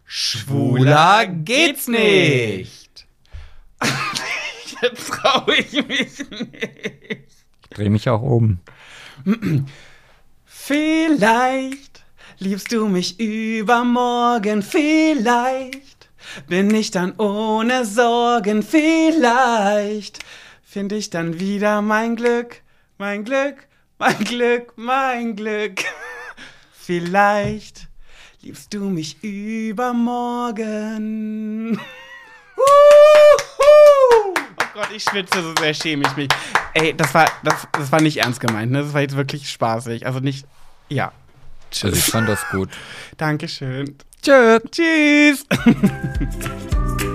Schwuler 0.05 1.25
geht's 1.27 1.87
nicht. 1.87 3.07
Jetzt 4.81 5.09
traue 5.09 5.55
ich 5.55 5.73
mich 5.87 6.29
nicht. 6.29 7.23
Ich 7.63 7.69
drehe 7.69 7.89
mich 7.89 8.07
auch 8.09 8.21
um. 8.21 8.59
Vielleicht 10.45 11.88
liebst 12.39 12.71
du 12.71 12.87
mich 12.87 13.19
übermorgen. 13.19 14.63
Vielleicht 14.63 16.09
bin 16.47 16.73
ich 16.73 16.91
dann 16.91 17.13
ohne 17.17 17.85
Sorgen. 17.85 18.63
Vielleicht 18.63 20.19
finde 20.63 20.95
ich 20.95 21.09
dann 21.09 21.39
wieder 21.39 21.81
mein 21.81 22.15
Glück, 22.15 22.61
mein 22.97 23.25
Glück, 23.25 23.67
mein 23.97 24.23
Glück, 24.23 24.73
mein 24.75 25.35
Glück. 25.35 25.81
Vielleicht 26.71 27.87
liebst 28.41 28.73
du 28.73 28.89
mich 28.89 29.23
übermorgen. 29.23 30.59
Oh 32.61 34.33
Gott, 34.73 34.89
ich 34.93 35.03
schwitze 35.03 35.41
so 35.41 35.53
sehr, 35.59 35.73
schäme 35.73 36.03
ich 36.05 36.15
mich. 36.15 36.27
Ey, 36.73 36.93
das 36.93 37.13
war, 37.13 37.29
das, 37.43 37.67
das 37.71 37.89
war 37.91 38.01
nicht 38.01 38.17
ernst 38.17 38.39
gemeint, 38.39 38.71
ne? 38.71 38.83
Das 38.83 38.93
war 38.93 39.01
jetzt 39.01 39.15
wirklich 39.15 39.49
spaßig. 39.49 40.05
Also 40.05 40.19
nicht, 40.19 40.45
ja. 40.89 41.11
Also 41.71 41.95
ich 41.95 42.03
fand 42.03 42.27
das 42.27 42.45
gut. 42.51 42.69
Dankeschön. 43.17 43.95
Tschö. 44.21 44.59
Tschüss. 44.71 45.45